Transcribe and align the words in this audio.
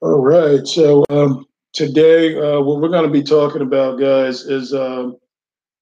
All 0.00 0.20
right. 0.20 0.64
So 0.64 1.04
um, 1.10 1.44
today, 1.72 2.36
uh, 2.36 2.60
what 2.60 2.80
we're 2.80 2.88
going 2.88 3.06
to 3.06 3.10
be 3.10 3.22
talking 3.22 3.62
about, 3.62 3.98
guys, 3.98 4.42
is 4.42 4.72
um, 4.72 5.16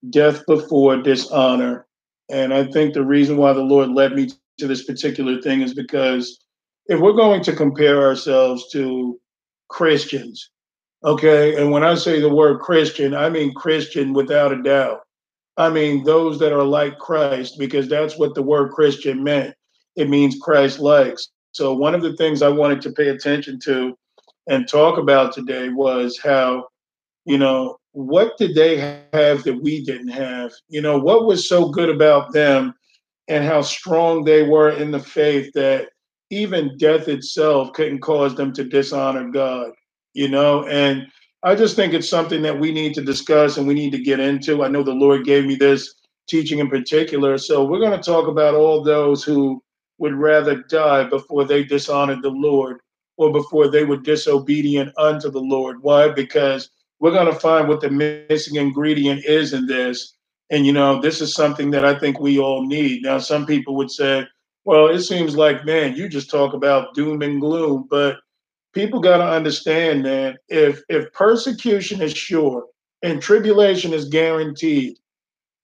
death 0.08 0.42
before 0.46 0.96
dishonor. 0.96 1.86
And 2.30 2.54
I 2.54 2.64
think 2.64 2.94
the 2.94 3.04
reason 3.04 3.36
why 3.36 3.52
the 3.52 3.60
Lord 3.60 3.90
led 3.90 4.14
me 4.14 4.30
to 4.58 4.66
this 4.66 4.84
particular 4.84 5.42
thing 5.42 5.60
is 5.60 5.74
because 5.74 6.42
if 6.86 6.98
we're 6.98 7.12
going 7.12 7.42
to 7.42 7.54
compare 7.54 8.06
ourselves 8.06 8.70
to 8.72 9.20
Christians, 9.68 10.50
okay, 11.04 11.60
and 11.60 11.70
when 11.70 11.84
I 11.84 11.94
say 11.94 12.18
the 12.18 12.34
word 12.34 12.60
Christian, 12.60 13.12
I 13.14 13.28
mean 13.28 13.52
Christian 13.52 14.14
without 14.14 14.50
a 14.50 14.62
doubt. 14.62 15.00
I 15.58 15.68
mean 15.68 16.04
those 16.04 16.38
that 16.38 16.54
are 16.54 16.64
like 16.64 16.98
Christ, 16.98 17.58
because 17.58 17.86
that's 17.86 18.18
what 18.18 18.34
the 18.34 18.42
word 18.42 18.72
Christian 18.72 19.22
meant. 19.22 19.54
It 19.94 20.08
means 20.08 20.38
Christ 20.40 20.78
likes. 20.78 21.28
So, 21.52 21.74
one 21.74 21.94
of 21.94 22.02
the 22.02 22.16
things 22.16 22.42
I 22.42 22.48
wanted 22.48 22.80
to 22.82 22.92
pay 22.92 23.08
attention 23.08 23.58
to 23.64 23.96
and 24.46 24.68
talk 24.68 24.98
about 24.98 25.32
today 25.32 25.68
was 25.68 26.18
how, 26.18 26.68
you 27.24 27.38
know, 27.38 27.78
what 27.92 28.36
did 28.38 28.54
they 28.54 28.76
have 29.12 29.42
that 29.44 29.60
we 29.62 29.84
didn't 29.84 30.08
have? 30.08 30.52
You 30.68 30.82
know, 30.82 30.98
what 30.98 31.26
was 31.26 31.48
so 31.48 31.68
good 31.70 31.88
about 31.88 32.32
them 32.32 32.74
and 33.28 33.44
how 33.44 33.62
strong 33.62 34.24
they 34.24 34.42
were 34.42 34.70
in 34.70 34.90
the 34.90 35.00
faith 35.00 35.52
that 35.54 35.88
even 36.30 36.76
death 36.78 37.08
itself 37.08 37.72
couldn't 37.72 38.00
cause 38.00 38.34
them 38.34 38.52
to 38.52 38.64
dishonor 38.64 39.30
God, 39.30 39.70
you 40.14 40.28
know? 40.28 40.66
And 40.66 41.06
I 41.42 41.54
just 41.54 41.76
think 41.76 41.94
it's 41.94 42.08
something 42.08 42.42
that 42.42 42.58
we 42.58 42.72
need 42.72 42.94
to 42.94 43.04
discuss 43.04 43.56
and 43.56 43.66
we 43.66 43.74
need 43.74 43.92
to 43.92 44.02
get 44.02 44.20
into. 44.20 44.62
I 44.62 44.68
know 44.68 44.82
the 44.82 44.92
Lord 44.92 45.24
gave 45.24 45.44
me 45.44 45.54
this 45.54 45.94
teaching 46.28 46.58
in 46.58 46.68
particular. 46.68 47.38
So 47.38 47.64
we're 47.64 47.78
going 47.78 47.98
to 47.98 48.10
talk 48.10 48.28
about 48.28 48.54
all 48.54 48.82
those 48.82 49.22
who 49.24 49.62
would 49.98 50.14
rather 50.14 50.62
die 50.64 51.04
before 51.04 51.44
they 51.44 51.64
dishonored 51.64 52.22
the 52.22 52.30
Lord 52.30 52.80
or 53.16 53.32
before 53.32 53.68
they 53.68 53.84
were 53.84 53.96
disobedient 53.96 54.92
unto 54.98 55.30
the 55.30 55.40
Lord. 55.40 55.82
Why? 55.82 56.08
Because 56.08 56.70
we're 57.00 57.12
going 57.12 57.32
to 57.32 57.40
find 57.40 57.68
what 57.68 57.80
the 57.80 57.90
missing 57.90 58.56
ingredient 58.56 59.24
is 59.24 59.52
in 59.52 59.66
this. 59.66 60.14
And, 60.50 60.64
you 60.64 60.72
know, 60.72 61.00
this 61.00 61.20
is 61.20 61.34
something 61.34 61.70
that 61.72 61.84
I 61.84 61.98
think 61.98 62.20
we 62.20 62.38
all 62.38 62.66
need. 62.66 63.02
Now, 63.02 63.18
some 63.18 63.46
people 63.46 63.74
would 63.76 63.90
say, 63.90 64.26
well, 64.64 64.88
it 64.88 65.00
seems 65.00 65.36
like, 65.36 65.64
man, 65.64 65.96
you 65.96 66.08
just 66.08 66.30
talk 66.30 66.54
about 66.54 66.94
doom 66.94 67.22
and 67.22 67.40
gloom, 67.40 67.86
but 67.90 68.16
people 68.76 69.00
got 69.00 69.16
to 69.16 69.24
understand 69.24 70.02
man, 70.02 70.36
if 70.48 70.82
if 70.90 71.10
persecution 71.14 72.02
is 72.02 72.12
sure 72.12 72.66
and 73.02 73.22
tribulation 73.22 73.94
is 73.94 74.08
guaranteed, 74.10 74.98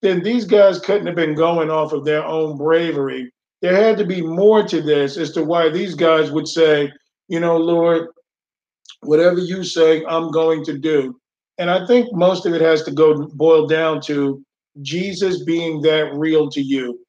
then 0.00 0.22
these 0.22 0.46
guys 0.46 0.80
couldn't 0.80 1.06
have 1.06 1.14
been 1.14 1.34
going 1.34 1.70
off 1.70 1.92
of 1.92 2.04
their 2.06 2.24
own 2.24 2.56
bravery. 2.56 3.30
There 3.60 3.76
had 3.76 3.98
to 3.98 4.06
be 4.06 4.22
more 4.22 4.66
to 4.66 4.80
this 4.80 5.18
as 5.18 5.30
to 5.32 5.44
why 5.44 5.68
these 5.68 5.94
guys 5.94 6.32
would 6.32 6.48
say, 6.48 6.90
you 7.32 7.40
know, 7.40 7.56
Lord, 7.56 8.08
whatever 9.00 9.38
you 9.38 9.64
say, 9.64 10.04
I'm 10.04 10.30
going 10.30 10.62
to 10.66 10.76
do. 10.78 11.18
And 11.56 11.70
I 11.70 11.86
think 11.86 12.12
most 12.12 12.44
of 12.44 12.52
it 12.52 12.60
has 12.60 12.82
to 12.82 12.90
go 12.90 13.26
boil 13.28 13.66
down 13.66 14.02
to 14.02 14.44
Jesus 14.82 15.42
being 15.42 15.80
that 15.80 16.12
real 16.12 16.50
to 16.50 16.60
you. 16.60 17.00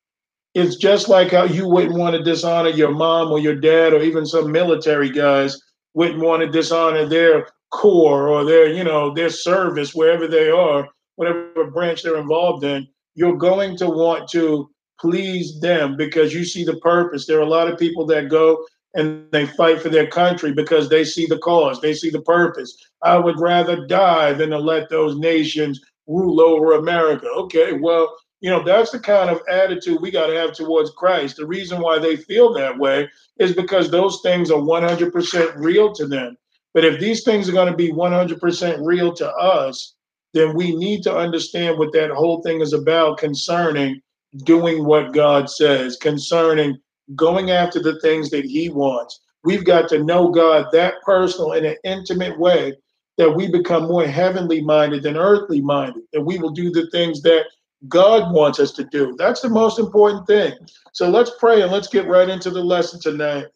It's 0.54 0.78
just 0.78 1.10
like 1.10 1.32
how 1.32 1.44
you 1.44 1.68
wouldn't 1.68 1.98
want 1.98 2.16
to 2.16 2.24
dishonor 2.24 2.70
your 2.70 2.92
mom 2.92 3.34
or 3.34 3.40
your 3.40 3.56
dad 3.56 3.92
or 3.92 4.02
even 4.02 4.26
some 4.26 4.50
military 4.50 5.10
guys 5.10 5.62
wouldn't 5.94 6.22
want 6.22 6.42
to 6.42 6.48
dishonor 6.48 7.06
their 7.06 7.50
corps 7.74 8.30
or 8.30 8.46
their 8.46 8.68
you 8.68 8.84
know 8.84 9.14
their 9.14 9.30
service 9.30 9.94
wherever 9.96 10.28
they 10.28 10.50
are 10.50 10.88
whatever 11.16 11.70
branch 11.72 12.02
they're 12.02 12.18
involved 12.18 12.64
in. 12.64 12.88
You're 13.16 13.38
going 13.38 13.76
to 13.78 13.90
want 13.90 14.30
to 14.30 14.70
please 15.00 15.60
them 15.60 15.98
because 15.98 16.34
you 16.34 16.46
see 16.46 16.64
the 16.64 16.78
purpose. 16.78 17.26
There 17.26 17.40
are 17.40 17.50
a 17.50 17.56
lot 17.58 17.68
of 17.68 17.78
people 17.78 18.06
that 18.06 18.30
go 18.30 18.66
and 18.96 19.26
they 19.32 19.46
fight 19.46 19.82
for 19.82 19.90
their 19.90 20.08
country 20.08 20.54
because 20.54 20.90
they 20.90 21.04
see 21.04 21.26
the 21.26 21.40
cause 21.40 21.82
they 21.82 21.94
see 21.94 22.10
the 22.10 22.22
purpose 22.22 22.76
i 23.02 23.18
would 23.18 23.40
rather 23.40 23.86
die 23.88 24.34
than 24.34 24.50
to 24.50 24.58
let 24.58 24.90
those 24.90 25.18
nations 25.18 25.82
rule 26.08 26.42
over 26.42 26.74
america 26.74 27.28
okay 27.28 27.74
well 27.74 28.16
you 28.44 28.50
know, 28.50 28.62
that's 28.62 28.92
the 28.92 29.00
kind 29.00 29.30
of 29.30 29.42
attitude 29.48 30.02
we 30.02 30.12
got 30.12 30.28
to 30.28 30.36
have 30.36 30.52
towards 30.52 30.92
Christ. 30.92 31.38
The 31.38 31.48
reason 31.48 31.80
why 31.80 31.98
they 31.98 32.18
feel 32.18 32.54
that 32.54 32.78
way 32.78 33.10
is 33.40 33.56
because 33.56 33.90
those 33.90 34.20
things 34.22 34.52
are 34.52 34.60
100% 34.60 35.54
real 35.56 35.94
to 35.94 36.06
them. 36.06 36.36
But 36.74 36.84
if 36.84 37.00
these 37.00 37.24
things 37.24 37.48
are 37.48 37.54
going 37.54 37.72
to 37.72 37.78
be 37.78 37.94
100% 37.94 38.86
real 38.86 39.14
to 39.14 39.32
us, 39.32 39.96
then 40.34 40.58
we 40.58 40.76
need 40.76 41.04
to 41.04 41.16
understand 41.16 41.80
what 41.80 41.94
that 41.94 42.12
whole 42.12 42.42
thing 42.42 42.60
is 42.60 42.74
about 42.74 43.18
concerning 43.18 44.02
doing 44.40 44.84
what 44.84 45.14
God 45.14 45.50
says, 45.50 45.96
concerning 45.96 46.78
going 47.16 47.52
after 47.52 47.80
the 47.80 48.00
things 48.00 48.30
that 48.32 48.46
He 48.46 48.70
wants. 48.70 49.22
We've 49.44 49.66
got 49.66 49.90
to 49.90 50.04
know 50.04 50.30
God 50.30 50.68
that 50.72 51.02
personal 51.04 51.54
in 51.54 51.66
an 51.66 51.76
intimate 51.84 52.40
way 52.40 52.78
that 53.18 53.30
we 53.30 53.52
become 53.52 53.88
more 53.88 54.08
heavenly 54.08 54.62
minded 54.62 55.04
than 55.04 55.18
earthly 55.18 55.62
minded, 55.62 56.04
that 56.14 56.22
we 56.22 56.40
will 56.40 56.52
do 56.52 56.72
the 56.72 56.90
things 56.92 57.22
that 57.22 57.46
God 57.88 58.34
wants 58.34 58.60
us 58.60 58.72
to 58.74 58.84
do. 58.86 59.16
That's 59.18 59.42
the 59.42 59.50
most 59.50 59.78
important 59.78 60.26
thing. 60.26 60.54
So 60.94 61.10
let's 61.10 61.32
pray 61.40 61.62
and 61.62 61.72
let's 61.72 61.90
get 61.90 62.08
right 62.08 62.30
into 62.30 62.50
the 62.50 62.64
lesson 62.64 63.00
tonight. 63.00 63.48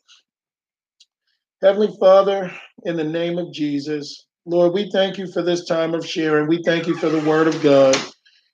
Heavenly 1.61 1.95
Father, 1.99 2.51
in 2.83 2.97
the 2.97 3.03
name 3.03 3.37
of 3.37 3.51
Jesus, 3.51 4.27
Lord, 4.45 4.73
we 4.73 4.91
thank 4.91 5.17
you 5.17 5.27
for 5.31 5.41
this 5.41 5.65
time 5.65 5.93
of 5.93 6.05
sharing. 6.05 6.47
We 6.47 6.61
thank 6.63 6.87
you 6.87 6.95
for 6.95 7.09
the 7.09 7.27
word 7.27 7.47
of 7.47 7.61
God. 7.63 7.95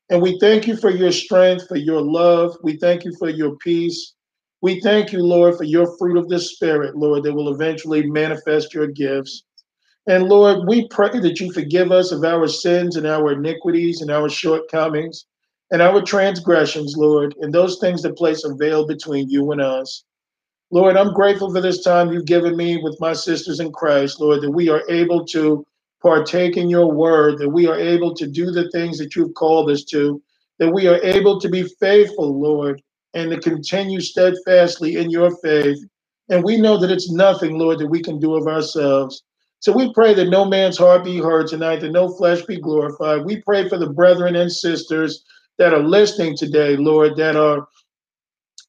And 0.10 0.22
we 0.22 0.40
thank 0.40 0.68
you 0.68 0.78
for 0.78 0.90
your 0.90 1.12
strength, 1.12 1.68
for 1.68 1.76
your 1.76 2.02
love. 2.02 2.56
We 2.64 2.78
thank 2.78 3.04
you 3.04 3.14
for 3.18 3.30
your 3.30 3.56
peace. 3.58 4.14
We 4.64 4.80
thank 4.80 5.12
you, 5.12 5.22
Lord, 5.22 5.58
for 5.58 5.66
your 5.66 5.98
fruit 5.98 6.18
of 6.18 6.30
the 6.30 6.40
Spirit, 6.40 6.96
Lord, 6.96 7.24
that 7.24 7.34
will 7.34 7.54
eventually 7.54 8.10
manifest 8.10 8.74
your 8.74 8.88
gifts. 8.88 9.44
And 10.08 10.30
Lord, 10.30 10.70
we 10.70 10.88
pray 10.88 11.20
that 11.20 11.42
you 11.42 11.52
forgive 11.52 11.92
us 11.92 12.14
of 12.14 12.24
our 12.24 12.48
sins 12.48 12.96
and 12.96 13.06
our 13.06 13.34
iniquities 13.34 14.00
and 14.00 14.10
our 14.10 14.30
shortcomings 14.30 15.26
and 15.72 15.82
our 15.82 16.02
transgressions, 16.02 16.96
Lord, 16.96 17.36
and 17.42 17.54
those 17.54 17.78
things 17.80 18.02
that 18.04 18.16
place 18.16 18.46
a 18.46 18.56
veil 18.56 18.88
between 18.88 19.30
you 19.30 19.52
and 19.52 19.60
us. 19.60 20.06
Lord, 20.72 20.96
I'm 20.96 21.14
grateful 21.14 21.54
for 21.54 21.60
this 21.60 21.84
time 21.84 22.14
you've 22.14 22.26
given 22.26 22.56
me 22.56 22.78
with 22.82 22.96
my 23.02 23.12
sisters 23.12 23.60
in 23.60 23.74
Christ, 23.74 24.22
Lord, 24.22 24.40
that 24.44 24.52
we 24.52 24.70
are 24.70 24.84
able 24.90 25.26
to 25.26 25.66
partake 26.02 26.56
in 26.56 26.70
your 26.70 26.90
word, 26.90 27.38
that 27.40 27.50
we 27.50 27.68
are 27.68 27.78
able 27.78 28.16
to 28.16 28.28
do 28.28 28.50
the 28.50 28.72
things 28.72 28.98
that 29.00 29.14
you've 29.14 29.34
called 29.34 29.70
us 29.70 29.84
to, 29.92 30.24
that 30.60 30.72
we 30.72 30.88
are 30.88 31.04
able 31.04 31.38
to 31.42 31.50
be 31.50 31.64
faithful, 31.82 32.40
Lord, 32.40 32.82
and 33.14 33.32
to 33.32 33.40
continue 33.40 34.00
steadfastly 34.02 34.98
in 34.98 35.10
your 35.10 35.36
faith. 35.38 35.80
And 36.30 36.44
we 36.44 36.58
know 36.58 36.78
that 36.78 36.92
it's 36.92 37.12
nothing, 37.12 37.58
Lord, 37.58 37.80
that 37.80 37.88
we 37.88 38.02
can 38.02 38.20
do 38.20 38.36
of 38.36 38.48
ourselves. 38.48 39.24
So 39.60 39.72
we 39.72 39.94
pray 39.94 40.14
that 40.16 40.30
no 40.30 40.46
man's 40.46 40.78
heart 40.78 41.04
be 41.04 41.20
hurt 41.20 41.48
tonight, 41.48 41.82
that 41.82 41.92
no 41.92 42.10
flesh 42.10 42.42
be 42.44 42.60
glorified. 42.60 43.26
We 43.26 43.42
pray 43.42 43.70
for 43.70 43.78
the 43.78 43.90
brethren 43.90 44.36
and 44.36 44.52
sisters 44.52 45.24
that 45.58 45.74
are 45.74 45.84
listening 45.84 46.36
today, 46.36 46.76
Lord, 46.76 47.16
that 47.18 47.36
are, 47.36 47.68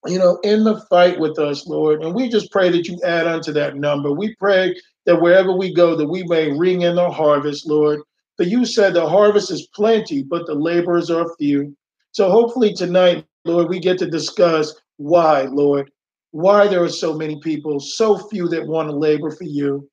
you 0.06 0.18
know, 0.18 0.38
in 0.44 0.64
the 0.64 0.80
fight 0.90 1.18
with 1.18 1.38
us, 1.38 1.66
Lord. 1.66 2.02
And 2.02 2.14
we 2.14 2.28
just 2.28 2.52
pray 2.52 2.70
that 2.70 2.86
you 2.86 3.00
add 3.04 3.26
unto 3.26 3.52
that 3.52 3.76
number. 3.76 4.12
We 4.12 4.34
pray 4.36 4.76
that 5.06 5.20
wherever 5.20 5.52
we 5.52 5.74
go, 5.74 5.96
that 5.96 6.08
we 6.08 6.22
may 6.24 6.52
ring 6.56 6.82
in 6.82 6.96
the 6.96 7.10
harvest, 7.10 7.66
Lord. 7.66 8.00
For 8.36 8.44
you 8.44 8.66
said 8.66 8.94
the 8.94 9.08
harvest 9.08 9.50
is 9.50 9.68
plenty, 9.74 10.22
but 10.22 10.46
the 10.46 10.54
laborers 10.54 11.10
are 11.10 11.34
few. 11.38 11.76
So 12.12 12.30
hopefully 12.30 12.74
tonight, 12.74 13.26
Lord, 13.44 13.68
we 13.68 13.78
get 13.78 13.98
to 13.98 14.10
discuss 14.10 14.74
why, 14.96 15.42
Lord, 15.42 15.90
why 16.30 16.66
there 16.66 16.82
are 16.82 16.88
so 16.88 17.14
many 17.14 17.38
people, 17.40 17.78
so 17.78 18.16
few 18.16 18.48
that 18.48 18.66
want 18.66 18.88
to 18.88 18.96
labor 18.96 19.30
for 19.30 19.44
you. 19.44 19.88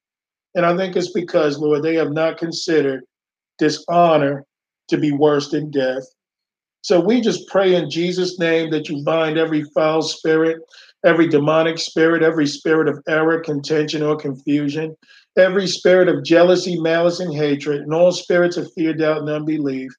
And 0.56 0.66
I 0.66 0.76
think 0.76 0.96
it's 0.96 1.12
because, 1.12 1.60
Lord, 1.60 1.84
they 1.84 1.96
have 1.96 2.12
not 2.12 2.38
considered 2.38 3.04
dishonor 3.60 4.46
to 4.88 4.98
be 4.98 5.12
worse 5.12 5.50
than 5.50 5.70
death. 5.70 6.04
So 6.82 7.00
we 7.00 7.22
just 7.22 7.48
pray 7.48 7.76
in 7.76 7.90
Jesus' 7.90 8.40
name 8.40 8.72
that 8.72 8.90
you 8.90 9.04
bind 9.04 9.38
every 9.38 9.64
foul 9.76 10.02
spirit, 10.02 10.62
every 11.06 11.28
demonic 11.28 11.78
spirit, 11.78 12.24
every 12.24 12.48
spirit 12.48 12.88
of 12.88 13.04
error, 13.08 13.40
contention, 13.40 14.02
or 14.02 14.16
confusion, 14.16 14.96
every 15.38 15.68
spirit 15.68 16.10
of 16.10 16.24
jealousy, 16.24 16.80
malice, 16.80 17.20
and 17.20 17.34
hatred, 17.34 17.82
and 17.82 17.94
all 17.94 18.12
spirits 18.12 18.58
of 18.58 18.72
fear, 18.74 18.94
doubt, 18.94 19.20
and 19.20 19.30
unbelief. 19.30 19.92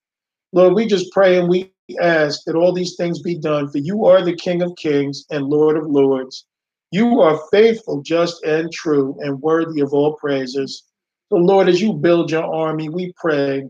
Lord, 0.52 0.74
we 0.74 0.86
just 0.86 1.12
pray 1.12 1.38
and 1.38 1.48
we 1.48 1.71
ask 2.00 2.44
that 2.44 2.54
all 2.54 2.72
these 2.72 2.96
things 2.96 3.20
be 3.20 3.38
done, 3.38 3.68
for 3.68 3.78
you 3.78 4.04
are 4.06 4.24
the 4.24 4.36
King 4.36 4.62
of 4.62 4.76
kings 4.76 5.24
and 5.30 5.46
Lord 5.46 5.76
of 5.76 5.86
lords. 5.86 6.46
You 6.90 7.20
are 7.20 7.40
faithful, 7.50 8.02
just, 8.02 8.42
and 8.44 8.72
true, 8.72 9.16
and 9.20 9.40
worthy 9.40 9.80
of 9.80 9.92
all 9.92 10.14
praises. 10.14 10.84
So, 11.30 11.36
Lord, 11.36 11.68
as 11.68 11.80
you 11.80 11.94
build 11.94 12.30
your 12.30 12.44
army, 12.44 12.88
we 12.88 13.12
pray 13.16 13.64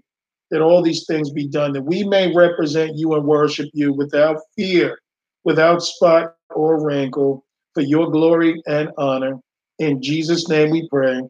that 0.51 0.61
all 0.61 0.83
these 0.83 1.07
things 1.07 1.31
be 1.31 1.49
done, 1.49 1.73
that 1.73 1.85
we 1.85 2.05
may 2.05 2.35
represent 2.35 2.97
you 2.97 3.15
and 3.15 3.25
worship 3.25 3.71
you 3.73 3.93
without 3.93 4.39
fear, 4.57 4.99
without 5.45 5.83
spot 5.83 6.35
or 6.51 6.85
wrinkle, 6.85 7.45
for 7.75 7.83
your 7.83 8.11
glory 8.11 8.61
and 8.67 8.91
honor. 8.99 9.39
In 9.79 10.03
Jesus' 10.03 10.49
name 10.49 10.71
we 10.71 10.89
pray. 10.89 11.23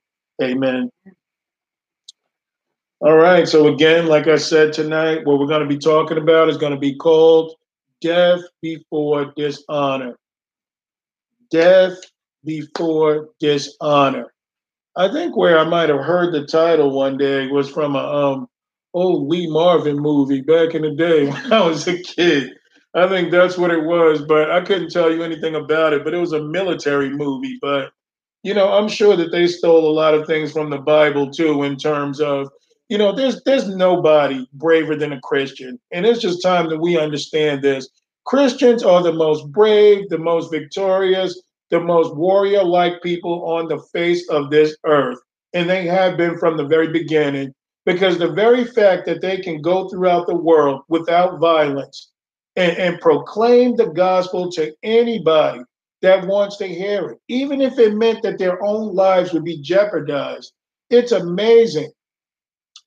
Amen. 0.43 0.91
All 3.03 3.17
right. 3.17 3.49
So, 3.49 3.67
again, 3.67 4.07
like 4.07 4.29
I 4.29 4.37
said 4.37 4.73
tonight, 4.73 5.27
what 5.27 5.41
we're 5.41 5.49
going 5.49 5.63
to 5.63 5.67
be 5.67 5.77
talking 5.77 6.19
about 6.19 6.49
is 6.49 6.57
going 6.57 6.73
to 6.73 6.79
be 6.79 6.95
called 6.95 7.53
Death 8.01 8.43
Before 8.61 9.33
Dishonor. 9.37 10.17
Death 11.51 11.99
Before 12.45 13.31
Dishonor. 13.41 14.33
I 14.95 15.11
think 15.11 15.37
where 15.37 15.59
I 15.59 15.65
might 15.65 15.89
have 15.89 16.05
heard 16.05 16.33
the 16.33 16.47
title 16.47 16.93
one 16.93 17.17
day 17.19 17.49
was 17.49 17.69
from 17.69 17.97
a 17.97 17.99
um, 17.99 18.49
old 18.95 19.29
Lee 19.29 19.51
Marvin 19.51 19.99
movie 19.99 20.41
back 20.41 20.77
in 20.77 20.83
the 20.83 20.95
day 20.95 21.27
when 21.29 21.53
I 21.53 21.67
was 21.67 21.89
a 21.89 22.01
kid. 22.01 22.53
I 22.95 23.09
think 23.09 23.33
that's 23.33 23.59
what 23.59 23.73
it 23.73 23.83
was, 23.83 24.23
but 24.23 24.53
I 24.53 24.61
couldn't 24.61 24.93
tell 24.93 25.13
you 25.13 25.25
anything 25.25 25.57
about 25.57 25.93
it. 25.93 26.05
But 26.05 26.15
it 26.15 26.19
was 26.19 26.35
a 26.35 26.45
military 26.45 27.11
movie. 27.11 27.59
But, 27.61 27.91
you 28.45 28.55
know, 28.55 28.73
I'm 28.73 28.89
sure 28.89 29.17
that 29.17 29.33
they 29.33 29.49
stole 29.49 29.91
a 29.91 29.93
lot 29.93 30.15
of 30.15 30.29
things 30.29 30.53
from 30.53 30.71
the 30.71 30.79
Bible 30.79 31.33
too, 31.33 31.65
in 31.65 31.77
terms 31.77 32.21
of, 32.21 32.49
you 32.89 32.99
know, 32.99 33.15
there's 33.15 33.43
there's 33.45 33.69
nobody 33.69 34.47
braver 34.53 34.97
than 34.97 35.13
a 35.13 35.21
Christian. 35.21 35.81
And 35.93 36.05
it's 36.05 36.21
just 36.21 36.43
time 36.43 36.69
that 36.69 36.81
we 36.81 36.99
understand 36.99 37.63
this. 37.63 37.89
Christians 38.25 38.83
are 38.83 39.03
the 39.03 39.13
most 39.13 39.51
brave, 39.51 40.09
the 40.09 40.19
most 40.19 40.51
victorious, 40.51 41.41
the 41.71 41.81
most 41.81 42.15
warrior 42.15 42.63
like 42.63 43.03
people 43.03 43.45
on 43.45 43.69
the 43.69 43.81
face 43.93 44.29
of 44.29 44.51
this 44.51 44.77
earth. 44.85 45.19
And 45.55 45.69
they 45.69 45.87
have 45.87 46.17
been 46.17 46.39
from 46.39 46.57
the 46.57 46.67
very 46.67 46.89
beginning 46.89 47.55
because 47.85 48.19
the 48.19 48.31
very 48.31 48.65
fact 48.65 49.07
that 49.07 49.21
they 49.21 49.39
can 49.39 49.61
go 49.61 49.89
throughout 49.89 50.27
the 50.27 50.37
world 50.37 50.83
without 50.89 51.41
violence 51.41 52.11
and, 52.57 52.77
and 52.77 53.01
proclaim 53.01 53.77
the 53.77 53.87
gospel 53.87 54.51
to 54.53 54.73
anybody 54.83 55.61
that 56.03 56.27
wants 56.27 56.57
to 56.59 56.67
hear 56.67 57.11
it, 57.11 57.19
even 57.29 57.61
if 57.61 57.79
it 57.79 57.95
meant 57.95 58.23
that 58.23 58.39
their 58.39 58.63
own 58.63 58.95
lives 58.95 59.33
would 59.33 59.45
be 59.45 59.63
jeopardized, 59.63 60.53
it's 60.91 61.13
amazing 61.13 61.91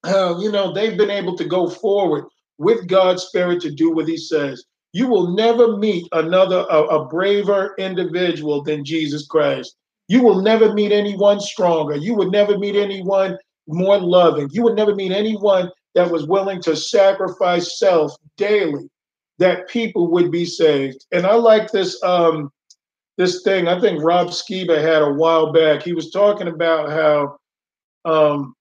how, 0.05 0.39
you 0.39 0.51
know, 0.51 0.71
they've 0.71 0.97
been 0.97 1.11
able 1.11 1.35
to 1.37 1.45
go 1.45 1.69
forward 1.69 2.25
with 2.57 2.87
God's 2.87 3.23
Spirit 3.23 3.61
to 3.61 3.71
do 3.71 3.91
what 3.91 4.07
He 4.07 4.17
says. 4.17 4.63
You 4.93 5.07
will 5.07 5.35
never 5.35 5.75
meet 5.77 6.07
another, 6.13 6.65
a, 6.69 6.83
a 6.83 7.05
braver 7.07 7.75
individual 7.77 8.63
than 8.63 8.85
Jesus 8.85 9.27
Christ. 9.27 9.75
You 10.07 10.23
will 10.23 10.41
never 10.41 10.73
meet 10.73 10.91
anyone 10.91 11.39
stronger. 11.39 11.95
You 11.95 12.15
would 12.15 12.31
never 12.31 12.57
meet 12.57 12.75
anyone 12.75 13.37
more 13.67 13.97
loving. 13.97 14.49
You 14.51 14.63
would 14.63 14.75
never 14.75 14.95
meet 14.95 15.11
anyone 15.11 15.71
that 15.95 16.11
was 16.11 16.27
willing 16.27 16.61
to 16.61 16.75
sacrifice 16.75 17.79
self 17.79 18.15
daily 18.37 18.89
that 19.39 19.67
people 19.67 20.11
would 20.11 20.31
be 20.31 20.45
saved. 20.45 21.05
And 21.11 21.25
I 21.25 21.35
like 21.35 21.71
this 21.71 22.01
um 22.03 22.51
this 23.17 23.41
thing 23.43 23.67
I 23.67 23.79
think 23.79 24.03
Rob 24.03 24.27
Skiba 24.27 24.81
had 24.81 25.01
a 25.01 25.13
while 25.13 25.51
back. 25.51 25.81
He 25.81 25.93
was 25.93 26.11
talking 26.11 26.47
about 26.47 26.89
how 26.91 27.37
um 28.05 28.53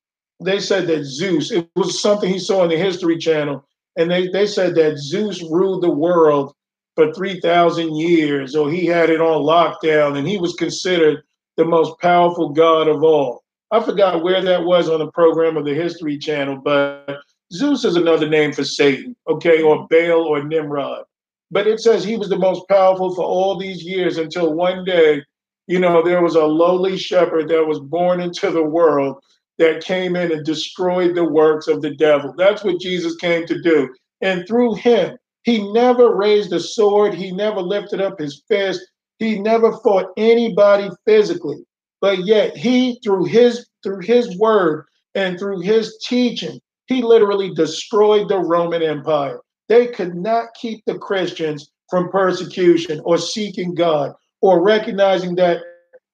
they 0.44 0.60
said 0.60 0.86
that 0.86 1.04
Zeus, 1.04 1.50
it 1.50 1.68
was 1.76 2.00
something 2.00 2.30
he 2.30 2.38
saw 2.38 2.62
on 2.62 2.68
the 2.68 2.76
History 2.76 3.18
Channel, 3.18 3.66
and 3.96 4.10
they, 4.10 4.28
they 4.28 4.46
said 4.46 4.74
that 4.76 4.98
Zeus 4.98 5.42
ruled 5.42 5.82
the 5.82 5.90
world 5.90 6.54
for 6.94 7.12
3,000 7.12 7.96
years, 7.96 8.54
or 8.54 8.70
he 8.70 8.86
had 8.86 9.10
it 9.10 9.20
on 9.20 9.42
lockdown, 9.42 10.16
and 10.16 10.26
he 10.26 10.38
was 10.38 10.54
considered 10.54 11.22
the 11.56 11.64
most 11.64 11.98
powerful 12.00 12.50
god 12.50 12.88
of 12.88 13.02
all. 13.02 13.42
I 13.70 13.82
forgot 13.82 14.22
where 14.22 14.42
that 14.42 14.64
was 14.64 14.88
on 14.88 15.00
the 15.00 15.10
program 15.10 15.56
of 15.56 15.64
the 15.64 15.74
History 15.74 16.18
Channel, 16.18 16.56
but 16.56 17.18
Zeus 17.52 17.84
is 17.84 17.96
another 17.96 18.28
name 18.28 18.52
for 18.52 18.64
Satan, 18.64 19.16
okay, 19.28 19.62
or 19.62 19.86
Baal 19.88 20.22
or 20.22 20.42
Nimrod. 20.42 21.04
But 21.50 21.66
it 21.66 21.80
says 21.80 22.04
he 22.04 22.16
was 22.16 22.28
the 22.28 22.38
most 22.38 22.66
powerful 22.68 23.14
for 23.14 23.24
all 23.24 23.56
these 23.56 23.84
years 23.84 24.18
until 24.18 24.54
one 24.54 24.84
day, 24.84 25.22
you 25.66 25.78
know, 25.78 26.02
there 26.02 26.22
was 26.22 26.34
a 26.34 26.44
lowly 26.44 26.96
shepherd 26.96 27.48
that 27.48 27.66
was 27.66 27.80
born 27.80 28.20
into 28.20 28.50
the 28.50 28.62
world 28.62 29.22
that 29.58 29.84
came 29.84 30.16
in 30.16 30.32
and 30.32 30.44
destroyed 30.44 31.14
the 31.14 31.24
works 31.24 31.68
of 31.68 31.80
the 31.82 31.94
devil. 31.94 32.34
That's 32.36 32.64
what 32.64 32.80
Jesus 32.80 33.16
came 33.16 33.46
to 33.46 33.60
do. 33.62 33.88
And 34.20 34.46
through 34.46 34.74
him, 34.74 35.16
he 35.42 35.72
never 35.72 36.14
raised 36.14 36.52
a 36.52 36.60
sword, 36.60 37.14
he 37.14 37.30
never 37.30 37.60
lifted 37.60 38.00
up 38.00 38.18
his 38.18 38.42
fist, 38.48 38.80
he 39.18 39.38
never 39.38 39.72
fought 39.78 40.12
anybody 40.16 40.88
physically 41.06 41.64
but 42.00 42.26
yet 42.26 42.54
he 42.54 43.00
through 43.02 43.24
his 43.24 43.66
through 43.82 44.00
his 44.00 44.36
word 44.38 44.84
and 45.14 45.38
through 45.38 45.60
his 45.60 45.96
teaching 46.06 46.60
he 46.86 47.02
literally 47.02 47.54
destroyed 47.54 48.28
the 48.28 48.38
roman 48.38 48.82
empire 48.82 49.40
they 49.68 49.86
could 49.86 50.14
not 50.14 50.48
keep 50.60 50.82
the 50.86 50.98
christians 50.98 51.70
from 51.88 52.10
persecution 52.10 53.00
or 53.04 53.16
seeking 53.16 53.74
god 53.74 54.12
or 54.42 54.62
recognizing 54.62 55.34
that 55.34 55.62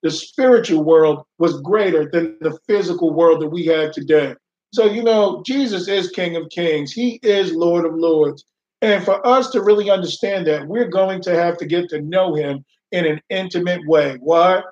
the 0.03 0.11
spiritual 0.11 0.85
world 0.85 1.25
was 1.39 1.61
greater 1.61 2.09
than 2.11 2.37
the 2.41 2.59
physical 2.67 3.13
world 3.13 3.41
that 3.41 3.49
we 3.49 3.65
have 3.67 3.93
today 3.93 4.35
so 4.73 4.87
you 4.87 5.03
know 5.03 5.43
jesus 5.45 5.89
is 5.89 6.11
king 6.11 6.37
of 6.37 6.49
kings 6.51 6.93
he 6.93 7.19
is 7.23 7.53
lord 7.53 7.85
of 7.85 7.95
lords 7.95 8.45
and 8.83 9.05
for 9.05 9.25
us 9.27 9.51
to 9.51 9.63
really 9.63 9.91
understand 9.91 10.47
that 10.47 10.67
we're 10.67 10.89
going 10.89 11.21
to 11.21 11.35
have 11.35 11.57
to 11.59 11.67
get 11.67 11.89
to 11.89 12.01
know 12.01 12.35
him 12.35 12.65
in 12.93 13.05
an 13.07 13.21
intimate 13.31 13.87
way 13.87 14.17
why 14.21 14.63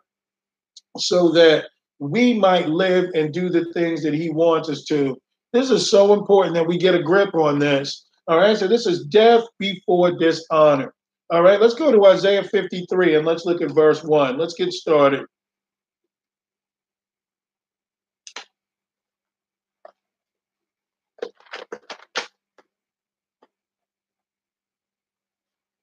so 0.97 1.31
that 1.31 1.67
we 1.99 2.35
might 2.35 2.69
live 2.69 3.11
and 3.15 3.33
do 3.33 3.49
the 3.49 3.73
things 3.73 4.03
that 4.03 4.15
he 4.15 4.31
wants 4.31 4.69
us 4.69 4.85
to. 4.85 5.21
This 5.53 5.71
is 5.71 5.91
so 5.91 6.13
important 6.13 6.55
that 6.55 6.67
we 6.67 6.79
get 6.79 6.95
a 6.95 7.03
grip 7.03 7.35
on 7.35 7.59
this. 7.59 8.07
All 8.27 8.39
right, 8.39 8.57
so 8.57 8.69
this 8.69 8.87
is 8.87 9.05
death 9.07 9.45
before 9.59 10.13
dishonor. 10.13 10.95
All 11.31 11.43
right, 11.43 11.61
let's 11.61 11.75
go 11.75 11.93
to 11.93 12.07
Isaiah 12.07 12.43
53 12.43 13.17
and 13.17 13.27
let's 13.27 13.45
look 13.45 13.61
at 13.61 13.75
verse 13.75 14.03
1. 14.03 14.39
Let's 14.39 14.55
get 14.55 14.73
started. 14.73 15.27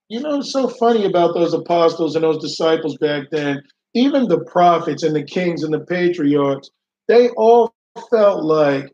You 0.10 0.20
know, 0.20 0.40
it's 0.40 0.52
so 0.52 0.68
funny 0.68 1.06
about 1.06 1.34
those 1.34 1.54
apostles 1.54 2.16
and 2.16 2.24
those 2.24 2.42
disciples 2.42 2.98
back 2.98 3.30
then 3.32 3.62
even 3.96 4.28
the 4.28 4.42
prophets 4.42 5.04
and 5.04 5.16
the 5.16 5.24
kings 5.24 5.64
and 5.64 5.74
the 5.74 5.80
patriarchs, 5.80 6.70
they 7.08 7.30
all 7.30 7.74
felt 8.12 8.44
like, 8.44 8.92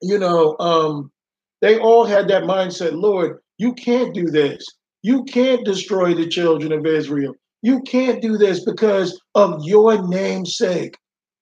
you 0.00 0.18
know, 0.18 0.56
um, 0.58 1.12
they 1.60 1.78
all 1.78 2.04
had 2.04 2.26
that 2.28 2.44
mindset 2.44 2.92
Lord, 2.94 3.38
you 3.58 3.74
can't 3.74 4.14
do 4.14 4.24
this. 4.24 4.64
You 5.02 5.24
can't 5.24 5.64
destroy 5.64 6.14
the 6.14 6.28
children 6.28 6.72
of 6.72 6.86
Israel. 6.86 7.34
You 7.62 7.80
can't 7.82 8.22
do 8.22 8.38
this 8.38 8.64
because 8.64 9.20
of 9.34 9.64
your 9.64 10.06
name's 10.08 10.56
sake. 10.56 10.96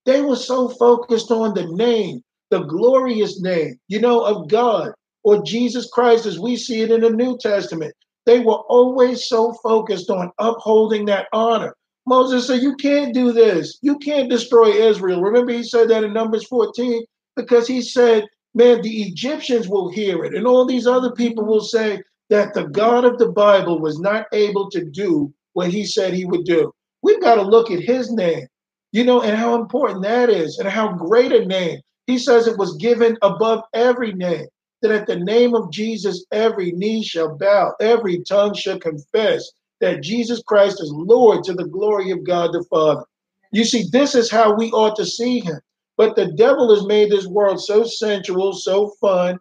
They 0.05 0.21
were 0.21 0.35
so 0.35 0.67
focused 0.67 1.31
on 1.31 1.53
the 1.53 1.67
name, 1.67 2.21
the 2.49 2.61
glorious 2.61 3.39
name, 3.41 3.79
you 3.87 3.99
know, 3.99 4.23
of 4.23 4.49
God 4.49 4.93
or 5.23 5.43
Jesus 5.43 5.89
Christ 5.91 6.25
as 6.25 6.39
we 6.39 6.55
see 6.55 6.81
it 6.81 6.91
in 6.91 7.01
the 7.01 7.11
New 7.11 7.37
Testament. 7.37 7.93
They 8.25 8.39
were 8.39 8.61
always 8.67 9.27
so 9.27 9.53
focused 9.63 10.09
on 10.09 10.31
upholding 10.39 11.05
that 11.05 11.27
honor. 11.33 11.75
Moses 12.07 12.47
said, 12.47 12.61
You 12.61 12.75
can't 12.75 13.13
do 13.13 13.31
this. 13.31 13.77
You 13.81 13.97
can't 13.99 14.29
destroy 14.29 14.69
Israel. 14.69 15.21
Remember, 15.21 15.51
he 15.51 15.63
said 15.63 15.89
that 15.89 16.03
in 16.03 16.13
Numbers 16.13 16.45
14 16.47 17.03
because 17.35 17.67
he 17.67 17.81
said, 17.81 18.25
Man, 18.53 18.81
the 18.81 19.03
Egyptians 19.03 19.67
will 19.69 19.89
hear 19.89 20.25
it. 20.25 20.35
And 20.35 20.47
all 20.47 20.65
these 20.65 20.87
other 20.87 21.11
people 21.11 21.45
will 21.45 21.61
say 21.61 22.01
that 22.31 22.53
the 22.53 22.63
God 22.63 23.03
of 23.03 23.17
the 23.17 23.29
Bible 23.29 23.79
was 23.79 23.99
not 23.99 24.25
able 24.31 24.71
to 24.71 24.85
do 24.85 25.31
what 25.51 25.69
he 25.69 25.85
said 25.85 26.13
he 26.13 26.23
would 26.23 26.45
do. 26.45 26.73
We've 27.03 27.21
got 27.21 27.35
to 27.35 27.41
look 27.41 27.69
at 27.69 27.81
his 27.81 28.09
name, 28.09 28.47
you 28.93 29.03
know, 29.03 29.21
and 29.21 29.37
how 29.37 29.61
important 29.61 30.01
that 30.03 30.29
is 30.29 30.57
and 30.57 30.67
how 30.67 30.93
great 30.93 31.33
a 31.33 31.45
name. 31.45 31.81
He 32.07 32.17
says 32.17 32.47
it 32.47 32.57
was 32.57 32.77
given 32.77 33.17
above 33.21 33.63
every 33.73 34.13
name, 34.13 34.47
that 34.81 34.91
at 34.91 35.07
the 35.07 35.19
name 35.19 35.53
of 35.53 35.71
Jesus, 35.73 36.25
every 36.31 36.71
knee 36.71 37.03
shall 37.03 37.37
bow, 37.37 37.73
every 37.81 38.23
tongue 38.23 38.53
shall 38.53 38.79
confess 38.79 39.51
that 39.81 40.01
Jesus 40.01 40.41
Christ 40.41 40.81
is 40.81 40.91
Lord 40.93 41.43
to 41.43 41.53
the 41.53 41.67
glory 41.67 42.11
of 42.11 42.23
God 42.23 42.53
the 42.53 42.63
Father. 42.69 43.03
You 43.51 43.65
see, 43.65 43.87
this 43.91 44.15
is 44.15 44.31
how 44.31 44.55
we 44.55 44.71
ought 44.71 44.95
to 44.95 45.05
see 45.05 45.41
him. 45.41 45.59
But 45.97 46.15
the 46.15 46.31
devil 46.31 46.73
has 46.73 46.85
made 46.87 47.11
this 47.11 47.27
world 47.27 47.61
so 47.61 47.83
sensual, 47.83 48.53
so 48.53 48.93
fun, 49.01 49.37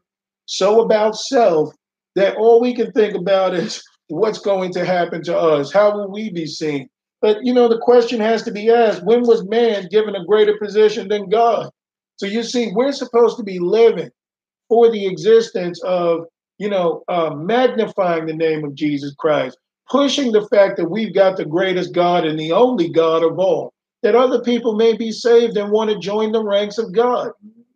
so 0.46 0.80
about 0.80 1.16
self 1.16 1.72
that 2.16 2.36
all 2.36 2.60
we 2.60 2.74
can 2.74 2.92
think 2.92 3.14
about 3.14 3.54
is 3.54 3.82
what's 4.08 4.38
going 4.38 4.72
to 4.72 4.84
happen 4.84 5.22
to 5.24 5.36
us. 5.36 5.72
How 5.72 5.96
will 5.96 6.10
we 6.10 6.30
be 6.30 6.46
seen? 6.46 6.88
But 7.20 7.38
you 7.42 7.52
know, 7.52 7.68
the 7.68 7.78
question 7.78 8.20
has 8.20 8.42
to 8.44 8.50
be 8.50 8.70
asked 8.70 9.04
when 9.04 9.22
was 9.22 9.46
man 9.46 9.88
given 9.90 10.16
a 10.16 10.24
greater 10.24 10.56
position 10.58 11.08
than 11.08 11.28
God? 11.28 11.70
So 12.16 12.26
you 12.26 12.42
see, 12.42 12.70
we're 12.74 12.92
supposed 12.92 13.36
to 13.38 13.42
be 13.42 13.58
living 13.58 14.10
for 14.68 14.90
the 14.90 15.06
existence 15.06 15.82
of, 15.82 16.26
you 16.58 16.68
know, 16.68 17.02
uh, 17.08 17.30
magnifying 17.34 18.26
the 18.26 18.34
name 18.34 18.64
of 18.64 18.74
Jesus 18.74 19.14
Christ, 19.18 19.58
pushing 19.88 20.32
the 20.32 20.46
fact 20.48 20.76
that 20.76 20.90
we've 20.90 21.14
got 21.14 21.36
the 21.36 21.44
greatest 21.44 21.92
God 21.92 22.26
and 22.26 22.38
the 22.38 22.52
only 22.52 22.88
God 22.88 23.22
of 23.22 23.38
all, 23.38 23.72
that 24.02 24.14
other 24.14 24.42
people 24.42 24.76
may 24.76 24.96
be 24.96 25.12
saved 25.12 25.56
and 25.56 25.70
want 25.70 25.90
to 25.90 25.98
join 25.98 26.32
the 26.32 26.44
ranks 26.44 26.78
of 26.78 26.92
God. 26.92 27.32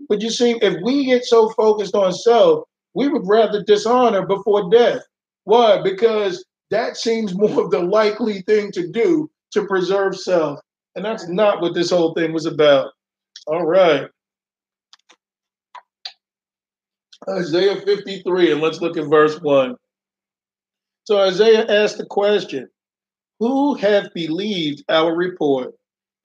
But 0.08 0.20
you 0.20 0.30
see, 0.30 0.58
if 0.62 0.74
we 0.82 1.06
get 1.06 1.24
so 1.24 1.50
focused 1.50 1.94
on 1.94 2.12
self, 2.12 2.64
we 2.94 3.08
would 3.08 3.26
rather 3.26 3.62
dishonor 3.62 4.26
before 4.26 4.70
death. 4.70 5.02
Why? 5.44 5.82
Because 5.82 6.44
that 6.70 6.96
seems 6.96 7.34
more 7.34 7.64
of 7.64 7.70
the 7.70 7.80
likely 7.80 8.42
thing 8.42 8.72
to 8.72 8.90
do 8.90 9.30
to 9.52 9.66
preserve 9.66 10.16
self. 10.16 10.58
And 10.96 11.04
that's 11.04 11.28
not 11.28 11.60
what 11.60 11.74
this 11.74 11.90
whole 11.90 12.14
thing 12.14 12.32
was 12.32 12.46
about. 12.46 12.92
All 13.46 13.66
right. 13.66 14.08
Isaiah 17.28 17.80
53, 17.80 18.52
and 18.52 18.60
let's 18.60 18.80
look 18.80 18.96
at 18.96 19.08
verse 19.08 19.40
1. 19.40 19.76
So 21.04 21.20
Isaiah 21.20 21.66
asked 21.68 21.98
the 21.98 22.06
question 22.06 22.68
Who 23.40 23.74
hath 23.74 24.12
believed 24.14 24.84
our 24.88 25.14
report? 25.14 25.74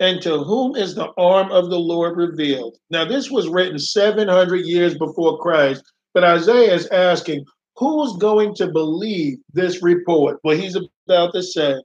And 0.02 0.22
to 0.22 0.44
whom 0.44 0.78
is 0.78 0.96
the 0.96 1.12
arm 1.18 1.52
of 1.52 1.70
the 1.70 1.80
Lord 1.80 2.16
revealed? 2.16 2.78
Now, 2.90 3.04
this 3.04 3.30
was 3.30 3.50
written 3.50 3.78
700 3.78 4.66
years 4.66 4.98
before 4.98 5.38
Christ, 5.40 5.84
but 6.14 6.24
Isaiah 6.24 6.74
is 6.74 6.88
asking, 6.88 7.46
Who's 7.78 8.18
going 8.18 8.56
to 8.56 8.68
believe 8.68 9.38
this 9.54 9.82
report? 9.82 10.40
Well, 10.44 10.58
he's 10.58 10.76
about 11.08 11.34
to 11.34 11.42
say, 11.42 11.82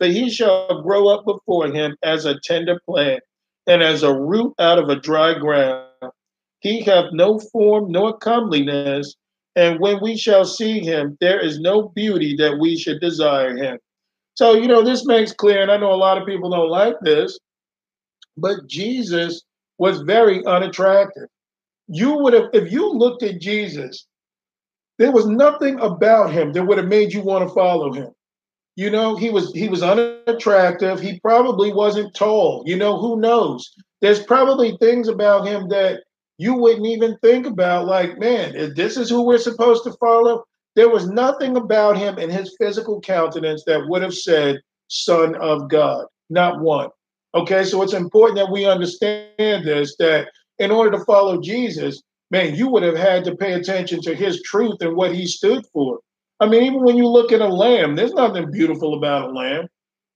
That 0.00 0.10
he 0.10 0.30
shall 0.30 0.82
grow 0.82 1.08
up 1.08 1.24
before 1.24 1.68
him 1.68 1.96
as 2.02 2.24
a 2.24 2.40
tender 2.40 2.80
plant 2.84 3.22
and 3.66 3.82
as 3.82 4.02
a 4.02 4.14
root 4.14 4.54
out 4.58 4.78
of 4.78 4.88
a 4.88 4.96
dry 4.96 5.38
ground. 5.38 5.86
He 6.60 6.82
hath 6.82 7.12
no 7.12 7.38
form 7.38 7.92
nor 7.92 8.16
comeliness, 8.18 9.14
and 9.54 9.78
when 9.80 10.00
we 10.02 10.16
shall 10.16 10.44
see 10.44 10.80
him, 10.80 11.16
there 11.20 11.40
is 11.40 11.60
no 11.60 11.88
beauty 11.88 12.36
that 12.36 12.58
we 12.58 12.76
should 12.76 13.00
desire 13.00 13.56
him. 13.56 13.78
So, 14.34 14.54
you 14.54 14.68
know, 14.68 14.82
this 14.82 15.06
makes 15.06 15.32
clear, 15.32 15.62
and 15.62 15.70
I 15.70 15.76
know 15.76 15.92
a 15.92 15.96
lot 15.96 16.18
of 16.18 16.26
people 16.26 16.50
don't 16.50 16.68
like 16.68 16.96
this, 17.00 17.38
but 18.36 18.66
Jesus 18.66 19.42
was 19.78 20.02
very 20.02 20.44
unattractive. 20.44 21.28
You 21.88 22.18
would 22.18 22.32
have, 22.32 22.50
if 22.52 22.72
you 22.72 22.92
looked 22.92 23.22
at 23.22 23.40
Jesus, 23.40 24.06
there 24.98 25.12
was 25.12 25.26
nothing 25.26 25.78
about 25.80 26.32
him 26.32 26.52
that 26.52 26.64
would 26.64 26.78
have 26.78 26.88
made 26.88 27.12
you 27.12 27.22
want 27.22 27.46
to 27.46 27.54
follow 27.54 27.92
him. 27.92 28.10
You 28.76 28.90
know, 28.90 29.16
he 29.16 29.30
was 29.30 29.52
he 29.52 29.68
was 29.68 29.82
unattractive. 29.82 31.00
He 31.00 31.18
probably 31.20 31.72
wasn't 31.72 32.14
tall. 32.14 32.62
You 32.66 32.76
know, 32.76 32.98
who 32.98 33.18
knows? 33.18 33.72
There's 34.02 34.22
probably 34.22 34.76
things 34.76 35.08
about 35.08 35.46
him 35.46 35.68
that 35.70 36.02
you 36.38 36.54
wouldn't 36.54 36.86
even 36.86 37.16
think 37.22 37.46
about 37.46 37.86
like, 37.86 38.18
man, 38.18 38.54
if 38.54 38.74
this 38.74 38.98
is 38.98 39.08
who 39.08 39.22
we're 39.22 39.38
supposed 39.38 39.84
to 39.84 39.92
follow. 39.92 40.44
There 40.74 40.90
was 40.90 41.08
nothing 41.08 41.56
about 41.56 41.96
him 41.96 42.18
in 42.18 42.28
his 42.28 42.54
physical 42.60 43.00
countenance 43.00 43.64
that 43.64 43.88
would 43.88 44.02
have 44.02 44.12
said 44.12 44.60
son 44.88 45.34
of 45.36 45.70
God. 45.70 46.04
Not 46.28 46.60
one. 46.60 46.90
Okay, 47.34 47.64
so 47.64 47.80
it's 47.82 47.94
important 47.94 48.36
that 48.36 48.52
we 48.52 48.66
understand 48.66 49.64
this 49.64 49.96
that 49.96 50.28
in 50.58 50.70
order 50.70 50.96
to 50.96 51.04
follow 51.04 51.40
Jesus, 51.40 52.02
man, 52.30 52.54
you 52.54 52.68
would 52.68 52.82
have 52.82 52.96
had 52.96 53.24
to 53.24 53.36
pay 53.36 53.54
attention 53.54 54.00
to 54.02 54.14
his 54.14 54.42
truth 54.42 54.76
and 54.80 54.96
what 54.96 55.14
he 55.14 55.26
stood 55.26 55.64
for. 55.72 56.00
I 56.40 56.48
mean, 56.48 56.64
even 56.64 56.82
when 56.82 56.96
you 56.96 57.06
look 57.08 57.32
at 57.32 57.40
a 57.40 57.48
lamb, 57.48 57.96
there's 57.96 58.12
nothing 58.12 58.50
beautiful 58.50 58.94
about 58.94 59.30
a 59.30 59.32
lamb. 59.32 59.68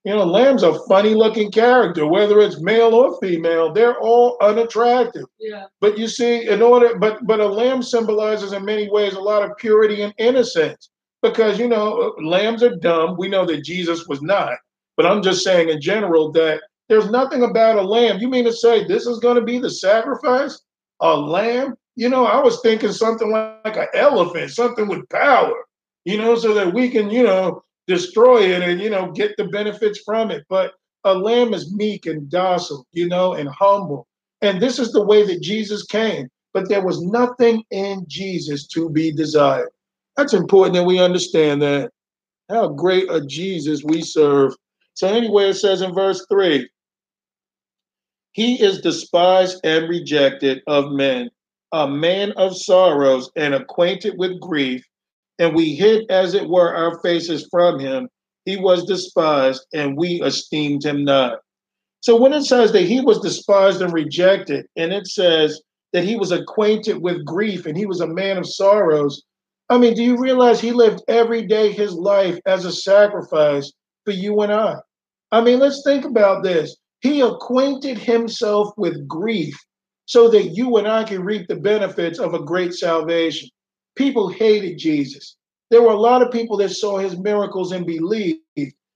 You 0.05 0.15
know, 0.15 0.25
lamb's 0.25 0.63
a 0.63 0.79
funny 0.89 1.15
looking 1.15 1.51
character, 1.51 2.07
whether 2.07 2.41
it's 2.41 2.61
male 2.61 2.95
or 2.95 3.19
female, 3.21 3.71
they're 3.71 3.99
all 4.01 4.39
unattractive. 4.41 5.27
Yeah. 5.39 5.67
But 5.81 5.99
you 5.99 6.09
see, 6.09 6.49
in 6.49 6.63
order, 6.63 6.99
but 6.99 7.27
but 7.27 7.41
a 7.41 7.47
lamb 7.47 7.83
symbolizes 7.83 8.53
in 8.53 8.65
many 8.65 8.89
ways 8.91 9.13
a 9.13 9.21
lot 9.21 9.43
of 9.43 9.57
purity 9.59 10.01
and 10.01 10.15
innocence. 10.17 10.89
Because 11.23 11.59
you 11.59 11.69
know, 11.69 12.15
lambs 12.23 12.63
are 12.63 12.77
dumb. 12.77 13.17
We 13.19 13.29
know 13.29 13.45
that 13.45 13.63
Jesus 13.63 14.07
was 14.07 14.23
not. 14.23 14.57
But 14.97 15.05
I'm 15.05 15.23
just 15.23 15.45
saying 15.45 15.69
in 15.69 15.83
general 15.83 16.33
that 16.33 16.63
there's 16.91 17.09
nothing 17.09 17.45
about 17.45 17.79
a 17.79 17.83
lamb. 17.83 18.19
You 18.19 18.29
mean 18.29 18.45
to 18.47 18.53
say 18.53 18.85
this 18.85 19.07
is 19.07 19.21
going 19.21 19.37
to 19.37 19.45
be 19.45 19.61
the 19.61 19.71
sacrifice? 19.71 20.61
A 21.01 21.17
lamb? 21.17 21.77
You 21.95 22.09
know, 22.09 22.27
I 22.27 22.43
was 22.43 22.61
thinking 22.63 22.91
something 22.91 23.31
like 23.31 23.77
an 23.77 23.87
elephant, 23.95 24.51
something 24.51 24.89
with 24.89 25.09
power, 25.09 25.55
you 26.05 26.19
know, 26.19 26.35
so 26.35 26.53
that 26.53 26.75
we 26.75 26.91
can, 26.91 27.09
you 27.09 27.23
know, 27.23 27.63
destroy 27.87 28.43
it 28.53 28.63
and, 28.63 28.81
you 28.81 28.91
know, 28.91 29.13
get 29.13 29.37
the 29.37 29.45
benefits 29.45 30.01
from 30.05 30.33
it. 30.33 30.45
But 30.49 30.73
a 31.05 31.15
lamb 31.15 31.55
is 31.55 31.73
meek 31.73 32.07
and 32.07 32.29
docile, 32.29 32.85
you 32.91 33.07
know, 33.07 33.35
and 33.35 33.49
humble. 33.49 34.09
And 34.43 34.61
this 34.61 34.81
is 34.81 34.91
the 34.91 35.05
way 35.05 35.25
that 35.27 35.43
Jesus 35.43 35.85
came. 35.85 36.29
But 36.53 36.69
there 36.69 36.85
was 36.85 37.01
nothing 37.01 37.63
in 37.71 38.05
Jesus 38.09 38.67
to 38.69 38.91
be 38.91 39.13
desired. 39.13 39.71
That's 40.17 40.35
important 40.35 40.75
that 40.75 40.85
we 40.85 40.99
understand 40.99 41.63
that. 41.63 41.93
How 42.49 42.67
great 42.67 43.09
a 43.09 43.25
Jesus 43.25 43.85
we 43.85 44.03
serve. 44.03 44.57
So, 44.95 45.07
anyway, 45.07 45.51
it 45.51 45.55
says 45.55 45.83
in 45.83 45.95
verse 45.95 46.27
3 46.29 46.69
He 48.33 48.63
is 48.63 48.81
despised 48.81 49.61
and 49.65 49.89
rejected 49.89 50.63
of 50.67 50.93
men, 50.93 51.31
a 51.73 51.89
man 51.89 52.33
of 52.33 52.57
sorrows 52.57 53.31
and 53.37 53.55
acquainted 53.55 54.19
with 54.19 54.41
grief, 54.41 54.85
and 55.39 55.55
we 55.55 55.75
hid, 55.75 56.11
as 56.11 56.35
it 56.35 56.49
were, 56.49 56.75
our 56.75 57.01
faces 57.01 57.49
from 57.51 57.79
him. 57.79 58.09
He 58.45 58.57
was 58.57 58.85
despised, 58.85 59.65
and 59.73 59.97
we 59.97 60.23
esteemed 60.23 60.85
him 60.85 61.05
not. 61.05 61.41
So 62.01 62.17
when 62.17 62.33
it 62.33 62.45
says 62.45 62.73
that 62.73 62.83
he 62.83 63.01
was 63.01 63.21
despised 63.21 63.83
and 63.83 63.93
rejected, 63.93 64.67
and 64.77 64.93
it 64.93 65.07
says 65.07 65.61
that 65.93 66.05
he 66.05 66.17
was 66.17 66.33
acquainted 66.33 67.03
with 67.03 67.25
grief 67.25 67.67
and 67.67 67.77
he 67.77 67.87
was 67.87 68.01
a 68.01 68.07
man 68.07 68.39
of 68.39 68.47
sorrows, 68.47 69.23
I 69.69 69.79
mean, 69.79 69.95
do 69.95 70.03
you 70.03 70.17
realize 70.17 70.61
he 70.61 70.73
lived 70.73 71.03
every 71.09 71.47
day 71.47 71.73
his 71.73 71.93
life 71.95 72.39
as 72.47 72.65
a 72.65 72.73
sacrifice 72.73 73.73
for 74.05 74.13
you 74.13 74.41
and 74.41 74.53
I? 74.53 74.77
I 75.31 75.43
mean, 75.43 75.59
let's 75.59 75.83
think 75.85 76.05
about 76.05 76.43
this. 76.43 76.77
He 77.01 77.21
acquainted 77.21 77.99
himself 77.99 78.73
with 78.77 79.09
grief 79.09 79.59
so 80.07 80.29
that 80.29 80.55
you 80.57 80.77
and 80.77 80.89
I 80.89 81.05
can 81.05 81.23
reap 81.23 81.49
the 81.49 81.57
benefits 81.57 82.19
of 82.19 82.35
a 82.35 82.43
great 82.43 82.75
salvation. 82.75 83.49
People 83.97 84.29
hated 84.29 84.79
Jesus. 84.79 85.37
There 85.71 85.83
were 85.83 85.93
a 85.93 86.01
lot 86.01 86.23
of 86.23 86.33
people 86.33 86.57
that 86.59 86.71
saw 86.71 86.99
his 86.99 87.17
miracles 87.19 87.73
and 87.73 87.87
believed, 87.87 88.41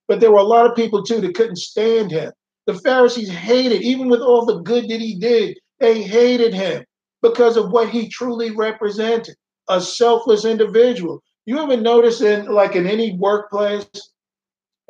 but 0.08 0.20
there 0.20 0.32
were 0.32 0.38
a 0.38 0.42
lot 0.42 0.66
of 0.66 0.76
people 0.76 1.02
too 1.02 1.20
that 1.20 1.34
couldn't 1.34 1.56
stand 1.56 2.10
him. 2.10 2.32
The 2.66 2.74
Pharisees 2.74 3.30
hated, 3.30 3.82
even 3.82 4.08
with 4.08 4.20
all 4.20 4.44
the 4.44 4.60
good 4.60 4.88
that 4.88 5.00
he 5.00 5.18
did, 5.18 5.58
they 5.78 6.02
hated 6.02 6.52
him 6.52 6.84
because 7.22 7.56
of 7.56 7.70
what 7.70 7.90
he 7.90 8.08
truly 8.08 8.50
represented 8.50 9.36
a 9.68 9.80
selfless 9.80 10.44
individual. 10.44 11.22
You 11.46 11.58
ever 11.58 11.76
notice 11.76 12.20
in 12.20 12.46
like 12.46 12.74
in 12.74 12.86
any 12.86 13.16
workplace, 13.18 13.86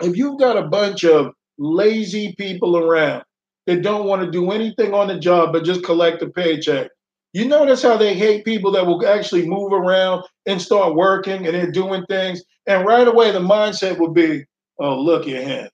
if 0.01 0.17
you've 0.17 0.39
got 0.39 0.57
a 0.57 0.69
bunch 0.69 1.05
of 1.05 1.33
lazy 1.59 2.35
people 2.37 2.77
around 2.77 3.25
that 3.67 3.83
don't 3.83 4.07
want 4.07 4.23
to 4.23 4.31
do 4.31 4.51
anything 4.51 4.95
on 4.95 5.09
the 5.09 5.19
job 5.19 5.53
but 5.53 5.65
just 5.65 5.85
collect 5.85 6.23
a 6.23 6.29
paycheck, 6.29 6.91
you 7.33 7.47
notice 7.47 7.83
how 7.83 7.97
they 7.97 8.15
hate 8.15 8.45
people 8.45 8.71
that 8.73 8.87
will 8.87 9.05
actually 9.07 9.47
move 9.47 9.73
around 9.73 10.25
and 10.47 10.61
start 10.61 10.95
working 10.95 11.47
and 11.47 11.55
they're 11.55 11.71
doing 11.71 12.05
things. 12.07 12.43
And 12.67 12.87
right 12.87 13.07
away 13.07 13.33
the 13.33 13.41
mindset 13.41 13.99
will 13.99 14.13
be, 14.13 14.45
oh, 14.79 15.01
look 15.01 15.27
at 15.27 15.43
him. 15.43 15.69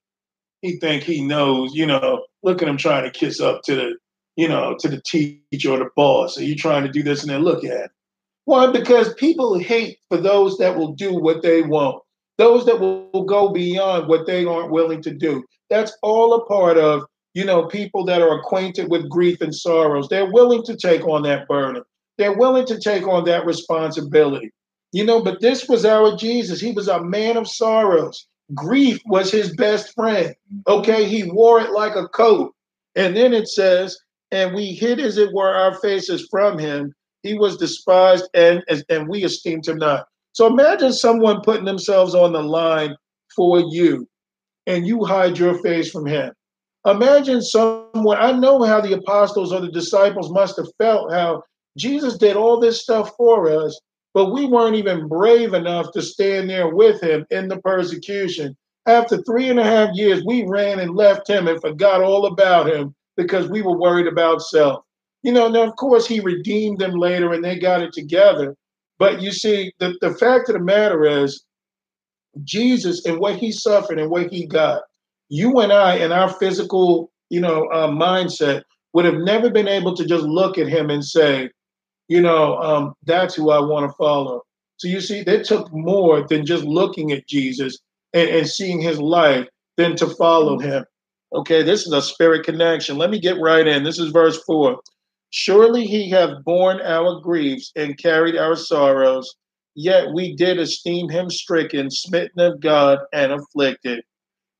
He 0.63 0.77
think 0.77 1.03
he 1.03 1.23
knows, 1.23 1.75
you 1.75 1.87
know, 1.87 2.25
look 2.43 2.63
at 2.63 2.69
him 2.69 2.77
trying 2.77 3.05
to 3.05 3.11
kiss 3.11 3.41
up 3.41 3.63
to 3.65 3.75
the, 3.75 3.97
you 4.37 4.49
know, 4.49 4.77
to 4.79 4.89
the 4.89 5.03
teacher 5.03 5.73
or 5.73 5.79
the 5.79 5.91
boss. 5.97 6.39
Are 6.39 6.45
you 6.45 6.57
trying 6.57 6.85
to 6.85 6.93
do 6.93 7.03
this 7.03 7.23
and 7.23 7.31
then 7.31 7.43
look 7.43 7.65
at 7.65 7.71
him? 7.71 7.89
Why? 8.45 8.71
Because 8.71 9.15
people 9.15 9.59
hate 9.59 9.99
for 10.09 10.17
those 10.17 10.57
that 10.59 10.77
will 10.77 10.93
do 10.93 11.15
what 11.15 11.43
they 11.43 11.63
want, 11.63 12.03
those 12.41 12.65
that 12.65 12.81
will 12.81 13.25
go 13.25 13.51
beyond 13.51 14.09
what 14.09 14.27
they 14.27 14.47
aren't 14.47 14.71
willing 14.71 15.03
to 15.03 15.13
do. 15.13 15.45
That's 15.69 15.97
all 16.03 16.33
a 16.35 16.47
part 16.47 16.79
of, 16.79 17.05
you 17.35 17.45
know, 17.45 17.67
people 17.67 18.05
that 18.07 18.23
are 18.23 18.39
acquainted 18.39 18.91
with 18.91 19.11
grief 19.11 19.43
and 19.43 19.55
sorrows. 19.55 20.09
They're 20.09 20.33
willing 20.33 20.63
to 20.65 20.77
take 20.77 21.07
on 21.07 21.23
that 21.25 21.47
burden. 21.47 21.83
They're 22.17 22.37
willing 22.37 22.67
to 22.67 22.81
take 22.81 23.07
on 23.07 23.25
that 23.25 23.45
responsibility. 23.45 24.51
You 24.93 25.05
know, 25.05 25.23
but 25.23 25.41
this 25.41 25.69
was 25.69 25.85
our 25.85 26.17
Jesus. 26.17 26.61
He 26.61 26.73
was 26.73 26.89
a 26.89 27.05
man 27.05 27.37
of 27.37 27.47
sorrows. 27.47 28.27
Grief 28.55 29.01
was 29.05 29.31
his 29.31 29.55
best 29.55 29.95
friend. 29.95 30.35
Okay, 30.67 31.05
he 31.05 31.31
wore 31.31 31.61
it 31.61 31.73
like 31.73 31.95
a 31.95 32.09
coat. 32.09 32.55
And 32.97 33.15
then 33.15 33.35
it 33.35 33.49
says, 33.49 33.97
and 34.33 34.55
we 34.55 34.73
hid 34.73 34.99
as 34.99 35.19
it 35.19 35.33
were 35.35 35.55
our 35.55 35.75
faces 35.81 36.27
from 36.31 36.59
him 36.59 36.95
he 37.23 37.35
was 37.35 37.57
despised 37.57 38.29
and 38.35 38.65
and 38.89 39.09
we 39.09 39.25
esteemed 39.25 39.67
him 39.67 39.79
not. 39.79 40.07
So 40.33 40.47
imagine 40.47 40.93
someone 40.93 41.43
putting 41.43 41.65
themselves 41.65 42.15
on 42.15 42.33
the 42.33 42.43
line 42.43 42.95
for 43.35 43.61
you 43.61 44.07
and 44.67 44.87
you 44.87 45.05
hide 45.05 45.39
your 45.39 45.59
face 45.63 45.91
from 45.91 46.07
him. 46.07 46.33
Imagine 46.87 47.43
someone, 47.43 48.17
I 48.19 48.33
know 48.33 48.63
how 48.63 48.81
the 48.81 48.95
apostles 48.95 49.53
or 49.53 49.61
the 49.61 49.71
disciples 49.71 50.31
must 50.31 50.57
have 50.57 50.69
felt 50.79 51.13
how 51.13 51.43
Jesus 51.77 52.17
did 52.17 52.37
all 52.37 52.59
this 52.59 52.83
stuff 52.83 53.13
for 53.17 53.51
us, 53.51 53.79
but 54.15 54.33
we 54.33 54.47
weren't 54.47 54.77
even 54.77 55.09
brave 55.09 55.53
enough 55.53 55.93
to 55.93 56.03
stand 56.03 56.49
there 56.49 56.75
with 56.75 57.03
him 57.03 57.27
in 57.31 57.49
the 57.49 57.59
persecution. 57.59 58.57
After 58.87 59.23
three 59.23 59.51
and 59.51 59.61
a 59.61 59.65
half 59.65 59.91
years, 59.95 60.25
we 60.25 60.45
ran 60.45 60.81
and 60.81 60.97
left 60.97 61.29
him 61.29 61.49
and 61.49 61.61
forgot 61.61 62.03
all 62.03 62.27
about 62.27 62.67
him 62.67 62.95
because 63.17 63.49
we 63.49 63.63
were 63.63 63.79
worried 63.79 64.07
about 64.07 64.43
self. 64.43 64.83
You 65.23 65.33
know, 65.33 65.49
now 65.49 65.65
of 65.65 65.77
course 65.77 66.07
he 66.07 66.21
redeemed 66.21 66.79
them 66.79 66.93
later 66.93 67.33
and 67.33 67.45
they 67.45 67.59
got 67.59 67.83
it 67.83 67.93
together. 67.93 68.57
But 69.01 69.23
you 69.23 69.33
see, 69.33 69.73
the, 69.79 69.97
the 70.03 70.15
fact 70.15 70.51
of 70.51 70.53
the 70.53 70.61
matter 70.61 71.05
is, 71.05 71.43
Jesus 72.45 73.07
and 73.07 73.19
what 73.19 73.37
he 73.37 73.51
suffered 73.51 73.99
and 73.99 74.11
what 74.11 74.31
he 74.31 74.47
got, 74.47 74.83
you 75.31 75.59
and 75.59 75.73
I 75.73 75.97
and 75.97 76.13
our 76.13 76.29
physical, 76.29 77.11
you 77.31 77.41
know, 77.41 77.65
uh, 77.73 77.89
mindset 77.89 78.63
would 78.93 79.07
have 79.07 79.17
never 79.17 79.51
been 79.51 79.67
able 79.67 79.97
to 79.97 80.05
just 80.05 80.25
look 80.25 80.59
at 80.59 80.69
him 80.69 80.91
and 80.91 81.05
say, 81.05 81.51
you 82.09 82.21
know, 82.21 82.59
um, 82.59 82.95
that's 83.05 83.35
who 83.35 83.51
I 83.51 83.59
want 83.59 83.91
to 83.91 83.97
follow. 83.97 84.43
So 84.77 84.87
you 84.87 85.01
see, 85.01 85.23
they 85.23 85.43
took 85.43 85.73
more 85.73 86.27
than 86.29 86.45
just 86.45 86.65
looking 86.65 87.11
at 87.13 87.27
Jesus 87.27 87.79
and, 88.13 88.29
and 88.29 88.47
seeing 88.49 88.81
his 88.81 89.01
life 89.01 89.47
than 89.77 89.97
to 89.97 90.09
follow 90.09 90.59
him. 90.59 90.85
Okay, 91.33 91.63
this 91.63 91.87
is 91.87 91.93
a 91.93 92.03
spirit 92.03 92.45
connection. 92.45 92.99
Let 92.99 93.11
me 93.11 93.19
get 93.19 93.41
right 93.41 93.67
in. 93.67 93.83
This 93.83 93.99
is 93.99 94.11
verse 94.11 94.43
four. 94.45 94.81
Surely 95.31 95.87
he 95.87 96.11
hath 96.11 96.45
borne 96.45 96.81
our 96.83 97.21
griefs 97.21 97.73
and 97.77 97.99
carried 97.99 98.37
our 98.37 98.57
sorrows, 98.57 99.37
yet 99.75 100.13
we 100.13 100.35
did 100.35 100.59
esteem 100.59 101.09
him 101.09 101.31
stricken, 101.31 101.91
smitten 101.91 102.41
of 102.41 102.61
God, 102.61 102.99
and 103.13 103.33
afflicted. 103.33 104.03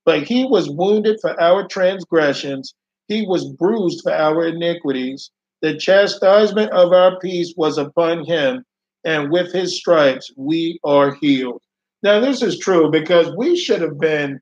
But 0.05 0.23
he 0.23 0.45
was 0.45 0.69
wounded 0.69 1.19
for 1.21 1.39
our 1.39 1.67
transgressions, 1.67 2.73
he 3.07 3.25
was 3.27 3.51
bruised 3.53 4.01
for 4.03 4.13
our 4.13 4.47
iniquities. 4.47 5.31
The 5.61 5.77
chastisement 5.77 6.71
of 6.71 6.93
our 6.93 7.19
peace 7.19 7.53
was 7.57 7.77
upon 7.77 8.25
him, 8.25 8.63
and 9.03 9.29
with 9.29 9.51
his 9.51 9.77
stripes 9.77 10.31
we 10.37 10.79
are 10.85 11.15
healed. 11.15 11.61
Now, 12.01 12.19
this 12.19 12.41
is 12.41 12.57
true 12.57 12.89
because 12.89 13.35
we 13.35 13.57
should 13.57 13.81
have 13.81 13.99
been 13.99 14.39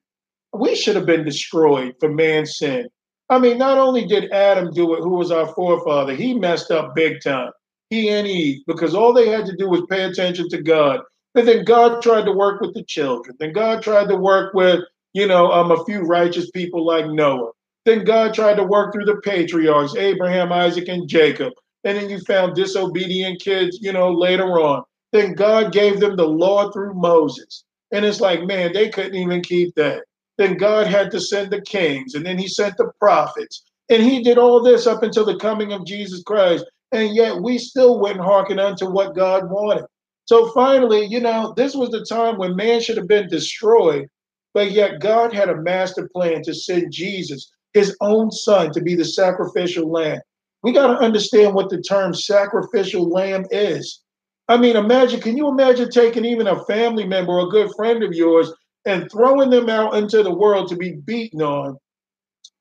we 0.52 0.74
should 0.74 0.96
have 0.96 1.06
been 1.06 1.24
destroyed 1.24 1.94
for 2.00 2.08
man's 2.08 2.56
sin. 2.56 2.88
I 3.30 3.38
mean, 3.38 3.58
not 3.58 3.78
only 3.78 4.06
did 4.06 4.32
Adam 4.32 4.72
do 4.72 4.94
it, 4.94 5.02
who 5.02 5.10
was 5.10 5.30
our 5.30 5.46
forefather, 5.46 6.14
he 6.14 6.34
messed 6.34 6.72
up 6.72 6.96
big 6.96 7.22
time. 7.22 7.52
He 7.88 8.08
and 8.08 8.26
Eve, 8.26 8.62
because 8.66 8.94
all 8.94 9.12
they 9.12 9.28
had 9.28 9.46
to 9.46 9.56
do 9.56 9.68
was 9.68 9.86
pay 9.88 10.02
attention 10.02 10.48
to 10.48 10.60
God. 10.62 11.00
But 11.32 11.46
then 11.46 11.64
God 11.64 12.02
tried 12.02 12.24
to 12.24 12.32
work 12.32 12.60
with 12.60 12.74
the 12.74 12.82
children. 12.82 13.36
Then 13.38 13.52
God 13.52 13.82
tried 13.82 14.08
to 14.08 14.16
work 14.16 14.52
with, 14.52 14.80
you 15.12 15.28
know, 15.28 15.52
um, 15.52 15.70
a 15.70 15.84
few 15.84 16.00
righteous 16.00 16.50
people 16.50 16.84
like 16.84 17.06
Noah. 17.06 17.52
Then 17.84 18.04
God 18.04 18.34
tried 18.34 18.56
to 18.56 18.64
work 18.64 18.92
through 18.92 19.04
the 19.04 19.20
patriarchs, 19.24 19.94
Abraham, 19.96 20.52
Isaac, 20.52 20.88
and 20.88 21.08
Jacob. 21.08 21.52
And 21.84 21.96
then 21.96 22.10
you 22.10 22.18
found 22.20 22.56
disobedient 22.56 23.40
kids, 23.40 23.78
you 23.80 23.92
know, 23.92 24.10
later 24.10 24.60
on. 24.60 24.82
Then 25.12 25.34
God 25.34 25.72
gave 25.72 26.00
them 26.00 26.16
the 26.16 26.26
law 26.26 26.70
through 26.72 26.94
Moses. 26.94 27.64
And 27.92 28.04
it's 28.04 28.20
like, 28.20 28.42
man, 28.42 28.72
they 28.72 28.88
couldn't 28.88 29.14
even 29.14 29.40
keep 29.40 29.74
that. 29.76 30.02
Then 30.40 30.56
God 30.56 30.86
had 30.86 31.10
to 31.10 31.20
send 31.20 31.50
the 31.50 31.60
kings, 31.60 32.14
and 32.14 32.24
then 32.24 32.38
he 32.38 32.48
sent 32.48 32.78
the 32.78 32.90
prophets. 32.98 33.62
And 33.90 34.02
he 34.02 34.22
did 34.22 34.38
all 34.38 34.62
this 34.62 34.86
up 34.86 35.02
until 35.02 35.26
the 35.26 35.36
coming 35.36 35.70
of 35.70 35.84
Jesus 35.84 36.22
Christ. 36.22 36.64
And 36.92 37.14
yet 37.14 37.42
we 37.42 37.58
still 37.58 38.00
wouldn't 38.00 38.24
hearken 38.24 38.58
unto 38.58 38.88
what 38.88 39.14
God 39.14 39.50
wanted. 39.50 39.84
So 40.24 40.50
finally, 40.52 41.04
you 41.04 41.20
know, 41.20 41.52
this 41.58 41.74
was 41.74 41.90
the 41.90 42.06
time 42.06 42.38
when 42.38 42.56
man 42.56 42.80
should 42.80 42.96
have 42.96 43.06
been 43.06 43.28
destroyed, 43.28 44.08
but 44.54 44.70
yet 44.70 45.00
God 45.02 45.34
had 45.34 45.50
a 45.50 45.60
master 45.60 46.08
plan 46.08 46.40
to 46.44 46.54
send 46.54 46.90
Jesus 46.90 47.52
his 47.74 47.94
own 48.00 48.30
son 48.30 48.72
to 48.72 48.80
be 48.80 48.94
the 48.94 49.04
sacrificial 49.04 49.92
lamb. 49.92 50.20
We 50.62 50.72
got 50.72 50.86
to 50.86 51.04
understand 51.04 51.52
what 51.52 51.68
the 51.68 51.82
term 51.82 52.14
sacrificial 52.14 53.10
lamb 53.10 53.44
is. 53.50 54.00
I 54.48 54.56
mean, 54.56 54.76
imagine, 54.76 55.20
can 55.20 55.36
you 55.36 55.48
imagine 55.48 55.90
taking 55.90 56.24
even 56.24 56.46
a 56.46 56.64
family 56.64 57.06
member 57.06 57.32
or 57.32 57.46
a 57.46 57.50
good 57.50 57.70
friend 57.76 58.02
of 58.02 58.14
yours 58.14 58.50
and 58.84 59.10
throwing 59.10 59.50
them 59.50 59.68
out 59.68 59.94
into 59.94 60.22
the 60.22 60.34
world 60.34 60.68
to 60.68 60.76
be 60.76 60.92
beaten 60.92 61.42
on, 61.42 61.78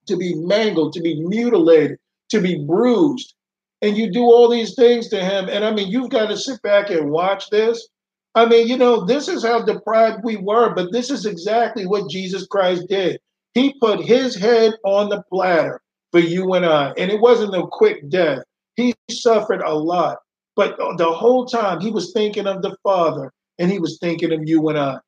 to 0.08 0.18
be 0.18 0.36
mangled, 0.36 0.94
to 0.94 1.02
be 1.02 1.22
mutilated, 1.22 1.98
to 2.30 2.42
be 2.42 2.64
bruised? 2.66 3.34
And 3.82 3.96
you 3.96 4.12
do 4.12 4.24
all 4.24 4.50
these 4.50 4.76
things 4.76 5.08
to 5.10 5.24
him. 5.24 5.48
And 5.48 5.64
I 5.64 5.72
mean, 5.72 5.90
you've 5.90 6.10
got 6.10 6.28
to 6.28 6.38
sit 6.38 6.62
back 6.62 6.90
and 6.90 7.12
watch 7.12 7.50
this. 7.50 7.88
I 8.36 8.46
mean, 8.46 8.68
you 8.68 8.78
know, 8.78 9.06
this 9.06 9.28
is 9.28 9.44
how 9.44 9.64
deprived 9.64 10.24
we 10.24 10.36
were, 10.36 10.74
but 10.74 10.92
this 10.92 11.10
is 11.10 11.26
exactly 11.26 11.88
what 11.88 12.10
Jesus 12.10 12.46
Christ 12.46 12.88
did. 12.90 13.20
He 13.54 13.74
put 13.80 14.02
his 14.02 14.36
head 14.36 14.74
on 14.84 15.10
the 15.10 15.24
platter 15.32 15.82
for 16.12 16.20
you 16.20 16.54
and 16.54 16.66
I. 16.66 16.94
And 16.98 17.10
it 17.10 17.20
wasn't 17.20 17.56
a 17.56 17.68
quick 17.72 18.10
death. 18.10 18.44
He 18.76 18.94
suffered 19.10 19.62
a 19.62 19.74
lot. 19.74 20.20
But 20.56 20.78
the 20.98 21.12
whole 21.12 21.46
time 21.46 21.80
he 21.80 21.90
was 21.90 22.12
thinking 22.12 22.46
of 22.46 22.62
the 22.62 22.76
Father 22.84 23.32
and 23.58 23.72
he 23.72 23.80
was 23.80 23.98
thinking 24.00 24.34
of 24.34 24.42
you 24.44 24.68
and 24.70 24.78
I. 24.78 25.00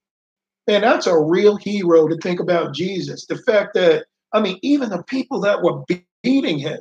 And 0.68 0.84
that's 0.84 1.08
a 1.08 1.18
real 1.18 1.58
hero 1.58 2.08
to 2.08 2.18
think 2.18 2.40
about 2.40 2.74
Jesus. 2.74 3.26
The 3.26 3.38
fact 3.38 3.74
that, 3.74 4.06
I 4.34 4.42
mean, 4.42 4.60
even 4.62 4.90
the 4.90 5.04
people 5.04 5.40
that 5.42 5.62
were 5.62 5.84
beating 6.24 6.60
him, 6.60 6.80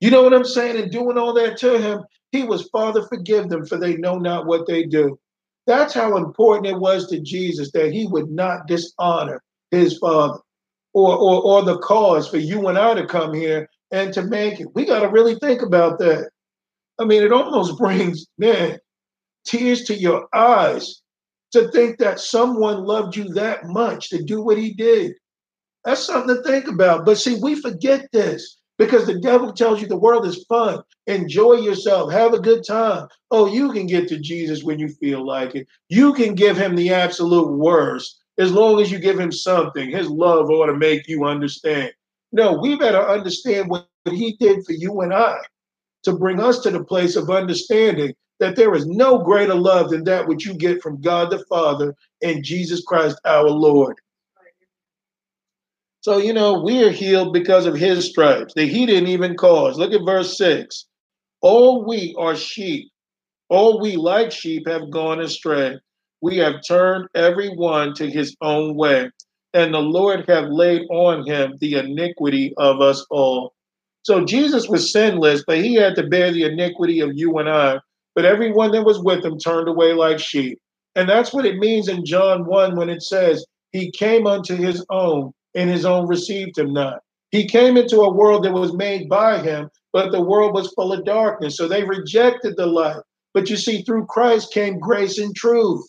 you 0.00 0.10
know 0.10 0.22
what 0.22 0.34
I'm 0.34 0.44
saying, 0.44 0.80
and 0.80 0.92
doing 0.92 1.18
all 1.18 1.32
that 1.34 1.56
to 1.58 1.78
him, 1.78 2.04
he 2.32 2.44
was, 2.44 2.68
Father, 2.68 3.02
forgive 3.02 3.48
them, 3.48 3.66
for 3.66 3.78
they 3.78 3.96
know 3.96 4.18
not 4.18 4.46
what 4.46 4.66
they 4.66 4.84
do. 4.84 5.18
That's 5.66 5.94
how 5.94 6.16
important 6.16 6.66
it 6.66 6.78
was 6.78 7.08
to 7.08 7.20
Jesus 7.20 7.72
that 7.72 7.92
he 7.92 8.06
would 8.06 8.30
not 8.30 8.66
dishonor 8.68 9.42
his 9.70 9.98
Father 9.98 10.38
or, 10.92 11.16
or, 11.16 11.42
or 11.42 11.62
the 11.62 11.78
cause 11.78 12.28
for 12.28 12.38
you 12.38 12.68
and 12.68 12.78
I 12.78 12.94
to 12.94 13.06
come 13.06 13.34
here 13.34 13.68
and 13.90 14.12
to 14.14 14.22
make 14.22 14.60
it. 14.60 14.74
We 14.74 14.84
got 14.84 15.00
to 15.00 15.08
really 15.08 15.34
think 15.36 15.62
about 15.62 15.98
that. 15.98 16.30
I 16.98 17.04
mean, 17.04 17.22
it 17.22 17.32
almost 17.32 17.78
brings, 17.78 18.26
man, 18.38 18.78
tears 19.44 19.84
to 19.84 19.94
your 19.94 20.28
eyes 20.32 21.02
to 21.56 21.68
think 21.68 21.98
that 21.98 22.20
someone 22.20 22.84
loved 22.84 23.16
you 23.16 23.28
that 23.34 23.66
much 23.66 24.10
to 24.10 24.22
do 24.22 24.42
what 24.42 24.58
he 24.58 24.72
did. 24.72 25.14
That's 25.84 26.04
something 26.04 26.36
to 26.36 26.42
think 26.42 26.66
about. 26.68 27.04
But 27.04 27.18
see, 27.18 27.38
we 27.40 27.60
forget 27.60 28.08
this 28.12 28.58
because 28.78 29.06
the 29.06 29.20
devil 29.20 29.52
tells 29.52 29.80
you 29.80 29.86
the 29.86 29.96
world 29.96 30.26
is 30.26 30.44
fun. 30.44 30.82
Enjoy 31.06 31.54
yourself, 31.54 32.12
have 32.12 32.34
a 32.34 32.40
good 32.40 32.64
time. 32.64 33.08
Oh, 33.30 33.46
you 33.46 33.72
can 33.72 33.86
get 33.86 34.08
to 34.08 34.18
Jesus 34.18 34.64
when 34.64 34.78
you 34.78 34.88
feel 34.88 35.24
like 35.24 35.54
it. 35.54 35.66
You 35.88 36.12
can 36.12 36.34
give 36.34 36.56
him 36.56 36.74
the 36.74 36.92
absolute 36.92 37.52
worst 37.52 38.18
as 38.38 38.52
long 38.52 38.80
as 38.80 38.90
you 38.90 38.98
give 38.98 39.18
him 39.18 39.32
something, 39.32 39.90
his 39.90 40.08
love 40.08 40.50
ought 40.50 40.66
to 40.66 40.76
make 40.76 41.08
you 41.08 41.24
understand. 41.24 41.92
No, 42.32 42.52
we 42.52 42.76
better 42.76 43.00
understand 43.00 43.70
what 43.70 43.88
he 44.10 44.36
did 44.38 44.64
for 44.66 44.72
you 44.72 45.00
and 45.00 45.14
I 45.14 45.38
to 46.02 46.12
bring 46.12 46.40
us 46.40 46.60
to 46.60 46.70
the 46.70 46.84
place 46.84 47.16
of 47.16 47.30
understanding 47.30 48.14
that 48.40 48.56
there 48.56 48.74
is 48.74 48.86
no 48.86 49.18
greater 49.18 49.54
love 49.54 49.90
than 49.90 50.04
that 50.04 50.26
which 50.26 50.44
you 50.46 50.54
get 50.54 50.82
from 50.82 51.00
God 51.00 51.30
the 51.30 51.44
Father 51.48 51.94
and 52.22 52.44
Jesus 52.44 52.82
Christ 52.84 53.18
our 53.24 53.48
Lord. 53.48 53.96
So, 56.00 56.18
you 56.18 56.32
know, 56.32 56.60
we 56.60 56.84
are 56.84 56.90
healed 56.90 57.32
because 57.32 57.66
of 57.66 57.74
his 57.74 58.08
stripes 58.08 58.54
that 58.54 58.68
he 58.68 58.86
didn't 58.86 59.08
even 59.08 59.36
cause. 59.36 59.78
Look 59.78 59.92
at 59.92 60.04
verse 60.04 60.36
6. 60.38 60.86
All 61.40 61.84
we 61.84 62.14
are 62.18 62.36
sheep, 62.36 62.90
all 63.48 63.80
we 63.80 63.96
like 63.96 64.30
sheep 64.30 64.68
have 64.68 64.90
gone 64.90 65.20
astray 65.20 65.78
we 66.20 66.38
have 66.38 66.66
turned 66.66 67.08
every 67.14 67.50
one 67.50 67.94
to 67.94 68.10
his 68.10 68.36
own 68.40 68.74
way, 68.74 69.10
and 69.54 69.72
the 69.72 69.78
Lord 69.78 70.28
have 70.28 70.48
laid 70.48 70.82
on 70.90 71.26
him 71.26 71.54
the 71.60 71.74
iniquity 71.74 72.54
of 72.56 72.80
us 72.80 73.04
all. 73.10 73.54
So 74.02 74.24
Jesus 74.24 74.68
was 74.68 74.92
sinless, 74.92 75.44
but 75.46 75.58
he 75.58 75.74
had 75.74 75.94
to 75.96 76.06
bear 76.06 76.32
the 76.32 76.44
iniquity 76.44 77.00
of 77.00 77.10
you 77.14 77.38
and 77.38 77.48
I. 77.48 77.78
But 78.16 78.24
everyone 78.24 78.72
that 78.72 78.82
was 78.82 78.98
with 78.98 79.24
him 79.24 79.38
turned 79.38 79.68
away 79.68 79.92
like 79.92 80.18
sheep. 80.18 80.58
And 80.96 81.08
that's 81.08 81.34
what 81.34 81.44
it 81.44 81.58
means 81.58 81.88
in 81.88 82.04
John 82.04 82.46
1 82.46 82.74
when 82.74 82.88
it 82.88 83.02
says, 83.02 83.44
He 83.72 83.92
came 83.92 84.26
unto 84.26 84.56
his 84.56 84.84
own, 84.90 85.32
and 85.54 85.70
his 85.70 85.84
own 85.84 86.08
received 86.08 86.58
him 86.58 86.72
not. 86.72 87.00
He 87.30 87.46
came 87.46 87.76
into 87.76 88.00
a 88.00 88.12
world 88.12 88.44
that 88.44 88.54
was 88.54 88.72
made 88.72 89.10
by 89.10 89.42
him, 89.42 89.68
but 89.92 90.10
the 90.10 90.22
world 90.22 90.54
was 90.54 90.72
full 90.72 90.94
of 90.94 91.04
darkness. 91.04 91.58
So 91.58 91.68
they 91.68 91.84
rejected 91.84 92.56
the 92.56 92.66
light. 92.66 93.02
But 93.34 93.50
you 93.50 93.56
see, 93.56 93.82
through 93.82 94.06
Christ 94.06 94.52
came 94.52 94.78
grace 94.78 95.18
and 95.18 95.36
truth. 95.36 95.86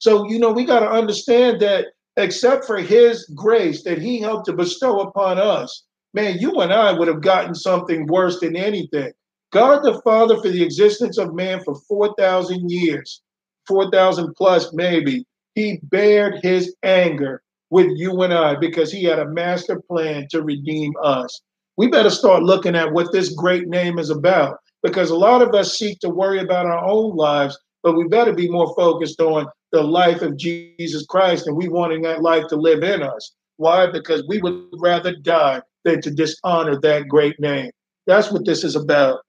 So, 0.00 0.28
you 0.28 0.40
know, 0.40 0.50
we 0.50 0.64
got 0.64 0.80
to 0.80 0.90
understand 0.90 1.60
that 1.60 1.86
except 2.16 2.64
for 2.64 2.78
his 2.78 3.24
grace 3.36 3.84
that 3.84 3.98
he 3.98 4.20
helped 4.20 4.46
to 4.46 4.52
bestow 4.52 5.00
upon 5.00 5.38
us, 5.38 5.84
man, 6.14 6.38
you 6.38 6.60
and 6.60 6.72
I 6.72 6.92
would 6.92 7.06
have 7.06 7.22
gotten 7.22 7.54
something 7.54 8.06
worse 8.06 8.40
than 8.40 8.56
anything. 8.56 9.12
God 9.50 9.82
the 9.82 10.00
Father, 10.02 10.36
for 10.36 10.48
the 10.48 10.62
existence 10.62 11.16
of 11.16 11.34
man 11.34 11.62
for 11.64 11.74
4,000 11.74 12.70
years, 12.70 13.22
4,000 13.66 14.34
plus 14.34 14.72
maybe, 14.74 15.26
he 15.54 15.80
bared 15.84 16.40
his 16.42 16.74
anger 16.82 17.42
with 17.70 17.88
you 17.96 18.22
and 18.22 18.32
I 18.32 18.56
because 18.56 18.92
he 18.92 19.04
had 19.04 19.18
a 19.18 19.28
master 19.28 19.80
plan 19.80 20.26
to 20.30 20.42
redeem 20.42 20.92
us. 21.02 21.40
We 21.76 21.88
better 21.88 22.10
start 22.10 22.42
looking 22.42 22.74
at 22.74 22.92
what 22.92 23.12
this 23.12 23.32
great 23.34 23.68
name 23.68 23.98
is 23.98 24.10
about 24.10 24.58
because 24.82 25.10
a 25.10 25.16
lot 25.16 25.42
of 25.42 25.54
us 25.54 25.78
seek 25.78 25.98
to 26.00 26.10
worry 26.10 26.40
about 26.40 26.66
our 26.66 26.84
own 26.84 27.16
lives, 27.16 27.58
but 27.82 27.96
we 27.96 28.06
better 28.08 28.32
be 28.32 28.50
more 28.50 28.74
focused 28.76 29.20
on 29.20 29.46
the 29.72 29.82
life 29.82 30.22
of 30.22 30.36
Jesus 30.36 31.06
Christ 31.06 31.46
and 31.46 31.56
we 31.56 31.68
wanting 31.68 32.02
that 32.02 32.22
life 32.22 32.46
to 32.48 32.56
live 32.56 32.82
in 32.82 33.02
us. 33.02 33.32
Why? 33.56 33.90
Because 33.90 34.24
we 34.28 34.40
would 34.40 34.68
rather 34.78 35.14
die 35.16 35.62
than 35.84 36.00
to 36.02 36.10
dishonor 36.10 36.78
that 36.80 37.08
great 37.08 37.38
name. 37.40 37.70
That's 38.06 38.30
what 38.30 38.44
this 38.44 38.64
is 38.64 38.76
about. 38.76 39.20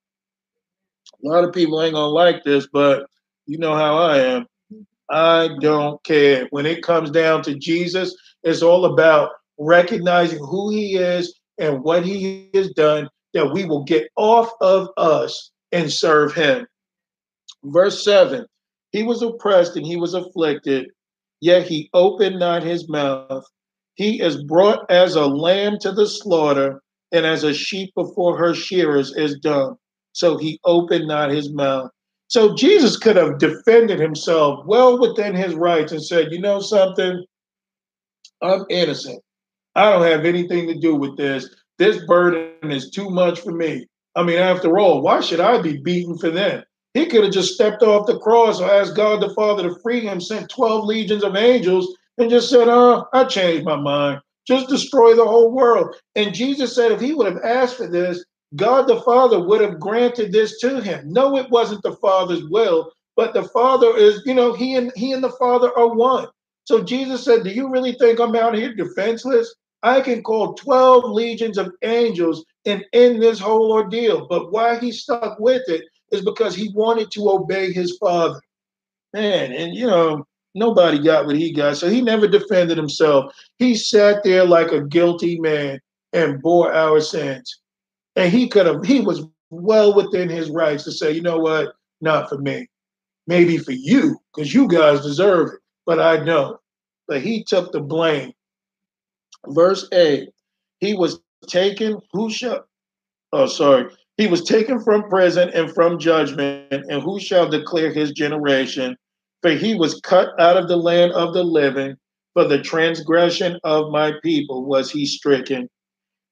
A 1.23 1.27
lot 1.27 1.43
of 1.43 1.53
people 1.53 1.81
ain't 1.81 1.93
gonna 1.93 2.07
like 2.07 2.43
this, 2.43 2.67
but 2.71 3.05
you 3.45 3.57
know 3.57 3.75
how 3.75 3.97
I 3.97 4.19
am. 4.19 4.45
I 5.09 5.49
don't 5.59 6.03
care. 6.03 6.47
When 6.51 6.65
it 6.65 6.83
comes 6.83 7.09
down 7.11 7.41
to 7.43 7.55
Jesus, 7.55 8.15
it's 8.43 8.61
all 8.61 8.85
about 8.85 9.31
recognizing 9.57 10.39
who 10.39 10.69
he 10.69 10.95
is 10.95 11.33
and 11.57 11.83
what 11.83 12.05
he 12.05 12.49
has 12.53 12.69
done 12.71 13.09
that 13.33 13.51
we 13.51 13.65
will 13.65 13.83
get 13.83 14.07
off 14.15 14.49
of 14.61 14.87
us 14.97 15.51
and 15.71 15.91
serve 15.91 16.33
him. 16.33 16.65
Verse 17.63 18.03
7 18.03 18.45
he 18.91 19.03
was 19.03 19.21
oppressed 19.21 19.75
and 19.75 19.85
he 19.85 19.95
was 19.95 20.13
afflicted, 20.13 20.89
yet 21.41 21.67
he 21.67 21.89
opened 21.93 22.39
not 22.39 22.63
his 22.63 22.89
mouth. 22.89 23.45
He 23.95 24.21
is 24.21 24.43
brought 24.43 24.89
as 24.89 25.15
a 25.15 25.27
lamb 25.27 25.77
to 25.81 25.91
the 25.91 26.07
slaughter, 26.07 26.81
and 27.11 27.25
as 27.25 27.43
a 27.43 27.53
sheep 27.53 27.93
before 27.95 28.37
her 28.37 28.53
shearers 28.53 29.15
is 29.15 29.37
dumb. 29.39 29.77
So 30.13 30.37
he 30.37 30.59
opened 30.65 31.07
not 31.07 31.31
his 31.31 31.51
mouth. 31.51 31.89
So 32.27 32.55
Jesus 32.55 32.97
could 32.97 33.15
have 33.15 33.39
defended 33.39 33.99
himself 33.99 34.65
well 34.65 34.99
within 34.99 35.33
his 35.33 35.55
rights 35.55 35.91
and 35.91 36.03
said, 36.03 36.31
you 36.31 36.39
know 36.39 36.59
something? 36.59 37.25
I'm 38.41 38.65
innocent. 38.69 39.21
I 39.75 39.91
don't 39.91 40.05
have 40.05 40.25
anything 40.25 40.67
to 40.67 40.75
do 40.75 40.95
with 40.95 41.17
this. 41.17 41.49
This 41.77 42.03
burden 42.05 42.71
is 42.71 42.91
too 42.91 43.09
much 43.09 43.39
for 43.39 43.51
me. 43.51 43.87
I 44.15 44.23
mean, 44.23 44.37
after 44.37 44.77
all, 44.77 45.01
why 45.01 45.21
should 45.21 45.39
I 45.39 45.61
be 45.61 45.77
beaten 45.77 46.17
for 46.17 46.29
them? 46.29 46.63
He 46.93 47.05
could 47.05 47.23
have 47.23 47.33
just 47.33 47.53
stepped 47.53 47.83
off 47.83 48.07
the 48.07 48.19
cross 48.19 48.59
or 48.59 48.69
asked 48.69 48.95
God 48.95 49.21
the 49.21 49.33
Father 49.33 49.63
to 49.63 49.79
free 49.81 50.01
him, 50.01 50.19
sent 50.19 50.49
12 50.49 50.85
legions 50.85 51.23
of 51.23 51.35
angels, 51.35 51.95
and 52.17 52.29
just 52.29 52.49
said, 52.49 52.67
Oh, 52.67 53.05
I 53.13 53.23
changed 53.25 53.65
my 53.65 53.75
mind. 53.75 54.21
Just 54.47 54.67
destroy 54.67 55.15
the 55.15 55.25
whole 55.25 55.51
world. 55.51 55.95
And 56.15 56.33
Jesus 56.33 56.75
said, 56.75 56.91
if 56.91 56.99
he 56.99 57.13
would 57.13 57.31
have 57.31 57.43
asked 57.43 57.77
for 57.77 57.87
this, 57.87 58.25
God 58.55 58.87
the 58.87 59.01
Father 59.01 59.39
would 59.39 59.61
have 59.61 59.79
granted 59.79 60.31
this 60.31 60.59
to 60.59 60.81
him. 60.81 61.11
No, 61.11 61.37
it 61.37 61.49
wasn't 61.49 61.83
the 61.83 61.95
Father's 61.97 62.43
will, 62.45 62.91
but 63.15 63.33
the 63.33 63.43
Father 63.43 63.95
is, 63.95 64.21
you 64.25 64.33
know, 64.33 64.53
he 64.53 64.75
and 64.75 64.91
he 64.95 65.11
and 65.11 65.23
the 65.23 65.31
Father 65.31 65.77
are 65.77 65.93
one. 65.93 66.27
So 66.63 66.83
Jesus 66.83 67.23
said, 67.23 67.43
Do 67.43 67.51
you 67.51 67.69
really 67.69 67.93
think 67.93 68.19
I'm 68.19 68.35
out 68.35 68.55
here 68.55 68.73
defenseless? 68.73 69.53
I 69.81 70.01
can 70.01 70.23
call 70.23 70.55
12 70.55 71.05
legions 71.11 71.57
of 71.57 71.71
angels 71.83 72.43
and 72.65 72.85
end 72.93 73.21
this 73.21 73.39
whole 73.39 73.71
ordeal. 73.71 74.27
But 74.27 74.51
why 74.51 74.77
he 74.77 74.91
stuck 74.91 75.39
with 75.39 75.63
it 75.67 75.85
is 76.11 76.21
because 76.21 76.55
he 76.55 76.71
wanted 76.73 77.11
to 77.11 77.29
obey 77.29 77.71
his 77.71 77.97
father. 77.97 78.41
Man, 79.13 79.51
and 79.51 79.73
you 79.73 79.87
know, 79.87 80.25
nobody 80.53 81.01
got 81.01 81.25
what 81.25 81.35
he 81.35 81.53
got. 81.53 81.77
So 81.77 81.89
he 81.89 82.01
never 82.01 82.27
defended 82.27 82.77
himself. 82.77 83.33
He 83.57 83.75
sat 83.75 84.23
there 84.23 84.45
like 84.45 84.71
a 84.71 84.85
guilty 84.85 85.39
man 85.39 85.79
and 86.13 86.41
bore 86.41 86.73
our 86.73 86.99
sins. 86.99 87.59
And 88.19 88.33
he 88.33 88.49
could 88.49 88.65
have, 88.65 88.83
he 88.83 88.99
was 88.99 89.23
well 89.49 89.95
within 89.95 90.27
his 90.27 90.49
rights 90.49 90.83
to 90.83 90.91
say, 90.91 91.13
you 91.13 91.21
know 91.21 91.39
what, 91.39 91.73
not 92.01 92.27
for 92.27 92.37
me. 92.37 92.67
Maybe 93.27 93.57
for 93.57 93.71
you, 93.71 94.17
because 94.35 94.53
you 94.53 94.67
guys 94.67 94.99
deserve 94.99 95.53
it. 95.53 95.59
But 95.85 95.99
I 96.01 96.21
don't. 96.25 96.59
But 97.07 97.21
he 97.21 97.45
took 97.45 97.71
the 97.71 97.79
blame. 97.79 98.33
Verse 99.47 99.87
8 99.93 100.27
He 100.81 100.93
was 100.95 101.21
taken, 101.47 102.01
who 102.11 102.29
shall, 102.29 102.65
oh, 103.31 103.45
sorry, 103.45 103.89
he 104.17 104.27
was 104.27 104.43
taken 104.43 104.81
from 104.81 105.07
prison 105.09 105.49
and 105.53 105.73
from 105.73 105.97
judgment, 105.97 106.73
and 106.89 107.01
who 107.01 107.21
shall 107.21 107.47
declare 107.47 107.93
his 107.93 108.11
generation? 108.11 108.97
For 109.41 109.51
he 109.51 109.75
was 109.75 110.01
cut 110.01 110.37
out 110.41 110.57
of 110.57 110.67
the 110.67 110.75
land 110.75 111.13
of 111.13 111.33
the 111.33 111.45
living. 111.45 111.95
For 112.33 112.43
the 112.43 112.61
transgression 112.61 113.57
of 113.63 113.91
my 113.91 114.11
people 114.21 114.65
was 114.65 114.91
he 114.91 115.05
stricken. 115.05 115.69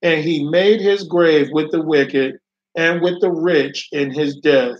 And 0.07 0.23
he 0.23 0.41
made 0.41 0.79
his 0.79 1.03
grave 1.03 1.49
with 1.51 1.69
the 1.71 1.81
wicked 1.81 2.39
and 2.77 3.01
with 3.01 3.19
the 3.19 3.29
rich 3.29 3.89
in 3.91 4.09
his 4.09 4.37
death, 4.37 4.77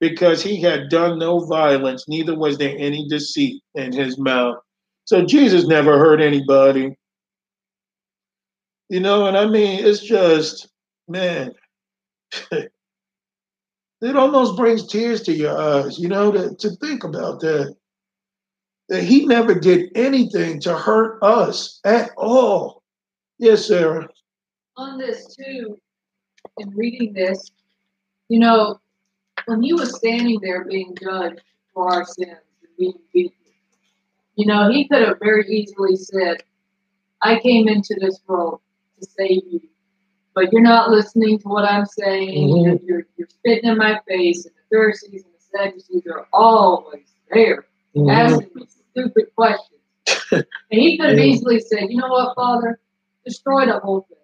because 0.00 0.42
he 0.42 0.60
had 0.60 0.90
done 0.90 1.18
no 1.18 1.46
violence, 1.46 2.06
neither 2.08 2.36
was 2.36 2.58
there 2.58 2.74
any 2.76 3.08
deceit 3.08 3.62
in 3.74 3.90
his 3.90 4.18
mouth. 4.18 4.58
So 5.06 5.24
Jesus 5.24 5.66
never 5.66 5.98
hurt 5.98 6.20
anybody. 6.20 6.94
You 8.90 9.00
know, 9.00 9.26
and 9.26 9.34
I 9.34 9.46
mean, 9.46 9.82
it's 9.82 10.00
just, 10.00 10.68
man, 11.08 11.54
it 12.50 12.70
almost 14.02 14.58
brings 14.58 14.86
tears 14.86 15.22
to 15.22 15.32
your 15.32 15.58
eyes, 15.58 15.98
you 15.98 16.08
know, 16.08 16.30
to, 16.30 16.54
to 16.54 16.70
think 16.76 17.02
about 17.02 17.40
that. 17.40 17.74
That 18.90 19.04
he 19.04 19.24
never 19.24 19.54
did 19.54 19.90
anything 19.96 20.60
to 20.60 20.76
hurt 20.76 21.18
us 21.22 21.80
at 21.86 22.10
all. 22.18 22.82
Yes, 23.38 23.66
Sarah. 23.66 24.08
On 24.76 24.98
this, 24.98 25.34
too, 25.34 25.78
in 26.58 26.70
reading 26.70 27.12
this, 27.12 27.50
you 28.28 28.38
know, 28.38 28.80
when 29.46 29.62
he 29.62 29.72
was 29.72 29.96
standing 29.96 30.40
there 30.40 30.64
being 30.64 30.94
judged 31.00 31.42
for 31.72 31.92
our 31.92 32.04
sins 32.04 32.30
and 32.30 32.76
being 32.78 32.98
beaten, 33.12 33.32
you 34.34 34.46
know, 34.46 34.70
he 34.70 34.86
could 34.88 35.02
have 35.02 35.18
very 35.20 35.46
easily 35.48 35.96
said, 35.96 36.42
I 37.22 37.40
came 37.40 37.68
into 37.68 37.96
this 37.98 38.20
world 38.26 38.60
to 39.00 39.08
save 39.08 39.42
you 39.50 39.60
but 40.36 40.52
you're 40.52 40.62
not 40.62 40.90
listening 40.90 41.38
to 41.40 41.48
what 41.48 41.64
I'm 41.64 41.86
saying. 41.86 42.48
Mm-hmm. 42.48 42.86
You're, 42.86 43.06
you're 43.16 43.28
spitting 43.28 43.70
in 43.70 43.78
my 43.78 43.98
face, 44.06 44.44
and 44.44 44.54
the 44.54 44.76
Pharisees 44.76 45.24
and 45.24 45.32
the 45.32 45.58
Sadducees 45.58 46.02
are 46.12 46.28
always 46.32 47.06
there 47.32 47.64
mm-hmm. 47.96 48.10
asking 48.10 48.50
me 48.54 48.66
stupid 48.92 49.34
questions. 49.34 49.80
and 50.30 50.44
he 50.68 50.98
could 50.98 51.10
have 51.10 51.18
easily 51.18 51.58
said, 51.58 51.86
you 51.88 51.96
know 51.96 52.08
what, 52.08 52.36
Father, 52.36 52.78
destroy 53.24 53.64
the 53.64 53.80
whole 53.80 54.06
thing. 54.10 54.18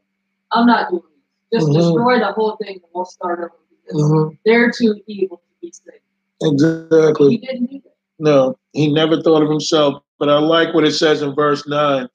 I'm 0.53 0.67
not 0.67 0.91
doing 0.91 1.03
this. 1.51 1.61
Just 1.61 1.73
mm-hmm. 1.73 1.81
destroy 1.81 2.19
the 2.19 2.33
whole 2.33 2.57
thing, 2.57 2.75
and 2.75 2.83
we'll 2.95 3.05
start 3.05 3.39
over. 3.39 3.53
Because 3.87 4.03
mm-hmm. 4.03 4.35
they're 4.45 4.71
too 4.71 5.01
evil 5.07 5.39
to 5.39 5.43
be 5.61 5.73
saved. 5.73 6.03
Exactly. 6.43 7.31
He 7.31 7.39
didn't 7.39 7.67
do 7.67 7.81
that. 7.85 7.95
No, 8.19 8.59
he 8.73 8.93
never 8.93 9.21
thought 9.21 9.43
of 9.43 9.51
himself. 9.51 10.03
But 10.19 10.29
I 10.29 10.39
like 10.39 10.73
what 10.75 10.85
it 10.85 10.93
says 10.93 11.23
in 11.23 11.35
verse 11.35 11.67
9. 11.67 12.09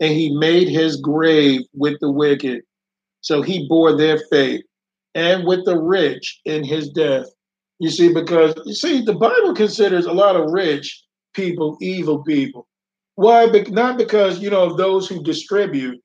And 0.00 0.12
he 0.12 0.36
made 0.36 0.68
his 0.68 0.96
grave 0.96 1.60
with 1.74 2.00
the 2.00 2.10
wicked 2.10 2.62
so 3.22 3.40
he 3.40 3.66
bore 3.68 3.96
their 3.96 4.18
fate 4.30 4.66
and 5.14 5.46
with 5.46 5.64
the 5.64 5.78
rich 5.78 6.40
in 6.44 6.64
his 6.64 6.90
death. 6.90 7.26
You 7.78 7.88
see, 7.90 8.12
because 8.12 8.54
you 8.66 8.74
see, 8.74 9.00
the 9.02 9.14
Bible 9.14 9.54
considers 9.54 10.06
a 10.06 10.12
lot 10.12 10.36
of 10.36 10.52
rich 10.52 11.02
people 11.32 11.78
evil 11.80 12.22
people. 12.22 12.68
Why? 13.14 13.46
Not 13.68 13.96
because, 13.96 14.40
you 14.40 14.50
know, 14.50 14.64
of 14.64 14.76
those 14.76 15.08
who 15.08 15.22
distribute. 15.22 16.00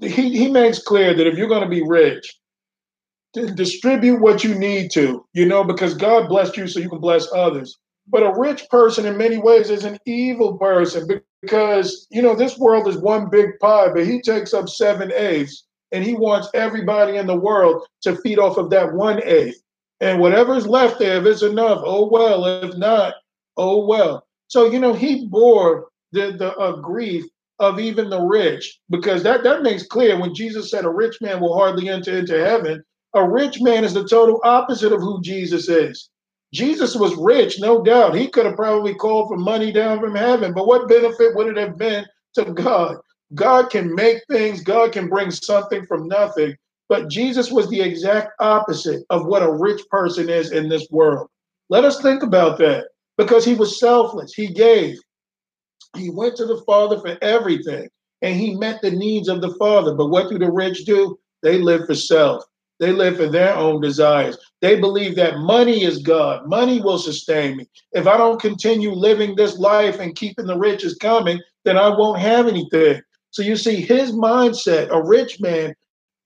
He, 0.00 0.36
he 0.36 0.50
makes 0.50 0.82
clear 0.82 1.14
that 1.14 1.26
if 1.26 1.38
you're 1.38 1.48
going 1.48 1.62
to 1.62 1.68
be 1.68 1.82
rich, 1.82 2.38
distribute 3.54 4.20
what 4.20 4.44
you 4.44 4.54
need 4.54 4.90
to, 4.92 5.24
you 5.32 5.46
know, 5.46 5.64
because 5.64 5.94
God 5.94 6.28
blessed 6.28 6.56
you 6.56 6.66
so 6.66 6.80
you 6.80 6.88
can 6.88 7.00
bless 7.00 7.30
others. 7.32 7.78
But 8.08 8.22
a 8.22 8.38
rich 8.38 8.68
person, 8.70 9.04
in 9.04 9.16
many 9.16 9.38
ways, 9.38 9.68
is 9.68 9.84
an 9.84 9.98
evil 10.06 10.56
person 10.58 11.20
because, 11.42 12.06
you 12.10 12.22
know, 12.22 12.34
this 12.34 12.56
world 12.56 12.86
is 12.88 12.96
one 12.98 13.28
big 13.28 13.58
pie, 13.60 13.88
but 13.92 14.06
he 14.06 14.20
takes 14.20 14.54
up 14.54 14.68
seven 14.68 15.12
eighths 15.12 15.64
and 15.92 16.04
he 16.04 16.14
wants 16.14 16.48
everybody 16.54 17.16
in 17.16 17.26
the 17.26 17.36
world 17.36 17.86
to 18.02 18.16
feed 18.16 18.38
off 18.38 18.58
of 18.58 18.70
that 18.70 18.92
one 18.92 19.22
eighth. 19.24 19.60
And 20.00 20.20
whatever's 20.20 20.66
left 20.66 20.98
there, 20.98 21.18
if 21.18 21.26
it's 21.26 21.42
enough, 21.42 21.80
oh 21.84 22.08
well. 22.08 22.44
If 22.44 22.76
not, 22.76 23.14
oh 23.56 23.86
well. 23.86 24.26
So 24.48 24.70
you 24.70 24.78
know, 24.78 24.92
he 24.92 25.26
bore 25.26 25.88
the 26.12 26.32
the 26.32 26.54
uh, 26.56 26.76
grief 26.76 27.24
of 27.58 27.80
even 27.80 28.10
the 28.10 28.20
rich 28.20 28.78
because 28.90 29.22
that 29.22 29.42
that 29.44 29.62
makes 29.62 29.86
clear 29.86 30.18
when 30.18 30.34
Jesus 30.34 30.70
said 30.70 30.84
a 30.84 30.90
rich 30.90 31.20
man 31.20 31.40
will 31.40 31.56
hardly 31.56 31.88
enter 31.88 32.18
into 32.18 32.38
heaven. 32.38 32.82
A 33.14 33.26
rich 33.26 33.60
man 33.60 33.84
is 33.84 33.94
the 33.94 34.06
total 34.06 34.40
opposite 34.44 34.92
of 34.92 35.00
who 35.00 35.20
Jesus 35.22 35.68
is. 35.68 36.10
Jesus 36.52 36.94
was 36.94 37.16
rich, 37.16 37.58
no 37.58 37.82
doubt. 37.82 38.14
He 38.14 38.28
could 38.28 38.46
have 38.46 38.56
probably 38.56 38.94
called 38.94 39.28
for 39.28 39.36
money 39.36 39.72
down 39.72 40.00
from 40.00 40.14
heaven, 40.14 40.52
but 40.52 40.66
what 40.66 40.88
benefit 40.88 41.34
would 41.34 41.48
it 41.48 41.56
have 41.56 41.76
been 41.78 42.04
to 42.34 42.44
God? 42.52 42.96
God 43.34 43.70
can 43.70 43.94
make 43.94 44.18
things, 44.30 44.62
God 44.62 44.92
can 44.92 45.08
bring 45.08 45.30
something 45.30 45.84
from 45.86 46.06
nothing. 46.06 46.56
But 46.88 47.08
Jesus 47.08 47.50
was 47.50 47.68
the 47.68 47.80
exact 47.80 48.32
opposite 48.38 49.04
of 49.10 49.26
what 49.26 49.42
a 49.42 49.52
rich 49.52 49.82
person 49.90 50.28
is 50.28 50.52
in 50.52 50.68
this 50.68 50.86
world. 50.90 51.28
Let 51.68 51.84
us 51.84 52.00
think 52.00 52.22
about 52.22 52.58
that 52.58 52.86
because 53.18 53.44
he 53.44 53.54
was 53.54 53.80
selfless. 53.80 54.32
He 54.32 54.48
gave. 54.48 54.96
He 55.96 56.10
went 56.10 56.36
to 56.36 56.46
the 56.46 56.62
Father 56.66 56.98
for 56.98 57.16
everything 57.22 57.88
and 58.22 58.34
he 58.34 58.54
met 58.54 58.80
the 58.82 58.90
needs 58.90 59.28
of 59.28 59.40
the 59.40 59.54
Father. 59.54 59.94
But 59.94 60.08
what 60.08 60.28
do 60.28 60.38
the 60.38 60.50
rich 60.50 60.84
do? 60.84 61.18
They 61.42 61.58
live 61.58 61.86
for 61.86 61.94
self. 61.94 62.44
They 62.78 62.92
live 62.92 63.16
for 63.16 63.28
their 63.28 63.54
own 63.54 63.80
desires. 63.80 64.36
They 64.60 64.78
believe 64.78 65.16
that 65.16 65.38
money 65.38 65.84
is 65.84 65.98
God. 65.98 66.46
Money 66.46 66.80
will 66.80 66.98
sustain 66.98 67.56
me. 67.56 67.68
If 67.92 68.06
I 68.06 68.16
don't 68.16 68.40
continue 68.40 68.92
living 68.92 69.34
this 69.34 69.58
life 69.58 69.98
and 69.98 70.16
keeping 70.16 70.46
the 70.46 70.58
riches 70.58 70.96
coming, 70.96 71.40
then 71.64 71.78
I 71.78 71.88
won't 71.88 72.20
have 72.20 72.46
anything. 72.46 73.00
So 73.30 73.42
you 73.42 73.56
see, 73.56 73.76
his 73.76 74.12
mindset, 74.12 74.88
a 74.90 75.02
rich 75.02 75.40
man, 75.40 75.74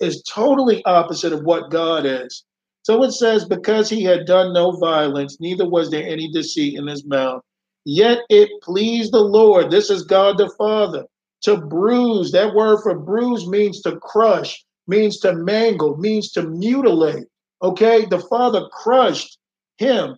is 0.01 0.23
totally 0.23 0.85
opposite 0.85 1.33
of 1.33 1.45
what 1.45 1.71
God 1.71 2.07
is. 2.07 2.45
So 2.83 3.03
it 3.05 3.13
says, 3.13 3.45
because 3.45 3.89
he 3.89 4.03
had 4.03 4.27
done 4.27 4.53
no 4.53 4.73
violence, 4.73 5.39
neither 5.41 5.69
was 5.69 5.91
there 5.91 6.07
any 6.07 6.33
deceit 6.33 6.79
in 6.79 6.87
his 6.87 7.05
mouth. 7.05 7.43
Yet 7.85 8.21
it 8.29 8.51
pleased 8.63 9.13
the 9.13 9.21
Lord, 9.21 9.71
this 9.71 9.91
is 9.91 10.03
God 10.03 10.39
the 10.39 10.51
Father, 10.59 11.07
to 11.43 11.57
bruise. 11.57 12.33
That 12.33 12.55
word 12.55 12.81
for 12.83 12.99
bruise 12.99 13.47
means 13.47 13.81
to 13.83 13.97
crush, 13.97 14.65
means 14.87 15.19
to 15.21 15.35
mangle, 15.35 15.97
means 15.97 16.31
to 16.33 16.43
mutilate. 16.43 17.27
Okay, 17.63 18.05
the 18.05 18.19
Father 18.19 18.69
crushed 18.73 19.39
him. 19.79 20.17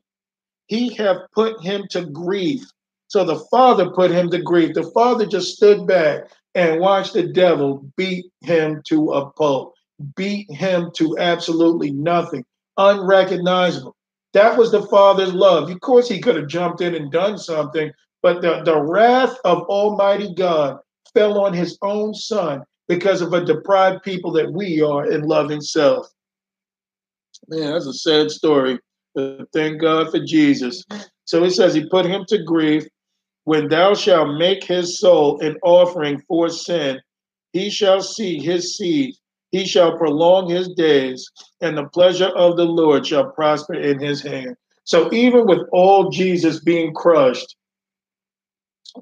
He 0.66 0.94
have 0.94 1.18
put 1.34 1.60
him 1.60 1.86
to 1.90 2.06
grief. 2.06 2.64
So 3.08 3.24
the 3.24 3.44
Father 3.50 3.90
put 3.90 4.10
him 4.10 4.30
to 4.30 4.38
grief. 4.38 4.74
The 4.74 4.90
Father 4.90 5.26
just 5.26 5.56
stood 5.56 5.86
back 5.86 6.30
and 6.54 6.80
watched 6.80 7.12
the 7.12 7.24
devil 7.24 7.86
beat 7.96 8.26
him 8.40 8.82
to 8.86 9.12
a 9.12 9.30
pulp, 9.30 9.74
beat 10.16 10.50
him 10.50 10.90
to 10.94 11.16
absolutely 11.18 11.92
nothing, 11.92 12.44
unrecognizable. 12.76 13.94
That 14.32 14.56
was 14.56 14.72
the 14.72 14.82
father's 14.82 15.34
love. 15.34 15.70
Of 15.70 15.80
course, 15.80 16.08
he 16.08 16.20
could 16.20 16.36
have 16.36 16.48
jumped 16.48 16.80
in 16.80 16.94
and 16.94 17.12
done 17.12 17.38
something, 17.38 17.92
but 18.22 18.40
the, 18.40 18.62
the 18.64 18.80
wrath 18.80 19.36
of 19.44 19.62
Almighty 19.64 20.34
God 20.34 20.78
fell 21.12 21.40
on 21.40 21.52
his 21.52 21.78
own 21.82 22.14
son 22.14 22.62
because 22.88 23.20
of 23.20 23.32
a 23.32 23.44
deprived 23.44 24.02
people 24.02 24.32
that 24.32 24.52
we 24.52 24.80
are 24.82 25.10
in 25.10 25.22
loving 25.22 25.60
self. 25.60 26.08
Man, 27.48 27.72
that's 27.72 27.86
a 27.86 27.92
sad 27.92 28.30
story. 28.30 28.78
But 29.14 29.46
thank 29.52 29.80
God 29.80 30.10
for 30.10 30.20
Jesus. 30.20 30.84
So 31.24 31.44
it 31.44 31.50
says 31.50 31.74
he 31.74 31.88
put 31.88 32.06
him 32.06 32.24
to 32.28 32.42
grief. 32.42 32.86
When 33.44 33.68
thou 33.68 33.94
shalt 33.94 34.38
make 34.38 34.64
his 34.64 34.98
soul 34.98 35.40
an 35.40 35.56
offering 35.62 36.22
for 36.28 36.48
sin, 36.48 37.00
he 37.52 37.70
shall 37.70 38.00
see 38.00 38.38
his 38.38 38.76
seed. 38.76 39.14
He 39.52 39.66
shall 39.66 39.96
prolong 39.98 40.48
his 40.48 40.68
days, 40.70 41.30
and 41.60 41.76
the 41.76 41.84
pleasure 41.84 42.30
of 42.30 42.56
the 42.56 42.64
Lord 42.64 43.06
shall 43.06 43.30
prosper 43.30 43.74
in 43.74 44.00
his 44.00 44.22
hand. 44.22 44.56
So 44.84 45.12
even 45.12 45.46
with 45.46 45.60
all 45.72 46.10
Jesus 46.10 46.60
being 46.60 46.92
crushed, 46.94 47.54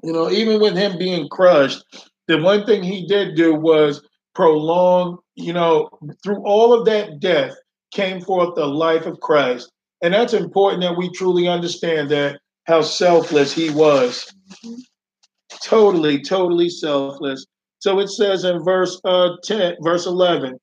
you 0.03 0.13
know, 0.13 0.29
even 0.29 0.61
with 0.61 0.75
him 0.75 0.97
being 0.97 1.27
crushed, 1.29 1.83
the 2.27 2.41
one 2.41 2.65
thing 2.65 2.83
he 2.83 3.07
did 3.07 3.35
do 3.35 3.55
was 3.55 4.05
prolong, 4.35 5.17
you 5.35 5.53
know, 5.53 5.89
through 6.23 6.43
all 6.43 6.73
of 6.73 6.85
that 6.85 7.19
death 7.19 7.53
came 7.91 8.21
forth 8.21 8.55
the 8.55 8.65
life 8.65 9.05
of 9.05 9.19
Christ. 9.19 9.71
And 10.01 10.13
that's 10.13 10.33
important 10.33 10.83
that 10.83 10.97
we 10.97 11.09
truly 11.11 11.47
understand 11.47 12.09
that 12.11 12.39
how 12.65 12.81
selfless 12.81 13.53
he 13.53 13.69
was. 13.69 14.33
Mm-hmm. 14.65 14.79
Totally, 15.63 16.21
totally 16.21 16.69
selfless. 16.69 17.45
So 17.81 17.99
it 17.99 18.09
says 18.09 18.43
in 18.43 18.63
verse 18.63 19.01
uh, 19.03 19.37
10, 19.43 19.77
verse 19.81 20.05
11, 20.05 20.59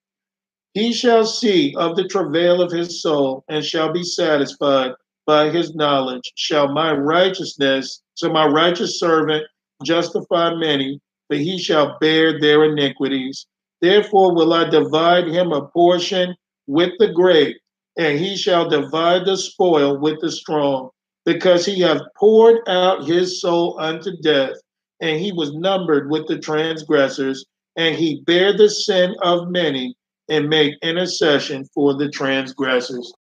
he 0.75 0.93
shall 0.93 1.27
see 1.27 1.75
of 1.77 1.97
the 1.97 2.07
travail 2.07 2.63
of 2.63 2.71
his 2.71 3.03
soul 3.03 3.43
and 3.49 3.65
shall 3.65 3.93
be 3.93 4.05
satisfied 4.05 4.93
by 5.27 5.51
his 5.51 5.75
knowledge. 5.75 6.33
Shall 6.37 6.69
my 6.73 6.93
righteousness, 6.93 8.03
so 8.15 8.31
my 8.31 8.47
righteous 8.47 9.01
servant 9.01 9.45
justify 9.83 10.55
many, 10.55 11.01
but 11.29 11.39
he 11.39 11.59
shall 11.59 11.99
bear 12.01 12.39
their 12.39 12.65
iniquities. 12.65 13.47
Therefore 13.81 14.33
will 14.33 14.53
I 14.53 14.71
divide 14.71 15.27
him 15.27 15.51
a 15.51 15.67
portion 15.67 16.37
with 16.69 16.93
the 17.01 17.09
great, 17.09 17.57
and 17.97 18.17
he 18.17 18.37
shall 18.37 18.69
divide 18.69 19.25
the 19.25 19.37
spoil 19.37 19.99
with 19.99 20.21
the 20.21 20.31
strong, 20.31 20.91
because 21.25 21.67
he 21.67 21.81
hath 21.81 22.03
poured 22.17 22.61
out 22.69 23.07
his 23.07 23.41
soul 23.41 23.77
unto 23.81 24.17
death, 24.23 24.55
and 25.01 25.21
he 25.21 25.33
was 25.33 25.55
numbered 25.55 26.11
with 26.11 26.27
the 26.27 26.39
transgressors, 26.39 27.45
and 27.77 27.95
he 27.95 28.23
bare 28.27 28.57
the 28.57 28.69
sin 28.69 29.15
of 29.23 29.49
many, 29.49 29.97
and 30.29 30.49
made 30.49 30.77
intercession 30.83 31.65
for 31.75 31.95
the 31.95 32.11
transgressors. 32.11 33.13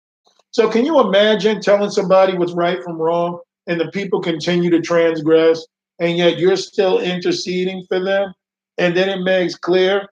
So, 0.52 0.70
can 0.70 0.86
you 0.86 1.00
imagine 1.00 1.62
telling 1.62 1.90
somebody 1.90 2.38
what's 2.38 2.54
right 2.54 2.84
from 2.84 2.98
wrong, 2.98 3.40
and 3.68 3.80
the 3.80 3.92
people 3.92 4.22
continue 4.22 4.70
to 4.72 4.82
transgress, 4.82 5.66
and 6.00 6.18
yet 6.18 6.40
you're 6.40 6.58
still 6.58 7.00
interceding 7.00 7.86
for 7.88 8.04
them? 8.04 8.34
And 8.78 8.96
then 8.96 9.10
it 9.10 9.24
makes 9.24 9.56
clear 9.56 10.08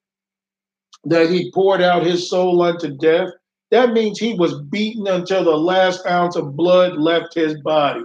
that 1.06 1.30
he 1.30 1.52
poured 1.52 1.82
out 1.82 2.06
his 2.06 2.30
soul 2.30 2.62
unto 2.62 2.90
death. 2.98 3.30
That 3.72 3.94
means 3.94 4.20
he 4.20 4.34
was 4.34 4.62
beaten 4.62 5.08
until 5.08 5.44
the 5.44 5.58
last 5.58 6.06
ounce 6.06 6.36
of 6.36 6.56
blood 6.56 6.98
left 6.98 7.34
his 7.34 7.60
body. 7.62 8.02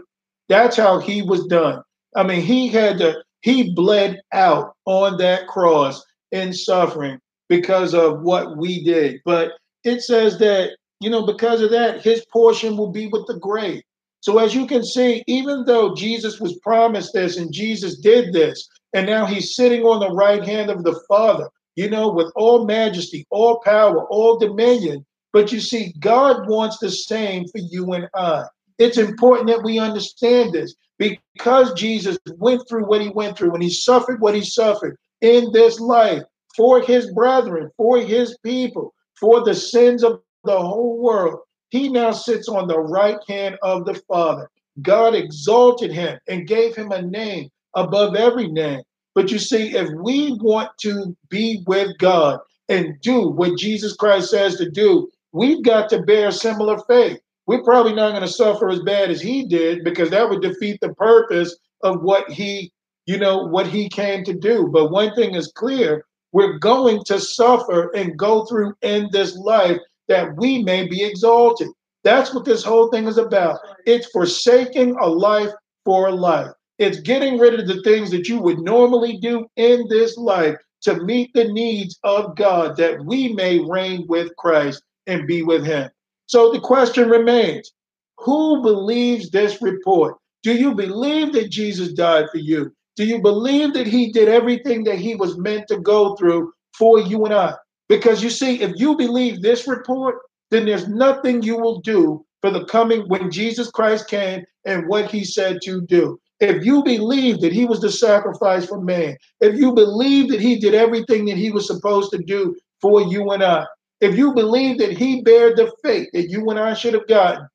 That's 0.48 0.76
how 0.76 0.98
he 0.98 1.22
was 1.22 1.46
done. 1.46 1.82
I 2.16 2.24
mean, 2.24 2.42
he 2.42 2.68
had 2.68 2.98
to, 2.98 3.22
he 3.42 3.74
bled 3.74 4.20
out 4.32 4.74
on 4.84 5.16
that 5.18 5.46
cross 5.46 6.04
in 6.32 6.52
suffering 6.52 7.18
because 7.48 7.94
of 7.94 8.20
what 8.22 8.56
we 8.56 8.84
did. 8.84 9.20
But 9.24 9.52
it 9.84 10.02
says 10.02 10.38
that, 10.38 10.76
you 11.00 11.10
know, 11.10 11.26
because 11.26 11.60
of 11.60 11.70
that, 11.70 12.02
his 12.02 12.24
portion 12.32 12.76
will 12.76 12.90
be 12.90 13.08
with 13.08 13.26
the 13.26 13.38
great. 13.38 13.84
So 14.20 14.38
as 14.38 14.54
you 14.54 14.66
can 14.66 14.84
see, 14.84 15.24
even 15.26 15.64
though 15.64 15.94
Jesus 15.94 16.40
was 16.40 16.58
promised 16.58 17.14
this 17.14 17.38
and 17.38 17.52
Jesus 17.52 17.98
did 17.98 18.32
this, 18.32 18.68
and 18.92 19.06
now 19.06 19.24
he's 19.24 19.56
sitting 19.56 19.82
on 19.84 20.00
the 20.00 20.14
right 20.14 20.44
hand 20.44 20.70
of 20.70 20.84
the 20.84 21.00
Father, 21.08 21.48
you 21.76 21.88
know, 21.88 22.10
with 22.10 22.30
all 22.36 22.66
majesty, 22.66 23.26
all 23.30 23.60
power, 23.64 24.06
all 24.08 24.38
dominion. 24.38 25.06
But 25.32 25.52
you 25.52 25.60
see, 25.60 25.94
God 26.00 26.48
wants 26.48 26.78
the 26.78 26.90
same 26.90 27.46
for 27.48 27.58
you 27.58 27.92
and 27.92 28.08
I. 28.14 28.44
It's 28.78 28.98
important 28.98 29.48
that 29.48 29.62
we 29.62 29.78
understand 29.78 30.52
this 30.52 30.74
because 31.00 31.72
Jesus 31.72 32.18
went 32.36 32.68
through 32.68 32.84
what 32.84 33.00
he 33.00 33.08
went 33.08 33.36
through 33.36 33.54
and 33.54 33.62
he 33.62 33.70
suffered 33.70 34.20
what 34.20 34.34
he 34.34 34.44
suffered 34.44 34.98
in 35.22 35.50
this 35.50 35.80
life 35.80 36.22
for 36.54 36.82
his 36.82 37.10
brethren, 37.12 37.70
for 37.78 37.98
his 37.98 38.36
people, 38.44 38.92
for 39.18 39.42
the 39.42 39.54
sins 39.54 40.04
of 40.04 40.20
the 40.44 40.58
whole 40.58 40.98
world. 41.02 41.40
He 41.70 41.88
now 41.88 42.12
sits 42.12 42.48
on 42.48 42.68
the 42.68 42.78
right 42.78 43.16
hand 43.26 43.56
of 43.62 43.86
the 43.86 43.94
Father. 44.08 44.50
God 44.82 45.14
exalted 45.14 45.90
him 45.90 46.18
and 46.28 46.46
gave 46.46 46.76
him 46.76 46.92
a 46.92 47.00
name 47.00 47.48
above 47.74 48.14
every 48.14 48.48
name. 48.48 48.82
But 49.14 49.30
you 49.30 49.38
see, 49.38 49.74
if 49.74 49.88
we 50.02 50.36
want 50.40 50.70
to 50.80 51.16
be 51.30 51.62
with 51.66 51.96
God 51.98 52.40
and 52.68 53.00
do 53.00 53.28
what 53.28 53.58
Jesus 53.58 53.96
Christ 53.96 54.30
says 54.30 54.56
to 54.56 54.70
do, 54.70 55.10
we've 55.32 55.62
got 55.62 55.88
to 55.90 56.02
bear 56.02 56.30
similar 56.30 56.78
faith. 56.86 57.20
We're 57.50 57.64
probably 57.64 57.94
not 57.94 58.10
going 58.10 58.22
to 58.22 58.28
suffer 58.28 58.68
as 58.68 58.78
bad 58.78 59.10
as 59.10 59.20
he 59.20 59.44
did 59.44 59.82
because 59.82 60.08
that 60.10 60.30
would 60.30 60.40
defeat 60.40 60.78
the 60.80 60.94
purpose 60.94 61.58
of 61.82 62.00
what 62.00 62.30
he, 62.30 62.70
you 63.06 63.18
know, 63.18 63.38
what 63.44 63.66
he 63.66 63.88
came 63.88 64.22
to 64.22 64.32
do. 64.32 64.68
But 64.72 64.92
one 64.92 65.12
thing 65.16 65.34
is 65.34 65.50
clear 65.56 66.04
we're 66.30 66.58
going 66.58 67.02
to 67.06 67.18
suffer 67.18 67.90
and 67.96 68.16
go 68.16 68.44
through 68.44 68.74
in 68.82 69.08
this 69.10 69.36
life 69.36 69.78
that 70.06 70.36
we 70.36 70.62
may 70.62 70.86
be 70.86 71.02
exalted. 71.02 71.66
That's 72.04 72.32
what 72.32 72.44
this 72.44 72.62
whole 72.62 72.88
thing 72.88 73.08
is 73.08 73.18
about. 73.18 73.58
It's 73.84 74.08
forsaking 74.12 74.94
a 75.00 75.08
life 75.08 75.50
for 75.84 76.06
a 76.06 76.12
life. 76.12 76.52
It's 76.78 77.00
getting 77.00 77.36
rid 77.36 77.58
of 77.58 77.66
the 77.66 77.82
things 77.82 78.12
that 78.12 78.28
you 78.28 78.38
would 78.38 78.60
normally 78.60 79.16
do 79.16 79.44
in 79.56 79.88
this 79.88 80.16
life 80.16 80.54
to 80.82 81.02
meet 81.02 81.32
the 81.34 81.48
needs 81.48 81.98
of 82.04 82.36
God 82.36 82.76
that 82.76 83.04
we 83.04 83.32
may 83.32 83.58
reign 83.58 84.04
with 84.08 84.30
Christ 84.36 84.84
and 85.08 85.26
be 85.26 85.42
with 85.42 85.66
Him. 85.66 85.90
So 86.30 86.52
the 86.52 86.60
question 86.60 87.08
remains 87.08 87.72
who 88.18 88.62
believes 88.62 89.30
this 89.30 89.60
report? 89.60 90.14
Do 90.44 90.54
you 90.54 90.76
believe 90.76 91.32
that 91.32 91.50
Jesus 91.50 91.92
died 91.92 92.26
for 92.30 92.38
you? 92.38 92.72
Do 92.94 93.04
you 93.04 93.20
believe 93.20 93.74
that 93.74 93.88
He 93.88 94.12
did 94.12 94.28
everything 94.28 94.84
that 94.84 95.00
He 95.00 95.16
was 95.16 95.38
meant 95.38 95.66
to 95.66 95.80
go 95.80 96.14
through 96.14 96.52
for 96.78 97.00
you 97.00 97.24
and 97.24 97.34
I? 97.34 97.54
Because 97.88 98.22
you 98.22 98.30
see, 98.30 98.62
if 98.62 98.78
you 98.78 98.96
believe 98.96 99.42
this 99.42 99.66
report, 99.66 100.18
then 100.52 100.66
there's 100.66 100.86
nothing 100.86 101.42
you 101.42 101.58
will 101.58 101.80
do 101.80 102.24
for 102.42 102.52
the 102.52 102.64
coming 102.66 103.08
when 103.08 103.32
Jesus 103.32 103.68
Christ 103.68 104.06
came 104.06 104.44
and 104.64 104.86
what 104.86 105.10
He 105.10 105.24
said 105.24 105.58
to 105.64 105.80
do. 105.80 106.20
If 106.38 106.64
you 106.64 106.84
believe 106.84 107.40
that 107.40 107.52
he 107.52 107.64
was 107.64 107.80
the 107.80 107.90
sacrifice 107.90 108.66
for 108.66 108.80
man, 108.80 109.16
if 109.40 109.56
you 109.56 109.72
believe 109.72 110.30
that 110.30 110.40
he 110.40 110.60
did 110.60 110.74
everything 110.74 111.24
that 111.24 111.36
he 111.36 111.50
was 111.50 111.66
supposed 111.66 112.12
to 112.12 112.18
do 112.18 112.56
for 112.80 113.02
you 113.02 113.32
and 113.32 113.42
I, 113.42 113.66
if 114.00 114.16
you 114.16 114.32
believe 114.32 114.78
that 114.78 114.96
he 114.96 115.22
bared 115.22 115.56
the 115.56 115.72
fate 115.82 116.08
that 116.12 116.30
you 116.30 116.48
and 116.50 116.58
I 116.58 116.74
should 116.74 116.94
have 116.94 117.06
gotten, 117.06 117.46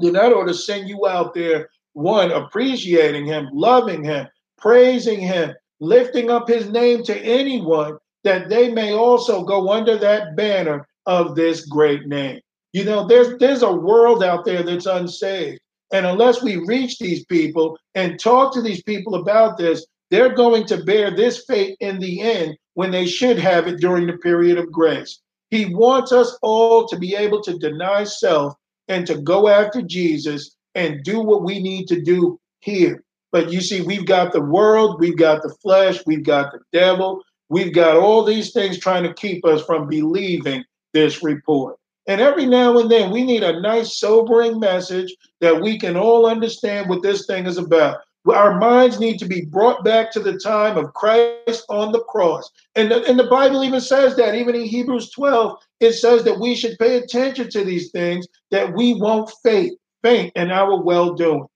then 0.00 0.14
that 0.14 0.32
ought 0.32 0.46
to 0.46 0.54
send 0.54 0.88
you 0.88 1.06
out 1.06 1.34
there, 1.34 1.68
one, 1.92 2.32
appreciating 2.32 3.26
him, 3.26 3.48
loving 3.52 4.02
him, 4.02 4.26
praising 4.58 5.20
him, 5.20 5.54
lifting 5.80 6.30
up 6.30 6.48
his 6.48 6.68
name 6.70 7.02
to 7.04 7.16
anyone 7.18 7.98
that 8.24 8.48
they 8.48 8.72
may 8.72 8.92
also 8.92 9.44
go 9.44 9.70
under 9.70 9.96
that 9.98 10.34
banner 10.34 10.86
of 11.06 11.36
this 11.36 11.66
great 11.66 12.06
name. 12.06 12.40
You 12.72 12.84
know, 12.84 13.06
there's 13.06 13.38
there's 13.38 13.62
a 13.62 13.72
world 13.72 14.24
out 14.24 14.44
there 14.44 14.62
that's 14.64 14.86
unsaved. 14.86 15.60
And 15.92 16.06
unless 16.06 16.42
we 16.42 16.56
reach 16.56 16.98
these 16.98 17.24
people 17.26 17.78
and 17.94 18.18
talk 18.18 18.52
to 18.54 18.62
these 18.62 18.82
people 18.82 19.14
about 19.14 19.56
this, 19.56 19.86
they're 20.10 20.34
going 20.34 20.66
to 20.66 20.82
bear 20.82 21.14
this 21.14 21.44
fate 21.44 21.76
in 21.78 22.00
the 22.00 22.20
end 22.20 22.56
when 22.72 22.90
they 22.90 23.06
should 23.06 23.38
have 23.38 23.68
it 23.68 23.80
during 23.80 24.06
the 24.06 24.18
period 24.18 24.58
of 24.58 24.72
grace. 24.72 25.20
He 25.50 25.74
wants 25.74 26.12
us 26.12 26.36
all 26.42 26.86
to 26.88 26.98
be 26.98 27.14
able 27.14 27.42
to 27.42 27.58
deny 27.58 28.04
self 28.04 28.54
and 28.88 29.06
to 29.06 29.18
go 29.18 29.48
after 29.48 29.82
Jesus 29.82 30.56
and 30.74 31.04
do 31.04 31.20
what 31.20 31.42
we 31.42 31.60
need 31.60 31.86
to 31.88 32.00
do 32.00 32.40
here. 32.60 33.04
But 33.32 33.52
you 33.52 33.60
see, 33.60 33.80
we've 33.80 34.06
got 34.06 34.32
the 34.32 34.40
world, 34.40 35.00
we've 35.00 35.16
got 35.16 35.42
the 35.42 35.54
flesh, 35.62 36.00
we've 36.06 36.24
got 36.24 36.52
the 36.52 36.60
devil, 36.72 37.22
we've 37.48 37.74
got 37.74 37.96
all 37.96 38.24
these 38.24 38.52
things 38.52 38.78
trying 38.78 39.02
to 39.02 39.14
keep 39.14 39.44
us 39.44 39.64
from 39.64 39.88
believing 39.88 40.64
this 40.92 41.22
report. 41.22 41.76
And 42.06 42.20
every 42.20 42.46
now 42.46 42.78
and 42.78 42.90
then, 42.90 43.10
we 43.10 43.24
need 43.24 43.42
a 43.42 43.60
nice, 43.60 43.98
sobering 43.98 44.60
message 44.60 45.14
that 45.40 45.60
we 45.60 45.78
can 45.78 45.96
all 45.96 46.26
understand 46.26 46.88
what 46.88 47.02
this 47.02 47.26
thing 47.26 47.46
is 47.46 47.58
about. 47.58 47.98
Our 48.26 48.58
minds 48.58 48.98
need 48.98 49.18
to 49.18 49.26
be 49.26 49.44
brought 49.44 49.84
back 49.84 50.10
to 50.12 50.20
the 50.20 50.38
time 50.38 50.78
of 50.78 50.94
Christ 50.94 51.64
on 51.68 51.92
the 51.92 52.00
cross. 52.04 52.50
And 52.74 52.90
the, 52.90 53.04
and 53.04 53.18
the 53.18 53.24
Bible 53.24 53.62
even 53.62 53.82
says 53.82 54.16
that, 54.16 54.34
even 54.34 54.54
in 54.54 54.64
Hebrews 54.64 55.10
12, 55.10 55.58
it 55.80 55.92
says 55.92 56.24
that 56.24 56.40
we 56.40 56.54
should 56.54 56.78
pay 56.78 56.96
attention 56.96 57.50
to 57.50 57.64
these 57.64 57.90
things 57.90 58.26
that 58.50 58.74
we 58.74 58.94
won't 58.94 59.30
faint, 59.42 59.78
faint 60.02 60.32
in 60.36 60.50
our 60.50 60.80
well 60.80 61.12
doing. 61.12 61.46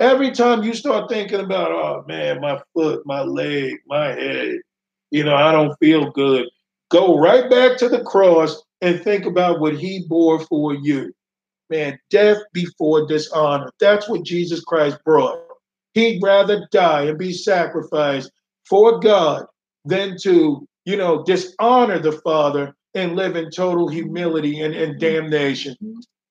Every 0.00 0.30
time 0.30 0.62
you 0.62 0.74
start 0.74 1.08
thinking 1.08 1.40
about, 1.40 1.70
oh 1.72 2.04
man, 2.06 2.42
my 2.42 2.60
foot, 2.74 3.06
my 3.06 3.22
leg, 3.22 3.78
my 3.86 4.08
head, 4.08 4.58
you 5.10 5.24
know, 5.24 5.34
I 5.34 5.50
don't 5.50 5.78
feel 5.78 6.10
good, 6.10 6.46
go 6.90 7.18
right 7.18 7.48
back 7.48 7.78
to 7.78 7.88
the 7.88 8.04
cross 8.04 8.62
and 8.82 9.02
think 9.02 9.24
about 9.24 9.60
what 9.60 9.78
he 9.78 10.04
bore 10.06 10.40
for 10.40 10.74
you. 10.74 11.12
Man, 11.70 11.98
death 12.10 12.38
before 12.52 13.06
dishonor. 13.06 13.70
That's 13.80 14.08
what 14.08 14.24
Jesus 14.24 14.60
Christ 14.60 14.98
brought. 15.04 15.47
He'd 15.98 16.22
rather 16.22 16.68
die 16.70 17.02
and 17.02 17.18
be 17.18 17.32
sacrificed 17.32 18.30
for 18.68 19.00
God 19.00 19.46
than 19.84 20.16
to, 20.22 20.66
you 20.84 20.96
know, 20.96 21.24
dishonor 21.24 21.98
the 21.98 22.12
Father 22.12 22.74
and 22.94 23.16
live 23.16 23.34
in 23.34 23.50
total 23.50 23.88
humility 23.88 24.60
and, 24.60 24.74
and 24.74 25.00
damnation. 25.00 25.76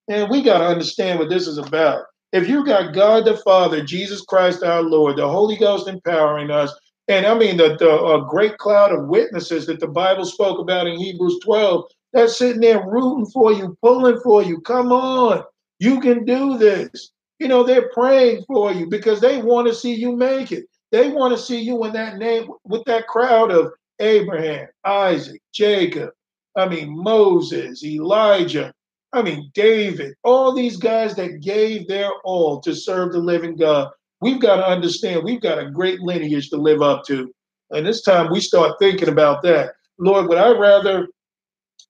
And 0.08 0.30
we 0.30 0.42
got 0.42 0.58
to 0.58 0.66
understand 0.66 1.18
what 1.18 1.28
this 1.28 1.46
is 1.46 1.58
about. 1.58 2.04
If 2.32 2.48
you 2.48 2.64
got 2.64 2.94
God 2.94 3.26
the 3.26 3.36
Father, 3.38 3.84
Jesus 3.84 4.22
Christ 4.22 4.62
our 4.62 4.82
Lord, 4.82 5.16
the 5.16 5.28
Holy 5.28 5.56
Ghost 5.56 5.86
empowering 5.86 6.50
us, 6.50 6.72
and 7.08 7.26
I 7.26 7.36
mean 7.36 7.58
the, 7.58 7.76
the 7.78 8.26
great 8.28 8.56
cloud 8.56 8.92
of 8.92 9.08
witnesses 9.08 9.66
that 9.66 9.80
the 9.80 9.88
Bible 9.88 10.24
spoke 10.24 10.58
about 10.58 10.86
in 10.86 10.98
Hebrews 10.98 11.40
12, 11.44 11.84
that's 12.14 12.38
sitting 12.38 12.60
there 12.60 12.86
rooting 12.86 13.26
for 13.26 13.52
you, 13.52 13.76
pulling 13.82 14.20
for 14.20 14.42
you. 14.42 14.60
Come 14.62 14.92
on, 14.92 15.42
you 15.78 16.00
can 16.00 16.24
do 16.24 16.56
this. 16.56 17.12
You 17.38 17.48
know, 17.48 17.62
they're 17.62 17.90
praying 17.90 18.44
for 18.46 18.72
you 18.72 18.86
because 18.88 19.20
they 19.20 19.40
want 19.40 19.68
to 19.68 19.74
see 19.74 19.94
you 19.94 20.16
make 20.16 20.52
it. 20.52 20.66
They 20.90 21.10
want 21.10 21.36
to 21.36 21.42
see 21.42 21.60
you 21.60 21.84
in 21.84 21.92
that 21.92 22.18
name 22.18 22.48
with 22.64 22.84
that 22.86 23.06
crowd 23.06 23.50
of 23.50 23.72
Abraham, 24.00 24.68
Isaac, 24.84 25.40
Jacob, 25.52 26.10
I 26.56 26.68
mean, 26.68 26.90
Moses, 26.90 27.84
Elijah, 27.84 28.72
I 29.12 29.22
mean, 29.22 29.50
David, 29.54 30.14
all 30.24 30.52
these 30.52 30.76
guys 30.76 31.14
that 31.16 31.40
gave 31.40 31.88
their 31.88 32.10
all 32.24 32.60
to 32.60 32.74
serve 32.74 33.12
the 33.12 33.18
living 33.18 33.56
God. 33.56 33.90
We've 34.20 34.40
got 34.40 34.56
to 34.56 34.66
understand 34.66 35.22
we've 35.22 35.40
got 35.40 35.58
a 35.58 35.70
great 35.70 36.00
lineage 36.00 36.50
to 36.50 36.56
live 36.56 36.82
up 36.82 37.04
to. 37.06 37.32
And 37.70 37.86
this 37.86 38.02
time 38.02 38.30
we 38.30 38.40
start 38.40 38.78
thinking 38.78 39.08
about 39.08 39.42
that. 39.42 39.72
Lord, 39.98 40.28
would 40.28 40.38
I 40.38 40.50
rather 40.50 41.08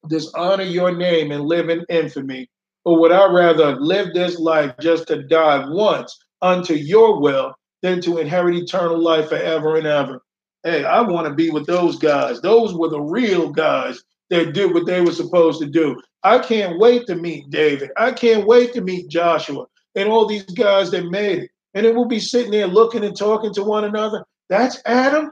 dishonor 0.08 0.64
your 0.64 0.94
name 0.94 1.32
and 1.32 1.44
live 1.44 1.70
in 1.70 1.84
infamy? 1.88 2.48
Or 2.88 2.98
would 3.00 3.12
I 3.12 3.30
rather 3.30 3.76
live 3.76 4.14
this 4.14 4.38
life 4.38 4.72
just 4.80 5.08
to 5.08 5.22
die 5.22 5.68
once 5.68 6.18
unto 6.40 6.72
your 6.72 7.20
will 7.20 7.52
than 7.82 8.00
to 8.00 8.16
inherit 8.16 8.56
eternal 8.56 8.98
life 8.98 9.28
forever 9.28 9.76
and 9.76 9.86
ever? 9.86 10.22
Hey, 10.62 10.86
I 10.86 11.02
want 11.02 11.28
to 11.28 11.34
be 11.34 11.50
with 11.50 11.66
those 11.66 11.98
guys. 11.98 12.40
Those 12.40 12.72
were 12.72 12.88
the 12.88 13.02
real 13.02 13.50
guys 13.50 14.02
that 14.30 14.54
did 14.54 14.72
what 14.72 14.86
they 14.86 15.02
were 15.02 15.12
supposed 15.12 15.60
to 15.60 15.66
do. 15.66 16.00
I 16.22 16.38
can't 16.38 16.78
wait 16.78 17.06
to 17.08 17.14
meet 17.14 17.50
David. 17.50 17.90
I 17.98 18.10
can't 18.10 18.46
wait 18.46 18.72
to 18.72 18.80
meet 18.80 19.10
Joshua 19.10 19.66
and 19.94 20.08
all 20.08 20.24
these 20.24 20.44
guys 20.44 20.90
that 20.92 21.10
made 21.10 21.40
it. 21.40 21.50
And 21.74 21.84
then 21.84 21.94
we'll 21.94 22.06
be 22.06 22.18
sitting 22.18 22.52
there 22.52 22.68
looking 22.68 23.04
and 23.04 23.14
talking 23.14 23.52
to 23.52 23.64
one 23.64 23.84
another. 23.84 24.24
That's 24.48 24.80
Adam. 24.86 25.30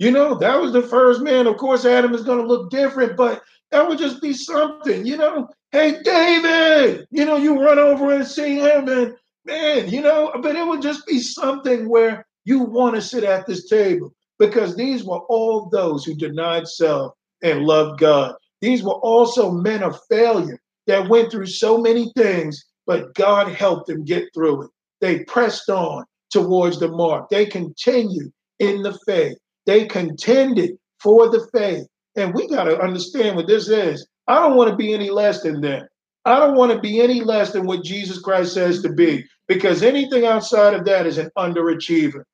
You 0.00 0.10
know, 0.10 0.34
that 0.34 0.60
was 0.60 0.72
the 0.72 0.82
first 0.82 1.20
man. 1.20 1.46
Of 1.46 1.58
course, 1.58 1.84
Adam 1.84 2.12
is 2.12 2.24
going 2.24 2.40
to 2.40 2.46
look 2.46 2.70
different, 2.70 3.16
but 3.16 3.44
that 3.70 3.88
would 3.88 3.98
just 3.98 4.20
be 4.20 4.32
something, 4.32 5.06
you 5.06 5.16
know. 5.16 5.48
Hey, 5.76 6.00
David, 6.02 7.06
you 7.10 7.26
know, 7.26 7.36
you 7.36 7.60
run 7.60 7.78
over 7.78 8.10
and 8.10 8.26
see 8.26 8.58
him, 8.58 8.88
and 8.88 9.14
man, 9.44 9.90
you 9.90 10.00
know, 10.00 10.32
but 10.40 10.56
it 10.56 10.66
would 10.66 10.80
just 10.80 11.06
be 11.06 11.18
something 11.18 11.86
where 11.86 12.26
you 12.46 12.60
want 12.60 12.94
to 12.94 13.02
sit 13.02 13.24
at 13.24 13.46
this 13.46 13.68
table 13.68 14.14
because 14.38 14.74
these 14.74 15.04
were 15.04 15.18
all 15.28 15.68
those 15.68 16.02
who 16.02 16.14
denied 16.14 16.66
self 16.66 17.12
and 17.42 17.66
loved 17.66 18.00
God. 18.00 18.36
These 18.62 18.82
were 18.82 18.94
also 18.94 19.50
men 19.50 19.82
of 19.82 20.00
failure 20.08 20.58
that 20.86 21.10
went 21.10 21.30
through 21.30 21.44
so 21.44 21.76
many 21.76 22.10
things, 22.16 22.64
but 22.86 23.14
God 23.14 23.48
helped 23.48 23.88
them 23.88 24.02
get 24.02 24.32
through 24.32 24.62
it. 24.62 24.70
They 25.02 25.24
pressed 25.24 25.68
on 25.68 26.06
towards 26.30 26.80
the 26.80 26.88
mark. 26.88 27.28
They 27.28 27.44
continued 27.44 28.32
in 28.60 28.80
the 28.80 28.98
faith. 29.04 29.36
They 29.66 29.84
contended 29.84 30.78
for 31.02 31.28
the 31.28 31.46
faith. 31.52 31.86
And 32.16 32.32
we 32.32 32.48
got 32.48 32.64
to 32.64 32.80
understand 32.80 33.36
what 33.36 33.46
this 33.46 33.68
is. 33.68 34.06
I 34.26 34.40
don't 34.40 34.56
want 34.56 34.70
to 34.70 34.76
be 34.76 34.92
any 34.92 35.10
less 35.10 35.42
than 35.42 35.60
them. 35.60 35.86
I 36.24 36.40
don't 36.40 36.56
want 36.56 36.72
to 36.72 36.80
be 36.80 37.00
any 37.00 37.20
less 37.20 37.52
than 37.52 37.66
what 37.66 37.84
Jesus 37.84 38.18
Christ 38.18 38.52
says 38.54 38.82
to 38.82 38.92
be, 38.92 39.24
because 39.46 39.82
anything 39.82 40.26
outside 40.26 40.74
of 40.74 40.84
that 40.86 41.06
is 41.06 41.18
an 41.18 41.30
underachiever. 41.38 42.24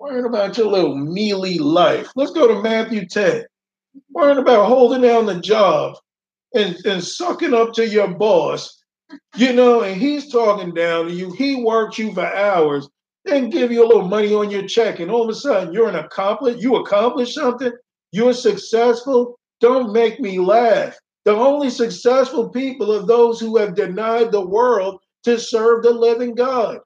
Worrying 0.00 0.24
about 0.24 0.58
your 0.58 0.66
little 0.66 0.96
mealy 0.96 1.58
life. 1.58 2.08
Let's 2.16 2.32
go 2.32 2.48
to 2.48 2.62
Matthew 2.62 3.06
10. 3.06 3.44
Worrying 4.12 4.38
about 4.38 4.66
holding 4.66 5.02
down 5.02 5.26
the 5.26 5.40
job 5.40 5.96
and, 6.54 6.74
and 6.84 7.04
sucking 7.04 7.54
up 7.54 7.72
to 7.74 7.86
your 7.86 8.08
boss, 8.08 8.82
you 9.36 9.52
know, 9.52 9.82
and 9.82 10.00
he's 10.00 10.32
talking 10.32 10.74
down 10.74 11.06
to 11.06 11.12
you. 11.12 11.32
He 11.32 11.62
works 11.62 11.98
you 11.98 12.12
for 12.12 12.34
hours, 12.34 12.88
then 13.24 13.50
give 13.50 13.70
you 13.70 13.84
a 13.84 13.86
little 13.86 14.08
money 14.08 14.34
on 14.34 14.50
your 14.50 14.66
check, 14.66 15.00
and 15.00 15.10
all 15.10 15.22
of 15.22 15.28
a 15.28 15.34
sudden 15.34 15.72
you're 15.72 15.88
an 15.88 15.96
accomplished, 15.96 16.60
you 16.60 16.76
accomplished 16.76 17.34
something, 17.34 17.72
you're 18.12 18.34
successful. 18.34 19.38
Don't 19.60 19.92
make 19.92 20.20
me 20.20 20.38
laugh. 20.38 20.98
The 21.24 21.32
only 21.32 21.68
successful 21.70 22.48
people 22.48 22.92
are 22.94 23.04
those 23.04 23.38
who 23.38 23.58
have 23.58 23.74
denied 23.74 24.32
the 24.32 24.44
world 24.44 25.00
to 25.24 25.38
serve 25.38 25.82
the 25.82 25.90
living 25.90 26.34
God. 26.34 26.78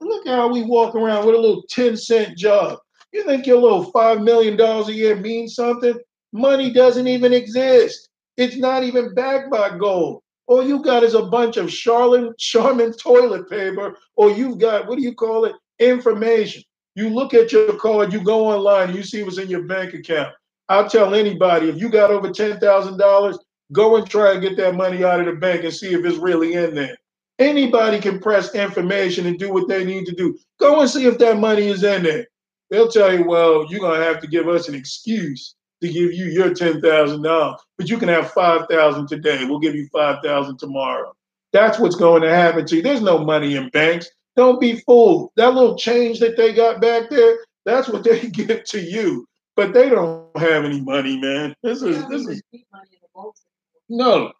Look 0.00 0.26
how 0.26 0.52
we 0.52 0.62
walk 0.62 0.94
around 0.94 1.26
with 1.26 1.34
a 1.34 1.38
little 1.38 1.62
10 1.70 1.96
cent 1.96 2.36
job. 2.36 2.78
You 3.12 3.24
think 3.24 3.46
your 3.46 3.60
little 3.60 3.90
$5 3.92 4.22
million 4.22 4.60
a 4.60 4.90
year 4.90 5.16
means 5.16 5.54
something? 5.54 5.94
Money 6.32 6.72
doesn't 6.72 7.06
even 7.06 7.32
exist. 7.32 8.08
It's 8.36 8.56
not 8.56 8.84
even 8.84 9.14
backed 9.14 9.50
by 9.50 9.76
gold. 9.76 10.22
All 10.48 10.66
you 10.66 10.82
got 10.82 11.02
is 11.02 11.14
a 11.14 11.26
bunch 11.26 11.56
of 11.56 11.66
Charlene, 11.66 12.36
Charmin 12.38 12.92
toilet 12.94 13.48
paper, 13.48 13.96
or 14.16 14.30
you've 14.30 14.58
got, 14.58 14.86
what 14.86 14.98
do 14.98 15.02
you 15.02 15.14
call 15.14 15.44
it? 15.44 15.54
Information. 15.78 16.62
You 16.94 17.08
look 17.08 17.32
at 17.32 17.52
your 17.52 17.78
card, 17.78 18.12
you 18.12 18.22
go 18.22 18.46
online, 18.46 18.94
you 18.94 19.02
see 19.02 19.22
what's 19.22 19.38
in 19.38 19.48
your 19.48 19.62
bank 19.62 19.94
account. 19.94 20.34
I'll 20.72 20.88
tell 20.88 21.14
anybody 21.14 21.68
if 21.68 21.78
you 21.78 21.90
got 21.90 22.10
over 22.10 22.30
$10,000, 22.30 23.38
go 23.72 23.96
and 23.96 24.08
try 24.08 24.32
and 24.32 24.40
get 24.40 24.56
that 24.56 24.74
money 24.74 25.04
out 25.04 25.20
of 25.20 25.26
the 25.26 25.32
bank 25.32 25.64
and 25.64 25.74
see 25.74 25.92
if 25.92 26.02
it's 26.02 26.16
really 26.16 26.54
in 26.54 26.74
there. 26.74 26.96
Anybody 27.38 28.00
can 28.00 28.18
press 28.18 28.54
information 28.54 29.26
and 29.26 29.38
do 29.38 29.52
what 29.52 29.68
they 29.68 29.84
need 29.84 30.06
to 30.06 30.14
do. 30.14 30.34
Go 30.58 30.80
and 30.80 30.88
see 30.88 31.04
if 31.04 31.18
that 31.18 31.36
money 31.36 31.68
is 31.68 31.84
in 31.84 32.04
there. 32.04 32.26
They'll 32.70 32.88
tell 32.88 33.12
you, 33.12 33.26
well, 33.26 33.66
you're 33.68 33.80
to 33.80 34.02
have 34.02 34.18
to 34.22 34.26
give 34.26 34.48
us 34.48 34.66
an 34.66 34.74
excuse 34.74 35.56
to 35.82 35.88
give 35.88 36.14
you 36.14 36.24
your 36.24 36.54
$10,000, 36.54 37.56
but 37.76 37.90
you 37.90 37.98
can 37.98 38.08
have 38.08 38.30
5,000 38.30 39.06
today. 39.08 39.44
We'll 39.44 39.58
give 39.58 39.74
you 39.74 39.88
5,000 39.92 40.56
tomorrow. 40.56 41.14
That's 41.52 41.78
what's 41.78 41.96
going 41.96 42.22
to 42.22 42.30
happen 42.30 42.64
to 42.64 42.76
you. 42.76 42.82
There's 42.82 43.02
no 43.02 43.18
money 43.18 43.56
in 43.56 43.68
banks. 43.68 44.08
Don't 44.36 44.58
be 44.58 44.76
fooled. 44.76 45.32
That 45.36 45.52
little 45.52 45.76
change 45.76 46.18
that 46.20 46.38
they 46.38 46.54
got 46.54 46.80
back 46.80 47.10
there, 47.10 47.36
that's 47.66 47.90
what 47.90 48.04
they 48.04 48.20
give 48.30 48.64
to 48.64 48.80
you. 48.80 49.26
But 49.54 49.74
they 49.74 49.88
don't 49.90 50.36
have 50.38 50.64
any 50.64 50.80
money, 50.80 51.20
man. 51.20 51.54
This 51.62 51.82
is 51.82 52.06
this 52.08 52.26
is 52.26 52.42
no. 53.88 54.32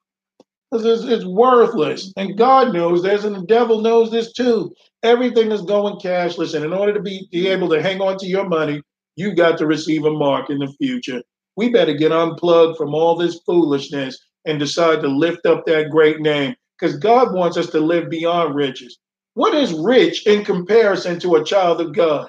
It's, 0.73 1.05
it's 1.05 1.27
worthless. 1.27 2.13
And 2.17 2.39
God 2.39 2.73
knows 2.73 3.03
this, 3.03 3.25
and 3.25 3.37
the 3.37 3.47
devil 3.47 3.83
knows 3.83 4.11
this 4.11 4.33
too. 4.33 4.73
Everything 5.03 5.53
is 5.53 5.63
going 5.63 5.97
cashless. 5.97 6.55
And 6.55 6.65
in 6.65 6.73
order 6.73 6.95
to 6.95 7.01
be, 7.01 7.29
be 7.31 7.49
able 7.49 7.69
to 7.69 7.83
hang 7.83 8.01
on 8.01 8.17
to 8.19 8.27
your 8.27 8.49
money, 8.49 8.81
you 9.17 9.35
got 9.35 9.59
to 9.59 9.67
receive 9.67 10.05
a 10.05 10.11
mark 10.11 10.49
in 10.49 10.59
the 10.59 10.73
future. 10.81 11.23
We 11.57 11.69
better 11.69 11.93
get 11.93 12.13
unplugged 12.13 12.79
from 12.79 12.95
all 12.95 13.17
this 13.17 13.41
foolishness 13.45 14.19
and 14.47 14.59
decide 14.59 15.03
to 15.03 15.09
lift 15.09 15.45
up 15.45 15.67
that 15.67 15.91
great 15.91 16.21
name 16.21 16.55
because 16.79 16.97
God 16.97 17.35
wants 17.35 17.59
us 17.59 17.69
to 17.71 17.81
live 17.81 18.09
beyond 18.09 18.55
riches. 18.55 18.99
What 19.35 19.55
is 19.55 19.73
rich 19.75 20.27
in 20.27 20.45
comparison 20.45 21.21
to 21.21 21.37
a 21.37 21.45
child 21.45 21.81
of 21.81 21.95
God? 21.95 22.29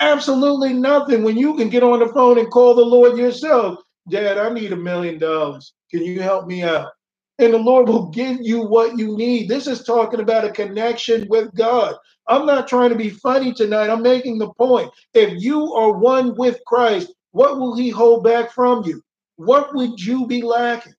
Absolutely 0.00 0.72
nothing. 0.74 1.22
When 1.24 1.36
you 1.36 1.56
can 1.56 1.68
get 1.68 1.82
on 1.82 2.00
the 2.00 2.08
phone 2.08 2.38
and 2.38 2.50
call 2.50 2.74
the 2.74 2.84
Lord 2.84 3.16
yourself, 3.16 3.78
Dad, 4.08 4.38
I 4.38 4.52
need 4.52 4.72
a 4.72 4.76
million 4.76 5.18
dollars. 5.18 5.72
Can 5.90 6.04
you 6.04 6.20
help 6.20 6.46
me 6.46 6.62
out? 6.62 6.90
And 7.38 7.52
the 7.52 7.58
Lord 7.58 7.88
will 7.88 8.08
give 8.10 8.38
you 8.40 8.60
what 8.62 8.98
you 8.98 9.16
need. 9.16 9.48
This 9.48 9.66
is 9.66 9.84
talking 9.84 10.20
about 10.20 10.44
a 10.44 10.50
connection 10.50 11.26
with 11.28 11.54
God. 11.54 11.96
I'm 12.28 12.46
not 12.46 12.68
trying 12.68 12.90
to 12.90 12.96
be 12.96 13.10
funny 13.10 13.52
tonight. 13.52 13.90
I'm 13.90 14.02
making 14.02 14.38
the 14.38 14.52
point. 14.54 14.90
If 15.14 15.40
you 15.42 15.72
are 15.74 15.92
one 15.92 16.34
with 16.36 16.60
Christ, 16.66 17.12
what 17.32 17.58
will 17.58 17.76
He 17.76 17.90
hold 17.90 18.24
back 18.24 18.52
from 18.52 18.84
you? 18.84 19.02
What 19.36 19.74
would 19.74 20.00
you 20.00 20.26
be 20.26 20.42
lacking? 20.42 20.94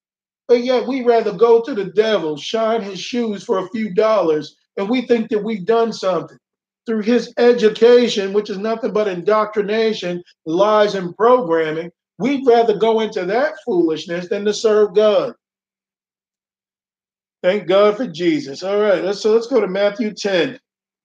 But 0.47 0.63
yet, 0.63 0.88
we 0.88 1.03
rather 1.03 1.33
go 1.33 1.62
to 1.62 1.73
the 1.73 1.86
devil, 1.86 2.38
shine 2.38 2.81
his 2.81 2.99
shoes 2.99 3.43
for 3.43 3.60
a 3.60 3.69
few 3.69 3.93
dollars, 3.93 4.55
and 4.77 4.89
we 4.89 5.01
think 5.01 5.29
that 5.29 5.43
we've 5.43 5.65
done 5.65 5.91
something 5.91 6.38
through 6.88 7.02
his 7.02 7.34
education, 7.38 8.34
which 8.34 8.50
is 8.50 8.58
nothing 8.58 8.93
but 8.93 9.10
indoctrination, 9.10 10.23
lies, 10.46 10.96
and 10.96 11.15
programming, 11.15 11.92
we'd 12.17 12.48
rather 12.48 12.77
go 12.77 13.02
into 13.02 13.25
that 13.25 13.54
foolishness 13.65 14.29
than 14.29 14.46
to 14.46 14.54
serve 14.54 14.96
God. 14.96 15.33
Thank 17.44 17.67
God 17.67 17.98
for 17.98 18.08
Jesus. 18.08 18.63
All 18.63 18.79
right, 18.79 19.04
let's 19.04 19.21
so 19.21 19.33
let's 19.33 19.48
go 19.48 19.60
to 19.60 19.67
Matthew 19.67 20.13
10. 20.13 20.60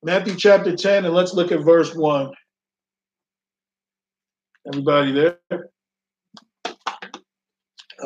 Matthew 0.05 0.37
chapter 0.37 0.75
10, 0.75 1.05
and 1.05 1.15
let's 1.15 1.35
look 1.35 1.53
at 1.53 1.65
verse 1.65 1.95
1. 1.95 2.31
Everybody 4.69 5.13
there? 5.13 5.39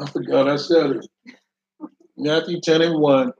I 0.03 0.11
forgot 0.11 0.49
I 0.49 0.57
said 0.57 0.91
it. 0.93 1.07
Matthew 2.17 2.61
10 2.61 2.83
and 2.83 3.01
1. 3.01 3.33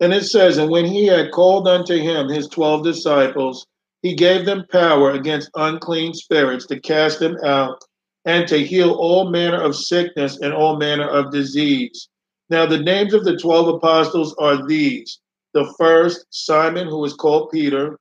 And 0.00 0.12
it 0.12 0.24
says, 0.24 0.58
And 0.58 0.70
when 0.70 0.84
he 0.84 1.06
had 1.06 1.32
called 1.32 1.66
unto 1.66 1.96
him 1.96 2.28
his 2.28 2.48
twelve 2.48 2.84
disciples, 2.84 3.66
he 4.06 4.14
gave 4.14 4.46
them 4.46 4.64
power 4.70 5.10
against 5.10 5.50
unclean 5.56 6.14
spirits 6.14 6.64
to 6.64 6.78
cast 6.78 7.18
them 7.18 7.36
out 7.44 7.82
and 8.24 8.46
to 8.46 8.64
heal 8.64 8.92
all 8.92 9.30
manner 9.30 9.60
of 9.60 9.74
sickness 9.74 10.38
and 10.40 10.52
all 10.52 10.76
manner 10.76 11.08
of 11.08 11.32
disease. 11.32 12.08
Now, 12.48 12.66
the 12.66 12.78
names 12.78 13.14
of 13.14 13.24
the 13.24 13.36
12 13.36 13.74
apostles 13.76 14.32
are 14.38 14.64
these 14.68 15.18
the 15.54 15.74
first, 15.76 16.24
Simon, 16.30 16.86
who 16.86 17.04
is 17.04 17.14
called 17.14 17.50
Peter, 17.50 17.98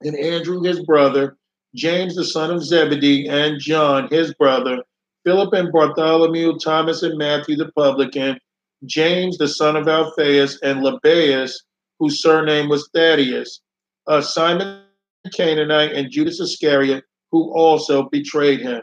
and 0.00 0.16
Andrew 0.16 0.62
his 0.62 0.82
brother, 0.84 1.36
James 1.76 2.16
the 2.16 2.24
son 2.24 2.50
of 2.50 2.64
Zebedee, 2.64 3.28
and 3.28 3.60
John 3.60 4.08
his 4.10 4.34
brother, 4.34 4.82
Philip 5.24 5.52
and 5.52 5.70
Bartholomew, 5.70 6.58
Thomas 6.58 7.04
and 7.04 7.16
Matthew 7.16 7.54
the 7.54 7.70
publican, 7.76 8.40
James 8.84 9.38
the 9.38 9.46
son 9.46 9.76
of 9.76 9.86
Alphaeus, 9.86 10.58
and 10.62 10.80
Lebbaeus, 10.80 11.54
whose 12.00 12.20
surname 12.20 12.68
was 12.68 12.88
Thaddeus, 12.92 13.60
uh, 14.08 14.22
Simon 14.22 14.80
Canaanite, 15.28 15.92
and 15.92 16.10
Judas 16.10 16.40
Iscariot, 16.40 17.04
who 17.30 17.52
also 17.52 18.08
betrayed 18.08 18.60
him. 18.60 18.82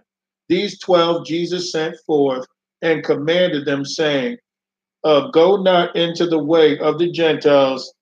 These 0.49 0.79
twelve 0.79 1.25
Jesus 1.25 1.71
sent 1.71 1.95
forth 2.05 2.45
and 2.81 3.03
commanded 3.03 3.65
them, 3.65 3.83
saying, 3.83 4.37
uh, 5.03 5.29
Go 5.31 5.57
not 5.57 5.95
into 5.95 6.27
the 6.27 6.39
way 6.39 6.77
of 6.79 6.99
the 6.99 7.11
Gentiles 7.11 7.93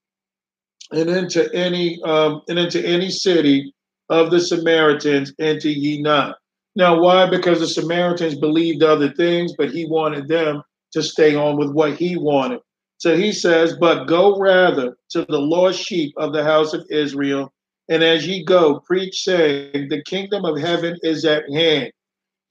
and 0.91 1.09
into 1.09 1.53
any 1.53 2.01
um, 2.03 2.41
and 2.47 2.59
into 2.59 2.85
any 2.85 3.09
city 3.09 3.73
of 4.09 4.31
the 4.31 4.39
Samaritans 4.39 5.33
enter 5.39 5.69
ye 5.69 6.01
not. 6.01 6.37
Now, 6.75 6.99
why? 6.99 7.29
Because 7.29 7.59
the 7.59 7.67
Samaritans 7.67 8.35
believed 8.35 8.83
other 8.83 9.11
things, 9.13 9.53
but 9.57 9.71
he 9.71 9.85
wanted 9.85 10.27
them 10.27 10.61
to 10.91 11.01
stay 11.01 11.35
on 11.35 11.57
with 11.57 11.71
what 11.71 11.95
he 11.95 12.17
wanted. 12.17 12.59
So 12.97 13.15
he 13.15 13.31
says, 13.31 13.75
But 13.79 14.05
go 14.05 14.37
rather 14.37 14.97
to 15.11 15.25
the 15.25 15.39
lost 15.39 15.79
sheep 15.79 16.13
of 16.17 16.33
the 16.33 16.43
house 16.43 16.73
of 16.73 16.85
Israel, 16.89 17.51
and 17.89 18.03
as 18.03 18.27
ye 18.27 18.43
go, 18.43 18.79
preach, 18.79 19.23
saying, 19.23 19.89
The 19.89 20.03
kingdom 20.03 20.45
of 20.45 20.59
heaven 20.59 20.97
is 21.03 21.25
at 21.25 21.49
hand. 21.51 21.91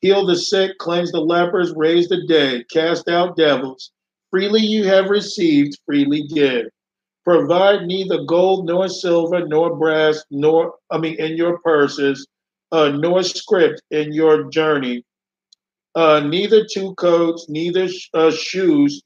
Heal 0.01 0.26
the 0.26 0.37
sick, 0.37 0.78
cleanse 0.78 1.12
the 1.12 1.20
lepers, 1.20 1.72
raise 1.76 2.09
the 2.09 2.26
dead, 2.26 2.68
cast 2.70 3.09
out 3.09 3.37
devils. 3.37 3.91
Freely 4.30 4.61
you 4.61 4.85
have 4.85 5.11
received, 5.11 5.78
freely 5.87 6.22
give. 6.24 6.66
Provide 7.24 7.87
neither 7.87 8.22
gold 8.24 8.66
nor 8.66 8.89
silver 8.89 9.47
nor 9.47 9.76
brass, 9.76 10.22
nor, 10.30 10.74
I 10.91 10.99
mean, 10.99 11.18
in 11.18 11.37
your 11.37 11.59
purses, 11.61 12.26
uh, 12.70 12.91
nor 12.91 13.22
script 13.22 13.80
in 13.91 14.12
your 14.12 14.51
journey, 14.51 15.05
uh, 15.95 16.20
neither 16.20 16.64
two 16.64 16.95
coats, 16.97 17.49
neither 17.49 17.89
uh, 18.14 18.30
shoes, 18.30 19.03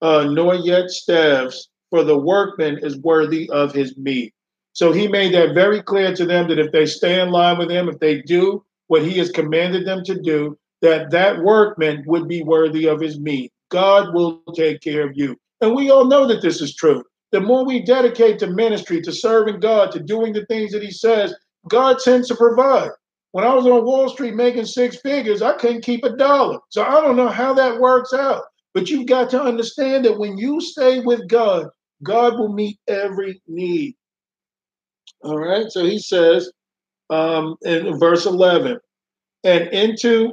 uh, 0.00 0.24
nor 0.24 0.54
yet 0.54 0.90
staffs, 0.90 1.68
for 1.90 2.04
the 2.04 2.16
workman 2.16 2.78
is 2.82 2.96
worthy 2.98 3.50
of 3.50 3.72
his 3.72 3.96
meat. 3.96 4.32
So 4.72 4.92
he 4.92 5.08
made 5.08 5.34
that 5.34 5.54
very 5.54 5.82
clear 5.82 6.14
to 6.14 6.24
them 6.24 6.48
that 6.48 6.58
if 6.58 6.72
they 6.72 6.86
stay 6.86 7.20
in 7.20 7.30
line 7.30 7.58
with 7.58 7.70
him, 7.70 7.88
if 7.88 7.98
they 7.98 8.22
do 8.22 8.64
what 8.86 9.02
he 9.02 9.18
has 9.18 9.30
commanded 9.30 9.86
them 9.86 10.04
to 10.04 10.20
do, 10.20 10.58
that 10.82 11.10
that 11.10 11.42
workman 11.42 12.04
would 12.06 12.28
be 12.28 12.42
worthy 12.42 12.86
of 12.86 13.00
his 13.00 13.18
meat. 13.18 13.52
God 13.70 14.14
will 14.14 14.42
take 14.54 14.80
care 14.80 15.06
of 15.06 15.16
you. 15.16 15.36
And 15.60 15.74
we 15.74 15.90
all 15.90 16.04
know 16.04 16.26
that 16.26 16.42
this 16.42 16.60
is 16.60 16.74
true. 16.74 17.04
The 17.32 17.40
more 17.40 17.64
we 17.64 17.82
dedicate 17.82 18.38
to 18.40 18.48
ministry, 18.48 19.00
to 19.02 19.12
serving 19.12 19.60
God, 19.60 19.92
to 19.92 20.00
doing 20.00 20.32
the 20.32 20.46
things 20.46 20.72
that 20.72 20.82
he 20.82 20.90
says, 20.90 21.34
God 21.68 21.98
tends 21.98 22.28
to 22.28 22.34
provide. 22.34 22.90
When 23.32 23.44
I 23.44 23.54
was 23.54 23.66
on 23.66 23.84
Wall 23.84 24.08
Street 24.08 24.34
making 24.34 24.64
six 24.64 24.96
figures, 24.96 25.40
I 25.40 25.52
couldn't 25.52 25.84
keep 25.84 26.02
a 26.02 26.16
dollar. 26.16 26.58
So 26.70 26.82
I 26.82 27.00
don't 27.00 27.16
know 27.16 27.28
how 27.28 27.54
that 27.54 27.78
works 27.78 28.12
out. 28.12 28.42
But 28.74 28.88
you've 28.88 29.06
got 29.06 29.30
to 29.30 29.42
understand 29.42 30.04
that 30.04 30.18
when 30.18 30.38
you 30.38 30.60
stay 30.60 31.00
with 31.00 31.28
God, 31.28 31.68
God 32.02 32.38
will 32.38 32.52
meet 32.52 32.78
every 32.88 33.40
need. 33.46 33.94
All 35.22 35.38
right. 35.38 35.70
So 35.70 35.84
he 35.84 35.98
says 35.98 36.50
um, 37.10 37.56
in 37.62 37.98
verse 37.98 38.26
11, 38.26 38.78
and 39.44 39.68
into 39.68 40.32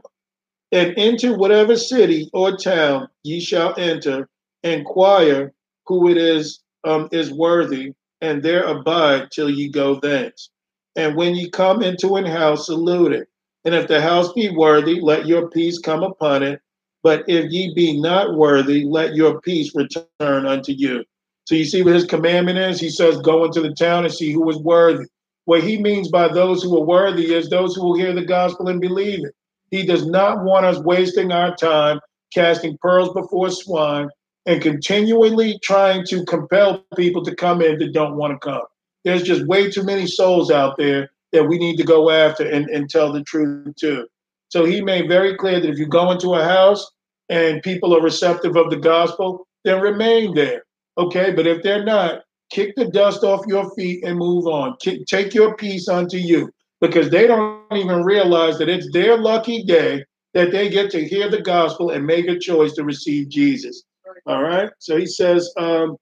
and 0.71 0.91
into 0.97 1.33
whatever 1.33 1.77
city 1.77 2.29
or 2.33 2.57
town 2.57 3.07
ye 3.23 3.39
shall 3.39 3.73
enter, 3.77 4.29
inquire 4.63 5.53
who 5.85 6.09
it 6.09 6.17
is 6.17 6.59
um, 6.83 7.07
is 7.11 7.31
worthy, 7.31 7.93
and 8.21 8.43
there 8.43 8.65
abide 8.65 9.31
till 9.31 9.49
ye 9.49 9.69
go 9.69 9.95
thence. 9.95 10.49
And 10.95 11.15
when 11.15 11.35
ye 11.35 11.49
come 11.49 11.81
into 11.83 12.15
an 12.15 12.25
house, 12.25 12.65
salute 12.65 13.13
it. 13.13 13.27
And 13.65 13.75
if 13.75 13.88
the 13.88 14.01
house 14.01 14.33
be 14.33 14.49
worthy, 14.49 14.99
let 14.99 15.25
your 15.25 15.49
peace 15.49 15.79
come 15.79 16.03
upon 16.03 16.43
it. 16.43 16.59
But 17.03 17.23
if 17.27 17.51
ye 17.51 17.73
be 17.73 17.99
not 17.99 18.35
worthy, 18.35 18.83
let 18.85 19.15
your 19.15 19.39
peace 19.41 19.73
return 19.75 20.45
unto 20.45 20.73
you. 20.73 21.05
So 21.47 21.55
you 21.55 21.63
see 21.63 21.81
what 21.81 21.93
his 21.93 22.03
commandment 22.03 22.57
is? 22.57 22.77
He 22.77 22.89
says, 22.89 23.21
Go 23.21 23.45
into 23.45 23.61
the 23.61 23.73
town 23.73 24.03
and 24.03 24.13
see 24.13 24.33
who 24.33 24.49
is 24.49 24.57
worthy. 24.57 25.05
What 25.45 25.63
he 25.63 25.81
means 25.81 26.09
by 26.09 26.27
those 26.27 26.61
who 26.61 26.77
are 26.77 26.85
worthy 26.85 27.33
is 27.33 27.49
those 27.49 27.73
who 27.73 27.85
will 27.85 27.97
hear 27.97 28.11
the 28.11 28.25
gospel 28.25 28.67
and 28.67 28.81
believe 28.81 29.23
it. 29.23 29.33
He 29.71 29.85
does 29.85 30.05
not 30.05 30.43
want 30.43 30.65
us 30.65 30.77
wasting 30.79 31.31
our 31.31 31.55
time 31.55 32.01
casting 32.33 32.77
pearls 32.81 33.13
before 33.13 33.49
swine 33.49 34.09
and 34.45 34.61
continually 34.61 35.57
trying 35.63 36.05
to 36.07 36.25
compel 36.25 36.83
people 36.97 37.23
to 37.23 37.33
come 37.33 37.61
in 37.61 37.79
that 37.79 37.93
don't 37.93 38.17
want 38.17 38.33
to 38.33 38.45
come. 38.45 38.63
There's 39.05 39.23
just 39.23 39.47
way 39.47 39.71
too 39.71 39.83
many 39.83 40.05
souls 40.05 40.51
out 40.51 40.75
there 40.75 41.09
that 41.31 41.45
we 41.45 41.57
need 41.57 41.77
to 41.77 41.85
go 41.85 42.09
after 42.09 42.45
and, 42.45 42.69
and 42.69 42.89
tell 42.89 43.13
the 43.13 43.23
truth 43.23 43.73
to. 43.77 44.05
So 44.49 44.65
he 44.65 44.81
made 44.81 45.07
very 45.07 45.37
clear 45.37 45.61
that 45.61 45.69
if 45.69 45.79
you 45.79 45.85
go 45.85 46.11
into 46.11 46.33
a 46.33 46.43
house 46.43 46.85
and 47.29 47.63
people 47.63 47.95
are 47.95 48.01
receptive 48.01 48.57
of 48.57 48.69
the 48.69 48.75
gospel, 48.75 49.47
then 49.63 49.79
remain 49.79 50.35
there. 50.35 50.63
Okay. 50.97 51.31
But 51.31 51.47
if 51.47 51.63
they're 51.63 51.85
not, 51.85 52.21
kick 52.51 52.75
the 52.75 52.89
dust 52.89 53.23
off 53.23 53.45
your 53.47 53.69
feet 53.75 54.03
and 54.03 54.17
move 54.17 54.47
on. 54.47 54.77
Take 55.07 55.33
your 55.33 55.55
peace 55.55 55.87
unto 55.87 56.17
you 56.17 56.49
because 56.81 57.09
they 57.09 57.27
don't 57.27 57.61
even 57.73 58.03
realize 58.03 58.57
that 58.59 58.69
it's 58.69 58.91
their 58.93 59.17
lucky 59.17 59.63
day 59.63 60.03
that 60.33 60.51
they 60.51 60.69
get 60.69 60.91
to 60.91 61.07
hear 61.07 61.29
the 61.29 61.41
gospel 61.41 61.91
and 61.91 62.05
make 62.05 62.27
a 62.27 62.37
choice 62.37 62.73
to 62.73 62.83
receive 62.83 63.29
Jesus. 63.29 63.83
All 64.25 64.43
right. 64.43 64.69
So 64.79 64.97
he 64.97 65.05
says 65.05 65.51
um, 65.57 65.95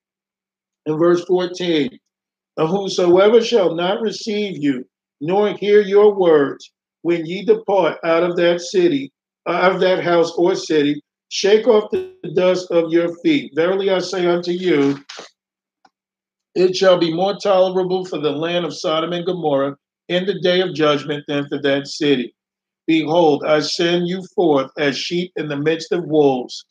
in 0.85 0.97
verse 0.97 1.23
14, 1.25 1.89
and 2.57 2.69
whosoever 2.69 3.41
shall 3.41 3.75
not 3.75 4.01
receive 4.01 4.61
you, 4.61 4.85
nor 5.21 5.53
hear 5.53 5.81
your 5.81 6.13
words, 6.13 6.71
when 7.01 7.25
ye 7.25 7.45
depart 7.45 7.97
out 8.03 8.23
of 8.23 8.35
that 8.37 8.61
city, 8.61 9.11
out 9.47 9.73
of 9.73 9.81
that 9.81 10.03
house 10.03 10.31
or 10.37 10.55
city, 10.55 11.01
shake 11.36 11.67
off 11.67 11.91
the 11.91 12.09
dust 12.33 12.71
of 12.71 12.93
your 12.93 13.13
feet. 13.17 13.51
Verily 13.55 13.89
I 13.89 13.99
say 13.99 14.25
unto 14.25 14.51
you, 14.51 14.97
it 16.55 16.77
shall 16.77 16.97
be 16.97 17.13
more 17.13 17.36
tolerable 17.36 18.05
for 18.05 18.19
the 18.19 18.31
land 18.31 18.63
of 18.63 18.73
Sodom 18.73 19.11
and 19.11 19.25
Gomorrah 19.25 19.75
in 20.07 20.25
the 20.25 20.39
day 20.39 20.61
of 20.61 20.73
judgment 20.73 21.25
than 21.27 21.45
for 21.49 21.61
that 21.61 21.88
city. 21.88 22.33
Behold, 22.88 23.43
I 23.43 23.59
send 23.59 24.07
you 24.07 24.23
forth 24.33 24.71
as 24.77 24.97
sheep 24.97 25.33
in 25.36 25.49
the 25.49 25.57
midst 25.57 25.91
of 25.91 26.05
wolves. 26.05 26.63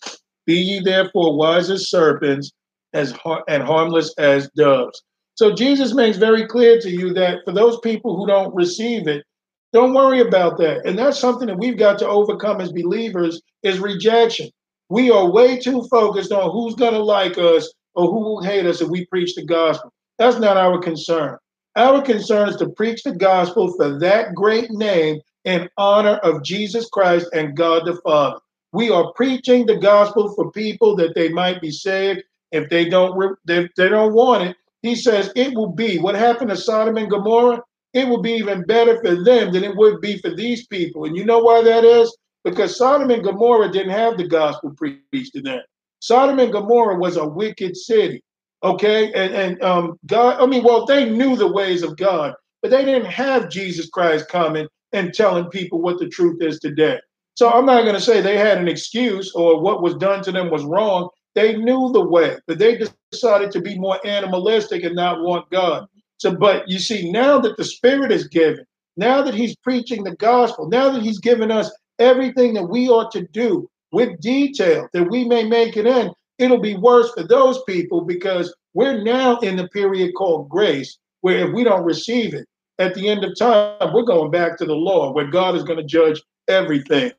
Be 0.46 0.54
ye 0.54 0.80
therefore 0.80 1.36
wise 1.36 1.68
as 1.68 1.90
serpents 1.90 2.50
as 2.94 3.12
har- 3.12 3.44
and 3.46 3.62
harmless 3.62 4.14
as 4.16 4.48
doves. 4.56 5.02
So 5.34 5.54
Jesus 5.54 5.92
makes 5.92 6.16
very 6.16 6.46
clear 6.46 6.80
to 6.80 6.88
you 6.88 7.12
that 7.12 7.40
for 7.44 7.52
those 7.52 7.78
people 7.80 8.16
who 8.16 8.26
don't 8.26 8.54
receive 8.54 9.08
it, 9.08 9.26
don't 9.74 9.92
worry 9.92 10.20
about 10.20 10.56
that. 10.58 10.86
And 10.86 10.96
that's 10.96 11.18
something 11.18 11.48
that 11.48 11.58
we've 11.58 11.76
got 11.76 11.98
to 11.98 12.08
overcome 12.08 12.60
as 12.60 12.70
believers 12.70 13.42
is 13.64 13.80
rejection. 13.80 14.48
We 14.88 15.10
are 15.10 15.28
way 15.28 15.58
too 15.58 15.82
focused 15.90 16.30
on 16.30 16.52
who's 16.52 16.76
going 16.76 16.92
to 16.92 17.02
like 17.02 17.36
us 17.38 17.74
or 17.96 18.06
who 18.06 18.20
will 18.20 18.42
hate 18.42 18.66
us 18.66 18.80
if 18.80 18.88
we 18.88 19.04
preach 19.06 19.34
the 19.34 19.44
gospel. 19.44 19.92
That's 20.16 20.38
not 20.38 20.56
our 20.56 20.78
concern. 20.78 21.38
Our 21.74 22.02
concern 22.02 22.50
is 22.50 22.56
to 22.58 22.68
preach 22.68 23.02
the 23.02 23.16
gospel 23.16 23.74
for 23.76 23.98
that 23.98 24.36
great 24.36 24.70
name 24.70 25.20
in 25.44 25.68
honor 25.76 26.18
of 26.18 26.44
Jesus 26.44 26.88
Christ 26.88 27.26
and 27.32 27.56
God 27.56 27.84
the 27.84 27.96
Father. 28.04 28.38
We 28.72 28.90
are 28.90 29.12
preaching 29.14 29.66
the 29.66 29.76
gospel 29.76 30.32
for 30.36 30.52
people 30.52 30.94
that 30.96 31.16
they 31.16 31.30
might 31.30 31.60
be 31.60 31.72
saved. 31.72 32.22
If 32.52 32.70
they 32.70 32.88
don't, 32.88 33.36
if 33.48 33.74
they 33.76 33.88
don't 33.88 34.14
want 34.14 34.44
it, 34.44 34.56
he 34.82 34.94
says 34.94 35.32
it 35.34 35.52
will 35.54 35.72
be 35.72 35.98
what 35.98 36.14
happened 36.14 36.50
to 36.50 36.56
Sodom 36.56 36.96
and 36.96 37.10
Gomorrah. 37.10 37.60
It 37.94 38.08
will 38.08 38.20
be 38.20 38.32
even 38.32 38.64
better 38.64 39.00
for 39.00 39.22
them 39.22 39.52
than 39.52 39.64
it 39.64 39.76
would 39.76 40.00
be 40.00 40.18
for 40.18 40.30
these 40.30 40.66
people. 40.66 41.04
And 41.04 41.16
you 41.16 41.24
know 41.24 41.38
why 41.38 41.62
that 41.62 41.84
is? 41.84 42.14
Because 42.42 42.76
Sodom 42.76 43.10
and 43.10 43.24
Gomorrah 43.24 43.72
didn't 43.72 43.92
have 43.92 44.18
the 44.18 44.28
gospel 44.28 44.74
preached 44.76 45.32
to 45.34 45.40
them. 45.40 45.60
Sodom 46.00 46.38
and 46.40 46.52
Gomorrah 46.52 46.98
was 46.98 47.16
a 47.16 47.26
wicked 47.26 47.76
city. 47.76 48.22
Okay. 48.62 49.12
And, 49.12 49.34
and 49.34 49.62
um, 49.62 49.98
God, 50.06 50.40
I 50.40 50.46
mean, 50.46 50.64
well, 50.64 50.84
they 50.84 51.08
knew 51.08 51.36
the 51.36 51.50
ways 51.50 51.82
of 51.82 51.96
God, 51.96 52.34
but 52.60 52.70
they 52.70 52.84
didn't 52.84 53.10
have 53.10 53.48
Jesus 53.48 53.88
Christ 53.88 54.28
coming 54.28 54.66
and 54.92 55.14
telling 55.14 55.46
people 55.46 55.80
what 55.80 55.98
the 55.98 56.08
truth 56.08 56.42
is 56.42 56.58
today. 56.58 56.98
So 57.34 57.50
I'm 57.50 57.66
not 57.66 57.82
going 57.82 57.94
to 57.94 58.00
say 58.00 58.20
they 58.20 58.38
had 58.38 58.58
an 58.58 58.68
excuse 58.68 59.32
or 59.34 59.60
what 59.60 59.82
was 59.82 59.94
done 59.96 60.22
to 60.24 60.32
them 60.32 60.50
was 60.50 60.64
wrong. 60.64 61.08
They 61.34 61.56
knew 61.56 61.90
the 61.92 62.04
way, 62.04 62.36
but 62.46 62.58
they 62.58 62.80
decided 63.10 63.50
to 63.52 63.60
be 63.60 63.78
more 63.78 63.98
animalistic 64.06 64.84
and 64.84 64.94
not 64.94 65.20
want 65.20 65.50
God. 65.50 65.86
So, 66.24 66.34
but 66.34 66.66
you 66.66 66.78
see, 66.78 67.12
now 67.12 67.38
that 67.40 67.58
the 67.58 67.64
Spirit 67.64 68.10
is 68.10 68.26
given, 68.28 68.64
now 68.96 69.20
that 69.20 69.34
He's 69.34 69.54
preaching 69.56 70.04
the 70.04 70.16
gospel, 70.16 70.70
now 70.70 70.88
that 70.88 71.02
He's 71.02 71.18
given 71.18 71.50
us 71.50 71.70
everything 71.98 72.54
that 72.54 72.64
we 72.64 72.88
ought 72.88 73.12
to 73.12 73.26
do 73.28 73.68
with 73.92 74.18
detail 74.22 74.88
that 74.94 75.10
we 75.10 75.26
may 75.26 75.44
make 75.44 75.76
it 75.76 75.84
in, 75.84 76.10
it'll 76.38 76.62
be 76.62 76.78
worse 76.78 77.12
for 77.12 77.24
those 77.24 77.62
people 77.64 78.00
because 78.00 78.54
we're 78.72 79.02
now 79.02 79.38
in 79.40 79.56
the 79.56 79.68
period 79.68 80.12
called 80.16 80.48
grace, 80.48 80.96
where 81.20 81.46
if 81.46 81.52
we 81.52 81.62
don't 81.62 81.84
receive 81.84 82.32
it, 82.32 82.46
at 82.78 82.94
the 82.94 83.10
end 83.10 83.22
of 83.22 83.38
time, 83.38 83.92
we're 83.92 84.02
going 84.04 84.30
back 84.30 84.56
to 84.56 84.64
the 84.64 84.74
law 84.74 85.12
where 85.12 85.30
God 85.30 85.54
is 85.54 85.62
going 85.62 85.78
to 85.78 85.84
judge 85.84 86.22
everything. 86.48 87.12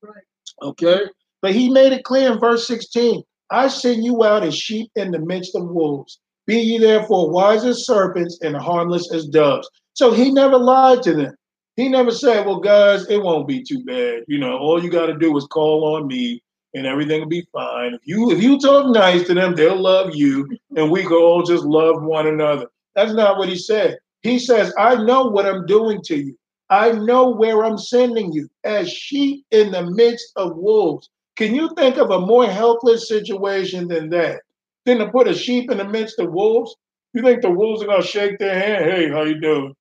Right. 0.00 0.22
Okay? 0.62 1.00
But 1.42 1.56
he 1.56 1.70
made 1.70 1.92
it 1.92 2.04
clear 2.04 2.32
in 2.32 2.38
verse 2.38 2.68
16 2.68 3.20
I 3.50 3.66
send 3.66 4.04
you 4.04 4.22
out 4.22 4.44
as 4.44 4.56
sheep 4.56 4.92
in 4.94 5.10
the 5.10 5.18
midst 5.18 5.56
of 5.56 5.68
wolves. 5.68 6.20
Be 6.46 6.56
ye 6.56 6.78
therefore 6.78 7.30
wise 7.30 7.64
as 7.64 7.86
serpents 7.86 8.38
and 8.42 8.56
harmless 8.56 9.12
as 9.12 9.26
doves. 9.26 9.68
So 9.94 10.12
he 10.12 10.30
never 10.30 10.58
lied 10.58 11.02
to 11.04 11.14
them. 11.14 11.34
He 11.76 11.88
never 11.88 12.10
said, 12.10 12.46
Well, 12.46 12.60
guys, 12.60 13.06
it 13.08 13.22
won't 13.22 13.48
be 13.48 13.62
too 13.62 13.82
bad. 13.84 14.24
You 14.28 14.38
know, 14.38 14.58
all 14.58 14.82
you 14.82 14.90
got 14.90 15.06
to 15.06 15.18
do 15.18 15.36
is 15.36 15.46
call 15.46 15.96
on 15.96 16.06
me 16.06 16.42
and 16.74 16.86
everything 16.86 17.20
will 17.20 17.28
be 17.28 17.46
fine. 17.52 17.94
If 17.94 18.00
you 18.04 18.30
if 18.30 18.42
you 18.42 18.58
talk 18.58 18.92
nice 18.92 19.26
to 19.26 19.34
them, 19.34 19.54
they'll 19.54 19.80
love 19.80 20.14
you, 20.14 20.48
and 20.76 20.90
we 20.90 21.02
can 21.02 21.12
all 21.12 21.42
just 21.42 21.64
love 21.64 22.02
one 22.02 22.26
another. 22.26 22.66
That's 22.94 23.14
not 23.14 23.38
what 23.38 23.48
he 23.48 23.56
said. 23.56 23.98
He 24.22 24.38
says, 24.38 24.72
I 24.78 24.96
know 24.96 25.24
what 25.24 25.46
I'm 25.46 25.66
doing 25.66 26.02
to 26.02 26.16
you. 26.16 26.36
I 26.70 26.92
know 26.92 27.28
where 27.28 27.64
I'm 27.64 27.78
sending 27.78 28.32
you 28.32 28.48
as 28.64 28.90
sheep 28.90 29.44
in 29.50 29.70
the 29.70 29.90
midst 29.90 30.32
of 30.36 30.56
wolves. 30.56 31.10
Can 31.36 31.54
you 31.54 31.70
think 31.76 31.98
of 31.98 32.10
a 32.10 32.20
more 32.20 32.46
helpless 32.46 33.08
situation 33.08 33.86
than 33.88 34.08
that? 34.10 34.40
Than 34.86 34.98
to 34.98 35.08
put 35.10 35.28
a 35.28 35.34
sheep 35.34 35.70
in 35.70 35.78
the 35.78 35.88
midst 35.88 36.18
of 36.18 36.32
wolves? 36.32 36.76
You 37.14 37.22
think 37.22 37.42
the 37.42 37.50
wolves 37.50 37.82
are 37.82 37.86
gonna 37.86 38.02
shake 38.02 38.38
their 38.38 38.58
hand? 38.58 38.84
Hey, 38.84 39.08
how 39.08 39.22
you 39.22 39.40
doing? 39.40 39.74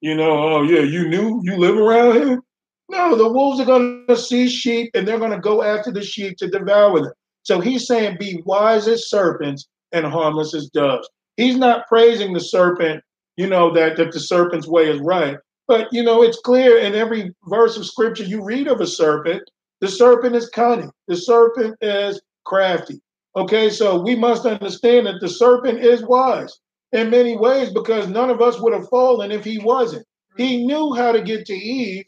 You 0.00 0.16
know, 0.16 0.30
oh 0.30 0.62
yeah, 0.62 0.80
you 0.80 1.08
knew 1.08 1.40
you 1.44 1.56
live 1.56 1.76
around 1.76 2.14
here? 2.14 2.40
No, 2.88 3.14
the 3.14 3.28
wolves 3.28 3.60
are 3.60 3.66
gonna 3.66 4.16
see 4.16 4.48
sheep 4.48 4.90
and 4.94 5.06
they're 5.06 5.18
gonna 5.18 5.40
go 5.40 5.62
after 5.62 5.92
the 5.92 6.02
sheep 6.02 6.38
to 6.38 6.48
devour 6.48 7.00
them. 7.00 7.12
So 7.42 7.60
he's 7.60 7.86
saying, 7.86 8.16
be 8.18 8.42
wise 8.44 8.88
as 8.88 9.08
serpents 9.08 9.68
and 9.92 10.06
harmless 10.06 10.54
as 10.54 10.68
doves. 10.70 11.08
He's 11.36 11.56
not 11.56 11.86
praising 11.86 12.32
the 12.32 12.40
serpent, 12.40 13.02
you 13.36 13.46
know, 13.46 13.72
that, 13.74 13.96
that 13.96 14.12
the 14.12 14.20
serpent's 14.20 14.66
way 14.66 14.90
is 14.90 15.00
right. 15.00 15.36
But 15.68 15.88
you 15.92 16.02
know, 16.02 16.22
it's 16.22 16.40
clear 16.40 16.78
in 16.78 16.94
every 16.94 17.32
verse 17.44 17.76
of 17.76 17.86
scripture 17.86 18.24
you 18.24 18.42
read 18.42 18.66
of 18.66 18.80
a 18.80 18.86
serpent, 18.86 19.42
the 19.80 19.88
serpent 19.88 20.34
is 20.34 20.48
cunning, 20.48 20.90
the 21.06 21.16
serpent 21.16 21.76
is 21.80 22.20
crafty. 22.44 23.00
Okay, 23.38 23.70
so 23.70 24.00
we 24.00 24.16
must 24.16 24.46
understand 24.46 25.06
that 25.06 25.20
the 25.20 25.28
serpent 25.28 25.78
is 25.78 26.02
wise 26.02 26.58
in 26.90 27.08
many 27.08 27.36
ways 27.36 27.70
because 27.70 28.08
none 28.08 28.30
of 28.30 28.42
us 28.42 28.60
would 28.60 28.72
have 28.72 28.88
fallen 28.88 29.30
if 29.30 29.44
he 29.44 29.58
wasn't. 29.58 30.04
He 30.36 30.66
knew 30.66 30.92
how 30.92 31.12
to 31.12 31.22
get 31.22 31.46
to 31.46 31.54
Eve, 31.54 32.04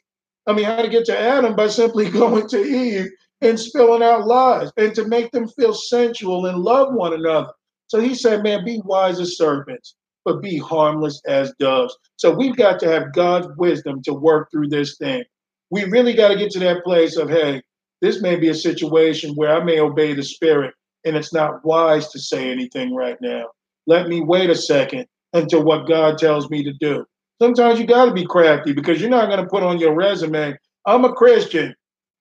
I 0.48 0.54
mean, 0.54 0.64
how 0.64 0.82
to 0.82 0.88
get 0.88 1.04
to 1.04 1.16
Adam 1.16 1.54
by 1.54 1.68
simply 1.68 2.10
going 2.10 2.48
to 2.48 2.60
Eve 2.60 3.10
and 3.42 3.58
spilling 3.60 4.02
out 4.02 4.26
lies 4.26 4.72
and 4.76 4.92
to 4.96 5.06
make 5.06 5.30
them 5.30 5.46
feel 5.46 5.72
sensual 5.72 6.46
and 6.46 6.58
love 6.58 6.92
one 6.94 7.12
another. 7.12 7.52
So 7.86 8.00
he 8.00 8.16
said, 8.16 8.42
man, 8.42 8.64
be 8.64 8.82
wise 8.84 9.20
as 9.20 9.36
serpents 9.36 9.94
but 10.24 10.42
be 10.42 10.58
harmless 10.58 11.22
as 11.26 11.54
doves. 11.58 11.96
So 12.16 12.30
we've 12.34 12.56
got 12.56 12.78
to 12.80 12.88
have 12.88 13.14
God's 13.14 13.48
wisdom 13.56 14.02
to 14.02 14.12
work 14.12 14.50
through 14.50 14.68
this 14.68 14.96
thing. 14.98 15.24
We 15.70 15.84
really 15.84 16.12
got 16.12 16.28
to 16.28 16.36
get 16.36 16.50
to 16.50 16.58
that 16.60 16.84
place 16.84 17.16
of, 17.16 17.30
hey, 17.30 17.62
this 18.02 18.20
may 18.20 18.36
be 18.36 18.48
a 18.48 18.54
situation 18.54 19.34
where 19.34 19.56
I 19.56 19.64
may 19.64 19.80
obey 19.80 20.12
the 20.12 20.22
Spirit 20.22 20.74
and 21.04 21.16
it's 21.16 21.32
not 21.32 21.64
wise 21.64 22.08
to 22.08 22.18
say 22.18 22.50
anything 22.50 22.94
right 22.94 23.16
now. 23.20 23.46
Let 23.86 24.08
me 24.08 24.20
wait 24.20 24.50
a 24.50 24.54
second 24.54 25.06
until 25.32 25.62
what 25.62 25.88
God 25.88 26.18
tells 26.18 26.50
me 26.50 26.62
to 26.64 26.72
do. 26.72 27.04
Sometimes 27.40 27.78
you 27.78 27.86
got 27.86 28.06
to 28.06 28.12
be 28.12 28.26
crafty 28.26 28.72
because 28.72 29.00
you're 29.00 29.10
not 29.10 29.26
going 29.26 29.42
to 29.42 29.48
put 29.48 29.62
on 29.62 29.78
your 29.78 29.94
resume, 29.94 30.56
I'm 30.86 31.04
a 31.04 31.12
Christian. 31.12 31.74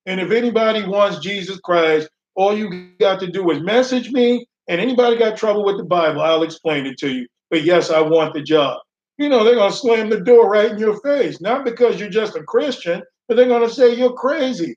And 0.06 0.20
if 0.20 0.32
anybody 0.32 0.84
wants 0.86 1.20
Jesus 1.20 1.60
Christ, 1.60 2.10
all 2.36 2.58
you 2.58 2.92
got 3.00 3.20
to 3.20 3.28
do 3.28 3.50
is 3.52 3.62
message 3.62 4.12
me. 4.12 4.46
And 4.68 4.80
anybody 4.80 5.18
got 5.18 5.36
trouble 5.36 5.66
with 5.66 5.78
the 5.78 5.84
Bible, 5.84 6.22
I'll 6.22 6.44
explain 6.44 6.86
it 6.86 6.98
to 7.00 7.10
you 7.10 7.28
but 7.50 7.64
yes, 7.64 7.90
I 7.90 8.02
want 8.02 8.34
the 8.34 8.42
job. 8.42 8.80
You 9.18 9.30
know, 9.30 9.44
they're 9.44 9.56
going 9.56 9.72
to 9.72 9.78
slam 9.78 10.10
the 10.10 10.22
door 10.22 10.50
right 10.50 10.72
in 10.72 10.78
your 10.78 11.00
face, 11.02 11.42
not 11.42 11.66
because 11.66 12.00
you're 12.00 12.10
just 12.10 12.36
a 12.36 12.44
Christian, 12.44 13.02
but 13.28 13.36
they're 13.36 13.48
going 13.48 13.68
to 13.68 13.74
say 13.74 13.94
you're 13.94 14.14
crazy. 14.14 14.76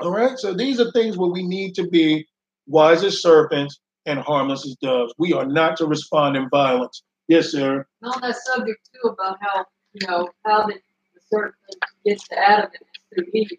All 0.00 0.10
right. 0.10 0.36
So 0.38 0.52
these 0.52 0.80
are 0.80 0.90
things 0.92 1.16
where 1.16 1.30
we 1.30 1.46
need 1.46 1.74
to 1.76 1.88
be 1.88 2.26
wise 2.66 3.04
as 3.04 3.22
serpents 3.22 3.78
and 4.06 4.18
harmless 4.20 4.66
as 4.66 4.76
doves. 4.76 5.12
We 5.18 5.32
are 5.32 5.46
not 5.46 5.76
to 5.78 5.86
respond 5.86 6.36
in 6.36 6.48
violence. 6.48 7.02
Yes, 7.28 7.50
sir. 7.50 7.86
And 8.02 8.12
on 8.12 8.20
that 8.20 8.36
subject 8.36 8.88
too 8.92 9.08
about 9.08 9.38
how 9.40 9.64
you 9.92 10.06
know 10.06 10.28
how 10.44 10.66
the, 10.66 10.74
the 10.74 11.20
serpent 11.28 11.54
gets 12.04 12.28
to 12.28 12.38
Adam 12.38 12.70
and 12.72 13.24
through 13.24 13.30
Eve. 13.34 13.50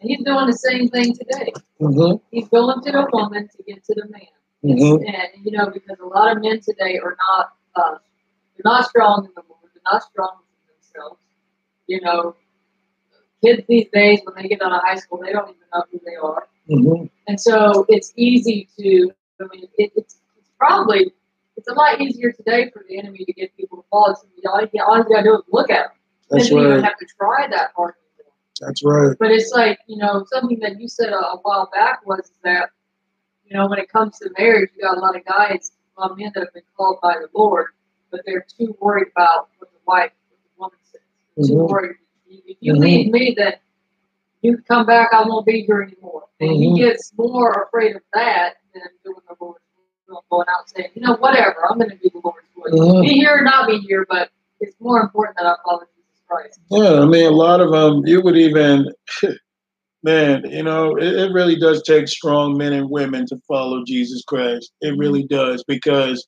And 0.00 0.10
he's 0.10 0.24
doing 0.24 0.46
the 0.46 0.52
same 0.52 0.88
thing 0.88 1.14
today. 1.14 1.52
Mm-hmm. 1.80 2.16
He's 2.30 2.48
going 2.48 2.82
to 2.82 2.92
the 2.92 3.08
woman 3.12 3.48
to 3.48 3.62
get 3.64 3.84
to 3.84 3.94
the 3.94 4.08
man. 4.08 4.22
Mm-hmm. 4.64 5.06
And 5.06 5.44
you 5.44 5.52
know, 5.52 5.70
because 5.70 5.98
a 6.00 6.06
lot 6.06 6.36
of 6.36 6.42
men 6.42 6.60
today 6.60 6.98
are 6.98 7.16
not 7.18 7.52
uh, 7.76 7.98
they're 8.56 8.62
not 8.64 8.88
strong 8.88 9.24
in 9.24 9.30
the 9.36 9.42
Lord, 9.48 9.70
they're 9.72 9.92
not 9.92 10.02
strong 10.02 10.38
in 10.40 10.74
themselves. 10.74 11.20
You 11.86 12.00
know, 12.00 12.36
kids 13.42 13.62
these 13.68 13.86
days 13.92 14.20
when 14.24 14.34
they 14.42 14.48
get 14.48 14.62
out 14.62 14.72
of 14.72 14.82
high 14.82 14.96
school, 14.96 15.20
they 15.24 15.32
don't 15.32 15.48
even 15.48 15.62
know 15.72 15.84
who 15.92 16.00
they 16.04 16.16
are. 16.16 16.48
Mm-hmm. 16.68 17.06
And 17.26 17.40
so 17.40 17.86
it's 17.88 18.12
easy 18.16 18.68
to 18.78 19.10
I 19.40 19.44
mean 19.52 19.68
it, 19.78 19.92
it's 19.96 20.16
it's 20.38 20.50
probably 20.58 21.12
it's 21.56 21.68
a 21.68 21.74
lot 21.74 22.00
easier 22.00 22.32
today 22.32 22.70
for 22.70 22.84
the 22.88 22.98
enemy 22.98 23.24
to 23.24 23.32
get 23.32 23.56
people 23.56 23.78
to 23.78 23.84
fall. 23.90 24.16
Know, 24.44 24.50
all 24.52 24.60
you, 24.72 24.84
all 24.86 24.98
you 24.98 25.04
gotta 25.04 25.22
do 25.24 25.34
is 25.36 25.42
look 25.50 25.70
at 25.70 25.88
them. 25.88 25.96
That's 26.30 26.52
right. 26.52 26.62
you 26.62 26.68
don't 26.68 26.84
have 26.84 26.98
to 26.98 27.06
try 27.18 27.46
that 27.50 27.70
hard. 27.76 27.94
That's 28.60 28.84
right. 28.84 29.16
But 29.18 29.30
it's 29.30 29.52
like, 29.52 29.78
you 29.86 29.96
know, 29.96 30.24
something 30.32 30.58
that 30.60 30.80
you 30.80 30.88
said 30.88 31.10
a, 31.10 31.16
a 31.16 31.38
while 31.42 31.70
back 31.74 32.04
was 32.06 32.32
that, 32.42 32.70
you 33.44 33.56
know, 33.56 33.68
when 33.68 33.78
it 33.78 33.88
comes 33.90 34.18
to 34.18 34.30
marriage, 34.38 34.70
you 34.76 34.82
got 34.82 34.96
a 34.96 35.00
lot 35.00 35.16
of 35.16 35.24
guys, 35.24 35.72
a 35.96 36.00
lot 36.00 36.10
of 36.10 36.18
men 36.18 36.32
that 36.34 36.40
have 36.44 36.52
been 36.54 36.62
called 36.76 36.98
by 37.02 37.14
the 37.14 37.28
Lord, 37.34 37.68
but 38.10 38.20
they're 38.26 38.44
too 38.58 38.76
worried 38.80 39.08
about 39.16 39.48
what 39.58 39.70
the 39.70 39.78
wife, 39.86 40.10
what 40.28 40.38
the 40.42 40.60
woman 40.60 40.78
says. 40.90 41.00
They're 41.36 41.56
Too 41.56 41.64
worried. 41.64 41.96
If 42.28 42.56
you 42.60 42.74
Mhm. 42.74 42.80
leave 42.80 43.10
me, 43.12 43.34
then 43.36 43.54
you 44.42 44.58
come 44.68 44.86
back, 44.86 45.08
I 45.12 45.22
won't 45.26 45.46
be 45.46 45.62
here 45.64 45.82
anymore. 45.82 46.24
And 46.40 46.50
Mhm. 46.50 46.58
he 46.76 46.78
gets 46.80 47.12
more 47.16 47.64
afraid 47.68 47.96
of 47.96 48.02
that 48.14 48.54
than 48.74 48.82
doing 49.04 49.16
the 49.28 49.36
Lord's 49.40 49.60
will, 50.08 50.24
going 50.30 50.46
out 50.48 50.60
and 50.60 50.68
saying, 50.76 50.90
you 50.94 51.02
know, 51.02 51.14
whatever, 51.16 51.56
I'm 51.70 51.78
going 51.78 51.90
to 51.90 51.96
do 51.96 52.10
the 52.10 52.20
Lord's 52.22 52.46
will. 52.56 52.94
Mhm. 52.94 53.02
Be 53.02 53.14
here 53.14 53.38
or 53.38 53.42
not 53.42 53.68
be 53.68 53.78
here, 53.78 54.06
but 54.08 54.30
it's 54.60 54.76
more 54.80 55.00
important 55.00 55.36
that 55.38 55.46
I 55.46 55.54
follow 55.64 55.82
Jesus 55.96 56.22
Christ. 56.28 56.60
Yeah, 56.70 57.00
I 57.02 57.06
mean, 57.06 57.26
a 57.26 57.30
lot 57.30 57.60
of 57.60 57.70
them, 57.72 58.06
you 58.06 58.20
would 58.22 58.36
even, 58.36 58.92
man, 60.02 60.44
you 60.48 60.62
know, 60.62 60.96
it, 60.96 61.14
it 61.14 61.32
really 61.32 61.56
does 61.56 61.82
take 61.82 62.08
strong 62.08 62.56
men 62.56 62.72
and 62.72 62.88
women 62.90 63.26
to 63.26 63.38
follow 63.48 63.82
Jesus 63.84 64.22
Christ. 64.26 64.72
It 64.80 64.96
really 64.96 65.24
does 65.24 65.64
because 65.66 66.26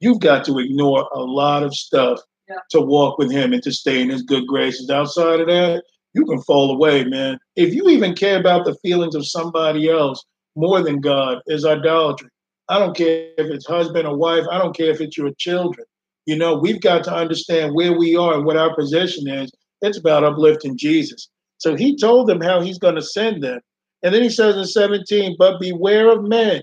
you've 0.00 0.20
got 0.20 0.44
to 0.46 0.58
ignore 0.58 1.08
a 1.12 1.20
lot 1.20 1.62
of 1.62 1.74
stuff 1.74 2.20
Yeah. 2.48 2.56
to 2.70 2.80
walk 2.80 3.18
with 3.18 3.30
Him 3.30 3.52
and 3.52 3.62
to 3.62 3.72
stay 3.72 4.00
in 4.00 4.08
His 4.10 4.22
good 4.22 4.46
graces. 4.46 4.90
Outside 4.90 5.40
of 5.40 5.46
that, 5.48 5.84
you 6.14 6.24
can 6.24 6.40
fall 6.42 6.70
away, 6.70 7.04
man. 7.04 7.38
If 7.56 7.74
you 7.74 7.88
even 7.88 8.14
care 8.14 8.38
about 8.38 8.64
the 8.64 8.76
feelings 8.76 9.14
of 9.14 9.26
somebody 9.26 9.90
else 9.90 10.24
more 10.56 10.82
than 10.82 11.00
God, 11.00 11.38
is 11.46 11.64
idolatry. 11.64 12.28
I 12.68 12.78
don't 12.78 12.96
care 12.96 13.30
if 13.38 13.50
it's 13.50 13.66
husband 13.66 14.06
or 14.06 14.16
wife. 14.16 14.44
I 14.50 14.58
don't 14.58 14.76
care 14.76 14.90
if 14.90 15.00
it's 15.00 15.16
your 15.16 15.32
children. 15.38 15.86
You 16.26 16.36
know, 16.36 16.56
we've 16.56 16.80
got 16.80 17.04
to 17.04 17.14
understand 17.14 17.74
where 17.74 17.96
we 17.96 18.16
are 18.16 18.34
and 18.34 18.44
what 18.44 18.56
our 18.56 18.74
position 18.74 19.28
is. 19.28 19.50
It's 19.80 19.98
about 19.98 20.24
uplifting 20.24 20.78
Jesus. 20.78 21.28
So 21.58 21.74
he 21.74 21.96
told 21.96 22.28
them 22.28 22.40
how 22.40 22.60
he's 22.60 22.78
going 22.78 22.94
to 22.94 23.02
send 23.02 23.42
them. 23.42 23.60
And 24.02 24.14
then 24.14 24.22
he 24.22 24.30
says 24.30 24.56
in 24.56 24.64
17, 24.64 25.36
but 25.38 25.60
beware 25.60 26.10
of 26.10 26.24
men, 26.24 26.62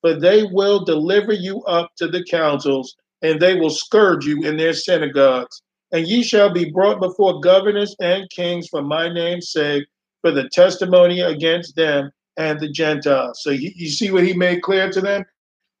for 0.00 0.14
they 0.14 0.44
will 0.44 0.84
deliver 0.84 1.32
you 1.32 1.62
up 1.62 1.90
to 1.96 2.08
the 2.08 2.24
councils, 2.24 2.94
and 3.22 3.40
they 3.40 3.54
will 3.58 3.70
scourge 3.70 4.26
you 4.26 4.42
in 4.42 4.56
their 4.56 4.74
synagogues. 4.74 5.62
And 5.94 6.08
ye 6.08 6.24
shall 6.24 6.50
be 6.50 6.72
brought 6.72 7.00
before 7.00 7.38
governors 7.38 7.94
and 8.00 8.28
kings 8.28 8.66
for 8.66 8.82
my 8.82 9.08
name's 9.08 9.52
sake, 9.52 9.86
for 10.22 10.32
the 10.32 10.48
testimony 10.48 11.20
against 11.20 11.76
them 11.76 12.10
and 12.36 12.58
the 12.58 12.68
Gentiles. 12.68 13.40
So 13.44 13.50
you, 13.50 13.70
you 13.76 13.88
see 13.88 14.10
what 14.10 14.26
he 14.26 14.32
made 14.32 14.62
clear 14.62 14.90
to 14.90 15.00
them? 15.00 15.24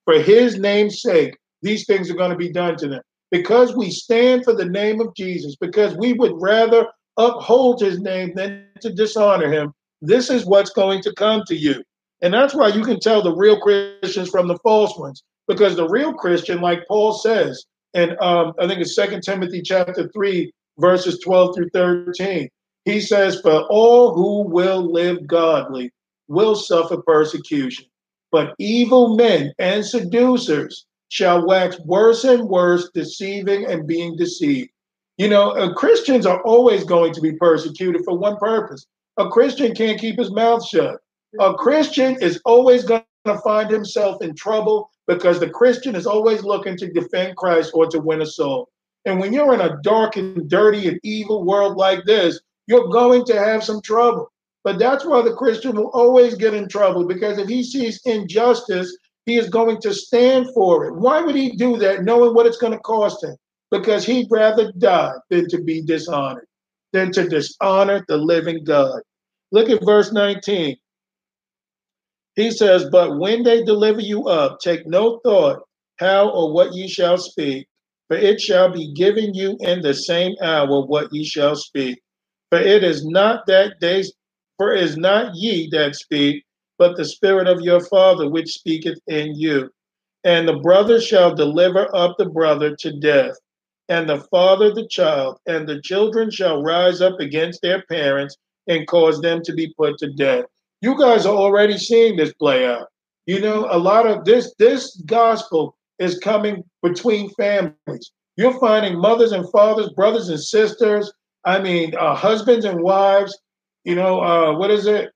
For 0.04 0.20
his 0.20 0.56
name's 0.56 1.02
sake, 1.02 1.36
these 1.62 1.84
things 1.84 2.08
are 2.12 2.14
going 2.14 2.30
to 2.30 2.36
be 2.36 2.52
done 2.52 2.76
to 2.76 2.86
them. 2.86 3.02
Because 3.32 3.74
we 3.74 3.90
stand 3.90 4.44
for 4.44 4.54
the 4.54 4.66
name 4.66 5.00
of 5.00 5.16
Jesus, 5.16 5.56
because 5.56 5.96
we 5.96 6.12
would 6.12 6.40
rather 6.40 6.86
uphold 7.16 7.80
his 7.80 7.98
name 7.98 8.34
than 8.36 8.68
to 8.82 8.92
dishonor 8.92 9.50
him, 9.50 9.74
this 10.00 10.30
is 10.30 10.46
what's 10.46 10.70
going 10.70 11.02
to 11.02 11.12
come 11.14 11.42
to 11.48 11.56
you. 11.56 11.82
And 12.22 12.32
that's 12.32 12.54
why 12.54 12.68
you 12.68 12.84
can 12.84 13.00
tell 13.00 13.20
the 13.20 13.34
real 13.34 13.58
Christians 13.58 14.30
from 14.30 14.46
the 14.46 14.58
false 14.58 14.96
ones, 14.96 15.24
because 15.48 15.74
the 15.74 15.88
real 15.88 16.12
Christian, 16.12 16.60
like 16.60 16.86
Paul 16.86 17.14
says, 17.14 17.64
and 17.94 18.18
um, 18.20 18.52
I 18.58 18.66
think 18.66 18.80
it's 18.80 18.94
Second 18.94 19.22
Timothy 19.22 19.62
chapter 19.62 20.08
3, 20.08 20.52
verses 20.78 21.20
12 21.20 21.54
through 21.54 21.70
13, 21.70 22.48
he 22.84 23.00
says, 23.00 23.40
For 23.40 23.62
all 23.70 24.14
who 24.14 24.42
will 24.42 24.92
live 24.92 25.26
godly 25.26 25.90
will 26.28 26.56
suffer 26.56 27.00
persecution, 27.02 27.86
but 28.32 28.54
evil 28.58 29.16
men 29.16 29.52
and 29.58 29.84
seducers 29.84 30.86
shall 31.08 31.46
wax 31.46 31.78
worse 31.80 32.24
and 32.24 32.48
worse, 32.48 32.90
deceiving 32.92 33.66
and 33.66 33.86
being 33.86 34.16
deceived. 34.16 34.70
You 35.16 35.28
know, 35.28 35.50
uh, 35.50 35.72
Christians 35.74 36.26
are 36.26 36.42
always 36.42 36.82
going 36.82 37.12
to 37.14 37.20
be 37.20 37.32
persecuted 37.32 38.04
for 38.04 38.18
one 38.18 38.36
purpose. 38.38 38.84
A 39.16 39.28
Christian 39.28 39.74
can't 39.74 40.00
keep 40.00 40.18
his 40.18 40.32
mouth 40.32 40.66
shut. 40.66 40.98
A 41.38 41.54
Christian 41.54 42.20
is 42.20 42.40
always 42.44 42.84
going 42.84 43.04
to 43.26 43.38
find 43.38 43.70
himself 43.70 44.22
in 44.22 44.34
trouble 44.34 44.90
because 45.06 45.40
the 45.40 45.50
Christian 45.50 45.94
is 45.94 46.06
always 46.06 46.42
looking 46.42 46.76
to 46.78 46.92
defend 46.92 47.36
Christ 47.36 47.72
or 47.74 47.86
to 47.88 48.00
win 48.00 48.22
a 48.22 48.26
soul. 48.26 48.68
And 49.04 49.20
when 49.20 49.32
you're 49.32 49.54
in 49.54 49.60
a 49.60 49.76
dark 49.82 50.16
and 50.16 50.48
dirty 50.48 50.88
and 50.88 50.98
evil 51.02 51.44
world 51.44 51.76
like 51.76 52.04
this, 52.04 52.40
you're 52.66 52.88
going 52.88 53.24
to 53.26 53.38
have 53.38 53.62
some 53.62 53.82
trouble. 53.82 54.30
But 54.62 54.78
that's 54.78 55.04
why 55.04 55.20
the 55.22 55.34
Christian 55.34 55.76
will 55.76 55.90
always 55.92 56.34
get 56.34 56.54
in 56.54 56.68
trouble 56.68 57.06
because 57.06 57.38
if 57.38 57.48
he 57.48 57.62
sees 57.62 58.00
injustice, 58.06 58.96
he 59.26 59.36
is 59.36 59.48
going 59.50 59.80
to 59.82 59.92
stand 59.92 60.48
for 60.54 60.86
it. 60.86 60.94
Why 60.94 61.20
would 61.20 61.34
he 61.34 61.56
do 61.56 61.76
that 61.78 62.04
knowing 62.04 62.34
what 62.34 62.46
it's 62.46 62.56
going 62.56 62.72
to 62.72 62.78
cost 62.78 63.22
him? 63.22 63.36
because 63.74 64.06
he'd 64.06 64.28
rather 64.30 64.72
die 64.72 65.14
than 65.30 65.48
to 65.48 65.60
be 65.60 65.82
dishonored, 65.82 66.46
than 66.92 67.10
to 67.12 67.28
dishonor 67.28 68.04
the 68.06 68.16
living 68.16 68.62
God. 68.62 69.00
Look 69.50 69.68
at 69.68 69.84
verse 69.84 70.12
19. 70.12 70.76
He 72.36 72.50
says, 72.50 72.88
But 72.90 73.18
when 73.18 73.42
they 73.44 73.62
deliver 73.64 74.00
you 74.00 74.28
up, 74.28 74.58
take 74.60 74.86
no 74.86 75.20
thought 75.24 75.62
how 75.98 76.30
or 76.30 76.52
what 76.52 76.74
ye 76.74 76.88
shall 76.88 77.18
speak, 77.18 77.68
for 78.08 78.16
it 78.16 78.40
shall 78.40 78.70
be 78.72 78.92
given 78.94 79.34
you 79.34 79.56
in 79.60 79.82
the 79.82 79.94
same 79.94 80.34
hour 80.42 80.84
what 80.84 81.12
ye 81.12 81.24
shall 81.24 81.54
speak. 81.54 82.00
For 82.50 82.58
it 82.58 82.82
is 82.82 83.04
not 83.06 83.46
that 83.46 83.78
day, 83.80 84.04
for 84.58 84.74
it 84.74 84.82
is 84.82 84.96
not 84.96 85.34
ye 85.36 85.68
that 85.70 85.94
speak, 85.94 86.44
but 86.78 86.96
the 86.96 87.04
Spirit 87.04 87.46
of 87.46 87.60
your 87.60 87.80
Father 87.80 88.28
which 88.28 88.52
speaketh 88.54 88.98
in 89.06 89.34
you. 89.36 89.70
And 90.24 90.48
the 90.48 90.58
brother 90.58 91.00
shall 91.00 91.34
deliver 91.34 91.94
up 91.94 92.16
the 92.18 92.26
brother 92.26 92.74
to 92.76 92.92
death, 92.98 93.36
and 93.88 94.08
the 94.08 94.18
father 94.30 94.72
the 94.72 94.88
child, 94.88 95.38
and 95.46 95.68
the 95.68 95.80
children 95.82 96.30
shall 96.30 96.62
rise 96.62 97.00
up 97.00 97.20
against 97.20 97.62
their 97.62 97.82
parents 97.82 98.36
and 98.66 98.86
cause 98.88 99.20
them 99.20 99.42
to 99.44 99.52
be 99.52 99.72
put 99.78 99.98
to 99.98 100.10
death. 100.12 100.46
You 100.80 100.98
guys 100.98 101.26
are 101.26 101.34
already 101.34 101.78
seeing 101.78 102.16
this 102.16 102.32
play 102.34 102.66
out. 102.66 102.88
You 103.26 103.40
know, 103.40 103.66
a 103.70 103.78
lot 103.78 104.06
of 104.06 104.24
this 104.24 104.54
this 104.58 104.96
gospel 105.06 105.76
is 105.98 106.18
coming 106.18 106.62
between 106.82 107.30
families. 107.30 108.12
You're 108.36 108.58
finding 108.58 108.98
mothers 108.98 109.32
and 109.32 109.50
fathers, 109.50 109.90
brothers 109.90 110.28
and 110.28 110.40
sisters. 110.40 111.12
I 111.44 111.60
mean, 111.60 111.94
uh, 111.94 112.14
husbands 112.14 112.64
and 112.64 112.82
wives. 112.82 113.38
You 113.84 113.94
know, 113.94 114.20
uh, 114.20 114.58
what 114.58 114.70
is 114.70 114.86
it? 114.86 115.10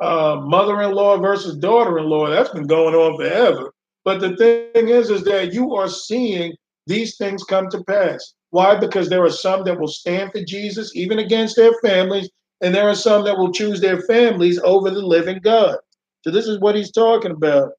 Uh, 0.00 0.40
mother-in-law 0.42 1.18
versus 1.18 1.56
daughter-in-law. 1.56 2.30
That's 2.30 2.50
been 2.50 2.66
going 2.66 2.94
on 2.94 3.16
forever. 3.16 3.72
But 4.04 4.20
the 4.20 4.34
thing 4.36 4.88
is, 4.88 5.10
is 5.10 5.24
that 5.24 5.52
you 5.52 5.74
are 5.74 5.88
seeing 5.88 6.54
these 6.86 7.16
things 7.16 7.44
come 7.44 7.68
to 7.68 7.84
pass. 7.84 8.34
Why? 8.50 8.76
Because 8.76 9.08
there 9.08 9.24
are 9.24 9.30
some 9.30 9.64
that 9.64 9.78
will 9.78 9.88
stand 9.88 10.32
for 10.32 10.42
Jesus, 10.44 10.96
even 10.96 11.18
against 11.18 11.56
their 11.56 11.72
families, 11.84 12.28
and 12.60 12.74
there 12.74 12.88
are 12.88 12.94
some 12.94 13.24
that 13.24 13.38
will 13.38 13.52
choose 13.52 13.80
their 13.80 14.02
families 14.02 14.60
over 14.64 14.90
the 14.90 15.00
living 15.00 15.40
God. 15.42 15.76
So 16.22 16.30
this 16.30 16.46
is 16.46 16.60
what 16.60 16.74
he's 16.74 16.92
talking 16.92 17.30
about. 17.30 17.72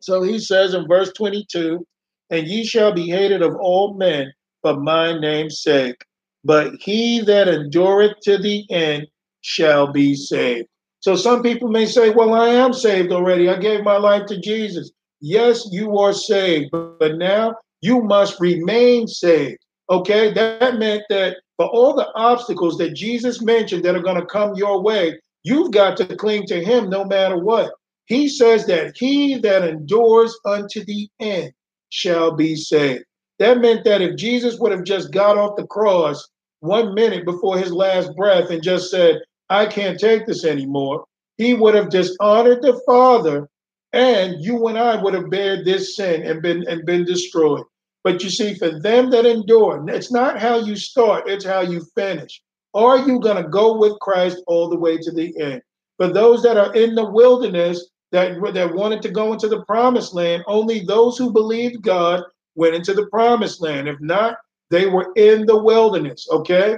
So 0.00 0.22
he 0.22 0.38
says 0.38 0.74
in 0.74 0.86
verse 0.88 1.12
22, 1.12 1.86
and 2.30 2.46
ye 2.46 2.64
shall 2.64 2.92
be 2.92 3.08
hated 3.08 3.42
of 3.42 3.54
all 3.56 3.94
men 3.94 4.32
for 4.62 4.78
my 4.78 5.18
name's 5.18 5.62
sake, 5.62 6.04
but 6.44 6.74
he 6.80 7.20
that 7.20 7.48
endureth 7.48 8.18
to 8.22 8.38
the 8.38 8.64
end 8.70 9.06
shall 9.42 9.92
be 9.92 10.14
saved. 10.14 10.68
So 11.00 11.16
some 11.16 11.42
people 11.42 11.68
may 11.68 11.86
say, 11.86 12.10
well, 12.10 12.32
I 12.32 12.48
am 12.48 12.72
saved 12.72 13.12
already. 13.12 13.48
I 13.48 13.58
gave 13.58 13.82
my 13.82 13.96
life 13.96 14.26
to 14.26 14.40
Jesus. 14.40 14.92
Yes, 15.20 15.68
you 15.72 15.98
are 15.98 16.12
saved, 16.12 16.70
but 16.72 17.16
now 17.16 17.56
you 17.80 18.02
must 18.02 18.40
remain 18.40 19.08
saved. 19.08 19.58
Okay, 19.90 20.32
that 20.32 20.78
meant 20.78 21.02
that 21.10 21.38
for 21.56 21.66
all 21.66 21.94
the 21.94 22.10
obstacles 22.14 22.78
that 22.78 22.94
Jesus 22.94 23.42
mentioned 23.42 23.84
that 23.84 23.94
are 23.94 24.02
going 24.02 24.20
to 24.20 24.26
come 24.26 24.54
your 24.54 24.82
way, 24.82 25.20
you've 25.42 25.72
got 25.72 25.96
to 25.98 26.16
cling 26.16 26.46
to 26.46 26.64
Him 26.64 26.88
no 26.88 27.04
matter 27.04 27.38
what. 27.38 27.72
He 28.06 28.28
says 28.28 28.66
that 28.66 28.96
he 28.96 29.38
that 29.38 29.62
endures 29.62 30.38
unto 30.44 30.84
the 30.84 31.08
end 31.20 31.52
shall 31.90 32.32
be 32.32 32.56
saved. 32.56 33.04
That 33.38 33.58
meant 33.58 33.84
that 33.84 34.02
if 34.02 34.16
Jesus 34.16 34.58
would 34.58 34.72
have 34.72 34.84
just 34.84 35.12
got 35.12 35.38
off 35.38 35.56
the 35.56 35.66
cross 35.66 36.28
one 36.60 36.94
minute 36.94 37.24
before 37.24 37.58
his 37.58 37.72
last 37.72 38.14
breath 38.14 38.50
and 38.50 38.62
just 38.62 38.90
said, 38.90 39.20
I 39.48 39.66
can't 39.66 39.98
take 39.98 40.26
this 40.26 40.44
anymore, 40.44 41.04
he 41.38 41.54
would 41.54 41.74
have 41.74 41.90
dishonored 41.90 42.62
the 42.62 42.80
Father 42.86 43.48
and 43.92 44.42
you 44.42 44.66
and 44.68 44.78
I 44.78 45.02
would 45.02 45.14
have 45.14 45.30
bared 45.30 45.64
this 45.64 45.96
sin 45.96 46.22
and 46.22 46.40
been 46.40 46.66
and 46.68 46.84
been 46.86 47.04
destroyed. 47.04 47.64
But 48.04 48.22
you 48.22 48.30
see, 48.30 48.54
for 48.54 48.80
them 48.80 49.10
that 49.10 49.26
endure, 49.26 49.84
it's 49.88 50.10
not 50.10 50.40
how 50.40 50.58
you 50.58 50.76
start, 50.76 51.28
it's 51.28 51.44
how 51.44 51.60
you 51.60 51.84
finish. 51.94 52.42
Are 52.74 52.98
you 52.98 53.20
going 53.20 53.42
to 53.42 53.48
go 53.48 53.76
with 53.78 53.98
Christ 54.00 54.42
all 54.46 54.68
the 54.68 54.78
way 54.78 54.98
to 54.98 55.12
the 55.12 55.34
end? 55.40 55.62
For 55.98 56.08
those 56.08 56.42
that 56.42 56.56
are 56.56 56.74
in 56.74 56.94
the 56.94 57.08
wilderness 57.08 57.90
that, 58.10 58.34
that 58.54 58.74
wanted 58.74 59.02
to 59.02 59.10
go 59.10 59.32
into 59.32 59.48
the 59.48 59.64
promised 59.64 60.14
land, 60.14 60.42
only 60.46 60.80
those 60.80 61.16
who 61.16 61.32
believed 61.32 61.82
God 61.82 62.22
went 62.54 62.74
into 62.74 62.94
the 62.94 63.06
promised 63.06 63.60
land. 63.60 63.88
If 63.88 64.00
not, 64.00 64.36
they 64.70 64.86
were 64.86 65.12
in 65.16 65.46
the 65.46 65.62
wilderness, 65.62 66.26
okay? 66.30 66.76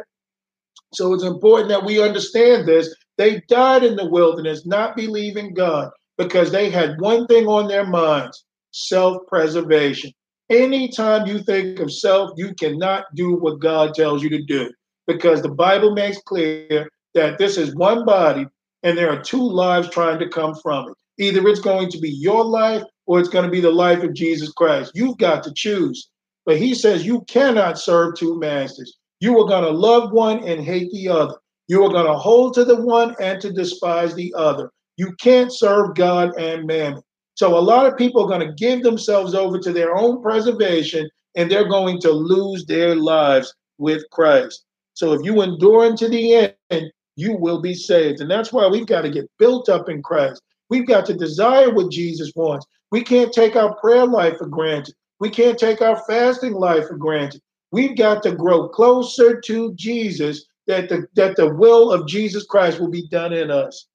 So 0.93 1.15
it's 1.15 1.25
important 1.25 1.69
that 1.71 1.85
we 1.85 2.03
understand 2.03 2.67
this. 2.67 2.95
They 3.17 3.41
died 3.49 3.85
in 3.85 3.97
the 3.97 4.09
wilderness, 4.09 4.67
not 4.67 4.97
believing 4.97 5.55
God 5.55 5.91
because 6.19 6.51
they 6.51 6.71
had 6.71 7.01
one 7.01 7.27
thing 7.27 7.47
on 7.47 7.69
their 7.69 7.87
minds 7.87 8.45
self 8.73 9.27
preservation. 9.29 10.13
Anytime 10.55 11.27
you 11.27 11.41
think 11.41 11.81
of 11.81 11.93
self, 11.93 12.31
you 12.37 12.55
cannot 12.55 13.13
do 13.17 13.35
what 13.35 13.59
God 13.59 13.93
tells 13.93 14.23
you 14.23 14.31
to 14.31 14.41
do 14.41 14.71
because 15.09 15.43
the 15.43 15.49
Bible 15.49 15.93
makes 15.93 16.23
clear 16.23 16.89
that 17.13 17.39
this 17.39 17.57
is 17.57 17.75
one 17.75 18.05
body 18.05 18.47
and 18.85 18.97
there 18.97 19.11
are 19.11 19.21
two 19.21 19.43
lives 19.43 19.91
trying 19.91 20.21
to 20.21 20.29
come 20.29 20.55
from 20.55 20.91
it. 20.91 20.95
Either 21.19 21.45
it's 21.49 21.59
going 21.59 21.91
to 21.91 21.99
be 21.99 22.09
your 22.09 22.45
life 22.45 22.85
or 23.07 23.19
it's 23.19 23.29
going 23.29 23.45
to 23.45 23.51
be 23.51 23.61
the 23.61 23.69
life 23.69 24.05
of 24.05 24.15
Jesus 24.15 24.53
Christ. 24.53 24.93
You've 24.95 25.19
got 25.19 25.43
to 25.43 25.53
choose. 25.55 26.09
But 26.47 26.59
he 26.59 26.73
says 26.73 27.05
you 27.05 27.23
cannot 27.23 27.77
serve 27.77 28.15
two 28.15 28.39
masters. 28.39 28.97
You 29.19 29.37
are 29.41 29.49
going 29.49 29.65
to 29.65 29.71
love 29.71 30.13
one 30.13 30.45
and 30.45 30.65
hate 30.65 30.93
the 30.93 31.09
other. 31.09 31.35
You 31.67 31.83
are 31.83 31.91
going 31.91 32.07
to 32.07 32.15
hold 32.15 32.55
to 32.55 32.65
the 32.65 32.81
one 32.81 33.17
and 33.21 33.41
to 33.41 33.53
despise 33.53 34.15
the 34.15 34.33
other. 34.37 34.71
You 34.99 35.17
can't 35.19 35.53
serve 35.53 35.97
God 35.97 36.39
and 36.39 36.65
mammon. 36.65 37.03
So 37.35 37.59
a 37.59 37.61
lot 37.61 37.87
of 37.87 37.99
people 37.99 38.25
are 38.25 38.39
going 38.39 38.47
to 38.47 38.55
give 38.55 38.83
themselves 38.83 39.35
over 39.35 39.59
to 39.59 39.73
their 39.73 39.97
own 39.97 40.23
preservation 40.23 41.09
and 41.35 41.51
they're 41.51 41.69
going 41.69 42.01
to 42.01 42.11
lose 42.11 42.65
their 42.65 42.95
lives 42.95 43.53
with 43.79 44.03
Christ. 44.11 44.65
So 44.95 45.13
if 45.13 45.25
you 45.25 45.43
endure 45.43 45.87
unto 45.87 46.09
the 46.09 46.55
end, 46.71 46.93
you 47.17 47.37
will 47.37 47.61
be 47.61 47.75
saved. 47.75 48.21
And 48.21 48.31
that's 48.31 48.53
why 48.53 48.69
we've 48.69 48.87
got 48.87 49.03
to 49.03 49.11
get 49.11 49.31
built 49.39 49.69
up 49.69 49.89
in 49.89 50.03
Christ. 50.03 50.41
We've 50.71 50.87
got 50.87 51.07
to 51.07 51.15
desire 51.15 51.73
what 51.73 51.91
Jesus 51.91 52.33
wants. 52.37 52.67
We 52.91 53.03
can't 53.03 53.33
take 53.33 53.57
our 53.57 53.75
prayer 53.77 54.07
life 54.07 54.39
for 54.39 54.47
granted. 54.47 54.95
We 55.21 55.31
can't 55.31 55.59
take 55.59 55.83
our 55.83 56.03
fasting 56.07 56.55
life 56.55 56.89
for 56.89 56.97
granted. 56.97 57.41
We've 57.73 57.97
got 57.97 58.23
to 58.23 58.35
grow 58.35 58.69
closer 58.69 59.41
to 59.41 59.75
Jesus 59.75 60.47
that 60.67 60.89
the, 60.89 61.07
that 61.15 61.37
the 61.37 61.53
will 61.53 61.93
of 61.93 62.07
Jesus 62.07 62.45
Christ 62.45 62.79
will 62.79 62.91
be 62.91 63.09
done 63.09 63.33
in 63.33 63.51
us. 63.51 63.87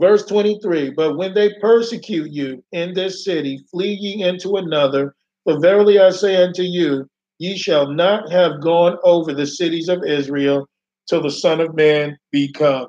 Verse 0.00 0.24
23 0.26 0.90
But 0.90 1.16
when 1.16 1.34
they 1.34 1.54
persecute 1.60 2.30
you 2.30 2.64
in 2.72 2.94
this 2.94 3.24
city, 3.24 3.64
flee 3.70 3.96
ye 4.00 4.22
into 4.22 4.56
another. 4.56 5.14
For 5.44 5.60
verily 5.60 5.98
I 6.00 6.10
say 6.10 6.36
unto 6.42 6.62
you, 6.62 7.06
ye 7.38 7.56
shall 7.56 7.90
not 7.90 8.30
have 8.32 8.60
gone 8.60 8.96
over 9.04 9.32
the 9.32 9.46
cities 9.46 9.88
of 9.88 10.04
Israel 10.04 10.66
till 11.08 11.22
the 11.22 11.30
Son 11.30 11.60
of 11.60 11.74
Man 11.74 12.16
be 12.32 12.50
come. 12.50 12.88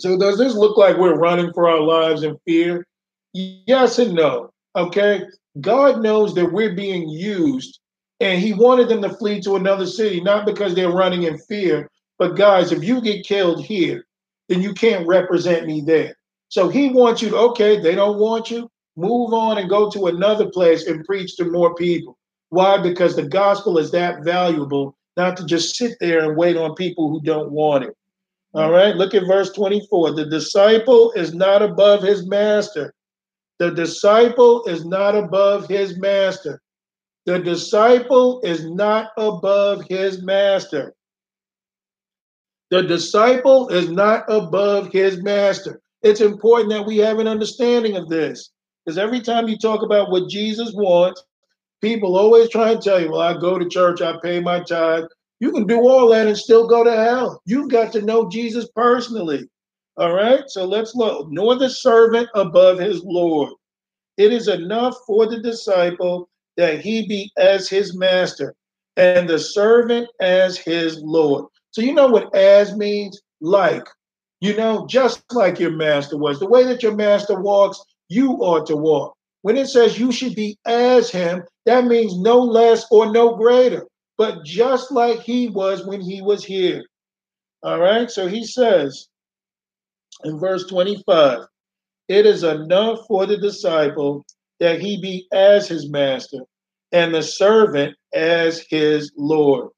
So, 0.00 0.18
does 0.18 0.36
this 0.36 0.54
look 0.54 0.76
like 0.76 0.96
we're 0.96 1.18
running 1.18 1.52
for 1.54 1.68
our 1.68 1.80
lives 1.80 2.22
in 2.22 2.36
fear? 2.44 2.86
Yes 3.32 3.98
and 3.98 4.14
no. 4.14 4.50
Okay. 4.74 5.22
God 5.60 6.02
knows 6.02 6.34
that 6.34 6.52
we're 6.52 6.74
being 6.74 7.08
used, 7.08 7.80
and 8.20 8.40
He 8.40 8.52
wanted 8.52 8.88
them 8.88 9.00
to 9.02 9.14
flee 9.16 9.40
to 9.42 9.56
another 9.56 9.86
city, 9.86 10.20
not 10.20 10.44
because 10.44 10.74
they're 10.74 10.90
running 10.90 11.22
in 11.22 11.38
fear, 11.38 11.90
but 12.18 12.36
guys, 12.36 12.72
if 12.72 12.84
you 12.84 13.00
get 13.00 13.26
killed 13.26 13.64
here, 13.64 14.04
then 14.48 14.62
you 14.62 14.72
can't 14.74 15.06
represent 15.06 15.66
me 15.66 15.80
there. 15.80 16.16
So 16.48 16.68
he 16.68 16.90
wants 16.90 17.22
you 17.22 17.30
to, 17.30 17.36
okay, 17.36 17.80
they 17.80 17.94
don't 17.94 18.18
want 18.18 18.50
you, 18.50 18.70
move 18.96 19.32
on 19.32 19.58
and 19.58 19.68
go 19.68 19.90
to 19.90 20.06
another 20.06 20.48
place 20.48 20.86
and 20.86 21.04
preach 21.04 21.36
to 21.36 21.50
more 21.50 21.74
people. 21.74 22.16
Why? 22.50 22.80
Because 22.80 23.16
the 23.16 23.26
gospel 23.26 23.78
is 23.78 23.90
that 23.90 24.22
valuable, 24.24 24.96
not 25.16 25.36
to 25.38 25.44
just 25.44 25.76
sit 25.76 25.96
there 26.00 26.24
and 26.24 26.36
wait 26.36 26.56
on 26.56 26.74
people 26.74 27.08
who 27.08 27.20
don't 27.20 27.50
want 27.50 27.84
it. 27.84 27.96
All 28.54 28.70
right, 28.70 28.96
look 28.96 29.12
at 29.12 29.26
verse 29.26 29.50
24. 29.52 30.12
The 30.12 30.26
disciple 30.26 31.12
is 31.12 31.34
not 31.34 31.60
above 31.60 32.02
his 32.02 32.26
master. 32.26 32.94
The 33.58 33.70
disciple 33.70 34.64
is 34.64 34.86
not 34.86 35.14
above 35.14 35.68
his 35.68 35.98
master. 35.98 36.62
The 37.26 37.38
disciple 37.38 38.40
is 38.42 38.64
not 38.64 39.10
above 39.18 39.84
his 39.90 40.22
master. 40.22 40.94
The 42.70 42.82
disciple 42.82 43.68
is 43.68 43.90
not 43.90 44.24
above 44.28 44.92
his 44.92 45.22
master. 45.22 45.80
It's 46.02 46.20
important 46.20 46.70
that 46.70 46.86
we 46.86 46.98
have 46.98 47.18
an 47.18 47.28
understanding 47.28 47.96
of 47.96 48.08
this 48.08 48.50
because 48.84 48.98
every 48.98 49.20
time 49.20 49.48
you 49.48 49.56
talk 49.56 49.82
about 49.82 50.10
what 50.10 50.28
Jesus 50.28 50.72
wants, 50.74 51.24
people 51.80 52.16
always 52.16 52.48
try 52.50 52.72
and 52.72 52.82
tell 52.82 53.00
you, 53.00 53.12
well, 53.12 53.20
I 53.20 53.38
go 53.38 53.58
to 53.58 53.68
church, 53.68 54.00
I 54.00 54.16
pay 54.22 54.40
my 54.40 54.60
tithe. 54.60 55.04
You 55.38 55.52
can 55.52 55.66
do 55.66 55.80
all 55.80 56.08
that 56.10 56.26
and 56.26 56.36
still 56.36 56.66
go 56.66 56.82
to 56.82 56.90
hell. 56.90 57.40
You've 57.44 57.70
got 57.70 57.92
to 57.92 58.02
know 58.02 58.28
Jesus 58.28 58.68
personally. 58.74 59.48
All 59.96 60.12
right, 60.12 60.42
so 60.48 60.64
let's 60.64 60.94
look. 60.94 61.28
Nor 61.30 61.56
the 61.56 61.70
servant 61.70 62.28
above 62.34 62.78
his 62.78 63.02
Lord. 63.04 63.52
It 64.16 64.32
is 64.32 64.48
enough 64.48 64.96
for 65.06 65.26
the 65.26 65.40
disciple 65.40 66.28
that 66.56 66.80
he 66.80 67.06
be 67.06 67.30
as 67.36 67.68
his 67.68 67.96
master 67.96 68.54
and 68.96 69.28
the 69.28 69.38
servant 69.38 70.08
as 70.20 70.56
his 70.56 70.98
Lord. 71.02 71.46
So 71.76 71.82
you 71.82 71.92
know 71.92 72.08
what 72.08 72.34
as 72.34 72.74
means? 72.74 73.20
Like. 73.42 73.86
You 74.40 74.56
know, 74.56 74.86
just 74.86 75.22
like 75.34 75.60
your 75.60 75.72
master 75.72 76.16
was. 76.16 76.38
The 76.38 76.48
way 76.48 76.64
that 76.64 76.82
your 76.82 76.94
master 76.94 77.38
walks, 77.38 77.78
you 78.08 78.32
ought 78.36 78.64
to 78.68 78.76
walk. 78.76 79.14
When 79.42 79.58
it 79.58 79.66
says 79.66 79.98
you 79.98 80.10
should 80.10 80.34
be 80.34 80.56
as 80.64 81.10
him, 81.10 81.42
that 81.66 81.84
means 81.84 82.18
no 82.18 82.38
less 82.38 82.86
or 82.90 83.12
no 83.12 83.36
greater, 83.36 83.86
but 84.16 84.42
just 84.42 84.90
like 84.90 85.20
he 85.20 85.48
was 85.48 85.84
when 85.84 86.00
he 86.00 86.22
was 86.22 86.42
here. 86.42 86.82
All 87.62 87.78
right, 87.78 88.10
so 88.10 88.26
he 88.26 88.42
says 88.42 89.08
in 90.24 90.38
verse 90.38 90.66
25, 90.68 91.40
it 92.08 92.24
is 92.24 92.42
enough 92.42 93.00
for 93.06 93.26
the 93.26 93.36
disciple 93.36 94.24
that 94.60 94.80
he 94.80 94.98
be 94.98 95.26
as 95.30 95.68
his 95.68 95.90
master 95.90 96.38
and 96.92 97.14
the 97.14 97.22
servant 97.22 97.94
as 98.14 98.64
his 98.70 99.12
Lord. 99.14 99.68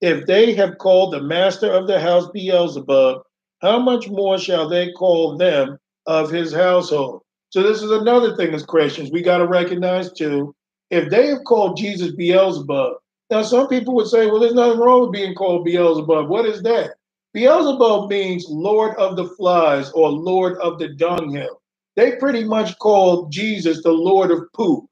If 0.00 0.26
they 0.26 0.54
have 0.54 0.78
called 0.78 1.12
the 1.12 1.22
master 1.22 1.70
of 1.70 1.86
the 1.86 2.00
house 2.00 2.28
Beelzebub, 2.32 3.22
how 3.60 3.78
much 3.78 4.08
more 4.08 4.38
shall 4.38 4.68
they 4.68 4.92
call 4.92 5.36
them 5.36 5.78
of 6.06 6.30
his 6.30 6.52
household? 6.52 7.22
So, 7.50 7.62
this 7.62 7.82
is 7.82 7.90
another 7.90 8.36
thing 8.36 8.54
as 8.54 8.64
Christians 8.64 9.10
we 9.10 9.22
got 9.22 9.38
to 9.38 9.46
recognize 9.46 10.12
too. 10.12 10.54
If 10.90 11.10
they 11.10 11.26
have 11.28 11.44
called 11.44 11.76
Jesus 11.76 12.12
Beelzebub, 12.12 12.94
now 13.30 13.42
some 13.42 13.68
people 13.68 13.94
would 13.94 14.08
say, 14.08 14.26
well, 14.26 14.40
there's 14.40 14.54
nothing 14.54 14.80
wrong 14.80 15.02
with 15.02 15.12
being 15.12 15.34
called 15.34 15.64
Beelzebub. 15.64 16.28
What 16.28 16.46
is 16.46 16.62
that? 16.62 16.94
Beelzebub 17.32 18.08
means 18.10 18.46
Lord 18.48 18.96
of 18.96 19.16
the 19.16 19.28
flies 19.28 19.90
or 19.92 20.10
Lord 20.10 20.58
of 20.58 20.78
the 20.78 20.88
dunghill. 20.88 21.60
They 21.96 22.16
pretty 22.16 22.44
much 22.44 22.78
called 22.78 23.30
Jesus 23.30 23.82
the 23.82 23.92
Lord 23.92 24.30
of 24.30 24.50
poop. 24.54 24.86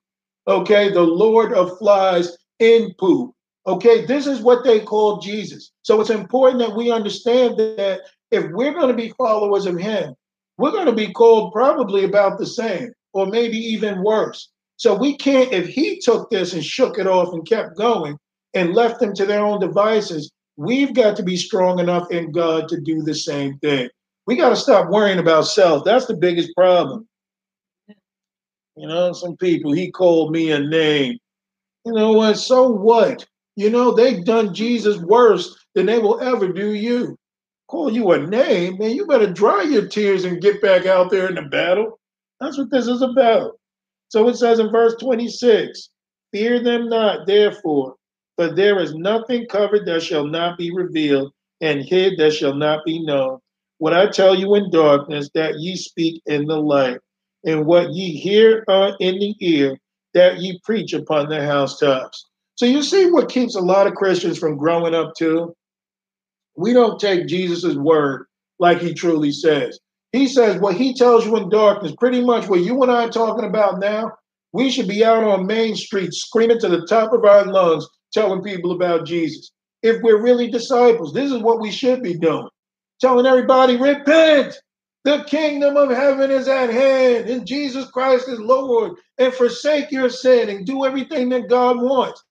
Okay, 0.47 0.91
the 0.93 1.03
Lord 1.03 1.53
of 1.53 1.79
flies 1.79 2.37
in 2.59 2.95
poop. 2.99 3.35
Okay, 3.69 4.07
this 4.07 4.27
is 4.27 4.41
what 4.41 4.65
they 4.65 4.81
call 4.81 5.19
Jesus. 5.19 5.73
So 5.83 6.01
it's 6.01 6.09
important 6.09 6.59
that 6.61 6.75
we 6.75 6.91
understand 6.91 7.59
that 7.59 8.01
if 8.31 8.51
we're 8.53 8.73
going 8.73 8.89
to 8.89 8.95
be 8.95 9.11
followers 9.11 9.67
of 9.67 9.79
him, 9.79 10.15
we're 10.57 10.71
going 10.71 10.87
to 10.87 10.93
be 10.93 11.13
called 11.13 11.53
probably 11.53 12.05
about 12.05 12.39
the 12.39 12.47
same 12.47 12.93
or 13.13 13.27
maybe 13.27 13.59
even 13.59 14.03
worse. 14.03 14.49
So 14.77 14.95
we 14.95 15.19
can't, 15.19 15.53
if 15.53 15.67
he 15.69 15.99
took 15.99 16.31
this 16.31 16.55
and 16.55 16.65
shook 16.65 16.99
it 16.99 17.07
off 17.07 17.35
and 17.35 17.47
kept 17.47 17.77
going 17.77 18.17
and 18.55 18.73
left 18.73 19.01
them 19.01 19.13
to 19.15 19.27
their 19.27 19.45
own 19.45 19.61
devices, 19.61 20.33
we've 20.57 20.95
got 20.95 21.15
to 21.17 21.23
be 21.23 21.37
strong 21.37 21.79
enough 21.79 22.11
in 22.11 22.33
God 22.33 22.69
to 22.69 22.81
do 22.81 23.03
the 23.03 23.15
same 23.15 23.59
thing. 23.59 23.91
We 24.27 24.37
got 24.37 24.49
to 24.49 24.57
stop 24.57 24.89
worrying 24.89 25.19
about 25.19 25.43
self. 25.43 25.85
That's 25.85 26.07
the 26.07 26.17
biggest 26.17 26.55
problem. 26.57 27.07
You 28.77 28.89
know, 28.89 29.13
some 29.13 29.37
people, 29.37 29.73
he 29.73 29.91
called 29.91 30.33
me 30.33 30.53
a 30.53 30.59
name. 30.59 31.19
You 31.85 31.93
know 31.93 32.13
what? 32.13 32.39
So 32.39 32.71
what? 32.71 33.27
You 33.59 33.71
know, 33.71 33.93
they've 33.93 34.25
done 34.25 34.55
Jesus 34.55 34.99
worse 34.99 35.67
than 35.75 35.87
they 35.87 35.99
will 35.99 36.21
ever 36.21 36.53
do 36.53 36.75
you. 36.75 37.19
Call 37.67 37.93
you 37.93 38.13
a 38.13 38.25
name, 38.25 38.79
man. 38.79 38.93
You 38.93 39.05
better 39.05 39.33
dry 39.33 39.63
your 39.63 39.89
tears 39.89 40.25
and 40.25 40.41
get 40.41 40.63
back 40.63 40.87
out 40.87 41.11
there 41.11 41.29
in 41.29 41.35
the 41.35 41.43
battle. 41.43 41.99
That's 42.39 42.57
what 42.57 42.71
this 42.71 42.87
is 42.87 43.03
about. 43.03 43.59
So 44.11 44.29
it 44.29 44.37
says 44.37 44.61
in 44.61 44.71
verse 44.71 44.95
26 45.01 45.91
Fear 46.31 46.63
them 46.63 46.89
not, 46.89 47.27
therefore, 47.27 47.97
for 48.37 48.47
there 48.47 48.79
is 48.79 48.95
nothing 48.95 49.49
covered 49.49 49.87
that 49.87 50.05
shall 50.05 50.25
not 50.25 50.57
be 50.57 50.73
revealed, 50.73 51.33
and 51.61 51.85
hid 51.85 52.17
that 52.19 52.35
shall 52.35 52.55
not 52.55 52.85
be 52.85 53.05
known. 53.05 53.41
What 53.79 53.93
I 53.93 54.09
tell 54.09 54.37
you 54.37 54.55
in 54.55 54.71
darkness, 54.71 55.31
that 55.35 55.59
ye 55.59 55.75
speak 55.75 56.23
in 56.27 56.47
the 56.47 56.61
light, 56.61 57.01
and 57.45 57.67
what 57.67 57.91
ye 57.91 58.17
hear 58.17 58.65
uh, 58.69 58.93
in 59.01 59.19
the 59.19 59.35
ear, 59.41 59.77
that 60.15 60.39
ye 60.39 60.61
preach 60.63 60.93
upon 60.93 61.29
the 61.29 61.45
housetops. 61.45 62.28
So 62.59 62.67
you 62.67 62.83
see 62.83 63.09
what 63.09 63.29
keeps 63.29 63.55
a 63.55 63.61
lot 63.61 63.87
of 63.87 63.95
Christians 63.95 64.37
from 64.37 64.57
growing 64.57 64.93
up 64.93 65.15
too? 65.17 65.55
We 66.57 66.73
don't 66.73 66.99
take 66.99 67.29
Jesus' 67.29 67.77
word 67.77 68.27
like 68.59 68.81
he 68.81 68.95
truly 68.95 69.31
says. 69.31 69.79
He 70.11 70.27
says 70.27 70.61
what 70.61 70.75
he 70.75 70.93
tells 70.93 71.25
you 71.25 71.37
in 71.37 71.51
darkness, 71.51 71.95
pretty 71.97 72.21
much 72.21 72.49
what 72.49 72.63
you 72.63 72.83
and 72.83 72.91
I 72.91 73.05
are 73.05 73.11
talking 73.11 73.45
about 73.45 73.79
now, 73.79 74.11
we 74.53 74.73
should 74.73 74.89
be 74.89 75.05
out 75.05 75.23
on 75.23 75.47
Main 75.47 75.77
Street 75.77 76.13
screaming 76.13 76.59
to 76.59 76.69
the 76.69 76.85
top 76.89 77.13
of 77.13 77.25
our 77.25 77.45
lungs, 77.45 77.87
telling 78.13 78.43
people 78.43 78.73
about 78.73 79.07
Jesus. 79.07 79.53
If 79.85 80.03
we're 80.03 80.21
really 80.21 80.51
disciples, 80.51 81.13
this 81.13 81.31
is 81.31 81.41
what 81.41 81.61
we 81.61 81.71
should 81.71 82.03
be 82.03 82.15
doing. 82.15 82.49
Telling 83.01 83.27
everybody, 83.27 83.77
repent. 83.77 84.61
The 85.05 85.23
kingdom 85.29 85.77
of 85.77 85.91
heaven 85.91 86.33
is 86.33 86.49
at 86.49 86.71
hand, 86.71 87.31
and 87.31 87.47
Jesus 87.47 87.89
Christ 87.93 88.29
is 88.29 88.41
Lord. 88.41 88.97
And 89.19 89.33
forsake 89.33 89.93
your 89.93 90.11
sin 90.11 90.49
and 90.49 90.67
do 90.67 90.85
everything 90.85 91.29
that 91.29 91.49
God 91.49 91.81
wants. 91.81 92.25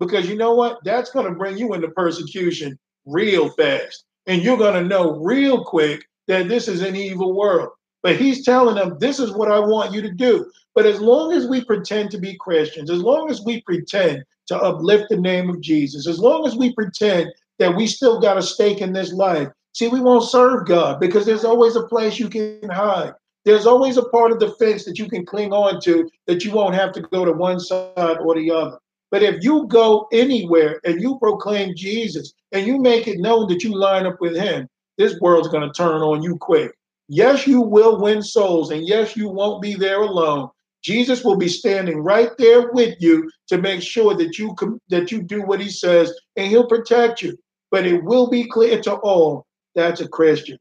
Because 0.00 0.28
you 0.28 0.36
know 0.36 0.54
what? 0.54 0.78
That's 0.84 1.10
going 1.10 1.26
to 1.26 1.38
bring 1.38 1.56
you 1.56 1.74
into 1.74 1.88
persecution 1.88 2.78
real 3.06 3.50
fast. 3.50 4.04
And 4.26 4.42
you're 4.42 4.56
going 4.56 4.74
to 4.74 4.88
know 4.88 5.20
real 5.20 5.64
quick 5.64 6.04
that 6.28 6.48
this 6.48 6.68
is 6.68 6.82
an 6.82 6.96
evil 6.96 7.34
world. 7.34 7.70
But 8.02 8.16
he's 8.16 8.44
telling 8.44 8.76
them, 8.76 8.98
this 8.98 9.18
is 9.18 9.32
what 9.32 9.50
I 9.50 9.58
want 9.58 9.92
you 9.92 10.02
to 10.02 10.10
do. 10.10 10.50
But 10.74 10.86
as 10.86 11.00
long 11.00 11.32
as 11.32 11.46
we 11.46 11.64
pretend 11.64 12.10
to 12.10 12.18
be 12.18 12.36
Christians, 12.36 12.90
as 12.90 13.00
long 13.00 13.30
as 13.30 13.42
we 13.42 13.62
pretend 13.62 14.24
to 14.48 14.56
uplift 14.56 15.06
the 15.08 15.16
name 15.16 15.48
of 15.48 15.60
Jesus, 15.60 16.06
as 16.06 16.18
long 16.18 16.46
as 16.46 16.56
we 16.56 16.74
pretend 16.74 17.32
that 17.58 17.74
we 17.74 17.86
still 17.86 18.20
got 18.20 18.36
a 18.36 18.42
stake 18.42 18.80
in 18.80 18.92
this 18.92 19.12
life, 19.12 19.48
see, 19.72 19.88
we 19.88 20.00
won't 20.00 20.28
serve 20.28 20.66
God 20.66 21.00
because 21.00 21.24
there's 21.24 21.44
always 21.44 21.76
a 21.76 21.86
place 21.86 22.18
you 22.18 22.28
can 22.28 22.68
hide. 22.68 23.14
There's 23.44 23.66
always 23.66 23.96
a 23.96 24.08
part 24.08 24.32
of 24.32 24.40
the 24.40 24.52
fence 24.52 24.84
that 24.84 24.98
you 24.98 25.08
can 25.08 25.24
cling 25.24 25.52
on 25.52 25.80
to 25.82 26.10
that 26.26 26.44
you 26.44 26.52
won't 26.52 26.74
have 26.74 26.92
to 26.94 27.02
go 27.02 27.24
to 27.24 27.32
one 27.32 27.60
side 27.60 28.18
or 28.20 28.34
the 28.34 28.50
other. 28.50 28.78
But 29.14 29.22
if 29.22 29.44
you 29.44 29.68
go 29.68 30.08
anywhere 30.10 30.80
and 30.82 31.00
you 31.00 31.20
proclaim 31.20 31.76
Jesus 31.76 32.32
and 32.50 32.66
you 32.66 32.80
make 32.80 33.06
it 33.06 33.20
known 33.20 33.46
that 33.46 33.62
you 33.62 33.72
line 33.72 34.06
up 34.06 34.20
with 34.20 34.34
him, 34.34 34.68
this 34.98 35.20
world's 35.20 35.46
going 35.46 35.62
to 35.62 35.72
turn 35.72 36.02
on 36.02 36.20
you 36.20 36.36
quick. 36.36 36.72
Yes, 37.06 37.46
you 37.46 37.60
will 37.60 38.00
win 38.00 38.24
souls, 38.24 38.72
and 38.72 38.88
yes, 38.88 39.16
you 39.16 39.28
won't 39.28 39.62
be 39.62 39.76
there 39.76 40.02
alone. 40.02 40.48
Jesus 40.82 41.22
will 41.22 41.36
be 41.36 41.46
standing 41.46 41.98
right 41.98 42.30
there 42.38 42.72
with 42.72 42.96
you 42.98 43.30
to 43.46 43.58
make 43.58 43.82
sure 43.82 44.16
that 44.16 44.36
you 44.36 44.52
com- 44.56 44.80
that 44.88 45.12
you 45.12 45.22
do 45.22 45.42
what 45.42 45.60
he 45.60 45.70
says, 45.70 46.12
and 46.34 46.48
he'll 46.48 46.66
protect 46.66 47.22
you. 47.22 47.38
But 47.70 47.86
it 47.86 48.02
will 48.02 48.28
be 48.28 48.48
clear 48.48 48.82
to 48.82 48.94
all 48.94 49.46
that's 49.76 50.00
a 50.00 50.08
Christian. 50.08 50.58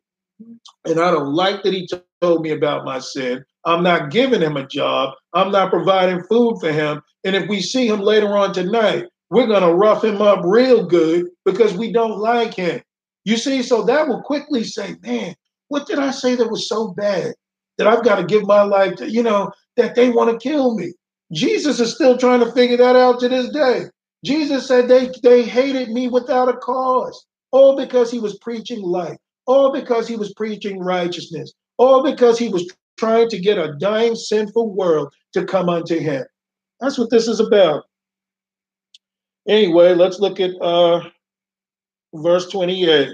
And 0.86 1.00
I 1.00 1.10
don't 1.10 1.34
like 1.34 1.64
that 1.64 1.74
he 1.74 1.90
told 2.22 2.44
me 2.44 2.52
about 2.52 2.86
my 2.86 3.00
sin. 3.00 3.44
I'm 3.66 3.84
not 3.84 4.12
giving 4.12 4.42
him 4.42 4.58
a 4.58 4.68
job. 4.68 5.14
I'm 5.34 5.52
not 5.52 5.70
providing 5.70 6.24
food 6.24 6.58
for 6.60 6.72
him. 6.72 7.02
And 7.24 7.36
if 7.36 7.48
we 7.48 7.62
see 7.62 7.88
him 7.88 8.02
later 8.02 8.36
on 8.36 8.54
tonight, 8.54 9.06
we're 9.30 9.48
going 9.48 9.64
to 9.64 9.74
rough 9.74 10.04
him 10.04 10.22
up 10.22 10.42
real 10.44 10.86
good 10.86 11.28
because 11.46 11.74
we 11.74 11.92
don't 11.92 12.20
like 12.20 12.54
him. 12.54 12.82
You 13.26 13.38
see, 13.38 13.64
so 13.64 13.84
that 13.84 14.08
will 14.08 14.22
quickly 14.22 14.64
say, 14.64 14.96
man, 15.02 15.36
what 15.70 15.88
did 15.88 15.98
I 15.98 16.12
say 16.12 16.36
that 16.36 16.52
was 16.52 16.68
so 16.68 16.90
bad 16.90 17.34
that 17.78 17.88
I've 17.88 18.04
got 18.04 18.18
to 18.18 18.26
give 18.26 18.46
my 18.46 18.64
life 18.64 18.96
to, 18.98 19.10
you 19.10 19.24
know, 19.24 19.52
that 19.78 19.96
they 19.96 20.10
want 20.10 20.30
to 20.30 20.50
kill 20.50 20.76
me? 20.76 20.94
Jesus 21.32 21.80
is 21.80 21.96
still 21.96 22.18
trying 22.18 22.42
to 22.42 22.52
figure 22.52 22.78
that 22.78 22.96
out 22.96 23.20
to 23.22 23.30
this 23.30 23.50
day. 23.50 23.86
Jesus 24.24 24.68
said 24.68 24.88
they, 24.88 25.10
they 25.24 25.44
hated 25.44 25.90
me 25.90 26.08
without 26.08 26.50
a 26.50 26.58
cause, 26.58 27.26
all 27.52 27.76
because 27.76 28.12
he 28.12 28.20
was 28.20 28.38
preaching 28.40 28.82
life, 28.82 29.18
all 29.48 29.72
because 29.72 30.08
he 30.08 30.16
was 30.16 30.34
preaching 30.34 30.80
righteousness, 30.80 31.54
all 31.78 32.04
because 32.04 32.38
he 32.38 32.50
was 32.50 32.70
trying 32.98 33.30
to 33.30 33.40
get 33.40 33.58
a 33.58 33.76
dying, 33.80 34.16
sinful 34.16 34.74
world 34.74 35.14
to 35.34 35.46
come 35.46 35.70
unto 35.70 36.00
him. 36.00 36.24
That's 36.80 36.98
what 36.98 37.10
this 37.10 37.28
is 37.28 37.40
about. 37.40 37.86
Anyway, 39.48 39.94
let's 39.94 40.20
look 40.20 40.40
at 40.40 40.52
uh, 40.62 41.02
verse 42.14 42.50
28. 42.50 43.10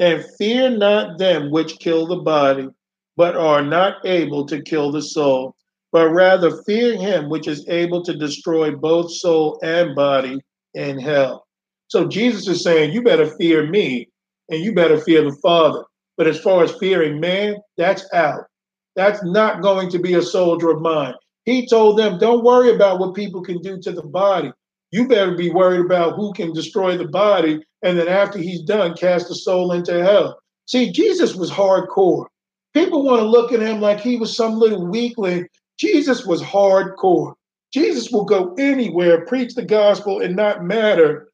And 0.00 0.24
fear 0.38 0.70
not 0.70 1.18
them 1.18 1.50
which 1.50 1.78
kill 1.78 2.06
the 2.06 2.16
body, 2.16 2.68
but 3.16 3.36
are 3.36 3.62
not 3.62 4.04
able 4.06 4.46
to 4.46 4.62
kill 4.62 4.90
the 4.90 5.02
soul, 5.02 5.54
but 5.92 6.08
rather 6.10 6.62
fear 6.62 6.96
him 6.96 7.28
which 7.28 7.46
is 7.46 7.68
able 7.68 8.02
to 8.04 8.16
destroy 8.16 8.74
both 8.74 9.12
soul 9.12 9.58
and 9.62 9.94
body 9.94 10.40
in 10.74 10.98
hell. 10.98 11.46
So 11.88 12.06
Jesus 12.06 12.48
is 12.48 12.62
saying, 12.62 12.92
You 12.92 13.02
better 13.02 13.26
fear 13.36 13.66
me, 13.66 14.08
and 14.48 14.62
you 14.62 14.72
better 14.72 14.98
fear 14.98 15.22
the 15.22 15.36
Father. 15.42 15.84
But 16.16 16.26
as 16.26 16.40
far 16.40 16.64
as 16.64 16.72
fearing 16.76 17.20
man, 17.20 17.56
that's 17.76 18.06
out. 18.12 18.44
That's 18.96 19.22
not 19.24 19.62
going 19.62 19.90
to 19.90 19.98
be 19.98 20.14
a 20.14 20.22
soldier 20.22 20.70
of 20.70 20.80
mine. 20.80 21.14
He 21.44 21.66
told 21.66 21.98
them, 21.98 22.18
Don't 22.18 22.44
worry 22.44 22.74
about 22.74 22.98
what 22.98 23.14
people 23.14 23.42
can 23.42 23.60
do 23.62 23.80
to 23.80 23.92
the 23.92 24.02
body. 24.02 24.52
You 24.90 25.06
better 25.06 25.36
be 25.36 25.50
worried 25.50 25.84
about 25.84 26.16
who 26.16 26.32
can 26.32 26.52
destroy 26.52 26.96
the 26.96 27.08
body. 27.08 27.62
And 27.82 27.98
then 27.98 28.08
after 28.08 28.38
he's 28.38 28.62
done, 28.62 28.94
cast 28.94 29.28
the 29.28 29.34
soul 29.34 29.72
into 29.72 30.02
hell. 30.02 30.38
See, 30.66 30.92
Jesus 30.92 31.34
was 31.34 31.50
hardcore. 31.50 32.26
People 32.74 33.04
want 33.04 33.20
to 33.20 33.26
look 33.26 33.52
at 33.52 33.60
him 33.60 33.80
like 33.80 34.00
he 34.00 34.16
was 34.16 34.36
some 34.36 34.54
little 34.54 34.86
weakling. 34.86 35.46
Jesus 35.78 36.26
was 36.26 36.42
hardcore. 36.42 37.34
Jesus 37.72 38.10
will 38.10 38.24
go 38.24 38.54
anywhere, 38.58 39.24
preach 39.26 39.54
the 39.54 39.64
gospel, 39.64 40.20
and 40.20 40.34
not 40.34 40.64
matter, 40.64 41.30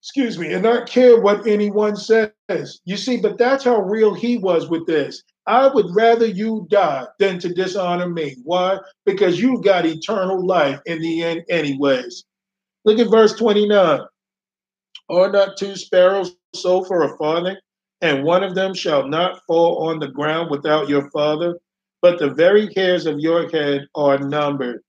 excuse 0.00 0.38
me, 0.38 0.52
and 0.52 0.62
not 0.62 0.88
care 0.88 1.20
what 1.20 1.46
anyone 1.46 1.96
says. 1.96 2.30
You 2.84 2.96
see, 2.96 3.16
but 3.16 3.38
that's 3.38 3.64
how 3.64 3.80
real 3.80 4.14
he 4.14 4.38
was 4.38 4.68
with 4.68 4.86
this. 4.86 5.22
I 5.46 5.68
would 5.68 5.94
rather 5.94 6.26
you 6.26 6.66
die 6.70 7.06
than 7.18 7.38
to 7.40 7.52
dishonor 7.52 8.08
me. 8.08 8.36
Why? 8.44 8.78
Because 9.04 9.40
you've 9.40 9.62
got 9.62 9.86
eternal 9.86 10.44
life 10.44 10.80
in 10.86 11.00
the 11.00 11.22
end, 11.22 11.44
anyways. 11.50 12.24
Look 12.84 12.98
at 12.98 13.10
verse 13.10 13.34
29. 13.34 14.00
Are 15.10 15.32
not 15.32 15.56
two 15.58 15.76
sparrows 15.76 16.34
sold 16.54 16.86
for 16.86 17.02
a 17.02 17.16
farthing, 17.18 17.56
and 18.00 18.24
one 18.24 18.42
of 18.42 18.54
them 18.54 18.74
shall 18.74 19.06
not 19.06 19.42
fall 19.46 19.88
on 19.88 19.98
the 19.98 20.08
ground 20.08 20.50
without 20.50 20.88
your 20.88 21.10
father? 21.10 21.58
but 22.04 22.18
the 22.18 22.28
very 22.28 22.68
hairs 22.76 23.06
of 23.06 23.18
your 23.18 23.48
head 23.48 23.86
are 23.94 24.18
numbered. 24.18 24.82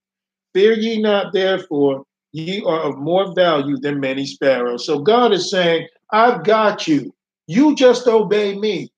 Fear 0.54 0.74
ye 0.74 1.02
not, 1.02 1.32
therefore, 1.32 2.04
ye 2.34 2.62
are 2.68 2.82
of 2.82 2.98
more 2.98 3.34
value 3.34 3.78
than 3.78 4.02
many 4.02 4.26
sparrows. 4.26 4.86
So 4.86 5.00
God 5.00 5.32
is 5.32 5.50
saying, 5.50 5.88
I've 6.12 6.44
got 6.44 6.90
you. 6.90 7.16
You 7.48 7.74
just 7.74 8.06
obey 8.06 8.60
me. 8.60 8.92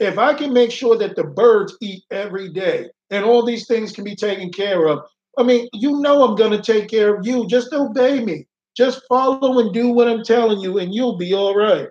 If 0.00 0.16
I 0.16 0.34
can 0.34 0.52
make 0.52 0.70
sure 0.70 0.96
that 0.96 1.16
the 1.16 1.24
birds 1.24 1.76
eat 1.80 2.04
every 2.10 2.50
day 2.50 2.88
and 3.10 3.24
all 3.24 3.44
these 3.44 3.66
things 3.66 3.92
can 3.92 4.04
be 4.04 4.14
taken 4.14 4.52
care 4.52 4.86
of, 4.86 5.00
I 5.36 5.42
mean, 5.42 5.68
you 5.72 6.00
know 6.00 6.22
I'm 6.22 6.36
going 6.36 6.52
to 6.52 6.62
take 6.62 6.88
care 6.88 7.16
of 7.16 7.26
you. 7.26 7.46
Just 7.46 7.72
obey 7.72 8.24
me. 8.24 8.46
Just 8.76 9.02
follow 9.08 9.58
and 9.58 9.74
do 9.74 9.88
what 9.88 10.08
I'm 10.08 10.22
telling 10.22 10.60
you, 10.60 10.78
and 10.78 10.94
you'll 10.94 11.16
be 11.16 11.34
all 11.34 11.56
right. 11.56 11.88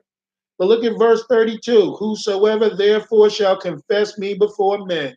But 0.58 0.70
look 0.70 0.86
at 0.86 0.98
verse 0.98 1.24
32 1.30 1.96
Whosoever 1.96 2.70
therefore 2.70 3.30
shall 3.30 3.58
confess 3.58 4.18
me 4.18 4.34
before 4.34 4.86
men, 4.86 5.16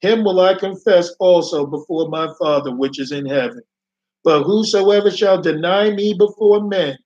him 0.00 0.22
will 0.22 0.40
I 0.40 0.54
confess 0.54 1.14
also 1.18 1.66
before 1.66 2.08
my 2.08 2.28
Father 2.38 2.74
which 2.74 3.00
is 3.00 3.12
in 3.12 3.26
heaven. 3.26 3.62
But 4.24 4.42
whosoever 4.42 5.10
shall 5.10 5.40
deny 5.40 5.90
me 5.90 6.14
before 6.14 6.62
men, 6.62 6.98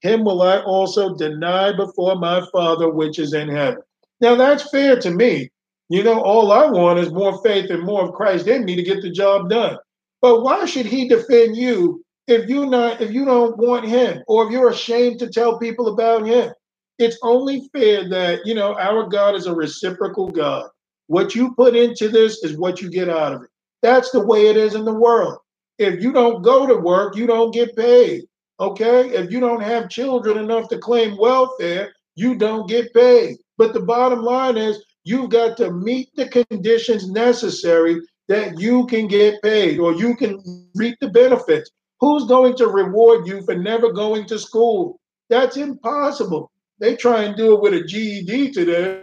him 0.00 0.24
will 0.24 0.42
I 0.42 0.60
also 0.60 1.16
deny 1.16 1.72
before 1.72 2.14
my 2.16 2.46
Father 2.52 2.88
which 2.88 3.18
is 3.18 3.34
in 3.34 3.48
heaven. 3.48 3.82
Now 4.20 4.34
that's 4.34 4.70
fair 4.70 4.98
to 5.00 5.10
me. 5.10 5.50
You 5.88 6.02
know, 6.02 6.20
all 6.20 6.50
I 6.52 6.66
want 6.66 6.98
is 6.98 7.12
more 7.12 7.40
faith 7.42 7.70
and 7.70 7.82
more 7.82 8.02
of 8.02 8.14
Christ 8.14 8.48
in 8.48 8.64
me 8.64 8.74
to 8.76 8.82
get 8.82 9.02
the 9.02 9.10
job 9.10 9.48
done. 9.48 9.78
But 10.20 10.42
why 10.42 10.64
should 10.64 10.86
he 10.86 11.08
defend 11.08 11.56
you 11.56 12.02
if 12.26 12.48
you 12.48 12.66
not 12.66 13.00
if 13.00 13.12
you 13.12 13.24
don't 13.24 13.56
want 13.56 13.86
him 13.86 14.22
or 14.26 14.46
if 14.46 14.50
you're 14.50 14.70
ashamed 14.70 15.20
to 15.20 15.28
tell 15.28 15.58
people 15.58 15.88
about 15.88 16.26
him? 16.26 16.52
It's 16.98 17.18
only 17.22 17.68
fair 17.74 18.08
that, 18.08 18.40
you 18.46 18.54
know, 18.54 18.74
our 18.78 19.06
God 19.06 19.34
is 19.34 19.46
a 19.46 19.54
reciprocal 19.54 20.28
God. 20.28 20.68
What 21.08 21.34
you 21.34 21.54
put 21.54 21.76
into 21.76 22.08
this 22.08 22.42
is 22.42 22.58
what 22.58 22.80
you 22.80 22.90
get 22.90 23.08
out 23.10 23.34
of 23.34 23.42
it. 23.42 23.50
That's 23.82 24.10
the 24.10 24.24
way 24.24 24.46
it 24.46 24.56
is 24.56 24.74
in 24.74 24.84
the 24.84 24.94
world. 24.94 25.38
If 25.78 26.02
you 26.02 26.10
don't 26.10 26.42
go 26.42 26.66
to 26.66 26.74
work, 26.74 27.14
you 27.14 27.26
don't 27.26 27.52
get 27.52 27.76
paid. 27.76 28.24
Okay? 28.58 29.10
If 29.10 29.30
you 29.30 29.40
don't 29.40 29.60
have 29.62 29.90
children 29.90 30.38
enough 30.38 30.68
to 30.70 30.78
claim 30.78 31.18
welfare, 31.18 31.92
you 32.14 32.34
don't 32.34 32.68
get 32.68 32.92
paid. 32.94 33.36
But 33.58 33.72
the 33.72 33.80
bottom 33.80 34.22
line 34.22 34.56
is 34.56 34.84
you've 35.04 35.30
got 35.30 35.56
to 35.58 35.72
meet 35.72 36.08
the 36.14 36.28
conditions 36.28 37.08
necessary 37.08 38.00
that 38.28 38.58
you 38.60 38.86
can 38.86 39.06
get 39.06 39.42
paid 39.42 39.78
or 39.78 39.94
you 39.94 40.16
can 40.16 40.70
reap 40.74 40.96
the 41.00 41.08
benefits. 41.10 41.70
Who's 42.00 42.26
going 42.26 42.56
to 42.56 42.66
reward 42.66 43.26
you 43.26 43.42
for 43.42 43.54
never 43.54 43.92
going 43.92 44.26
to 44.26 44.38
school? 44.38 45.00
That's 45.30 45.56
impossible. 45.56 46.50
They 46.78 46.96
try 46.96 47.22
and 47.22 47.36
do 47.36 47.54
it 47.54 47.62
with 47.62 47.74
a 47.74 47.84
GED 47.84 48.50
today. 48.52 49.02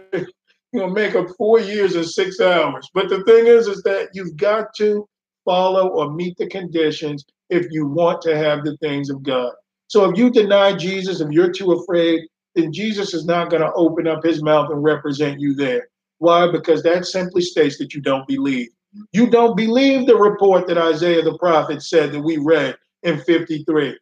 You 0.72 0.80
know, 0.80 0.88
make 0.88 1.14
up 1.14 1.28
four 1.38 1.60
years 1.60 1.94
in 1.94 2.02
six 2.02 2.40
hours. 2.40 2.90
But 2.94 3.08
the 3.08 3.22
thing 3.22 3.46
is, 3.46 3.68
is 3.68 3.82
that 3.84 4.08
you've 4.12 4.36
got 4.36 4.74
to 4.78 5.08
follow 5.44 5.88
or 5.88 6.12
meet 6.12 6.36
the 6.36 6.48
conditions 6.48 7.24
if 7.48 7.66
you 7.70 7.86
want 7.86 8.20
to 8.22 8.36
have 8.36 8.64
the 8.64 8.76
things 8.78 9.08
of 9.08 9.22
God. 9.22 9.52
So 9.86 10.10
if 10.10 10.18
you 10.18 10.30
deny 10.30 10.74
Jesus, 10.74 11.20
if 11.20 11.30
you're 11.30 11.52
too 11.52 11.72
afraid, 11.72 12.22
then 12.54 12.72
Jesus 12.72 13.14
is 13.14 13.24
not 13.24 13.50
going 13.50 13.62
to 13.62 13.72
open 13.74 14.06
up 14.06 14.24
his 14.24 14.42
mouth 14.42 14.70
and 14.70 14.82
represent 14.82 15.40
you 15.40 15.54
there. 15.54 15.88
Why? 16.18 16.50
Because 16.50 16.82
that 16.82 17.06
simply 17.06 17.42
states 17.42 17.78
that 17.78 17.94
you 17.94 18.00
don't 18.00 18.26
believe. 18.26 18.68
You 19.12 19.28
don't 19.28 19.56
believe 19.56 20.06
the 20.06 20.16
report 20.16 20.66
that 20.68 20.78
Isaiah 20.78 21.22
the 21.22 21.36
prophet 21.38 21.82
said 21.82 22.12
that 22.12 22.20
we 22.20 22.36
read 22.36 22.76
in 23.02 23.18
53. 23.20 23.98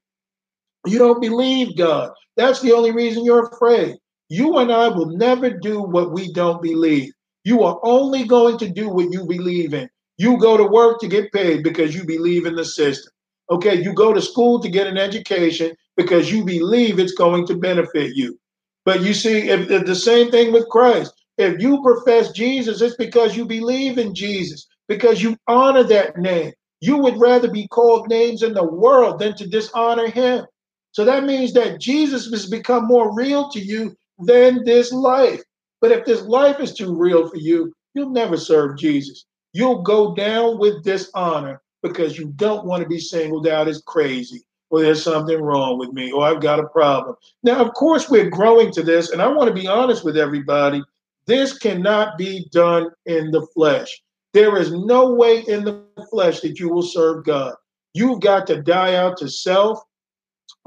You 0.87 0.99
don't 0.99 1.21
believe 1.21 1.77
God. 1.77 2.11
That's 2.37 2.61
the 2.61 2.73
only 2.73 2.93
reason 2.93 3.25
you're 3.25 3.49
afraid. 3.49 3.97
You 4.29 4.59
and 4.59 4.73
I 4.73 4.89
will 4.89 5.07
never 5.07 5.51
do 5.51 5.83
what 5.83 6.13
we 6.13 6.33
don't 6.33 6.63
believe. 6.63 7.13
You 7.45 7.63
are 7.63 7.79
only 7.83 8.25
going 8.25 8.59
to 8.59 8.69
do 8.69 8.89
what 8.89 9.13
you 9.13 9.25
believe 9.25 9.75
in. 9.75 9.89
You 10.19 10.39
go 10.39 10.57
to 10.57 10.65
work 10.65 11.01
to 11.01 11.09
get 11.09 11.33
paid 11.33 11.63
because 11.63 11.95
you 11.95 12.05
believe 12.05 12.47
in 12.47 12.55
the 12.55 12.65
system. 12.65 13.13
Okay, 13.51 13.83
you 13.83 13.93
go 13.93 14.13
to 14.13 14.23
school 14.23 14.61
to 14.61 14.69
get 14.69 14.87
an 14.87 14.97
education 14.97 15.75
because 15.97 16.31
you 16.31 16.45
believe 16.45 16.99
it's 16.99 17.15
going 17.15 17.47
to 17.47 17.57
benefit 17.57 18.15
you. 18.15 18.39
But 18.85 19.03
you 19.03 19.15
see, 19.15 19.49
if, 19.49 19.71
if 19.71 19.87
the 19.87 19.95
same 19.95 20.31
thing 20.31 20.53
with 20.53 20.69
Christ. 20.69 21.15
If 21.39 21.61
you 21.61 21.83
profess 21.83 22.33
Jesus, 22.33 22.81
it's 22.81 22.97
because 22.97 23.37
you 23.37 23.47
believe 23.47 23.99
in 23.99 24.15
Jesus, 24.15 24.67
because 24.89 25.23
you 25.23 25.37
honor 25.49 25.83
that 25.85 26.19
name. 26.19 26.53
You 26.81 26.99
would 26.99 27.19
rather 27.19 27.51
be 27.51 27.69
called 27.69 28.09
names 28.09 28.43
in 28.43 28.55
the 28.55 28.65
world 28.65 29.19
than 29.19 29.35
to 29.37 29.49
dishonor 29.49 30.09
him. 30.09 30.45
So 30.91 31.05
that 31.05 31.25
means 31.25 31.53
that 31.55 31.81
Jesus 31.81 32.31
has 32.31 32.51
become 32.51 32.87
more 32.87 33.15
real 33.15 33.49
to 33.51 33.61
you 33.61 33.97
than 34.19 34.65
this 34.65 34.93
life. 34.93 35.41
But 35.81 35.93
if 35.93 36.05
this 36.05 36.23
life 36.23 36.61
is 36.61 36.75
too 36.75 36.95
real 36.95 37.29
for 37.29 37.37
you, 37.37 37.73
you'll 37.95 38.11
never 38.11 38.37
serve 38.37 38.77
Jesus. 38.77 39.25
You'll 39.53 39.83
go 39.83 40.15
down 40.15 40.59
with 40.59 40.85
dishonor 40.85 41.63
because 41.83 42.19
you 42.19 42.27
don't 42.37 42.67
want 42.67 42.83
to 42.83 42.89
be 42.89 42.99
singled 42.99 43.47
out 43.47 43.69
as 43.69 43.83
crazy 43.83 44.43
or 44.73 44.81
there's 44.81 45.03
something 45.03 45.41
wrong 45.41 45.79
with 45.79 45.93
me 45.93 46.11
or 46.11 46.25
I've 46.25 46.41
got 46.41 46.59
a 46.59 46.67
problem. 46.67 47.15
Now, 47.43 47.65
of 47.65 47.75
course, 47.75 48.09
we're 48.09 48.31
growing 48.31 48.73
to 48.73 48.83
this, 48.83 49.11
and 49.11 49.21
I 49.21 49.29
want 49.29 49.49
to 49.49 49.55
be 49.55 49.69
honest 49.69 50.03
with 50.03 50.17
everybody. 50.17 50.83
This 51.27 51.57
cannot 51.59 52.17
be 52.17 52.49
done 52.51 52.91
in 53.05 53.31
the 53.31 53.47
flesh. 53.55 54.03
There 54.33 54.57
is 54.57 54.73
no 54.73 55.13
way 55.13 55.41
in 55.47 55.63
the 55.63 55.85
flesh 56.11 56.41
that 56.41 56.59
you 56.59 56.71
will 56.71 56.83
serve 56.83 57.27
God. 57.27 57.55
You've 57.93 58.21
got 58.21 58.47
to 58.47 58.63
die 58.63 58.95
out 58.95 59.19
to 59.19 59.29
self, 59.29 59.79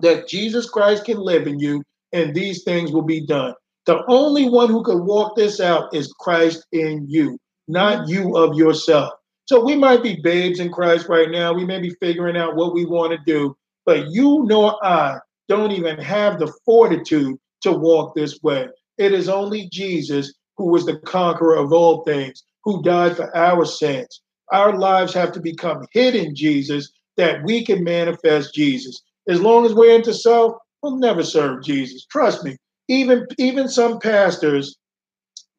that 0.03 0.27
Jesus 0.27 0.69
Christ 0.69 1.05
can 1.05 1.17
live 1.17 1.47
in 1.47 1.59
you, 1.59 1.83
and 2.13 2.33
these 2.33 2.63
things 2.63 2.91
will 2.91 3.01
be 3.01 3.25
done. 3.25 3.55
The 3.87 4.03
only 4.07 4.47
one 4.47 4.69
who 4.69 4.83
can 4.83 5.05
walk 5.05 5.35
this 5.35 5.59
out 5.59 5.93
is 5.95 6.13
Christ 6.19 6.67
in 6.71 7.07
you, 7.09 7.39
not 7.67 8.07
you 8.07 8.37
of 8.37 8.55
yourself. 8.55 9.13
So 9.45 9.63
we 9.63 9.75
might 9.75 10.03
be 10.03 10.21
babes 10.21 10.59
in 10.59 10.71
Christ 10.71 11.09
right 11.09 11.29
now. 11.29 11.53
We 11.53 11.65
may 11.65 11.79
be 11.79 11.91
figuring 11.99 12.37
out 12.37 12.55
what 12.55 12.73
we 12.73 12.85
want 12.85 13.11
to 13.13 13.19
do, 13.25 13.55
but 13.85 14.09
you 14.09 14.43
nor 14.45 14.83
I 14.85 15.19
don't 15.47 15.71
even 15.71 15.97
have 15.99 16.39
the 16.39 16.51
fortitude 16.65 17.37
to 17.61 17.71
walk 17.71 18.15
this 18.15 18.41
way. 18.41 18.67
It 18.97 19.13
is 19.13 19.29
only 19.29 19.69
Jesus 19.71 20.33
who 20.57 20.71
was 20.71 20.85
the 20.85 20.97
conqueror 20.99 21.55
of 21.55 21.73
all 21.73 22.03
things, 22.03 22.43
who 22.63 22.81
died 22.81 23.15
for 23.15 23.35
our 23.35 23.65
sins. 23.65 24.21
Our 24.51 24.77
lives 24.77 25.13
have 25.13 25.31
to 25.33 25.41
become 25.41 25.85
hidden 25.91 26.35
Jesus 26.35 26.91
that 27.17 27.43
we 27.43 27.65
can 27.65 27.83
manifest 27.83 28.53
Jesus. 28.53 29.01
As 29.27 29.41
long 29.41 29.65
as 29.65 29.73
we're 29.73 29.95
into 29.95 30.13
self, 30.13 30.53
we'll 30.81 30.97
never 30.97 31.23
serve 31.23 31.63
Jesus. 31.63 32.05
Trust 32.05 32.43
me. 32.43 32.57
Even 32.87 33.25
even 33.39 33.67
some 33.67 33.99
pastors 33.99 34.77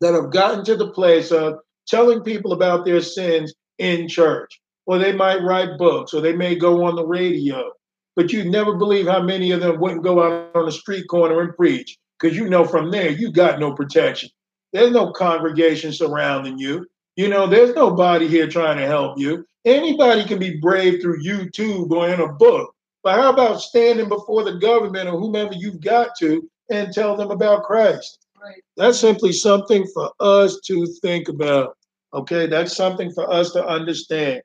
that 0.00 0.14
have 0.14 0.32
gotten 0.32 0.64
to 0.64 0.76
the 0.76 0.92
place 0.92 1.32
of 1.32 1.54
telling 1.88 2.22
people 2.22 2.52
about 2.52 2.84
their 2.84 3.00
sins 3.00 3.52
in 3.78 4.08
church, 4.08 4.60
or 4.86 4.98
they 4.98 5.12
might 5.12 5.42
write 5.42 5.78
books, 5.78 6.14
or 6.14 6.20
they 6.20 6.34
may 6.34 6.54
go 6.54 6.84
on 6.84 6.94
the 6.94 7.06
radio. 7.06 7.72
But 8.16 8.32
you 8.32 8.50
never 8.50 8.74
believe 8.74 9.06
how 9.06 9.22
many 9.22 9.52
of 9.52 9.60
them 9.60 9.78
wouldn't 9.78 10.02
go 10.02 10.22
out 10.22 10.56
on 10.56 10.64
the 10.64 10.72
street 10.72 11.06
corner 11.08 11.40
and 11.42 11.54
preach, 11.54 11.98
because 12.18 12.36
you 12.36 12.48
know 12.48 12.64
from 12.64 12.90
there 12.90 13.10
you 13.10 13.30
got 13.30 13.60
no 13.60 13.72
protection. 13.72 14.30
There's 14.72 14.90
no 14.90 15.12
congregation 15.12 15.92
surrounding 15.92 16.58
you. 16.58 16.86
You 17.16 17.28
know, 17.28 17.46
there's 17.46 17.74
nobody 17.74 18.26
here 18.26 18.48
trying 18.48 18.78
to 18.78 18.86
help 18.86 19.18
you. 19.18 19.46
Anybody 19.64 20.24
can 20.24 20.38
be 20.38 20.58
brave 20.58 21.00
through 21.00 21.22
YouTube 21.22 21.90
or 21.90 22.08
in 22.08 22.20
a 22.20 22.32
book. 22.32 22.74
But 23.02 23.20
how 23.20 23.32
about 23.32 23.60
standing 23.60 24.08
before 24.08 24.44
the 24.44 24.58
government 24.58 25.08
or 25.08 25.18
whomever 25.18 25.52
you've 25.54 25.80
got 25.80 26.10
to 26.18 26.48
and 26.70 26.92
tell 26.92 27.16
them 27.16 27.30
about 27.30 27.62
Christ? 27.64 28.26
Right. 28.42 28.62
That's 28.76 28.98
simply 28.98 29.32
something 29.32 29.86
for 29.94 30.10
us 30.20 30.60
to 30.66 30.86
think 31.02 31.28
about. 31.28 31.76
Okay, 32.12 32.46
that's 32.46 32.76
something 32.76 33.12
for 33.12 33.30
us 33.30 33.52
to 33.52 33.66
understand. 33.66 34.42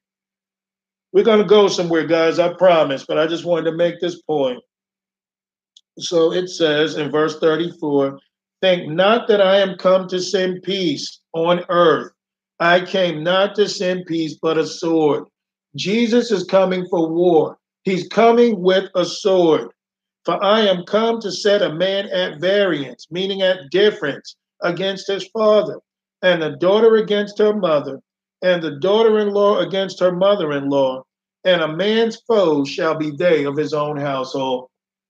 We're 1.13 1.23
going 1.23 1.39
to 1.39 1.45
go 1.45 1.67
somewhere, 1.67 2.05
guys, 2.05 2.39
I 2.39 2.53
promise, 2.53 3.05
but 3.05 3.17
I 3.17 3.27
just 3.27 3.45
wanted 3.45 3.69
to 3.69 3.77
make 3.77 3.99
this 3.99 4.21
point. 4.21 4.59
So 5.99 6.31
it 6.31 6.47
says 6.47 6.95
in 6.95 7.11
verse 7.11 7.39
34 7.39 8.19
Think 8.61 8.91
not 8.91 9.27
that 9.27 9.41
I 9.41 9.57
am 9.57 9.77
come 9.77 10.07
to 10.07 10.21
send 10.21 10.61
peace 10.61 11.19
on 11.33 11.65
earth. 11.69 12.11
I 12.59 12.81
came 12.81 13.23
not 13.23 13.55
to 13.55 13.67
send 13.67 14.05
peace, 14.05 14.37
but 14.39 14.57
a 14.57 14.67
sword. 14.67 15.25
Jesus 15.75 16.31
is 16.31 16.43
coming 16.43 16.85
for 16.89 17.09
war. 17.09 17.57
He's 17.83 18.07
coming 18.07 18.61
with 18.61 18.89
a 18.93 19.03
sword. 19.03 19.71
For 20.25 20.41
I 20.43 20.61
am 20.61 20.85
come 20.85 21.19
to 21.21 21.31
set 21.31 21.63
a 21.63 21.73
man 21.73 22.07
at 22.09 22.39
variance, 22.39 23.07
meaning 23.09 23.41
at 23.41 23.71
difference, 23.71 24.35
against 24.61 25.07
his 25.07 25.27
father, 25.29 25.79
and 26.21 26.39
the 26.39 26.51
daughter 26.51 26.97
against 26.97 27.39
her 27.39 27.55
mother, 27.55 27.99
and 28.41 28.61
the 28.61 28.79
daughter 28.79 29.19
in 29.19 29.33
law 29.33 29.59
against 29.59 29.99
her 29.99 30.11
mother 30.11 30.51
in 30.53 30.69
law, 30.69 31.03
and 31.43 31.61
a 31.61 31.67
man's 31.67 32.21
foes 32.27 32.69
shall 32.69 32.95
be 32.95 33.11
they 33.11 33.45
of 33.45 33.57
his 33.57 33.73
own 33.73 33.97
household. 33.97 34.69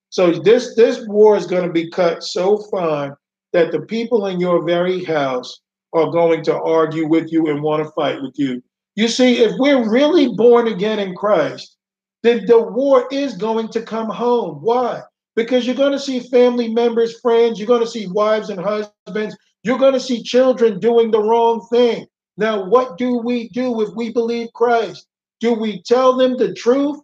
So 0.10 0.32
this 0.32 0.76
this 0.76 1.06
war 1.08 1.38
is 1.38 1.46
going 1.46 1.66
to 1.66 1.74
be 1.74 1.90
cut 1.90 2.24
so 2.24 2.58
fine 2.70 3.14
that 3.54 3.72
the 3.72 3.82
people 3.82 4.28
in 4.28 4.40
your 4.40 4.64
very 4.64 5.04
house 5.04 5.62
are 5.94 6.12
going 6.12 6.44
to 6.44 6.62
argue 6.62 7.08
with 7.08 7.32
you 7.32 7.48
and 7.48 7.62
want 7.62 7.84
to 7.84 7.92
fight 7.92 8.22
with 8.22 8.34
you. 8.36 8.62
You 8.96 9.08
see, 9.08 9.40
if 9.40 9.54
we're 9.58 9.90
really 9.90 10.34
born 10.36 10.68
again 10.68 11.00
in 11.00 11.16
Christ, 11.16 11.78
then 12.24 12.46
the 12.46 12.62
war 12.62 13.08
is 13.12 13.36
going 13.36 13.70
to 13.70 13.82
come 13.82 14.10
home. 14.10 14.62
Why? 14.62 15.02
Because 15.36 15.66
you're 15.66 15.76
going 15.76 15.94
to 15.94 16.00
see 16.00 16.20
family 16.20 16.68
members, 16.68 17.20
friends, 17.20 17.58
you're 17.58 17.68
going 17.68 17.82
to 17.82 17.88
see 17.88 18.08
wives 18.08 18.50
and 18.50 18.60
husbands, 18.60 19.36
you're 19.64 19.80
going 19.80 19.94
to 19.94 20.00
see 20.00 20.24
children 20.24 20.80
doing 20.80 21.12
the 21.12 21.22
wrong 21.22 21.66
thing. 21.72 22.06
Now, 22.38 22.64
what 22.64 22.98
do 22.98 23.18
we 23.18 23.50
do 23.50 23.82
if 23.82 23.90
we 23.96 24.12
believe 24.12 24.54
Christ? 24.54 25.08
Do 25.40 25.54
we 25.54 25.82
tell 25.84 26.16
them 26.16 26.38
the 26.38 26.54
truth 26.54 27.00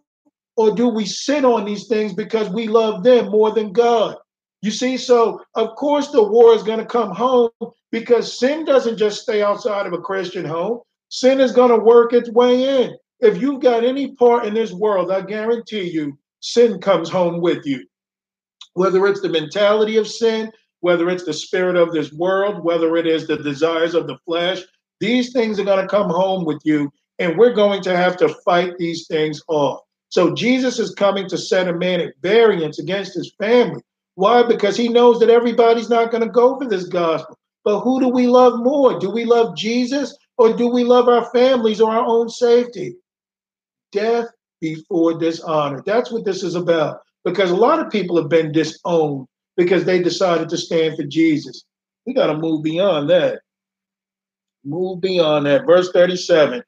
or 0.56 0.74
do 0.74 0.88
we 0.88 1.04
sit 1.04 1.44
on 1.44 1.64
these 1.64 1.86
things 1.86 2.14
because 2.14 2.48
we 2.50 2.66
love 2.66 3.02
them 3.02 3.30
more 3.30 3.52
than 3.52 3.72
God? 3.72 4.16
You 4.62 4.70
see, 4.70 4.96
so 4.96 5.40
of 5.54 5.76
course 5.76 6.08
the 6.08 6.22
war 6.22 6.54
is 6.54 6.62
going 6.62 6.80
to 6.80 6.84
come 6.84 7.14
home 7.14 7.50
because 7.92 8.38
sin 8.38 8.64
doesn't 8.64 8.96
just 8.96 9.22
stay 9.22 9.42
outside 9.42 9.86
of 9.86 9.92
a 9.92 9.98
Christian 9.98 10.44
home. 10.44 10.80
Sin 11.10 11.40
is 11.40 11.52
going 11.52 11.70
to 11.70 11.84
work 11.84 12.12
its 12.12 12.30
way 12.30 12.82
in. 12.82 12.96
If 13.20 13.40
you've 13.40 13.62
got 13.62 13.84
any 13.84 14.14
part 14.14 14.46
in 14.46 14.54
this 14.54 14.72
world, 14.72 15.10
I 15.10 15.22
guarantee 15.22 15.90
you, 15.90 16.18
sin 16.40 16.80
comes 16.80 17.08
home 17.08 17.40
with 17.40 17.66
you. 17.66 17.86
Whether 18.74 19.06
it's 19.06 19.20
the 19.20 19.28
mentality 19.28 19.96
of 19.96 20.06
sin, 20.06 20.52
whether 20.80 21.08
it's 21.08 21.24
the 21.24 21.32
spirit 21.32 21.76
of 21.76 21.92
this 21.92 22.12
world, 22.12 22.64
whether 22.64 22.96
it 22.96 23.06
is 23.06 23.26
the 23.26 23.36
desires 23.36 23.94
of 23.94 24.06
the 24.06 24.18
flesh, 24.24 24.62
these 25.00 25.32
things 25.32 25.58
are 25.58 25.64
going 25.64 25.82
to 25.82 25.88
come 25.88 26.10
home 26.10 26.44
with 26.44 26.60
you, 26.64 26.92
and 27.18 27.36
we're 27.36 27.54
going 27.54 27.82
to 27.82 27.96
have 27.96 28.16
to 28.18 28.28
fight 28.44 28.76
these 28.78 29.06
things 29.06 29.42
off. 29.48 29.80
So 30.10 30.34
Jesus 30.34 30.78
is 30.78 30.94
coming 30.94 31.28
to 31.28 31.38
set 31.38 31.68
a 31.68 31.72
man 31.72 32.00
at 32.00 32.14
variance 32.22 32.78
against 32.78 33.14
his 33.14 33.32
family. 33.38 33.82
Why? 34.14 34.42
Because 34.42 34.76
he 34.76 34.88
knows 34.88 35.20
that 35.20 35.30
everybody's 35.30 35.90
not 35.90 36.10
going 36.10 36.22
to 36.22 36.30
go 36.30 36.58
for 36.58 36.66
this 36.66 36.84
gospel. 36.84 37.38
But 37.64 37.80
who 37.80 38.00
do 38.00 38.08
we 38.08 38.26
love 38.26 38.58
more? 38.58 38.98
Do 38.98 39.10
we 39.10 39.24
love 39.24 39.56
Jesus 39.56 40.16
or 40.38 40.56
do 40.56 40.68
we 40.68 40.84
love 40.84 41.08
our 41.08 41.30
families 41.30 41.80
or 41.80 41.90
our 41.92 42.04
own 42.04 42.28
safety? 42.28 42.96
Death 43.92 44.26
before 44.60 45.18
dishonor. 45.18 45.82
That's 45.84 46.10
what 46.10 46.24
this 46.24 46.42
is 46.42 46.54
about. 46.54 47.00
Because 47.24 47.50
a 47.50 47.56
lot 47.56 47.78
of 47.78 47.92
people 47.92 48.16
have 48.16 48.28
been 48.28 48.52
disowned 48.52 49.26
because 49.56 49.84
they 49.84 50.02
decided 50.02 50.48
to 50.48 50.56
stand 50.56 50.96
for 50.96 51.04
Jesus. 51.04 51.64
We 52.06 52.14
got 52.14 52.28
to 52.28 52.38
move 52.38 52.62
beyond 52.62 53.10
that. 53.10 53.40
Move 54.68 55.00
beyond 55.00 55.46
that. 55.46 55.66
Verse 55.66 55.90
37 55.92 56.62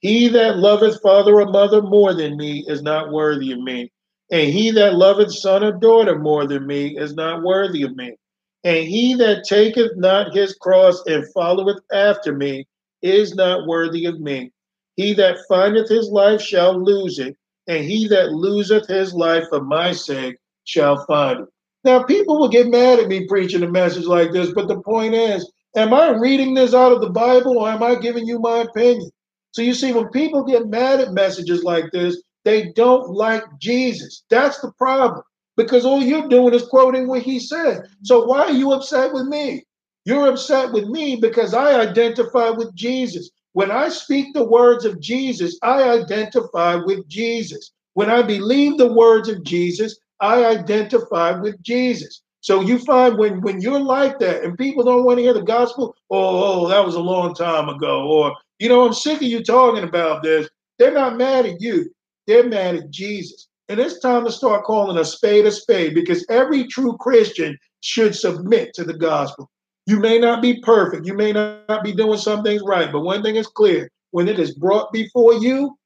He 0.00 0.28
that 0.28 0.58
loveth 0.58 1.00
father 1.00 1.40
or 1.40 1.46
mother 1.46 1.80
more 1.80 2.12
than 2.12 2.36
me 2.36 2.64
is 2.66 2.82
not 2.82 3.12
worthy 3.12 3.52
of 3.52 3.60
me. 3.60 3.92
And 4.30 4.50
he 4.52 4.72
that 4.72 4.94
loveth 4.94 5.32
son 5.32 5.62
or 5.62 5.72
daughter 5.72 6.18
more 6.18 6.46
than 6.46 6.66
me 6.66 6.98
is 6.98 7.14
not 7.14 7.42
worthy 7.42 7.82
of 7.82 7.96
me. 7.96 8.16
And 8.64 8.88
he 8.88 9.14
that 9.14 9.44
taketh 9.44 9.92
not 9.96 10.34
his 10.34 10.54
cross 10.54 11.00
and 11.06 11.32
followeth 11.32 11.78
after 11.92 12.34
me 12.34 12.66
is 13.02 13.34
not 13.34 13.68
worthy 13.68 14.06
of 14.06 14.20
me. 14.20 14.50
He 14.96 15.14
that 15.14 15.38
findeth 15.48 15.88
his 15.88 16.10
life 16.10 16.42
shall 16.42 16.82
lose 16.82 17.20
it, 17.20 17.36
and 17.68 17.84
he 17.84 18.08
that 18.08 18.32
loseth 18.32 18.88
his 18.88 19.14
life 19.14 19.44
for 19.48 19.62
my 19.62 19.92
sake 19.92 20.36
shall 20.64 21.06
find 21.06 21.40
it. 21.42 21.46
Now, 21.84 22.02
people 22.02 22.40
will 22.40 22.48
get 22.48 22.66
mad 22.66 22.98
at 22.98 23.06
me 23.06 23.28
preaching 23.28 23.62
a 23.62 23.70
message 23.70 24.06
like 24.06 24.32
this, 24.32 24.52
but 24.52 24.66
the 24.66 24.80
point 24.80 25.14
is, 25.14 25.48
am 25.76 25.94
I 25.94 26.10
reading 26.10 26.54
this 26.54 26.74
out 26.74 26.92
of 26.92 27.00
the 27.00 27.10
Bible 27.10 27.58
or 27.58 27.68
am 27.68 27.82
I 27.82 27.94
giving 27.96 28.26
you 28.26 28.38
my 28.38 28.58
opinion? 28.58 29.10
So 29.52 29.62
you 29.62 29.74
see, 29.74 29.92
when 29.92 30.08
people 30.10 30.44
get 30.44 30.68
mad 30.68 31.00
at 31.00 31.12
messages 31.12 31.64
like 31.64 31.90
this, 31.92 32.22
they 32.44 32.72
don't 32.72 33.10
like 33.10 33.44
Jesus. 33.58 34.24
That's 34.30 34.60
the 34.60 34.72
problem 34.78 35.22
because 35.56 35.84
all 35.84 36.02
you're 36.02 36.28
doing 36.28 36.54
is 36.54 36.66
quoting 36.66 37.08
what 37.08 37.22
he 37.22 37.38
said. 37.38 37.82
So 38.02 38.24
why 38.24 38.44
are 38.44 38.52
you 38.52 38.72
upset 38.72 39.12
with 39.12 39.26
me? 39.26 39.64
You're 40.04 40.28
upset 40.28 40.72
with 40.72 40.86
me 40.86 41.16
because 41.16 41.52
I 41.52 41.80
identify 41.80 42.50
with 42.50 42.74
Jesus. 42.74 43.30
When 43.52 43.70
I 43.70 43.88
speak 43.88 44.32
the 44.32 44.44
words 44.44 44.84
of 44.84 45.00
Jesus, 45.00 45.58
I 45.62 45.82
identify 45.82 46.76
with 46.76 47.06
Jesus. 47.08 47.72
When 47.94 48.08
I 48.08 48.22
believe 48.22 48.78
the 48.78 48.92
words 48.92 49.28
of 49.28 49.42
Jesus, 49.42 49.98
I 50.20 50.44
identify 50.44 51.32
with 51.32 51.60
Jesus. 51.62 52.22
So 52.40 52.60
you 52.60 52.78
find 52.78 53.18
when 53.18 53.40
when 53.40 53.60
you're 53.60 53.80
like 53.80 54.18
that 54.20 54.44
and 54.44 54.56
people 54.56 54.84
don't 54.84 55.04
want 55.04 55.18
to 55.18 55.22
hear 55.22 55.34
the 55.34 55.42
gospel, 55.42 55.94
oh, 56.10 56.64
oh, 56.64 56.68
that 56.68 56.84
was 56.84 56.94
a 56.94 57.00
long 57.00 57.34
time 57.34 57.68
ago, 57.68 58.06
or 58.06 58.34
you 58.58 58.68
know, 58.68 58.86
I'm 58.86 58.92
sick 58.92 59.16
of 59.16 59.22
you 59.22 59.42
talking 59.42 59.84
about 59.84 60.22
this. 60.22 60.48
They're 60.78 60.92
not 60.92 61.16
mad 61.16 61.46
at 61.46 61.60
you. 61.60 61.90
They're 62.26 62.48
mad 62.48 62.76
at 62.76 62.90
Jesus. 62.90 63.48
And 63.68 63.78
it's 63.78 64.00
time 64.00 64.24
to 64.24 64.32
start 64.32 64.64
calling 64.64 64.96
a 64.98 65.04
spade 65.04 65.46
a 65.46 65.52
spade 65.52 65.94
because 65.94 66.24
every 66.30 66.66
true 66.66 66.96
Christian 66.98 67.58
should 67.80 68.14
submit 68.14 68.72
to 68.74 68.84
the 68.84 68.94
gospel. 68.96 69.50
You 69.86 69.98
may 69.98 70.18
not 70.18 70.42
be 70.42 70.60
perfect, 70.60 71.06
you 71.06 71.14
may 71.14 71.32
not 71.32 71.82
be 71.82 71.92
doing 71.92 72.18
some 72.18 72.42
things 72.42 72.62
right, 72.64 72.92
but 72.92 73.00
one 73.00 73.22
thing 73.22 73.36
is 73.36 73.46
clear 73.46 73.90
when 74.10 74.28
it 74.28 74.38
is 74.38 74.54
brought 74.54 74.92
before 74.92 75.34
you, 75.34 75.76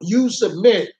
you 0.00 0.30
submit. 0.30 0.90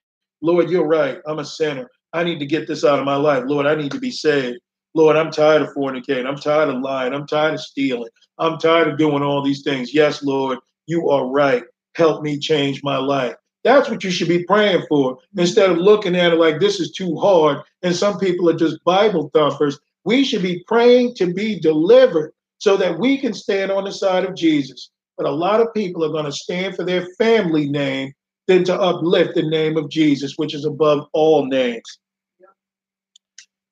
Lord, 0.41 0.71
you're 0.71 0.87
right. 0.87 1.19
I'm 1.27 1.41
a 1.41 1.45
sinner. 1.45 1.89
I 2.13 2.25
need 2.25 2.39
to 2.39 2.47
get 2.47 2.67
this 2.67 2.85
out 2.85 2.99
of 2.99 3.05
my 3.05 3.17
life. 3.17 3.45
Lord, 3.47 3.67
I 3.67 3.75
need 3.75 3.93
to 3.93 4.01
be 4.01 4.11
saved. 4.11 4.59
Lord, 4.95 5.17
I'm 5.17 5.31
tired 5.31 5.63
of 5.63 5.69
fornicating. 5.75 6.27
I'm 6.27 6.39
tired 6.39 6.71
of 6.71 6.81
lying. 6.81 7.13
I'm 7.13 7.27
tired 7.27 7.55
of 7.55 7.61
stealing. 7.61 8.09
I'm 8.39 8.59
tired 8.59 8.89
of 8.89 8.99
doing 8.99 9.23
all 9.23 9.43
these 9.43 9.63
things. 9.63 9.95
Yes, 9.95 10.23
Lord, 10.23 10.59
you 10.87 11.09
are 11.11 11.27
right. 11.27 11.65
Help 11.95 12.23
me 12.23 12.39
change 12.39 12.83
my 12.83 12.97
life. 12.97 13.35
That's 13.65 13.91
what 13.91 14.03
you 14.03 14.11
should 14.11 14.29
be 14.29 14.45
praying 14.45 14.85
for 14.89 15.19
instead 15.37 15.71
of 15.71 15.79
looking 15.79 16.17
at 16.17 16.33
it 16.33 16.37
like 16.37 16.59
this 16.59 16.81
is 16.81 16.93
too 16.93 17.17
hard 17.17 17.59
and 17.83 17.95
some 17.95 18.19
people 18.19 18.49
are 18.49 18.57
just 18.57 18.83
Bible 18.85 19.31
thumpers. 19.35 19.79
We 20.05 20.25
should 20.25 20.43
be 20.43 20.65
praying 20.67 21.17
to 21.17 21.35
be 21.35 21.61
delivered 21.61 22.33
so 22.59 22.77
that 22.77 22.99
we 22.99 23.19
can 23.19 23.35
stand 23.35 23.71
on 23.71 23.85
the 23.85 23.93
side 23.93 24.25
of 24.25 24.35
Jesus. 24.35 24.91
But 25.17 25.27
a 25.27 25.31
lot 25.31 25.61
of 25.61 25.75
people 25.75 26.05
are 26.05 26.13
going 26.13 26.25
to 26.25 26.33
stand 26.33 26.77
for 26.77 26.85
their 26.85 27.07
family 27.19 27.69
name 27.69 28.13
than 28.49 28.65
to 28.65 28.75
uplift 28.75 29.35
the 29.35 29.43
name 29.43 29.77
of 29.77 29.91
Jesus, 29.91 30.35
which 30.37 30.55
is 30.55 30.65
above 30.65 31.07
all 31.13 31.47
names. 31.47 31.99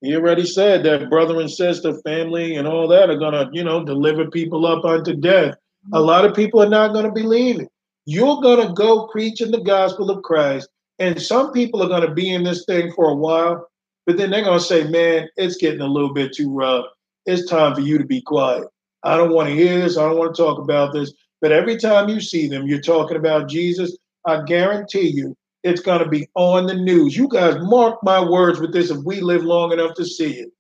He 0.03 0.15
already 0.15 0.47
said 0.47 0.85
that 0.85 1.09
brother 1.09 1.41
and 1.41 1.51
sister, 1.51 1.95
family, 2.03 2.57
and 2.57 2.69
all 2.69 2.87
that 2.89 3.11
are 3.11 3.19
to, 3.19 3.51
you 3.53 3.65
know, 3.65 3.83
deliver 3.83 4.31
people 4.31 4.67
up 4.67 4.85
unto 4.85 5.15
death. 5.15 5.55
A 5.95 6.01
lot 6.01 6.25
of 6.25 6.37
people 6.37 6.63
are 6.63 6.69
not 6.69 6.93
to 6.93 7.11
believe 7.11 7.61
it. 7.61 7.69
You're 8.05 8.41
to 8.43 8.73
go 8.75 9.09
preaching 9.09 9.51
the 9.51 9.63
gospel 9.63 10.11
of 10.11 10.23
Christ, 10.23 10.69
and 10.99 11.21
some 11.21 11.53
people 11.53 11.93
are 11.93 12.07
to 12.07 12.13
be 12.13 12.33
in 12.33 12.45
this 12.45 12.65
thing 12.67 12.93
for 12.93 13.11
a 13.11 13.15
while, 13.15 13.67
but 14.05 14.17
then 14.17 14.31
they're 14.31 14.45
to 14.45 14.61
say, 14.61 14.85
man, 14.85 15.29
it's 15.37 15.57
getting 15.57 15.81
a 15.81 15.87
little 15.87 16.13
bit 16.13 16.35
too 16.35 16.53
rough. 16.55 16.85
It's 17.25 17.49
time 17.51 17.75
for 17.75 17.81
you 17.81 17.99
to 17.99 18.05
be 18.05 18.21
quiet. 18.21 18.69
I 19.03 19.17
don't 19.17 19.33
want 19.33 19.49
to 19.49 19.55
hear 19.55 19.81
this. 19.81 19.97
I 19.97 20.07
don't 20.07 20.19
want 20.19 20.35
to 20.35 20.43
talk 20.43 20.59
about 20.59 20.93
this. 20.93 21.13
But 21.41 21.53
every 21.53 21.77
time 21.77 22.09
you 22.09 22.21
see 22.21 22.47
them, 22.47 22.67
you're 22.67 22.81
talking 22.81 23.17
about 23.17 23.49
Jesus. 23.49 23.97
I 24.27 24.43
guarantee 24.43 25.09
you, 25.09 25.37
it's 25.63 25.81
going 25.81 26.03
to 26.03 26.09
be 26.09 26.29
on 26.35 26.67
the 26.67 26.75
news. 26.75 27.17
You 27.17 27.29
guys 27.29 27.57
mark 27.61 27.99
my 28.03 28.23
words 28.23 28.61
with 28.61 28.73
this 28.73 28.91
if 28.91 28.99
we 29.05 29.21
live 29.21 29.45
long 29.45 29.73
enough 29.73 29.95
to 29.95 30.05
see 30.05 30.35
it. 30.35 30.51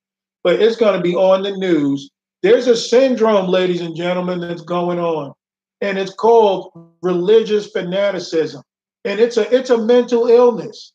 But 0.42 0.60
it's 0.60 0.76
going 0.76 0.96
to 0.96 1.02
be 1.02 1.14
on 1.14 1.42
the 1.42 1.56
news. 1.56 2.10
There's 2.42 2.66
a 2.66 2.76
syndrome, 2.76 3.48
ladies 3.48 3.80
and 3.80 3.96
gentlemen, 3.96 4.40
that's 4.40 4.62
going 4.62 4.98
on, 4.98 5.32
and 5.80 5.98
it's 5.98 6.14
called 6.14 6.72
religious 7.02 7.70
fanaticism. 7.70 8.62
And 9.04 9.20
it's 9.20 9.36
a 9.36 9.52
it's 9.54 9.70
a 9.70 9.78
mental 9.78 10.26
illness. 10.26 10.92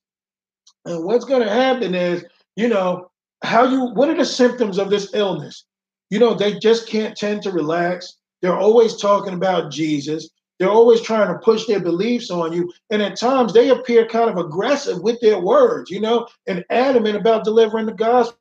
And 0.85 1.03
what's 1.05 1.25
going 1.25 1.41
to 1.41 1.49
happen 1.49 1.95
is, 1.95 2.25
you 2.55 2.67
know, 2.67 3.09
how 3.43 3.65
you 3.65 3.85
what 3.93 4.09
are 4.09 4.15
the 4.15 4.25
symptoms 4.25 4.77
of 4.77 4.89
this 4.89 5.13
illness? 5.13 5.65
You 6.09 6.19
know, 6.19 6.33
they 6.33 6.59
just 6.59 6.87
can't 6.87 7.15
tend 7.15 7.41
to 7.43 7.51
relax. 7.51 8.17
They're 8.41 8.57
always 8.57 8.97
talking 8.97 9.33
about 9.33 9.71
Jesus. 9.71 10.29
They're 10.61 10.69
always 10.69 11.01
trying 11.01 11.27
to 11.27 11.39
push 11.39 11.65
their 11.65 11.79
beliefs 11.79 12.29
on 12.29 12.53
you. 12.53 12.71
And 12.91 13.01
at 13.01 13.17
times 13.17 13.51
they 13.51 13.69
appear 13.69 14.05
kind 14.05 14.29
of 14.29 14.37
aggressive 14.37 15.01
with 15.01 15.19
their 15.19 15.39
words, 15.39 15.89
you 15.89 15.99
know, 15.99 16.27
and 16.45 16.63
adamant 16.69 17.15
about 17.15 17.43
delivering 17.43 17.87
the 17.87 17.93
gospel. 17.93 18.37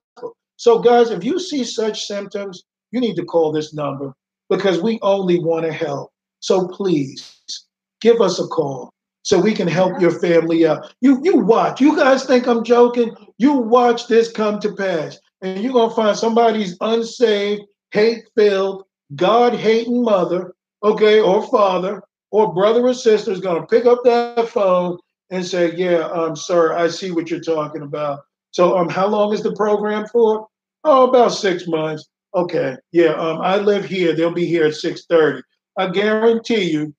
So, 0.56 0.80
guys, 0.80 1.10
if 1.10 1.24
you 1.24 1.40
see 1.40 1.64
such 1.64 2.04
symptoms, 2.04 2.64
you 2.92 3.00
need 3.00 3.16
to 3.16 3.24
call 3.24 3.52
this 3.52 3.72
number 3.72 4.12
because 4.50 4.82
we 4.82 4.98
only 5.00 5.38
want 5.38 5.64
to 5.64 5.72
help. 5.72 6.12
So 6.40 6.68
please 6.68 7.40
give 8.02 8.20
us 8.20 8.38
a 8.38 8.46
call 8.48 8.92
so 9.22 9.40
we 9.40 9.54
can 9.54 9.66
help 9.66 9.98
your 9.98 10.10
family 10.20 10.66
out. 10.66 10.92
You 11.00 11.22
you 11.24 11.38
watch. 11.38 11.80
You 11.80 11.96
guys 11.96 12.26
think 12.26 12.46
I'm 12.46 12.64
joking? 12.64 13.16
You 13.38 13.54
watch 13.54 14.08
this 14.08 14.30
come 14.30 14.60
to 14.60 14.74
pass. 14.74 15.18
And 15.40 15.62
you're 15.62 15.72
gonna 15.72 15.94
find 15.94 16.14
somebody's 16.14 16.76
unsaved, 16.82 17.62
hate-filled, 17.92 18.84
God-hating 19.16 20.04
mother, 20.04 20.52
okay, 20.82 21.18
or 21.20 21.46
father, 21.46 22.02
or 22.30 22.54
brother 22.54 22.86
or 22.86 22.94
sister 22.94 23.30
is 23.32 23.40
going 23.40 23.60
to 23.60 23.66
pick 23.66 23.86
up 23.86 24.00
that 24.04 24.48
phone 24.48 24.98
and 25.30 25.44
say, 25.44 25.74
"Yeah, 25.74 26.08
um, 26.12 26.36
sir, 26.36 26.74
I 26.74 26.88
see 26.88 27.10
what 27.10 27.30
you're 27.30 27.40
talking 27.40 27.82
about." 27.82 28.20
So, 28.52 28.76
um, 28.76 28.88
how 28.88 29.06
long 29.06 29.32
is 29.32 29.42
the 29.42 29.54
program 29.54 30.06
for? 30.08 30.46
Oh, 30.84 31.08
about 31.08 31.32
six 31.32 31.66
months. 31.66 32.08
Okay, 32.34 32.76
yeah. 32.92 33.12
Um, 33.12 33.40
I 33.40 33.56
live 33.56 33.84
here. 33.84 34.14
They'll 34.14 34.32
be 34.32 34.46
here 34.46 34.66
at 34.66 34.74
six 34.74 35.06
thirty. 35.06 35.42
I 35.76 35.88
guarantee 35.88 36.70
you, 36.70 36.94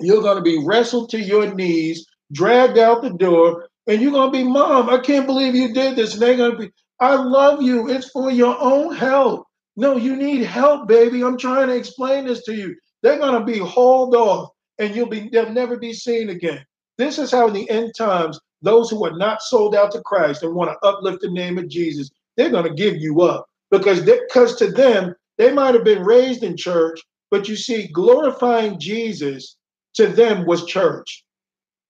you're 0.00 0.22
going 0.22 0.36
to 0.36 0.42
be 0.42 0.62
wrestled 0.64 1.10
to 1.10 1.20
your 1.20 1.52
knees, 1.54 2.06
dragged 2.32 2.78
out 2.78 3.02
the 3.02 3.10
door, 3.10 3.68
and 3.86 4.00
you're 4.00 4.12
going 4.12 4.32
to 4.32 4.38
be, 4.38 4.44
"Mom, 4.44 4.88
I 4.88 4.98
can't 4.98 5.26
believe 5.26 5.54
you 5.54 5.72
did 5.72 5.96
this." 5.96 6.14
And 6.14 6.22
they're 6.22 6.36
going 6.36 6.52
to 6.52 6.58
be, 6.58 6.72
"I 7.00 7.14
love 7.14 7.62
you. 7.62 7.88
It's 7.88 8.10
for 8.10 8.30
your 8.30 8.56
own 8.60 8.94
health." 8.94 9.44
No, 9.76 9.96
you 9.96 10.16
need 10.16 10.42
help, 10.42 10.88
baby. 10.88 11.22
I'm 11.22 11.38
trying 11.38 11.68
to 11.68 11.76
explain 11.76 12.26
this 12.26 12.44
to 12.44 12.54
you. 12.54 12.76
They're 13.02 13.18
going 13.18 13.38
to 13.38 13.44
be 13.52 13.58
hauled 13.58 14.14
off 14.14 14.50
and 14.78 14.94
you'll 14.94 15.08
be 15.08 15.28
they'll 15.30 15.52
never 15.52 15.76
be 15.78 15.92
seen 15.92 16.30
again. 16.30 16.64
This 16.98 17.18
is 17.18 17.30
how 17.30 17.48
in 17.48 17.54
the 17.54 17.68
end 17.70 17.94
times 17.96 18.38
those 18.62 18.90
who 18.90 19.04
are 19.06 19.16
not 19.16 19.42
sold 19.42 19.74
out 19.74 19.92
to 19.92 20.02
Christ 20.02 20.42
and 20.42 20.54
want 20.54 20.70
to 20.70 20.88
uplift 20.88 21.22
the 21.22 21.30
name 21.30 21.58
of 21.58 21.68
Jesus, 21.68 22.10
they're 22.36 22.50
going 22.50 22.66
to 22.66 22.74
give 22.74 22.96
you 22.96 23.22
up 23.22 23.46
because 23.70 24.02
because 24.02 24.56
to 24.56 24.70
them 24.70 25.14
they 25.38 25.52
might 25.52 25.74
have 25.74 25.84
been 25.84 26.02
raised 26.04 26.42
in 26.42 26.56
church, 26.56 27.00
But 27.30 27.48
you 27.48 27.56
see, 27.56 27.88
glorifying 27.88 28.78
Jesus 28.78 29.56
to 29.94 30.06
them 30.08 30.46
was 30.46 30.66
church. 30.66 31.24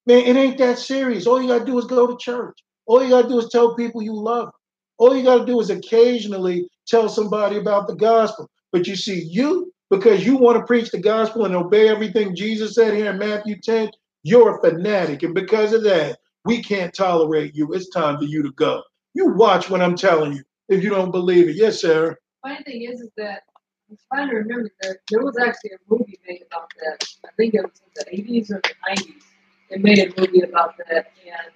Man, 0.07 0.25
it 0.25 0.37
ain't 0.37 0.59
that 0.59 0.79
serious. 0.79 1.27
All 1.27 1.41
you 1.41 1.49
got 1.49 1.61
to 1.61 1.65
do 1.65 1.79
is 1.79 1.85
go 1.87 2.07
to 2.07 2.17
church. 2.19 2.59
All 2.87 3.03
you 3.03 3.11
got 3.11 3.23
to 3.23 3.29
do 3.29 3.39
is 3.39 3.49
tell 3.51 3.75
people 3.75 4.03
you 4.03 4.15
love 4.15 4.47
them. 4.47 4.53
All 4.99 5.17
you 5.17 5.23
got 5.23 5.39
to 5.39 5.47
do 5.47 5.61
is 5.61 5.71
occasionally 5.71 6.69
tell 6.87 7.09
somebody 7.09 7.59
about 7.59 7.87
the 7.89 7.95
gospel. 7.95 8.49
But 8.73 8.87
you 8.87 8.97
see, 8.97 9.23
you, 9.23 9.73
because 9.91 10.25
you 10.25 10.37
want 10.37 10.57
to 10.59 10.65
preach 10.65 10.91
the 10.91 11.01
gospel 11.01 11.45
and 11.45 11.55
obey 11.55 11.89
everything 11.89 12.37
Jesus 12.37 12.75
said 12.75 12.95
here 12.95 13.11
in 13.11 13.19
Matthew 13.19 13.61
10, 13.61 13.91
you're 14.23 14.57
a 14.57 14.61
fanatic. 14.61 15.23
And 15.23 15.35
because 15.35 15.73
of 15.73 15.83
that, 15.85 16.19
we 16.45 16.63
can't 16.63 16.95
tolerate 16.95 17.55
you. 17.55 17.73
It's 17.73 17.91
time 17.91 18.19
for 18.19 18.25
you 18.25 18.43
to 18.43 18.53
go. 18.53 18.83
You 19.15 19.29
watch 19.33 19.69
what 19.69 19.83
I'm 19.83 19.97
telling 19.97 20.33
you 20.33 20.43
if 20.69 20.83
you 20.83 20.91
don't 20.91 21.11
believe 21.11 21.49
it. 21.49 21.57
Yes, 21.57 21.81
Sarah. 21.81 22.17
Funny 22.43 22.63
thing 22.65 22.83
is, 22.85 23.01
is 23.01 23.11
that 23.17 23.43
I'm 23.91 23.99
trying 24.13 24.29
to 24.29 24.37
remember 24.37 24.71
that 24.83 24.99
there 25.11 25.21
was 25.21 25.37
actually 25.39 25.73
a 25.73 25.79
movie 25.89 26.19
made 26.27 26.45
about 26.51 26.71
that. 26.81 27.05
I 27.27 27.29
think 27.37 27.55
it 27.55 27.63
was 27.63 27.83
in 27.85 28.17
the 28.17 28.23
80s 28.23 28.51
or 28.51 28.61
the 28.63 29.03
90s. 29.03 29.23
They 29.69 29.79
made 29.79 29.99
a 29.99 30.21
movie 30.21 30.41
about 30.43 30.77
that, 30.79 31.13
and 31.25 31.53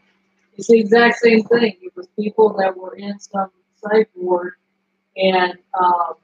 it's 0.57 0.69
the 0.69 0.79
exact 0.79 1.19
same 1.19 1.43
thing. 1.45 1.77
It 1.81 1.97
was 1.97 2.07
people 2.19 2.55
that 2.59 2.77
were 2.77 2.95
in 2.97 3.19
some 3.19 3.51
psych 3.77 4.09
ward, 4.15 4.55
and 5.17 5.55
um, 5.81 6.15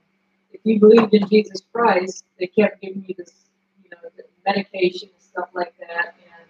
if 0.60 0.66
you 0.66 0.78
believed 0.80 1.14
in 1.14 1.26
Jesus 1.28 1.62
Christ, 1.72 2.24
they 2.38 2.46
kept 2.46 2.80
giving 2.82 3.04
you 3.08 3.14
this, 3.16 3.32
you 3.82 3.90
know, 3.90 3.98
medication 4.46 5.08
and 5.12 5.22
stuff 5.22 5.48
like 5.54 5.72
that. 5.80 6.14
And 6.20 6.48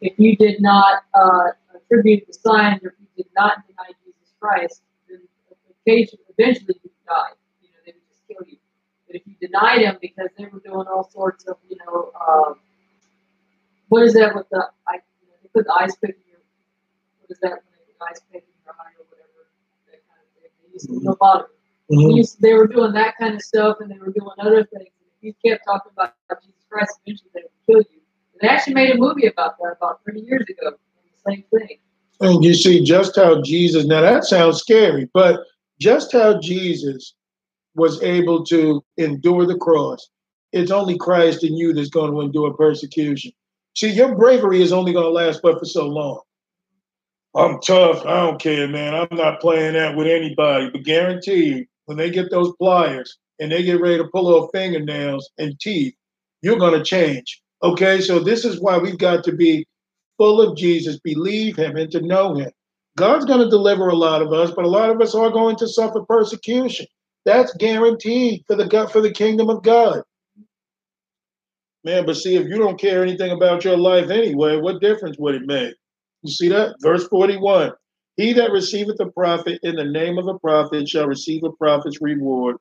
if 0.00 0.18
you 0.18 0.36
did 0.36 0.60
not 0.60 1.02
uh, 1.14 1.50
attribute 1.74 2.26
the 2.26 2.32
signs, 2.32 2.82
or 2.82 2.88
if 2.88 2.94
you 3.00 3.24
did 3.24 3.32
not 3.36 3.66
deny 3.68 3.90
Jesus 4.04 4.32
Christ, 4.40 4.82
then 5.08 5.20
occasionally, 5.86 6.24
eventually 6.36 6.74
you 6.82 6.90
died. 7.06 7.34
You 7.62 7.68
know, 7.70 7.78
they 7.86 7.92
would 7.92 8.08
just 8.10 8.26
kill 8.26 8.42
you. 8.46 8.58
But 9.06 9.16
if 9.16 9.22
you 9.26 9.34
denied 9.40 9.82
him 9.82 9.98
because 10.00 10.28
they 10.36 10.46
were 10.46 10.60
doing 10.60 10.86
all 10.88 11.08
sorts 11.10 11.46
of, 11.46 11.56
you 11.68 11.76
know, 11.86 12.10
uh, 12.18 12.54
what 13.88 14.02
is 14.02 14.14
that 14.14 14.34
with 14.34 14.48
the, 14.50 14.66
I, 14.86 14.94
you 15.22 15.28
know, 15.28 15.36
they 15.42 15.48
put 15.54 15.66
the 15.66 15.74
ice 15.80 15.94
pick 15.96 16.10
in 16.10 16.22
your, 16.30 16.40
what 17.20 17.30
is 17.30 17.38
that 17.40 17.50
when 17.50 17.62
they 17.72 17.86
put 17.86 17.98
the 17.98 18.04
ice 18.10 18.20
pick 18.32 18.42
in 18.42 18.54
your 18.66 18.74
eye 18.74 18.92
or 18.98 19.06
whatever, 19.06 19.46
that 19.86 20.02
kind 20.10 20.20
of 20.26 20.28
thing. 20.34 20.50
They 20.60 20.72
used 20.74 20.86
to 20.86 20.92
Mhm. 20.92 21.06
lobotomy. 21.06 21.57
Mhm. 21.90 22.08
They 22.08 22.14
used- 22.16 22.40
They 22.42 22.54
were 22.54 22.66
doing 22.66 22.92
that 22.92 23.16
kind 23.18 23.34
of 23.34 23.42
stuff 23.42 23.78
and 23.80 23.90
they 23.90 23.98
were 23.98 24.12
doing 24.12 24.30
other 24.38 24.64
things. 24.64 24.90
If 25.00 25.22
you 25.22 25.34
kept 25.44 25.64
talking 25.66 25.92
about 25.92 26.12
Jesus 26.42 26.64
Christ, 26.70 26.98
eventually 27.06 27.30
they 27.34 27.42
would 27.42 27.66
kill 27.66 27.92
you. 27.92 28.00
They 28.40 28.48
actually 28.48 28.74
made 28.74 28.90
a 28.90 28.96
movie 28.98 29.26
about 29.26 29.58
that 29.58 29.76
about 29.78 30.00
30 30.04 30.20
years 30.20 30.44
ago. 30.48 30.72
The 31.26 31.32
same 31.32 31.44
thing. 31.50 31.78
And 32.20 32.44
you 32.44 32.54
see 32.54 32.82
just 32.84 33.16
how 33.16 33.42
Jesus, 33.42 33.84
now 33.86 34.00
that 34.00 34.24
sounds 34.24 34.58
scary, 34.58 35.08
but 35.14 35.40
just 35.80 36.12
how 36.12 36.38
Jesus 36.40 37.14
was 37.74 38.02
able 38.02 38.44
to 38.46 38.82
endure 38.96 39.46
the 39.46 39.56
cross. 39.56 40.08
It's 40.52 40.70
only 40.70 40.96
Christ 40.98 41.44
in 41.44 41.56
you 41.56 41.72
that's 41.72 41.90
going 41.90 42.10
to 42.10 42.20
endure 42.20 42.52
persecution. 42.54 43.32
See, 43.76 43.90
your 43.90 44.14
bravery 44.16 44.62
is 44.62 44.72
only 44.72 44.92
going 44.92 45.04
to 45.04 45.10
last 45.10 45.40
but 45.42 45.58
for 45.58 45.64
so 45.64 45.86
long. 45.86 46.20
I'm 47.36 47.60
tough. 47.60 48.04
I 48.04 48.26
don't 48.26 48.40
care, 48.40 48.66
man. 48.66 48.94
I'm 48.94 49.16
not 49.16 49.40
playing 49.40 49.74
that 49.74 49.94
with 49.96 50.06
anybody. 50.08 50.70
But 50.70 50.82
guarantee 50.82 51.44
you, 51.44 51.66
when 51.88 51.96
they 51.96 52.10
get 52.10 52.30
those 52.30 52.52
pliers 52.56 53.16
and 53.40 53.50
they 53.50 53.62
get 53.62 53.80
ready 53.80 53.96
to 53.96 54.08
pull 54.12 54.28
off 54.28 54.50
fingernails 54.52 55.30
and 55.38 55.58
teeth, 55.58 55.94
you're 56.42 56.58
going 56.58 56.78
to 56.78 56.84
change. 56.84 57.40
Okay, 57.62 58.02
so 58.02 58.18
this 58.18 58.44
is 58.44 58.60
why 58.60 58.76
we've 58.76 58.98
got 58.98 59.24
to 59.24 59.32
be 59.32 59.66
full 60.18 60.42
of 60.42 60.54
Jesus, 60.54 61.00
believe 61.00 61.56
him, 61.56 61.78
and 61.78 61.90
to 61.90 62.02
know 62.02 62.34
him. 62.34 62.50
God's 62.98 63.24
going 63.24 63.40
to 63.40 63.48
deliver 63.48 63.88
a 63.88 63.96
lot 63.96 64.20
of 64.20 64.34
us, 64.34 64.50
but 64.50 64.66
a 64.66 64.68
lot 64.68 64.90
of 64.90 65.00
us 65.00 65.14
are 65.14 65.30
going 65.30 65.56
to 65.56 65.66
suffer 65.66 66.04
persecution. 66.04 66.84
That's 67.24 67.54
guaranteed 67.54 68.44
for 68.46 68.54
the 68.54 68.88
for 68.92 69.00
the 69.00 69.10
kingdom 69.10 69.48
of 69.48 69.62
God. 69.62 70.02
Man, 71.84 72.04
but 72.04 72.18
see, 72.18 72.36
if 72.36 72.48
you 72.48 72.58
don't 72.58 72.78
care 72.78 73.02
anything 73.02 73.30
about 73.30 73.64
your 73.64 73.78
life 73.78 74.10
anyway, 74.10 74.58
what 74.58 74.82
difference 74.82 75.16
would 75.18 75.36
it 75.36 75.46
make? 75.46 75.74
You 76.22 76.32
see 76.32 76.48
that? 76.50 76.74
Verse 76.82 77.08
41. 77.08 77.72
He 78.18 78.32
that 78.32 78.50
receiveth 78.50 78.98
a 78.98 79.06
prophet 79.06 79.60
in 79.62 79.76
the 79.76 79.84
name 79.84 80.18
of 80.18 80.26
a 80.26 80.38
prophet 80.40 80.88
shall 80.88 81.06
receive 81.06 81.44
a 81.44 81.52
prophet's 81.52 82.02
reward. 82.02 82.56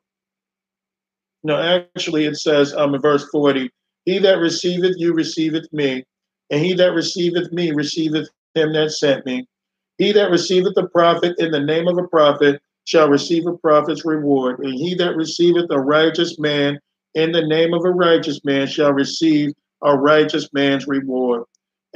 No, 1.43 1.57
actually, 1.59 2.25
it 2.25 2.35
says 2.35 2.75
um, 2.75 2.93
in 2.93 3.01
verse 3.01 3.27
40, 3.31 3.71
He 4.05 4.19
that 4.19 4.37
receiveth 4.37 4.95
you 4.97 5.13
receiveth 5.13 5.67
me, 5.73 6.03
and 6.51 6.63
he 6.63 6.75
that 6.75 6.93
receiveth 6.93 7.51
me 7.51 7.71
receiveth 7.71 8.29
him 8.53 8.71
that 8.73 8.91
sent 8.91 9.25
me. 9.25 9.47
He 9.97 10.11
that 10.11 10.29
receiveth 10.29 10.77
a 10.77 10.87
prophet 10.89 11.33
in 11.39 11.49
the 11.49 11.59
name 11.59 11.87
of 11.87 11.97
a 11.97 12.07
prophet 12.07 12.61
shall 12.85 13.09
receive 13.09 13.47
a 13.47 13.57
prophet's 13.57 14.05
reward, 14.05 14.59
and 14.59 14.75
he 14.75 14.93
that 14.95 15.15
receiveth 15.15 15.71
a 15.71 15.79
righteous 15.79 16.37
man 16.37 16.79
in 17.15 17.31
the 17.31 17.45
name 17.45 17.73
of 17.73 17.83
a 17.83 17.89
righteous 17.89 18.45
man 18.45 18.67
shall 18.67 18.93
receive 18.93 19.53
a 19.81 19.97
righteous 19.97 20.49
man's 20.53 20.87
reward. 20.87 21.45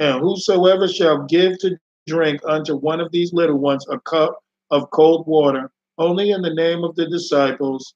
And 0.00 0.20
whosoever 0.20 0.88
shall 0.88 1.26
give 1.26 1.58
to 1.60 1.78
drink 2.06 2.40
unto 2.46 2.76
one 2.76 3.00
of 3.00 3.12
these 3.12 3.32
little 3.32 3.58
ones 3.58 3.86
a 3.90 4.00
cup 4.00 4.38
of 4.70 4.90
cold 4.90 5.26
water, 5.26 5.70
only 5.98 6.30
in 6.30 6.42
the 6.42 6.54
name 6.54 6.84
of 6.84 6.96
the 6.96 7.06
disciples, 7.06 7.94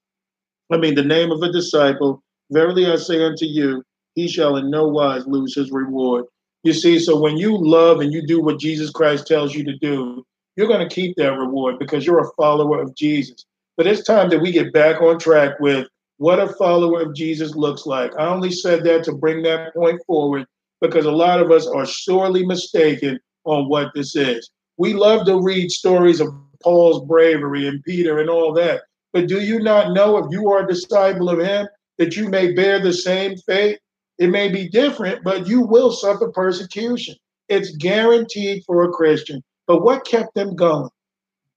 I 0.70 0.76
mean, 0.76 0.94
the 0.94 1.04
name 1.04 1.30
of 1.30 1.42
a 1.42 1.52
disciple, 1.52 2.22
verily 2.50 2.90
I 2.90 2.96
say 2.96 3.22
unto 3.22 3.44
you, 3.44 3.82
he 4.14 4.28
shall 4.28 4.56
in 4.56 4.70
no 4.70 4.88
wise 4.88 5.26
lose 5.26 5.54
his 5.54 5.70
reward. 5.70 6.24
You 6.64 6.72
see, 6.72 6.98
so 6.98 7.20
when 7.20 7.36
you 7.36 7.56
love 7.56 8.00
and 8.00 8.12
you 8.12 8.26
do 8.26 8.42
what 8.42 8.58
Jesus 8.58 8.90
Christ 8.90 9.26
tells 9.26 9.54
you 9.54 9.64
to 9.64 9.76
do, 9.78 10.24
you're 10.56 10.68
going 10.68 10.86
to 10.86 10.94
keep 10.94 11.16
that 11.16 11.38
reward 11.38 11.78
because 11.78 12.04
you're 12.04 12.24
a 12.24 12.32
follower 12.36 12.80
of 12.80 12.96
Jesus. 12.96 13.44
But 13.76 13.86
it's 13.86 14.02
time 14.02 14.30
that 14.30 14.40
we 14.40 14.50
get 14.50 14.72
back 14.72 15.00
on 15.00 15.18
track 15.18 15.60
with 15.60 15.86
what 16.16 16.40
a 16.40 16.48
follower 16.54 17.02
of 17.02 17.14
Jesus 17.14 17.54
looks 17.54 17.86
like. 17.86 18.10
I 18.18 18.26
only 18.26 18.50
said 18.50 18.82
that 18.84 19.04
to 19.04 19.12
bring 19.12 19.42
that 19.42 19.74
point 19.74 20.00
forward 20.06 20.46
because 20.80 21.04
a 21.04 21.10
lot 21.10 21.40
of 21.40 21.50
us 21.50 21.66
are 21.66 21.86
sorely 21.86 22.44
mistaken 22.44 23.20
on 23.46 23.68
what 23.68 23.92
this 23.94 24.14
is. 24.14 24.50
We 24.76 24.92
love 24.92 25.26
to 25.26 25.40
read 25.40 25.70
stories 25.70 26.20
of 26.20 26.28
Paul's 26.62 27.04
bravery 27.06 27.66
and 27.66 27.82
Peter 27.82 28.18
and 28.18 28.28
all 28.28 28.52
that. 28.54 28.82
But 29.12 29.28
do 29.28 29.40
you 29.40 29.60
not 29.60 29.92
know 29.92 30.18
if 30.18 30.26
you 30.30 30.50
are 30.50 30.64
a 30.64 30.68
disciple 30.68 31.30
of 31.30 31.38
him 31.38 31.66
that 31.98 32.16
you 32.16 32.28
may 32.28 32.52
bear 32.52 32.80
the 32.80 32.92
same 32.92 33.36
fate? 33.38 33.78
It 34.18 34.28
may 34.28 34.48
be 34.48 34.68
different, 34.68 35.24
but 35.24 35.46
you 35.46 35.62
will 35.62 35.90
suffer 35.90 36.28
persecution. 36.28 37.14
It's 37.48 37.76
guaranteed 37.76 38.64
for 38.66 38.84
a 38.84 38.92
Christian. 38.92 39.42
But 39.66 39.82
what 39.82 40.06
kept 40.06 40.34
them 40.34 40.54
going? 40.56 40.90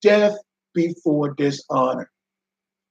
Death 0.02 0.38
before 0.74 1.34
dishonor. 1.34 2.10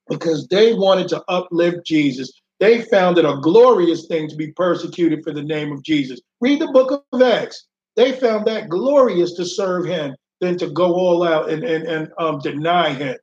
Because 0.09 0.46
they 0.49 0.74
wanted 0.74 1.09
to 1.09 1.22
uplift 1.28 1.86
Jesus. 1.86 2.32
They 2.61 2.82
found 2.82 3.18
it 3.18 3.24
a 3.24 3.38
glorious 3.40 4.07
thing 4.07 4.28
to 4.28 4.36
be 4.36 4.53
persecuted 4.53 5.22
for 5.22 5.32
the 5.32 5.42
name 5.42 5.72
of 5.72 5.82
Jesus. 5.82 6.20
Read 6.40 6.61
the 6.61 6.72
book 6.72 7.05
of 7.12 7.22
Acts. 7.22 7.66
They 7.99 8.12
found 8.12 8.46
that 8.46 8.68
glorious 8.68 9.32
to 9.32 9.44
serve 9.44 9.84
him 9.84 10.14
than 10.40 10.56
to 10.59 10.70
go 10.70 10.94
all 10.94 11.24
out 11.24 11.51
and, 11.51 11.64
and, 11.64 11.85
and 11.85 12.09
um, 12.16 12.39
deny 12.39 12.90
him. 12.94 13.16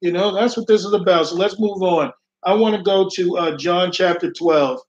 You 0.00 0.10
know, 0.10 0.32
that's 0.32 0.56
what 0.56 0.66
this 0.66 0.86
is 0.86 0.94
about. 0.94 1.26
So 1.26 1.36
let's 1.36 1.60
move 1.60 1.82
on. 1.82 2.10
I 2.42 2.54
want 2.54 2.74
to 2.74 2.82
go 2.82 3.10
to 3.12 3.36
uh, 3.36 3.56
John 3.58 3.92
chapter 3.92 4.32
12. 4.32 4.80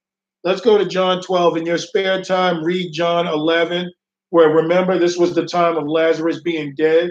Let's 0.46 0.62
go 0.62 0.78
to 0.78 0.86
John 0.86 1.22
12. 1.22 1.58
In 1.58 1.66
your 1.66 1.78
spare 1.78 2.24
time, 2.24 2.64
read 2.64 2.94
John 2.94 3.28
11, 3.28 3.92
where 4.30 4.48
remember 4.48 4.98
this 4.98 5.18
was 5.18 5.36
the 5.36 5.46
time 5.46 5.76
of 5.76 5.90
Lazarus 5.90 6.42
being 6.42 6.74
dead. 6.78 7.10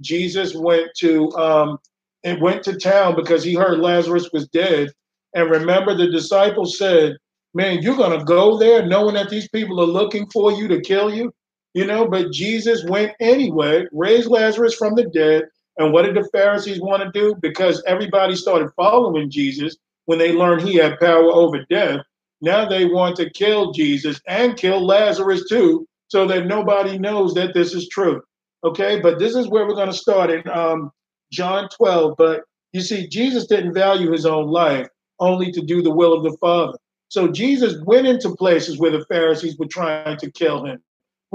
Jesus 0.00 0.54
went 0.54 0.88
to 1.00 1.30
um, 1.32 1.76
and 2.24 2.40
went 2.40 2.62
to 2.62 2.78
town 2.78 3.14
because 3.14 3.44
he 3.44 3.54
heard 3.54 3.78
Lazarus 3.78 4.30
was 4.32 4.48
dead. 4.48 4.88
And 5.34 5.50
remember, 5.50 5.94
the 5.94 6.10
disciples 6.10 6.78
said, 6.78 7.18
"Man, 7.52 7.82
you're 7.82 7.94
gonna 7.94 8.24
go 8.24 8.56
there, 8.56 8.86
knowing 8.86 9.16
that 9.16 9.28
these 9.28 9.48
people 9.50 9.78
are 9.82 9.86
looking 9.86 10.26
for 10.30 10.50
you 10.50 10.66
to 10.68 10.80
kill 10.80 11.14
you." 11.14 11.30
You 11.74 11.84
know, 11.84 12.08
but 12.08 12.30
Jesus 12.30 12.84
went 12.84 13.12
anyway, 13.20 13.86
raised 13.92 14.28
Lazarus 14.28 14.74
from 14.74 14.94
the 14.94 15.04
dead. 15.04 15.44
And 15.76 15.92
what 15.92 16.02
did 16.02 16.14
the 16.14 16.28
Pharisees 16.30 16.80
want 16.80 17.02
to 17.02 17.10
do? 17.10 17.34
Because 17.42 17.82
everybody 17.86 18.36
started 18.36 18.70
following 18.76 19.28
Jesus 19.28 19.76
when 20.06 20.18
they 20.18 20.32
learned 20.32 20.62
he 20.62 20.76
had 20.76 21.00
power 21.00 21.32
over 21.32 21.64
death. 21.68 22.00
Now 22.40 22.68
they 22.68 22.84
want 22.84 23.16
to 23.16 23.30
kill 23.30 23.72
Jesus 23.72 24.20
and 24.28 24.56
kill 24.56 24.86
Lazarus 24.86 25.48
too, 25.48 25.88
so 26.08 26.26
that 26.28 26.46
nobody 26.46 26.96
knows 26.96 27.34
that 27.34 27.54
this 27.54 27.74
is 27.74 27.88
true. 27.88 28.22
Okay, 28.62 29.00
but 29.00 29.18
this 29.18 29.34
is 29.34 29.48
where 29.48 29.66
we're 29.66 29.74
going 29.74 29.90
to 29.90 29.92
start 29.92 30.30
in 30.30 30.48
um, 30.48 30.92
John 31.32 31.68
12. 31.76 32.14
But 32.16 32.42
you 32.72 32.82
see, 32.82 33.08
Jesus 33.08 33.46
didn't 33.46 33.74
value 33.74 34.12
his 34.12 34.26
own 34.26 34.46
life, 34.46 34.86
only 35.18 35.50
to 35.52 35.60
do 35.60 35.82
the 35.82 35.94
will 35.94 36.12
of 36.12 36.22
the 36.22 36.36
Father. 36.40 36.78
So 37.08 37.28
Jesus 37.28 37.82
went 37.84 38.06
into 38.06 38.34
places 38.36 38.78
where 38.78 38.90
the 38.90 39.04
Pharisees 39.06 39.58
were 39.58 39.66
trying 39.66 40.18
to 40.18 40.30
kill 40.30 40.64
him. 40.64 40.82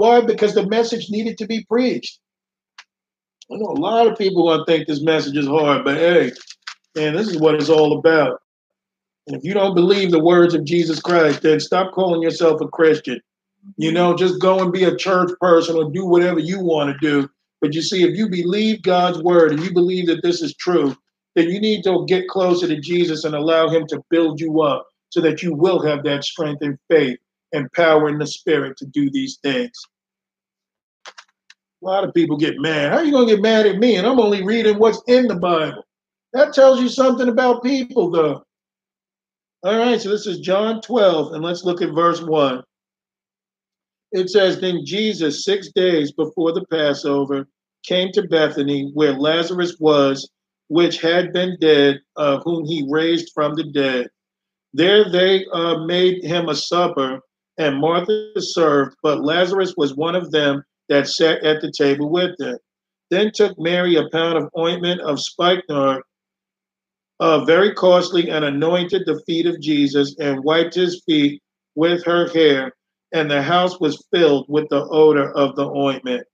Why? 0.00 0.22
Because 0.22 0.54
the 0.54 0.66
message 0.66 1.10
needed 1.10 1.36
to 1.36 1.46
be 1.46 1.62
preached. 1.64 2.20
I 3.52 3.56
know 3.56 3.66
a 3.66 3.84
lot 3.84 4.06
of 4.06 4.16
people 4.16 4.48
gonna 4.48 4.64
think 4.64 4.86
this 4.86 5.02
message 5.02 5.36
is 5.36 5.46
hard, 5.46 5.84
but 5.84 5.98
hey, 5.98 6.32
man, 6.96 7.14
this 7.14 7.28
is 7.28 7.38
what 7.38 7.56
it's 7.56 7.68
all 7.68 7.98
about. 7.98 8.40
And 9.26 9.36
if 9.36 9.44
you 9.44 9.52
don't 9.52 9.74
believe 9.74 10.10
the 10.10 10.24
words 10.24 10.54
of 10.54 10.64
Jesus 10.64 11.02
Christ, 11.02 11.42
then 11.42 11.60
stop 11.60 11.92
calling 11.92 12.22
yourself 12.22 12.62
a 12.62 12.68
Christian. 12.68 13.20
You 13.76 13.92
know, 13.92 14.16
just 14.16 14.40
go 14.40 14.62
and 14.62 14.72
be 14.72 14.84
a 14.84 14.96
church 14.96 15.32
person 15.38 15.76
or 15.76 15.90
do 15.90 16.06
whatever 16.06 16.38
you 16.38 16.60
want 16.60 16.90
to 16.90 17.06
do. 17.06 17.28
But 17.60 17.74
you 17.74 17.82
see, 17.82 18.02
if 18.02 18.16
you 18.16 18.30
believe 18.30 18.80
God's 18.80 19.18
word 19.18 19.52
and 19.52 19.62
you 19.62 19.70
believe 19.70 20.06
that 20.06 20.22
this 20.22 20.40
is 20.40 20.56
true, 20.56 20.96
then 21.34 21.50
you 21.50 21.60
need 21.60 21.84
to 21.84 22.06
get 22.06 22.26
closer 22.26 22.66
to 22.66 22.80
Jesus 22.80 23.24
and 23.24 23.34
allow 23.34 23.68
him 23.68 23.86
to 23.88 24.02
build 24.08 24.40
you 24.40 24.62
up. 24.62 24.86
so 25.10 25.20
that 25.20 25.42
you 25.42 25.52
will 25.52 25.82
have 25.82 26.04
that 26.04 26.24
strength 26.24 26.62
and 26.62 26.78
faith 26.88 27.18
and 27.52 27.70
power 27.72 28.08
in 28.08 28.18
the 28.18 28.26
spirit 28.26 28.76
to 28.78 28.86
do 28.86 29.10
these 29.10 29.38
things. 29.42 29.72
A 31.06 31.86
lot 31.86 32.04
of 32.04 32.12
people 32.12 32.36
get 32.36 32.60
mad. 32.60 32.92
How 32.92 32.98
are 32.98 33.04
you 33.04 33.12
going 33.12 33.26
to 33.28 33.34
get 33.34 33.42
mad 33.42 33.66
at 33.66 33.78
me? 33.78 33.96
And 33.96 34.06
I'm 34.06 34.20
only 34.20 34.44
reading 34.44 34.78
what's 34.78 35.02
in 35.06 35.26
the 35.26 35.36
Bible. 35.36 35.82
That 36.32 36.52
tells 36.52 36.80
you 36.80 36.88
something 36.88 37.28
about 37.28 37.62
people, 37.62 38.10
though. 38.10 38.44
All 39.62 39.78
right, 39.78 40.00
so 40.00 40.10
this 40.10 40.26
is 40.26 40.40
John 40.40 40.80
12, 40.80 41.34
and 41.34 41.44
let's 41.44 41.64
look 41.64 41.82
at 41.82 41.94
verse 41.94 42.22
1. 42.22 42.62
It 44.12 44.30
says, 44.30 44.60
Then 44.60 44.84
Jesus, 44.84 45.44
six 45.44 45.70
days 45.72 46.12
before 46.12 46.52
the 46.52 46.64
Passover, 46.66 47.46
came 47.84 48.10
to 48.12 48.26
Bethany, 48.26 48.90
where 48.94 49.12
Lazarus 49.12 49.76
was, 49.78 50.28
which 50.68 51.00
had 51.00 51.32
been 51.32 51.56
dead, 51.60 52.00
uh, 52.16 52.40
whom 52.40 52.64
he 52.64 52.86
raised 52.88 53.32
from 53.34 53.54
the 53.54 53.64
dead. 53.64 54.08
There 54.72 55.10
they 55.10 55.44
uh, 55.52 55.84
made 55.84 56.24
him 56.24 56.48
a 56.48 56.54
supper, 56.54 57.20
and 57.58 57.80
Martha 57.80 58.32
served, 58.38 58.96
but 59.02 59.22
Lazarus 59.22 59.74
was 59.76 59.94
one 59.94 60.14
of 60.14 60.30
them 60.30 60.62
that 60.88 61.08
sat 61.08 61.42
at 61.44 61.60
the 61.60 61.72
table 61.72 62.10
with 62.10 62.36
them. 62.38 62.58
Then 63.10 63.32
took 63.32 63.58
Mary 63.58 63.96
a 63.96 64.08
pound 64.10 64.38
of 64.38 64.50
ointment 64.56 65.00
of 65.00 65.20
spikenard, 65.20 66.02
uh, 67.18 67.44
very 67.44 67.74
costly, 67.74 68.30
and 68.30 68.44
anointed 68.44 69.02
the 69.04 69.20
feet 69.26 69.46
of 69.46 69.60
Jesus, 69.60 70.16
and 70.18 70.44
wiped 70.44 70.74
his 70.74 71.02
feet 71.04 71.42
with 71.74 72.04
her 72.04 72.28
hair, 72.28 72.72
and 73.12 73.30
the 73.30 73.42
house 73.42 73.78
was 73.80 74.06
filled 74.12 74.46
with 74.48 74.68
the 74.70 74.86
odor 74.88 75.30
of 75.32 75.56
the 75.56 75.66
ointment. 75.66 76.26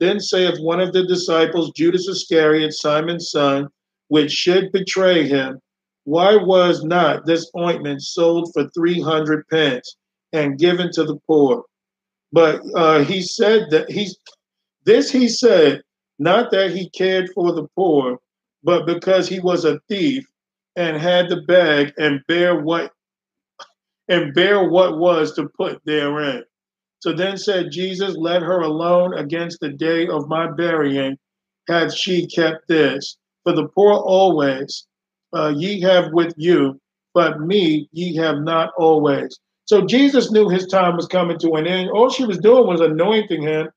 Then 0.00 0.18
saith 0.18 0.58
one 0.58 0.80
of 0.80 0.92
the 0.92 1.06
disciples, 1.06 1.70
Judas 1.76 2.08
Iscariot, 2.08 2.72
Simon's 2.72 3.30
son, 3.30 3.68
which 4.08 4.32
should 4.32 4.72
betray 4.72 5.28
him, 5.28 5.60
why 6.04 6.34
was 6.34 6.82
not 6.82 7.24
this 7.24 7.50
ointment 7.56 8.02
sold 8.02 8.50
for 8.52 8.68
300 8.70 9.46
pence 9.48 9.96
and 10.32 10.58
given 10.58 10.90
to 10.92 11.04
the 11.04 11.16
poor? 11.26 11.64
But 12.32 12.62
uh, 12.74 13.04
he 13.04 13.22
said 13.22 13.70
that 13.70 13.90
he's 13.90 14.16
this 14.84 15.10
he 15.10 15.28
said, 15.28 15.82
not 16.18 16.50
that 16.50 16.70
he 16.72 16.90
cared 16.90 17.30
for 17.30 17.52
the 17.52 17.66
poor, 17.76 18.18
but 18.64 18.86
because 18.86 19.28
he 19.28 19.40
was 19.40 19.64
a 19.64 19.80
thief 19.88 20.26
and 20.76 20.96
had 20.96 21.28
the 21.28 21.42
bag 21.42 21.92
and 21.98 22.20
bear 22.26 22.60
what 22.60 22.92
and 24.08 24.34
bear 24.34 24.68
what 24.68 24.98
was 24.98 25.34
to 25.34 25.48
put 25.56 25.80
therein. 25.84 26.44
So 27.00 27.12
then 27.12 27.36
said 27.36 27.70
Jesus, 27.70 28.16
Let 28.16 28.42
her 28.42 28.60
alone 28.60 29.14
against 29.14 29.60
the 29.60 29.70
day 29.70 30.06
of 30.06 30.28
my 30.28 30.50
burying, 30.50 31.18
hath 31.68 31.92
she 31.92 32.26
kept 32.26 32.68
this. 32.68 33.16
For 33.44 33.52
the 33.52 33.68
poor 33.68 33.94
always 33.94 34.86
uh, 35.34 35.52
ye 35.56 35.80
have 35.80 36.12
with 36.12 36.34
you, 36.36 36.80
but 37.14 37.40
me 37.40 37.88
ye 37.92 38.14
have 38.16 38.38
not 38.38 38.72
always. 38.78 39.38
So 39.72 39.86
Jesus 39.86 40.30
knew 40.30 40.50
his 40.50 40.66
time 40.66 40.96
was 40.96 41.06
coming 41.06 41.38
to 41.38 41.52
an 41.52 41.66
end. 41.66 41.88
All 41.88 42.10
she 42.10 42.26
was 42.26 42.36
doing 42.36 42.66
was 42.66 42.82
anointing 42.82 43.40
him 43.40 43.70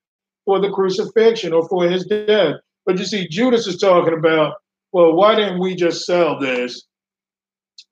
for 0.43 0.59
the 0.59 0.69
crucifixion 0.69 1.53
or 1.53 1.65
for 1.69 1.89
his 1.89 2.05
death. 2.05 2.55
But 2.85 2.99
you 2.99 3.05
see, 3.05 3.29
Judas 3.29 3.65
is 3.65 3.77
talking 3.77 4.13
about, 4.13 4.55
well, 4.91 5.13
why 5.13 5.35
didn't 5.35 5.61
we 5.61 5.73
just 5.73 6.05
sell 6.05 6.37
this 6.37 6.83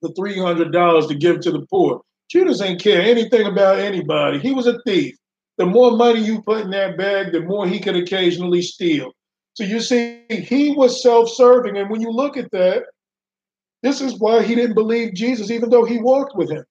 for 0.02 0.10
$300 0.10 1.08
to 1.08 1.16
give 1.16 1.40
to 1.40 1.52
the 1.54 1.66
poor? 1.68 2.02
Judas 2.30 2.60
ain't 2.60 2.82
care 2.82 3.02
anything 3.02 3.48
about 3.48 3.80
anybody. 3.80 4.38
He 4.38 4.52
was 4.52 4.68
a 4.68 4.82
thief 4.82 5.16
the 5.58 5.66
more 5.66 5.96
money 5.96 6.20
you 6.20 6.42
put 6.42 6.66
in 6.66 6.72
that 6.72 6.98
bag, 6.98 7.32
the 7.32 7.40
more 7.40 7.66
he 7.66 7.80
could 7.80 7.96
occasionally 7.96 8.64
steal. 8.64 9.14
So 9.54 9.64
you 9.64 9.80
see, 9.80 10.24
he 10.30 10.72
was 10.72 11.02
self 11.02 11.30
serving. 11.30 11.78
And 11.78 11.90
when 11.90 12.02
you 12.02 12.10
look 12.10 12.36
at 12.36 12.52
that, 12.52 12.84
this 13.82 14.02
is 14.02 14.20
why 14.20 14.44
he 14.44 14.56
didn't 14.56 14.74
believe 14.74 15.14
Jesus, 15.14 15.50
even 15.50 15.70
though 15.70 15.86
he 15.86 16.00
walked 16.00 16.36
with 16.36 16.52
him. 16.52 16.66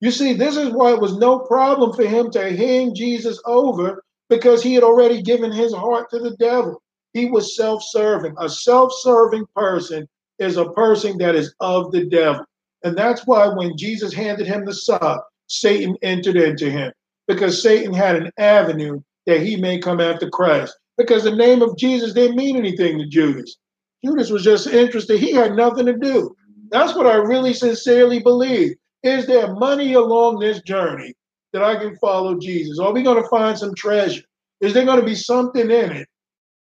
You 0.00 0.10
see, 0.10 0.34
this 0.34 0.56
is 0.56 0.70
why 0.70 0.92
it 0.92 1.00
was 1.00 1.16
no 1.16 1.38
problem 1.40 1.94
for 1.94 2.04
him 2.04 2.30
to 2.32 2.56
hand 2.56 2.96
Jesus 2.96 3.40
over 3.46 4.02
because 4.28 4.62
he 4.62 4.74
had 4.74 4.82
already 4.82 5.22
given 5.22 5.50
his 5.52 5.72
heart 5.72 6.10
to 6.10 6.18
the 6.18 6.36
devil. 6.36 6.82
He 7.14 7.30
was 7.30 7.56
self 7.56 7.82
serving. 7.82 8.34
A 8.38 8.48
self 8.48 8.92
serving 9.00 9.46
person 9.54 10.06
is 10.38 10.58
a 10.58 10.70
person 10.72 11.16
that 11.18 11.34
is 11.34 11.54
of 11.60 11.92
the 11.92 12.04
devil. 12.04 12.44
And 12.84 12.96
that's 12.96 13.26
why 13.26 13.48
when 13.48 13.76
Jesus 13.76 14.12
handed 14.12 14.46
him 14.46 14.64
the 14.64 14.74
sop, 14.74 15.26
Satan 15.46 15.96
entered 16.02 16.36
into 16.36 16.70
him 16.70 16.92
because 17.26 17.62
Satan 17.62 17.94
had 17.94 18.16
an 18.16 18.30
avenue 18.38 19.00
that 19.26 19.40
he 19.40 19.56
may 19.56 19.78
come 19.78 20.00
after 20.00 20.28
Christ. 20.28 20.76
Because 20.98 21.24
the 21.24 21.34
name 21.34 21.62
of 21.62 21.76
Jesus 21.76 22.12
didn't 22.12 22.36
mean 22.36 22.56
anything 22.56 22.98
to 22.98 23.06
Judas. 23.06 23.56
Judas 24.04 24.30
was 24.30 24.44
just 24.44 24.66
interested. 24.66 25.18
He 25.18 25.32
had 25.32 25.54
nothing 25.54 25.86
to 25.86 25.96
do. 25.96 26.34
That's 26.70 26.94
what 26.94 27.06
I 27.06 27.14
really 27.16 27.54
sincerely 27.54 28.20
believe. 28.20 28.76
Is 29.06 29.24
there 29.28 29.54
money 29.54 29.92
along 29.92 30.40
this 30.40 30.60
journey 30.62 31.14
that 31.52 31.62
I 31.62 31.76
can 31.76 31.96
follow 31.98 32.40
Jesus? 32.40 32.80
Are 32.80 32.92
we 32.92 33.04
going 33.04 33.22
to 33.22 33.28
find 33.28 33.56
some 33.56 33.72
treasure? 33.72 34.24
Is 34.60 34.74
there 34.74 34.84
going 34.84 34.98
to 34.98 35.06
be 35.06 35.14
something 35.14 35.70
in 35.70 35.92
it 35.92 36.08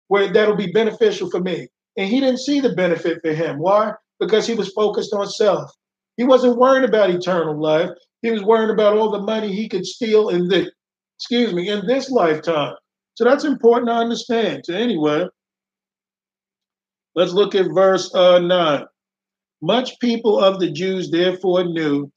where 0.10 0.28
that'll 0.28 0.58
be 0.58 0.74
beneficial 0.74 1.30
for 1.30 1.40
me? 1.40 1.70
And 1.96 2.10
he 2.10 2.20
didn't 2.20 2.42
see 2.42 2.60
the 2.60 2.76
benefit 2.76 3.22
for 3.22 3.32
him. 3.32 3.60
Why? 3.60 3.94
Because 4.20 4.46
he 4.46 4.56
was 4.56 4.74
focused 4.74 5.14
on 5.14 5.30
self. 5.30 5.72
He 6.18 6.26
wasn't 6.26 6.58
worried 6.58 6.84
about 6.84 7.12
eternal 7.12 7.58
life. 7.58 7.92
He 8.22 8.32
was 8.32 8.44
worrying 8.44 8.72
about 8.72 8.98
all 8.98 9.10
the 9.10 9.22
money 9.22 9.54
he 9.54 9.70
could 9.70 9.86
steal 9.86 10.28
in 10.28 10.50
this, 10.50 10.70
excuse 11.18 11.54
me, 11.54 11.70
in 11.70 11.88
this 11.88 12.10
lifetime. 12.10 12.76
So 13.14 13.24
that's 13.24 13.46
important 13.46 13.88
to 13.88 13.94
understand. 13.94 14.64
So 14.66 14.74
anyway, 14.74 15.28
let's 17.16 17.32
look 17.32 17.56
at 17.56 17.74
verse 17.74 18.14
uh, 18.14 18.40
9. 18.40 18.84
Much 19.62 19.98
people 20.02 20.42
of 20.42 20.60
the 20.60 20.70
Jews 20.70 21.10
therefore 21.10 21.64
knew 21.64 22.12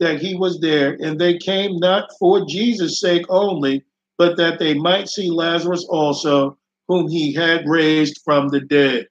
that 0.00 0.20
he 0.20 0.34
was 0.34 0.60
there, 0.60 0.96
and 1.00 1.18
they 1.18 1.38
came 1.38 1.76
not 1.76 2.10
for 2.18 2.44
Jesus' 2.46 3.00
sake 3.00 3.24
only, 3.28 3.84
but 4.18 4.36
that 4.36 4.58
they 4.58 4.74
might 4.74 5.08
see 5.08 5.30
Lazarus 5.30 5.86
also, 5.88 6.58
whom 6.88 7.08
he 7.08 7.32
had 7.32 7.68
raised 7.68 8.20
from 8.24 8.48
the 8.48 8.60
dead. 8.60 9.06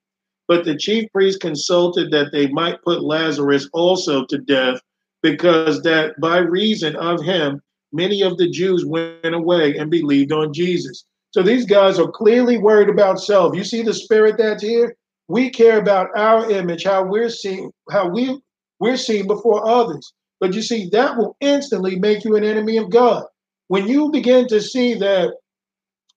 But 0.48 0.66
the 0.66 0.78
chief 0.78 1.10
priests 1.12 1.40
consulted 1.40 2.12
that 2.12 2.32
they 2.32 2.48
might 2.48 2.84
put 2.84 3.04
Lazarus 3.04 3.70
also 3.74 4.26
to 4.26 4.38
death 4.38 4.80
because 5.22 5.82
that 5.84 6.20
by 6.20 6.38
reason 6.38 6.96
of 6.98 7.22
him, 7.22 7.62
many 7.94 8.22
of 8.22 8.38
the 8.38 8.50
Jews 8.50 8.86
went 8.86 9.34
away 9.34 9.78
and 9.78 9.90
believed 9.90 10.34
on 10.34 10.54
Jesus. 10.54 11.06
So 11.32 11.42
these 11.42 11.66
guys 11.66 11.98
are 11.98 12.12
clearly 12.12 12.58
worried 12.58 12.90
about 12.90 13.22
self. 13.22 13.56
You 13.56 13.64
see 13.64 13.82
the 13.82 13.94
spirit 13.94 14.38
that's 14.38 14.62
here? 14.62 14.96
We 15.30 15.50
care 15.50 15.80
about 15.80 16.10
our 16.16 16.52
image, 16.52 16.84
how 16.84 17.06
we're 17.06 17.30
seen, 17.30 17.72
how 17.90 18.10
we 18.10 18.40
we're 18.80 18.98
seen 18.98 19.26
before 19.28 19.66
others. 19.66 20.14
But 20.44 20.56
you 20.56 20.62
see, 20.62 20.90
that 20.90 21.16
will 21.16 21.38
instantly 21.40 21.98
make 21.98 22.26
you 22.26 22.36
an 22.36 22.44
enemy 22.44 22.76
of 22.76 22.90
God. 22.90 23.24
When 23.70 23.88
you 23.88 24.12
begin 24.12 24.46
to 24.50 24.60
see 24.60 24.94
that 24.96 25.36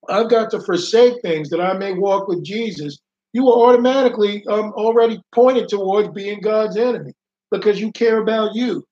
I've 0.09 0.29
got 0.29 0.51
to 0.51 0.61
forsake 0.61 1.23
things 1.23 1.49
that 1.51 1.61
I 1.61 1.75
may 1.75 1.93
walk 1.93 2.27
with 2.27 2.43
Jesus, 2.43 2.99
you 3.33 3.49
are 3.49 3.69
automatically 3.71 4.45
um, 4.49 4.73
already 4.73 5.23
pointed 5.33 5.69
towards 5.69 6.09
being 6.09 6.41
God's 6.41 6.77
enemy 6.77 7.13
because 7.53 7.79
you 7.79 7.93
care 7.93 8.19
about 8.21 8.57
you. 8.57 8.85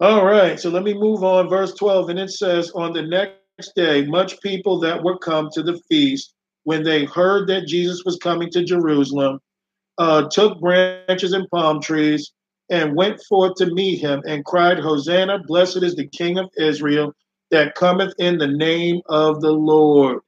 All 0.00 0.26
right, 0.26 0.60
so 0.60 0.68
let 0.68 0.82
me 0.82 0.92
move 0.92 1.24
on. 1.24 1.48
Verse 1.48 1.72
12, 1.72 2.10
and 2.10 2.18
it 2.18 2.30
says, 2.30 2.70
On 2.72 2.92
the 2.92 3.00
next 3.00 3.74
day, 3.74 4.04
much 4.04 4.38
people 4.42 4.78
that 4.80 5.02
were 5.02 5.16
come 5.16 5.48
to 5.54 5.62
the 5.62 5.80
feast, 5.88 6.34
when 6.64 6.82
they 6.82 7.06
heard 7.06 7.48
that 7.48 7.66
Jesus 7.66 8.02
was 8.04 8.18
coming 8.18 8.50
to 8.50 8.64
Jerusalem, 8.64 9.40
uh, 9.96 10.28
took 10.28 10.60
branches 10.60 11.32
and 11.32 11.48
palm 11.48 11.80
trees 11.80 12.34
and 12.70 12.96
went 12.96 13.20
forth 13.28 13.54
to 13.56 13.66
meet 13.66 14.00
him 14.00 14.22
and 14.26 14.44
cried, 14.44 14.78
Hosanna, 14.78 15.40
blessed 15.46 15.82
is 15.82 15.94
the 15.94 16.08
King 16.08 16.38
of 16.38 16.50
Israel 16.56 17.12
that 17.50 17.74
cometh 17.74 18.14
in 18.18 18.38
the 18.38 18.48
name 18.48 19.00
of 19.06 19.40
the 19.40 19.52
Lord. 19.52 20.20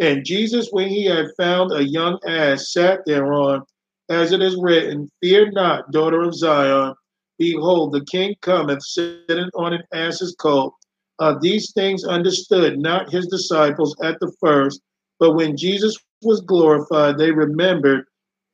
And 0.00 0.24
Jesus, 0.24 0.68
when 0.70 0.88
he 0.88 1.04
had 1.04 1.26
found 1.36 1.72
a 1.72 1.84
young 1.84 2.18
ass, 2.26 2.72
sat 2.72 3.00
thereon, 3.06 3.62
as 4.08 4.32
it 4.32 4.42
is 4.42 4.56
written, 4.56 5.10
Fear 5.22 5.52
not, 5.52 5.90
daughter 5.92 6.22
of 6.22 6.34
Zion 6.34 6.94
Behold, 7.38 7.92
the 7.92 8.04
king 8.04 8.34
cometh, 8.42 8.82
sitting 8.82 9.50
on 9.54 9.72
an 9.72 9.82
ass's 9.92 10.36
colt. 10.38 10.74
Uh, 11.18 11.34
these 11.40 11.72
things 11.72 12.04
understood 12.04 12.78
not 12.78 13.10
his 13.10 13.26
disciples 13.26 13.96
at 14.02 14.18
the 14.20 14.32
first, 14.40 14.80
but 15.18 15.34
when 15.34 15.56
Jesus 15.56 15.96
was 16.22 16.40
glorified, 16.40 17.18
they 17.18 17.30
remembered 17.30 18.06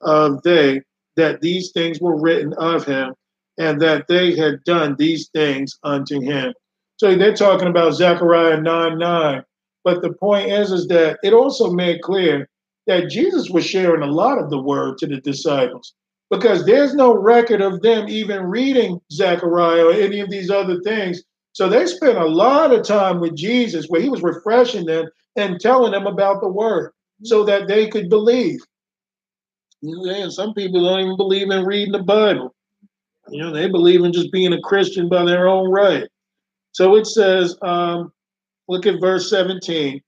uh, 0.02 0.36
they 0.44 0.82
that 1.16 1.40
these 1.40 1.73
things 1.73 2.01
were 2.01 2.19
written 2.19 2.52
of 2.55 2.85
him, 2.86 3.15
and 3.60 3.78
that 3.82 4.08
they 4.08 4.34
had 4.34 4.64
done 4.64 4.96
these 4.98 5.28
things 5.28 5.78
unto 5.84 6.18
him. 6.18 6.54
So 6.96 7.14
they're 7.14 7.34
talking 7.34 7.68
about 7.68 7.92
Zechariah 7.92 8.60
9 8.60 8.98
9. 8.98 9.44
But 9.84 10.00
the 10.00 10.14
point 10.14 10.50
is, 10.50 10.72
is 10.72 10.88
that 10.88 11.18
it 11.22 11.34
also 11.34 11.70
made 11.70 12.00
clear 12.00 12.48
that 12.86 13.10
Jesus 13.10 13.50
was 13.50 13.64
sharing 13.64 14.02
a 14.02 14.10
lot 14.10 14.38
of 14.38 14.48
the 14.48 14.60
word 14.60 14.96
to 14.98 15.06
the 15.06 15.20
disciples 15.20 15.94
because 16.30 16.64
there's 16.64 16.94
no 16.94 17.14
record 17.14 17.60
of 17.60 17.82
them 17.82 18.08
even 18.08 18.44
reading 18.44 18.98
Zechariah 19.12 19.84
or 19.84 19.92
any 19.92 20.20
of 20.20 20.30
these 20.30 20.50
other 20.50 20.80
things. 20.80 21.22
So 21.52 21.68
they 21.68 21.84
spent 21.84 22.16
a 22.16 22.26
lot 22.26 22.72
of 22.72 22.86
time 22.86 23.20
with 23.20 23.36
Jesus 23.36 23.86
where 23.88 24.00
he 24.00 24.08
was 24.08 24.22
refreshing 24.22 24.86
them 24.86 25.06
and 25.36 25.60
telling 25.60 25.92
them 25.92 26.06
about 26.06 26.40
the 26.40 26.48
word 26.48 26.92
so 27.24 27.44
that 27.44 27.68
they 27.68 27.88
could 27.88 28.08
believe. 28.08 28.60
And 29.82 30.32
some 30.32 30.54
people 30.54 30.82
don't 30.82 31.00
even 31.00 31.16
believe 31.16 31.50
in 31.50 31.64
reading 31.64 31.92
the 31.92 32.02
Bible. 32.02 32.54
You 33.31 33.43
know, 33.43 33.52
they 33.52 33.69
believe 33.69 34.05
in 34.05 34.12
just 34.12 34.32
being 34.32 34.52
a 34.52 34.61
Christian 34.61 35.09
by 35.09 35.24
their 35.24 35.48
own 35.48 35.70
right. 35.70 36.09
So 36.73 36.97
it 36.97 37.07
says, 37.07 37.57
um, 37.62 38.12
look 38.69 38.86
at 38.86 39.01
verse 39.01 39.31
17. 39.31 40.01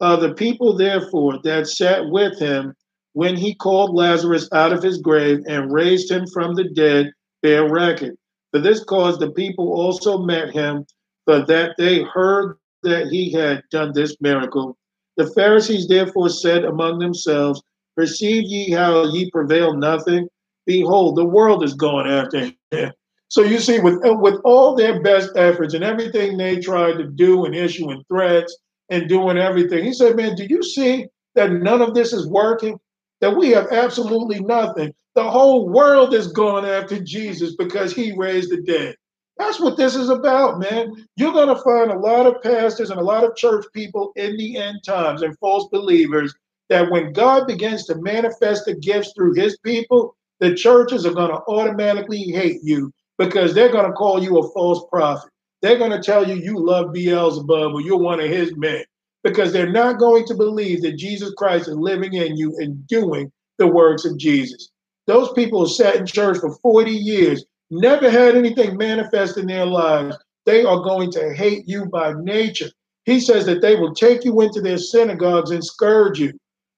Uh, 0.00 0.16
the 0.16 0.34
people, 0.34 0.76
therefore, 0.76 1.38
that 1.44 1.66
sat 1.66 2.08
with 2.08 2.38
him 2.38 2.74
when 3.12 3.36
he 3.36 3.54
called 3.54 3.94
Lazarus 3.94 4.48
out 4.52 4.72
of 4.72 4.82
his 4.82 4.98
grave 4.98 5.40
and 5.46 5.72
raised 5.72 6.10
him 6.10 6.26
from 6.26 6.54
the 6.54 6.64
dead, 6.64 7.12
bear 7.42 7.70
record. 7.70 8.16
For 8.52 8.60
this 8.60 8.84
cause 8.84 9.18
the 9.18 9.30
people 9.30 9.72
also 9.72 10.18
met 10.18 10.50
him, 10.50 10.84
for 11.24 11.44
that 11.46 11.74
they 11.78 12.02
heard 12.02 12.56
that 12.82 13.06
he 13.08 13.32
had 13.32 13.62
done 13.70 13.92
this 13.94 14.16
miracle. 14.20 14.76
The 15.16 15.30
Pharisees 15.32 15.88
therefore 15.88 16.28
said 16.28 16.64
among 16.64 16.98
themselves, 16.98 17.62
Perceive 17.96 18.44
ye 18.44 18.70
how 18.70 19.04
ye 19.04 19.30
prevail 19.30 19.74
nothing? 19.74 20.28
Behold, 20.66 21.16
the 21.16 21.24
world 21.24 21.62
is 21.62 21.74
going 21.74 22.06
after 22.06 22.50
him. 22.70 22.92
So 23.28 23.42
you 23.42 23.58
see, 23.58 23.80
with 23.80 23.98
with 24.02 24.40
all 24.44 24.74
their 24.74 25.02
best 25.02 25.30
efforts 25.36 25.74
and 25.74 25.82
everything 25.82 26.36
they 26.36 26.60
tried 26.60 26.98
to 26.98 27.04
do 27.04 27.44
and 27.44 27.54
issuing 27.54 28.04
threats 28.08 28.56
and 28.90 29.08
doing 29.08 29.38
everything, 29.38 29.84
he 29.84 29.92
said, 29.92 30.16
"Man, 30.16 30.36
do 30.36 30.46
you 30.48 30.62
see 30.62 31.06
that 31.34 31.52
none 31.52 31.82
of 31.82 31.94
this 31.94 32.12
is 32.12 32.28
working? 32.28 32.78
That 33.20 33.36
we 33.36 33.50
have 33.50 33.72
absolutely 33.72 34.40
nothing. 34.40 34.94
The 35.14 35.28
whole 35.28 35.68
world 35.68 36.14
is 36.14 36.28
going 36.28 36.64
after 36.64 36.98
Jesus 37.00 37.56
because 37.56 37.92
he 37.92 38.12
raised 38.16 38.50
the 38.50 38.60
dead. 38.62 38.96
That's 39.36 39.60
what 39.60 39.76
this 39.76 39.96
is 39.96 40.10
about, 40.10 40.60
man. 40.60 41.06
You're 41.16 41.32
going 41.32 41.48
to 41.48 41.62
find 41.62 41.90
a 41.90 41.98
lot 41.98 42.26
of 42.26 42.42
pastors 42.42 42.90
and 42.90 43.00
a 43.00 43.04
lot 43.04 43.24
of 43.24 43.36
church 43.36 43.64
people 43.72 44.12
in 44.16 44.36
the 44.36 44.56
end 44.56 44.84
times 44.84 45.22
and 45.22 45.36
false 45.38 45.68
believers 45.72 46.34
that 46.68 46.90
when 46.90 47.12
God 47.12 47.46
begins 47.46 47.84
to 47.86 47.96
manifest 47.96 48.64
the 48.64 48.74
gifts 48.74 49.12
through 49.14 49.34
his 49.34 49.58
people, 49.58 50.16
the 50.40 50.54
churches 50.54 51.06
are 51.06 51.14
going 51.14 51.30
to 51.30 51.42
automatically 51.48 52.24
hate 52.24 52.60
you 52.62 52.92
because 53.18 53.54
they're 53.54 53.72
going 53.72 53.86
to 53.86 53.92
call 53.92 54.22
you 54.22 54.38
a 54.38 54.52
false 54.52 54.84
prophet. 54.90 55.30
They're 55.62 55.78
going 55.78 55.92
to 55.92 56.02
tell 56.02 56.28
you 56.28 56.34
you 56.34 56.58
love 56.58 56.92
Beelzebub 56.92 57.72
or 57.74 57.80
you're 57.80 57.96
one 57.96 58.20
of 58.20 58.30
his 58.30 58.54
men 58.56 58.84
because 59.22 59.52
they're 59.52 59.72
not 59.72 59.98
going 59.98 60.26
to 60.26 60.34
believe 60.34 60.82
that 60.82 60.98
Jesus 60.98 61.32
Christ 61.36 61.68
is 61.68 61.76
living 61.76 62.14
in 62.14 62.36
you 62.36 62.54
and 62.58 62.86
doing 62.86 63.32
the 63.58 63.66
works 63.66 64.04
of 64.04 64.18
Jesus. 64.18 64.68
Those 65.06 65.32
people 65.32 65.60
who 65.60 65.68
sat 65.68 65.96
in 65.96 66.06
church 66.06 66.38
for 66.38 66.54
40 66.56 66.90
years, 66.90 67.44
never 67.70 68.10
had 68.10 68.36
anything 68.36 68.76
manifest 68.76 69.38
in 69.38 69.46
their 69.46 69.66
lives. 69.66 70.16
They 70.46 70.64
are 70.64 70.82
going 70.82 71.10
to 71.12 71.34
hate 71.34 71.66
you 71.66 71.86
by 71.86 72.14
nature. 72.18 72.70
He 73.04 73.20
says 73.20 73.46
that 73.46 73.62
they 73.62 73.76
will 73.76 73.94
take 73.94 74.24
you 74.24 74.40
into 74.40 74.60
their 74.60 74.78
synagogues 74.78 75.50
and 75.50 75.64
scourge 75.64 76.18
you. 76.18 76.32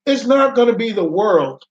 It's 0.05 0.25
not 0.25 0.55
going 0.55 0.69
to 0.69 0.75
be 0.75 0.91
the 0.91 1.03
world 1.03 1.63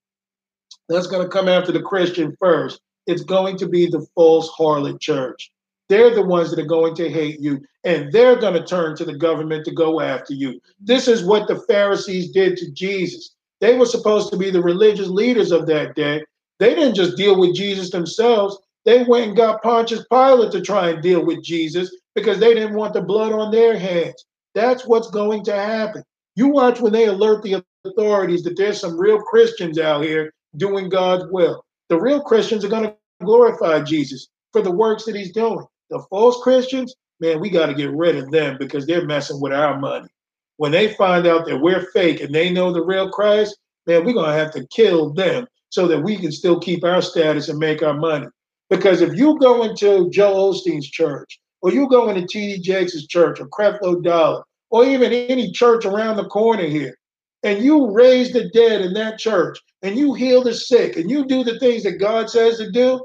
that's 0.88 1.06
going 1.06 1.22
to 1.22 1.28
come 1.28 1.48
after 1.48 1.72
the 1.72 1.82
Christian 1.82 2.36
first. 2.40 2.80
It's 3.06 3.22
going 3.22 3.56
to 3.58 3.68
be 3.68 3.86
the 3.86 4.06
false 4.14 4.50
harlot 4.50 5.00
church. 5.00 5.52
They're 5.88 6.14
the 6.14 6.22
ones 6.22 6.50
that 6.50 6.58
are 6.58 6.66
going 6.66 6.96
to 6.96 7.08
hate 7.08 7.40
you, 7.40 7.60
and 7.84 8.12
they're 8.12 8.36
going 8.36 8.54
to 8.54 8.64
turn 8.64 8.96
to 8.96 9.04
the 9.04 9.16
government 9.16 9.64
to 9.66 9.72
go 9.72 10.00
after 10.00 10.34
you. 10.34 10.60
This 10.80 11.06
is 11.06 11.22
what 11.22 11.46
the 11.46 11.60
Pharisees 11.60 12.32
did 12.32 12.56
to 12.58 12.70
Jesus. 12.72 13.36
They 13.60 13.78
were 13.78 13.86
supposed 13.86 14.30
to 14.32 14.36
be 14.36 14.50
the 14.50 14.62
religious 14.62 15.08
leaders 15.08 15.52
of 15.52 15.66
that 15.66 15.94
day. 15.94 16.24
They 16.58 16.74
didn't 16.74 16.96
just 16.96 17.16
deal 17.16 17.38
with 17.38 17.54
Jesus 17.54 17.90
themselves, 17.90 18.58
they 18.86 19.02
went 19.02 19.26
and 19.26 19.36
got 19.36 19.62
Pontius 19.62 20.06
Pilate 20.08 20.52
to 20.52 20.60
try 20.60 20.90
and 20.90 21.02
deal 21.02 21.24
with 21.24 21.42
Jesus 21.42 21.90
because 22.14 22.38
they 22.38 22.54
didn't 22.54 22.76
want 22.76 22.94
the 22.94 23.02
blood 23.02 23.32
on 23.32 23.50
their 23.50 23.76
hands. 23.76 24.24
That's 24.54 24.86
what's 24.86 25.10
going 25.10 25.44
to 25.44 25.56
happen. 25.56 26.04
You 26.36 26.48
watch 26.48 26.80
when 26.80 26.92
they 26.92 27.06
alert 27.06 27.42
the 27.42 27.64
authorities 27.84 28.44
that 28.44 28.56
there's 28.56 28.80
some 28.80 28.98
real 28.98 29.18
Christians 29.18 29.78
out 29.78 30.04
here 30.04 30.32
doing 30.56 30.88
God's 30.88 31.24
will. 31.30 31.64
The 31.88 32.00
real 32.00 32.20
Christians 32.20 32.64
are 32.64 32.68
going 32.68 32.84
to 32.84 32.96
glorify 33.22 33.82
Jesus 33.82 34.28
for 34.52 34.62
the 34.62 34.70
works 34.70 35.04
that 35.04 35.16
he's 35.16 35.32
doing. 35.32 35.64
The 35.90 36.04
false 36.10 36.42
Christians, 36.42 36.94
man, 37.20 37.40
we 37.40 37.50
got 37.50 37.66
to 37.66 37.74
get 37.74 37.92
rid 37.92 38.16
of 38.16 38.30
them 38.30 38.56
because 38.58 38.86
they're 38.86 39.06
messing 39.06 39.40
with 39.40 39.52
our 39.52 39.78
money. 39.78 40.08
When 40.56 40.72
they 40.72 40.94
find 40.94 41.26
out 41.26 41.46
that 41.46 41.60
we're 41.60 41.90
fake 41.92 42.20
and 42.20 42.34
they 42.34 42.50
know 42.50 42.72
the 42.72 42.84
real 42.84 43.10
Christ, 43.10 43.56
man, 43.86 44.04
we're 44.04 44.14
going 44.14 44.30
to 44.30 44.38
have 44.38 44.52
to 44.52 44.66
kill 44.68 45.12
them 45.12 45.46
so 45.68 45.86
that 45.86 46.02
we 46.02 46.16
can 46.16 46.32
still 46.32 46.58
keep 46.58 46.84
our 46.84 47.02
status 47.02 47.48
and 47.48 47.58
make 47.58 47.82
our 47.82 47.94
money. 47.94 48.26
Because 48.70 49.00
if 49.00 49.14
you 49.14 49.38
go 49.38 49.62
into 49.62 50.10
Joel 50.10 50.54
Osteen's 50.54 50.88
church, 50.88 51.38
or 51.62 51.72
you 51.72 51.88
go 51.88 52.08
into 52.08 52.26
T.D. 52.26 52.62
Jakes' 52.62 53.06
church, 53.06 53.40
or 53.40 53.48
Creflo 53.48 54.02
Dollar, 54.02 54.42
or 54.70 54.84
even 54.84 55.12
any 55.12 55.52
church 55.52 55.84
around 55.84 56.16
the 56.16 56.26
corner 56.26 56.64
here, 56.64 56.96
and 57.42 57.62
you 57.62 57.90
raise 57.90 58.32
the 58.32 58.48
dead 58.50 58.82
in 58.82 58.92
that 58.94 59.18
church, 59.18 59.58
and 59.82 59.96
you 59.96 60.14
heal 60.14 60.42
the 60.42 60.54
sick, 60.54 60.96
and 60.96 61.10
you 61.10 61.26
do 61.26 61.44
the 61.44 61.58
things 61.58 61.82
that 61.84 62.00
God 62.00 62.30
says 62.30 62.58
to 62.58 62.70
do, 62.70 63.04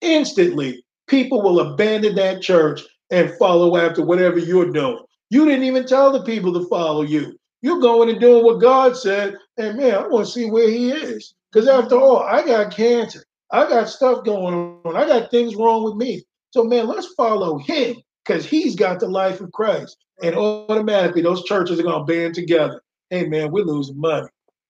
instantly 0.00 0.84
people 1.06 1.42
will 1.42 1.60
abandon 1.60 2.14
that 2.14 2.40
church 2.40 2.82
and 3.10 3.36
follow 3.38 3.76
after 3.76 4.04
whatever 4.04 4.38
you're 4.38 4.70
doing. 4.70 5.04
You 5.28 5.44
didn't 5.44 5.64
even 5.64 5.86
tell 5.86 6.12
the 6.12 6.22
people 6.22 6.52
to 6.54 6.68
follow 6.68 7.02
you. 7.02 7.36
You're 7.62 7.80
going 7.80 8.08
and 8.08 8.20
doing 8.20 8.44
what 8.44 8.60
God 8.60 8.96
said, 8.96 9.36
and 9.58 9.76
man, 9.76 9.94
I 9.94 10.06
want 10.06 10.26
to 10.26 10.32
see 10.32 10.50
where 10.50 10.70
He 10.70 10.90
is. 10.90 11.34
Because 11.52 11.68
after 11.68 11.96
all, 11.96 12.18
I 12.18 12.44
got 12.44 12.74
cancer. 12.74 13.24
I 13.50 13.68
got 13.68 13.88
stuff 13.88 14.24
going 14.24 14.78
on. 14.84 14.96
I 14.96 15.06
got 15.06 15.30
things 15.30 15.56
wrong 15.56 15.82
with 15.82 15.96
me. 15.96 16.22
So, 16.52 16.64
man, 16.64 16.86
let's 16.86 17.12
follow 17.14 17.58
him 17.58 17.96
because 18.24 18.44
he's 18.44 18.74
got 18.74 19.00
the 19.00 19.08
life 19.08 19.40
of 19.40 19.52
Christ. 19.52 19.96
And 20.22 20.34
automatically, 20.34 21.22
those 21.22 21.44
churches 21.44 21.80
are 21.80 21.84
going 21.84 22.06
to 22.06 22.12
band 22.12 22.34
together. 22.34 22.82
Hey, 23.08 23.26
man, 23.26 23.50
we're 23.50 23.64
losing 23.64 23.98
money. 23.98 24.28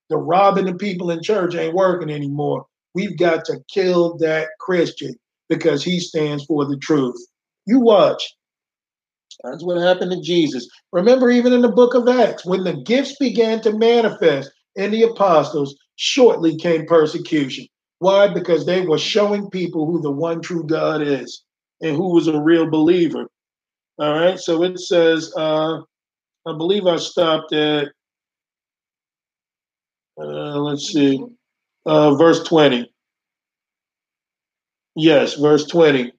The 0.09 0.17
robbing 0.17 0.67
the 0.67 0.75
people 0.75 1.11
in 1.11 1.23
church 1.23 1.55
ain't 1.55 1.75
working 1.75 2.11
anymore. 2.11 2.67
We've 2.95 3.19
got 3.19 3.45
to 3.47 3.63
kill 3.69 4.17
that 4.19 4.49
Christian 4.59 5.15
because 5.49 5.85
he 5.85 6.01
stands 6.01 6.45
for 6.45 6.65
the 6.65 6.77
truth. 6.79 7.17
You 7.67 7.81
watch. 7.81 8.35
That's 9.45 9.63
what 9.63 9.79
happened 9.79 10.13
to 10.13 10.21
Jesus. 10.21 10.69
Remember, 10.93 11.31
even 11.31 11.53
in 11.53 11.63
the 11.63 11.69
book 11.69 11.95
of 11.95 12.09
Acts, 12.09 12.45
when 12.45 12.65
the 12.65 12.75
gifts 12.75 13.17
began 13.19 13.61
to 13.63 13.77
manifest 13.77 14.51
in 14.77 14.91
the 14.91 15.05
apostles, 15.05 15.77
shortly 15.97 16.57
came 16.57 16.87
persecution. 16.87 17.67
Why? 17.99 18.33
Because 18.33 18.67
they 18.67 18.87
were 18.87 18.99
showing 18.99 19.51
people 19.51 19.87
who 19.87 20.01
the 20.01 20.11
one 20.11 20.41
true 20.41 20.65
God 20.65 21.03
is 21.03 21.43
and 21.81 21.97
who 21.97 22.15
was 22.15 22.27
a 22.27 22.41
real 22.41 22.69
believer. 22.69 23.29
All 24.01 24.15
right. 24.15 24.39
So 24.41 24.63
it 24.63 24.79
says, 24.79 25.31
uh, 25.37 25.81
I 26.47 26.57
believe 26.57 26.87
I 26.87 26.97
stopped 26.97 27.53
at, 27.53 27.89
uh, 30.19 30.59
let's 30.59 30.91
see, 30.91 31.23
uh, 31.85 32.15
verse 32.15 32.43
20. 32.45 32.91
Yes, 34.97 35.35
verse 35.35 35.67
20. 35.67 36.13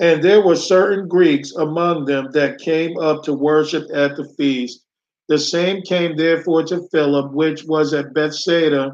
And 0.00 0.22
there 0.24 0.40
were 0.40 0.56
certain 0.56 1.06
Greeks 1.06 1.52
among 1.52 2.06
them 2.06 2.30
that 2.32 2.60
came 2.60 2.98
up 2.98 3.24
to 3.24 3.34
worship 3.34 3.84
at 3.92 4.16
the 4.16 4.32
feast. 4.38 4.86
The 5.28 5.38
same 5.38 5.82
came 5.82 6.16
therefore 6.16 6.62
to 6.64 6.88
Philip, 6.90 7.32
which 7.32 7.64
was 7.64 7.92
at 7.92 8.14
Bethsaida 8.14 8.92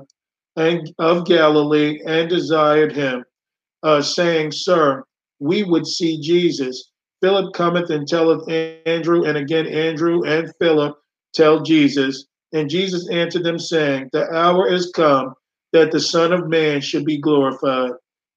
and 0.56 0.92
of 0.98 1.24
Galilee 1.24 2.00
and 2.04 2.28
desired 2.28 2.90
him, 2.90 3.24
uh, 3.84 4.02
saying, 4.02 4.50
Sir, 4.50 5.04
we 5.38 5.62
would 5.62 5.86
see 5.86 6.20
Jesus. 6.20 6.90
Philip 7.24 7.54
cometh 7.54 7.88
and 7.88 8.06
telleth 8.06 8.46
Andrew, 8.84 9.24
and 9.24 9.38
again 9.38 9.66
Andrew 9.66 10.24
and 10.24 10.52
Philip 10.60 10.94
tell 11.32 11.62
Jesus. 11.62 12.26
And 12.52 12.68
Jesus 12.68 13.08
answered 13.08 13.44
them, 13.44 13.58
saying, 13.58 14.10
The 14.12 14.30
hour 14.30 14.70
is 14.70 14.92
come 14.94 15.32
that 15.72 15.90
the 15.90 16.00
Son 16.00 16.34
of 16.34 16.50
Man 16.50 16.82
should 16.82 17.06
be 17.06 17.16
glorified. 17.16 17.92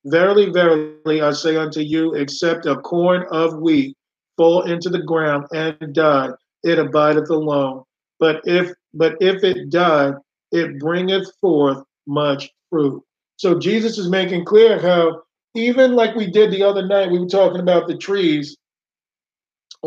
Verily, 0.06 0.52
verily, 0.52 1.22
I 1.22 1.34
say 1.34 1.58
unto 1.58 1.82
you, 1.82 2.14
except 2.14 2.66
a 2.66 2.78
corn 2.78 3.26
of 3.30 3.60
wheat 3.60 3.94
fall 4.38 4.62
into 4.62 4.90
the 4.90 5.04
ground 5.04 5.48
and 5.52 5.94
die, 5.94 6.30
it 6.64 6.80
abideth 6.80 7.30
alone. 7.30 7.84
But 8.22 8.40
if 8.46 8.72
but 8.94 9.18
if 9.20 9.44
it 9.44 9.70
die, 9.70 10.14
it 10.54 10.80
bringeth 10.80 11.30
forth 11.42 11.84
much 12.08 12.50
fruit. 12.70 13.04
So 13.36 13.60
Jesus 13.60 13.98
is 13.98 14.10
making 14.10 14.46
clear 14.46 14.80
how 14.80 15.24
even 15.56 15.94
like 15.94 16.16
we 16.16 16.32
did 16.32 16.52
the 16.52 16.64
other 16.64 16.88
night, 16.88 17.12
we 17.12 17.20
were 17.20 17.28
talking 17.28 17.60
about 17.60 17.90
the 17.90 17.98
trees 17.98 18.56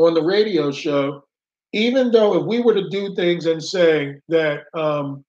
on 0.07 0.15
the 0.15 0.23
radio 0.23 0.71
show. 0.71 1.25
Even 1.73 2.11
though 2.11 2.37
if 2.37 2.47
we 2.47 2.61
were 2.61 2.75
to 2.75 2.89
do 2.89 3.15
things 3.15 3.47
and 3.47 3.63
say 3.63 4.17
that, 4.29 4.65
um, 4.75 5.25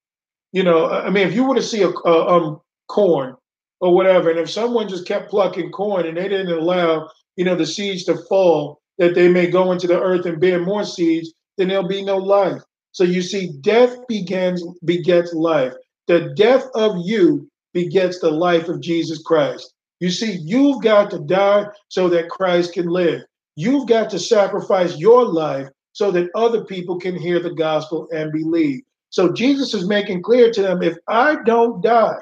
you 0.52 0.64
know, 0.64 0.90
I 0.90 1.10
mean, 1.10 1.28
if 1.28 1.36
you 1.36 1.46
were 1.46 1.56
to 1.56 1.62
see 1.62 1.84
a, 1.84 1.90
a 1.90 2.28
um, 2.28 2.62
corn 2.88 3.36
or 3.80 3.94
whatever, 3.94 4.30
and 4.30 4.40
if 4.40 4.50
someone 4.50 4.90
just 4.90 5.08
kept 5.08 5.30
plucking 5.30 5.72
corn 5.72 6.08
and 6.08 6.18
they 6.18 6.28
didn't 6.28 6.52
allow, 6.52 7.10
you 7.36 7.46
know, 7.46 7.56
the 7.56 7.66
seeds 7.66 8.04
to 8.06 8.18
fall, 8.28 8.82
that 8.98 9.16
they 9.16 9.30
may 9.30 9.48
go 9.48 9.72
into 9.72 9.88
the 9.88 10.00
earth 10.00 10.26
and 10.26 10.42
bear 10.42 10.60
more 10.60 10.84
seeds, 10.84 11.34
then 11.58 11.68
there'll 11.68 11.88
be 11.88 12.04
no 12.04 12.18
life. 12.18 12.62
So 12.92 13.04
you 13.04 13.22
see, 13.22 13.54
death 13.62 13.96
begins 14.08 14.64
begets 14.84 15.34
life. 15.34 15.74
The 16.08 16.34
death 16.36 16.66
of 16.76 16.98
you 17.04 17.50
begets 17.74 18.20
the 18.20 18.32
life 18.32 18.68
of 18.68 18.82
Jesus 18.82 19.22
Christ. 19.22 19.74
You 20.00 20.10
see, 20.10 20.34
you've 20.44 20.82
got 20.82 21.12
to 21.12 21.20
die 21.20 21.68
so 21.88 22.10
that 22.10 22.30
Christ 22.30 22.74
can 22.74 22.88
live. 22.88 23.22
You've 23.56 23.88
got 23.88 24.10
to 24.12 24.20
sacrifice 24.20 24.98
your 24.98 25.26
life 25.26 25.68
so 25.94 26.12
that 26.12 26.30
other 26.36 26.64
people 26.64 26.98
can 26.98 27.16
hear 27.16 27.40
the 27.40 27.54
gospel 27.54 28.08
and 28.12 28.32
believe. 28.32 28.82
So 29.10 29.34
Jesus 29.34 29.74
is 29.74 29.88
making 29.88 30.24
clear 30.24 30.52
to 30.52 30.62
them 30.62 30.82
if 30.82 30.98
I 31.08 31.38
don't 31.46 31.82
die, 31.84 32.20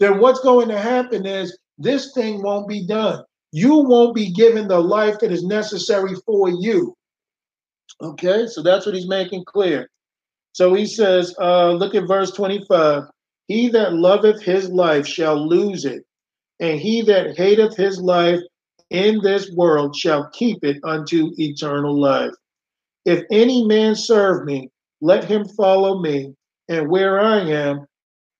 then 0.00 0.18
what's 0.18 0.40
going 0.40 0.68
to 0.68 0.78
happen 0.78 1.26
is 1.26 1.58
this 1.78 2.12
thing 2.12 2.42
won't 2.42 2.68
be 2.68 2.86
done. 2.86 3.22
You 3.52 3.76
won't 3.78 4.14
be 4.14 4.32
given 4.32 4.66
the 4.66 4.80
life 4.80 5.18
that 5.20 5.30
is 5.30 5.44
necessary 5.44 6.14
for 6.26 6.48
you. 6.48 6.96
Okay, 8.02 8.46
so 8.46 8.62
that's 8.62 8.86
what 8.86 8.94
he's 8.94 9.06
making 9.06 9.44
clear. 9.44 9.88
So 10.52 10.74
he 10.74 10.86
says, 10.86 11.34
uh, 11.40 11.72
look 11.72 11.94
at 11.94 12.08
verse 12.08 12.30
25. 12.32 13.04
He 13.46 13.68
that 13.68 13.94
loveth 13.94 14.42
his 14.42 14.70
life 14.70 15.06
shall 15.06 15.36
lose 15.36 15.84
it, 15.84 16.04
and 16.60 16.80
he 16.80 17.02
that 17.02 17.36
hateth 17.36 17.76
his 17.76 18.00
life 18.00 18.40
in 18.90 19.20
this 19.22 19.50
world 19.52 19.96
shall 19.96 20.30
keep 20.30 20.64
it 20.64 20.78
unto 20.84 21.32
eternal 21.38 21.98
life. 21.98 22.32
If 23.04 23.24
any 23.30 23.64
man 23.64 23.94
serve 23.94 24.44
me, 24.44 24.70
let 25.00 25.24
him 25.24 25.46
follow 25.48 26.00
me, 26.00 26.34
and 26.68 26.88
where 26.88 27.20
I 27.20 27.40
am, 27.40 27.86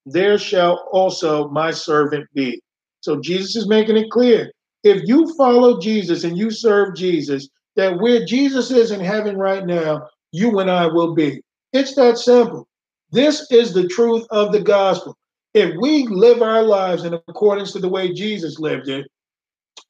there 0.06 0.38
shall 0.38 0.88
also 0.92 1.48
my 1.48 1.70
servant 1.70 2.26
be. 2.34 2.62
So 3.00 3.20
Jesus 3.20 3.56
is 3.56 3.68
making 3.68 3.96
it 3.96 4.10
clear. 4.10 4.50
If 4.82 5.06
you 5.06 5.34
follow 5.34 5.80
Jesus 5.80 6.24
and 6.24 6.36
you 6.36 6.50
serve 6.50 6.94
Jesus, 6.94 7.48
that 7.76 7.98
where 7.98 8.24
Jesus 8.24 8.70
is 8.70 8.90
in 8.90 9.00
heaven 9.00 9.36
right 9.36 9.66
now, 9.66 10.08
you 10.32 10.58
and 10.58 10.70
I 10.70 10.86
will 10.86 11.14
be. 11.14 11.42
It's 11.72 11.94
that 11.96 12.18
simple. 12.18 12.68
This 13.10 13.50
is 13.50 13.72
the 13.72 13.88
truth 13.88 14.26
of 14.30 14.52
the 14.52 14.60
gospel. 14.60 15.16
If 15.54 15.74
we 15.80 16.06
live 16.08 16.42
our 16.42 16.62
lives 16.62 17.04
in 17.04 17.14
accordance 17.14 17.72
to 17.72 17.78
the 17.78 17.88
way 17.88 18.12
Jesus 18.12 18.58
lived 18.58 18.88
it, 18.88 19.06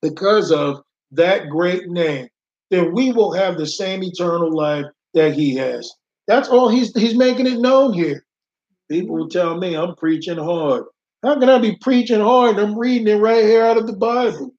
because 0.03 0.53
of 0.53 0.83
that 1.13 1.49
great 1.49 1.89
name, 1.89 2.29
then 2.71 2.93
we 2.93 3.13
will 3.13 3.33
have 3.33 3.57
the 3.57 3.67
same 3.67 4.03
eternal 4.03 4.55
life 4.55 4.87
that 5.15 5.35
he 5.35 5.55
has. 5.57 5.93
That's 6.27 6.49
all 6.49 6.69
he's 6.69 6.95
he's 6.99 7.17
making 7.17 7.47
it 7.47 7.61
known 7.61 7.93
here. 7.93 8.25
People 8.91 9.17
will 9.17 9.29
tell 9.29 9.57
me 9.57 9.77
I'm 9.77 9.95
preaching 9.97 10.39
hard. 10.39 10.85
How 11.23 11.39
can 11.39 11.49
I 11.49 11.59
be 11.59 11.77
preaching 11.81 12.21
hard? 12.21 12.59
I'm 12.59 12.79
reading 12.79 13.09
it 13.09 13.21
right 13.21 13.45
here 13.45 13.65
out 13.65 13.79
of 13.79 13.87
the 13.87 13.97
Bible. 13.97 14.53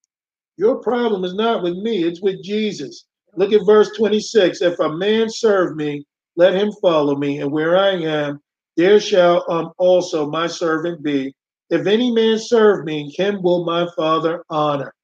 Your 0.57 0.77
problem 0.77 1.23
is 1.23 1.35
not 1.35 1.61
with 1.61 1.77
me, 1.77 2.03
it's 2.03 2.21
with 2.21 2.43
Jesus. 2.43 3.05
Look 3.35 3.53
at 3.53 3.65
verse 3.65 3.91
26. 3.97 4.61
If 4.61 4.79
a 4.79 4.89
man 4.89 5.29
serve 5.29 5.75
me, 5.75 6.05
let 6.37 6.55
him 6.55 6.71
follow 6.81 7.15
me, 7.15 7.39
and 7.39 7.51
where 7.51 7.77
I 7.77 7.91
am, 7.91 8.39
there 8.77 8.99
shall 8.99 9.45
um, 9.51 9.73
also 9.77 10.29
my 10.29 10.47
servant 10.47 11.03
be. 11.03 11.35
If 11.69 11.85
any 11.85 12.11
man 12.11 12.39
serve 12.39 12.85
me, 12.85 13.13
him 13.15 13.41
will 13.41 13.65
my 13.65 13.87
Father 13.95 14.43
honor. 14.49 14.94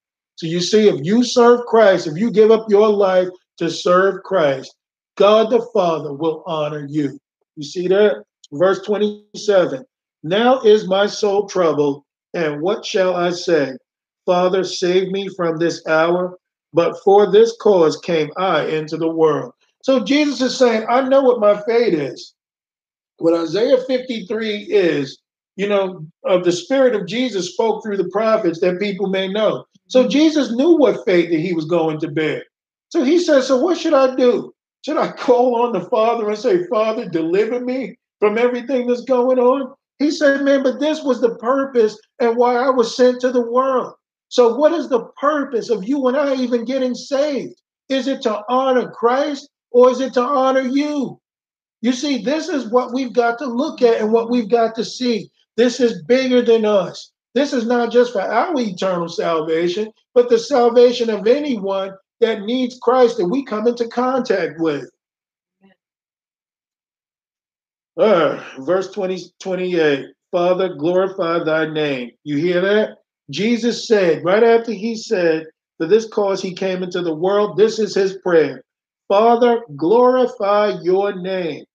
So 0.42 0.48
you 0.48 0.60
see, 0.60 0.90
if 0.90 1.06
you 1.06 1.24
serve 1.24 1.68
Christ, 1.68 2.08
if 2.08 2.18
you 2.18 2.32
give 2.32 2.50
up 2.50 2.66
your 2.68 2.90
life 2.90 3.28
to 3.60 3.70
serve 3.70 4.24
Christ, 4.24 4.76
God 5.16 5.52
the 5.52 5.62
Father 5.72 6.14
will 6.14 6.42
honor 6.48 6.88
you. 6.90 7.20
You 7.56 7.64
see 7.64 7.88
that? 7.90 8.24
Verse 8.52 8.82
27 8.82 9.86
Now 10.24 10.60
is 10.62 10.88
my 10.88 11.06
soul 11.06 11.48
troubled, 11.48 12.06
and 12.34 12.60
what 12.60 12.84
shall 12.84 13.16
I 13.16 13.30
say? 13.30 13.78
Father, 14.26 14.64
save 14.64 15.10
me 15.10 15.30
from 15.38 15.58
this 15.58 15.86
hour. 15.86 16.40
But 16.74 16.96
for 17.04 17.32
this 17.32 17.56
cause 17.62 17.98
came 17.98 18.32
I 18.36 18.66
into 18.66 18.98
the 18.98 19.12
world. 19.12 19.54
So 19.84 20.04
Jesus 20.04 20.42
is 20.42 20.58
saying, 20.58 20.88
I 20.90 21.08
know 21.08 21.22
what 21.22 21.40
my 21.40 21.62
fate 21.68 21.94
is. 21.94 22.34
What 23.18 23.40
Isaiah 23.40 23.78
53 23.78 24.64
is, 24.72 25.20
you 25.56 25.68
know, 25.68 26.06
of 26.26 26.44
the 26.44 26.52
spirit 26.52 26.95
of 26.95 27.07
Jesus 27.07 27.53
spoke 27.53 27.84
through 27.84 27.98
the 27.98 28.10
prophets 28.10 28.60
that 28.61 28.80
people 28.80 29.07
may 29.07 29.28
know. 29.28 29.65
So 29.88 30.02
mm-hmm. 30.02 30.10
Jesus 30.10 30.52
knew 30.52 30.78
what 30.78 31.06
fate 31.06 31.30
that 31.30 31.40
he 31.40 31.53
was 31.53 31.65
going 31.65 31.99
to 31.99 32.07
bear. 32.07 32.44
So 32.90 33.03
he 33.03 33.19
says, 33.19 33.48
So 33.48 33.57
what 33.57 33.78
should 33.78 33.94
I 33.94 34.15
do? 34.15 34.53
Should 34.86 34.98
I 34.98 35.11
call 35.18 35.61
on 35.61 35.73
the 35.73 35.88
Father 35.90 36.30
and 36.30 36.38
say, 36.38 36.65
Father, 36.68 37.07
deliver 37.07 37.60
me 37.60 37.98
from 38.19 38.38
everything 38.38 38.88
that's 38.88 39.02
going 39.02 39.40
on? 39.40 39.73
He 39.99 40.11
said, 40.11 40.44
Man, 40.44 40.64
but 40.64 40.80
this 40.80 41.03
was 41.03 41.22
the 41.22 41.36
purpose 41.36 41.98
and 42.19 42.38
why 42.38 42.56
I 42.56 42.69
was 42.69 42.95
sent 42.95 43.22
to 43.22 43.32
the 43.32 43.41
world. 43.52 43.94
So, 44.30 44.56
what 44.56 44.73
is 44.73 44.88
the 44.88 45.06
purpose 45.19 45.69
of 45.69 45.84
you 45.84 46.07
and 46.07 46.15
I 46.15 46.36
even 46.36 46.64
getting 46.64 46.95
saved? 46.95 47.61
Is 47.90 48.07
it 48.07 48.22
to 48.22 48.41
honor 48.48 48.90
Christ 48.90 49.49
or 49.72 49.91
is 49.91 49.99
it 49.99 50.14
to 50.14 50.22
honor 50.22 50.61
you? 50.61 51.19
You 51.82 51.91
see, 51.91 52.23
this 52.23 52.48
is 52.48 52.72
what 52.72 52.94
we've 52.94 53.14
got 53.14 53.38
to 53.40 53.45
look 53.45 53.82
at 53.82 53.99
and 53.99 54.11
what 54.14 54.30
we've 54.30 54.49
got 54.49 54.76
to 54.76 54.86
see. 54.86 55.30
This 55.57 55.80
is 55.80 56.03
bigger 56.03 56.41
than 56.41 56.65
us. 56.65 57.11
This 57.34 57.53
is 57.53 57.65
not 57.65 57.91
just 57.91 58.14
for 58.14 58.22
our 58.22 58.53
eternal 58.60 59.07
salvation, 59.07 59.91
but 60.14 60.30
the 60.30 60.40
salvation 60.40 61.10
of 61.10 61.28
anyone 61.28 61.94
that 62.19 62.41
needs 62.41 62.78
Christ 62.82 63.18
that 63.18 63.28
we 63.28 63.45
come 63.45 63.68
into 63.68 63.88
contact 63.88 64.60
with. 64.60 64.90
Uh, 67.98 68.44
verse 68.60 68.91
20, 68.91 69.26
28 69.40 70.06
Father, 70.32 70.76
glorify 70.76 71.44
thy 71.44 71.65
name. 71.65 72.11
You 72.23 72.38
hear 72.38 72.61
that? 72.61 72.98
Jesus 73.30 73.88
said, 73.88 74.23
right 74.23 74.44
after 74.44 74.72
he 74.72 74.95
said, 74.95 75.45
For 75.78 75.88
this 75.88 76.07
cause 76.07 76.41
he 76.41 76.53
came 76.53 76.84
into 76.84 77.02
the 77.02 77.14
world, 77.14 77.57
this 77.57 77.80
is 77.80 77.94
his 77.94 78.18
prayer 78.19 78.64
Father, 79.07 79.61
glorify 79.76 80.80
your 80.82 81.14
name. 81.14 81.65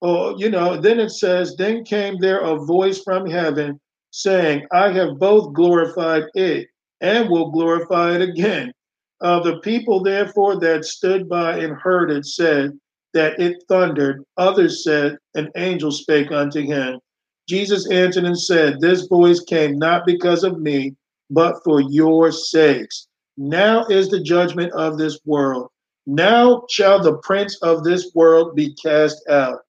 Or, 0.00 0.34
you 0.38 0.50
know, 0.50 0.80
then 0.80 1.00
it 1.00 1.10
says, 1.10 1.56
Then 1.56 1.84
came 1.84 2.18
there 2.18 2.40
a 2.40 2.56
voice 2.56 3.02
from 3.02 3.26
heaven 3.26 3.80
saying, 4.10 4.66
I 4.72 4.92
have 4.92 5.18
both 5.18 5.54
glorified 5.54 6.24
it 6.34 6.68
and 7.00 7.28
will 7.28 7.50
glorify 7.50 8.14
it 8.14 8.22
again. 8.22 8.72
Uh, 9.20 9.40
the 9.40 9.58
people, 9.58 10.02
therefore, 10.02 10.60
that 10.60 10.84
stood 10.84 11.28
by 11.28 11.58
and 11.58 11.74
heard 11.74 12.10
it 12.10 12.26
said 12.26 12.78
that 13.14 13.38
it 13.40 13.64
thundered. 13.68 14.22
Others 14.36 14.84
said, 14.84 15.18
An 15.34 15.50
angel 15.56 15.90
spake 15.90 16.30
unto 16.30 16.60
him. 16.60 17.00
Jesus 17.48 17.90
answered 17.90 18.24
and 18.24 18.38
said, 18.38 18.80
This 18.80 19.06
voice 19.06 19.40
came 19.40 19.78
not 19.78 20.06
because 20.06 20.44
of 20.44 20.60
me, 20.60 20.94
but 21.30 21.56
for 21.64 21.80
your 21.80 22.30
sakes. 22.30 23.08
Now 23.36 23.84
is 23.86 24.08
the 24.08 24.20
judgment 24.20 24.72
of 24.72 24.98
this 24.98 25.18
world. 25.24 25.70
Now 26.06 26.64
shall 26.70 27.02
the 27.02 27.18
prince 27.18 27.58
of 27.62 27.84
this 27.84 28.12
world 28.14 28.54
be 28.54 28.74
cast 28.74 29.28
out. 29.28 29.60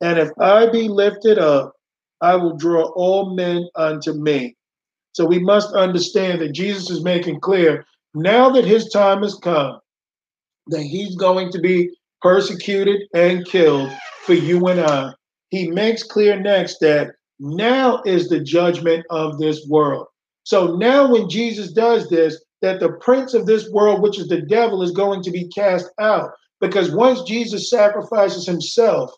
And 0.00 0.18
if 0.18 0.30
I 0.38 0.68
be 0.70 0.88
lifted 0.88 1.38
up, 1.38 1.74
I 2.20 2.36
will 2.36 2.56
draw 2.56 2.90
all 2.94 3.34
men 3.34 3.68
unto 3.74 4.12
me. 4.12 4.56
So 5.12 5.26
we 5.26 5.38
must 5.38 5.74
understand 5.74 6.40
that 6.40 6.52
Jesus 6.52 6.90
is 6.90 7.02
making 7.02 7.40
clear 7.40 7.84
now 8.14 8.50
that 8.50 8.64
his 8.64 8.88
time 8.88 9.22
has 9.22 9.34
come, 9.34 9.78
that 10.68 10.82
he's 10.82 11.16
going 11.16 11.50
to 11.52 11.60
be 11.60 11.90
persecuted 12.22 13.02
and 13.14 13.46
killed 13.46 13.90
for 14.24 14.34
you 14.34 14.66
and 14.68 14.80
I. 14.80 15.12
He 15.50 15.68
makes 15.68 16.02
clear 16.02 16.38
next 16.38 16.78
that 16.80 17.12
now 17.38 18.02
is 18.04 18.28
the 18.28 18.40
judgment 18.40 19.04
of 19.10 19.38
this 19.38 19.66
world. 19.68 20.06
So 20.44 20.76
now, 20.76 21.10
when 21.10 21.28
Jesus 21.28 21.72
does 21.72 22.08
this, 22.08 22.42
that 22.62 22.80
the 22.80 22.92
prince 22.92 23.34
of 23.34 23.46
this 23.46 23.68
world, 23.70 24.02
which 24.02 24.18
is 24.18 24.28
the 24.28 24.42
devil, 24.42 24.82
is 24.82 24.90
going 24.90 25.22
to 25.22 25.30
be 25.30 25.48
cast 25.48 25.90
out. 25.98 26.30
Because 26.60 26.90
once 26.90 27.22
Jesus 27.22 27.70
sacrifices 27.70 28.46
himself 28.46 29.12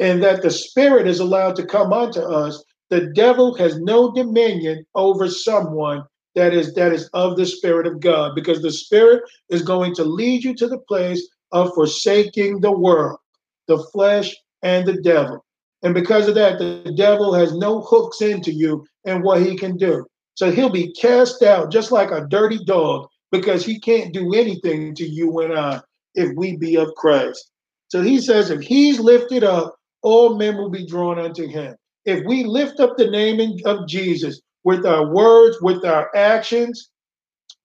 and 0.00 0.22
that 0.22 0.42
the 0.42 0.50
spirit 0.50 1.06
is 1.06 1.20
allowed 1.20 1.56
to 1.56 1.66
come 1.66 1.92
unto 1.92 2.20
us, 2.20 2.62
the 2.90 3.06
devil 3.14 3.54
has 3.54 3.80
no 3.80 4.12
dominion 4.12 4.84
over 4.94 5.28
someone 5.28 6.04
that 6.34 6.54
is 6.54 6.74
that 6.74 6.92
is 6.92 7.08
of 7.14 7.36
the 7.36 7.46
spirit 7.46 7.86
of 7.86 8.00
God 8.00 8.34
because 8.34 8.62
the 8.62 8.70
spirit 8.70 9.22
is 9.50 9.62
going 9.62 9.94
to 9.96 10.04
lead 10.04 10.44
you 10.44 10.54
to 10.54 10.68
the 10.68 10.78
place 10.78 11.28
of 11.52 11.74
forsaking 11.74 12.60
the 12.60 12.70
world, 12.70 13.18
the 13.66 13.78
flesh 13.92 14.34
and 14.62 14.86
the 14.86 15.00
devil. 15.02 15.44
And 15.82 15.94
because 15.94 16.28
of 16.28 16.34
that, 16.34 16.58
the 16.58 16.92
devil 16.96 17.32
has 17.34 17.54
no 17.54 17.80
hooks 17.80 18.20
into 18.20 18.52
you 18.52 18.86
and 19.04 19.22
what 19.22 19.42
he 19.42 19.56
can 19.56 19.76
do. 19.76 20.06
So 20.34 20.50
he'll 20.50 20.70
be 20.70 20.92
cast 20.92 21.42
out 21.42 21.72
just 21.72 21.90
like 21.90 22.10
a 22.10 22.26
dirty 22.28 22.64
dog 22.64 23.08
because 23.30 23.64
he 23.64 23.78
can't 23.78 24.14
do 24.14 24.34
anything 24.34 24.94
to 24.94 25.06
you 25.06 25.40
and 25.40 25.56
I 25.56 25.80
if 26.14 26.34
we 26.36 26.56
be 26.56 26.76
of 26.76 26.94
Christ. 26.94 27.50
So 27.88 28.02
he 28.02 28.20
says, 28.20 28.50
if 28.50 28.60
he's 28.60 29.00
lifted 29.00 29.44
up, 29.44 29.77
all 30.02 30.36
men 30.36 30.56
will 30.56 30.70
be 30.70 30.86
drawn 30.86 31.18
unto 31.18 31.46
him. 31.46 31.74
If 32.04 32.24
we 32.26 32.44
lift 32.44 32.80
up 32.80 32.96
the 32.96 33.10
name 33.10 33.58
of 33.64 33.88
Jesus 33.88 34.40
with 34.64 34.86
our 34.86 35.06
words, 35.12 35.58
with 35.60 35.84
our 35.84 36.10
actions, 36.16 36.90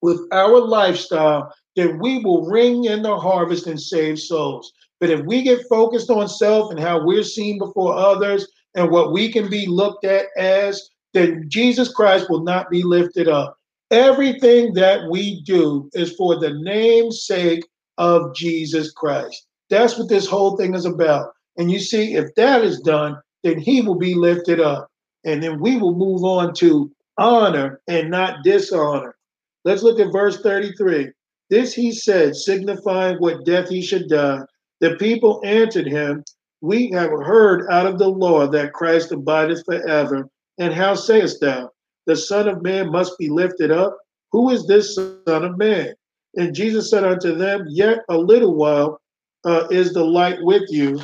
with 0.01 0.19
our 0.31 0.59
lifestyle, 0.59 1.53
then 1.75 1.99
we 1.99 2.19
will 2.19 2.45
ring 2.45 2.85
in 2.85 3.01
the 3.01 3.17
harvest 3.17 3.67
and 3.67 3.79
save 3.79 4.19
souls. 4.19 4.71
But 4.99 5.09
if 5.09 5.25
we 5.25 5.43
get 5.43 5.67
focused 5.69 6.09
on 6.09 6.27
self 6.27 6.71
and 6.71 6.79
how 6.79 7.03
we're 7.03 7.23
seen 7.23 7.57
before 7.57 7.95
others 7.95 8.47
and 8.75 8.89
what 8.89 9.11
we 9.11 9.31
can 9.31 9.49
be 9.49 9.65
looked 9.67 10.05
at 10.05 10.25
as, 10.37 10.89
then 11.13 11.45
Jesus 11.47 11.91
Christ 11.91 12.29
will 12.29 12.43
not 12.43 12.69
be 12.69 12.83
lifted 12.83 13.27
up. 13.27 13.57
Everything 13.91 14.73
that 14.73 15.09
we 15.09 15.41
do 15.43 15.89
is 15.93 16.13
for 16.13 16.39
the 16.39 16.53
name's 16.53 17.25
sake 17.25 17.63
of 17.97 18.33
Jesus 18.35 18.91
Christ. 18.91 19.45
That's 19.69 19.97
what 19.97 20.09
this 20.09 20.27
whole 20.27 20.57
thing 20.57 20.73
is 20.73 20.85
about. 20.85 21.31
And 21.57 21.71
you 21.71 21.79
see, 21.79 22.15
if 22.15 22.33
that 22.35 22.63
is 22.63 22.79
done, 22.79 23.17
then 23.43 23.59
he 23.59 23.81
will 23.81 23.97
be 23.97 24.15
lifted 24.15 24.59
up. 24.59 24.89
And 25.25 25.41
then 25.41 25.59
we 25.59 25.77
will 25.77 25.95
move 25.95 26.23
on 26.23 26.53
to 26.55 26.91
honor 27.17 27.81
and 27.87 28.09
not 28.09 28.43
dishonor. 28.43 29.15
Let's 29.63 29.83
look 29.83 29.99
at 29.99 30.11
verse 30.11 30.41
33. 30.41 31.11
This 31.49 31.73
he 31.73 31.91
said, 31.91 32.35
signifying 32.35 33.17
what 33.17 33.45
death 33.45 33.69
he 33.69 33.81
should 33.81 34.09
die. 34.09 34.39
The 34.81 34.95
people 34.95 35.41
answered 35.45 35.87
him, 35.87 36.23
We 36.61 36.89
have 36.91 37.11
heard 37.11 37.69
out 37.69 37.85
of 37.85 37.99
the 37.99 38.09
law 38.09 38.47
that 38.47 38.73
Christ 38.73 39.11
abideth 39.11 39.63
forever. 39.65 40.27
And 40.57 40.73
how 40.73 40.95
sayest 40.95 41.41
thou, 41.41 41.69
the 42.05 42.15
Son 42.15 42.47
of 42.47 42.63
Man 42.63 42.91
must 42.91 43.17
be 43.17 43.29
lifted 43.29 43.71
up? 43.71 43.97
Who 44.31 44.49
is 44.49 44.65
this 44.65 44.95
Son 44.95 45.21
of 45.27 45.57
Man? 45.57 45.93
And 46.35 46.55
Jesus 46.55 46.89
said 46.89 47.03
unto 47.03 47.35
them, 47.35 47.65
Yet 47.69 47.99
a 48.09 48.17
little 48.17 48.55
while 48.55 48.99
uh, 49.45 49.67
is 49.69 49.93
the 49.93 50.03
light 50.03 50.41
with 50.41 50.63
you. 50.69 50.99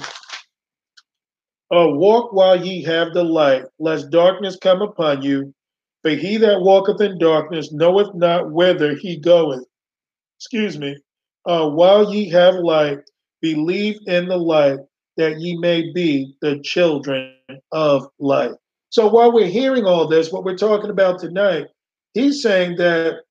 Uh, 1.72 1.88
walk 1.88 2.34
while 2.34 2.64
ye 2.66 2.82
have 2.84 3.14
the 3.14 3.24
light, 3.24 3.64
lest 3.78 4.10
darkness 4.10 4.58
come 4.60 4.82
upon 4.82 5.22
you. 5.22 5.54
For 6.02 6.12
he 6.12 6.38
that 6.38 6.62
walketh 6.62 7.02
in 7.02 7.18
darkness 7.20 7.72
knoweth 7.72 8.16
not 8.16 8.52
whither 8.52 8.96
he 8.96 9.18
goeth. 9.18 9.64
Excuse 10.40 10.80
me. 10.80 10.98
Uh, 11.46 11.70
while 11.70 12.14
ye 12.14 12.30
have 12.30 12.56
light, 12.56 13.00
believe 13.42 14.00
in 14.08 14.28
the 14.28 14.38
light, 14.38 14.80
that 15.18 15.40
ye 15.40 15.58
may 15.58 15.92
be 15.92 16.34
the 16.42 16.60
children 16.60 17.36
of 17.72 18.08
light. 18.20 18.52
So 18.90 19.08
while 19.08 19.32
we're 19.32 19.48
hearing 19.48 19.86
all 19.86 20.08
this, 20.08 20.32
what 20.32 20.44
we're 20.44 20.58
talking 20.58 20.90
about 20.90 21.20
tonight, 21.20 21.68
he's 22.14 22.42
saying 22.42 22.78
that 22.78 23.22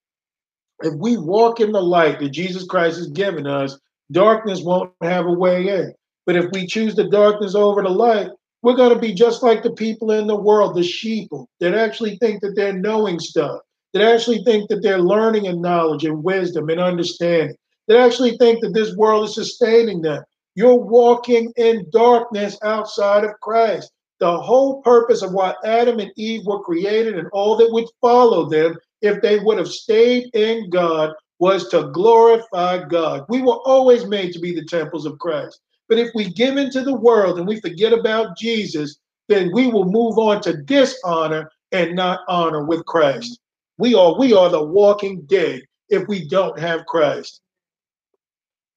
if 0.83 0.95
we 0.95 1.17
walk 1.17 1.61
in 1.61 1.73
the 1.73 1.83
light 1.83 2.21
that 2.21 2.31
Jesus 2.31 2.65
Christ 2.65 2.99
has 2.99 3.09
given 3.09 3.47
us, 3.47 3.79
darkness 4.13 4.63
won't 4.63 4.93
have 5.01 5.27
a 5.27 5.33
way 5.33 5.69
in. 5.69 5.95
But 6.29 6.37
if 6.37 6.51
we 6.53 6.67
choose 6.67 6.95
the 6.95 7.09
darkness 7.09 7.55
over 7.55 7.83
the 7.83 7.89
light, 7.89 8.29
we're 8.61 8.77
going 8.77 8.93
to 8.93 9.01
be 9.01 9.15
just 9.15 9.43
like 9.43 9.63
the 9.63 9.73
people 9.73 10.11
in 10.11 10.27
the 10.27 10.37
world, 10.37 10.75
the 10.75 10.83
sheeple, 10.83 11.47
that 11.59 11.73
actually 11.73 12.19
think 12.19 12.43
that 12.43 12.53
they're 12.55 12.75
knowing 12.75 13.19
stuff, 13.19 13.63
that 13.95 14.03
actually 14.03 14.45
think 14.45 14.69
that 14.69 14.83
they're 14.83 15.01
learning 15.01 15.47
and 15.47 15.63
knowledge 15.63 16.05
and 16.05 16.23
wisdom 16.23 16.69
and 16.69 16.81
understanding, 16.81 17.57
that 17.87 17.99
actually 17.99 18.37
think 18.37 18.61
that 18.61 18.75
this 18.75 18.95
world 18.95 19.25
is 19.25 19.37
sustaining 19.37 20.03
them. 20.03 20.23
You're 20.55 20.75
walking 20.75 21.51
in 21.57 21.87
darkness 21.93 22.59
outside 22.63 23.25
of 23.25 23.41
Christ. 23.41 23.91
The 24.21 24.39
whole 24.39 24.83
purpose 24.83 25.23
of 25.23 25.33
why 25.33 25.55
Adam 25.65 25.99
and 25.99 26.13
Eve 26.19 26.45
were 26.45 26.61
created 26.61 27.19
and 27.19 27.29
all 27.33 27.57
that 27.57 27.73
would 27.73 27.89
follow 28.03 28.51
them, 28.51 28.77
if 29.01 29.23
they 29.23 29.39
would 29.39 29.57
have 29.57 29.69
stayed 29.69 30.29
in 30.35 30.69
God, 30.69 31.15
was 31.39 31.71
to 31.71 31.91
glorify 31.95 32.85
God. 32.85 33.25
We 33.31 33.41
were 33.41 33.61
always 33.65 34.05
made 34.05 34.35
to 34.35 34.41
be 34.41 34.55
the 34.55 34.67
temples 34.67 35.07
of 35.07 35.19
Christ. 35.19 35.59
But 35.89 35.99
if 35.99 36.11
we 36.15 36.31
give 36.31 36.57
into 36.57 36.83
the 36.83 36.95
world 36.95 37.39
and 37.39 37.49
we 37.49 37.61
forget 37.61 37.93
about 37.93 38.37
Jesus, 38.37 38.99
then 39.29 39.51
we 39.53 39.69
will 39.69 39.85
move 39.85 40.19
on 40.19 40.41
to 40.43 40.63
dishonor 40.63 41.51
and 41.73 41.95
not 41.95 42.21
honor 42.29 42.65
with 42.65 42.85
Christ. 42.87 43.41
We 43.79 43.95
are 43.95 44.19
we 44.19 44.33
are 44.35 44.49
the 44.51 44.63
walking 44.63 45.23
dead 45.23 45.63
if 45.89 46.07
we 46.09 46.29
don't 46.29 46.59
have 46.59 46.87
Christ. 46.87 47.41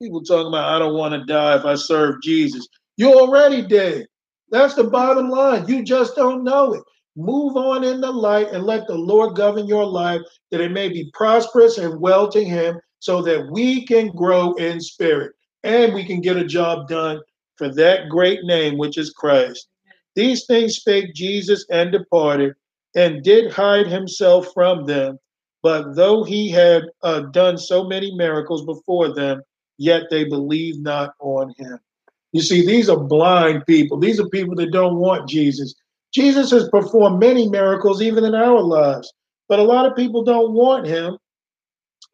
People 0.02 0.24
talking 0.24 0.48
about 0.48 0.74
I 0.74 0.80
don't 0.80 0.98
want 0.98 1.14
to 1.14 1.26
die 1.26 1.58
if 1.58 1.66
I 1.66 1.76
serve 1.76 2.22
Jesus. 2.22 2.68
You're 2.98 3.16
already 3.16 3.62
dead. 3.62 4.08
That's 4.50 4.76
the 4.76 4.84
bottom 4.86 5.30
line. 5.30 5.68
You 5.68 5.84
just 5.84 6.16
don't 6.16 6.44
know 6.44 6.74
it. 6.74 6.84
Move 7.16 7.58
on 7.58 7.84
in 7.84 8.00
the 8.00 8.12
light 8.12 8.50
and 8.50 8.64
let 8.64 8.88
the 8.88 8.96
Lord 8.96 9.36
govern 9.36 9.68
your 9.68 9.86
life 9.86 10.22
that 10.50 10.62
it 10.62 10.72
may 10.72 10.90
be 10.90 11.10
prosperous 11.14 11.78
and 11.78 12.00
well 12.00 12.30
to 12.32 12.44
Him 12.44 12.80
so 13.00 13.22
that 13.24 13.50
we 13.52 13.86
can 13.86 14.10
grow 14.10 14.54
in 14.54 14.80
spirit 14.80 15.34
and 15.64 15.94
we 15.94 16.06
can 16.06 16.22
get 16.22 16.38
a 16.38 16.46
job 16.46 16.88
done 16.88 17.22
for 17.56 17.70
that 17.76 18.10
great 18.10 18.44
name, 18.44 18.78
which 18.78 18.98
is 18.98 19.12
Christ. 19.12 19.68
These 20.16 20.46
things 20.46 20.76
spake 20.76 21.14
Jesus 21.14 21.66
and 21.70 21.92
departed 21.92 22.54
and 22.96 23.24
did 23.24 23.52
hide 23.52 23.88
himself 23.88 24.48
from 24.54 24.86
them. 24.86 25.20
But 25.64 25.96
though 25.96 26.24
he 26.24 26.50
had 26.50 26.84
uh, 27.04 27.22
done 27.32 27.58
so 27.58 27.84
many 27.88 28.14
miracles 28.16 28.66
before 28.66 29.14
them, 29.14 29.42
yet 29.78 30.04
they 30.10 30.24
believed 30.24 30.80
not 30.80 31.14
on 31.20 31.54
him. 31.58 31.80
You 32.34 32.42
see, 32.42 32.66
these 32.66 32.90
are 32.90 33.00
blind 33.00 33.66
people. 33.66 34.00
These 34.00 34.20
are 34.20 34.30
people 34.30 34.56
that 34.56 34.72
don't 34.72 34.98
want 34.98 35.30
Jesus. 35.30 35.76
Jesus 36.14 36.52
has 36.52 36.68
performed 36.70 37.20
many 37.20 37.48
miracles 37.48 38.02
even 38.02 38.24
in 38.24 38.36
our 38.36 38.62
lives, 38.62 39.14
but 39.48 39.60
a 39.60 39.64
lot 39.64 39.86
of 39.86 39.96
people 39.96 40.24
don't 40.24 40.54
want 40.54 40.88
him 40.88 41.18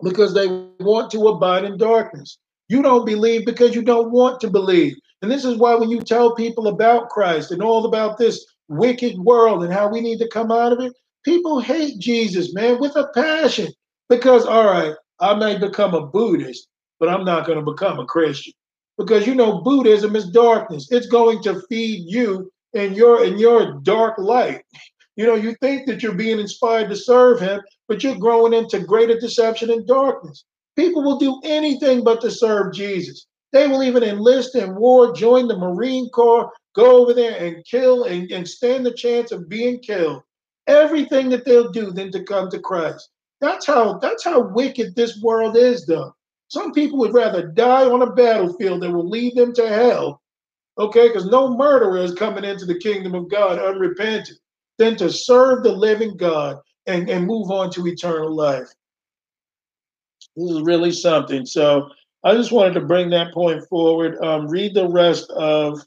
because 0.04 0.34
they 0.34 0.48
want 0.80 1.10
to 1.12 1.28
abide 1.28 1.64
in 1.64 1.78
darkness. 1.78 2.38
You 2.70 2.82
don't 2.82 3.06
believe 3.06 3.46
because 3.46 3.76
you 3.76 3.82
don't 3.82 4.12
want 4.12 4.40
to 4.42 4.50
believe. 4.50 4.96
And 5.22 5.32
this 5.32 5.46
is 5.46 5.58
why 5.58 5.76
when 5.76 5.90
you 5.90 6.02
tell 6.02 6.36
people 6.36 6.68
about 6.68 7.10
Christ 7.10 7.52
and 7.52 7.62
all 7.62 7.86
about 7.86 8.18
this 8.18 8.46
wicked 8.68 9.18
world 9.18 9.64
and 9.64 9.74
how 9.74 9.88
we 9.88 10.02
need 10.02 10.20
to 10.20 10.28
come 10.28 10.52
out 10.52 10.74
of 10.74 10.80
it, 10.80 10.94
people 11.24 11.60
hate 11.60 12.00
Jesus, 12.00 12.54
man, 12.54 12.80
with 12.80 12.96
a 12.96 13.10
passion. 13.14 13.72
Because, 14.10 14.46
all 14.46 14.66
right, 14.66 14.94
I 15.20 15.34
may 15.36 15.58
become 15.58 15.94
a 15.94 16.06
Buddhist, 16.06 16.68
but 17.00 17.10
I'm 17.10 17.26
not 17.26 17.46
going 17.46 17.60
to 17.60 17.72
become 17.72 18.00
a 18.00 18.06
Christian 18.06 18.54
because 18.98 19.28
you 19.28 19.36
know 19.36 19.62
Buddhism 19.62 20.16
is 20.16 20.30
darkness. 20.30 20.88
It's 20.92 21.08
going 21.08 21.42
to 21.44 21.62
feed 21.70 22.04
you 22.08 22.52
in 22.74 22.94
your 22.94 23.24
in 23.24 23.38
your 23.38 23.80
dark 23.82 24.18
light. 24.18 24.64
You 25.16 25.26
know, 25.26 25.36
you 25.36 25.56
think 25.62 25.88
that 25.88 26.04
you're 26.04 26.14
being 26.14 26.40
inspired 26.40 26.90
to 26.90 26.96
serve 26.96 27.40
him, 27.40 27.62
but 27.88 28.04
you're 28.04 28.18
growing 28.18 28.54
into 28.54 28.80
greater 28.80 29.20
deception 29.20 29.72
and 29.72 29.88
darkness. 29.88 30.46
People 30.78 31.04
will 31.04 31.18
do 31.18 31.42
anything 31.44 32.04
but 32.04 32.22
to 32.22 32.32
serve 32.32 32.74
Jesus. 32.74 33.26
They 33.52 33.68
will 33.68 33.84
even 33.84 34.04
enlist 34.04 34.56
in 34.56 34.76
war, 34.76 35.14
join 35.14 35.48
the 35.48 35.58
Marine 35.58 36.10
Corps, 36.10 36.52
go 36.76 37.02
over 37.02 37.14
there 37.14 37.44
and 37.44 37.66
kill 37.66 38.04
and, 38.04 38.32
and 38.32 38.48
stand 38.48 38.86
the 38.86 38.94
chance 38.94 39.32
of 39.32 39.50
being 39.50 39.80
killed. 39.80 40.22
Everything 40.68 41.30
that 41.30 41.46
they'll 41.46 41.72
do 41.72 41.92
then 41.92 42.12
to 42.12 42.24
come 42.24 42.50
to 42.52 42.60
Christ. 42.60 43.10
That's 43.42 43.66
how 43.66 44.00
that's 44.00 44.24
how 44.24 44.42
wicked 44.42 44.96
this 44.96 45.22
world 45.22 45.58
is, 45.58 45.86
though. 45.86 46.14
Some 46.50 46.74
people 46.74 47.00
would 47.00 47.14
rather 47.14 47.48
die 47.48 47.86
on 47.86 48.02
a 48.02 48.14
battlefield 48.14 48.82
that 48.82 48.92
will 48.92 49.08
lead 49.08 49.36
them 49.36 49.54
to 49.54 49.68
hell, 49.68 50.22
okay, 50.78 51.08
because 51.08 51.26
no 51.26 51.56
murderer 51.56 51.98
is 51.98 52.14
coming 52.14 52.44
into 52.44 52.66
the 52.66 52.80
kingdom 52.80 53.16
of 53.16 53.30
God 53.30 53.60
unrepentant, 53.60 54.40
than 54.78 54.96
to 54.98 55.10
serve 55.10 55.64
the 55.64 55.72
living 55.72 56.18
God 56.18 56.58
and, 56.86 57.10
and 57.10 57.26
move 57.26 57.52
on 57.52 57.70
to 57.72 57.88
eternal 57.88 58.34
life. 58.34 58.70
This 60.38 60.52
is 60.52 60.62
really 60.62 60.92
something. 60.92 61.46
So 61.48 61.90
I 62.24 62.36
just 62.36 62.52
wanted 62.52 62.76
to 62.76 62.82
bring 62.82 63.10
that 63.10 63.34
point 63.34 63.68
forward. 63.68 64.18
Um, 64.24 64.48
read 64.48 64.76
the 64.76 64.88
rest 64.88 65.30
of 65.32 65.80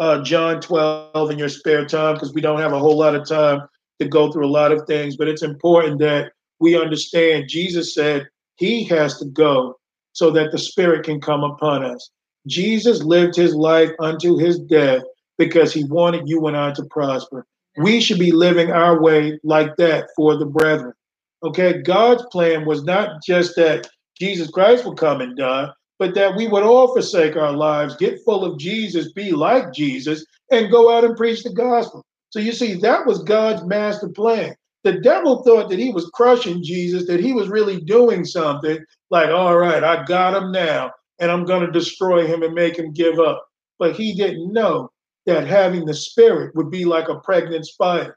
uh, 0.00 0.22
John 0.22 0.60
12 0.60 1.30
in 1.30 1.38
your 1.38 1.48
spare 1.48 1.86
time 1.86 2.14
because 2.14 2.34
we 2.34 2.40
don't 2.40 2.60
have 2.60 2.72
a 2.72 2.78
whole 2.78 2.98
lot 2.98 3.14
of 3.14 3.28
time 3.28 3.60
to 4.00 4.08
go 4.08 4.30
through 4.30 4.44
a 4.44 4.48
lot 4.48 4.72
of 4.72 4.86
things, 4.86 5.16
but 5.16 5.28
it's 5.28 5.42
important 5.42 6.00
that 6.00 6.32
we 6.58 6.78
understand 6.78 7.48
Jesus 7.48 7.94
said 7.94 8.26
he 8.56 8.84
has 8.84 9.18
to 9.18 9.24
go 9.26 9.76
so 10.12 10.30
that 10.32 10.50
the 10.50 10.58
Spirit 10.58 11.04
can 11.04 11.20
come 11.20 11.44
upon 11.44 11.84
us. 11.84 12.10
Jesus 12.46 13.02
lived 13.02 13.36
his 13.36 13.54
life 13.54 13.90
unto 14.00 14.36
his 14.36 14.58
death 14.58 15.02
because 15.38 15.72
he 15.72 15.84
wanted 15.84 16.28
you 16.28 16.46
and 16.46 16.56
I 16.56 16.72
to 16.72 16.84
prosper. 16.84 17.46
We 17.76 18.00
should 18.00 18.18
be 18.18 18.32
living 18.32 18.72
our 18.72 19.00
way 19.00 19.38
like 19.44 19.76
that 19.76 20.08
for 20.16 20.36
the 20.36 20.46
brethren. 20.46 20.94
Okay, 21.42 21.82
God's 21.82 22.24
plan 22.32 22.64
was 22.64 22.82
not 22.84 23.22
just 23.22 23.56
that 23.56 23.88
Jesus 24.18 24.50
Christ 24.50 24.84
would 24.84 24.96
come 24.96 25.20
and 25.20 25.36
die, 25.36 25.68
but 25.98 26.14
that 26.14 26.36
we 26.36 26.48
would 26.48 26.62
all 26.62 26.92
forsake 26.92 27.36
our 27.36 27.52
lives, 27.52 27.96
get 27.96 28.24
full 28.24 28.44
of 28.44 28.58
Jesus, 28.58 29.12
be 29.12 29.32
like 29.32 29.72
Jesus, 29.72 30.24
and 30.50 30.70
go 30.70 30.94
out 30.94 31.04
and 31.04 31.16
preach 31.16 31.42
the 31.42 31.52
gospel. 31.52 32.04
So 32.30 32.40
you 32.40 32.52
see, 32.52 32.74
that 32.80 33.06
was 33.06 33.22
God's 33.22 33.64
master 33.64 34.08
plan. 34.08 34.54
The 34.84 35.00
devil 35.00 35.42
thought 35.42 35.68
that 35.70 35.78
he 35.78 35.90
was 35.90 36.10
crushing 36.14 36.62
Jesus, 36.62 37.06
that 37.06 37.20
he 37.20 37.32
was 37.32 37.48
really 37.48 37.80
doing 37.80 38.24
something 38.24 38.78
like, 39.10 39.30
all 39.30 39.58
right, 39.58 39.82
I 39.82 40.04
got 40.04 40.40
him 40.40 40.52
now, 40.52 40.92
and 41.18 41.30
I'm 41.30 41.44
going 41.44 41.66
to 41.66 41.72
destroy 41.72 42.26
him 42.26 42.42
and 42.42 42.54
make 42.54 42.78
him 42.78 42.92
give 42.92 43.18
up. 43.18 43.44
But 43.78 43.96
he 43.96 44.14
didn't 44.14 44.52
know 44.52 44.90
that 45.26 45.46
having 45.46 45.84
the 45.84 45.94
spirit 45.94 46.54
would 46.54 46.70
be 46.70 46.84
like 46.84 47.08
a 47.08 47.20
pregnant 47.20 47.66
spider. 47.66 48.16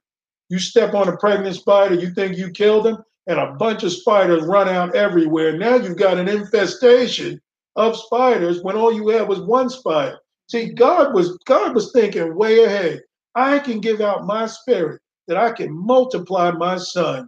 You 0.49 0.59
step 0.59 0.93
on 0.93 1.07
a 1.07 1.17
pregnant 1.17 1.55
spider, 1.55 1.95
you 1.95 2.13
think 2.13 2.37
you 2.37 2.51
killed 2.51 2.87
him, 2.87 2.97
and 3.30 3.39
a 3.39 3.53
bunch 3.53 3.84
of 3.84 3.93
spiders 3.93 4.43
run 4.43 4.68
out 4.68 4.95
everywhere. 4.95 5.56
Now 5.56 5.76
you've 5.76 5.97
got 5.97 6.18
an 6.18 6.27
infestation 6.27 7.39
of 7.76 7.95
spiders 7.95 8.64
when 8.64 8.76
all 8.76 8.91
you 8.91 9.07
had 9.10 9.30
was 9.30 9.39
one 9.39 9.69
spider. 9.69 10.18
See, 10.47 10.73
God 10.73 11.14
was 11.14 11.38
God 11.45 11.76
was 11.76 11.91
thinking 11.91 12.35
way 12.35 12.64
ahead. 12.64 13.03
I 13.35 13.60
can 13.60 13.81
give 13.81 14.01
out 14.01 14.26
my 14.26 14.47
spirit 14.47 14.99
that 15.27 15.38
I 15.38 15.51
can 15.51 15.72
multiply 15.72 16.49
my 16.49 16.77
son, 16.77 17.27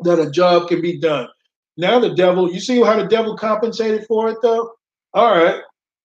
that 0.00 0.20
a 0.20 0.30
job 0.30 0.68
can 0.68 0.80
be 0.80 1.00
done. 1.00 1.26
Now 1.76 1.98
the 1.98 2.14
devil, 2.14 2.50
you 2.50 2.60
see 2.60 2.80
how 2.80 2.96
the 2.96 3.08
devil 3.08 3.36
compensated 3.36 4.06
for 4.06 4.28
it 4.28 4.38
though? 4.40 4.70
All 5.14 5.36
right, 5.36 5.60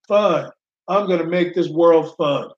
fine. 0.07 0.49
I'm 0.87 1.07
to 1.07 1.25
make 1.25 1.53
this 1.53 1.69
world 1.69 2.15
fun. 2.17 2.49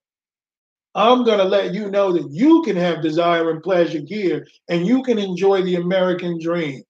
I'm 0.96 1.24
going 1.24 1.40
to 1.40 1.44
let 1.44 1.74
you 1.74 1.92
know 1.92 2.12
that 2.14 2.32
you 2.32 2.62
can 2.64 2.76
have 2.78 3.02
desire 3.02 3.52
and 3.52 3.62
pleasure 3.62 4.02
here 4.06 4.48
and 4.70 4.88
you 4.88 5.04
can 5.04 5.20
enjoy 5.20 5.62
the 5.62 5.76
American 5.76 6.40
dream 6.40 6.82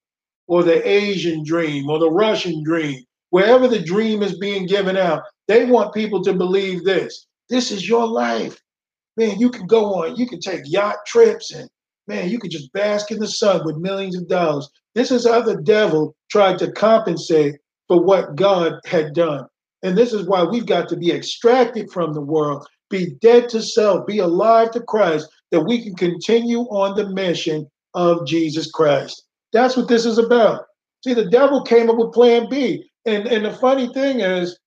or 0.47 0.63
the 0.63 0.87
Asian 0.87 1.43
dream 1.43 1.89
or 1.89 1.99
the 1.99 2.11
Russian 2.11 2.63
dream. 2.63 3.03
Wherever 3.31 3.67
the 3.67 3.81
dream 3.81 4.21
is 4.21 4.37
being 4.37 4.67
given 4.67 4.95
out, 4.95 5.23
they 5.47 5.65
want 5.65 5.93
people 5.93 6.23
to 6.23 6.33
believe 6.33 6.83
this. 6.83 7.25
This 7.49 7.71
is 7.71 7.89
your 7.89 8.07
life 8.07 8.61
man, 9.17 9.39
you 9.39 9.49
can 9.49 9.67
go 9.67 9.95
on, 9.95 10.15
you 10.15 10.27
can 10.27 10.39
take 10.39 10.61
yacht 10.65 10.97
trips 11.05 11.51
and 11.51 11.69
man, 12.07 12.29
you 12.29 12.39
can 12.39 12.49
just 12.49 12.71
bask 12.73 13.11
in 13.11 13.19
the 13.19 13.27
sun 13.27 13.61
with 13.65 13.77
millions 13.77 14.15
of 14.15 14.27
dollars. 14.27 14.69
This 14.93 15.11
is 15.11 15.27
how 15.27 15.41
the 15.41 15.61
devil 15.61 16.15
tried 16.29 16.59
to 16.59 16.71
compensate 16.71 17.55
for 17.87 18.01
what 18.01 18.35
God 18.35 18.79
had 18.85 19.13
done. 19.13 19.47
And 19.83 19.97
this 19.97 20.13
is 20.13 20.27
why 20.27 20.43
we've 20.43 20.65
got 20.65 20.89
to 20.89 20.97
be 20.97 21.11
extracted 21.11 21.91
from 21.91 22.13
the 22.13 22.21
world, 22.21 22.65
be 22.89 23.11
dead 23.21 23.49
to 23.49 23.61
self, 23.61 24.05
be 24.05 24.19
alive 24.19 24.71
to 24.71 24.81
Christ, 24.81 25.27
that 25.51 25.61
we 25.61 25.83
can 25.83 25.95
continue 25.95 26.61
on 26.61 26.95
the 26.95 27.09
mission 27.09 27.69
of 27.93 28.25
Jesus 28.27 28.69
Christ. 28.71 29.23
That's 29.53 29.77
what 29.77 29.87
this 29.87 30.05
is 30.05 30.17
about. 30.17 30.65
See, 31.03 31.13
the 31.13 31.29
devil 31.29 31.63
came 31.63 31.89
up 31.89 31.97
with 31.97 32.13
plan 32.13 32.49
B. 32.49 32.89
And, 33.05 33.27
and 33.27 33.45
the 33.45 33.53
funny 33.53 33.91
thing 33.93 34.19
is, 34.19 34.57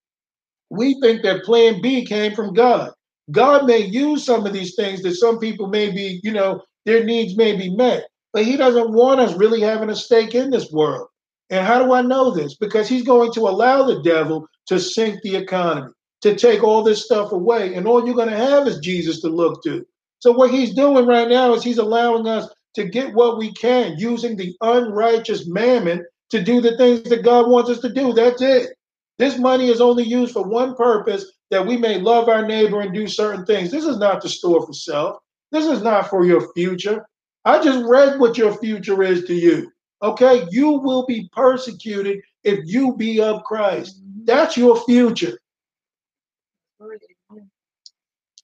we 0.70 0.99
think 1.01 1.23
that 1.23 1.45
plan 1.45 1.81
B 1.81 2.05
came 2.05 2.35
from 2.35 2.55
God. 2.55 2.93
God 3.31 3.66
may 3.66 3.78
use 3.78 4.24
some 4.24 4.47
of 4.47 4.53
these 4.53 4.74
things 4.74 5.03
that 5.03 5.15
some 5.15 5.39
people 5.39 5.66
may 5.66 5.90
be, 5.90 6.20
you 6.23 6.32
know, 6.32 6.62
their 6.86 7.05
needs 7.05 7.36
may 7.36 7.57
be 7.57 7.74
met, 7.74 8.05
but 8.32 8.45
He 8.45 8.57
doesn't 8.57 8.93
want 8.93 9.20
us 9.20 9.35
really 9.35 9.61
having 9.61 9.90
a 9.90 9.97
stake 9.97 10.35
in 10.35 10.51
this 10.51 10.70
world. 10.73 11.09
And 11.51 11.66
how 11.66 11.82
do 11.82 11.93
I 11.93 12.03
know 12.03 12.31
this? 12.31 12.57
Because 12.57 12.89
He's 12.89 13.05
going 13.05 13.32
to 13.32 13.49
allow 13.49 13.82
the 13.82 14.03
devil 14.03 14.47
to 14.66 14.78
sink 14.78 15.20
the 15.23 15.36
economy, 15.36 15.93
to 16.23 16.35
take 16.35 16.62
all 16.62 16.82
this 16.82 17.05
stuff 17.05 17.32
away. 17.32 17.74
And 17.74 17.86
all 17.86 18.05
you're 18.05 18.15
going 18.15 18.31
to 18.31 18.36
have 18.36 18.66
is 18.66 18.78
Jesus 18.78 19.20
to 19.20 19.28
look 19.28 19.62
to. 19.65 19.86
So, 20.20 20.32
what 20.32 20.51
He's 20.51 20.74
doing 20.74 21.07
right 21.07 21.28
now 21.28 21.53
is 21.55 21.62
He's 21.62 21.78
allowing 21.78 22.27
us 22.27 22.49
to 22.74 22.85
get 22.85 23.15
what 23.15 23.39
we 23.39 23.53
can 23.53 23.97
using 23.99 24.36
the 24.36 24.55
unrighteous 24.61 25.47
mammon 25.47 26.05
to 26.31 26.43
do 26.43 26.61
the 26.61 26.77
things 26.77 27.09
that 27.09 27.24
God 27.24 27.49
wants 27.49 27.70
us 27.70 27.81
to 27.81 27.93
do. 27.93 28.12
That's 28.12 28.43
it. 28.43 28.70
This 29.19 29.39
money 29.39 29.69
is 29.69 29.81
only 29.81 30.05
used 30.05 30.32
for 30.32 30.47
one 30.47 30.74
purpose 30.77 31.24
that 31.51 31.66
we 31.66 31.77
may 31.77 31.99
love 31.99 32.28
our 32.28 32.47
neighbor 32.47 32.81
and 32.81 32.95
do 32.95 33.09
certain 33.09 33.45
things. 33.45 33.70
This 33.70 33.85
is 33.85 33.99
not 33.99 34.20
to 34.23 34.28
store 34.28 34.65
for 34.65 34.73
self. 34.73 35.19
This 35.51 35.66
is 35.66 35.82
not 35.82 36.09
for 36.09 36.24
your 36.24 36.53
future. 36.53 37.07
I 37.45 37.62
just 37.62 37.85
read 37.86 38.20
what 38.20 38.36
your 38.36 38.57
future 38.59 39.03
is 39.03 39.24
to 39.24 39.35
you. 39.35 39.70
Okay? 40.03 40.47
You 40.51 40.73
will 40.73 41.07
be 41.07 41.28
persecuted 41.32 42.20
if 42.45 42.61
you 42.66 42.95
be 42.97 43.20
of 43.20 43.43
Christ. 43.45 44.01
Mm-hmm. 44.01 44.24
That's 44.27 44.57
your 44.57 44.78
future. 44.85 45.39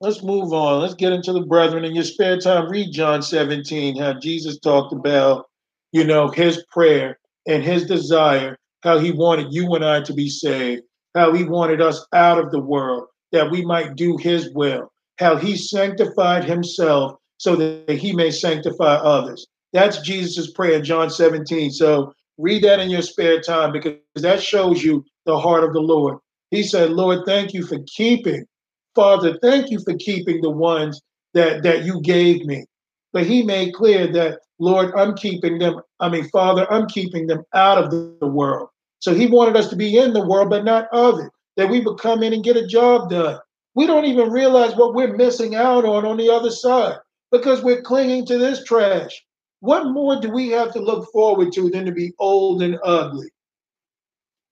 Let's 0.01 0.23
move 0.23 0.53
on. 0.53 0.81
Let's 0.81 0.95
get 0.95 1.13
into 1.13 1.33
the 1.33 1.47
brethren. 1.47 1.85
In 1.85 1.95
your 1.95 2.05
spare 2.05 2.39
time, 2.39 2.69
read 2.69 2.93
John 2.93 3.23
17, 3.23 3.97
how 3.97 4.15
Jesus 4.15 4.59
talked 4.59 4.93
about, 4.93 5.47
you 5.93 6.05
know, 6.05 6.29
his 6.29 6.65
prayer 6.71 7.19
and 7.47 7.63
his 7.63 7.87
desire, 7.87 8.59
how 8.83 8.99
he 8.99 9.13
wanted 9.13 9.53
you 9.53 9.73
and 9.75 9.85
I 9.85 10.03
to 10.03 10.13
be 10.13 10.29
saved, 10.29 10.83
how 11.15 11.33
he 11.33 11.45
wanted 11.45 11.81
us 11.81 12.05
out 12.13 12.39
of 12.39 12.51
the 12.51 12.61
world, 12.61 13.07
that 13.31 13.51
we 13.51 13.65
might 13.65 13.95
do 13.95 14.17
his 14.17 14.53
will, 14.53 14.91
how 15.19 15.37
he 15.37 15.57
sanctified 15.57 16.45
himself 16.45 17.17
so 17.39 17.55
that 17.57 17.97
he 17.97 18.13
may 18.13 18.31
sanctify 18.31 18.97
others. 18.97 19.47
That's 19.73 20.03
Jesus' 20.03 20.51
prayer, 20.53 20.81
John 20.81 21.09
17. 21.09 21.71
So 21.71 22.13
read 22.37 22.65
that 22.65 22.81
in 22.81 22.91
your 22.91 23.03
spare 23.03 23.41
time 23.41 23.73
because 23.73 23.95
that 24.17 24.43
shows 24.43 24.83
you 24.83 25.05
the 25.25 25.39
heart 25.39 25.65
of 25.65 25.73
the 25.73 25.81
Lord. 25.81 26.19
He 26.55 26.63
said, 26.63 26.91
Lord, 26.91 27.27
thank 27.27 27.53
you 27.53 27.67
for 27.67 27.79
keeping. 27.87 28.47
Father, 28.95 29.39
thank 29.43 29.71
you 29.71 29.81
for 29.81 29.95
keeping 29.97 30.41
the 30.41 30.51
ones 30.51 31.01
that, 31.33 31.65
that 31.65 31.85
you 31.85 32.01
gave 32.01 32.47
me. 32.47 32.65
But 33.13 33.27
he 33.27 33.43
made 33.43 33.75
clear 33.75 34.07
that, 34.13 34.39
Lord, 34.61 34.95
I'm 34.95 35.15
keeping 35.17 35.59
them. 35.59 35.81
I 35.99 36.09
mean, 36.09 36.29
Father, 36.29 36.71
I'm 36.73 36.87
keeping 36.87 37.27
them 37.27 37.43
out 37.55 37.79
of 37.79 37.91
the 37.91 38.27
world. 38.27 38.69
So 39.01 39.15
he 39.15 39.27
wanted 39.27 39.57
us 39.57 39.69
to 39.71 39.77
be 39.77 39.99
in 39.99 40.13
the 40.13 40.27
world, 40.27 40.51
but 40.51 40.65
not 40.65 40.87
of 40.93 41.19
it, 41.19 41.31
that 41.57 41.69
we 41.69 41.81
would 41.81 41.99
come 41.99 42.23
in 42.23 42.33
and 42.33 42.45
get 42.45 42.57
a 42.57 42.67
job 42.67 43.11
done. 43.11 43.39
We 43.75 43.87
don't 43.87 44.05
even 44.05 44.31
realize 44.31 44.77
what 44.77 44.95
we're 44.95 45.17
missing 45.17 45.57
out 45.57 45.85
on 45.85 46.07
on 46.07 46.17
the 46.17 46.31
other 46.31 46.51
side 46.51 46.99
because 47.33 47.63
we're 47.63 47.83
clinging 47.83 48.27
to 48.27 48.39
this 48.39 48.63
trash. 48.63 49.25
What 49.59 49.89
more 49.89 50.21
do 50.21 50.31
we 50.31 50.51
have 50.51 50.73
to 50.75 50.79
look 50.79 51.11
forward 51.13 51.53
to 51.55 51.69
than 51.71 51.85
to 51.87 51.93
be 51.93 52.13
old 52.21 52.63
and 52.63 52.79
ugly? 52.85 53.29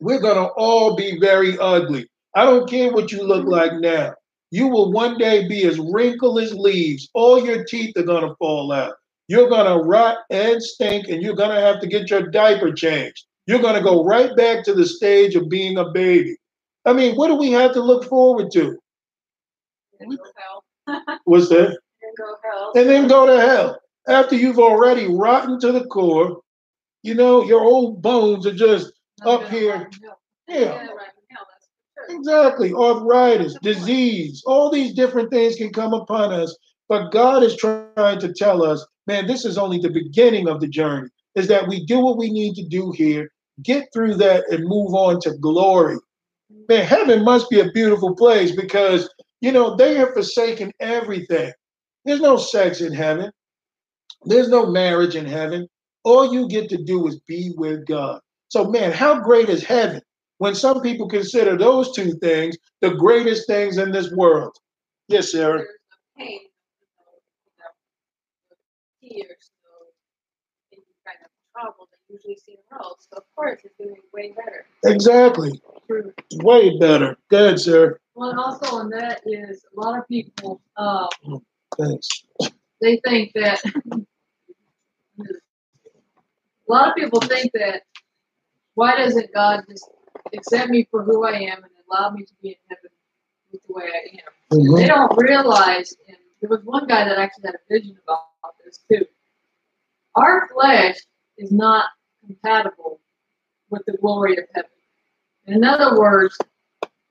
We're 0.03 0.19
going 0.19 0.35
to 0.35 0.49
all 0.55 0.97
be 0.97 1.21
very 1.21 1.57
ugly. 1.59 2.09
I 2.35 2.45
don't 2.45 2.69
care 2.69 2.93
what 2.93 3.13
you 3.13 3.23
look 3.23 3.47
like 3.47 3.73
now. 3.75 4.15
You 4.51 4.67
will 4.67 4.91
one 4.91 5.17
day 5.17 5.47
be 5.47 5.65
as 5.65 5.79
wrinkled 5.79 6.41
as 6.41 6.53
leaves. 6.53 7.09
All 7.15 7.47
your 7.47 7.63
teeth 7.63 7.97
are 7.97 8.03
going 8.03 8.29
to 8.29 8.35
fall 8.35 8.73
out. 8.73 8.95
You're 9.29 9.49
going 9.49 9.67
to 9.67 9.85
rot 9.85 10.19
and 10.29 10.61
stink, 10.61 11.07
and 11.07 11.23
you're 11.23 11.37
going 11.37 11.55
to 11.55 11.61
have 11.61 11.81
to 11.83 11.87
get 11.87 12.11
your 12.11 12.27
diaper 12.31 12.73
changed. 12.73 13.27
You're 13.47 13.63
going 13.63 13.77
to 13.77 13.81
go 13.81 14.05
right 14.05 14.35
back 14.37 14.65
to 14.65 14.75
the 14.75 14.87
stage 14.87 15.37
of 15.37 15.49
being 15.49 15.79
a 15.79 15.91
baby. 15.91 16.37
I 16.85 16.95
mean, 16.95 17.15
what 17.15 17.29
do 17.29 17.37
we 17.37 17.53
have 17.53 17.73
to 17.75 17.81
look 17.81 18.05
forward 18.09 18.51
to? 18.55 18.77
What's 21.27 21.49
that? 21.51 21.79
Then 22.01 22.13
go 22.19 22.37
hell. 22.43 22.73
And 22.75 22.89
then 22.89 23.07
go 23.07 23.27
to 23.27 23.41
hell. 23.41 23.79
After 24.09 24.35
you've 24.35 24.59
already 24.59 25.07
rotten 25.07 25.61
to 25.61 25.71
the 25.71 25.85
core, 25.85 26.41
you 27.05 27.15
know, 27.15 27.45
your 27.45 27.61
old 27.61 28.03
bones 28.03 28.49
are 28.49 28.55
just 28.55 28.93
up 29.25 29.49
here. 29.49 29.91
Yeah. 30.49 30.87
Exactly. 32.09 32.73
Arthritis, 32.73 33.57
disease, 33.63 34.43
all 34.47 34.71
these 34.71 34.95
different 34.95 35.31
things 35.31 35.57
can 35.57 35.73
come 35.73 35.95
upon 35.95 36.33
us. 36.33 36.57
But 36.89 37.11
God 37.11 37.43
is 37.43 37.57
trying 37.57 38.19
to 38.21 38.33
tell 38.33 38.63
us, 38.63 38.85
man, 39.07 39.27
this 39.27 39.45
is 39.45 39.57
only 39.57 39.79
the 39.79 39.91
beginning 39.91 40.49
of 40.49 40.61
the 40.61 40.69
journey, 40.69 41.09
is 41.35 41.49
that 41.49 41.67
we 41.69 41.85
do 41.87 42.01
what 42.01 42.19
we 42.19 42.31
need 42.31 42.55
to 42.57 42.67
do 42.67 42.93
here, 42.93 43.31
get 43.63 43.89
through 43.93 44.17
that, 44.17 44.45
and 44.51 44.65
move 44.65 44.95
on 44.95 45.21
to 45.21 45.37
glory. 45.39 45.97
Man, 46.69 46.85
heaven 46.85 47.25
must 47.25 47.49
be 47.49 47.61
a 47.61 47.71
beautiful 47.73 48.15
place 48.15 48.55
because, 48.55 49.09
you 49.41 49.53
know, 49.53 49.75
they 49.77 49.95
have 49.95 50.13
forsaken 50.13 50.73
everything. 50.81 51.53
There's 52.05 52.21
no 52.21 52.37
sex 52.37 52.81
in 52.81 52.93
heaven, 52.93 53.31
there's 54.25 54.49
no 54.49 54.67
marriage 54.67 55.17
in 55.17 55.25
heaven. 55.25 55.69
All 56.05 56.33
you 56.33 56.49
get 56.49 56.69
to 56.71 56.83
do 56.83 57.07
is 57.07 57.21
be 57.21 57.53
with 57.57 57.87
God. 57.87 58.21
So, 58.53 58.69
man, 58.69 58.93
how 58.93 59.19
great 59.19 59.49
is 59.49 59.65
heaven? 59.65 60.03
when 60.43 60.57
some 60.57 60.81
people 60.81 61.09
consider 61.09 61.57
those 61.57 61.93
two 61.93 62.15
things 62.15 62.57
the 62.81 62.91
greatest 62.91 63.47
things 63.47 63.79
in 63.79 63.93
this 63.93 64.11
world. 64.11 64.57
Yes, 65.07 65.31
Sarah. 65.31 65.63
Tears, 66.19 66.51
kind 71.07 71.19
of 71.25 71.31
trouble 71.53 71.89
that 71.93 71.99
usually 72.09 72.35
see 72.35 72.55
in 72.55 72.77
roles. 72.77 73.07
So 73.09 73.19
of 73.19 73.23
course 73.37 73.61
it's 73.63 73.77
doing 73.79 73.95
way 74.13 74.35
better. 74.37 74.67
Exactly. 74.85 75.63
Way 76.43 76.77
better. 76.81 77.17
Good, 77.31 77.61
sir. 77.61 78.01
Well, 78.17 78.31
and 78.31 78.41
also 78.41 78.75
on 78.75 78.91
that 78.91 79.21
is 79.25 79.65
a 79.77 79.81
lot 79.81 79.97
of 79.97 80.09
people. 80.09 80.61
Um, 80.77 81.07
Thanks. 81.79 82.09
they 82.81 83.01
think 83.05 83.31
that 83.37 83.63
a 83.95 84.03
lot 86.67 86.89
of 86.89 86.97
people 86.97 87.21
think 87.21 87.53
that 87.55 87.83
why 88.75 88.97
doesn't 88.97 89.33
God 89.33 89.65
just 89.69 89.89
accept 90.35 90.71
me 90.71 90.87
for 90.91 91.03
who 91.03 91.25
I 91.25 91.33
am 91.33 91.63
and 91.63 91.73
allow 91.91 92.11
me 92.11 92.25
to 92.25 92.33
be 92.43 92.51
in 92.51 92.55
heaven 92.69 92.91
with 93.53 93.63
the 93.67 93.73
way 93.73 93.85
I 93.85 94.19
am. 94.19 94.59
Mhm. 94.59 94.77
They 94.77 94.87
don't 94.87 95.17
realize, 95.17 95.95
and 96.09 96.17
there 96.41 96.51
was 96.51 96.63
one 96.65 96.87
guy 96.87 97.05
that 97.05 97.19
actually 97.19 97.47
had 97.47 97.55
a 97.55 97.59
vision 97.69 97.99
about 98.03 98.55
this 98.65 98.79
too. 98.91 99.07
Our 100.15 100.49
flesh 100.49 100.99
is 101.39 101.53
not 101.53 101.87
compatible 102.25 103.01
with 103.71 103.85
the 103.87 103.97
glory 103.99 104.37
of 104.37 104.45
heaven. 104.55 104.71
In 105.47 105.65
other 105.65 105.99
words, 105.99 106.39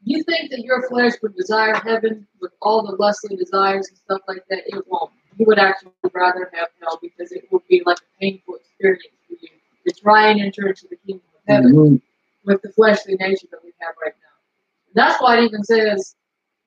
you 0.04 0.24
think 0.24 0.52
that 0.52 0.62
your 0.62 0.88
flesh 0.88 1.14
would 1.22 1.36
desire 1.36 1.76
heaven 1.76 2.28
with 2.40 2.54
all 2.62 2.86
the 2.86 2.96
lustly 2.96 3.36
desires 3.36 3.88
and 3.90 3.98
stuff 3.98 4.22
like 4.28 4.44
that, 4.50 4.64
it 4.66 4.88
won't. 4.88 5.12
You 5.38 5.46
would 5.48 5.60
actually 5.60 5.92
rather 6.14 6.50
have 6.54 6.70
hell 6.82 7.00
because 7.02 7.32
it 7.32 7.46
would 7.52 7.66
be 7.68 7.82
like 7.86 7.98
a 7.98 8.20
painful 8.20 8.56
experience 8.56 9.16
for 9.28 9.36
you 9.40 9.50
to 9.88 10.02
try 10.02 10.30
and 10.30 10.42
enter 10.42 10.68
into 10.68 10.88
the 10.88 10.98
kingdom 10.98 11.31
heaven 11.48 11.74
Mhm. 11.74 12.02
with 12.46 12.62
the 12.62 12.72
fleshly 12.74 13.16
nature 13.16 13.48
that 13.52 13.64
we 13.64 13.74
have 13.80 13.96
right 14.04 14.14
now. 14.22 14.94
That's 14.94 15.22
why 15.22 15.40
it 15.40 15.46
even 15.46 15.64
says, 15.64 16.16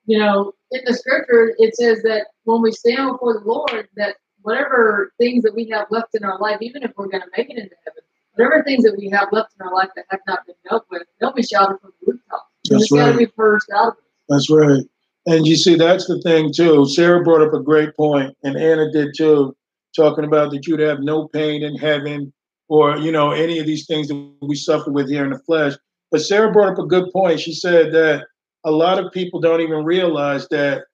you 0.07 0.19
know, 0.19 0.53
in 0.71 0.83
the 0.85 0.95
scripture, 0.95 1.55
it 1.59 1.77
says 1.77 2.03
that 2.03 2.29
when 2.45 2.63
we 2.63 2.73
stand 2.73 3.13
before 3.13 3.35
the 3.35 3.47
Lord, 3.47 3.89
that 3.97 4.17
whatever 4.43 5.13
things 5.19 5.43
that 5.45 5.55
we 5.55 5.69
have 5.71 5.87
left 5.91 6.15
in 6.15 6.25
our 6.25 6.39
life, 6.39 6.59
even 6.61 6.83
if 6.83 6.93
we're 6.97 7.09
going 7.09 7.23
to 7.23 7.31
make 7.37 7.51
it 7.51 7.57
into 7.57 7.75
heaven, 7.85 8.03
whatever 8.35 8.63
things 8.63 8.85
that 8.85 8.97
we 8.99 9.09
have 9.11 9.29
left 9.33 9.55
in 9.59 9.67
our 9.67 9.75
life 9.75 9.91
that 9.97 10.05
have 10.11 10.21
not 10.27 10.47
been 10.47 10.57
dealt 10.69 10.85
with, 10.91 11.03
they'll 11.21 11.33
be 11.33 11.43
shouted 11.43 11.79
from 11.81 11.93
the 12.01 12.13
rooftops. 12.13 12.45
That's 12.69 12.83
it's 12.85 12.93
got 12.93 13.07
to 13.07 13.11
right. 13.13 13.19
be 13.19 13.27
purged 13.27 13.71
out 13.75 13.89
of 13.89 13.95
us. 13.95 14.01
That's 14.29 14.51
right. 14.51 14.85
And 15.27 15.47
you 15.47 15.57
see, 15.57 15.77
that's 15.77 16.07
the 16.07 16.21
thing 16.21 16.53
too. 16.53 16.87
Sarah 16.87 17.23
brought 17.23 17.47
up 17.47 17.55
a 17.55 17.63
great 17.63 17.97
point, 17.97 18.37
and 18.43 18.57
Anna 18.57 18.93
did 18.93 19.15
too, 19.17 19.57
talking 19.97 20.25
about 20.25 20.51
that 20.51 20.67
you'd 20.67 20.81
have 20.81 21.01
no 21.01 21.29
pain 21.29 21.63
in 21.63 21.77
heaven 21.77 22.33
or, 22.69 22.97
you 22.97 23.13
know, 23.13 23.33
any 23.33 23.59
of 23.59 23.67
these 23.67 23.87
things 23.87 24.09
that 24.09 24.33
we 24.43 24.57
suffer 24.57 24.91
with 24.91 25.11
here 25.11 25.25
in 25.25 25.31
the 25.31 25.39
flesh. 25.41 25.75
But 26.11 26.23
Sarah 26.23 26.53
brought 26.53 26.73
up 26.73 26.79
a 26.79 26.87
good 26.87 27.11
point. 27.13 27.41
She 27.41 27.53
said 27.53 27.93
that 27.93 28.27
a 28.65 28.71
lot 28.71 28.99
of 28.99 29.13
people 29.13 29.41
don't 29.41 29.61
even 29.61 29.85
realize 29.85 30.49
that, 30.49 30.85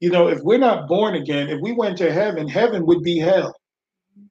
you 0.00 0.10
know, 0.10 0.28
if 0.28 0.40
we're 0.42 0.58
not 0.58 0.88
born 0.88 1.14
again, 1.14 1.48
if 1.48 1.60
we 1.60 1.72
went 1.72 1.96
to 1.98 2.12
heaven, 2.12 2.48
heaven 2.48 2.84
would 2.86 3.02
be 3.02 3.18
hell. 3.18 3.54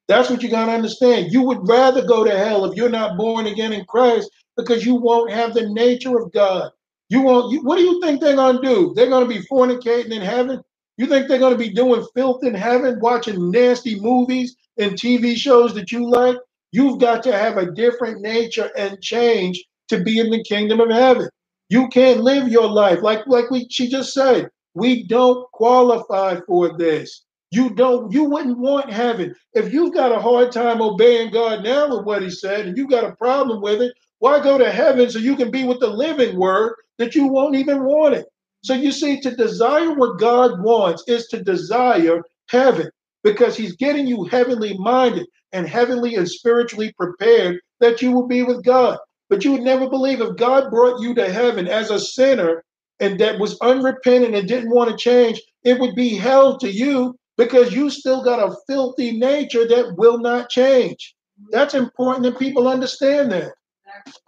That's 0.08 0.30
what 0.30 0.44
you 0.44 0.50
got 0.50 0.66
to 0.66 0.74
understand. 0.74 1.32
You 1.32 1.42
would 1.44 1.68
rather 1.68 2.06
go 2.06 2.24
to 2.24 2.38
hell 2.38 2.66
if 2.66 2.76
you're 2.76 2.90
not 2.90 3.18
born 3.18 3.48
again 3.48 3.72
in 3.72 3.86
Christ 3.86 4.30
because 4.58 4.86
you 4.86 4.96
won't 4.96 5.32
have 5.32 5.54
the 5.54 5.70
nature 5.70 6.18
of 6.20 6.32
God. 6.34 6.72
You 7.10 7.22
won't. 7.22 7.52
You, 7.52 7.62
what 7.62 7.78
do 7.78 7.84
you 7.84 8.02
think 8.02 8.20
they're 8.20 8.36
going 8.36 8.58
to 8.58 8.62
do? 8.62 8.94
They're 8.96 9.10
going 9.10 9.28
to 9.28 9.34
be 9.34 9.46
fornicating 9.48 10.12
in 10.12 10.22
heaven? 10.22 10.62
You 10.98 11.08
think 11.08 11.28
they're 11.28 11.40
going 11.40 11.54
to 11.54 11.58
be 11.58 11.74
doing 11.74 12.06
filth 12.14 12.44
in 12.44 12.54
heaven, 12.54 13.00
watching 13.00 13.52
nasty 13.52 14.00
movies 14.00 14.56
and 14.78 14.94
TV 14.94 15.36
shows 15.36 15.74
that 15.76 15.92
you 15.92 16.10
like? 16.10 16.38
You've 16.72 17.00
got 17.00 17.24
to 17.24 17.34
have 17.34 17.58
a 17.58 17.72
different 17.72 18.22
nature 18.22 18.72
and 18.78 19.02
change 19.02 19.64
to 19.90 20.04
be 20.04 20.20
in 20.20 20.30
the 20.30 20.44
kingdom 20.44 20.80
of 20.80 20.90
heaven. 20.90 21.30
You 21.70 21.88
can't 21.90 22.22
live 22.22 22.48
your 22.50 22.68
life 22.68 23.00
like 23.02 23.26
like 23.28 23.50
we 23.50 23.68
she 23.70 23.90
just 23.90 24.14
said. 24.14 24.50
We 24.74 25.04
don't 25.08 25.50
qualify 25.52 26.40
for 26.48 26.78
this. 26.78 27.26
You 27.52 27.70
don't, 27.72 28.12
you 28.14 28.24
wouldn't 28.24 28.60
want 28.60 28.92
heaven. 28.92 29.36
If 29.54 29.74
you've 29.74 29.94
got 29.94 30.14
a 30.14 30.22
hard 30.22 30.54
time 30.54 30.82
obeying 30.82 31.32
God 31.32 31.64
now 31.64 31.90
with 31.90 32.06
what 32.06 32.22
he 32.22 32.30
said, 32.30 32.66
and 32.66 32.78
you've 32.78 32.90
got 32.90 33.04
a 33.04 33.16
problem 33.18 33.62
with 33.62 33.82
it, 33.82 33.94
why 34.20 34.42
go 34.42 34.58
to 34.58 34.72
heaven 34.72 35.10
so 35.10 35.20
you 35.20 35.36
can 35.36 35.52
be 35.52 35.66
with 35.66 35.82
the 35.82 35.88
living 35.90 36.40
word 36.40 36.76
that 36.98 37.14
you 37.14 37.28
won't 37.28 37.56
even 37.56 37.84
want 37.84 38.16
it? 38.16 38.26
So 38.64 38.74
you 38.74 38.92
see, 38.92 39.20
to 39.22 39.36
desire 39.36 39.94
what 39.94 40.20
God 40.20 40.64
wants 40.64 41.04
is 41.08 41.28
to 41.28 41.44
desire 41.44 42.22
heaven 42.50 42.90
because 43.24 43.58
he's 43.58 43.76
getting 43.76 44.08
you 44.08 44.24
heavenly 44.26 44.78
minded 44.78 45.28
and 45.54 45.68
heavenly 45.68 46.16
and 46.16 46.30
spiritually 46.30 46.94
prepared 46.98 47.60
that 47.80 48.02
you 48.02 48.12
will 48.12 48.28
be 48.28 48.44
with 48.44 48.64
God. 48.64 48.98
But 49.30 49.44
you 49.44 49.54
would 49.54 49.62
never 49.62 49.90
believe 49.90 50.22
if 50.22 50.36
God 50.36 50.70
brought 50.70 51.02
you 51.02 51.14
to 51.16 51.32
heaven 51.32 51.68
as 51.68 51.90
a 51.90 52.00
sinner 52.00 52.64
and 53.00 53.20
that 53.20 53.40
was 53.40 53.60
unrepentant 53.62 54.36
and 54.36 54.48
didn't 54.48 54.70
want 54.74 54.90
to 54.90 54.98
change, 54.98 55.42
it 55.64 55.80
would 55.80 55.96
be 55.96 56.16
hell 56.16 56.58
to 56.60 56.70
you 56.70 57.16
because 57.38 57.74
you 57.74 57.90
still 57.90 58.24
got 58.24 58.40
a 58.46 58.56
filthy 58.68 59.18
nature 59.18 59.68
that 59.68 59.96
will 59.98 60.20
not 60.20 60.50
change. 60.50 61.16
That's 61.52 61.74
important 61.74 62.24
that 62.24 62.38
people 62.38 62.68
understand 62.68 63.32
that. 63.32 63.54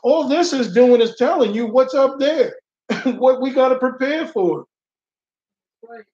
All 0.03 0.27
this 0.27 0.53
is 0.53 0.73
doing 0.73 1.01
is 1.01 1.15
telling 1.15 1.53
you 1.53 1.67
what's 1.67 1.93
up 1.93 2.19
there, 2.19 2.55
what 3.05 3.41
we 3.41 3.51
got 3.51 3.69
to 3.69 3.77
prepare 3.77 4.27
for. 4.27 4.65
So 5.83 5.93
if 5.93 6.05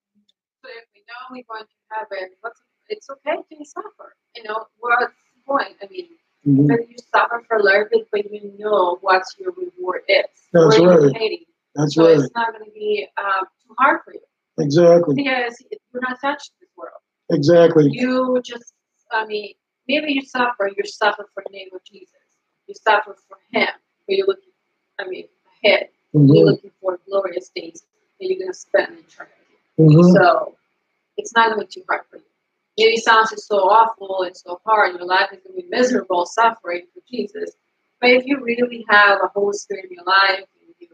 we 0.94 1.02
know 1.08 1.16
we're 1.32 1.44
going 1.48 1.64
to 1.64 1.70
heaven, 1.90 2.30
what's 2.42 2.62
it's 2.90 3.10
okay 3.10 3.38
to 3.52 3.66
suffer. 3.66 4.16
You 4.36 4.44
know, 4.44 4.66
what's 4.80 5.14
the 5.36 5.42
point? 5.46 5.76
I 5.82 5.88
mean, 5.90 6.08
Mhm. 6.46 6.70
whether 6.70 6.82
you 6.82 6.96
suffer 7.14 7.44
for 7.48 7.58
a 7.58 7.64
little 7.64 7.86
bit, 7.92 8.08
but 8.12 8.32
you 8.32 8.54
know 8.58 8.98
what 9.02 9.24
your 9.38 9.52
reward 9.52 10.04
is. 10.08 10.26
That's 10.54 10.80
right. 10.80 11.38
That's 11.76 11.94
So 11.94 12.06
right. 12.06 12.20
it's 12.20 12.34
not 12.36 12.54
going 12.54 12.66
to 12.66 12.72
be 12.72 13.08
um, 13.18 13.46
too 13.66 13.76
hard 13.78 14.02
for 14.04 14.14
you 14.14 14.22
Exactly. 14.58 15.16
because 15.16 15.56
you're 15.70 16.02
not 16.02 16.18
attached 16.18 16.48
to 16.48 16.54
this 16.62 16.70
world. 16.76 17.00
Exactly. 17.30 17.90
You 17.92 18.42
just, 18.44 18.74
I 19.12 19.26
mean, 19.26 19.54
maybe 19.88 20.14
you 20.14 20.22
suffer, 20.24 20.70
you 20.76 20.84
suffer 20.86 21.28
for 21.34 21.44
the 21.46 21.52
name 21.52 21.70
of 21.74 21.84
Jesus. 21.84 22.16
You 22.68 22.74
suffer 22.76 23.16
for 23.28 23.38
Him, 23.52 23.70
but 24.08 24.16
you're 24.18 24.28
looking, 24.28 24.52
I 25.00 25.08
mean, 25.08 25.28
ahead. 25.64 25.90
You're 26.14 26.24
Mhm. 26.24 26.46
looking 26.46 26.72
for 26.82 27.00
glorious 27.08 27.50
days 27.50 27.84
that 28.20 28.26
you're 28.28 28.40
going 28.40 28.52
to 28.52 28.58
spend 28.58 28.98
in 28.98 29.04
eternity. 29.06 29.36
Mhm. 29.78 30.14
So 30.14 30.58
it's 31.18 31.34
not 31.36 31.50
going 31.54 31.60
to 31.62 31.66
be 31.68 31.72
too 31.82 31.86
hard 31.88 32.06
for 32.10 32.18
you. 32.18 32.24
Maybe 32.80 32.94
it 32.94 33.04
sounds 33.04 33.30
just 33.30 33.48
so 33.48 33.58
awful 33.58 34.24
and 34.24 34.36
so 34.36 34.62
hard. 34.66 34.96
Your 34.96 35.06
life 35.06 35.28
is 35.34 35.40
going 35.46 35.58
to 35.58 35.64
be 35.64 35.68
miserable, 35.70 36.26
suffering 36.26 36.88
for 36.94 37.02
Jesus. 37.10 37.52
But 38.00 38.12
if 38.12 38.26
you 38.26 38.40
really 38.42 38.86
have 38.88 39.20
a 39.22 39.28
Holy 39.28 39.58
Spirit 39.58 39.86
in 39.86 39.98
your 39.98 40.06
life 40.06 40.40
and 40.40 40.74
you 40.80 40.88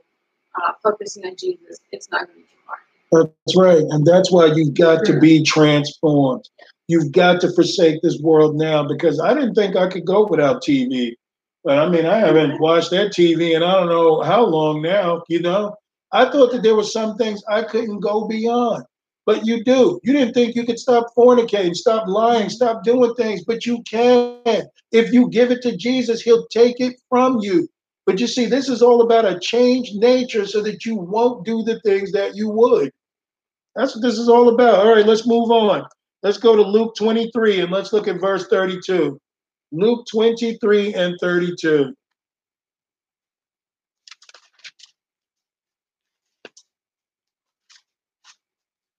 uh, 0.64 0.72
focusing 0.82 1.26
on 1.26 1.36
Jesus, 1.38 1.80
it's 1.92 2.10
not 2.10 2.26
going 2.26 2.40
to 2.40 2.44
be 2.44 2.48
hard. 2.66 3.30
That's 3.46 3.56
right. 3.56 3.84
And 3.92 4.04
that's 4.04 4.32
why 4.32 4.48
you've 4.48 4.74
got 4.74 5.06
to 5.06 5.20
be 5.20 5.44
transformed. 5.44 6.50
You've 6.88 7.12
got 7.12 7.40
to 7.42 7.54
forsake 7.54 8.02
this 8.02 8.20
world 8.20 8.56
now 8.56 8.88
because 8.88 9.20
I 9.20 9.36
didn't 9.36 9.54
think 9.54 9.76
I 9.76 9.88
could 9.88 10.06
go 10.06 10.26
without 10.26 10.64
TV. 10.64 11.14
But 11.64 11.78
I 11.78 11.88
mean, 11.90 12.08
I 12.08 12.18
haven't 12.18 12.60
watched 12.60 12.90
that 12.92 13.12
TV 13.12 13.56
and 13.56 13.64
I 13.64 13.74
don't 13.74 13.90
know 13.90 14.22
how 14.24 14.44
long 14.44 14.82
now, 14.82 15.24
you 15.30 15.40
know? 15.40 15.76
I 16.12 16.26
thought 16.32 16.52
that 16.52 16.64
there 16.64 16.76
were 16.76 16.84
some 16.84 17.16
things 17.18 17.44
I 17.48 17.62
couldn't 17.64 18.00
go 18.00 18.28
beyond. 18.28 18.86
But 19.26 19.46
you 19.46 19.64
do. 19.64 20.00
You 20.04 20.14
didn't 20.14 20.34
think 20.34 20.56
you 20.56 20.66
could 20.66 20.80
stop 20.80 21.08
fornicating, 21.18 21.76
stop 21.76 22.08
lying, 22.08 22.50
stop 22.50 22.84
doing 22.84 23.14
things, 23.16 23.44
but 23.44 23.66
you 23.66 23.82
can. 23.90 24.68
If 24.92 25.12
you 25.12 25.30
give 25.30 25.52
it 25.52 25.62
to 25.64 25.76
Jesus, 25.76 26.22
he'll 26.22 26.46
take 26.48 26.80
it 26.80 26.96
from 27.10 27.40
you. 27.40 27.68
But 28.06 28.20
you 28.20 28.28
see, 28.28 28.46
this 28.46 28.70
is 28.70 28.84
all 28.84 29.02
about 29.02 29.26
a 29.26 29.40
changed 29.40 29.96
nature 29.96 30.46
so 30.46 30.62
that 30.62 30.86
you 30.86 30.96
won't 30.96 31.44
do 31.44 31.64
the 31.64 31.80
things 31.80 32.12
that 32.12 32.36
you 32.36 32.50
would. 32.50 32.92
That's 33.76 33.96
what 33.96 34.04
this 34.04 34.20
is 34.20 34.30
all 34.30 34.50
about. 34.50 34.86
All 34.86 34.94
right, 34.94 35.06
let's 35.06 35.28
move 35.28 35.50
on. 35.50 35.86
Let's 36.22 36.38
go 36.38 36.56
to 36.56 36.62
Luke 36.62 36.96
23 36.96 37.62
and 37.62 37.72
let's 37.72 37.94
look 37.94 38.08
at 38.08 38.22
verse 38.22 38.48
32. 38.48 39.20
Luke 39.72 40.06
23 40.10 40.94
and 40.94 41.16
32. 41.20 41.94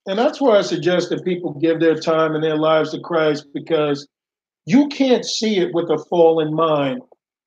And 0.06 0.18
that's 0.18 0.40
why 0.40 0.56
I 0.56 0.62
suggest 0.62 1.10
that 1.10 1.24
people 1.24 1.52
give 1.54 1.80
their 1.80 1.96
time 1.96 2.34
and 2.34 2.44
their 2.44 2.56
lives 2.56 2.92
to 2.92 3.00
Christ 3.00 3.46
because 3.52 4.06
you 4.64 4.88
can't 4.88 5.24
see 5.24 5.58
it 5.58 5.74
with 5.74 5.90
a 5.90 6.04
fallen 6.08 6.54
mind, 6.54 7.02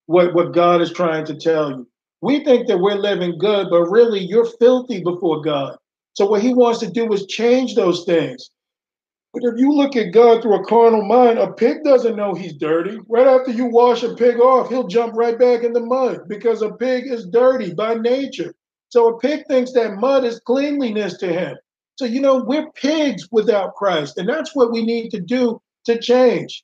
what, 0.07 0.34
what 0.34 0.53
God 0.53 0.81
is 0.81 0.91
trying 0.91 1.26
to 1.26 1.36
tell 1.36 1.72
you. 1.72 1.88
We 2.22 2.44
think 2.44 2.68
that 2.68 2.80
we're 2.80 2.95
living 2.95 3.38
good, 3.38 3.68
but 3.69 3.90
really 3.90 4.19
you're 4.19 4.49
filthy 4.60 5.02
before 5.02 5.41
God. 5.41 5.77
So 6.14 6.26
what 6.26 6.41
he 6.41 6.53
wants 6.53 6.80
to 6.80 6.90
do 6.90 7.11
is 7.14 7.26
change 7.27 7.76
those 7.76 8.03
things. 8.03 8.49
But 9.34 9.44
if 9.44 9.57
you 9.57 9.72
look 9.72 9.95
at 9.95 10.11
God 10.11 10.41
through 10.41 10.56
a 10.56 10.65
carnal 10.65 11.06
mind, 11.06 11.38
a 11.40 11.53
pig 11.53 11.84
doesn't 11.84 12.15
know 12.15 12.34
he's 12.34 12.57
dirty. 12.57 12.98
Right 13.07 13.27
after 13.27 13.52
you 13.52 13.65
wash 13.65 14.03
a 14.03 14.15
pig 14.15 14.40
off, 14.40 14.69
he'll 14.69 14.88
jump 14.88 15.14
right 15.15 15.38
back 15.38 15.64
in 15.64 15.72
the 15.72 15.80
mud 15.80 16.27
because 16.27 16.61
a 16.61 16.72
pig 16.72 17.06
is 17.07 17.27
dirty 17.27 17.73
by 17.73 17.94
nature. 17.94 18.53
So 18.90 19.07
a 19.07 19.19
pig 19.19 19.45
thinks 19.48 19.72
that 19.73 19.99
mud 19.99 20.26
is 20.26 20.41
cleanliness 20.41 21.18
to 21.18 21.31
him. 21.31 21.56
So, 21.99 22.05
you 22.05 22.21
know, 22.21 22.38
we're 22.38 22.71
pigs 22.71 23.27
without 23.30 23.76
Christ. 23.76 24.17
And 24.17 24.30
that's 24.30 24.55
what 24.55 24.71
we 24.71 24.85
need 24.85 25.09
to 25.09 25.19
do 25.19 25.61
to 25.84 25.99
change. 25.99 26.63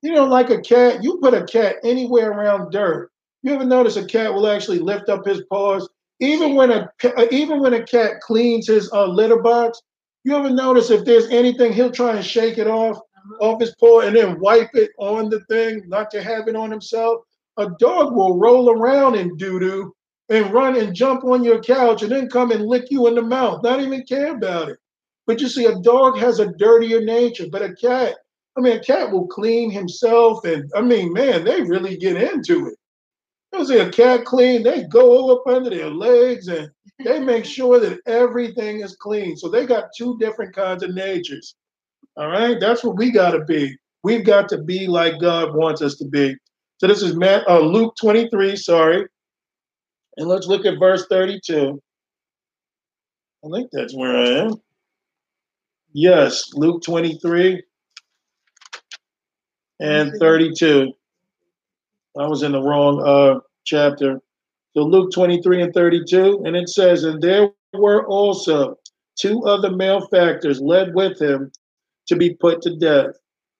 You 0.00 0.12
know, 0.12 0.26
like 0.26 0.48
a 0.50 0.60
cat, 0.60 1.02
you 1.02 1.18
put 1.20 1.34
a 1.34 1.42
cat 1.42 1.78
anywhere 1.82 2.30
around 2.30 2.70
dirt. 2.70 3.10
You 3.42 3.52
ever 3.52 3.64
notice 3.64 3.96
a 3.96 4.04
cat 4.04 4.32
will 4.32 4.46
actually 4.46 4.78
lift 4.78 5.08
up 5.08 5.26
his 5.26 5.42
paws? 5.50 5.88
Even 6.20 6.54
when 6.54 6.70
a 6.70 6.88
even 7.32 7.58
when 7.58 7.74
a 7.74 7.82
cat 7.82 8.20
cleans 8.20 8.68
his 8.68 8.88
uh, 8.92 9.06
litter 9.06 9.42
box, 9.42 9.82
you 10.22 10.36
ever 10.36 10.50
notice 10.50 10.88
if 10.90 11.04
there's 11.04 11.26
anything, 11.30 11.72
he'll 11.72 11.90
try 11.90 12.14
and 12.14 12.24
shake 12.24 12.56
it 12.56 12.68
off 12.68 13.00
off 13.40 13.60
his 13.60 13.74
paw 13.80 14.02
and 14.02 14.14
then 14.14 14.38
wipe 14.38 14.70
it 14.74 14.92
on 15.00 15.28
the 15.30 15.40
thing, 15.46 15.82
not 15.88 16.12
to 16.12 16.22
have 16.22 16.46
it 16.46 16.54
on 16.54 16.70
himself. 16.70 17.22
A 17.56 17.70
dog 17.80 18.14
will 18.14 18.38
roll 18.38 18.70
around 18.70 19.16
in 19.16 19.36
doo 19.36 19.58
doo 19.58 19.95
and 20.28 20.52
run 20.52 20.76
and 20.76 20.94
jump 20.94 21.24
on 21.24 21.44
your 21.44 21.60
couch 21.60 22.02
and 22.02 22.10
then 22.10 22.28
come 22.28 22.50
and 22.50 22.66
lick 22.66 22.90
you 22.90 23.06
in 23.06 23.14
the 23.14 23.22
mouth, 23.22 23.62
not 23.62 23.80
even 23.80 24.02
care 24.04 24.34
about 24.34 24.68
it. 24.68 24.78
But 25.26 25.40
you 25.40 25.48
see, 25.48 25.66
a 25.66 25.78
dog 25.80 26.18
has 26.18 26.38
a 26.40 26.52
dirtier 26.52 27.00
nature, 27.00 27.46
but 27.50 27.62
a 27.62 27.74
cat, 27.74 28.16
I 28.56 28.60
mean, 28.60 28.76
a 28.76 28.80
cat 28.80 29.10
will 29.10 29.26
clean 29.26 29.70
himself. 29.70 30.44
And 30.44 30.70
I 30.74 30.80
mean, 30.80 31.12
man, 31.12 31.44
they 31.44 31.62
really 31.62 31.96
get 31.96 32.20
into 32.20 32.68
it. 32.68 32.78
You 33.52 33.64
see 33.64 33.78
a 33.78 33.90
cat 33.90 34.24
clean, 34.24 34.62
they 34.62 34.84
go 34.84 35.34
up 35.34 35.46
under 35.46 35.70
their 35.70 35.90
legs 35.90 36.48
and 36.48 36.70
they 37.04 37.20
make 37.20 37.44
sure 37.44 37.80
that 37.80 38.00
everything 38.06 38.80
is 38.80 38.96
clean. 38.96 39.36
So 39.36 39.48
they 39.48 39.66
got 39.66 39.90
two 39.96 40.18
different 40.18 40.54
kinds 40.54 40.82
of 40.82 40.94
natures. 40.94 41.54
All 42.16 42.28
right, 42.28 42.58
that's 42.60 42.84
what 42.84 42.96
we 42.96 43.10
got 43.10 43.32
to 43.32 43.44
be. 43.44 43.76
We've 44.02 44.24
got 44.24 44.48
to 44.50 44.58
be 44.62 44.86
like 44.86 45.20
God 45.20 45.54
wants 45.54 45.82
us 45.82 45.96
to 45.96 46.04
be. 46.06 46.36
So 46.78 46.86
this 46.86 47.02
is 47.02 47.16
Matt, 47.16 47.48
uh, 47.48 47.60
Luke 47.60 47.94
23, 48.00 48.56
sorry. 48.56 49.06
And 50.16 50.28
let's 50.28 50.46
look 50.46 50.64
at 50.64 50.78
verse 50.78 51.06
32. 51.08 51.80
I 53.44 53.48
think 53.50 53.70
that's 53.72 53.94
where 53.94 54.16
I 54.16 54.28
am. 54.46 54.54
Yes, 55.92 56.52
Luke 56.54 56.82
23 56.82 57.62
and 59.80 60.12
32. 60.18 60.92
I 62.18 62.26
was 62.26 62.42
in 62.42 62.52
the 62.52 62.62
wrong 62.62 63.02
uh, 63.04 63.40
chapter. 63.64 64.20
So 64.74 64.82
Luke 64.82 65.10
23 65.12 65.62
and 65.62 65.74
32, 65.74 66.42
and 66.44 66.56
it 66.56 66.68
says, 66.68 67.04
And 67.04 67.22
there 67.22 67.50
were 67.72 68.06
also 68.06 68.76
two 69.16 69.44
other 69.44 69.70
malefactors 69.70 70.60
led 70.60 70.94
with 70.94 71.20
him 71.20 71.50
to 72.08 72.16
be 72.16 72.34
put 72.34 72.62
to 72.62 72.76
death. 72.76 73.12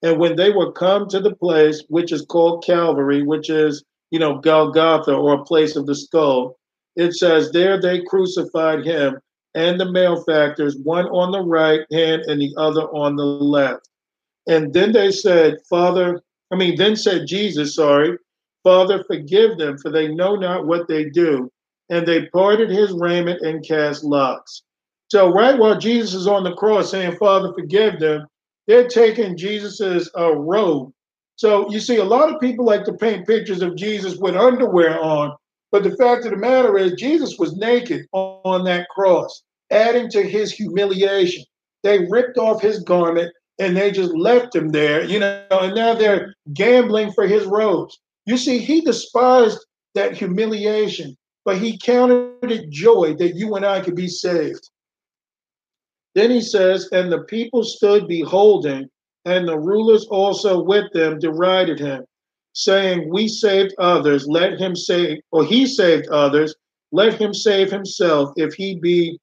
And 0.02 0.18
when 0.18 0.36
they 0.36 0.50
were 0.50 0.72
come 0.72 1.08
to 1.08 1.20
the 1.20 1.34
place 1.34 1.84
which 1.88 2.12
is 2.12 2.24
called 2.26 2.64
Calvary, 2.64 3.22
which 3.22 3.50
is, 3.50 3.82
you 4.10 4.18
know, 4.18 4.38
Golgotha 4.38 5.14
or 5.14 5.34
a 5.34 5.44
place 5.44 5.76
of 5.76 5.86
the 5.86 5.94
skull, 5.94 6.58
it 6.96 7.14
says, 7.14 7.50
There 7.52 7.80
they 7.80 8.02
crucified 8.02 8.84
him 8.84 9.18
and 9.54 9.80
the 9.80 9.90
malefactors, 9.90 10.76
one 10.82 11.06
on 11.06 11.32
the 11.32 11.40
right 11.40 11.80
hand 11.90 12.22
and 12.26 12.40
the 12.40 12.54
other 12.58 12.82
on 12.82 13.16
the 13.16 13.24
left. 13.24 13.88
And 14.46 14.72
then 14.72 14.92
they 14.92 15.10
said, 15.10 15.56
Father, 15.68 16.20
I 16.52 16.56
mean, 16.56 16.76
then 16.76 16.94
said 16.94 17.26
Jesus, 17.26 17.74
sorry, 17.74 18.16
Father, 18.62 19.02
forgive 19.04 19.58
them, 19.58 19.78
for 19.78 19.90
they 19.90 20.08
know 20.08 20.36
not 20.36 20.66
what 20.66 20.88
they 20.88 21.08
do. 21.08 21.50
And 21.88 22.06
they 22.06 22.26
parted 22.26 22.70
his 22.70 22.92
raiment 22.92 23.40
and 23.42 23.66
cast 23.66 24.04
lots. 24.04 24.62
So, 25.08 25.32
right 25.32 25.56
while 25.56 25.78
Jesus 25.78 26.14
is 26.14 26.26
on 26.26 26.42
the 26.42 26.54
cross 26.54 26.90
saying, 26.90 27.16
Father, 27.16 27.52
forgive 27.54 28.00
them, 28.00 28.26
they're 28.66 28.88
taking 28.88 29.36
Jesus's 29.36 30.10
uh, 30.18 30.34
robe. 30.34 30.92
So, 31.36 31.70
you 31.70 31.80
see, 31.80 31.96
a 31.96 32.04
lot 32.04 32.32
of 32.32 32.40
people 32.40 32.64
like 32.64 32.84
to 32.84 32.94
paint 32.94 33.26
pictures 33.26 33.62
of 33.62 33.76
Jesus 33.76 34.16
with 34.16 34.36
underwear 34.36 34.98
on. 35.02 35.36
But 35.70 35.82
the 35.82 35.96
fact 35.96 36.24
of 36.24 36.30
the 36.30 36.36
matter 36.38 36.78
is, 36.78 36.92
Jesus 36.92 37.38
was 37.38 37.56
naked 37.56 38.06
on, 38.12 38.64
that 38.64 38.88
cross, 38.88 39.42
adding 39.70 40.08
to 40.10 40.22
his 40.22 40.52
humiliation. 40.52 41.44
They 41.82 42.06
ripped 42.08 42.38
off 42.38 42.62
his 42.62 42.82
garment 42.82 43.32
and 43.58 43.76
they 43.76 43.90
just 43.90 44.14
left 44.14 44.54
him 44.54 44.70
there, 44.70 45.04
you 45.04 45.18
know, 45.18 45.44
and 45.50 45.74
now 45.74 45.94
they're 45.94 46.34
gambling 46.52 47.12
for 47.12 47.26
his 47.26 47.44
robes. 47.44 47.98
You 48.26 48.36
see, 48.36 48.58
he 48.58 48.80
despised 48.80 49.58
that 49.94 50.16
humiliation, 50.16 51.16
but 51.44 51.58
he 51.58 51.78
counted 51.78 52.50
it 52.50 52.70
joy 52.70 53.14
that 53.14 53.36
you 53.36 53.54
and 53.54 53.64
I 53.64 53.80
could 53.80 53.94
be 53.94 54.08
saved. 54.08 54.68
Then 56.14 56.30
he 56.30 56.40
says, 56.40 56.88
And 56.92 57.12
the 57.12 57.22
people 57.24 57.62
stood 57.62 58.08
beholding, 58.08 58.88
and 59.26 59.46
the 59.46 59.58
rulers 59.58 60.06
also 60.06 60.62
with 60.62 60.90
them 60.92 61.18
derided 61.18 61.78
him, 61.80 62.04
saying, 62.54 63.10
We 63.10 63.28
saved 63.28 63.74
others, 63.78 64.26
let 64.26 64.58
him 64.58 64.74
save, 64.74 65.18
or 65.32 65.44
he 65.44 65.66
saved 65.66 66.06
others, 66.08 66.54
let 66.92 67.20
him 67.20 67.34
save 67.34 67.70
himself 67.70 68.32
if 68.36 68.54
he 68.54 68.76
be 68.76 69.18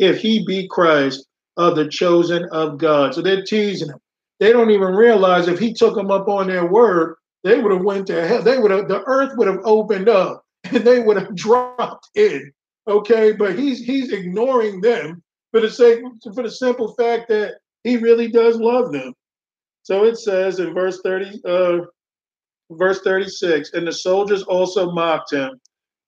if 0.00 0.18
he 0.18 0.44
be 0.44 0.66
Christ 0.66 1.26
of 1.56 1.76
the 1.76 1.88
chosen 1.88 2.48
of 2.50 2.78
God. 2.78 3.14
So 3.14 3.22
they're 3.22 3.44
teasing 3.44 3.88
him. 3.88 4.00
They 4.40 4.52
don't 4.52 4.72
even 4.72 4.94
realize 4.94 5.46
if 5.46 5.60
he 5.60 5.72
took 5.72 5.94
them 5.94 6.10
up 6.10 6.26
on 6.26 6.48
their 6.48 6.66
word, 6.66 7.14
they 7.44 7.60
would 7.60 7.70
have 7.70 7.84
went 7.84 8.08
to 8.08 8.26
hell. 8.26 8.42
They 8.42 8.58
would 8.58 8.72
have 8.72 8.88
the 8.88 9.04
earth 9.06 9.36
would 9.36 9.46
have 9.46 9.60
opened 9.64 10.08
up 10.08 10.44
and 10.64 10.84
they 10.84 11.00
would 11.00 11.16
have 11.16 11.34
dropped 11.36 12.08
in. 12.16 12.52
Okay, 12.88 13.32
but 13.32 13.56
he's 13.56 13.84
he's 13.84 14.12
ignoring 14.12 14.80
them 14.80 15.22
for 15.52 15.60
the 15.60 15.70
sake 15.70 16.00
for 16.34 16.42
the 16.42 16.50
simple 16.50 16.92
fact 16.94 17.28
that 17.28 17.54
he 17.84 17.98
really 17.98 18.28
does 18.28 18.56
love 18.56 18.90
them. 18.90 19.14
So 19.84 20.04
it 20.04 20.16
says 20.16 20.60
in 20.60 20.72
verse 20.72 21.00
30, 21.04 21.40
uh, 21.44 21.80
verse 22.70 23.00
36, 23.02 23.74
and 23.74 23.86
the 23.86 23.92
soldiers 23.92 24.42
also 24.42 24.90
mocked 24.90 25.32
him, 25.32 25.60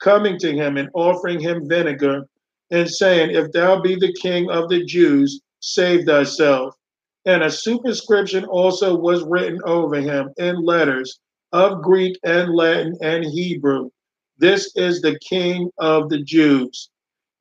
coming 0.03 0.39
to 0.39 0.53
him 0.53 0.79
and 0.79 0.89
offering 0.95 1.39
him 1.39 1.69
vinegar, 1.69 2.27
and 2.71 2.91
saying, 2.91 3.33
If 3.33 3.53
thou 3.53 3.81
be 3.83 3.95
the 3.95 4.15
king 4.15 4.51
of 4.51 4.71
the 4.71 4.83
Jews, 4.85 5.43
save 5.61 6.07
thyself. 6.07 6.75
And 7.27 7.43
a 7.43 7.51
superscription 7.51 8.47
also 8.47 8.97
was 8.97 9.25
written 9.25 9.61
over 9.67 9.97
him 9.97 10.31
in 10.39 10.65
letters 10.65 11.21
of 11.53 11.83
Greek 11.83 12.19
and 12.25 12.55
Latin 12.55 12.97
and 13.03 13.25
Hebrew. 13.25 13.91
This 14.39 14.73
is 14.77 15.03
the 15.03 15.19
king 15.19 15.71
of 15.79 16.09
the 16.09 16.23
Jews. 16.23 16.89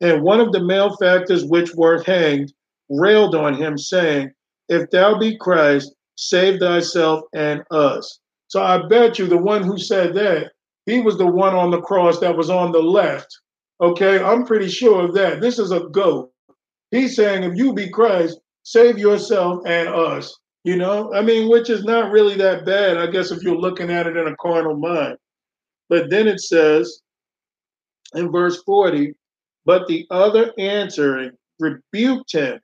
And 0.02 0.22
one 0.22 0.42
of 0.42 0.52
the 0.52 0.64
malefactors 0.64 1.46
which 1.46 1.74
were 1.76 2.04
hanged 2.04 2.52
railed 2.90 3.36
on 3.36 3.54
him, 3.54 3.78
saying, 3.78 4.32
If 4.68 4.90
thou 4.90 5.18
be 5.18 5.38
Christ, 5.38 5.96
save 6.16 6.60
thyself 6.60 7.24
and 7.34 7.64
us. 7.72 8.20
So 8.48 8.62
I 8.62 8.88
bet 8.88 9.20
you 9.20 9.28
the 9.28 9.38
one 9.38 9.64
who 9.64 9.78
said 9.78 10.14
that, 10.16 10.52
he 10.86 11.02
was 11.02 11.18
the 11.18 11.26
one 11.26 11.56
on 11.56 11.72
the 11.72 11.82
cross 11.82 12.20
that 12.20 12.38
was 12.38 12.50
on 12.50 12.72
the 12.72 12.82
left. 12.82 13.28
Okay, 13.82 14.24
I'm 14.24 14.46
pretty 14.46 14.70
sure 14.70 15.04
of 15.04 15.14
that. 15.16 15.42
This 15.42 15.60
is 15.60 15.72
a 15.72 15.82
goat. 15.92 16.32
He's 16.92 17.16
saying, 17.16 17.44
if 17.44 17.58
you 17.58 17.74
be 17.74 17.90
Christ, 17.90 18.40
save 18.64 18.98
yourself 18.98 19.64
and 19.66 19.90
us. 19.90 20.38
You 20.64 20.78
know, 20.78 21.14
I 21.14 21.22
mean, 21.22 21.50
which 21.50 21.70
is 21.70 21.84
not 21.84 22.12
really 22.12 22.36
that 22.38 22.66
bad, 22.66 22.98
I 22.98 23.08
guess, 23.08 23.32
if 23.32 23.44
you're 23.44 23.58
looking 23.58 23.92
at 23.92 24.08
it 24.08 24.18
in 24.18 24.28
a 24.28 24.36
carnal 24.38 24.76
mind. 24.76 25.18
But 25.90 26.10
then 26.10 26.28
it 26.28 26.40
says 26.40 27.02
in 28.14 28.32
verse 28.32 28.64
40, 28.64 29.14
but 29.66 29.88
the 29.88 30.08
other 30.10 30.54
answering 30.58 31.32
rebuked 31.60 32.32
him, 32.32 32.60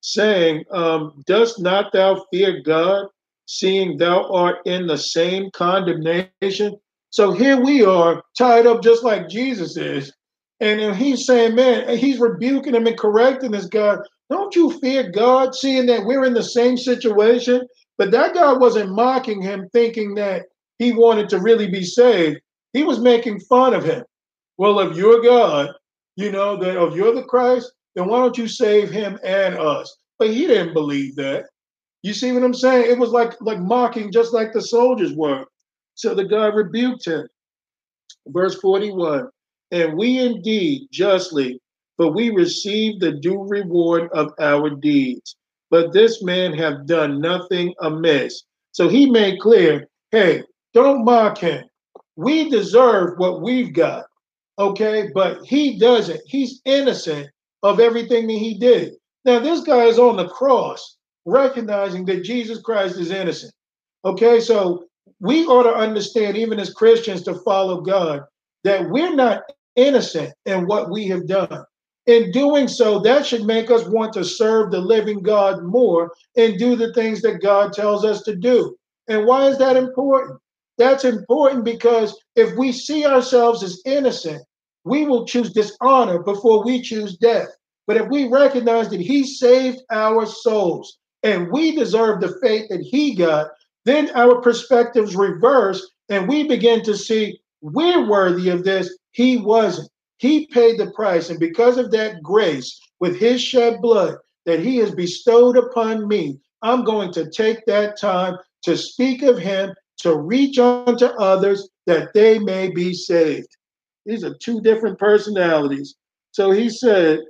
saying, 0.00 0.64
um, 0.70 1.22
Dost 1.26 1.60
not 1.60 1.92
thou 1.92 2.24
fear 2.32 2.60
God, 2.62 3.06
seeing 3.46 3.96
thou 3.96 4.30
art 4.32 4.58
in 4.64 4.86
the 4.86 4.98
same 4.98 5.50
condemnation? 5.52 6.78
So 7.10 7.32
here 7.32 7.60
we 7.60 7.84
are, 7.84 8.22
tied 8.38 8.66
up 8.66 8.82
just 8.82 9.02
like 9.02 9.28
Jesus 9.28 9.76
is. 9.76 10.12
And 10.60 10.94
he's 10.94 11.26
saying, 11.26 11.54
man, 11.54 11.96
he's 11.96 12.20
rebuking 12.20 12.74
him 12.74 12.86
and 12.86 12.98
correcting 12.98 13.50
this 13.50 13.66
guy. 13.66 13.96
Don't 14.28 14.54
you 14.54 14.78
fear 14.78 15.10
God, 15.10 15.54
seeing 15.54 15.86
that 15.86 16.04
we're 16.04 16.24
in 16.24 16.34
the 16.34 16.42
same 16.42 16.76
situation? 16.76 17.66
But 17.98 18.10
that 18.12 18.34
guy 18.34 18.52
wasn't 18.52 18.92
mocking 18.92 19.42
him, 19.42 19.68
thinking 19.72 20.14
that 20.14 20.46
he 20.78 20.92
wanted 20.92 21.28
to 21.30 21.40
really 21.40 21.68
be 21.68 21.82
saved. 21.82 22.40
He 22.72 22.84
was 22.84 23.00
making 23.00 23.40
fun 23.40 23.74
of 23.74 23.84
him. 23.84 24.04
Well, 24.56 24.78
if 24.80 24.96
you're 24.96 25.22
God, 25.22 25.72
you 26.16 26.30
know, 26.30 26.56
that 26.58 26.80
if 26.80 26.94
you're 26.94 27.14
the 27.14 27.24
Christ, 27.24 27.72
then 27.94 28.06
why 28.06 28.18
don't 28.18 28.38
you 28.38 28.48
save 28.48 28.90
him 28.90 29.18
and 29.24 29.56
us? 29.56 29.96
But 30.18 30.30
he 30.30 30.46
didn't 30.46 30.74
believe 30.74 31.16
that. 31.16 31.46
You 32.02 32.14
see 32.14 32.32
what 32.32 32.42
I'm 32.42 32.54
saying? 32.54 32.90
It 32.90 32.98
was 32.98 33.10
like 33.10 33.32
like 33.40 33.58
mocking, 33.58 34.12
just 34.12 34.32
like 34.32 34.52
the 34.52 34.62
soldiers 34.62 35.14
were. 35.14 35.44
So 35.94 36.14
the 36.14 36.24
God 36.24 36.54
rebuked 36.54 37.06
him. 37.06 37.26
Verse 38.28 38.58
41 38.60 39.28
And 39.70 39.98
we 39.98 40.18
indeed 40.18 40.88
justly, 40.90 41.60
for 41.96 42.10
we 42.10 42.30
receive 42.30 43.00
the 43.00 43.12
due 43.12 43.42
reward 43.42 44.08
of 44.12 44.32
our 44.40 44.70
deeds. 44.70 45.36
But 45.70 45.92
this 45.92 46.22
man 46.22 46.52
have 46.54 46.86
done 46.86 47.20
nothing 47.20 47.74
amiss. 47.80 48.44
So 48.72 48.88
he 48.88 49.10
made 49.10 49.40
clear 49.40 49.86
hey, 50.10 50.42
don't 50.74 51.04
mock 51.04 51.38
him. 51.38 51.64
We 52.16 52.50
deserve 52.50 53.18
what 53.18 53.42
we've 53.42 53.72
got. 53.72 54.06
Okay, 54.58 55.10
but 55.14 55.44
he 55.44 55.78
doesn't. 55.78 56.20
He's 56.26 56.60
innocent 56.64 57.30
of 57.62 57.80
everything 57.80 58.26
that 58.26 58.32
he 58.34 58.58
did. 58.58 58.94
Now, 59.24 59.38
this 59.38 59.60
guy 59.60 59.84
is 59.84 59.98
on 59.98 60.16
the 60.16 60.28
cross, 60.28 60.96
recognizing 61.24 62.04
that 62.06 62.24
Jesus 62.24 62.60
Christ 62.60 62.98
is 62.98 63.10
innocent. 63.10 63.52
Okay, 64.04 64.40
so 64.40 64.84
we 65.20 65.44
ought 65.46 65.64
to 65.64 65.74
understand, 65.74 66.36
even 66.36 66.58
as 66.58 66.72
Christians, 66.72 67.22
to 67.24 67.34
follow 67.34 67.80
God, 67.80 68.22
that 68.64 68.88
we're 68.88 69.14
not 69.14 69.42
innocent 69.76 70.32
in 70.46 70.66
what 70.66 70.90
we 70.90 71.06
have 71.08 71.26
done. 71.26 71.64
In 72.06 72.32
doing 72.32 72.66
so, 72.66 72.98
that 73.00 73.26
should 73.26 73.44
make 73.44 73.70
us 73.70 73.86
want 73.86 74.12
to 74.14 74.24
serve 74.24 74.70
the 74.70 74.80
living 74.80 75.22
God 75.22 75.62
more 75.62 76.12
and 76.36 76.58
do 76.58 76.74
the 76.74 76.92
things 76.94 77.20
that 77.22 77.42
God 77.42 77.72
tells 77.72 78.04
us 78.04 78.22
to 78.22 78.34
do. 78.34 78.74
And 79.08 79.26
why 79.26 79.46
is 79.46 79.58
that 79.58 79.76
important? 79.76 80.40
That's 80.78 81.04
important 81.04 81.64
because 81.64 82.18
if 82.36 82.56
we 82.56 82.72
see 82.72 83.04
ourselves 83.04 83.62
as 83.62 83.82
innocent, 83.84 84.42
we 84.84 85.04
will 85.04 85.26
choose 85.26 85.52
dishonor 85.52 86.20
before 86.20 86.64
we 86.64 86.80
choose 86.82 87.16
death. 87.16 87.48
But 87.86 87.96
if 87.96 88.08
we 88.08 88.28
recognize 88.28 88.88
that 88.90 89.00
He 89.00 89.24
saved 89.24 89.80
our 89.90 90.26
souls 90.26 90.98
and 91.22 91.50
we 91.50 91.74
deserve 91.74 92.20
the 92.20 92.38
fate 92.40 92.68
that 92.70 92.80
He 92.80 93.14
got, 93.14 93.48
then 93.84 94.10
our 94.14 94.40
perspectives 94.40 95.16
reverse 95.16 95.90
and 96.08 96.28
we 96.28 96.46
begin 96.46 96.82
to 96.84 96.96
see 96.96 97.40
we're 97.62 98.08
worthy 98.08 98.48
of 98.48 98.64
this. 98.64 98.96
He 99.12 99.36
wasn't. 99.36 99.90
He 100.18 100.46
paid 100.46 100.78
the 100.78 100.90
price. 100.90 101.30
And 101.30 101.40
because 101.40 101.78
of 101.78 101.90
that 101.92 102.22
grace, 102.22 102.80
with 103.00 103.18
His 103.18 103.42
shed 103.42 103.80
blood 103.80 104.16
that 104.46 104.60
He 104.60 104.76
has 104.76 104.94
bestowed 104.94 105.56
upon 105.56 106.06
me, 106.06 106.38
I'm 106.62 106.84
going 106.84 107.12
to 107.14 107.30
take 107.30 107.64
that 107.66 107.98
time 107.98 108.36
to 108.62 108.76
speak 108.76 109.22
of 109.22 109.38
Him, 109.38 109.74
to 109.98 110.16
reach 110.16 110.58
unto 110.58 111.06
others 111.06 111.68
that 111.86 112.12
they 112.14 112.38
may 112.38 112.70
be 112.70 112.92
saved. 112.94 113.56
These 114.10 114.24
are 114.24 114.34
two 114.34 114.60
different 114.60 114.98
personalities. 114.98 115.94
So 116.32 116.50
he 116.50 116.68
said, 116.68 117.20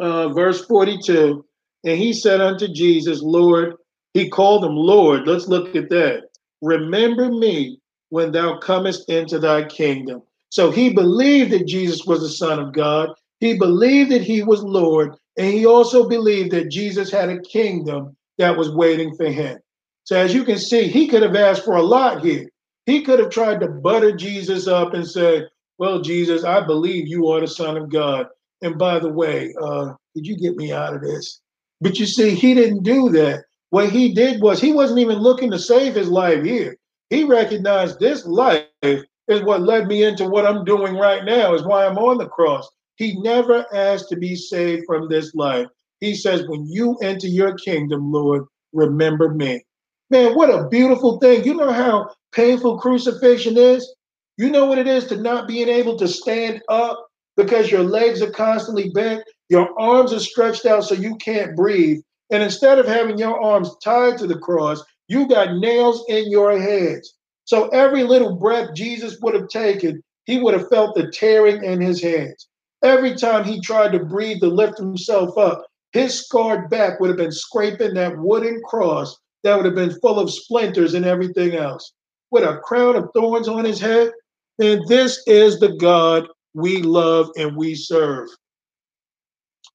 uh, 0.00 0.30
verse 0.30 0.64
42, 0.64 1.44
and 1.84 1.98
he 1.98 2.14
said 2.14 2.40
unto 2.40 2.66
Jesus, 2.68 3.20
Lord, 3.20 3.74
he 4.14 4.30
called 4.30 4.64
him 4.64 4.74
Lord. 4.74 5.26
Let's 5.26 5.48
look 5.48 5.76
at 5.76 5.90
that. 5.90 6.22
Remember 6.62 7.30
me 7.30 7.78
when 8.08 8.32
thou 8.32 8.56
comest 8.58 9.10
into 9.10 9.38
thy 9.38 9.64
kingdom. 9.64 10.22
So 10.48 10.70
he 10.70 10.94
believed 10.94 11.50
that 11.52 11.66
Jesus 11.66 12.06
was 12.06 12.20
the 12.22 12.30
Son 12.30 12.58
of 12.58 12.72
God. 12.72 13.10
He 13.40 13.58
believed 13.58 14.12
that 14.12 14.22
he 14.22 14.42
was 14.42 14.62
Lord. 14.62 15.14
And 15.36 15.52
he 15.52 15.66
also 15.66 16.08
believed 16.08 16.52
that 16.52 16.70
Jesus 16.70 17.10
had 17.10 17.28
a 17.28 17.42
kingdom 17.42 18.16
that 18.38 18.56
was 18.56 18.70
waiting 18.70 19.14
for 19.14 19.26
him. 19.26 19.58
So 20.04 20.16
as 20.16 20.32
you 20.32 20.44
can 20.44 20.58
see, 20.58 20.88
he 20.88 21.06
could 21.06 21.22
have 21.22 21.36
asked 21.36 21.66
for 21.66 21.76
a 21.76 21.82
lot 21.82 22.24
here. 22.24 22.48
He 22.86 23.02
could 23.02 23.18
have 23.18 23.30
tried 23.30 23.60
to 23.60 23.68
butter 23.68 24.14
Jesus 24.14 24.66
up 24.68 24.94
and 24.94 25.08
said, 25.08 25.48
Well, 25.78 26.00
Jesus, 26.02 26.44
I 26.44 26.60
believe 26.64 27.08
you 27.08 27.28
are 27.28 27.40
the 27.40 27.48
Son 27.48 27.76
of 27.76 27.90
God. 27.90 28.26
And 28.62 28.78
by 28.78 28.98
the 28.98 29.08
way, 29.08 29.54
uh, 29.60 29.94
did 30.14 30.26
you 30.26 30.36
get 30.36 30.56
me 30.56 30.72
out 30.72 30.94
of 30.94 31.02
this? 31.02 31.40
But 31.80 31.98
you 31.98 32.06
see, 32.06 32.34
he 32.34 32.54
didn't 32.54 32.82
do 32.82 33.10
that. 33.10 33.44
What 33.70 33.90
he 33.90 34.14
did 34.14 34.40
was 34.40 34.60
he 34.60 34.72
wasn't 34.72 35.00
even 35.00 35.18
looking 35.18 35.50
to 35.50 35.58
save 35.58 35.94
his 35.94 36.08
life 36.08 36.44
here. 36.44 36.76
He 37.10 37.24
recognized 37.24 37.98
this 37.98 38.24
life 38.26 38.66
is 38.82 39.42
what 39.42 39.62
led 39.62 39.86
me 39.86 40.04
into 40.04 40.28
what 40.28 40.46
I'm 40.46 40.64
doing 40.64 40.96
right 40.96 41.24
now, 41.24 41.54
is 41.54 41.64
why 41.64 41.86
I'm 41.86 41.98
on 41.98 42.18
the 42.18 42.28
cross. 42.28 42.68
He 42.96 43.20
never 43.20 43.66
asked 43.74 44.08
to 44.10 44.16
be 44.16 44.36
saved 44.36 44.84
from 44.86 45.08
this 45.08 45.34
life. 45.34 45.66
He 46.00 46.14
says, 46.14 46.46
When 46.46 46.66
you 46.66 46.96
enter 46.98 47.26
your 47.26 47.54
kingdom, 47.54 48.12
Lord, 48.12 48.44
remember 48.72 49.28
me. 49.28 49.64
Man, 50.10 50.34
what 50.34 50.50
a 50.50 50.68
beautiful 50.68 51.18
thing. 51.18 51.44
You 51.44 51.54
know 51.54 51.72
how 51.72 52.10
painful 52.32 52.78
crucifixion 52.78 53.56
is? 53.56 53.94
You 54.36 54.50
know 54.50 54.66
what 54.66 54.78
it 54.78 54.86
is 54.86 55.06
to 55.06 55.16
not 55.16 55.48
being 55.48 55.68
able 55.68 55.96
to 55.98 56.08
stand 56.08 56.62
up 56.68 57.06
because 57.36 57.70
your 57.70 57.82
legs 57.82 58.20
are 58.20 58.30
constantly 58.30 58.90
bent, 58.90 59.24
your 59.48 59.78
arms 59.78 60.12
are 60.12 60.20
stretched 60.20 60.66
out 60.66 60.84
so 60.84 60.94
you 60.94 61.16
can't 61.16 61.56
breathe. 61.56 62.00
And 62.30 62.42
instead 62.42 62.78
of 62.78 62.86
having 62.86 63.18
your 63.18 63.40
arms 63.40 63.70
tied 63.82 64.18
to 64.18 64.26
the 64.26 64.38
cross, 64.38 64.82
you 65.08 65.28
got 65.28 65.56
nails 65.56 66.04
in 66.08 66.30
your 66.30 66.58
hands. 66.58 67.14
So 67.44 67.68
every 67.68 68.04
little 68.04 68.36
breath 68.36 68.74
Jesus 68.74 69.18
would 69.20 69.34
have 69.34 69.48
taken, 69.48 70.02
he 70.24 70.38
would 70.38 70.54
have 70.54 70.68
felt 70.68 70.94
the 70.94 71.10
tearing 71.10 71.62
in 71.62 71.80
his 71.80 72.02
hands. 72.02 72.48
Every 72.82 73.14
time 73.14 73.44
he 73.44 73.60
tried 73.60 73.92
to 73.92 74.04
breathe 74.04 74.40
to 74.40 74.48
lift 74.48 74.78
himself 74.78 75.36
up, 75.38 75.64
his 75.92 76.24
scarred 76.26 76.68
back 76.70 77.00
would 77.00 77.08
have 77.08 77.16
been 77.18 77.32
scraping 77.32 77.94
that 77.94 78.18
wooden 78.18 78.60
cross 78.64 79.16
that 79.44 79.56
would 79.56 79.66
have 79.66 79.74
been 79.74 79.98
full 80.00 80.18
of 80.18 80.32
splinters 80.32 80.94
and 80.94 81.04
everything 81.04 81.54
else 81.54 81.92
with 82.30 82.42
a 82.42 82.58
crown 82.64 82.96
of 82.96 83.08
thorns 83.14 83.46
on 83.46 83.64
his 83.64 83.80
head, 83.80 84.10
then 84.58 84.80
this 84.88 85.22
is 85.26 85.60
the 85.60 85.76
God 85.76 86.26
we 86.54 86.82
love 86.82 87.30
and 87.36 87.56
we 87.56 87.74
serve. 87.74 88.28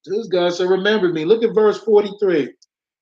This 0.05 0.27
guy 0.27 0.49
said, 0.49 0.69
Remember 0.69 1.09
me. 1.09 1.23
Look 1.25 1.43
at 1.43 1.53
verse 1.53 1.79
43. 1.79 2.53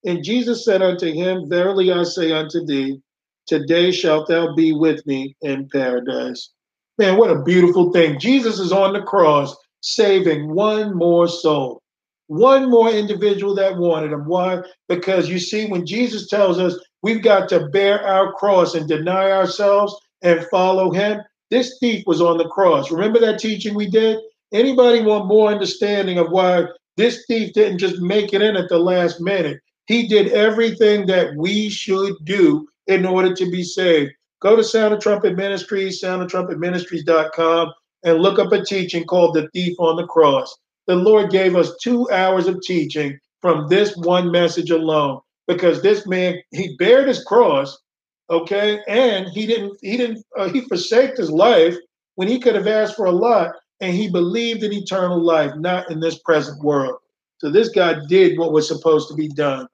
And 0.06 0.24
Jesus 0.24 0.64
said 0.64 0.82
unto 0.82 1.12
him, 1.12 1.50
Verily 1.50 1.92
I 1.92 2.04
say 2.04 2.32
unto 2.32 2.66
thee, 2.66 3.02
today 3.48 3.92
shalt 3.92 4.28
thou 4.28 4.54
be 4.54 4.74
with 4.74 5.06
me 5.08 5.36
in 5.42 5.68
paradise. 5.72 6.52
Man, 6.98 7.18
what 7.18 7.32
a 7.32 7.44
beautiful 7.44 7.92
thing. 7.92 8.20
Jesus 8.20 8.60
is 8.60 8.72
on 8.72 8.94
the 8.94 9.02
cross 9.02 9.56
saving 9.82 10.54
one 10.54 10.96
more 10.96 11.28
soul, 11.28 11.82
one 12.28 12.70
more 12.70 12.90
individual 12.90 13.56
that 13.56 13.78
wanted 13.78 14.12
him. 14.12 14.26
Why? 14.26 14.62
Because 14.88 15.30
you 15.30 15.40
see, 15.40 15.68
when 15.68 15.86
Jesus 15.86 16.28
tells 16.28 16.60
us 16.60 16.78
we've 17.02 17.24
got 17.24 17.50
to 17.50 17.68
bear 17.70 18.06
our 18.06 18.34
cross 18.34 18.76
and 18.76 18.88
deny 18.88 19.32
ourselves 19.32 19.96
and 20.22 20.46
follow 20.52 20.92
him, 20.92 21.22
this 21.50 21.78
thief 21.80 22.04
was 22.06 22.22
on 22.22 22.38
the 22.38 22.50
cross. 22.50 22.92
Remember 22.92 23.20
that 23.20 23.40
teaching 23.40 23.74
we 23.74 23.90
did? 23.90 24.20
Anybody 24.54 25.02
want 25.02 25.28
more 25.28 25.50
understanding 25.50 26.18
of 26.18 26.32
why 26.32 26.66
this 26.98 27.26
thief 27.28 27.54
didn't 27.54 27.80
just 27.80 28.02
make 28.02 28.34
it 28.34 28.42
in 28.42 28.56
at 28.56 28.70
the 28.70 28.80
last 28.80 29.22
minute? 29.22 29.60
He 29.88 30.08
did 30.08 30.34
everything 30.34 31.06
that 31.08 31.36
we 31.36 31.70
should 31.70 32.14
do 32.26 32.68
in 32.88 33.06
order 33.06 33.34
to 33.34 33.52
be 33.52 33.64
saved. 33.64 34.12
Go 34.42 34.56
to 34.56 34.64
Sound 34.64 34.94
the 34.94 34.98
Trumpet 34.98 35.36
Ministries, 35.36 36.02
soundthetrumpetministries.com, 36.02 37.74
and 38.04 38.20
look 38.20 38.40
up 38.40 38.52
a 38.52 38.64
teaching 38.64 39.06
called 39.06 39.34
The 39.36 39.50
Thief 39.54 39.76
on 39.80 39.96
the 39.96 40.06
Cross. 40.06 40.56
The 40.88 40.96
Lord 40.96 41.32
gave 41.32 41.56
us 41.56 41.76
two 41.82 42.10
hours 42.12 42.48
of 42.48 42.62
teaching 42.62 43.20
from 43.42 43.68
this 43.68 43.96
one 43.98 44.32
message 44.32 44.72
alone 44.72 45.20
because 45.48 45.82
this 45.82 46.08
man, 46.08 46.42
he 46.52 46.76
bared 46.78 47.08
his 47.08 47.24
cross, 47.24 47.78
okay, 48.30 48.82
and 48.88 49.28
he 49.28 49.46
didn't, 49.46 49.78
he 49.82 49.98
didn't, 49.98 50.26
uh, 50.38 50.50
he 50.50 50.62
forsaked 50.62 51.18
his 51.18 51.32
life 51.32 51.76
when 52.16 52.28
he 52.28 52.40
could 52.40 52.56
have 52.56 52.68
asked 52.68 52.96
for 52.96 53.06
a 53.06 53.12
lot, 53.12 53.54
and 53.80 53.96
he 53.96 54.10
believed 54.10 54.64
in 54.64 54.74
eternal 54.74 55.22
life, 55.22 55.52
not 55.56 55.90
in 55.92 56.00
this 56.00 56.20
present 56.20 56.62
world. 56.64 56.98
So 57.40 57.50
this 57.50 57.70
guy 57.70 57.96
did 58.08 58.38
what 58.38 58.52
was 58.52 58.68
supposed 58.68 59.08
to 59.10 59.14
be 59.14 59.28
done. 59.28 59.68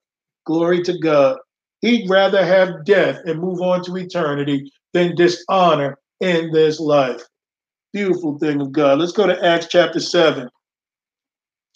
Glory 0.45 0.81
to 0.83 0.97
God. 0.99 1.37
He'd 1.81 2.09
rather 2.09 2.45
have 2.45 2.85
death 2.85 3.19
and 3.25 3.39
move 3.39 3.61
on 3.61 3.83
to 3.85 3.97
eternity 3.97 4.71
than 4.93 5.15
dishonor 5.15 5.97
in 6.19 6.51
this 6.51 6.79
life. 6.79 7.21
Beautiful 7.93 8.37
thing 8.39 8.61
of 8.61 8.71
God. 8.71 8.99
Let's 8.99 9.11
go 9.11 9.27
to 9.27 9.45
Acts 9.45 9.67
chapter 9.69 9.99
7. 9.99 10.49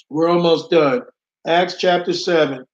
We're 0.10 0.30
almost 0.30 0.72
done. 0.72 1.02
Acts 1.46 1.76
chapter 1.78 2.14
7. 2.14 2.66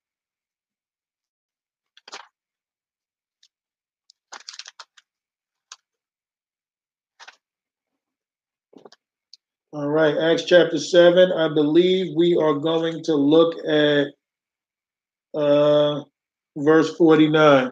All 9.73 9.89
right, 9.89 10.15
Acts 10.15 10.43
chapter 10.43 10.77
7. 10.77 11.31
I 11.31 11.47
believe 11.47 12.14
we 12.15 12.38
are 12.38 12.53
going 12.53 13.03
to 13.05 13.15
look 13.15 13.55
at 13.65 14.07
uh, 15.34 16.03
verse 16.55 16.95
49. 16.95 17.72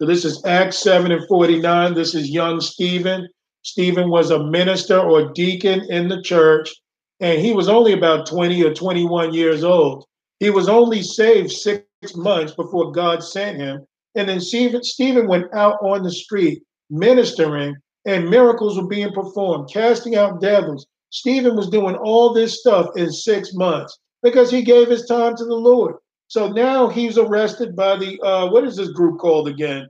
So 0.00 0.06
this 0.06 0.24
is 0.24 0.42
Acts 0.46 0.78
7 0.78 1.12
and 1.12 1.28
49. 1.28 1.92
This 1.92 2.14
is 2.14 2.30
young 2.30 2.62
Stephen. 2.62 3.28
Stephen 3.62 4.08
was 4.08 4.30
a 4.30 4.44
minister 4.44 4.98
or 4.98 5.30
deacon 5.32 5.86
in 5.90 6.08
the 6.08 6.22
church, 6.22 6.74
and 7.22 7.40
he 7.40 7.52
was 7.52 7.68
only 7.68 7.92
about 7.92 8.26
20 8.26 8.62
or 8.64 8.74
21 8.74 9.32
years 9.32 9.62
old. 9.62 10.04
He 10.40 10.50
was 10.50 10.68
only 10.68 11.02
saved 11.02 11.52
six 11.52 11.86
months 12.16 12.52
before 12.52 12.90
God 12.90 13.22
sent 13.22 13.58
him. 13.58 13.86
And 14.16 14.28
then 14.28 14.40
Stephen, 14.40 14.82
Stephen 14.82 15.28
went 15.28 15.46
out 15.54 15.78
on 15.80 16.02
the 16.02 16.10
street 16.10 16.62
ministering, 16.90 17.76
and 18.04 18.28
miracles 18.28 18.76
were 18.76 18.88
being 18.88 19.12
performed, 19.12 19.70
casting 19.72 20.16
out 20.16 20.40
devils. 20.40 20.86
Stephen 21.10 21.56
was 21.56 21.70
doing 21.70 21.94
all 21.94 22.34
this 22.34 22.58
stuff 22.58 22.88
in 22.96 23.10
six 23.10 23.54
months 23.54 23.98
because 24.22 24.50
he 24.50 24.62
gave 24.62 24.88
his 24.88 25.06
time 25.06 25.36
to 25.36 25.44
the 25.44 25.54
Lord. 25.54 25.94
So 26.26 26.48
now 26.48 26.88
he's 26.88 27.18
arrested 27.18 27.76
by 27.76 27.96
the 27.96 28.20
uh, 28.20 28.50
what 28.50 28.64
is 28.64 28.76
this 28.76 28.88
group 28.88 29.20
called 29.20 29.46
again? 29.46 29.86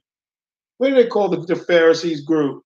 What 0.78 0.90
do 0.90 0.94
they 0.96 1.06
call 1.06 1.28
the, 1.28 1.38
the 1.38 1.56
Pharisees 1.56 2.20
group? 2.20 2.62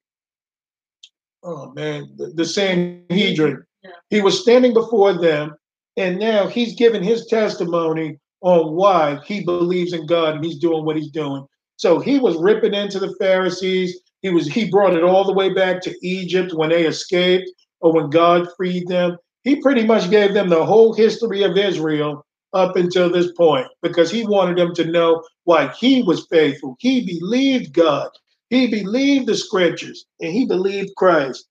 Oh 1.44 1.72
man, 1.72 2.10
the, 2.16 2.32
the 2.34 2.44
Sanhedrin. 2.44 3.62
He 4.10 4.20
was 4.20 4.40
standing 4.40 4.72
before 4.72 5.12
them, 5.12 5.54
and 5.96 6.18
now 6.18 6.46
he's 6.46 6.74
giving 6.74 7.02
his 7.02 7.26
testimony 7.26 8.18
on 8.42 8.74
why 8.74 9.18
he 9.26 9.44
believes 9.44 9.92
in 9.92 10.06
God 10.06 10.36
and 10.36 10.44
he's 10.44 10.58
doing 10.58 10.84
what 10.84 10.96
he's 10.96 11.10
doing. 11.10 11.46
So 11.76 11.98
he 11.98 12.18
was 12.18 12.36
ripping 12.36 12.74
into 12.74 12.98
the 12.98 13.14
Pharisees. 13.18 14.00
He 14.22 14.30
was 14.30 14.46
he 14.46 14.70
brought 14.70 14.94
it 14.94 15.04
all 15.04 15.24
the 15.24 15.32
way 15.32 15.52
back 15.52 15.82
to 15.82 16.06
Egypt 16.06 16.52
when 16.54 16.70
they 16.70 16.86
escaped 16.86 17.50
or 17.80 17.92
when 17.92 18.10
God 18.10 18.48
freed 18.56 18.88
them. 18.88 19.16
He 19.44 19.60
pretty 19.60 19.84
much 19.84 20.10
gave 20.10 20.34
them 20.34 20.48
the 20.48 20.64
whole 20.64 20.92
history 20.92 21.42
of 21.42 21.56
Israel 21.56 22.24
up 22.52 22.76
until 22.76 23.10
this 23.10 23.32
point 23.32 23.66
because 23.82 24.10
he 24.10 24.26
wanted 24.26 24.56
them 24.58 24.74
to 24.74 24.84
know 24.84 25.22
why 25.44 25.68
he 25.78 26.02
was 26.02 26.26
faithful. 26.28 26.76
He 26.78 27.04
believed 27.04 27.72
God, 27.72 28.10
he 28.50 28.66
believed 28.66 29.26
the 29.26 29.36
scriptures, 29.36 30.06
and 30.20 30.32
he 30.32 30.46
believed 30.46 30.96
Christ. 30.96 31.46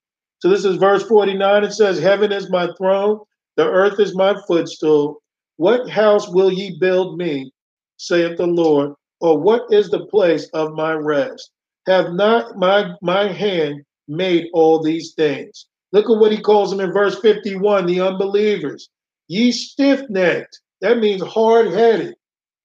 So 0.45 0.51
this 0.51 0.63
is 0.63 0.75
verse 0.75 1.01
49. 1.07 1.63
It 1.63 1.73
says, 1.73 1.97
Heaven 1.97 2.31
is 2.31 2.51
my 2.51 2.69
throne, 2.77 3.19
the 3.57 3.65
earth 3.65 3.99
is 3.99 4.13
my 4.13 4.39
footstool. 4.47 5.23
What 5.57 5.89
house 5.89 6.29
will 6.29 6.51
ye 6.51 6.77
build 6.79 7.17
me, 7.17 7.51
saith 7.97 8.37
the 8.37 8.45
Lord? 8.45 8.93
Or 9.21 9.39
what 9.39 9.63
is 9.71 9.89
the 9.89 10.05
place 10.05 10.47
of 10.53 10.75
my 10.75 10.93
rest? 10.93 11.49
Have 11.87 12.13
not 12.13 12.59
my, 12.59 12.93
my 13.01 13.27
hand 13.27 13.85
made 14.07 14.49
all 14.53 14.83
these 14.83 15.15
things? 15.15 15.65
Look 15.93 16.11
at 16.11 16.19
what 16.19 16.31
he 16.31 16.39
calls 16.39 16.69
them 16.69 16.79
in 16.79 16.93
verse 16.93 17.17
51 17.21 17.87
the 17.87 18.01
unbelievers. 18.01 18.87
Ye 19.27 19.51
stiff 19.51 20.07
necked, 20.11 20.59
that 20.81 20.99
means 20.99 21.23
hard 21.23 21.69
headed, 21.69 22.13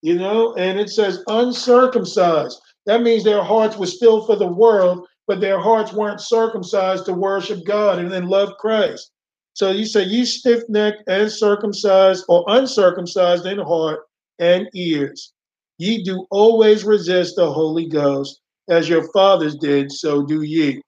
you 0.03 0.19
know, 0.19 0.55
and 0.57 0.79
it 0.79 0.91
says 0.91 1.25
uncircumcised. 1.29 2.61
That 2.85 3.01
means 3.01 3.25
their 3.25 3.43
hearts 3.43 3.79
were 3.79 3.87
still 3.87 4.27
for 4.27 4.37
the 4.37 4.47
world, 4.47 5.07
but 5.31 5.41
their 5.41 5.61
hearts 5.61 5.93
weren't 5.93 6.21
circumcised 6.21 7.05
to 7.07 7.13
worship 7.13 7.65
God 7.65 8.01
and 8.01 8.11
then 8.11 8.27
love 8.27 8.59
Christ. 8.59 9.13
So 9.53 9.71
you 9.71 9.85
say, 9.85 10.03
ye 10.03 10.25
stiff 10.25 10.65
necked 10.69 11.05
and 11.07 11.31
circumcised 11.31 12.25
or 12.29 12.45
uncircumcised 12.49 13.47
in 13.47 13.61
heart 13.61 14.01
and 14.41 14.69
ears. 14.75 15.33
Ye 15.79 16.03
do 16.03 16.27
always 16.33 16.83
resist 16.83 17.37
the 17.37 17.49
Holy 17.49 17.87
Ghost, 17.87 18.41
as 18.69 18.89
your 18.89 19.09
fathers 19.13 19.55
did, 19.55 19.93
so 19.93 20.27
do 20.27 20.43
ye. 20.43 20.83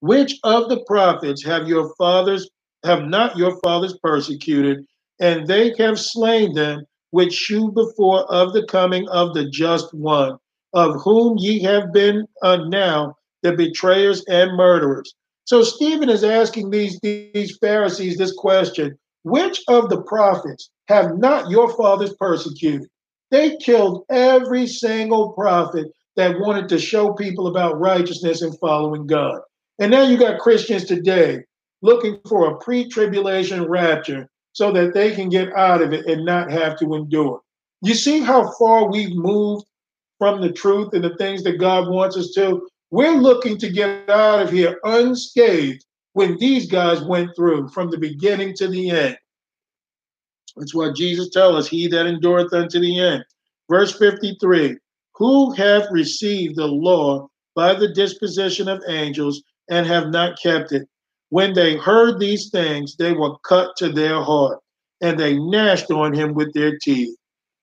Which 0.00 0.40
of 0.42 0.68
the 0.68 0.82
prophets 0.88 1.44
have 1.44 1.68
your 1.68 1.94
fathers 1.94 2.50
have 2.84 3.04
not 3.04 3.36
your 3.38 3.56
fathers 3.60 3.96
persecuted, 4.02 4.84
and 5.20 5.46
they 5.46 5.72
have 5.78 6.00
slain 6.00 6.54
them 6.54 6.86
which 7.10 7.34
shew 7.34 7.70
before 7.70 8.24
of 8.32 8.52
the 8.52 8.66
coming 8.66 9.08
of 9.10 9.32
the 9.32 9.48
just 9.48 9.94
one, 9.94 10.38
of 10.74 11.00
whom 11.02 11.36
ye 11.38 11.60
have 11.62 11.92
been 11.92 12.26
now 12.42 13.16
the 13.42 13.52
betrayers 13.52 14.24
and 14.28 14.56
murderers. 14.56 15.14
So 15.44 15.62
Stephen 15.62 16.08
is 16.08 16.24
asking 16.24 16.70
these, 16.70 16.98
these 17.00 17.56
Pharisees 17.58 18.16
this 18.16 18.32
question 18.32 18.98
Which 19.24 19.60
of 19.68 19.88
the 19.90 20.02
prophets 20.02 20.70
have 20.88 21.18
not 21.18 21.50
your 21.50 21.74
fathers 21.76 22.14
persecuted? 22.14 22.88
They 23.30 23.56
killed 23.56 24.04
every 24.10 24.66
single 24.66 25.32
prophet 25.32 25.88
that 26.16 26.38
wanted 26.38 26.68
to 26.68 26.78
show 26.78 27.14
people 27.14 27.46
about 27.46 27.80
righteousness 27.80 28.42
and 28.42 28.58
following 28.58 29.06
God. 29.06 29.40
And 29.78 29.90
now 29.90 30.02
you 30.02 30.18
got 30.18 30.40
Christians 30.40 30.84
today 30.84 31.42
looking 31.80 32.18
for 32.28 32.50
a 32.50 32.58
pre 32.58 32.88
tribulation 32.88 33.64
rapture 33.64 34.28
so 34.52 34.70
that 34.72 34.94
they 34.94 35.14
can 35.14 35.28
get 35.28 35.52
out 35.54 35.82
of 35.82 35.92
it 35.92 36.06
and 36.06 36.24
not 36.24 36.50
have 36.50 36.78
to 36.78 36.94
endure. 36.94 37.40
You 37.80 37.94
see 37.94 38.20
how 38.20 38.52
far 38.58 38.90
we've 38.90 39.14
moved 39.14 39.64
from 40.22 40.40
the 40.40 40.52
truth 40.52 40.90
and 40.92 41.02
the 41.02 41.16
things 41.16 41.42
that 41.42 41.58
God 41.58 41.88
wants 41.88 42.16
us 42.16 42.30
to? 42.36 42.68
We're 42.92 43.16
looking 43.16 43.58
to 43.58 43.68
get 43.68 44.08
out 44.08 44.38
of 44.38 44.52
here 44.52 44.78
unscathed 44.84 45.84
when 46.12 46.38
these 46.38 46.70
guys 46.70 47.02
went 47.02 47.34
through 47.34 47.70
from 47.70 47.90
the 47.90 47.98
beginning 47.98 48.54
to 48.58 48.68
the 48.68 48.90
end. 48.90 49.18
That's 50.56 50.76
why 50.76 50.92
Jesus 50.92 51.30
tells 51.30 51.56
us, 51.56 51.66
He 51.66 51.88
that 51.88 52.06
endureth 52.06 52.52
unto 52.52 52.78
the 52.78 53.00
end. 53.00 53.24
Verse 53.68 53.98
53 53.98 54.76
Who 55.16 55.50
have 55.54 55.88
received 55.90 56.54
the 56.54 56.68
law 56.68 57.28
by 57.56 57.74
the 57.74 57.92
disposition 57.92 58.68
of 58.68 58.80
angels 58.86 59.42
and 59.70 59.88
have 59.88 60.10
not 60.10 60.40
kept 60.40 60.70
it, 60.70 60.86
when 61.30 61.52
they 61.52 61.76
heard 61.76 62.20
these 62.20 62.48
things, 62.48 62.94
they 62.94 63.12
were 63.12 63.36
cut 63.38 63.74
to 63.78 63.88
their 63.88 64.22
heart 64.22 64.60
and 65.00 65.18
they 65.18 65.36
gnashed 65.36 65.90
on 65.90 66.14
him 66.14 66.32
with 66.32 66.54
their 66.54 66.78
teeth. 66.78 67.16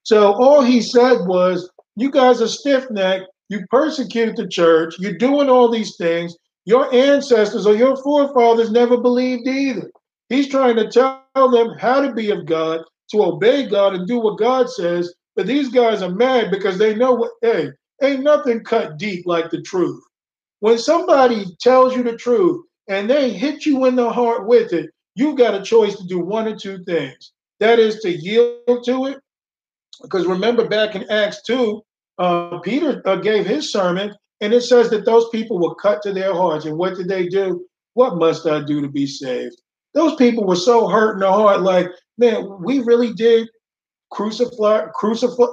So 0.03 0.34
all 0.34 0.61
he 0.61 0.81
said 0.81 1.26
was, 1.26 1.69
You 1.95 2.11
guys 2.11 2.41
are 2.41 2.48
stiff 2.48 2.90
necked. 2.91 3.26
You 3.49 3.66
persecuted 3.72 4.36
the 4.38 4.48
church. 4.48 4.95
You're 4.99 5.18
doing 5.18 5.49
all 5.49 5.70
these 5.70 5.95
things. 5.98 6.36
Your 6.66 6.94
ancestors 6.94 7.66
or 7.66 7.76
your 7.76 7.98
forefathers 7.98 8.72
never 8.72 8.98
believed 8.98 9.48
either. 9.48 9.91
He's 10.30 10.48
trying 10.49 10.76
to 10.78 10.90
tell 10.90 11.49
them 11.49 11.76
how 11.80 12.02
to 12.02 12.14
be 12.14 12.32
of 12.32 12.45
God, 12.45 12.82
to 13.11 13.24
obey 13.24 13.68
God 13.68 13.95
and 13.95 14.07
do 14.07 14.20
what 14.20 14.38
God 14.38 14.70
says. 14.70 15.14
But 15.36 15.48
these 15.48 15.70
guys 15.70 16.02
are 16.02 16.11
mad 16.11 16.52
because 16.52 16.78
they 16.78 16.95
know 16.95 17.14
what, 17.14 17.32
hey, 17.41 17.70
ain't 18.03 18.24
nothing 18.24 18.64
cut 18.64 18.98
deep 18.98 19.26
like 19.26 19.49
the 19.49 19.61
truth. 19.61 20.03
When 20.60 20.78
somebody 20.78 21.45
tells 21.60 21.95
you 21.95 22.03
the 22.03 22.18
truth, 22.18 22.66
and 22.88 23.10
they 23.10 23.32
hit 23.32 23.66
you 23.66 23.86
in 23.86 23.95
the 23.95 24.11
heart 24.11 24.48
with 24.48 24.74
it, 24.74 24.90
you've 25.16 25.38
got 25.38 25.56
a 25.56 25.61
choice 25.64 25.95
to 25.98 26.07
do 26.07 26.20
one 26.20 26.48
or 26.48 26.56
two 26.56 26.84
things. 26.84 27.32
that 27.60 27.80
is 27.80 27.99
to 28.02 28.10
yield 28.10 28.84
to 28.86 29.06
it. 29.07 29.20
Because 30.02 30.26
remember 30.26 30.68
back 30.68 30.96
in 30.96 31.10
Acts 31.10 31.42
2, 31.44 31.82
uh, 32.20 32.60
Peter 32.60 33.02
uh, 33.06 33.16
gave 33.18 33.46
his 33.46 33.72
sermon, 33.72 34.14
and 34.42 34.54
it 34.54 34.62
says 34.62 34.90
that 34.90 35.06
those 35.06 35.30
people 35.30 35.60
were 35.60 35.76
cut 35.76 36.02
to 36.04 36.14
their 36.14 36.34
hearts. 36.34 36.66
And 36.66 36.78
what 36.78 36.96
did 36.96 37.08
they 37.08 37.28
do? 37.28 37.66
What 37.94 38.18
must 38.18 38.46
I 38.46 38.62
do 38.64 38.82
to 38.82 38.88
be 38.88 39.08
saved? 39.08 39.62
Those 39.94 40.16
people 40.16 40.46
were 40.46 40.56
so 40.56 40.88
hurt 40.88 41.14
in 41.14 41.20
the 41.20 41.32
heart, 41.32 41.62
like, 41.62 41.90
man, 42.18 42.62
we 42.64 42.80
really 42.80 43.14
did 43.14 43.50
crucify, 44.12 44.86
crucify, 44.94 45.46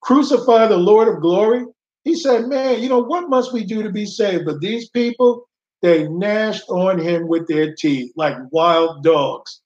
crucify 0.00 0.66
the 0.66 0.76
Lord 0.76 1.08
of 1.08 1.20
glory. 1.20 1.64
He 2.04 2.14
said, 2.14 2.46
man, 2.46 2.82
you 2.82 2.88
know, 2.88 3.02
what 3.02 3.28
must 3.28 3.52
we 3.52 3.64
do 3.64 3.82
to 3.82 3.90
be 3.90 4.06
saved? 4.06 4.44
But 4.44 4.60
these 4.60 4.88
people, 4.90 5.48
they 5.82 6.08
gnashed 6.08 6.68
on 6.68 6.98
him 6.98 7.28
with 7.28 7.48
their 7.48 7.74
teeth 7.74 8.12
like 8.16 8.36
wild 8.50 9.02
dogs. 9.02 9.60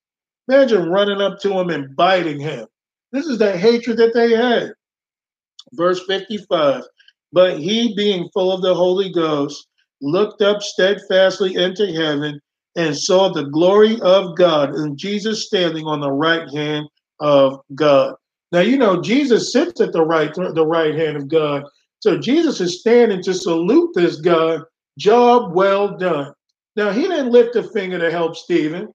Imagine 0.49 0.91
running 0.91 1.21
up 1.21 1.41
to 1.41 1.53
him 1.59 1.71
and 1.71 1.95
biting 1.97 2.41
him. 2.41 2.67
This 3.13 3.27
is 3.27 3.39
the 3.39 3.57
hatred 3.57 3.99
that 3.99 4.15
they 4.15 4.31
had. 4.31 4.73
Verse 5.73 6.05
55 6.07 6.85
But 7.33 7.59
he, 7.59 7.95
being 7.95 8.29
full 8.33 8.53
of 8.53 8.63
the 8.63 8.75
Holy 8.75 9.11
Ghost, 9.13 9.67
looked 10.01 10.43
up 10.43 10.63
steadfastly 10.63 11.55
into 11.55 11.93
heaven 11.93 12.41
and 12.77 12.97
saw 12.97 13.29
the 13.29 13.45
glory 13.45 14.01
of 14.03 14.37
God 14.37 14.75
and 14.75 14.99
Jesus 14.99 15.47
standing 15.47 15.87
on 15.87 16.01
the 16.01 16.13
right 16.13 16.49
hand 16.51 16.87
of 17.21 17.61
God. 17.75 18.15
Now 18.53 18.61
you 18.61 18.77
know 18.77 19.01
Jesus 19.01 19.53
sits 19.53 19.81
at 19.81 19.93
the 19.93 20.05
right 20.05 20.33
the 20.35 20.67
right 20.67 20.95
hand 20.95 21.17
of 21.17 21.29
God. 21.29 21.65
So 22.01 22.19
Jesus 22.19 22.61
is 22.61 22.81
standing 22.81 23.23
to 23.23 23.35
salute 23.35 23.91
this 23.95 24.17
God. 24.17 24.63
Job 24.99 25.55
well 25.55 25.97
done. 25.97 26.33
Now 26.77 26.91
he 26.91 27.03
didn't 27.03 27.33
lift 27.33 27.57
a 27.57 27.63
finger 27.63 27.99
to 27.99 28.11
help 28.11 28.37
Stephen 28.37 28.93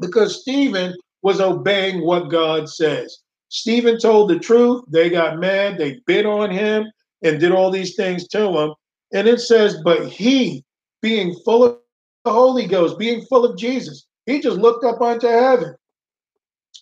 because 0.00 0.42
Stephen 0.42 0.94
was 1.22 1.40
obeying 1.40 2.04
what 2.04 2.30
God 2.30 2.68
says. 2.68 3.18
Stephen 3.48 3.98
told 3.98 4.30
the 4.30 4.38
truth. 4.38 4.84
They 4.88 5.10
got 5.10 5.38
mad. 5.38 5.76
They 5.78 6.00
bit 6.06 6.26
on 6.26 6.50
him 6.50 6.90
and 7.22 7.40
did 7.40 7.52
all 7.52 7.70
these 7.70 7.96
things 7.96 8.28
to 8.28 8.48
him. 8.48 8.74
And 9.12 9.28
it 9.28 9.40
says, 9.40 9.78
but 9.84 10.08
he, 10.08 10.64
being 11.02 11.34
full 11.44 11.64
of 11.64 11.78
the 12.24 12.32
Holy 12.32 12.66
Ghost, 12.66 12.98
being 12.98 13.22
full 13.22 13.44
of 13.44 13.58
Jesus, 13.58 14.06
he 14.26 14.40
just 14.40 14.58
looked 14.58 14.84
up 14.84 15.00
unto 15.00 15.26
heaven 15.26 15.74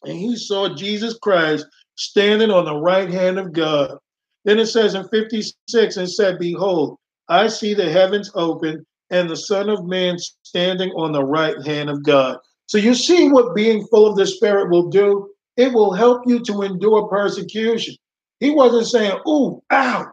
and 0.04 0.18
he 0.18 0.36
saw 0.36 0.74
Jesus 0.74 1.18
Christ 1.18 1.66
standing 1.96 2.50
on 2.50 2.64
the 2.64 2.76
right 2.76 3.10
hand 3.10 3.38
of 3.38 3.52
God. 3.52 3.98
Then 4.44 4.58
it 4.58 4.66
says 4.66 4.94
in 4.94 5.08
56 5.08 5.96
and 5.96 6.10
said, 6.10 6.38
Behold, 6.38 6.98
I 7.28 7.48
see 7.48 7.74
the 7.74 7.90
heavens 7.90 8.30
open 8.34 8.86
and 9.10 9.28
the 9.28 9.36
Son 9.36 9.68
of 9.68 9.84
Man 9.84 10.18
standing 10.42 10.90
on 10.92 11.12
the 11.12 11.24
right 11.24 11.60
hand 11.66 11.90
of 11.90 12.02
God. 12.02 12.38
So 12.68 12.76
you 12.76 12.94
see 12.94 13.30
what 13.30 13.54
being 13.54 13.86
full 13.86 14.06
of 14.06 14.16
the 14.16 14.26
Spirit 14.26 14.70
will 14.70 14.90
do? 14.90 15.30
It 15.56 15.72
will 15.72 15.92
help 15.92 16.22
you 16.26 16.38
to 16.44 16.62
endure 16.62 17.08
persecution. 17.08 17.96
He 18.40 18.50
wasn't 18.50 18.86
saying, 18.86 19.18
ooh, 19.26 19.62
ow, 19.72 20.06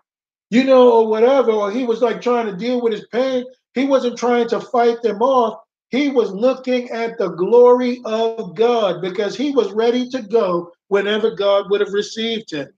you 0.49 0.63
know, 0.63 0.91
or 0.91 1.07
whatever, 1.07 1.51
or 1.51 1.69
he 1.69 1.83
was 1.83 2.01
like 2.01 2.21
trying 2.21 2.47
to 2.47 2.55
deal 2.55 2.81
with 2.81 2.93
his 2.93 3.05
pain. 3.11 3.43
He 3.73 3.85
wasn't 3.85 4.17
trying 4.17 4.47
to 4.49 4.61
fight 4.61 5.01
them 5.01 5.21
off. 5.21 5.59
He 5.89 6.07
was 6.09 6.31
looking 6.31 6.89
at 6.91 7.17
the 7.17 7.27
glory 7.29 8.01
of 8.05 8.55
God 8.55 9.01
because 9.01 9.35
he 9.35 9.51
was 9.51 9.73
ready 9.73 10.07
to 10.09 10.21
go 10.21 10.71
whenever 10.87 11.31
God 11.31 11.69
would 11.69 11.81
have 11.81 11.93
received 11.93 12.51
him. 12.51 12.69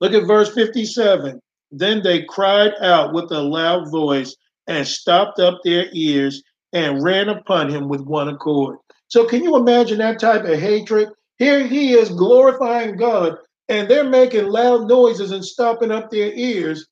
Look 0.00 0.14
at 0.14 0.26
verse 0.26 0.52
57. 0.54 1.40
Then 1.70 2.02
they 2.02 2.22
cried 2.22 2.72
out 2.80 3.12
with 3.12 3.30
a 3.32 3.40
loud 3.40 3.90
voice 3.90 4.34
and 4.66 4.86
stopped 4.86 5.40
up 5.40 5.60
their 5.62 5.86
ears 5.92 6.42
and 6.72 7.02
ran 7.02 7.28
upon 7.28 7.68
him 7.68 7.88
with 7.88 8.02
one 8.02 8.28
accord. 8.28 8.78
So, 9.08 9.24
can 9.24 9.42
you 9.42 9.56
imagine 9.56 9.98
that 9.98 10.20
type 10.20 10.44
of 10.44 10.58
hatred? 10.58 11.08
Here 11.38 11.66
he 11.66 11.94
is 11.94 12.10
glorifying 12.10 12.96
God, 12.96 13.36
and 13.68 13.88
they're 13.88 14.08
making 14.08 14.46
loud 14.48 14.88
noises 14.88 15.30
and 15.30 15.44
stopping 15.44 15.90
up 15.90 16.10
their 16.10 16.32
ears 16.34 16.86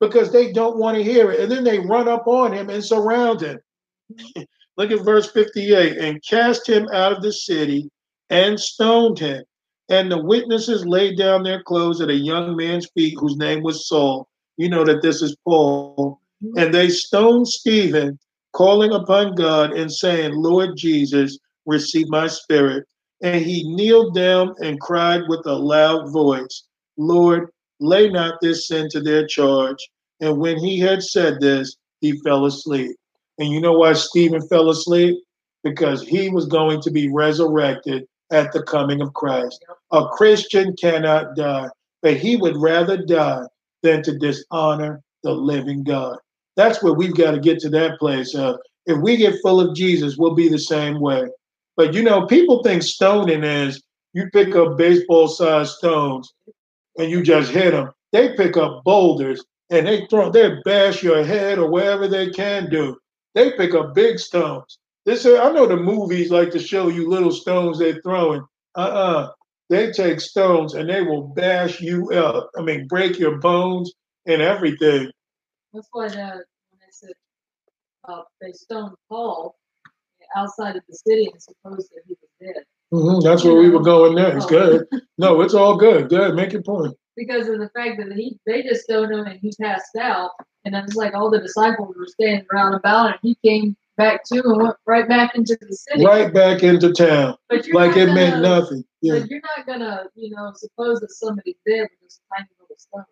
because 0.00 0.32
they 0.32 0.52
don't 0.52 0.78
want 0.78 0.96
to 0.96 1.02
hear 1.02 1.32
it. 1.32 1.40
And 1.40 1.50
then 1.50 1.64
they 1.64 1.78
run 1.78 2.08
up 2.08 2.26
on 2.26 2.52
him 2.52 2.70
and 2.70 2.84
surround 2.84 3.40
him. 3.40 3.58
Look 4.76 4.92
at 4.92 5.04
verse 5.04 5.30
58 5.32 5.98
and 5.98 6.22
cast 6.22 6.68
him 6.68 6.88
out 6.92 7.12
of 7.12 7.22
the 7.22 7.32
city 7.32 7.90
and 8.30 8.58
stoned 8.58 9.18
him. 9.18 9.42
And 9.88 10.12
the 10.12 10.22
witnesses 10.22 10.86
laid 10.86 11.18
down 11.18 11.42
their 11.42 11.62
clothes 11.62 12.00
at 12.00 12.10
a 12.10 12.14
young 12.14 12.54
man's 12.54 12.88
feet 12.94 13.16
whose 13.18 13.36
name 13.36 13.62
was 13.62 13.88
Saul. 13.88 14.28
You 14.56 14.68
know 14.68 14.84
that 14.84 15.02
this 15.02 15.22
is 15.22 15.36
Paul. 15.44 16.20
And 16.56 16.72
they 16.72 16.90
stoned 16.90 17.48
Stephen 17.48 18.18
calling 18.58 18.90
upon 18.92 19.36
God 19.36 19.70
and 19.70 19.90
saying, 19.90 20.34
Lord 20.34 20.76
Jesus, 20.76 21.38
receive 21.64 22.08
my 22.08 22.26
spirit. 22.26 22.84
And 23.22 23.44
he 23.44 23.72
kneeled 23.72 24.16
down 24.16 24.56
and 24.60 24.80
cried 24.80 25.22
with 25.28 25.46
a 25.46 25.54
loud 25.54 26.12
voice, 26.12 26.64
Lord, 26.96 27.50
lay 27.78 28.10
not 28.10 28.40
this 28.42 28.66
sin 28.66 28.88
to 28.90 29.00
their 29.00 29.28
charge. 29.28 29.78
And 30.20 30.38
when 30.38 30.58
he 30.58 30.80
had 30.80 31.04
said 31.04 31.40
this, 31.40 31.76
he 32.00 32.18
fell 32.22 32.46
asleep. 32.46 32.96
And 33.38 33.48
you 33.48 33.60
know 33.60 33.78
why 33.78 33.92
Stephen 33.92 34.42
fell 34.48 34.70
asleep? 34.70 35.16
Because 35.62 36.02
he 36.02 36.28
was 36.28 36.46
going 36.46 36.80
to 36.80 36.90
be 36.90 37.08
resurrected 37.08 38.08
at 38.32 38.52
the 38.52 38.64
coming 38.64 39.00
of 39.00 39.14
Christ. 39.14 39.64
A 39.92 40.04
Christian 40.08 40.74
cannot 40.74 41.36
die, 41.36 41.68
but 42.02 42.16
he 42.16 42.34
would 42.34 42.56
rather 42.56 42.96
die 42.96 43.44
than 43.84 44.02
to 44.02 44.18
dishonor 44.18 45.00
the 45.22 45.30
living 45.30 45.84
God. 45.84 46.18
That's 46.58 46.82
where 46.82 46.92
we've 46.92 47.14
got 47.14 47.30
to 47.30 47.38
get 47.38 47.60
to 47.60 47.68
that 47.70 48.00
place. 48.00 48.34
Uh, 48.34 48.56
if 48.86 49.00
we 49.00 49.16
get 49.16 49.40
full 49.42 49.60
of 49.60 49.76
Jesus, 49.76 50.16
we'll 50.18 50.34
be 50.34 50.48
the 50.48 50.58
same 50.58 50.98
way. 50.98 51.22
But 51.76 51.94
you 51.94 52.02
know, 52.02 52.26
people 52.26 52.64
think 52.64 52.82
stoning 52.82 53.44
is 53.44 53.80
you 54.12 54.28
pick 54.32 54.56
up 54.56 54.76
baseball 54.76 55.28
sized 55.28 55.74
stones 55.74 56.34
and 56.98 57.08
you 57.08 57.22
just 57.22 57.52
hit 57.52 57.70
them. 57.70 57.92
They 58.10 58.34
pick 58.34 58.56
up 58.56 58.82
boulders 58.82 59.44
and 59.70 59.86
they 59.86 60.06
throw, 60.06 60.32
they 60.32 60.56
bash 60.64 61.00
your 61.00 61.24
head 61.24 61.60
or 61.60 61.70
whatever 61.70 62.08
they 62.08 62.30
can 62.30 62.68
do. 62.68 62.98
They 63.36 63.52
pick 63.52 63.74
up 63.74 63.94
big 63.94 64.18
stones. 64.18 64.80
This 65.06 65.24
I 65.26 65.52
know 65.52 65.68
the 65.68 65.76
movies 65.76 66.32
like 66.32 66.50
to 66.50 66.58
show 66.58 66.88
you 66.88 67.08
little 67.08 67.30
stones 67.30 67.78
they're 67.78 68.02
throwing. 68.02 68.42
Uh-uh. 68.74 69.30
They 69.70 69.92
take 69.92 70.20
stones 70.20 70.74
and 70.74 70.90
they 70.90 71.02
will 71.02 71.28
bash 71.28 71.80
you 71.80 72.10
up. 72.10 72.50
I 72.58 72.62
mean, 72.62 72.88
break 72.88 73.16
your 73.16 73.38
bones 73.38 73.92
and 74.26 74.42
everything. 74.42 75.12
That's 75.72 75.88
why 75.92 76.08
that 76.08 76.34
when 76.34 76.78
they 76.80 76.90
said 76.90 77.12
uh, 78.08 78.22
they 78.40 78.52
stoned 78.52 78.94
Paul 79.08 79.56
outside 80.36 80.76
of 80.76 80.82
the 80.88 80.94
city 80.94 81.28
and 81.32 81.42
supposed 81.42 81.90
that 81.90 82.02
he 82.06 82.14
was 82.20 82.54
dead. 82.54 82.64
Mm-hmm. 82.92 83.26
That's 83.26 83.44
where 83.44 83.54
we 83.54 83.70
were 83.70 83.82
going 83.82 84.14
next. 84.14 84.46
Oh. 84.46 84.48
Good. 84.48 84.86
No, 85.20 85.40
it's 85.40 85.52
all 85.52 85.76
good. 85.76 86.08
Good. 86.08 86.36
Make 86.36 86.52
your 86.52 86.62
point. 86.62 86.94
Because 87.16 87.48
of 87.48 87.58
the 87.58 87.68
fact 87.70 87.98
that 87.98 88.12
he 88.12 88.38
they 88.46 88.62
just 88.62 88.84
stoned 88.84 89.12
him 89.12 89.26
and 89.26 89.40
he 89.40 89.50
passed 89.60 89.96
out, 90.00 90.30
and 90.64 90.76
it 90.76 90.84
was 90.84 90.94
like 90.94 91.12
all 91.12 91.28
the 91.28 91.40
disciples 91.40 91.96
were 91.98 92.06
standing 92.06 92.46
around 92.54 92.74
about, 92.74 93.06
and 93.06 93.18
he 93.20 93.36
came 93.44 93.76
back 93.96 94.22
to 94.26 94.40
and 94.44 94.62
went 94.62 94.76
right 94.86 95.08
back 95.08 95.34
into 95.34 95.58
the 95.60 95.74
city. 95.74 96.06
Right 96.06 96.32
back 96.32 96.62
into 96.62 96.92
town. 96.92 97.36
But 97.48 97.66
like 97.72 97.96
it 97.96 98.06
gonna, 98.06 98.14
meant 98.14 98.42
nothing. 98.42 98.84
Yeah. 99.02 99.18
But 99.18 99.28
you're 99.28 99.42
not 99.56 99.66
gonna, 99.66 100.04
you 100.14 100.30
know, 100.30 100.52
suppose 100.54 101.00
that 101.00 101.10
somebody's 101.10 101.56
dead 101.66 101.80
with 101.80 102.00
this 102.00 102.20
tiny 102.32 102.46
little 102.60 102.76
stone. 102.78 103.02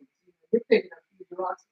You 0.53 0.59
are 0.59 0.61
picking 0.71 0.91
up 0.93 1.03
huge 1.19 1.27
rocks 1.37 1.65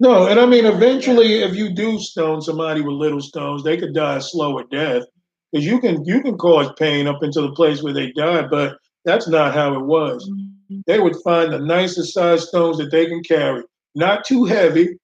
no, 0.00 0.28
and 0.28 0.38
I 0.38 0.46
mean, 0.46 0.66
eventually, 0.66 1.42
if 1.42 1.54
you 1.54 1.70
do 1.70 1.98
stone 1.98 2.40
somebody 2.40 2.80
with 2.80 2.94
little 2.94 3.20
stones, 3.20 3.62
they 3.62 3.76
could 3.76 3.94
die 3.94 4.16
a 4.16 4.20
slower 4.20 4.64
death 4.70 5.04
because 5.50 5.66
you 5.66 5.80
can 5.80 6.04
you 6.04 6.22
can 6.22 6.36
cause 6.38 6.70
pain 6.78 7.06
up 7.06 7.22
into 7.22 7.40
the 7.40 7.52
place 7.52 7.82
where 7.82 7.92
they 7.92 8.12
died, 8.12 8.50
but 8.50 8.76
that's 9.04 9.28
not 9.28 9.54
how 9.54 9.74
it 9.74 9.84
was. 9.84 10.28
Mm-hmm. 10.28 10.80
They 10.86 11.00
would 11.00 11.16
find 11.24 11.52
the 11.52 11.58
nicest 11.58 12.14
size 12.14 12.46
stones 12.48 12.78
that 12.78 12.90
they 12.90 13.06
can 13.06 13.22
carry, 13.22 13.62
not 13.94 14.24
too 14.24 14.44
heavy, 14.44 14.98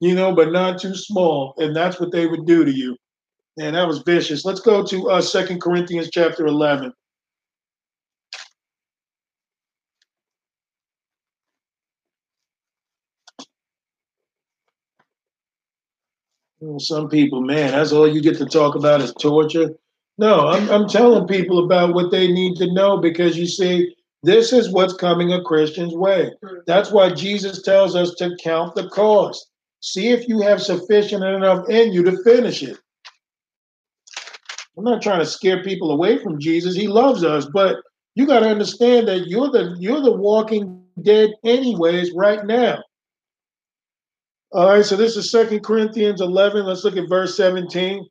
you 0.00 0.14
know, 0.14 0.34
but 0.34 0.50
not 0.50 0.80
too 0.80 0.94
small, 0.94 1.54
and 1.58 1.74
that's 1.76 2.00
what 2.00 2.10
they 2.10 2.26
would 2.26 2.46
do 2.46 2.64
to 2.64 2.72
you. 2.72 2.96
And 3.58 3.76
that 3.76 3.86
was 3.86 3.98
vicious. 3.98 4.44
Let's 4.44 4.60
go 4.60 4.84
to 4.84 5.10
uh, 5.10 5.20
Second 5.20 5.60
Corinthians 5.60 6.10
chapter 6.10 6.46
eleven. 6.46 6.92
Some 16.78 17.08
people, 17.08 17.40
man, 17.40 17.72
that's 17.72 17.92
all 17.92 18.06
you 18.06 18.20
get 18.20 18.36
to 18.38 18.46
talk 18.46 18.74
about 18.74 19.00
is 19.00 19.14
torture. 19.14 19.70
No, 20.18 20.48
I'm, 20.48 20.68
I'm 20.70 20.88
telling 20.88 21.26
people 21.26 21.64
about 21.64 21.94
what 21.94 22.10
they 22.10 22.30
need 22.30 22.56
to 22.56 22.72
know 22.72 22.98
because 22.98 23.38
you 23.38 23.46
see, 23.46 23.94
this 24.22 24.52
is 24.52 24.70
what's 24.70 24.92
coming 24.92 25.32
a 25.32 25.42
Christian's 25.42 25.94
way. 25.94 26.30
That's 26.66 26.90
why 26.90 27.14
Jesus 27.14 27.62
tells 27.62 27.96
us 27.96 28.14
to 28.16 28.36
count 28.42 28.74
the 28.74 28.90
cost. 28.90 29.50
See 29.80 30.08
if 30.08 30.28
you 30.28 30.42
have 30.42 30.60
sufficient 30.60 31.24
enough 31.24 31.66
in 31.70 31.94
you 31.94 32.02
to 32.04 32.22
finish 32.22 32.62
it. 32.62 32.78
I'm 34.76 34.84
not 34.84 35.00
trying 35.00 35.20
to 35.20 35.26
scare 35.26 35.62
people 35.62 35.90
away 35.90 36.18
from 36.22 36.38
Jesus. 36.38 36.76
He 36.76 36.86
loves 36.86 37.24
us, 37.24 37.46
but 37.46 37.76
you 38.14 38.26
got 38.26 38.40
to 38.40 38.50
understand 38.50 39.08
that 39.08 39.28
you're 39.28 39.50
the 39.50 39.74
you're 39.78 40.02
the 40.02 40.12
walking 40.12 40.84
dead 41.00 41.30
anyways 41.44 42.12
right 42.12 42.44
now. 42.44 42.82
All 44.52 44.68
right, 44.68 44.84
so 44.84 44.96
this 44.96 45.16
is 45.16 45.30
Second 45.30 45.60
Corinthians 45.60 46.20
11. 46.20 46.66
Let's 46.66 46.82
look 46.82 46.96
at 46.96 47.08
verse 47.08 47.36
17. 47.36 48.04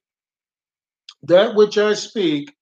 That 1.24 1.54
which 1.54 1.78
I 1.78 1.94
speak, 1.94 2.56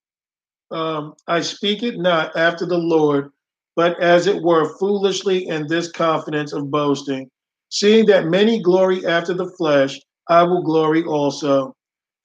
um, 0.72 1.14
I 1.28 1.42
speak 1.42 1.84
it 1.84 2.00
not 2.00 2.36
after 2.36 2.66
the 2.66 2.80
Lord, 2.80 3.30
but 3.76 4.00
as 4.02 4.26
it 4.26 4.42
were 4.42 4.76
foolishly 4.80 5.48
in 5.48 5.68
this 5.68 5.92
confidence 5.92 6.54
of 6.54 6.72
boasting. 6.72 7.30
Seeing 7.70 8.08
that 8.08 8.26
many 8.26 8.64
glory 8.64 9.06
after 9.06 9.36
the 9.36 9.52
flesh, 9.60 10.00
I 10.28 10.42
will 10.42 10.64
glory 10.64 11.04
also. 11.04 11.76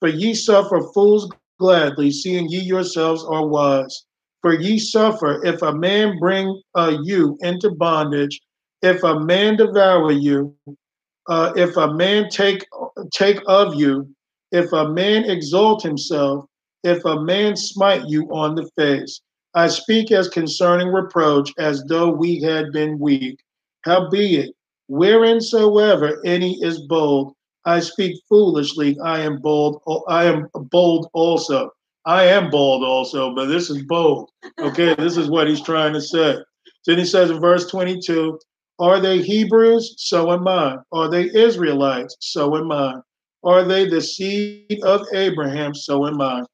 For 0.00 0.08
ye 0.08 0.32
suffer 0.32 0.80
fools 0.94 1.30
gladly, 1.58 2.12
seeing 2.12 2.48
ye 2.48 2.60
yourselves 2.60 3.26
are 3.26 3.46
wise. 3.46 4.06
For 4.40 4.58
ye 4.58 4.78
suffer 4.78 5.44
if 5.44 5.60
a 5.60 5.74
man 5.74 6.18
bring 6.18 6.62
uh, 6.74 6.96
you 7.02 7.36
into 7.42 7.72
bondage, 7.72 8.40
if 8.80 9.02
a 9.02 9.20
man 9.20 9.56
devour 9.56 10.12
you, 10.12 10.56
uh, 11.28 11.52
if 11.56 11.76
a 11.76 11.92
man 11.92 12.28
take 12.28 12.66
take 13.12 13.40
of 13.46 13.74
you, 13.74 14.08
if 14.50 14.72
a 14.72 14.88
man 14.88 15.24
exalt 15.24 15.82
himself, 15.82 16.46
if 16.82 17.04
a 17.04 17.20
man 17.20 17.56
smite 17.56 18.08
you 18.08 18.26
on 18.32 18.54
the 18.54 18.68
face. 18.76 19.20
I 19.54 19.68
speak 19.68 20.10
as 20.12 20.28
concerning 20.28 20.88
reproach, 20.88 21.52
as 21.58 21.84
though 21.84 22.10
we 22.10 22.40
had 22.40 22.72
been 22.72 22.98
weak. 22.98 23.38
Howbeit, 23.82 24.54
whereinsoever 24.90 26.16
any 26.24 26.54
is 26.62 26.80
bold, 26.86 27.34
I 27.64 27.80
speak 27.80 28.20
foolishly. 28.28 28.98
I 29.00 29.20
am 29.20 29.40
bold. 29.40 29.82
I 30.08 30.24
am 30.24 30.48
bold 30.54 31.08
also. 31.12 31.70
I 32.04 32.24
am 32.24 32.50
bold 32.50 32.82
also, 32.82 33.34
but 33.34 33.46
this 33.46 33.70
is 33.70 33.82
bold. 33.82 34.30
Okay, 34.58 34.94
this 34.96 35.16
is 35.16 35.28
what 35.30 35.46
he's 35.46 35.62
trying 35.62 35.92
to 35.92 36.00
say. 36.00 36.38
Then 36.86 36.98
he 36.98 37.04
says 37.04 37.30
in 37.30 37.40
verse 37.40 37.70
22 37.70 38.38
Are 38.78 39.00
they 39.00 39.22
Hebrews? 39.22 39.94
So 39.98 40.32
am 40.32 40.48
I. 40.48 40.78
Are 40.92 41.08
they 41.08 41.30
Israelites? 41.34 42.16
So 42.20 42.56
am 42.56 42.72
I. 42.72 42.94
Are 43.44 43.64
they 43.64 43.88
the 43.88 44.00
seed 44.00 44.80
of 44.82 45.06
Abraham? 45.12 45.74
So 45.74 46.06
am 46.06 46.20
I. 46.20 46.44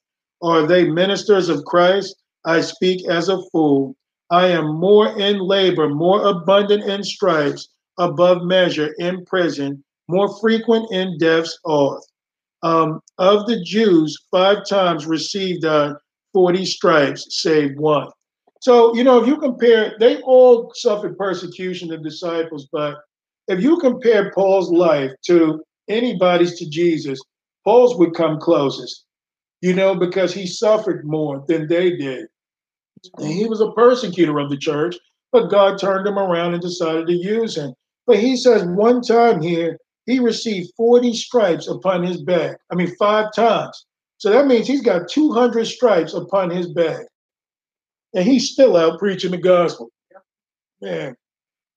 Are 0.42 0.66
they 0.66 0.88
ministers 0.88 1.48
of 1.48 1.64
Christ? 1.64 2.16
I 2.44 2.60
speak 2.60 3.08
as 3.08 3.28
a 3.28 3.42
fool. 3.50 3.96
I 4.30 4.46
am 4.46 4.74
more 4.74 5.18
in 5.18 5.38
labor, 5.38 5.88
more 5.88 6.26
abundant 6.26 6.84
in 6.84 7.02
stripes, 7.02 7.68
above 7.98 8.42
measure 8.42 8.94
in 8.98 9.24
prison, 9.24 9.82
more 10.08 10.38
frequent 10.40 10.90
in 10.92 11.18
death's 11.18 11.58
oath 11.64 12.04
um, 12.62 13.00
of 13.18 13.46
the 13.46 13.62
Jews, 13.62 14.16
five 14.30 14.66
times 14.66 15.06
received 15.06 15.64
uh, 15.64 15.94
40 16.32 16.64
stripes, 16.64 17.26
save 17.30 17.76
one. 17.76 18.08
So, 18.60 18.94
you 18.94 19.04
know, 19.04 19.22
if 19.22 19.28
you 19.28 19.36
compare, 19.38 19.94
they 20.00 20.20
all 20.22 20.72
suffered 20.74 21.16
persecution, 21.16 21.88
the 21.88 21.98
disciples, 21.98 22.68
but 22.72 22.96
if 23.46 23.62
you 23.62 23.78
compare 23.78 24.32
Paul's 24.32 24.70
life 24.70 25.12
to 25.26 25.62
anybody's 25.88 26.58
to 26.58 26.68
Jesus, 26.68 27.20
Paul's 27.64 27.96
would 27.98 28.14
come 28.14 28.40
closest, 28.40 29.04
you 29.60 29.74
know, 29.74 29.94
because 29.94 30.34
he 30.34 30.46
suffered 30.46 31.04
more 31.04 31.44
than 31.48 31.66
they 31.68 31.96
did. 31.96 32.26
And 33.18 33.28
he 33.28 33.46
was 33.46 33.60
a 33.60 33.72
persecutor 33.72 34.38
of 34.38 34.50
the 34.50 34.56
church, 34.56 34.96
but 35.32 35.50
God 35.50 35.78
turned 35.78 36.06
him 36.06 36.18
around 36.18 36.54
and 36.54 36.62
decided 36.62 37.06
to 37.06 37.14
use 37.14 37.56
him. 37.56 37.74
But 38.06 38.18
he 38.18 38.36
says 38.36 38.64
one 38.64 39.02
time 39.02 39.40
here, 39.40 39.78
he 40.06 40.18
received 40.18 40.72
40 40.76 41.12
stripes 41.14 41.68
upon 41.68 42.02
his 42.02 42.22
back. 42.22 42.56
I 42.70 42.74
mean, 42.74 42.94
five 42.96 43.32
times. 43.34 43.86
So 44.16 44.30
that 44.30 44.46
means 44.46 44.66
he's 44.66 44.82
got 44.82 45.08
200 45.08 45.66
stripes 45.66 46.14
upon 46.14 46.50
his 46.50 46.72
back. 46.72 47.06
And 48.14 48.24
he's 48.24 48.50
still 48.50 48.76
out 48.76 48.98
preaching 48.98 49.30
the 49.30 49.38
gospel. 49.38 49.90
Man, 50.80 51.14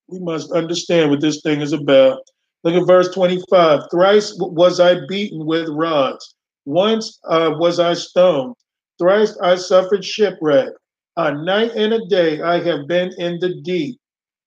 we 0.08 0.20
must 0.20 0.52
understand 0.52 1.10
what 1.10 1.22
this 1.22 1.41
thing 1.41 1.62
is 1.62 1.74
about. 1.74 2.20
Look 2.64 2.76
at 2.76 2.88
verse 2.88 3.14
25. 3.14 3.82
Thrice 3.90 4.34
was 4.38 4.80
I 4.80 5.06
beaten 5.08 5.45
with 5.45 5.68
rods. 5.70 6.36
Once 6.66 7.20
uh, 7.28 7.53
was 7.58 7.80
I 7.80 7.94
stoned. 7.94 8.56
Thrice 8.99 9.38
I 9.41 9.56
suffered 9.56 10.06
shipwreck. 10.06 10.70
A 11.18 11.34
night 11.34 11.72
and 11.76 11.94
a 11.94 12.06
day 12.06 12.41
I 12.41 12.64
have 12.64 12.88
been 12.88 13.12
in 13.18 13.40
the 13.40 13.56
deep. 13.64 13.99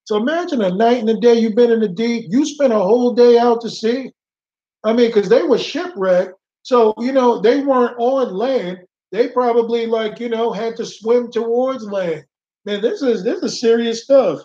So 0.05 0.17
imagine 0.17 0.63
a 0.63 0.75
night 0.75 0.99
and 0.99 1.11
a 1.11 1.19
day 1.19 1.35
you've 1.35 1.57
been 1.57 1.73
in 1.73 1.81
the 1.81 1.89
deep. 1.89 2.27
You 2.29 2.47
spent 2.47 2.73
a 2.73 2.79
whole 2.79 3.15
day 3.15 3.39
out 3.39 3.61
to 3.63 3.71
sea. 3.71 4.11
I 4.85 4.93
mean, 4.93 5.09
because 5.09 5.29
they 5.29 5.43
were 5.43 5.59
shipwrecked. 5.59 6.33
So, 6.63 6.95
you 6.99 7.13
know, 7.13 7.41
they 7.41 7.61
weren't 7.61 7.97
on 7.99 8.33
land. 8.33 8.79
They 9.15 9.29
probably 9.29 9.87
like, 9.87 10.19
you 10.19 10.29
know, 10.29 10.51
had 10.51 10.75
to 10.75 10.85
swim 10.85 11.31
towards 11.31 11.85
land. 11.85 12.25
Man, 12.65 12.83
this 12.83 13.01
is 13.01 13.23
this 13.23 13.45
is 13.45 13.61
serious 13.61 14.03
stuff. 14.03 14.41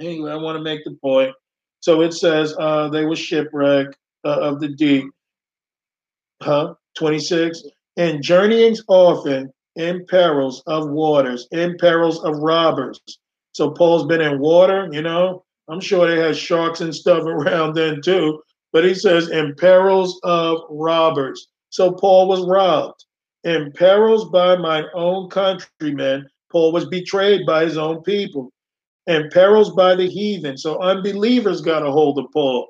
Anyway, 0.00 0.30
I 0.30 0.36
want 0.36 0.56
to 0.58 0.62
make 0.62 0.84
the 0.84 0.96
point. 1.02 1.34
So 1.80 2.02
it 2.02 2.12
says 2.12 2.54
uh, 2.60 2.88
they 2.90 3.04
were 3.04 3.16
shipwrecked 3.16 3.96
uh, 4.24 4.38
of 4.40 4.60
the 4.60 4.68
deep. 4.68 5.06
Huh? 6.40 6.74
26. 6.96 7.64
And 7.96 8.22
journeyings 8.22 8.84
often 8.86 9.52
in 9.74 10.06
perils 10.06 10.62
of 10.68 10.90
waters, 10.90 11.48
in 11.50 11.76
perils 11.78 12.22
of 12.22 12.36
robbers, 12.38 13.00
so 13.50 13.72
Paul's 13.72 14.06
been 14.06 14.20
in 14.20 14.38
water, 14.38 14.88
you 14.92 15.02
know. 15.02 15.44
I'm 15.68 15.80
sure 15.80 16.06
they 16.06 16.22
had 16.22 16.36
sharks 16.36 16.80
and 16.80 16.94
stuff 16.94 17.22
around 17.26 17.74
then 17.74 18.02
too. 18.02 18.40
But 18.72 18.84
he 18.84 18.94
says, 18.94 19.30
in 19.30 19.56
perils 19.56 20.20
of 20.22 20.60
robbers. 20.70 21.48
So 21.70 21.90
Paul 21.90 22.28
was 22.28 22.46
robbed. 22.46 23.04
In 23.44 23.72
perils 23.72 24.30
by 24.30 24.56
my 24.56 24.84
own 24.94 25.28
countrymen, 25.30 26.28
Paul 26.50 26.72
was 26.72 26.86
betrayed 26.86 27.46
by 27.46 27.64
his 27.64 27.76
own 27.76 28.02
people. 28.02 28.52
In 29.06 29.28
perils 29.30 29.74
by 29.74 29.94
the 29.96 30.08
heathen. 30.08 30.56
So 30.56 30.80
unbelievers 30.80 31.60
got 31.60 31.86
a 31.86 31.90
hold 31.90 32.18
of 32.18 32.26
Paul. 32.32 32.68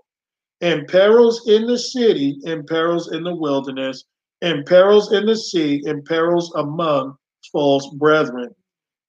In 0.61 0.87
perils 0.87 1.47
in 1.49 1.67
the 1.67 1.79
city, 1.79 2.39
in 2.45 2.65
perils 2.65 3.13
in 3.13 3.25
the 3.25 3.35
wilderness, 3.35 4.05
in 4.41 4.65
perils 4.65 5.13
in 5.13 5.27
the 5.27 5.37
sea, 5.37 5.83
in 5.85 6.03
perils 6.05 6.53
among 6.55 7.17
false 7.53 7.89
brethren 7.97 8.55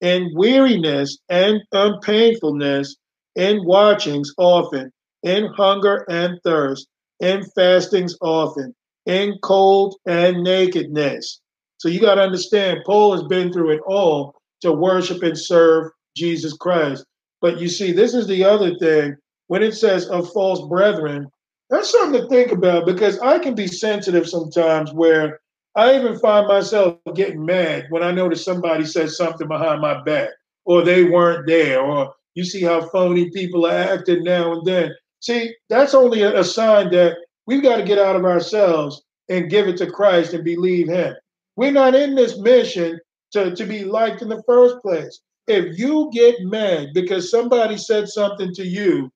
in 0.04 0.30
weariness 0.36 1.18
and 1.30 1.62
unpainfulness, 1.72 2.98
in 3.36 3.66
watchings 3.66 4.34
often, 4.38 4.92
in 5.24 5.46
hunger 5.56 6.06
and 6.10 6.38
thirst, 6.44 6.88
in 7.22 7.42
fastings 7.56 8.16
often, 8.22 8.76
in 9.06 9.34
cold 9.42 9.96
and 10.06 10.44
nakedness. 10.44 11.40
So 11.84 11.90
you 11.90 12.00
got 12.00 12.16
to 12.16 12.22
understand, 12.22 12.80
Paul 12.86 13.12
has 13.12 13.24
been 13.24 13.52
through 13.52 13.72
it 13.72 13.82
all 13.86 14.36
to 14.62 14.72
worship 14.72 15.22
and 15.22 15.38
serve 15.38 15.92
Jesus 16.16 16.54
Christ. 16.54 17.04
But 17.42 17.60
you 17.60 17.68
see, 17.68 17.92
this 17.92 18.14
is 18.14 18.26
the 18.26 18.46
other 18.46 18.78
thing. 18.78 19.18
When 19.48 19.62
it 19.62 19.74
says 19.74 20.08
of 20.08 20.32
false 20.32 20.66
brethren, 20.70 21.28
that's 21.70 21.92
something 21.92 22.22
to 22.22 22.28
think 22.30 22.54
about 22.54 22.86
because 22.86 23.20
I 23.20 23.38
can 23.38 23.54
be 23.54 23.68
sensitive 23.68 24.30
sometimes 24.30 24.94
where 24.94 25.42
I 25.76 25.98
even 25.98 26.18
find 26.20 26.48
myself 26.48 27.00
getting 27.16 27.46
mad 27.46 27.88
when 27.90 28.02
I 28.02 28.12
notice 28.12 28.46
somebody 28.46 28.86
says 28.86 29.18
something 29.18 29.50
behind 29.50 29.82
my 29.82 30.02
back, 30.04 30.30
or 30.64 30.84
they 30.84 31.04
weren't 31.04 31.48
there, 31.48 31.82
or 31.82 32.14
you 32.34 32.46
see 32.46 32.62
how 32.62 32.88
phony 32.92 33.30
people 33.32 33.66
are 33.66 33.72
acting 33.72 34.24
now 34.24 34.54
and 34.54 34.66
then. 34.66 34.96
See, 35.20 35.54
that's 35.68 35.94
only 35.94 36.22
a, 36.22 36.40
a 36.40 36.46
sign 36.46 36.92
that 36.92 37.18
we've 37.46 37.62
got 37.62 37.76
to 37.76 37.84
get 37.84 38.00
out 38.00 38.16
of 38.16 38.24
ourselves 38.24 39.04
and 39.28 39.50
give 39.50 39.68
it 39.68 39.76
to 39.80 39.92
Christ 39.92 40.34
and 40.34 40.46
believe 40.46 40.88
Him. 40.88 41.14
We're 41.56 41.72
not 41.72 41.96
in 41.96 42.16
this 42.16 42.38
mission 42.40 43.00
to, 43.34 43.56
to 43.56 43.66
be 43.66 43.84
liked 43.84 44.22
in 44.22 44.30
the 44.30 44.44
first 44.48 44.82
place. 44.82 45.22
If 45.48 45.78
you 45.78 46.10
get 46.14 46.42
mad 46.42 46.90
because 46.94 47.30
somebody 47.30 47.78
said 47.78 48.08
something 48.08 48.54
to 48.54 48.66
you 48.66 49.12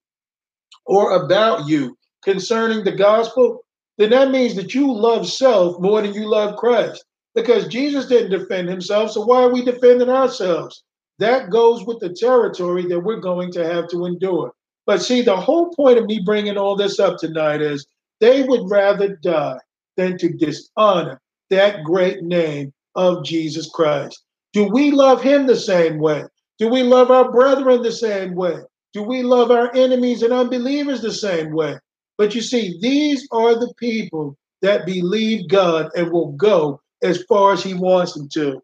or 0.85 1.23
about 1.23 1.67
you 1.67 1.97
concerning 2.23 2.83
the 2.83 2.91
gospel, 2.91 3.63
then 3.97 4.11
that 4.11 4.31
means 4.31 4.55
that 4.55 4.75
you 4.75 4.93
love 4.93 5.27
self 5.27 5.79
more 5.79 6.01
than 6.01 6.13
you 6.13 6.29
love 6.29 6.57
Christ. 6.57 7.03
Because 7.33 7.67
Jesus 7.67 8.07
didn't 8.07 8.31
defend 8.37 8.67
himself, 8.67 9.11
so 9.11 9.23
why 9.25 9.43
are 9.43 9.53
we 9.53 9.63
defending 9.63 10.09
ourselves? 10.09 10.83
That 11.19 11.49
goes 11.49 11.85
with 11.85 11.99
the 11.99 12.09
territory 12.09 12.85
that 12.87 12.99
we're 12.99 13.19
going 13.19 13.51
to 13.53 13.65
have 13.65 13.87
to 13.89 14.05
endure. 14.05 14.53
But 14.85 15.01
see, 15.01 15.21
the 15.21 15.35
whole 15.35 15.73
point 15.75 15.97
of 15.97 16.05
me 16.05 16.21
bringing 16.23 16.57
all 16.57 16.75
this 16.75 16.99
up 16.99 17.17
tonight 17.17 17.61
is 17.61 17.85
they 18.19 18.43
would 18.43 18.69
rather 18.69 19.15
die 19.17 19.59
than 19.97 20.17
to 20.19 20.29
dishonor 20.29 21.19
that 21.49 21.83
great 21.83 22.23
name 22.23 22.73
of 22.95 23.23
Jesus 23.23 23.69
Christ. 23.69 24.23
Do 24.53 24.65
we 24.65 24.91
love 24.91 25.21
him 25.21 25.45
the 25.45 25.55
same 25.55 25.99
way? 25.99 26.23
Do 26.59 26.67
we 26.69 26.83
love 26.83 27.11
our 27.11 27.31
brethren 27.31 27.81
the 27.81 27.91
same 27.91 28.35
way? 28.35 28.57
Do 28.93 29.03
we 29.03 29.21
love 29.21 29.51
our 29.51 29.73
enemies 29.75 30.23
and 30.23 30.33
unbelievers 30.33 31.01
the 31.01 31.11
same 31.11 31.51
way? 31.51 31.77
But 32.17 32.33
you 32.33 32.41
see, 32.41 32.79
these 32.81 33.27
are 33.31 33.55
the 33.55 33.73
people 33.77 34.35
that 34.61 34.85
believe 34.85 35.47
God 35.49 35.89
and 35.95 36.11
will 36.11 36.31
go 36.31 36.81
as 37.03 37.23
far 37.23 37.53
as 37.53 37.63
He 37.63 37.75
wants 37.75 38.13
them 38.13 38.27
to. 38.29 38.61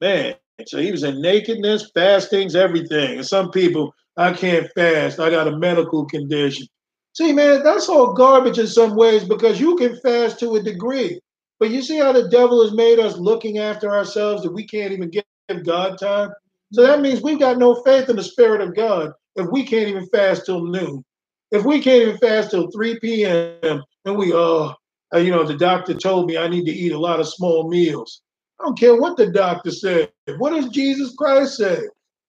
Man, 0.00 0.34
so 0.66 0.78
he 0.78 0.90
was 0.90 1.02
in 1.02 1.20
nakedness, 1.20 1.90
fastings, 1.94 2.56
everything. 2.56 3.18
And 3.18 3.26
some 3.26 3.50
people, 3.50 3.94
I 4.16 4.32
can't 4.32 4.70
fast. 4.74 5.20
I 5.20 5.30
got 5.30 5.48
a 5.48 5.56
medical 5.58 6.04
condition. 6.06 6.66
See, 7.12 7.32
man, 7.32 7.62
that's 7.62 7.88
all 7.88 8.12
garbage 8.12 8.58
in 8.58 8.66
some 8.66 8.96
ways 8.96 9.24
because 9.24 9.60
you 9.60 9.76
can 9.76 9.96
fast 9.96 10.38
to 10.40 10.56
a 10.56 10.62
degree. 10.62 11.20
But 11.58 11.70
you 11.70 11.82
see 11.82 11.98
how 11.98 12.12
the 12.12 12.28
devil 12.28 12.62
has 12.62 12.72
made 12.72 12.98
us 12.98 13.18
looking 13.18 13.58
after 13.58 13.90
ourselves 13.90 14.42
that 14.42 14.52
we 14.52 14.66
can't 14.66 14.92
even 14.92 15.10
give 15.10 15.24
God 15.64 15.98
time? 15.98 16.30
So 16.72 16.82
that 16.82 17.00
means 17.00 17.20
we've 17.20 17.38
got 17.38 17.58
no 17.58 17.82
faith 17.82 18.08
in 18.08 18.16
the 18.16 18.22
Spirit 18.22 18.60
of 18.60 18.76
God 18.76 19.12
if 19.36 19.50
we 19.50 19.64
can't 19.64 19.88
even 19.88 20.06
fast 20.06 20.46
till 20.46 20.64
noon. 20.64 21.04
If 21.50 21.64
we 21.64 21.82
can't 21.82 22.02
even 22.02 22.18
fast 22.18 22.52
till 22.52 22.70
3 22.70 23.00
p.m. 23.00 23.82
and 24.04 24.16
we, 24.16 24.32
uh, 24.32 24.72
uh, 25.12 25.18
you 25.18 25.32
know, 25.32 25.44
the 25.44 25.56
doctor 25.56 25.94
told 25.94 26.26
me 26.26 26.38
I 26.38 26.46
need 26.48 26.64
to 26.66 26.72
eat 26.72 26.92
a 26.92 26.98
lot 26.98 27.18
of 27.18 27.28
small 27.28 27.68
meals. 27.68 28.22
I 28.60 28.64
don't 28.64 28.78
care 28.78 29.00
what 29.00 29.16
the 29.16 29.26
doctor 29.26 29.70
said. 29.70 30.10
What 30.38 30.50
does 30.50 30.68
Jesus 30.68 31.14
Christ 31.16 31.56
say? 31.56 31.80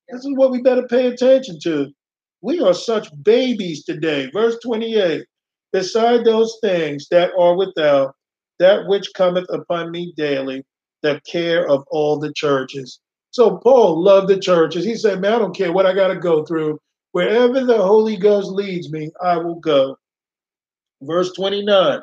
This 0.09 0.25
is 0.25 0.35
what 0.35 0.51
we 0.51 0.61
better 0.61 0.87
pay 0.87 1.07
attention 1.07 1.59
to. 1.63 1.91
We 2.41 2.59
are 2.59 2.73
such 2.73 3.09
babies 3.23 3.83
today. 3.83 4.29
Verse 4.31 4.57
28 4.63 5.25
Beside 5.71 6.25
those 6.25 6.57
things 6.61 7.07
that 7.09 7.31
are 7.37 7.55
without, 7.55 8.15
that 8.59 8.87
which 8.87 9.13
cometh 9.15 9.45
upon 9.49 9.91
me 9.91 10.13
daily, 10.17 10.65
the 11.01 11.21
care 11.25 11.67
of 11.69 11.85
all 11.91 12.19
the 12.19 12.33
churches. 12.33 12.99
So 13.29 13.57
Paul 13.57 14.03
loved 14.03 14.27
the 14.27 14.39
churches. 14.39 14.83
He 14.83 14.95
said, 14.95 15.21
Man, 15.21 15.33
I 15.33 15.39
don't 15.39 15.55
care 15.55 15.71
what 15.71 15.85
I 15.85 15.93
got 15.93 16.09
to 16.09 16.17
go 16.17 16.43
through. 16.43 16.79
Wherever 17.13 17.63
the 17.63 17.77
Holy 17.77 18.17
Ghost 18.17 18.51
leads 18.51 18.91
me, 18.91 19.11
I 19.23 19.37
will 19.37 19.55
go. 19.55 19.97
Verse 21.01 21.31
29 21.33 22.01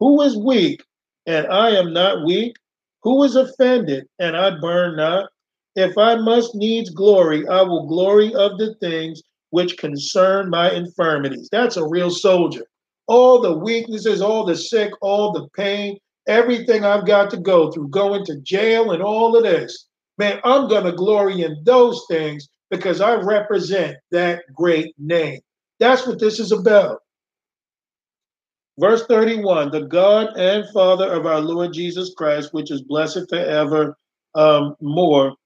Who 0.00 0.22
is 0.22 0.36
weak, 0.36 0.82
and 1.26 1.46
I 1.46 1.70
am 1.70 1.92
not 1.92 2.24
weak? 2.24 2.56
Who 3.02 3.22
is 3.22 3.36
offended, 3.36 4.06
and 4.18 4.36
I 4.36 4.58
burn 4.58 4.96
not? 4.96 5.30
If 5.76 5.98
I 5.98 6.16
must 6.16 6.54
needs 6.54 6.90
glory, 6.90 7.46
I 7.48 7.62
will 7.62 7.86
glory 7.86 8.34
of 8.34 8.58
the 8.58 8.74
things 8.76 9.22
which 9.54 9.78
concern 9.78 10.50
my 10.50 10.72
infirmities. 10.72 11.48
That's 11.52 11.76
a 11.76 11.86
real 11.86 12.10
soldier. 12.10 12.66
All 13.06 13.40
the 13.40 13.56
weaknesses, 13.56 14.20
all 14.20 14.44
the 14.44 14.56
sick, 14.56 14.90
all 15.00 15.30
the 15.32 15.46
pain, 15.56 15.96
everything 16.26 16.84
I've 16.84 17.06
got 17.06 17.30
to 17.30 17.36
go 17.36 17.70
through, 17.70 17.90
going 17.90 18.24
to 18.24 18.40
jail 18.40 18.90
and 18.90 19.00
all 19.00 19.36
of 19.36 19.44
this. 19.44 19.86
Man, 20.18 20.40
I'm 20.42 20.66
going 20.68 20.82
to 20.86 20.92
glory 20.92 21.42
in 21.42 21.62
those 21.62 22.04
things 22.08 22.48
because 22.68 23.00
I 23.00 23.14
represent 23.14 23.96
that 24.10 24.42
great 24.52 24.92
name. 24.98 25.38
That's 25.78 26.04
what 26.04 26.18
this 26.18 26.40
is 26.40 26.50
about. 26.50 26.98
Verse 28.80 29.06
31 29.06 29.70
The 29.70 29.82
God 29.82 30.36
and 30.36 30.64
Father 30.74 31.12
of 31.12 31.26
our 31.26 31.40
Lord 31.40 31.72
Jesus 31.72 32.12
Christ, 32.16 32.52
which 32.52 32.72
is 32.72 32.82
blessed 32.82 33.28
forever 33.30 33.96
um, 34.34 34.74
more, 34.80 35.36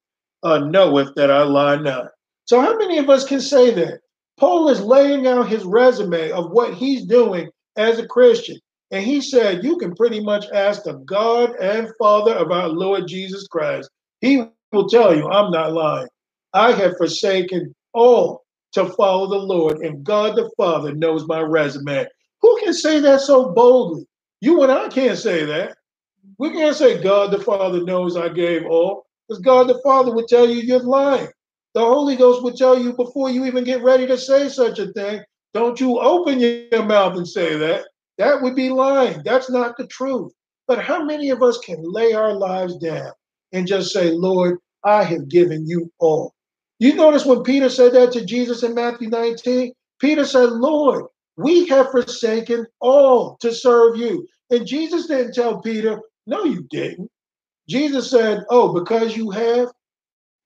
uh, 0.42 0.60
knoweth 0.60 1.14
that 1.16 1.30
I 1.30 1.42
lie 1.42 1.76
not. 1.76 2.06
So, 2.48 2.62
how 2.62 2.78
many 2.78 2.96
of 2.96 3.10
us 3.10 3.26
can 3.26 3.42
say 3.42 3.72
that? 3.74 4.00
Paul 4.38 4.70
is 4.70 4.80
laying 4.80 5.26
out 5.26 5.50
his 5.50 5.64
resume 5.64 6.30
of 6.30 6.50
what 6.50 6.72
he's 6.72 7.04
doing 7.04 7.50
as 7.76 7.98
a 7.98 8.06
Christian. 8.06 8.58
And 8.90 9.04
he 9.04 9.20
said, 9.20 9.62
You 9.62 9.76
can 9.76 9.94
pretty 9.94 10.20
much 10.20 10.46
ask 10.54 10.84
the 10.84 10.94
God 10.94 11.54
and 11.60 11.92
Father 11.98 12.32
of 12.32 12.50
our 12.50 12.68
Lord 12.68 13.06
Jesus 13.06 13.46
Christ. 13.48 13.90
He 14.22 14.46
will 14.72 14.88
tell 14.88 15.14
you, 15.14 15.28
I'm 15.28 15.50
not 15.50 15.74
lying. 15.74 16.08
I 16.54 16.72
have 16.72 16.96
forsaken 16.96 17.74
all 17.92 18.44
to 18.72 18.86
follow 18.94 19.26
the 19.26 19.36
Lord, 19.36 19.80
and 19.80 20.02
God 20.02 20.34
the 20.34 20.50
Father 20.56 20.94
knows 20.94 21.26
my 21.26 21.40
resume. 21.40 22.06
Who 22.40 22.60
can 22.64 22.72
say 22.72 22.98
that 23.00 23.20
so 23.20 23.52
boldly? 23.52 24.06
You 24.40 24.62
and 24.62 24.72
I 24.72 24.88
can't 24.88 25.18
say 25.18 25.44
that. 25.44 25.76
We 26.38 26.52
can't 26.52 26.74
say 26.74 27.02
God 27.02 27.30
the 27.30 27.40
Father 27.40 27.84
knows 27.84 28.16
I 28.16 28.30
gave 28.30 28.64
all, 28.64 29.04
because 29.28 29.42
God 29.42 29.68
the 29.68 29.82
Father 29.84 30.14
would 30.14 30.28
tell 30.28 30.48
you 30.48 30.62
you're 30.62 30.78
lying. 30.78 31.28
The 31.74 31.80
Holy 31.80 32.16
Ghost 32.16 32.42
would 32.42 32.56
tell 32.56 32.78
you 32.78 32.92
before 32.94 33.30
you 33.30 33.44
even 33.44 33.64
get 33.64 33.82
ready 33.82 34.06
to 34.06 34.18
say 34.18 34.48
such 34.48 34.78
a 34.78 34.92
thing, 34.92 35.22
don't 35.54 35.80
you 35.80 35.98
open 35.98 36.40
your 36.40 36.84
mouth 36.84 37.16
and 37.16 37.28
say 37.28 37.56
that. 37.56 37.86
That 38.18 38.42
would 38.42 38.56
be 38.56 38.70
lying. 38.70 39.22
That's 39.24 39.50
not 39.50 39.76
the 39.76 39.86
truth. 39.86 40.32
But 40.66 40.82
how 40.82 41.04
many 41.04 41.30
of 41.30 41.42
us 41.42 41.58
can 41.58 41.82
lay 41.82 42.12
our 42.12 42.34
lives 42.34 42.76
down 42.78 43.12
and 43.52 43.66
just 43.66 43.92
say, 43.92 44.10
Lord, 44.10 44.58
I 44.84 45.04
have 45.04 45.28
given 45.28 45.66
you 45.66 45.90
all? 45.98 46.34
You 46.78 46.94
notice 46.94 47.24
when 47.24 47.42
Peter 47.42 47.68
said 47.68 47.92
that 47.94 48.12
to 48.12 48.24
Jesus 48.24 48.62
in 48.62 48.74
Matthew 48.74 49.08
19? 49.08 49.72
Peter 50.00 50.24
said, 50.24 50.50
Lord, 50.50 51.06
we 51.36 51.66
have 51.68 51.90
forsaken 51.90 52.66
all 52.80 53.36
to 53.40 53.52
serve 53.52 53.96
you. 53.96 54.26
And 54.50 54.66
Jesus 54.66 55.06
didn't 55.06 55.34
tell 55.34 55.60
Peter, 55.60 56.00
No, 56.26 56.44
you 56.44 56.66
didn't. 56.70 57.10
Jesus 57.68 58.10
said, 58.10 58.44
Oh, 58.50 58.72
because 58.72 59.16
you 59.16 59.30
have, 59.30 59.68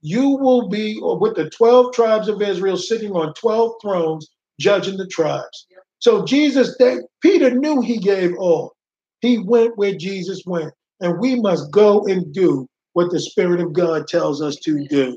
you 0.02 0.30
will 0.30 0.68
be 0.68 0.98
with 1.00 1.36
the 1.36 1.48
12 1.50 1.94
tribes 1.94 2.28
of 2.28 2.42
Israel 2.42 2.76
sitting 2.76 3.12
on 3.12 3.32
12 3.34 3.74
thrones 3.80 4.28
judging 4.58 4.96
the 4.96 5.06
tribes. 5.06 5.66
So 6.00 6.24
Jesus, 6.24 6.76
they, 6.78 6.98
Peter 7.20 7.50
knew 7.50 7.80
he 7.80 7.98
gave 7.98 8.36
all. 8.36 8.74
He 9.20 9.38
went 9.38 9.78
where 9.78 9.94
Jesus 9.94 10.42
went. 10.44 10.72
And 11.00 11.18
we 11.20 11.40
must 11.40 11.70
go 11.70 12.04
and 12.06 12.32
do 12.32 12.68
what 12.92 13.10
the 13.10 13.20
Spirit 13.20 13.60
of 13.60 13.72
God 13.72 14.06
tells 14.06 14.42
us 14.42 14.56
to 14.56 14.86
do. 14.88 15.16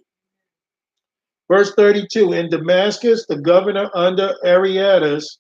Verse 1.52 1.74
32 1.76 2.34
In 2.34 2.49
Damascus, 2.49 3.26
the 3.28 3.38
governor 3.38 3.90
under 3.94 4.36
Aretas, 4.44 5.40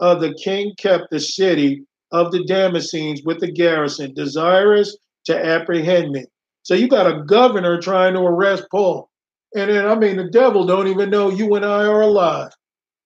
uh, 0.00 0.14
the 0.14 0.34
king 0.34 0.74
kept 0.78 1.10
the 1.10 1.20
city 1.20 1.84
of 2.12 2.30
the 2.32 2.44
Damascenes 2.44 3.24
with 3.24 3.40
the 3.40 3.50
garrison, 3.50 4.14
desirous 4.14 4.96
to 5.24 5.46
apprehend 5.46 6.12
me. 6.12 6.24
So 6.66 6.74
you 6.74 6.88
got 6.88 7.06
a 7.06 7.22
governor 7.22 7.80
trying 7.80 8.14
to 8.14 8.20
arrest 8.22 8.64
Paul. 8.72 9.08
And 9.54 9.70
then, 9.70 9.86
I 9.86 9.94
mean, 9.94 10.16
the 10.16 10.28
devil 10.28 10.66
don't 10.66 10.88
even 10.88 11.10
know 11.10 11.30
you 11.30 11.54
and 11.54 11.64
I 11.64 11.84
are 11.84 12.02
alive. 12.02 12.50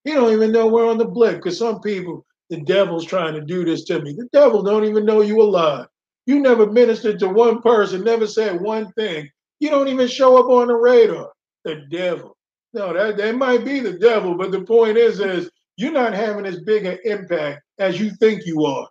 He 0.03 0.13
don't 0.13 0.33
even 0.33 0.51
know 0.51 0.67
we're 0.67 0.89
on 0.89 0.97
the 0.97 1.05
blip 1.05 1.37
because 1.37 1.59
some 1.59 1.83
people, 1.83 2.25
the 2.49 2.63
devil's 2.63 3.05
trying 3.05 3.35
to 3.35 3.43
do 3.43 3.67
this 3.67 3.85
to 3.85 4.01
me. 4.01 4.15
The 4.15 4.31
devil 4.33 4.63
don't 4.63 4.87
even 4.87 5.05
know 5.05 5.21
you 5.21 5.43
alive. 5.43 5.89
You 6.25 6.41
never 6.41 6.73
ministered 6.73 7.19
to 7.19 7.29
one 7.29 7.61
person, 7.61 8.03
never 8.03 8.27
said 8.27 8.63
one 8.63 8.91
thing. 8.93 9.29
You 9.59 9.69
don't 9.69 9.89
even 9.89 10.09
show 10.09 10.39
up 10.39 10.47
on 10.47 10.69
the 10.69 10.75
radar. 10.75 11.31
The 11.65 11.83
devil. 11.91 12.39
No, 12.73 12.95
that, 12.95 13.19
that 13.19 13.35
might 13.35 13.63
be 13.63 13.81
the 13.81 13.99
devil, 13.99 14.39
but 14.39 14.53
the 14.53 14.63
point 14.63 14.97
is, 14.97 15.21
is 15.21 15.51
you're 15.77 15.93
not 15.93 16.15
having 16.15 16.47
as 16.47 16.61
big 16.61 16.87
an 16.87 16.99
impact 17.05 17.61
as 17.79 18.01
you 18.01 18.11
think 18.21 18.47
you 18.47 18.65
are 18.65 18.89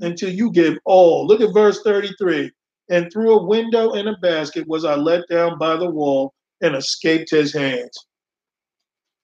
until 0.00 0.30
you 0.30 0.52
give 0.52 0.78
all. 0.84 1.26
Look 1.26 1.40
at 1.40 1.52
verse 1.52 1.82
33. 1.82 2.52
And 2.92 3.10
through 3.10 3.38
a 3.38 3.42
window 3.42 3.94
in 3.94 4.06
a 4.06 4.18
basket 4.18 4.68
was 4.68 4.84
I 4.84 4.96
let 4.96 5.26
down 5.30 5.58
by 5.58 5.76
the 5.76 5.88
wall 5.88 6.34
and 6.60 6.76
escaped 6.76 7.30
his 7.30 7.54
hands. 7.54 7.96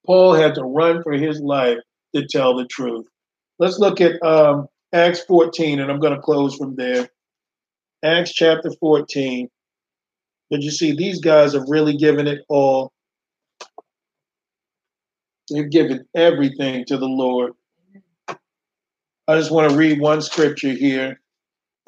Paul 0.07 0.32
had 0.32 0.55
to 0.55 0.62
run 0.62 1.03
for 1.03 1.12
his 1.12 1.39
life 1.43 1.77
to 2.16 2.27
tell 2.27 2.57
the 2.57 2.65
truth. 2.65 3.05
Let's 3.59 3.78
look 3.78 4.01
at 4.01 4.23
um, 4.23 4.69
Acts 4.95 5.20
14, 5.24 5.81
and 5.81 5.90
I'm 5.93 6.01
going 6.01 6.15
to 6.15 6.23
close 6.23 6.57
from 6.57 6.77
there. 6.77 7.11
Acts 8.03 8.32
chapter 8.32 8.70
14. 8.81 9.51
But 10.49 10.62
you 10.62 10.70
see 10.70 10.93
these 10.93 11.20
guys 11.20 11.53
have 11.53 11.69
really 11.69 11.95
given 11.95 12.27
it 12.27 12.47
all? 12.49 12.90
They've 15.51 15.70
given 15.70 16.07
everything 16.16 16.86
to 16.86 16.97
the 16.97 17.05
Lord. 17.05 17.53
I 18.28 19.36
just 19.36 19.51
want 19.51 19.70
to 19.70 19.77
read 19.77 20.01
one 20.01 20.23
scripture 20.23 20.73
here. 20.73 21.20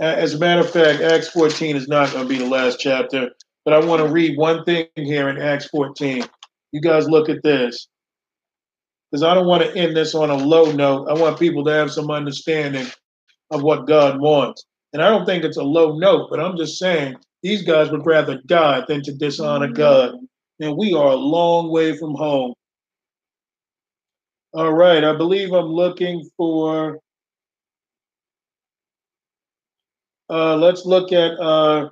Uh, 0.01 0.05
as 0.05 0.33
a 0.33 0.39
matter 0.39 0.63
of 0.63 0.71
fact, 0.71 1.03
Acts 1.03 1.29
14 1.29 1.77
is 1.77 1.87
not 1.87 2.11
going 2.11 2.25
to 2.25 2.29
be 2.29 2.39
the 2.39 2.49
last 2.49 2.81
chapter, 2.81 3.29
but 3.67 3.75
I 3.75 3.85
want 3.85 4.03
to 4.03 4.09
read 4.09 4.39
one 4.39 4.65
thing 4.65 4.87
here 4.97 5.29
in 5.29 5.37
Acts 5.37 5.67
14. 5.67 6.25
You 6.73 6.81
guys 6.81 7.09
look 7.09 7.29
at 7.29 7.43
this. 7.43 7.87
Because 9.11 9.23
I 9.23 9.35
don't 9.35 9.47
want 9.47 9.63
to 9.63 9.77
end 9.77 9.95
this 9.95 10.15
on 10.15 10.31
a 10.31 10.37
low 10.37 10.73
note. 10.73 11.09
I 11.09 11.15
want 11.15 11.39
people 11.39 11.65
to 11.65 11.73
have 11.73 11.91
some 11.91 12.11
understanding 12.11 12.87
of 13.51 13.63
what 13.63 13.87
God 13.87 14.21
wants. 14.21 14.65
And 14.95 15.03
I 15.03 15.11
don't 15.11 15.27
think 15.27 15.45
it's 15.45 15.59
a 15.59 15.63
low 15.63 15.99
note, 15.99 16.29
but 16.31 16.41
I'm 16.41 16.57
just 16.57 16.79
saying 16.79 17.17
these 17.43 17.63
guys 17.63 17.91
would 17.91 18.07
rather 18.07 18.41
die 18.47 18.85
than 18.89 19.03
to 19.03 19.13
dishonor 19.13 19.69
God. 19.69 20.15
And 20.61 20.77
we 20.77 20.95
are 20.95 21.11
a 21.11 21.17
long 21.17 21.71
way 21.71 21.97
from 21.97 22.15
home. 22.15 22.55
All 24.55 24.73
right, 24.73 25.05
I 25.05 25.15
believe 25.17 25.53
I'm 25.53 25.67
looking 25.67 26.29
for. 26.37 26.99
Uh, 30.31 30.57
let's 30.57 30.87
look 30.87 31.13
at 31.13 31.33
uh, 31.41 31.89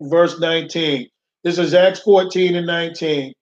verse 0.00 0.40
19. 0.40 1.06
This 1.44 1.58
is 1.58 1.72
Acts 1.72 2.00
14 2.00 2.56
and 2.56 2.66
19. 2.66 3.32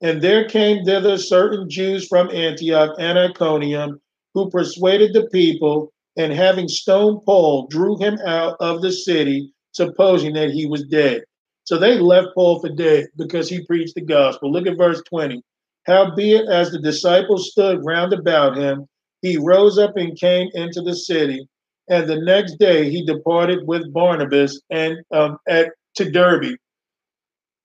And 0.00 0.22
there 0.22 0.48
came 0.48 0.84
thither 0.84 1.18
certain 1.18 1.68
Jews 1.68 2.08
from 2.08 2.30
Antioch 2.30 2.96
and 2.98 3.18
Iconium 3.18 4.00
who 4.34 4.50
persuaded 4.50 5.12
the 5.12 5.28
people, 5.28 5.92
and 6.16 6.32
having 6.32 6.68
stoned 6.68 7.20
Paul, 7.24 7.66
drew 7.68 7.98
him 7.98 8.18
out 8.24 8.56
of 8.60 8.82
the 8.82 8.92
city, 8.92 9.52
supposing 9.72 10.32
that 10.34 10.50
he 10.50 10.66
was 10.66 10.84
dead. 10.84 11.22
So 11.64 11.78
they 11.78 11.98
left 11.98 12.28
Paul 12.34 12.60
for 12.60 12.70
dead 12.70 13.08
because 13.16 13.48
he 13.48 13.64
preached 13.66 13.94
the 13.94 14.00
gospel. 14.00 14.50
Look 14.50 14.66
at 14.66 14.76
verse 14.76 15.02
20. 15.08 15.42
Howbeit, 15.86 16.48
as 16.48 16.70
the 16.70 16.80
disciples 16.80 17.50
stood 17.50 17.84
round 17.84 18.12
about 18.12 18.56
him, 18.56 18.86
he 19.20 19.36
rose 19.36 19.78
up 19.78 19.96
and 19.96 20.18
came 20.18 20.48
into 20.54 20.80
the 20.82 20.96
city. 20.96 21.46
And 21.88 22.08
the 22.08 22.20
next 22.20 22.58
day 22.58 22.90
he 22.90 23.04
departed 23.04 23.66
with 23.66 23.92
Barnabas 23.92 24.60
and 24.70 24.98
um, 25.12 25.38
at 25.48 25.70
to 25.96 26.10
Derbe. 26.10 26.56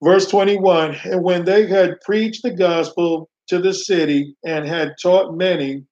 Verse 0.04 0.28
21 0.28 0.96
And 1.06 1.24
when 1.24 1.46
they 1.46 1.66
had 1.68 2.02
preached 2.02 2.44
the 2.44 2.52
gospel 2.52 3.30
to 3.48 3.60
the 3.60 3.74
city 3.74 4.36
and 4.46 4.68
had 4.68 4.96
taught 5.02 5.36
many, 5.36 5.84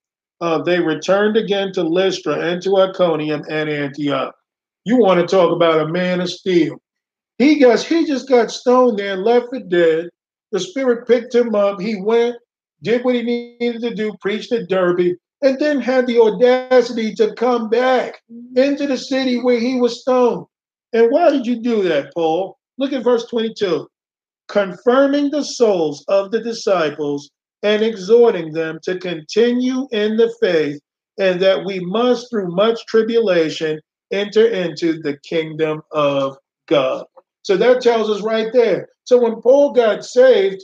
uh, 0.42 0.62
they 0.62 0.80
returned 0.80 1.38
again 1.38 1.72
to 1.74 1.84
Lystra 1.84 2.40
and 2.40 2.62
to 2.64 2.78
Iconium 2.78 3.44
and 3.50 3.70
Antioch. 3.70 4.36
You 4.84 4.98
want 4.98 5.20
to 5.20 5.28
talk 5.28 5.52
about 5.52 5.82
a 5.82 5.92
man 5.92 6.22
of 6.22 6.30
steel? 6.30 6.78
He 7.38 7.60
got 7.60 7.82
he 7.82 8.06
just 8.06 8.30
got 8.30 8.52
stoned 8.52 9.00
there 9.00 9.14
and 9.14 9.24
left 9.24 9.48
for 9.50 9.60
dead. 9.60 10.10
The 10.52 10.60
Spirit 10.60 11.08
picked 11.08 11.34
him 11.34 11.56
up. 11.56 11.82
He 11.82 12.02
went, 12.02 12.36
did 12.84 13.04
what 13.04 13.16
he 13.16 13.24
needed 13.24 13.82
to 13.82 13.96
do, 13.96 14.14
preached 14.22 14.52
at 14.52 14.70
Derbe, 14.70 15.16
and 15.46 15.60
then 15.60 15.80
had 15.80 16.08
the 16.08 16.20
audacity 16.20 17.14
to 17.14 17.34
come 17.36 17.70
back 17.70 18.20
mm-hmm. 18.32 18.58
into 18.58 18.88
the 18.88 18.98
city 18.98 19.40
where 19.40 19.60
he 19.60 19.80
was 19.80 20.02
stoned 20.02 20.46
And 20.92 21.12
why 21.12 21.30
did 21.30 21.46
you 21.46 21.62
do 21.62 21.84
that, 21.84 22.12
Paul? 22.16 22.58
Look 22.78 22.94
at 22.94 23.04
verse 23.04 23.26
22 23.28 23.88
confirming 24.48 25.32
the 25.32 25.44
souls 25.44 26.04
of 26.08 26.32
the 26.32 26.40
disciples 26.40 27.32
and 27.64 27.82
exhorting 27.82 28.54
them 28.54 28.80
to 28.84 29.00
continue 29.00 29.88
in 29.92 30.18
the 30.18 30.32
faith, 30.40 30.80
and 31.18 31.42
that 31.42 31.66
we 31.66 31.80
must, 31.80 32.30
through 32.30 32.54
much 32.54 32.86
tribulation, 32.86 33.80
enter 34.12 34.46
into 34.48 35.02
the 35.02 35.18
kingdom 35.28 35.82
of 35.92 36.38
God. 36.68 37.06
So 37.42 37.58
that 37.58 37.82
tells 37.82 38.08
us 38.10 38.22
right 38.22 38.54
there. 38.54 38.88
So 39.06 39.20
when 39.20 39.42
Paul 39.42 39.74
got 39.74 40.06
saved, 40.06 40.64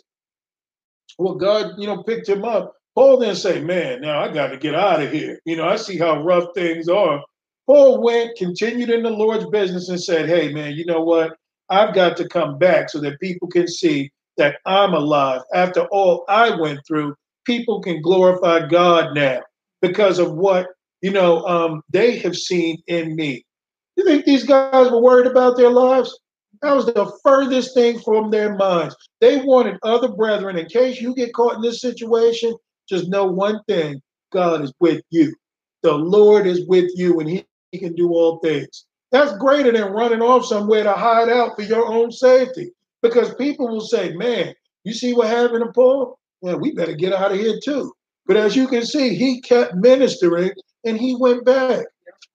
well, 1.18 1.36
God, 1.36 1.72
you 1.80 1.88
know, 1.88 2.04
picked 2.04 2.30
him 2.30 2.44
up. 2.44 2.76
Paul 2.96 3.20
didn't 3.20 3.36
say, 3.36 3.62
Man, 3.62 4.02
now 4.02 4.22
I 4.22 4.34
got 4.34 4.48
to 4.48 4.58
get 4.58 4.76
out 4.76 5.02
of 5.02 5.12
here. 5.12 5.40
You 5.46 5.56
know, 5.56 5.68
I 5.68 5.76
see 5.78 5.98
how 5.98 6.24
rough 6.24 6.50
things 6.54 6.90
are. 6.90 7.24
Paul 7.68 8.02
went, 8.04 8.38
continued 8.38 8.90
in 8.90 9.04
the 9.04 9.10
Lord's 9.10 9.50
business, 9.50 9.90
and 9.90 10.02
said, 10.02 10.28
Hey, 10.28 10.52
man, 10.52 10.74
you 10.74 10.86
know 10.86 11.02
what? 11.02 11.36
I've 11.70 11.96
got 11.96 12.18
to 12.18 12.28
come 12.28 12.58
back 12.58 12.90
so 12.90 13.00
that 13.00 13.20
people 13.22 13.48
can 13.48 13.68
see 13.68 14.12
that 14.38 14.58
I'm 14.66 14.94
alive. 14.94 15.42
After 15.54 15.86
all 15.86 16.26
I 16.28 16.54
went 16.60 16.82
through, 16.86 17.16
people 17.46 17.82
can 17.82 18.02
glorify 18.02 18.68
God 18.68 19.16
now 19.16 19.42
because 19.82 20.20
of 20.20 20.34
what 20.34 20.68
you 21.02 21.12
know 21.12 21.46
um, 21.46 21.82
they 21.90 22.18
have 22.20 22.36
seen 22.36 22.82
in 22.88 23.16
me. 23.16 23.46
You 23.96 24.06
think 24.06 24.26
these 24.26 24.44
guys 24.44 24.92
were 24.92 25.02
worried 25.02 25.28
about 25.28 25.58
their 25.58 25.70
lives? 25.70 26.18
That 26.62 26.76
was 26.76 26.86
the 26.86 27.12
furthest 27.24 27.74
thing 27.74 28.00
from 28.00 28.30
their 28.30 28.56
minds. 28.56 28.96
They 29.20 29.38
wanted 29.38 29.80
other 29.82 30.10
brethren, 30.10 30.58
in 30.58 30.68
case 30.68 31.02
you 31.02 31.16
get 31.16 31.34
caught 31.34 31.56
in 31.56 31.62
this 31.62 31.82
situation, 31.82 32.56
just 32.88 33.10
know 33.10 33.26
one 33.26 33.62
thing 33.68 34.02
God 34.32 34.62
is 34.62 34.74
with 34.80 35.02
you. 35.10 35.36
The 35.84 35.94
Lord 35.94 36.46
is 36.46 36.68
with 36.68 36.92
you, 36.96 37.20
and 37.20 37.30
He, 37.30 37.46
he 37.72 37.80
can 37.80 37.94
do 37.96 38.10
all 38.10 38.40
things. 38.40 38.86
That's 39.12 39.38
greater 39.38 39.72
than 39.72 39.92
running 39.92 40.22
off 40.22 40.46
somewhere 40.46 40.84
to 40.84 40.94
hide 40.94 41.30
out 41.30 41.56
for 41.56 41.64
your 41.64 41.86
own 41.86 42.12
safety. 42.12 42.72
Because 43.02 43.34
people 43.36 43.68
will 43.68 43.82
say, 43.82 44.14
man, 44.14 44.54
you 44.84 44.94
see 44.94 45.14
what 45.14 45.28
happened 45.28 45.66
to 45.66 45.72
Paul? 45.74 46.18
Well, 46.42 46.60
we 46.60 46.72
better 46.72 46.96
get 46.96 47.14
out 47.14 47.32
of 47.32 47.40
here 47.40 47.60
too. 47.64 47.94
But 48.26 48.38
as 48.38 48.56
you 48.56 48.68
can 48.68 48.86
see, 48.86 49.16
he 49.16 49.42
kept 49.42 49.76
ministering 49.76 50.52
and 50.86 50.98
he 50.98 51.16
went 51.16 51.46
back. 51.46 51.86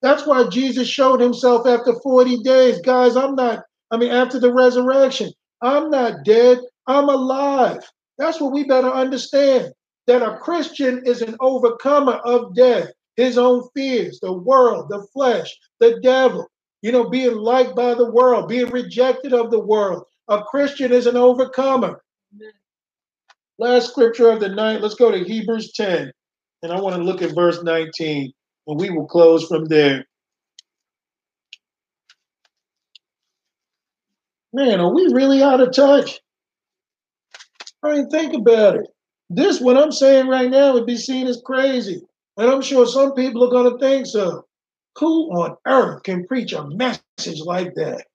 That's 0.02 0.26
why 0.26 0.48
Jesus 0.48 0.88
showed 0.88 1.20
himself 1.20 1.66
after 1.66 1.94
40 2.00 2.42
days. 2.42 2.80
Guys, 2.82 3.16
I'm 3.16 3.34
not, 3.34 3.64
I 3.90 3.96
mean, 3.96 4.10
after 4.10 4.38
the 4.38 4.52
resurrection, 4.52 5.32
I'm 5.62 5.90
not 5.90 6.24
dead, 6.24 6.58
I'm 6.86 7.08
alive. 7.08 7.88
That's 8.18 8.40
what 8.40 8.52
we 8.52 8.64
better 8.64 8.90
understand 8.90 9.72
that 10.06 10.22
a 10.22 10.38
Christian 10.38 11.02
is 11.04 11.22
an 11.22 11.36
overcomer 11.40 12.14
of 12.24 12.54
death, 12.54 12.90
his 13.16 13.38
own 13.38 13.68
fears, 13.74 14.20
the 14.20 14.32
world, 14.32 14.88
the 14.88 15.06
flesh, 15.12 15.56
the 15.80 16.00
devil, 16.00 16.46
you 16.82 16.92
know, 16.92 17.08
being 17.08 17.36
liked 17.36 17.74
by 17.74 17.94
the 17.94 18.10
world, 18.10 18.48
being 18.48 18.70
rejected 18.70 19.32
of 19.32 19.50
the 19.50 19.60
world. 19.60 20.04
A 20.28 20.42
Christian 20.42 20.92
is 20.92 21.06
an 21.06 21.16
overcomer. 21.16 22.02
Last 23.58 23.90
scripture 23.90 24.30
of 24.30 24.40
the 24.40 24.50
night, 24.50 24.82
let's 24.82 24.94
go 24.94 25.10
to 25.10 25.24
Hebrews 25.24 25.72
10. 25.72 26.12
And 26.62 26.72
I 26.72 26.80
want 26.80 26.96
to 26.96 27.02
look 27.02 27.22
at 27.22 27.34
verse 27.34 27.62
19, 27.62 28.32
and 28.66 28.80
we 28.80 28.90
will 28.90 29.06
close 29.06 29.46
from 29.46 29.64
there. 29.66 30.04
Man, 34.52 34.80
are 34.80 34.94
we 34.94 35.12
really 35.12 35.42
out 35.42 35.60
of 35.60 35.72
touch? 35.72 36.20
I 37.82 38.04
think 38.10 38.34
about 38.34 38.76
it. 38.76 38.86
This, 39.28 39.60
what 39.60 39.76
I'm 39.76 39.92
saying 39.92 40.28
right 40.28 40.50
now, 40.50 40.72
would 40.72 40.86
be 40.86 40.96
seen 40.96 41.26
as 41.26 41.42
crazy. 41.44 42.02
And 42.36 42.50
I'm 42.50 42.62
sure 42.62 42.86
some 42.86 43.14
people 43.14 43.44
are 43.44 43.50
going 43.50 43.72
to 43.72 43.78
think 43.78 44.06
so. 44.06 44.46
Who 44.98 45.30
on 45.32 45.56
earth 45.66 46.02
can 46.04 46.26
preach 46.26 46.52
a 46.52 46.68
message 46.68 47.40
like 47.44 47.74
that? 47.74 48.06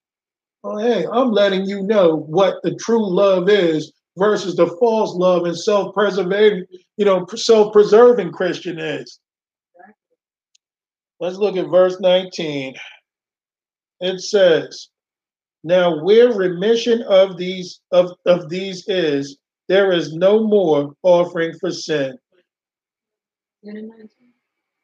Oh, 0.63 0.77
hey, 0.77 1.05
I'm 1.11 1.31
letting 1.31 1.65
you 1.65 1.81
know 1.81 2.15
what 2.15 2.61
the 2.63 2.75
true 2.75 3.07
love 3.07 3.49
is 3.49 3.91
versus 4.17 4.55
the 4.55 4.67
false 4.79 5.15
love 5.15 5.45
and 5.45 5.57
self-preserving, 5.57 6.65
you 6.97 7.05
know, 7.05 7.25
self-preserving 7.25 8.31
Christian 8.31 8.79
is. 8.79 9.19
Let's 11.19 11.37
look 11.37 11.55
at 11.57 11.69
verse 11.69 11.99
19. 11.99 12.75
It 14.01 14.19
says, 14.21 14.89
Now 15.63 16.03
where 16.03 16.33
remission 16.33 17.03
of 17.03 17.37
these 17.37 17.79
of, 17.91 18.11
of 18.25 18.49
these 18.49 18.87
is, 18.87 19.37
there 19.71 19.93
is 19.93 20.13
no 20.13 20.43
more 20.43 20.93
offering 21.01 21.53
for 21.57 21.71
sin. 21.71 22.17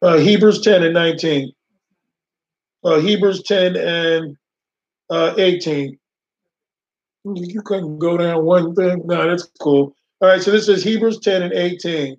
Uh, 0.01 0.17
Hebrews 0.17 0.61
10 0.61 0.81
and 0.81 0.93
19. 0.93 1.51
Uh, 2.85 2.99
Hebrews 3.01 3.43
10 3.43 3.75
and 3.75 4.37
uh, 5.09 5.33
18. 5.37 5.99
You 7.35 7.61
couldn't 7.63 7.99
go 7.99 8.15
down 8.15 8.45
one 8.45 8.73
thing. 8.75 9.01
No, 9.03 9.27
that's 9.27 9.49
cool. 9.59 9.93
All 10.21 10.29
right, 10.29 10.41
so 10.41 10.51
this 10.51 10.69
is 10.69 10.85
Hebrews 10.85 11.19
10 11.19 11.41
and 11.41 11.53
18. 11.53 12.15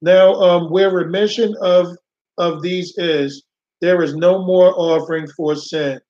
Now, 0.00 0.32
um, 0.36 0.70
where 0.70 0.90
remission 0.90 1.54
of 1.60 1.88
of 2.38 2.62
these 2.62 2.96
is, 2.96 3.44
there 3.82 4.02
is 4.02 4.14
no 4.14 4.42
more 4.42 4.72
offering 4.74 5.26
for 5.36 5.54
sin. 5.56 6.00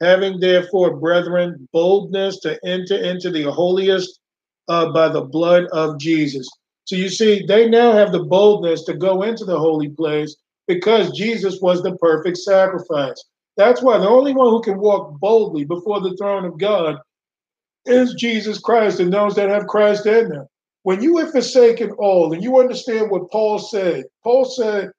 Having 0.00 0.38
therefore, 0.38 0.96
brethren, 0.96 1.68
boldness 1.72 2.38
to 2.40 2.56
enter 2.64 2.96
into 2.96 3.32
the 3.32 3.50
holiest 3.50 4.20
uh, 4.68 4.92
by 4.92 5.08
the 5.08 5.22
blood 5.22 5.66
of 5.72 5.98
Jesus. 5.98 6.48
So 6.84 6.96
you 6.96 7.08
see, 7.08 7.44
they 7.46 7.68
now 7.68 7.92
have 7.92 8.12
the 8.12 8.24
boldness 8.24 8.84
to 8.84 8.94
go 8.94 9.22
into 9.22 9.44
the 9.44 9.58
holy 9.58 9.88
place 9.88 10.36
because 10.66 11.16
Jesus 11.16 11.60
was 11.60 11.82
the 11.82 11.96
perfect 11.96 12.38
sacrifice. 12.38 13.22
That's 13.56 13.82
why 13.82 13.98
the 13.98 14.08
only 14.08 14.34
one 14.34 14.50
who 14.50 14.62
can 14.62 14.78
walk 14.78 15.18
boldly 15.20 15.64
before 15.64 16.00
the 16.00 16.16
throne 16.16 16.44
of 16.44 16.58
God 16.58 16.96
is 17.86 18.14
Jesus 18.14 18.58
Christ 18.58 19.00
and 19.00 19.12
those 19.12 19.34
that 19.36 19.48
have 19.48 19.66
Christ 19.66 20.06
in 20.06 20.28
them. 20.28 20.46
When 20.82 21.02
you 21.02 21.18
have 21.18 21.32
forsaken 21.32 21.92
all 21.92 22.32
and 22.32 22.42
you 22.42 22.58
understand 22.58 23.10
what 23.10 23.30
Paul 23.30 23.58
said, 23.58 24.04
Paul 24.22 24.44
said, 24.44 24.90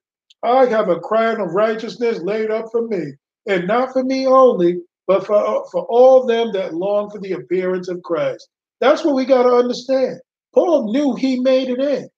I 0.42 0.66
have 0.66 0.88
a 0.88 1.00
crown 1.00 1.40
of 1.40 1.54
righteousness 1.54 2.20
laid 2.20 2.50
up 2.50 2.66
for 2.70 2.86
me, 2.86 3.12
and 3.46 3.66
not 3.66 3.92
for 3.92 4.04
me 4.04 4.26
only, 4.26 4.80
but 5.06 5.26
for, 5.26 5.66
for 5.70 5.84
all 5.86 6.26
them 6.26 6.52
that 6.52 6.74
long 6.74 7.10
for 7.10 7.18
the 7.18 7.32
appearance 7.32 7.88
of 7.88 8.02
Christ. 8.02 8.48
That's 8.80 9.04
what 9.04 9.14
we 9.14 9.24
got 9.24 9.44
to 9.44 9.56
understand. 9.56 10.20
Paul 10.54 10.92
knew 10.92 11.14
he 11.14 11.40
made 11.40 11.68
it 11.68 11.80
in. 11.80 12.08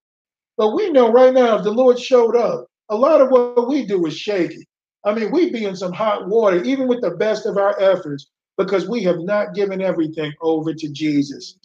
But 0.56 0.74
we 0.74 0.90
know 0.90 1.12
right 1.12 1.32
now, 1.32 1.56
if 1.56 1.64
the 1.64 1.70
Lord 1.70 1.98
showed 1.98 2.36
up, 2.36 2.66
a 2.88 2.96
lot 2.96 3.20
of 3.20 3.30
what 3.30 3.68
we 3.68 3.86
do 3.86 4.04
is 4.06 4.16
shaky. 4.16 4.66
I 5.04 5.14
mean, 5.14 5.30
we'd 5.30 5.52
be 5.52 5.64
in 5.64 5.76
some 5.76 5.92
hot 5.92 6.28
water, 6.28 6.62
even 6.64 6.88
with 6.88 7.00
the 7.00 7.12
best 7.12 7.46
of 7.46 7.56
our 7.56 7.80
efforts, 7.80 8.28
because 8.56 8.88
we 8.88 9.02
have 9.04 9.20
not 9.20 9.54
given 9.54 9.80
everything 9.80 10.32
over 10.40 10.74
to 10.74 10.88
Jesus. 10.88 11.56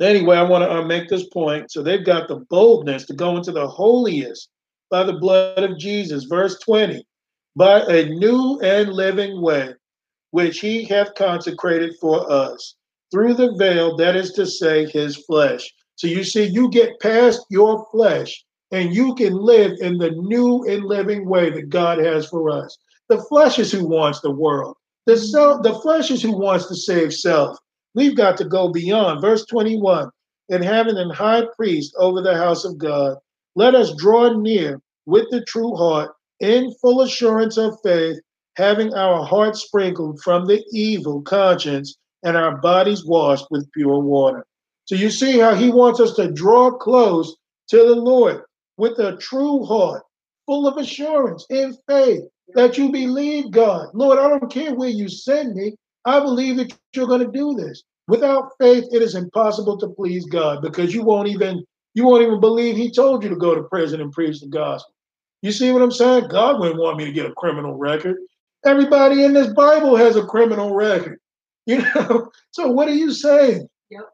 Anyway, 0.00 0.36
I 0.36 0.42
want 0.42 0.62
to 0.62 0.72
uh, 0.72 0.84
make 0.84 1.08
this 1.08 1.26
point. 1.28 1.72
So 1.72 1.82
they've 1.82 2.06
got 2.06 2.28
the 2.28 2.46
boldness 2.50 3.04
to 3.06 3.14
go 3.14 3.36
into 3.36 3.50
the 3.50 3.66
holiest 3.66 4.48
by 4.90 5.02
the 5.02 5.14
blood 5.14 5.58
of 5.58 5.76
Jesus. 5.76 6.24
Verse 6.24 6.58
20, 6.60 7.04
by 7.56 7.80
a 7.80 8.08
new 8.08 8.60
and 8.60 8.92
living 8.92 9.42
way, 9.42 9.74
which 10.30 10.60
he 10.60 10.84
hath 10.84 11.16
consecrated 11.16 11.96
for 12.00 12.30
us 12.30 12.76
through 13.10 13.34
the 13.34 13.54
veil, 13.56 13.96
that 13.96 14.16
is 14.16 14.32
to 14.32 14.46
say, 14.46 14.86
his 14.86 15.16
flesh. 15.16 15.72
So 15.96 16.06
you 16.06 16.24
see, 16.24 16.44
you 16.44 16.68
get 16.70 17.00
past 17.00 17.44
your 17.50 17.86
flesh 17.90 18.44
and 18.70 18.94
you 18.94 19.14
can 19.14 19.34
live 19.34 19.72
in 19.80 19.98
the 19.98 20.10
new 20.10 20.64
and 20.64 20.84
living 20.84 21.26
way 21.26 21.50
that 21.50 21.70
God 21.70 21.98
has 21.98 22.26
for 22.26 22.50
us. 22.50 22.76
The 23.08 23.22
flesh 23.22 23.58
is 23.58 23.72
who 23.72 23.86
wants 23.86 24.20
the 24.20 24.30
world. 24.30 24.76
The 25.06 25.16
self, 25.16 25.62
the 25.62 25.74
flesh 25.80 26.10
is 26.10 26.22
who 26.22 26.36
wants 26.36 26.66
to 26.66 26.76
save 26.76 27.14
self. 27.14 27.58
We've 27.94 28.16
got 28.16 28.36
to 28.38 28.44
go 28.44 28.70
beyond. 28.70 29.22
Verse 29.22 29.44
21 29.46 30.10
and 30.50 30.64
having 30.64 30.96
an 30.96 31.10
high 31.10 31.44
priest 31.56 31.94
over 31.98 32.22
the 32.22 32.36
house 32.36 32.64
of 32.64 32.78
God, 32.78 33.18
let 33.54 33.74
us 33.74 33.94
draw 33.96 34.32
near 34.32 34.80
with 35.06 35.28
the 35.30 35.44
true 35.44 35.74
heart 35.74 36.10
in 36.40 36.72
full 36.80 37.02
assurance 37.02 37.58
of 37.58 37.78
faith, 37.82 38.18
having 38.56 38.94
our 38.94 39.24
hearts 39.24 39.62
sprinkled 39.62 40.20
from 40.22 40.46
the 40.46 40.64
evil 40.72 41.20
conscience 41.22 41.97
and 42.22 42.36
our 42.36 42.56
bodies 42.58 43.04
washed 43.04 43.46
with 43.50 43.70
pure 43.72 44.00
water. 44.00 44.46
So 44.84 44.94
you 44.94 45.10
see 45.10 45.38
how 45.38 45.54
he 45.54 45.70
wants 45.70 46.00
us 46.00 46.14
to 46.16 46.32
draw 46.32 46.70
close 46.70 47.36
to 47.68 47.76
the 47.76 47.94
Lord 47.94 48.42
with 48.76 48.98
a 48.98 49.16
true 49.16 49.64
heart, 49.64 50.02
full 50.46 50.66
of 50.66 50.78
assurance 50.78 51.46
in 51.50 51.76
faith 51.86 52.22
that 52.54 52.78
you 52.78 52.90
believe 52.90 53.50
God. 53.50 53.88
Lord, 53.92 54.18
I 54.18 54.28
don't 54.28 54.50
care 54.50 54.74
where 54.74 54.88
you 54.88 55.08
send 55.08 55.54
me. 55.54 55.76
I 56.04 56.20
believe 56.20 56.56
that 56.56 56.72
you're 56.94 57.06
going 57.06 57.24
to 57.24 57.38
do 57.38 57.54
this. 57.54 57.82
Without 58.06 58.52
faith, 58.58 58.84
it 58.90 59.02
is 59.02 59.14
impossible 59.14 59.76
to 59.78 59.88
please 59.88 60.24
God 60.26 60.62
because 60.62 60.94
you 60.94 61.02
won't 61.02 61.28
even 61.28 61.62
you 61.94 62.06
won't 62.06 62.22
even 62.22 62.40
believe 62.40 62.76
He 62.76 62.90
told 62.90 63.22
you 63.22 63.28
to 63.28 63.36
go 63.36 63.54
to 63.54 63.64
prison 63.64 64.00
and 64.00 64.12
preach 64.12 64.40
the 64.40 64.46
gospel. 64.46 64.94
You 65.42 65.52
see 65.52 65.70
what 65.70 65.82
I'm 65.82 65.90
saying? 65.90 66.28
God 66.28 66.58
wouldn't 66.58 66.80
want 66.80 66.96
me 66.96 67.04
to 67.04 67.12
get 67.12 67.26
a 67.26 67.34
criminal 67.34 67.74
record. 67.74 68.16
Everybody 68.64 69.24
in 69.24 69.34
this 69.34 69.48
Bible 69.48 69.96
has 69.96 70.16
a 70.16 70.24
criminal 70.24 70.74
record. 70.74 71.20
You 71.68 71.82
know, 71.82 72.32
so 72.50 72.68
what 72.68 72.88
are 72.88 72.94
you 72.94 73.12
saying? 73.12 73.68
Yep. 73.90 74.08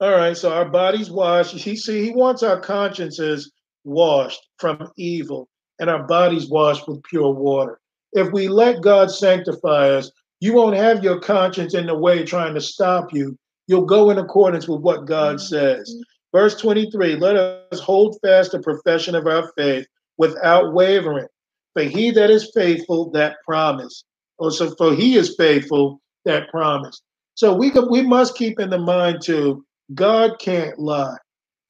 All 0.00 0.10
right, 0.10 0.36
so 0.36 0.52
our 0.52 0.68
bodies 0.68 1.10
washed. 1.10 1.54
He 1.54 1.76
see 1.76 2.04
he 2.04 2.10
wants 2.10 2.42
our 2.42 2.60
consciences 2.60 3.52
washed 3.84 4.48
from 4.58 4.90
evil 4.96 5.48
and 5.78 5.88
our 5.88 6.02
bodies 6.02 6.48
washed 6.48 6.88
with 6.88 7.02
pure 7.04 7.30
water. 7.30 7.80
If 8.12 8.32
we 8.32 8.48
let 8.48 8.82
God 8.82 9.10
sanctify 9.10 9.90
us, 9.90 10.10
you 10.40 10.54
won't 10.54 10.76
have 10.76 11.04
your 11.04 11.20
conscience 11.20 11.74
in 11.74 11.86
the 11.86 11.96
way 11.96 12.24
trying 12.24 12.54
to 12.54 12.60
stop 12.60 13.14
you. 13.14 13.38
You'll 13.68 13.86
go 13.86 14.10
in 14.10 14.18
accordance 14.18 14.68
with 14.68 14.80
what 14.80 15.06
God 15.06 15.36
mm-hmm. 15.36 15.46
says. 15.46 15.96
Verse 16.32 16.60
23 16.60 17.16
Let 17.16 17.36
us 17.36 17.78
hold 17.78 18.18
fast 18.22 18.52
the 18.52 18.58
profession 18.58 19.14
of 19.14 19.28
our 19.28 19.52
faith 19.56 19.86
without 20.18 20.74
wavering. 20.74 21.28
For 21.74 21.84
he 21.84 22.10
that 22.10 22.30
is 22.30 22.50
faithful, 22.52 23.10
that 23.12 23.36
promise. 23.46 24.04
Also, 24.38 24.70
oh, 24.70 24.74
for 24.76 24.94
he 24.94 25.16
is 25.16 25.36
faithful, 25.36 26.00
that 26.24 26.48
promise. 26.50 27.00
So 27.34 27.54
we 27.54 27.72
we 27.90 28.02
must 28.02 28.36
keep 28.36 28.60
in 28.60 28.70
the 28.70 28.78
mind 28.78 29.22
too, 29.22 29.64
God 29.94 30.38
can't 30.38 30.78
lie. 30.78 31.16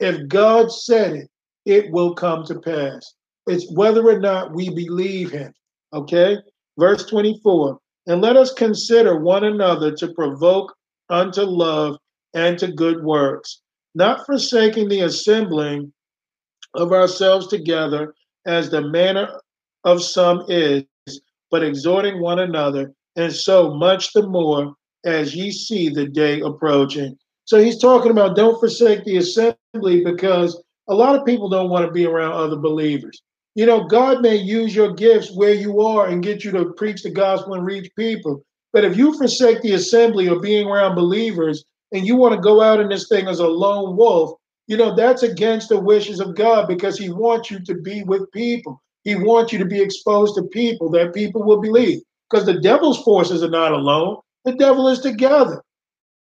If 0.00 0.28
God 0.28 0.70
said 0.70 1.14
it, 1.14 1.30
it 1.64 1.90
will 1.90 2.14
come 2.14 2.44
to 2.44 2.60
pass. 2.60 3.14
It's 3.46 3.70
whether 3.72 4.06
or 4.06 4.18
not 4.18 4.52
we 4.52 4.70
believe 4.70 5.30
him. 5.30 5.52
Okay? 5.92 6.38
Verse 6.78 7.06
24. 7.06 7.78
And 8.06 8.20
let 8.20 8.36
us 8.36 8.52
consider 8.52 9.18
one 9.18 9.44
another 9.44 9.92
to 9.92 10.12
provoke 10.12 10.74
unto 11.08 11.42
love 11.42 11.96
and 12.34 12.58
to 12.58 12.72
good 12.72 13.02
works, 13.02 13.62
not 13.94 14.26
forsaking 14.26 14.88
the 14.88 15.02
assembling 15.02 15.92
of 16.74 16.92
ourselves 16.92 17.46
together 17.46 18.14
as 18.46 18.68
the 18.68 18.82
manner 18.82 19.40
of 19.84 20.02
some 20.02 20.44
is, 20.48 20.84
but 21.50 21.62
exhorting 21.62 22.20
one 22.20 22.40
another, 22.40 22.92
and 23.16 23.32
so 23.32 23.74
much 23.74 24.12
the 24.12 24.26
more 24.26 24.74
as 25.04 25.34
ye 25.34 25.50
see 25.50 25.88
the 25.88 26.06
day 26.06 26.40
approaching. 26.40 27.16
So 27.44 27.62
he's 27.62 27.78
talking 27.78 28.10
about 28.10 28.36
don't 28.36 28.58
forsake 28.58 29.04
the 29.04 29.18
assembly 29.18 30.02
because 30.02 30.62
a 30.88 30.94
lot 30.94 31.18
of 31.18 31.26
people 31.26 31.48
don't 31.48 31.70
want 31.70 31.86
to 31.86 31.92
be 31.92 32.06
around 32.06 32.32
other 32.32 32.56
believers. 32.56 33.22
You 33.54 33.66
know, 33.66 33.84
God 33.84 34.22
may 34.22 34.36
use 34.36 34.74
your 34.74 34.92
gifts 34.92 35.30
where 35.34 35.54
you 35.54 35.80
are 35.80 36.08
and 36.08 36.22
get 36.22 36.42
you 36.42 36.50
to 36.52 36.72
preach 36.72 37.02
the 37.02 37.10
gospel 37.10 37.54
and 37.54 37.64
reach 37.64 37.90
people. 37.96 38.42
But 38.72 38.84
if 38.84 38.96
you 38.96 39.16
forsake 39.16 39.62
the 39.62 39.74
assembly 39.74 40.28
or 40.28 40.40
being 40.40 40.66
around 40.66 40.96
believers 40.96 41.64
and 41.92 42.04
you 42.04 42.16
want 42.16 42.34
to 42.34 42.40
go 42.40 42.60
out 42.60 42.80
in 42.80 42.88
this 42.88 43.08
thing 43.08 43.28
as 43.28 43.38
a 43.38 43.46
lone 43.46 43.96
wolf, 43.96 44.32
you 44.66 44.76
know, 44.76 44.94
that's 44.96 45.22
against 45.22 45.68
the 45.68 45.78
wishes 45.78 46.20
of 46.20 46.34
God 46.34 46.66
because 46.66 46.98
He 46.98 47.10
wants 47.10 47.50
you 47.50 47.60
to 47.60 47.74
be 47.74 48.02
with 48.02 48.30
people. 48.32 48.82
He 49.04 49.14
wants 49.14 49.52
you 49.52 49.58
to 49.58 49.66
be 49.66 49.80
exposed 49.80 50.34
to 50.34 50.42
people 50.44 50.90
that 50.90 51.14
people 51.14 51.42
will 51.42 51.60
believe. 51.60 52.00
Because 52.34 52.46
the 52.46 52.60
devil's 52.60 53.00
forces 53.04 53.44
are 53.44 53.48
not 53.48 53.70
alone, 53.70 54.16
the 54.44 54.56
devil 54.56 54.88
is 54.88 54.98
together. 54.98 55.62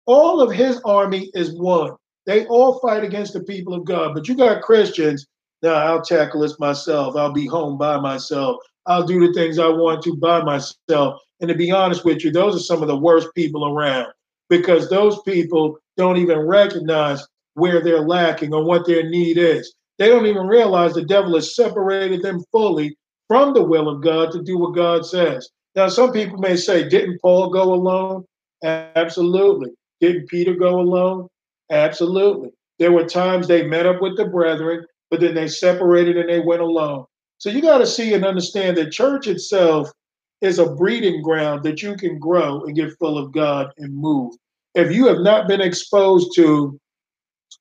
All 0.06 0.41
of 0.41 0.52
his 0.52 0.80
army 0.85 1.31
is 1.34 1.60
one. 1.60 1.95
They 2.27 2.45
all 2.45 2.77
fight 2.81 3.03
against 3.03 3.34
the 3.34 3.41
people 3.41 3.73
of 3.73 3.84
God. 3.84 4.14
But 4.14 4.27
you 4.27 4.35
got 4.35 4.61
Christians, 4.61 5.26
now 5.64 5.73
I'll 5.73 6.03
tackle 6.03 6.41
this 6.41 6.60
myself. 6.60 7.15
I'll 7.15 7.34
be 7.34 7.48
home 7.48 7.80
by 7.80 7.99
myself. 7.99 8.57
I'll 8.85 9.07
do 9.07 9.26
the 9.26 9.34
things 9.34 9.57
I 9.57 9.69
want 9.69 10.03
to 10.03 10.15
by 10.15 10.44
myself. 10.44 11.19
And 11.41 11.49
to 11.49 11.56
be 11.56 11.72
honest 11.72 12.06
with 12.06 12.23
you, 12.23 12.30
those 12.30 12.56
are 12.56 12.60
some 12.60 12.84
of 12.84 12.88
the 12.88 12.95
worst 12.95 13.30
people 13.34 13.76
around 13.76 14.14
because 14.52 14.91
those 14.91 15.19
people 15.23 15.80
don't 15.98 16.18
even 16.18 16.38
recognize 16.41 17.26
where 17.56 17.84
they're 17.84 18.07
lacking 18.07 18.53
or 18.53 18.64
what 18.64 18.85
their 18.85 19.10
need 19.10 19.40
is. 19.40 19.73
They 19.98 20.10
don't 20.10 20.27
even 20.27 20.45
realize 20.45 20.94
the 20.94 21.06
devil 21.06 21.34
has 21.34 21.56
separated 21.56 22.22
them 22.22 22.44
fully 22.52 22.95
from 23.27 23.56
the 23.56 23.64
will 23.64 23.90
of 23.90 24.03
God 24.03 24.31
to 24.34 24.44
do 24.44 24.60
what 24.60 24.76
God 24.76 25.07
says. 25.07 25.49
Now, 25.76 25.88
some 25.88 26.12
people 26.12 26.38
may 26.38 26.56
say, 26.56 26.88
didn't 26.88 27.22
Paul 27.22 27.50
go 27.50 27.74
alone? 27.74 28.26
Absolutely. 28.64 29.72
Didn't 30.00 30.30
Peter 30.30 30.54
go 30.54 30.80
alone? 30.80 31.28
Absolutely. 31.72 32.50
There 32.80 32.91
were 32.91 33.06
times 33.06 33.48
they 33.48 33.66
met 33.66 33.86
up 33.86 34.02
with 34.02 34.18
the 34.18 34.26
brethren, 34.26 34.86
but 35.10 35.20
then 35.20 35.36
they 35.36 35.48
separated 35.48 36.18
and 36.18 36.30
they 36.30 36.40
went 36.40 36.62
alone. 36.62 37.06
So 37.38 37.50
you 37.50 37.62
got 37.62 37.80
to 37.80 37.88
see 37.88 38.14
and 38.14 38.26
understand 38.26 38.78
that 38.78 38.91
church 38.91 39.28
itself 39.28 39.90
is 40.41 40.60
a 40.60 40.76
breeding 40.76 41.22
ground 41.22 41.64
that 41.64 41.82
you 41.82 41.95
can 41.95 42.20
grow 42.20 42.64
and 42.64 42.76
get 42.76 42.98
full 43.00 43.18
of 43.18 43.32
God 43.32 43.72
and 43.78 43.95
move. 43.95 44.34
If 44.76 44.91
you 44.91 45.08
have 45.08 45.20
not 45.20 45.48
been 45.48 45.62
exposed 45.62 46.36
to 46.36 46.80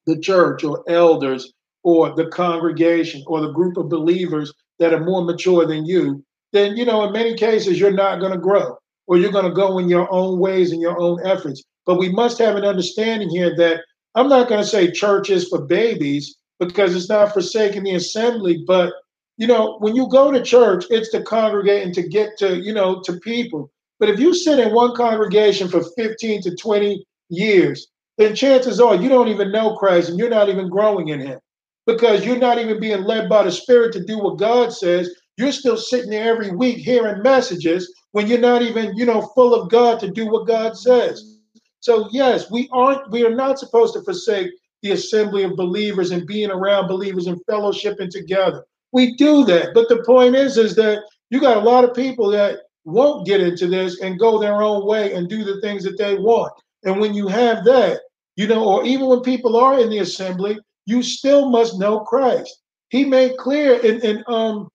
the 0.07 0.19
church 0.19 0.65
or 0.65 0.83
elders 0.89 1.53
or 1.85 2.15
the 2.15 2.27
congregation 2.27 3.23
or 3.27 3.41
the 3.41 3.53
group 3.53 3.77
of 3.77 3.89
believers 3.89 4.53
that 4.79 4.93
are 4.93 5.05
more 5.05 5.25
mature 5.25 5.67
than 5.67 5.85
you, 5.85 6.25
then, 6.53 6.77
you 6.77 6.85
know, 6.85 7.05
in 7.05 7.13
many 7.13 7.35
cases, 7.35 7.79
you're 7.79 7.93
not 7.93 8.21
going 8.21 8.33
to 8.33 8.39
grow 8.39 8.77
or 9.07 9.19
you're 9.19 9.33
going 9.33 9.47
to 9.47 9.53
go 9.53 9.79
in 9.79 9.89
your 9.89 10.11
own 10.13 10.39
ways 10.39 10.73
and 10.73 10.81
your 10.81 10.99
own 11.01 11.25
efforts. 11.25 11.63
But 11.87 11.99
we 11.99 12.11
must 12.11 12.39
have 12.39 12.57
an 12.57 12.65
understanding 12.65 13.31
here 13.31 13.55
that 13.57 13.81
I'm 14.15 14.29
not 14.29 14.49
going 14.49 14.61
to 14.61 14.67
say 14.67 14.91
church 14.91 15.31
is 15.31 15.49
for 15.49 15.63
babies 15.63 16.37
because 16.59 16.95
it's 16.95 17.09
not 17.09 17.33
forsaking 17.33 17.85
the 17.85 17.95
assembly. 17.95 18.63
But, 18.67 18.93
you 19.37 19.47
know, 19.47 19.79
when 19.81 19.97
you 19.97 20.09
go 20.09 20.31
to 20.31 20.43
church, 20.43 20.85
it's 20.91 21.11
to 21.11 21.23
congregate 21.23 21.85
and 21.85 21.95
to 21.95 22.07
get 22.07 22.39
to, 22.39 22.57
you 22.57 22.73
know, 22.73 23.01
to 23.03 23.19
people. 23.21 23.71
But 23.99 24.11
if 24.11 24.19
you 24.19 24.35
sit 24.35 24.59
in 24.59 24.75
one 24.75 24.95
congregation 24.95 25.69
for 25.69 25.83
15 25.97 26.43
to 26.43 26.57
20 26.57 27.05
years, 27.31 27.89
then 28.19 28.35
chances 28.35 28.81
are 28.81 28.95
you 28.95 29.09
don't 29.09 29.29
even 29.29 29.53
know 29.53 29.77
Christ 29.77 30.11
and 30.11 30.19
you're 30.19 30.29
not 30.29 30.49
even 30.49 30.69
growing 30.69 31.09
in 31.09 31.21
Him 31.21 31.41
because 31.87 32.25
you're 32.25 32.39
not 32.39 32.59
even 32.59 32.79
being 32.79 33.05
led 33.05 33.29
by 33.29 33.43
the 33.43 33.51
Spirit 33.51 33.93
to 33.95 34.05
do 34.05 34.19
what 34.19 34.39
God 34.39 34.73
says. 34.73 35.11
You're 35.37 35.53
still 35.53 35.77
sitting 35.77 36.11
there 36.11 36.33
every 36.33 36.51
week 36.51 36.79
hearing 36.79 37.23
messages 37.23 37.93
when 38.13 38.27
you're 38.27 38.39
not 38.39 38.63
even, 38.63 38.97
you 38.97 39.07
know, 39.07 39.23
full 39.35 39.55
of 39.55 39.71
God 39.71 39.99
to 40.01 40.11
do 40.11 40.27
what 40.31 40.47
God 40.47 40.77
says. 40.77 41.39
So 41.81 42.09
yes, 42.13 42.51
we 42.51 42.69
aren't 42.73 43.11
we 43.11 43.25
are 43.25 43.35
not 43.35 43.59
supposed 43.59 43.95
to 43.95 44.03
forsake 44.03 44.51
the 44.83 44.93
assembly 44.93 45.43
of 45.43 45.57
believers 45.57 46.11
and 46.11 46.27
being 46.27 46.51
around 46.51 46.89
believers 46.89 47.27
and 47.27 47.41
fellowshipping 47.51 48.11
together. 48.11 48.65
We 48.93 49.17
do 49.17 49.45
that. 49.47 49.75
But 49.75 49.89
the 49.89 50.03
point 50.05 50.37
is 50.37 50.59
is 50.59 50.77
that 50.77 51.03
you 51.31 51.41
got 51.41 51.57
a 51.57 51.61
lot 51.61 51.85
of 51.85 51.95
people 51.95 52.31
that 52.31 52.61
won't 52.85 53.27
get 53.27 53.41
into 53.41 53.67
this 53.67 54.01
and 54.01 54.19
go 54.19 54.39
their 54.39 54.63
own 54.63 54.87
way 54.87 55.15
and 55.15 55.29
do 55.29 55.45
the 55.45 55.61
things 55.61 55.83
that 55.85 55.97
they 55.99 56.15
want. 56.15 56.53
And 56.85 57.01
when 57.01 57.15
you 57.15 57.27
have 57.29 57.65
that, 57.65 58.01
you 58.37 58.47
know, 58.47 58.65
or 58.65 58.85
even 58.85 59.07
when 59.07 59.21
people 59.21 59.57
are 59.57 59.79
in 59.79 59.89
the 59.89 60.01
assembly, 60.01 60.59
you 60.87 61.03
still 61.03 61.49
must 61.49 61.79
know 61.79 62.01
Christ. 62.01 62.63
He 62.91 63.05
made 63.05 63.37
clear 63.39 63.79
in, 63.81 64.01
in 64.01 64.25
um 64.27 64.69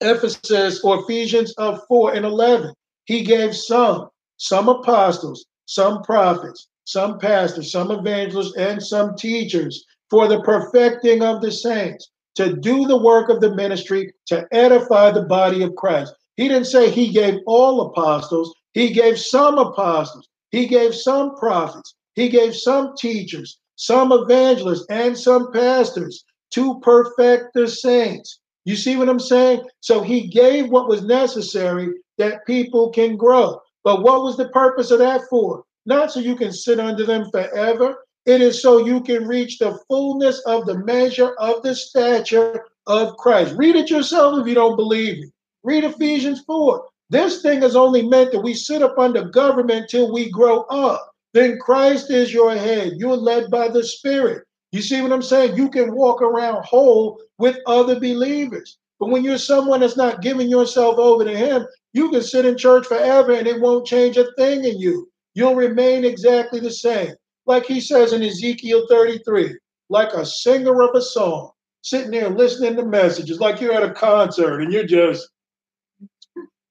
Ephesus 0.00 0.84
or 0.84 1.00
Ephesians 1.00 1.52
of 1.54 1.80
4 1.88 2.14
and 2.14 2.26
11. 2.26 2.74
He 3.06 3.22
gave 3.22 3.56
some, 3.56 4.08
some 4.36 4.68
apostles, 4.68 5.46
some 5.66 6.02
prophets, 6.02 6.68
some 6.84 7.18
pastors, 7.18 7.72
some 7.72 7.90
evangelists, 7.90 8.56
and 8.56 8.82
some 8.82 9.16
teachers 9.16 9.84
for 10.10 10.28
the 10.28 10.42
perfecting 10.42 11.22
of 11.22 11.40
the 11.40 11.50
saints, 11.50 12.10
to 12.34 12.54
do 12.56 12.86
the 12.86 12.96
work 12.96 13.28
of 13.28 13.40
the 13.40 13.54
ministry, 13.54 14.12
to 14.26 14.46
edify 14.52 15.10
the 15.10 15.22
body 15.22 15.62
of 15.62 15.74
Christ. 15.76 16.14
He 16.36 16.48
didn't 16.48 16.66
say 16.66 16.90
he 16.90 17.12
gave 17.12 17.40
all 17.46 17.80
apostles, 17.80 18.54
he 18.74 18.90
gave 18.90 19.18
some 19.18 19.58
apostles, 19.58 20.28
he 20.50 20.66
gave 20.66 20.94
some 20.94 21.34
prophets, 21.36 21.94
he 22.14 22.28
gave 22.28 22.54
some 22.54 22.94
teachers, 22.96 23.58
some 23.76 24.12
evangelists, 24.12 24.86
and 24.90 25.16
some 25.16 25.50
pastors 25.52 26.24
to 26.50 26.78
perfect 26.80 27.54
the 27.54 27.66
saints. 27.66 28.40
You 28.66 28.74
see 28.74 28.96
what 28.96 29.08
I'm 29.08 29.20
saying? 29.20 29.62
So 29.80 30.02
he 30.02 30.26
gave 30.26 30.68
what 30.68 30.88
was 30.88 31.04
necessary 31.04 31.94
that 32.18 32.44
people 32.46 32.90
can 32.90 33.16
grow. 33.16 33.60
But 33.84 34.02
what 34.02 34.22
was 34.22 34.36
the 34.36 34.48
purpose 34.48 34.90
of 34.90 34.98
that 34.98 35.22
for? 35.30 35.62
Not 35.86 36.10
so 36.10 36.18
you 36.18 36.34
can 36.34 36.52
sit 36.52 36.80
under 36.80 37.06
them 37.06 37.30
forever. 37.30 38.04
It 38.26 38.40
is 38.40 38.60
so 38.60 38.84
you 38.84 39.00
can 39.02 39.28
reach 39.28 39.58
the 39.58 39.78
fullness 39.88 40.40
of 40.46 40.66
the 40.66 40.78
measure 40.78 41.34
of 41.38 41.62
the 41.62 41.76
stature 41.76 42.66
of 42.88 43.16
Christ. 43.18 43.54
Read 43.56 43.76
it 43.76 43.88
yourself 43.88 44.40
if 44.40 44.48
you 44.48 44.54
don't 44.54 44.74
believe 44.74 45.18
me. 45.18 45.30
Read 45.62 45.84
Ephesians 45.84 46.42
4. 46.44 46.88
This 47.08 47.42
thing 47.42 47.62
is 47.62 47.76
only 47.76 48.02
meant 48.02 48.32
that 48.32 48.40
we 48.40 48.52
sit 48.52 48.82
up 48.82 48.98
under 48.98 49.26
government 49.26 49.88
till 49.88 50.12
we 50.12 50.28
grow 50.28 50.62
up. 50.62 51.12
Then 51.34 51.60
Christ 51.60 52.10
is 52.10 52.34
your 52.34 52.56
head. 52.56 52.94
You're 52.96 53.16
led 53.16 53.48
by 53.48 53.68
the 53.68 53.84
Spirit. 53.84 54.44
You 54.72 54.82
see 54.82 55.00
what 55.00 55.12
I'm 55.12 55.22
saying? 55.22 55.56
You 55.56 55.70
can 55.70 55.94
walk 55.94 56.22
around 56.22 56.64
whole 56.64 57.20
with 57.38 57.58
other 57.66 57.98
believers. 57.98 58.78
But 58.98 59.10
when 59.10 59.24
you're 59.24 59.38
someone 59.38 59.80
that's 59.80 59.96
not 59.96 60.22
giving 60.22 60.48
yourself 60.48 60.98
over 60.98 61.24
to 61.24 61.36
Him, 61.36 61.66
you 61.92 62.10
can 62.10 62.22
sit 62.22 62.44
in 62.44 62.58
church 62.58 62.86
forever 62.86 63.32
and 63.32 63.46
it 63.46 63.60
won't 63.60 63.86
change 63.86 64.16
a 64.16 64.30
thing 64.32 64.64
in 64.64 64.78
you. 64.78 65.10
You'll 65.34 65.54
remain 65.54 66.04
exactly 66.04 66.60
the 66.60 66.70
same. 66.70 67.14
Like 67.46 67.64
he 67.64 67.80
says 67.80 68.12
in 68.12 68.22
Ezekiel 68.22 68.86
33, 68.88 69.56
like 69.88 70.12
a 70.12 70.26
singer 70.26 70.82
of 70.82 70.94
a 70.94 71.00
song, 71.00 71.52
sitting 71.82 72.10
there 72.10 72.28
listening 72.28 72.74
to 72.76 72.84
messages, 72.84 73.38
like 73.38 73.60
you're 73.60 73.72
at 73.72 73.82
a 73.88 73.92
concert 73.92 74.60
and 74.60 74.72
you're 74.72 74.86
just, 74.86 75.28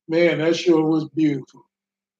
man, 0.07 0.39
that 0.39 0.55
sure 0.55 0.83
was 0.83 1.07
beautiful. 1.09 1.65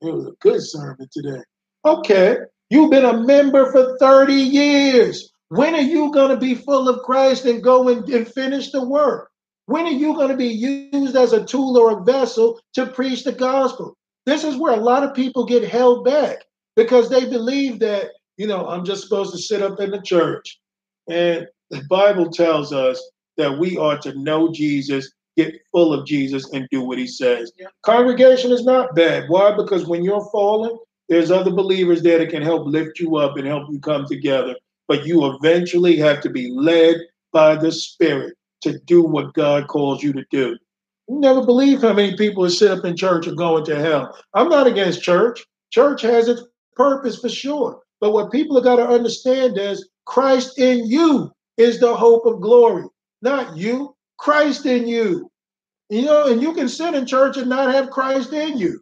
It 0.02 0.14
was 0.14 0.28
a 0.28 0.34
good 0.40 0.62
sermon 0.64 1.08
today. 1.12 1.42
Okay, 1.84 2.38
you've 2.70 2.92
been 2.92 3.06
a 3.06 3.22
member 3.22 3.72
for 3.72 3.98
30 3.98 4.34
years. 4.34 5.32
When 5.50 5.76
are 5.76 5.82
you 5.82 6.12
going 6.12 6.32
to 6.32 6.38
be 6.38 6.56
full 6.56 6.90
of 6.90 7.04
Christ 7.04 7.46
and 7.46 7.64
go 7.64 7.90
and, 7.90 8.08
and 8.10 8.28
finish 8.28 8.72
the 8.72 8.84
work? 8.84 9.30
When 9.68 9.86
are 9.86 9.92
you 9.92 10.14
going 10.14 10.30
to 10.30 10.38
be 10.38 10.48
used 10.48 11.16
as 11.16 11.34
a 11.34 11.46
tool 11.46 11.78
or 11.78 12.00
a 12.00 12.04
vessel 12.04 12.60
to 12.74 12.88
preach 12.88 13.24
the 13.24 13.32
gospel? 13.32 13.96
This 14.26 14.44
is 14.44 14.58
where 14.58 14.74
a 14.74 14.84
lot 14.84 15.04
of 15.04 15.16
people 15.16 15.46
get 15.46 15.64
held 15.64 16.06
back 16.06 16.40
because 16.76 17.10
they 17.10 17.26
believe 17.26 17.80
that, 17.80 18.12
you 18.38 18.48
know, 18.48 18.68
I'm 18.68 18.86
just 18.86 19.04
supposed 19.04 19.32
to 19.34 19.38
sit 19.38 19.62
up 19.62 19.80
in 19.80 19.92
the 19.92 20.02
church. 20.02 20.60
And 21.10 21.48
the 21.70 21.84
Bible 21.90 22.30
tells 22.30 22.74
us 22.74 23.02
that 23.38 23.58
we 23.58 23.78
are 23.78 23.98
to 24.00 24.18
know 24.18 24.52
Jesus 24.52 25.12
get 25.36 25.56
full 25.72 25.94
of 25.94 26.06
Jesus 26.06 26.50
and 26.54 26.68
do 26.72 26.82
what 26.82 26.98
he 26.98 27.08
says. 27.08 27.52
Yeah. 27.58 27.68
Congregation 27.84 28.52
is 28.52 28.64
not 28.64 28.96
bad. 28.96 29.30
Why? 29.30 29.56
Because 29.56 29.86
when 29.86 30.04
you're 30.04 30.28
falling, 30.32 30.78
there's 31.10 31.32
other 31.32 31.52
believers 31.52 32.02
there 32.02 32.20
that 32.20 32.30
can 32.30 32.42
help 32.42 32.66
lift 32.66 33.00
you 33.00 33.18
up 33.18 33.38
and 33.38 33.46
help 33.46 33.70
you 33.70 33.80
come 33.80 34.06
together. 34.06 34.56
But 34.88 35.06
you 35.06 35.26
eventually 35.34 35.98
have 35.98 36.22
to 36.22 36.30
be 36.30 36.52
led 36.52 36.98
by 37.32 37.56
the 37.56 37.72
Spirit 37.72 38.36
to 38.62 38.80
do 38.80 39.04
what 39.04 39.34
God 39.34 39.68
calls 39.68 40.04
you 40.04 40.14
to 40.14 40.26
do. 40.32 40.58
You 41.08 41.20
never 41.20 41.46
believe 41.46 41.82
how 41.82 41.94
many 41.94 42.16
people 42.18 42.44
who 42.44 42.50
sit 42.50 42.72
up 42.72 42.86
in 42.86 42.98
church 42.98 43.28
are 43.28 43.36
going 43.36 43.66
to 43.66 43.80
hell. 43.80 44.18
I'm 44.34 44.50
not 44.50 44.68
against 44.68 45.04
church. 45.04 45.46
Church 45.72 46.02
has 46.02 46.28
its 46.28 46.44
purpose 46.76 47.20
for 47.20 47.30
sure. 47.30 47.82
But 48.00 48.12
what 48.12 48.32
people 48.32 48.56
have 48.56 48.64
got 48.64 48.78
to 48.78 48.88
understand 48.88 49.58
is 49.58 49.88
Christ 50.06 50.60
in 50.60 50.86
you 50.88 51.32
is 51.58 51.80
the 51.80 51.96
hope 51.96 52.26
of 52.26 52.42
glory, 52.42 52.86
not 53.22 53.56
you. 53.56 53.96
Christ 54.18 54.66
in 54.66 54.88
you. 54.88 55.30
You 55.90 56.04
know, 56.04 56.28
and 56.28 56.42
you 56.42 56.54
can 56.54 56.70
sit 56.70 56.96
in 56.96 57.06
church 57.06 57.38
and 57.38 57.50
not 57.50 57.74
have 57.74 57.92
Christ 57.92 58.34
in 58.34 58.58
you. 58.58 58.82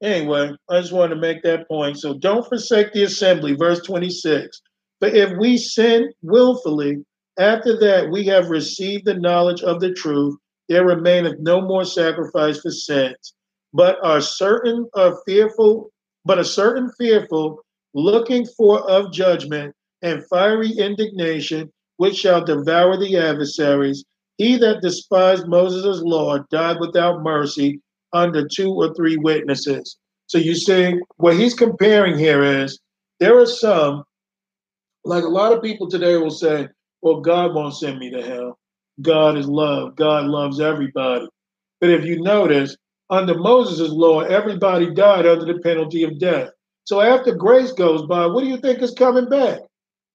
Anyway, 0.00 0.52
I 0.70 0.80
just 0.80 0.92
wanted 0.92 1.16
to 1.16 1.20
make 1.20 1.42
that 1.42 1.66
point. 1.66 1.98
So 1.98 2.14
don't 2.14 2.46
forsake 2.46 2.92
the 2.92 3.02
assembly, 3.02 3.54
verse 3.54 3.80
26. 3.82 4.60
But 5.00 5.14
if 5.14 5.36
we 5.38 5.56
sin 5.56 6.12
willfully, 6.22 7.04
after 7.38 7.78
that 7.78 8.10
we 8.10 8.24
have 8.26 8.50
received 8.50 9.06
the 9.06 9.14
knowledge 9.14 9.62
of 9.62 9.80
the 9.80 9.92
truth, 9.92 10.36
there 10.68 10.84
remaineth 10.84 11.38
no 11.40 11.60
more 11.60 11.84
sacrifice 11.84 12.60
for 12.60 12.70
sins, 12.70 13.34
but 13.72 13.96
are 14.04 14.20
certain 14.20 14.88
are 14.94 15.18
fearful, 15.26 15.90
but 16.24 16.38
a 16.38 16.44
certain 16.44 16.90
fearful, 16.98 17.60
looking 17.94 18.46
for 18.56 18.88
of 18.88 19.12
judgment 19.12 19.74
and 20.02 20.26
fiery 20.28 20.70
indignation, 20.70 21.72
which 21.96 22.16
shall 22.16 22.44
devour 22.44 22.96
the 22.96 23.16
adversaries. 23.16 24.04
He 24.36 24.56
that 24.58 24.82
despised 24.82 25.48
Moses' 25.48 26.02
law 26.02 26.38
died 26.50 26.78
without 26.80 27.22
mercy 27.22 27.80
under 28.12 28.46
two 28.46 28.72
or 28.72 28.94
three 28.94 29.16
witnesses. 29.16 29.96
So 30.26 30.38
you 30.38 30.54
see, 30.54 30.98
what 31.16 31.36
he's 31.36 31.54
comparing 31.54 32.18
here 32.18 32.42
is 32.42 32.78
there 33.20 33.38
are 33.38 33.46
some, 33.46 34.04
like 35.04 35.24
a 35.24 35.28
lot 35.28 35.52
of 35.52 35.62
people 35.62 35.88
today 35.88 36.16
will 36.16 36.30
say, 36.30 36.68
well, 37.00 37.20
God 37.20 37.54
won't 37.54 37.74
send 37.74 37.98
me 37.98 38.10
to 38.10 38.22
hell. 38.22 38.58
God 39.00 39.38
is 39.38 39.46
love. 39.46 39.96
God 39.96 40.26
loves 40.26 40.60
everybody. 40.60 41.28
But 41.80 41.90
if 41.90 42.04
you 42.04 42.20
notice, 42.20 42.76
under 43.10 43.38
Moses' 43.38 43.90
law, 43.90 44.20
everybody 44.20 44.92
died 44.92 45.26
under 45.26 45.44
the 45.44 45.60
penalty 45.60 46.02
of 46.02 46.18
death. 46.18 46.50
So 46.84 47.00
after 47.00 47.34
grace 47.34 47.72
goes 47.72 48.06
by, 48.06 48.26
what 48.26 48.42
do 48.42 48.48
you 48.48 48.58
think 48.58 48.82
is 48.82 48.92
coming 48.92 49.28
back? 49.28 49.60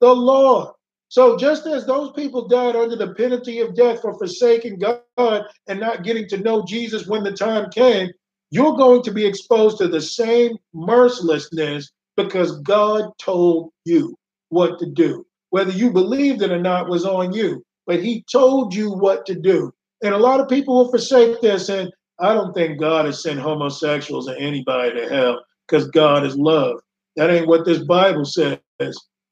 The 0.02 0.14
law. 0.14 0.74
So 1.14 1.38
just 1.38 1.68
as 1.68 1.86
those 1.86 2.12
people 2.14 2.48
died 2.48 2.76
under 2.76 2.96
the 2.96 3.14
penalty 3.14 3.60
of 3.60 3.76
death 3.76 4.02
for 4.02 4.18
forsaking 4.18 4.80
God 4.80 5.46
and 5.68 5.80
not 5.80 6.04
getting 6.04 6.28
to 6.30 6.40
know 6.40 6.66
Jesus 6.66 7.06
when 7.06 7.24
the 7.24 7.32
time 7.32 7.70
came, 7.70 8.10
you're 8.50 8.76
going 8.76 9.04
to 9.04 9.12
be 9.12 9.24
exposed 9.24 9.78
to 9.78 9.88
the 9.88 10.02
same 10.02 10.58
mercilessness 10.74 11.92
because 12.18 12.62
God 12.62 13.12
told 13.20 13.70
you 13.86 14.18
what 14.50 14.80
to 14.80 14.88
do. 14.88 15.24
Whether 15.52 15.70
you 15.70 15.92
believed 15.92 16.42
it 16.42 16.50
or 16.50 16.60
not 16.60 16.90
was 16.90 17.06
on 17.06 17.32
you, 17.32 17.64
but 17.86 18.02
He 18.02 18.26
told 18.32 18.74
you 18.74 18.92
what 18.92 19.24
to 19.28 19.36
do. 19.36 19.72
And 20.02 20.16
a 20.16 20.18
lot 20.18 20.40
of 20.40 20.50
people 20.50 20.78
will 20.78 20.90
forsake 20.90 21.40
this 21.42 21.70
and 21.70 21.94
I 22.22 22.34
don't 22.34 22.56
think 22.56 22.80
God 22.80 23.06
has 23.06 23.22
sent 23.22 23.40
homosexuals 23.40 24.28
or 24.28 24.36
anybody 24.38 24.96
to 24.96 25.10
hell 25.10 25.46
because 25.68 25.92
God 25.92 26.26
is 26.26 26.36
love. 26.36 26.80
That 27.18 27.30
ain't 27.30 27.48
what 27.48 27.66
this 27.66 27.84
Bible 27.84 28.26
says 28.26 28.58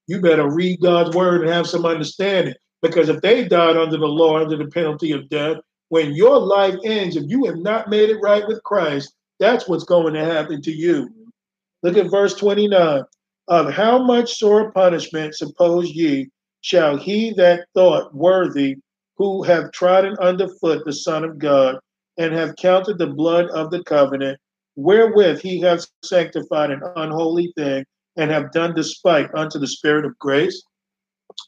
you 0.08 0.22
better 0.22 0.50
read 0.50 0.82
God's 0.82 1.16
word 1.16 1.42
and 1.42 1.50
have 1.50 1.68
some 1.68 1.86
understanding. 1.86 2.56
Because 2.82 3.10
if 3.10 3.22
they 3.22 3.48
died 3.48 3.78
under 3.78 3.98
the 3.98 4.08
law, 4.08 4.38
under 4.38 4.58
the 4.58 4.68
penalty 4.68 5.12
of 5.12 5.30
death, 5.30 5.58
when 5.90 6.14
your 6.16 6.40
life 6.40 6.76
ends, 6.84 7.16
if 7.16 7.26
you 7.28 7.46
have 7.46 7.58
not 7.58 7.90
made 7.90 8.10
it 8.10 8.22
right 8.22 8.48
with 8.48 8.64
Christ, 8.64 9.14
that's 9.40 9.68
what's 9.68 9.84
going 9.84 10.14
to 10.14 10.26
happen 10.26 10.62
to 10.62 10.72
you. 10.72 11.10
Look 11.84 11.98
at 11.98 12.10
verse 12.10 12.36
29. 12.36 13.04
Of 13.48 13.74
how 13.74 14.04
much 14.04 14.38
sore 14.38 14.72
punishment, 14.72 15.36
suppose 15.36 15.92
ye, 15.92 16.30
shall 16.62 16.96
he 16.96 17.34
that 17.34 17.66
thought 17.74 18.14
worthy, 18.14 18.78
who 19.18 19.44
have 19.44 19.72
trodden 19.72 20.18
underfoot 20.20 20.86
the 20.86 20.94
Son 20.94 21.24
of 21.24 21.38
God, 21.38 21.78
and 22.18 22.34
have 22.34 22.56
counted 22.56 22.98
the 22.98 23.08
blood 23.08 23.48
of 23.50 23.72
the 23.72 23.84
covenant, 23.84 24.40
wherewith 24.76 25.42
he 25.42 25.60
hath 25.60 25.86
sanctified 26.04 26.72
an 26.72 26.82
unholy 26.96 27.52
thing, 27.58 27.84
and 28.18 28.30
have 28.32 28.52
done 28.52 28.74
despite 28.74 29.34
unto 29.36 29.60
the 29.60 29.68
Spirit 29.68 30.06
of 30.06 30.18
grace. 30.20 30.64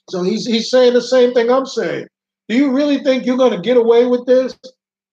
So 0.09 0.24
he's, 0.24 0.45
he's 0.45 0.69
saying 0.69 0.93
the 0.93 1.01
same 1.01 1.33
thing 1.33 1.50
I'm 1.50 1.66
saying. 1.66 2.08
Do 2.50 2.56
you 2.56 2.72
really 2.72 3.03
think 3.03 3.25
you're 3.25 3.38
going 3.38 3.53
to 3.53 3.61
get 3.61 3.77
away 3.77 4.06
with 4.06 4.25
this? 4.25 4.58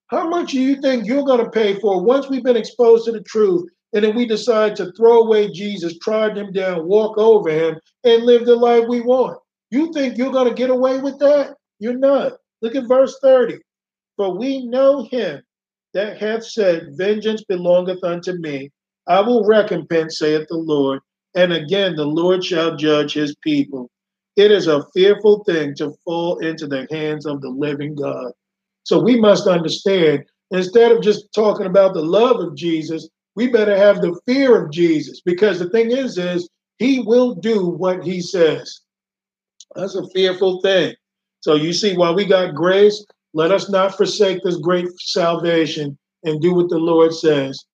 How 0.08 0.28
much 0.28 0.52
do 0.52 0.60
you 0.60 0.80
think 0.80 1.06
you're 1.06 1.24
going 1.24 1.44
to 1.44 1.50
pay 1.50 1.78
for 1.78 2.02
once 2.02 2.28
we've 2.28 2.42
been 2.42 2.56
exposed 2.56 3.04
to 3.04 3.12
the 3.12 3.22
truth 3.22 3.68
and 3.92 4.04
then 4.04 4.16
we 4.16 4.26
decide 4.26 4.74
to 4.76 4.92
throw 4.92 5.20
away 5.20 5.50
Jesus, 5.50 5.98
trod 5.98 6.36
him 6.36 6.52
down, 6.52 6.88
walk 6.88 7.18
over 7.18 7.48
him, 7.50 7.78
and 8.04 8.24
live 8.24 8.44
the 8.44 8.56
life 8.56 8.84
we 8.88 9.00
want? 9.00 9.38
You 9.70 9.92
think 9.92 10.18
you're 10.18 10.32
going 10.32 10.48
to 10.48 10.54
get 10.54 10.70
away 10.70 10.98
with 10.98 11.18
that? 11.20 11.54
You're 11.78 11.98
not. 11.98 12.32
Look 12.60 12.74
at 12.74 12.88
verse 12.88 13.16
30. 13.22 13.58
For 14.16 14.36
we 14.36 14.66
know 14.66 15.04
him 15.04 15.42
that 15.94 16.18
hath 16.18 16.44
said, 16.44 16.88
Vengeance 16.96 17.44
belongeth 17.44 18.02
unto 18.02 18.32
me. 18.32 18.70
I 19.06 19.20
will 19.20 19.44
recompense, 19.44 20.18
saith 20.18 20.46
the 20.48 20.56
Lord. 20.56 21.00
And 21.34 21.52
again, 21.52 21.94
the 21.94 22.06
Lord 22.06 22.44
shall 22.44 22.76
judge 22.76 23.14
his 23.14 23.34
people. 23.36 23.90
It 24.36 24.50
is 24.50 24.66
a 24.66 24.84
fearful 24.94 25.44
thing 25.44 25.74
to 25.76 25.94
fall 26.04 26.38
into 26.38 26.66
the 26.66 26.86
hands 26.90 27.26
of 27.26 27.40
the 27.40 27.48
living 27.48 27.94
God. 27.94 28.32
So 28.84 28.98
we 29.00 29.20
must 29.20 29.46
understand 29.46 30.24
instead 30.50 30.92
of 30.92 31.02
just 31.02 31.32
talking 31.34 31.66
about 31.66 31.94
the 31.94 32.02
love 32.02 32.40
of 32.40 32.56
Jesus, 32.56 33.08
we 33.36 33.48
better 33.48 33.76
have 33.76 34.00
the 34.00 34.18
fear 34.26 34.64
of 34.64 34.72
Jesus 34.72 35.20
because 35.20 35.58
the 35.58 35.70
thing 35.70 35.92
is, 35.92 36.18
is 36.18 36.48
he 36.78 37.00
will 37.00 37.34
do 37.34 37.66
what 37.66 38.02
he 38.02 38.20
says. 38.20 38.80
That's 39.74 39.94
a 39.94 40.08
fearful 40.08 40.60
thing. 40.60 40.94
So 41.40 41.54
you 41.54 41.72
see, 41.72 41.96
while 41.96 42.14
we 42.14 42.24
got 42.24 42.54
grace, 42.54 43.04
let 43.32 43.52
us 43.52 43.70
not 43.70 43.96
forsake 43.96 44.42
this 44.42 44.56
great 44.56 44.88
salvation 44.98 45.96
and 46.24 46.40
do 46.40 46.54
what 46.54 46.68
the 46.68 46.78
Lord 46.78 47.14
says. 47.14 47.64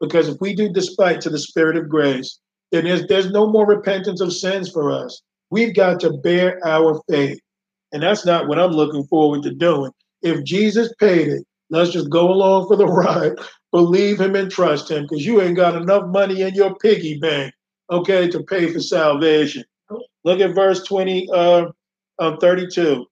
Because 0.00 0.28
if 0.28 0.40
we 0.40 0.54
do 0.54 0.68
despite 0.68 1.20
to 1.22 1.30
the 1.30 1.38
spirit 1.38 1.76
of 1.76 1.88
grace, 1.88 2.38
there's, 2.70 3.06
there's 3.06 3.30
no 3.30 3.46
more 3.46 3.66
repentance 3.66 4.20
of 4.20 4.32
sins 4.32 4.70
for 4.70 4.90
us. 4.90 5.22
We've 5.50 5.74
got 5.74 6.00
to 6.00 6.12
bear 6.12 6.60
our 6.66 7.00
faith. 7.08 7.40
And 7.92 8.02
that's 8.02 8.26
not 8.26 8.48
what 8.48 8.58
I'm 8.58 8.72
looking 8.72 9.04
forward 9.04 9.42
to 9.44 9.54
doing. 9.54 9.92
If 10.22 10.44
Jesus 10.44 10.92
paid 10.98 11.28
it, 11.28 11.46
let's 11.70 11.90
just 11.90 12.10
go 12.10 12.30
along 12.30 12.68
for 12.68 12.76
the 12.76 12.86
ride, 12.86 13.38
believe 13.72 14.20
him 14.20 14.34
and 14.34 14.50
trust 14.50 14.90
him, 14.90 15.04
because 15.04 15.24
you 15.24 15.40
ain't 15.40 15.56
got 15.56 15.80
enough 15.80 16.06
money 16.08 16.42
in 16.42 16.54
your 16.54 16.74
piggy 16.76 17.18
bank, 17.18 17.54
okay, 17.90 18.28
to 18.28 18.42
pay 18.42 18.70
for 18.70 18.80
salvation. 18.80 19.64
Look 20.24 20.40
at 20.40 20.54
verse 20.54 20.82
20, 20.82 21.28
uh, 21.32 21.66
uh, 22.18 22.36
32. 22.36 23.06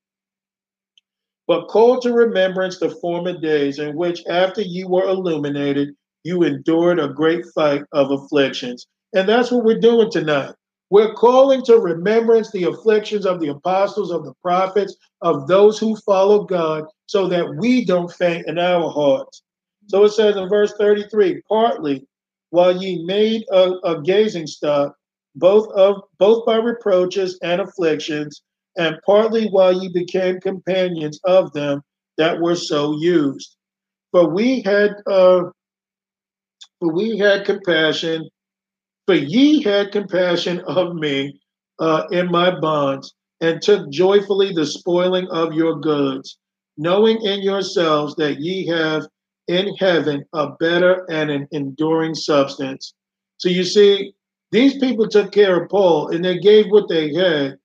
But 1.46 1.68
call 1.68 2.00
to 2.00 2.12
remembrance 2.12 2.78
the 2.78 2.90
former 2.90 3.38
days 3.38 3.78
in 3.78 3.96
which, 3.96 4.26
after 4.26 4.60
you 4.60 4.88
were 4.88 5.04
illuminated, 5.04 5.94
you 6.24 6.42
endured 6.42 6.98
a 6.98 7.08
great 7.08 7.46
fight 7.54 7.84
of 7.92 8.10
afflictions 8.10 8.86
and 9.16 9.26
that's 9.26 9.50
what 9.50 9.64
we're 9.64 9.80
doing 9.80 10.10
tonight. 10.10 10.52
We're 10.90 11.14
calling 11.14 11.64
to 11.64 11.78
remembrance 11.78 12.50
the 12.50 12.64
afflictions 12.64 13.24
of 13.24 13.40
the 13.40 13.48
apostles, 13.48 14.12
of 14.12 14.24
the 14.24 14.34
prophets, 14.42 14.94
of 15.22 15.48
those 15.48 15.78
who 15.78 15.96
follow 15.96 16.44
God, 16.44 16.84
so 17.06 17.26
that 17.28 17.56
we 17.56 17.84
don't 17.86 18.12
faint 18.12 18.46
in 18.46 18.58
our 18.58 18.90
hearts. 18.90 19.42
So 19.86 20.04
it 20.04 20.10
says 20.10 20.36
in 20.36 20.48
verse 20.50 20.74
33 20.78 21.40
partly 21.48 22.06
while 22.50 22.76
ye 22.76 23.04
made 23.06 23.44
a, 23.50 23.72
a 23.84 24.02
gazing 24.02 24.46
stock, 24.46 24.94
both 25.34 25.68
of 25.72 26.02
both 26.18 26.44
by 26.44 26.56
reproaches 26.56 27.38
and 27.42 27.60
afflictions, 27.62 28.42
and 28.76 29.00
partly 29.06 29.48
while 29.48 29.72
ye 29.72 29.88
became 29.92 30.40
companions 30.40 31.18
of 31.24 31.52
them 31.54 31.82
that 32.18 32.38
were 32.38 32.56
so 32.56 32.96
used. 32.98 33.56
For 34.12 34.28
we 34.28 34.60
had 34.60 34.96
uh, 35.06 35.44
for 36.80 36.92
we 36.92 37.16
had 37.16 37.46
compassion 37.46 38.28
but 39.06 39.22
ye 39.22 39.62
had 39.62 39.92
compassion 39.92 40.60
of 40.60 40.94
me 40.94 41.38
uh, 41.78 42.04
in 42.10 42.30
my 42.30 42.58
bonds, 42.58 43.14
and 43.40 43.60
took 43.60 43.90
joyfully 43.90 44.52
the 44.52 44.66
spoiling 44.66 45.28
of 45.28 45.52
your 45.52 45.78
goods, 45.78 46.38
knowing 46.78 47.20
in 47.22 47.42
yourselves 47.42 48.14
that 48.16 48.40
ye 48.40 48.66
have 48.66 49.06
in 49.48 49.74
heaven 49.76 50.24
a 50.32 50.50
better 50.58 51.04
and 51.10 51.30
an 51.30 51.46
enduring 51.52 52.14
substance. 52.14 52.94
So 53.38 53.48
you 53.48 53.64
see, 53.64 54.14
these 54.50 54.78
people 54.78 55.08
took 55.08 55.32
care 55.32 55.62
of 55.62 55.68
Paul 55.68 56.08
and 56.08 56.24
they 56.24 56.38
gave 56.38 56.66
what 56.70 56.88
they 56.88 57.12
had 57.12 57.58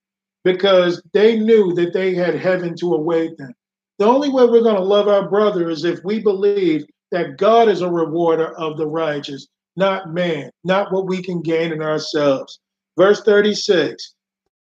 because 0.43 1.01
they 1.13 1.37
knew 1.39 1.73
that 1.73 1.93
they 1.93 2.13
had 2.13 2.35
heaven 2.35 2.75
to 2.77 2.93
await 2.93 3.37
them. 3.37 3.53
The 3.99 4.05
only 4.05 4.29
way 4.29 4.45
we're 4.45 4.63
going 4.63 4.75
to 4.75 4.81
love 4.81 5.07
our 5.07 5.29
brother 5.29 5.69
is 5.69 5.85
if 5.85 6.03
we 6.03 6.19
believe 6.19 6.85
that 7.11 7.37
God 7.37 7.69
is 7.69 7.81
a 7.81 7.89
rewarder 7.89 8.57
of 8.57 8.77
the 8.77 8.87
righteous 8.87 9.47
not 9.75 10.13
man, 10.13 10.49
not 10.63 10.91
what 10.91 11.07
we 11.07 11.21
can 11.21 11.41
gain 11.41 11.71
in 11.71 11.81
ourselves. 11.81 12.59
Verse 12.97 13.21
36 13.23 14.15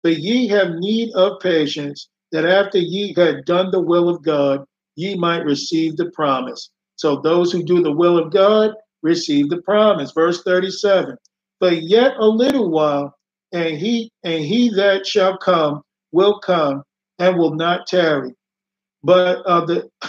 But 0.02 0.18
ye 0.18 0.48
have 0.48 0.74
need 0.74 1.12
of 1.14 1.40
patience, 1.40 2.08
that 2.30 2.44
after 2.44 2.78
ye 2.78 3.14
had 3.16 3.44
done 3.44 3.70
the 3.70 3.80
will 3.80 4.08
of 4.08 4.22
God, 4.22 4.64
ye 4.96 5.16
might 5.16 5.44
receive 5.44 5.96
the 5.96 6.10
promise. 6.10 6.70
So 6.96 7.16
those 7.16 7.52
who 7.52 7.62
do 7.62 7.82
the 7.82 7.92
will 7.92 8.18
of 8.18 8.32
God 8.32 8.74
receive 9.02 9.48
the 9.48 9.62
promise. 9.62 10.12
Verse 10.12 10.42
37. 10.42 11.16
But 11.60 11.82
yet 11.82 12.16
a 12.18 12.26
little 12.26 12.70
while, 12.70 13.14
and 13.52 13.76
he 13.76 14.10
and 14.24 14.44
he 14.44 14.70
that 14.70 15.06
shall 15.06 15.36
come 15.36 15.82
will 16.10 16.40
come 16.40 16.82
and 17.18 17.36
will 17.36 17.54
not 17.54 17.86
tarry. 17.86 18.34
But 19.02 19.42
uh, 19.46 19.64
the 19.66 19.90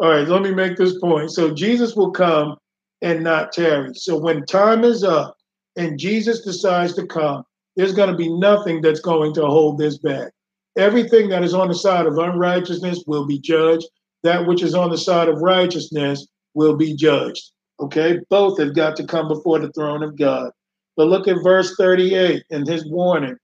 all 0.00 0.10
right, 0.10 0.28
let 0.28 0.42
me 0.42 0.52
make 0.52 0.76
this 0.76 0.98
point. 0.98 1.30
So 1.30 1.52
Jesus 1.54 1.94
will 1.96 2.10
come 2.10 2.56
and 3.02 3.22
not 3.22 3.52
tarry. 3.52 3.94
So 3.94 4.16
when 4.16 4.46
time 4.46 4.84
is 4.84 5.04
up 5.04 5.36
and 5.76 5.98
Jesus 5.98 6.40
decides 6.42 6.94
to 6.94 7.06
come, 7.06 7.44
there's 7.76 7.94
going 7.94 8.10
to 8.10 8.16
be 8.16 8.32
nothing 8.32 8.80
that's 8.80 9.00
going 9.00 9.34
to 9.34 9.46
hold 9.46 9.78
this 9.78 9.98
back. 9.98 10.32
Everything 10.76 11.28
that 11.28 11.44
is 11.44 11.54
on 11.54 11.68
the 11.68 11.74
side 11.74 12.06
of 12.06 12.18
unrighteousness 12.18 13.04
will 13.06 13.26
be 13.26 13.38
judged. 13.38 13.86
That 14.22 14.46
which 14.46 14.62
is 14.62 14.74
on 14.74 14.90
the 14.90 14.98
side 14.98 15.28
of 15.28 15.40
righteousness 15.40 16.26
will 16.54 16.76
be 16.76 16.94
judged. 16.96 17.50
Okay, 17.80 18.20
both 18.30 18.58
have 18.58 18.74
got 18.74 18.96
to 18.96 19.06
come 19.06 19.28
before 19.28 19.58
the 19.58 19.72
throne 19.72 20.02
of 20.02 20.16
God. 20.16 20.50
But 20.96 21.08
look 21.08 21.26
at 21.26 21.42
verse 21.42 21.74
38 21.76 22.44
and 22.50 22.66
his 22.66 22.88
warning. 22.88 23.36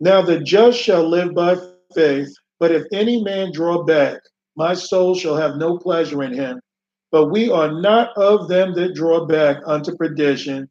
Now 0.00 0.22
the 0.22 0.40
just 0.40 0.78
shall 0.78 1.08
live 1.08 1.34
by 1.34 1.56
faith, 1.94 2.32
but 2.60 2.70
if 2.70 2.84
any 2.92 3.22
man 3.22 3.52
draw 3.52 3.82
back, 3.82 4.20
my 4.56 4.74
soul 4.74 5.14
shall 5.14 5.36
have 5.36 5.56
no 5.56 5.78
pleasure 5.78 6.22
in 6.22 6.32
him. 6.32 6.60
But 7.14 7.26
we 7.26 7.48
are 7.48 7.70
not 7.70 8.10
of 8.16 8.48
them 8.48 8.74
that 8.74 8.96
draw 8.96 9.24
back 9.24 9.58
unto 9.66 9.94
perdition, 9.94 10.68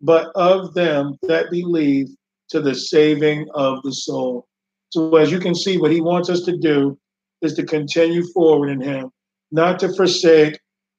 but 0.00 0.32
of 0.34 0.74
them 0.74 1.14
that 1.22 1.52
believe 1.52 2.08
to 2.48 2.60
the 2.60 2.74
saving 2.74 3.46
of 3.54 3.80
the 3.84 3.92
soul. 3.92 4.48
So, 4.90 5.14
as 5.14 5.30
you 5.30 5.38
can 5.38 5.54
see, 5.54 5.78
what 5.78 5.92
he 5.92 6.00
wants 6.00 6.28
us 6.28 6.40
to 6.46 6.56
do 6.56 6.98
is 7.42 7.54
to 7.54 7.64
continue 7.64 8.24
forward 8.32 8.70
in 8.70 8.80
him, 8.80 9.12
not 9.52 9.78
to 9.78 9.92
forsake 9.94 10.58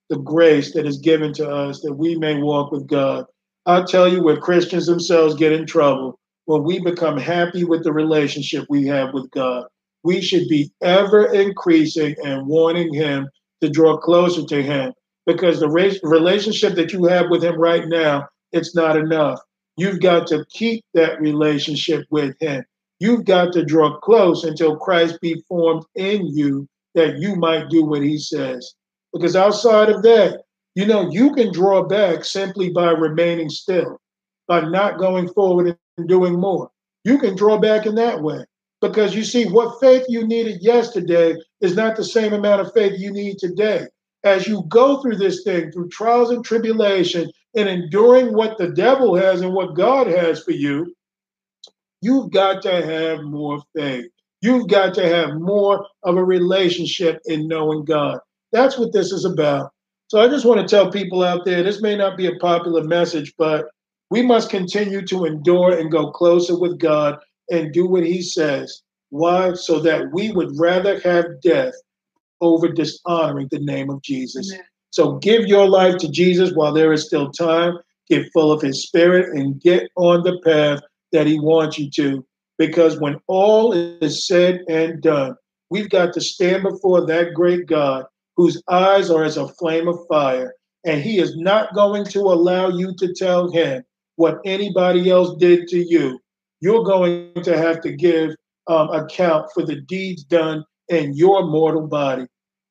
the 0.10 0.20
grace 0.20 0.74
that 0.76 0.86
is 0.86 1.00
given 1.00 1.34
to 1.34 1.50
us 1.50 1.82
that 1.82 1.94
we 1.94 2.16
may 2.16 2.42
walk 2.42 2.72
with 2.72 2.88
God. 2.88 3.26
I'll 3.66 3.86
tell 3.86 4.08
you 4.08 4.24
where 4.24 4.38
Christians 4.38 4.86
themselves 4.86 5.36
get 5.36 5.52
in 5.52 5.66
trouble 5.66 6.18
when 6.46 6.64
we 6.64 6.80
become 6.80 7.18
happy 7.18 7.66
with 7.66 7.84
the 7.84 7.92
relationship 7.92 8.66
we 8.70 8.88
have 8.88 9.14
with 9.14 9.30
God 9.32 9.66
we 10.06 10.22
should 10.22 10.48
be 10.48 10.72
ever 10.84 11.34
increasing 11.34 12.16
and 12.24 12.46
wanting 12.46 12.94
Him 12.94 13.28
to 13.62 13.70
draw 13.70 13.98
closer 13.98 14.46
to 14.46 14.64
Him 14.64 14.94
because 15.26 15.60
the 15.60 15.70
relationship 16.04 16.76
that 16.76 16.94
you 16.94 17.06
have 17.06 17.30
with 17.30 17.44
Him 17.44 17.60
right 17.60 17.88
now, 17.88 18.28
it's 18.52 18.76
not 18.76 18.98
enough. 18.98 19.40
You've 19.78 20.00
got 20.00 20.28
to 20.28 20.46
keep 20.52 20.86
that 20.94 21.20
relationship 21.20 22.06
with 22.10 22.36
Him. 22.40 22.64
You've 23.00 23.26
got 23.26 23.52
to 23.54 23.66
draw 23.66 23.98
close 24.00 24.44
until 24.44 24.78
Christ 24.78 25.20
be 25.22 25.44
formed 25.48 25.84
in 25.96 26.28
you 26.28 26.68
that 26.94 27.20
you 27.20 27.36
might 27.36 27.70
do 27.70 27.84
what 27.84 28.02
He 28.02 28.18
says. 28.18 28.74
Because 29.12 29.36
outside 29.36 29.90
of 29.90 30.02
that, 30.04 30.44
you 30.76 30.86
know, 30.86 31.10
you 31.10 31.34
can 31.34 31.52
draw 31.52 31.84
back 31.84 32.24
simply 32.24 32.70
by 32.70 32.92
remaining 32.92 33.50
still, 33.50 33.98
by 34.48 34.62
not 34.62 34.98
going 34.98 35.28
forward 35.30 35.78
and 35.98 36.08
doing 36.08 36.40
more. 36.40 36.70
You 37.04 37.18
can 37.18 37.36
draw 37.36 37.58
back 37.58 37.86
in 37.86 37.96
that 37.96 38.22
way. 38.22 38.46
Because 38.88 39.16
you 39.16 39.24
see, 39.24 39.46
what 39.46 39.80
faith 39.80 40.06
you 40.08 40.28
needed 40.28 40.62
yesterday 40.62 41.36
is 41.60 41.76
not 41.76 41.96
the 41.96 42.04
same 42.04 42.34
amount 42.34 42.62
of 42.62 42.72
faith 42.74 43.00
you 43.00 43.12
need 43.12 43.40
today. 43.40 43.88
As 44.24 44.48
you 44.48 44.64
go 44.68 45.02
through 45.02 45.16
this 45.16 45.44
thing, 45.44 45.72
through 45.72 45.90
trials 45.90 46.30
and 46.30 46.46
tribulation, 46.46 47.32
and 47.56 47.68
enduring 47.68 48.34
what 48.34 48.60
the 48.60 48.70
devil 48.70 49.16
has 49.16 49.42
and 49.42 49.54
what 49.54 49.76
God 49.76 50.06
has 50.06 50.44
for 50.44 50.52
you, 50.52 50.94
you've 52.02 52.32
got 52.32 52.62
to 52.62 52.86
have 52.86 53.24
more 53.24 53.60
faith. 53.76 54.06
You've 54.42 54.68
got 54.68 54.94
to 54.96 55.08
have 55.08 55.36
more 55.36 55.88
of 56.04 56.18
a 56.18 56.24
relationship 56.24 57.20
in 57.26 57.48
knowing 57.48 57.86
God. 57.86 58.20
That's 58.52 58.78
what 58.78 58.94
this 58.94 59.12
is 59.12 59.26
about. 59.26 59.72
So 60.10 60.22
I 60.22 60.28
just 60.28 60.46
want 60.46 60.62
to 60.62 60.68
tell 60.68 60.92
people 60.92 61.24
out 61.24 61.44
there 61.44 61.64
this 61.64 61.82
may 61.82 61.96
not 61.96 62.18
be 62.18 62.28
a 62.28 62.36
popular 62.36 62.84
message, 62.84 63.34
but 63.38 63.66
we 64.12 64.22
must 64.22 64.52
continue 64.52 65.04
to 65.08 65.26
endure 65.26 65.80
and 65.80 65.92
go 65.92 66.12
closer 66.12 66.60
with 66.60 66.78
God 66.78 67.18
and 67.50 67.74
do 67.74 67.88
what 67.88 68.06
he 68.06 68.22
says. 68.22 68.82
Why? 69.10 69.54
So 69.54 69.80
that 69.80 70.12
we 70.12 70.32
would 70.32 70.58
rather 70.58 71.00
have 71.02 71.42
death 71.42 71.74
over 72.42 72.68
dishonoring 72.68 73.48
the 73.52 73.60
name 73.60 73.90
of 73.90 74.02
Jesus. 74.02 74.52
Amen. 74.52 74.66
So 74.92 75.14
give 75.18 75.46
your 75.46 75.68
life 75.68 75.98
to 75.98 76.10
Jesus 76.10 76.54
while 76.54 76.74
there 76.74 76.94
is 76.94 77.06
still 77.06 77.32
time. 77.32 77.78
Get 78.10 78.32
full 78.34 78.52
of 78.52 78.62
his 78.62 78.84
spirit 78.84 79.36
and 79.38 79.60
get 79.60 79.90
on 79.96 80.24
the 80.24 80.40
path 80.42 80.82
that 81.12 81.28
he 81.28 81.40
wants 81.40 81.78
you 81.78 81.90
to. 81.92 82.26
Because 82.58 83.00
when 83.00 83.20
all 83.28 83.74
is 83.74 84.28
said 84.28 84.62
and 84.70 85.02
done, 85.02 85.36
we've 85.70 85.90
got 85.90 86.14
to 86.14 86.22
stand 86.22 86.64
before 86.64 87.06
that 87.06 87.34
great 87.34 87.66
God 87.66 88.06
whose 88.38 88.62
eyes 88.70 89.10
are 89.10 89.24
as 89.24 89.38
a 89.38 89.48
flame 89.48 89.88
of 89.88 90.00
fire. 90.08 90.54
And 90.86 91.02
he 91.02 91.20
is 91.20 91.36
not 91.36 91.74
going 91.74 92.06
to 92.06 92.20
allow 92.20 92.70
you 92.70 92.94
to 92.98 93.14
tell 93.14 93.52
him 93.52 93.84
what 94.18 94.40
anybody 94.46 95.10
else 95.10 95.36
did 95.38 95.68
to 95.70 95.78
you 95.78 96.20
you're 96.66 96.84
going 96.84 97.32
to 97.44 97.56
have 97.56 97.80
to 97.80 97.92
give 97.92 98.36
um, 98.68 98.90
account 98.90 99.46
for 99.54 99.64
the 99.64 99.82
deeds 99.82 100.24
done 100.24 100.66
in 100.90 101.14
your 101.14 101.46
mortal 101.46 101.86
body. 101.86 102.26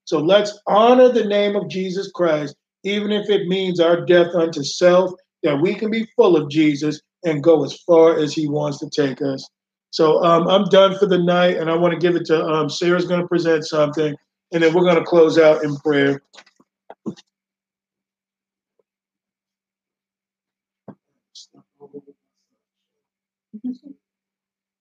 So 0.05 0.19
let's 0.19 0.59
honor 0.67 1.11
the 1.11 1.25
name 1.25 1.55
of 1.55 1.69
Jesus 1.69 2.11
Christ, 2.13 2.57
even 2.83 3.13
if 3.13 3.31
it 3.31 3.47
means 3.47 3.79
our 3.79 4.05
death 4.05 4.35
unto 4.35 4.65
self, 4.65 5.13
that 5.45 5.61
we 5.61 5.77
can 5.77 5.93
be 5.93 6.09
full 6.17 6.37
of 6.37 6.51
Jesus 6.51 7.01
and 7.25 7.41
go 7.41 7.65
as 7.65 7.79
far 7.87 8.19
as 8.19 8.35
he 8.35 8.49
wants 8.49 8.79
to 8.79 8.91
take 8.91 9.23
us. 9.23 9.49
So 9.91 10.21
um, 10.25 10.49
I'm 10.49 10.65
done 10.65 10.99
for 10.99 11.07
the 11.07 11.23
night, 11.23 11.59
and 11.59 11.71
I 11.71 11.77
want 11.77 11.95
to 11.95 12.01
give 12.01 12.17
it 12.17 12.27
to 12.27 12.45
um, 12.45 12.69
Sarah's 12.69 13.07
going 13.07 13.21
to 13.21 13.29
present 13.29 13.65
something, 13.65 14.17
and 14.53 14.61
then 14.61 14.75
we're 14.75 14.83
going 14.83 14.97
to 14.97 15.05
close 15.05 15.39
out 15.39 15.63
in 15.63 15.77
prayer. 15.77 16.21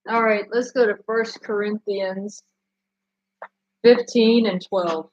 All 0.06 0.22
right, 0.22 0.44
let's 0.52 0.70
go 0.70 0.86
to 0.86 0.96
First 1.06 1.40
Corinthians 1.42 2.42
15 3.84 4.46
and 4.46 4.62
12. 4.66 5.08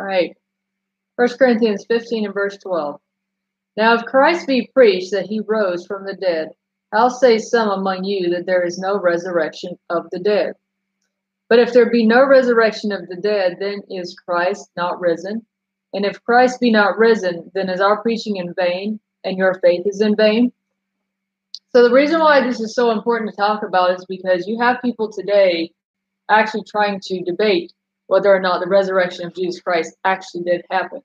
All 0.00 0.06
right. 0.06 0.34
First 1.16 1.38
Corinthians 1.38 1.84
15 1.86 2.24
and 2.24 2.34
verse 2.34 2.56
12. 2.56 2.98
Now 3.76 3.94
if 3.94 4.04
Christ 4.06 4.46
be 4.46 4.70
preached 4.72 5.12
that 5.12 5.26
he 5.26 5.40
rose 5.46 5.86
from 5.86 6.06
the 6.06 6.14
dead, 6.14 6.48
how 6.92 7.08
say 7.10 7.36
some 7.36 7.68
among 7.68 8.04
you 8.04 8.30
that 8.30 8.46
there 8.46 8.64
is 8.64 8.78
no 8.78 8.98
resurrection 8.98 9.78
of 9.90 10.08
the 10.10 10.18
dead? 10.18 10.54
But 11.50 11.58
if 11.58 11.72
there 11.72 11.90
be 11.90 12.06
no 12.06 12.24
resurrection 12.24 12.92
of 12.92 13.08
the 13.08 13.16
dead, 13.16 13.56
then 13.58 13.82
is 13.90 14.14
Christ 14.14 14.70
not 14.76 15.00
risen? 15.00 15.44
And 15.92 16.06
if 16.06 16.22
Christ 16.22 16.60
be 16.60 16.70
not 16.70 16.96
risen, 16.96 17.50
then 17.54 17.68
is 17.68 17.80
our 17.80 18.00
preaching 18.00 18.36
in 18.36 18.54
vain, 18.54 19.00
and 19.24 19.36
your 19.36 19.54
faith 19.54 19.82
is 19.84 20.00
in 20.00 20.14
vain? 20.14 20.52
So 21.72 21.82
the 21.82 21.92
reason 21.92 22.20
why 22.20 22.40
this 22.40 22.60
is 22.60 22.72
so 22.72 22.92
important 22.92 23.30
to 23.30 23.36
talk 23.36 23.64
about 23.64 23.98
is 23.98 24.06
because 24.06 24.46
you 24.46 24.60
have 24.60 24.80
people 24.80 25.10
today 25.10 25.72
actually 26.30 26.62
trying 26.68 27.00
to 27.00 27.24
debate 27.24 27.72
whether 28.06 28.32
or 28.32 28.40
not 28.40 28.60
the 28.60 28.68
resurrection 28.68 29.26
of 29.26 29.34
Jesus 29.34 29.60
Christ 29.60 29.96
actually 30.04 30.44
did 30.44 30.64
happen. 30.70 31.02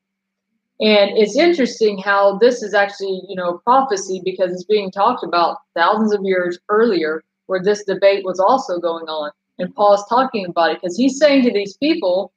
And 0.80 1.18
it's 1.18 1.36
interesting 1.36 1.98
how 1.98 2.38
this 2.38 2.62
is 2.62 2.76
actually, 2.76 3.24
you 3.28 3.36
know, 3.36 3.62
prophecy 3.64 4.22
because 4.24 4.52
it's 4.52 4.66
being 4.66 4.92
talked 4.92 5.24
about 5.24 5.58
thousands 5.76 6.14
of 6.14 6.24
years 6.24 6.60
earlier 6.70 7.24
where 7.48 7.64
this 7.64 7.84
debate 7.84 8.24
was 8.24 8.40
also 8.40 8.80
going 8.80 9.06
on 9.06 9.32
and 9.60 9.74
Paul's 9.76 10.08
talking 10.08 10.46
about 10.46 10.72
it 10.72 10.82
because 10.82 10.98
he's 10.98 11.18
saying 11.18 11.44
to 11.44 11.52
these 11.52 11.78
people, 11.78 12.34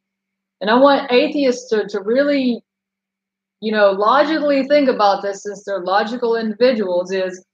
and 0.61 0.71
I 0.71 0.75
want 0.75 1.11
atheists 1.11 1.69
to, 1.71 1.87
to 1.89 2.01
really, 2.01 2.63
you 3.61 3.73
know, 3.73 3.91
logically 3.93 4.67
think 4.67 4.89
about 4.89 5.23
this 5.23 5.43
since 5.43 5.65
they're 5.65 5.81
logical 5.81 6.37
individuals, 6.37 7.13
is 7.13 7.45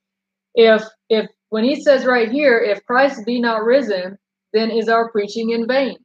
if 0.54 0.82
if 1.08 1.26
when 1.50 1.64
he 1.64 1.80
says 1.80 2.04
right 2.04 2.30
here, 2.30 2.58
if 2.58 2.84
Christ 2.84 3.24
be 3.24 3.40
not 3.40 3.64
risen, 3.64 4.18
then 4.52 4.70
is 4.70 4.88
our 4.88 5.10
preaching 5.10 5.50
in 5.50 5.66
vain. 5.66 5.96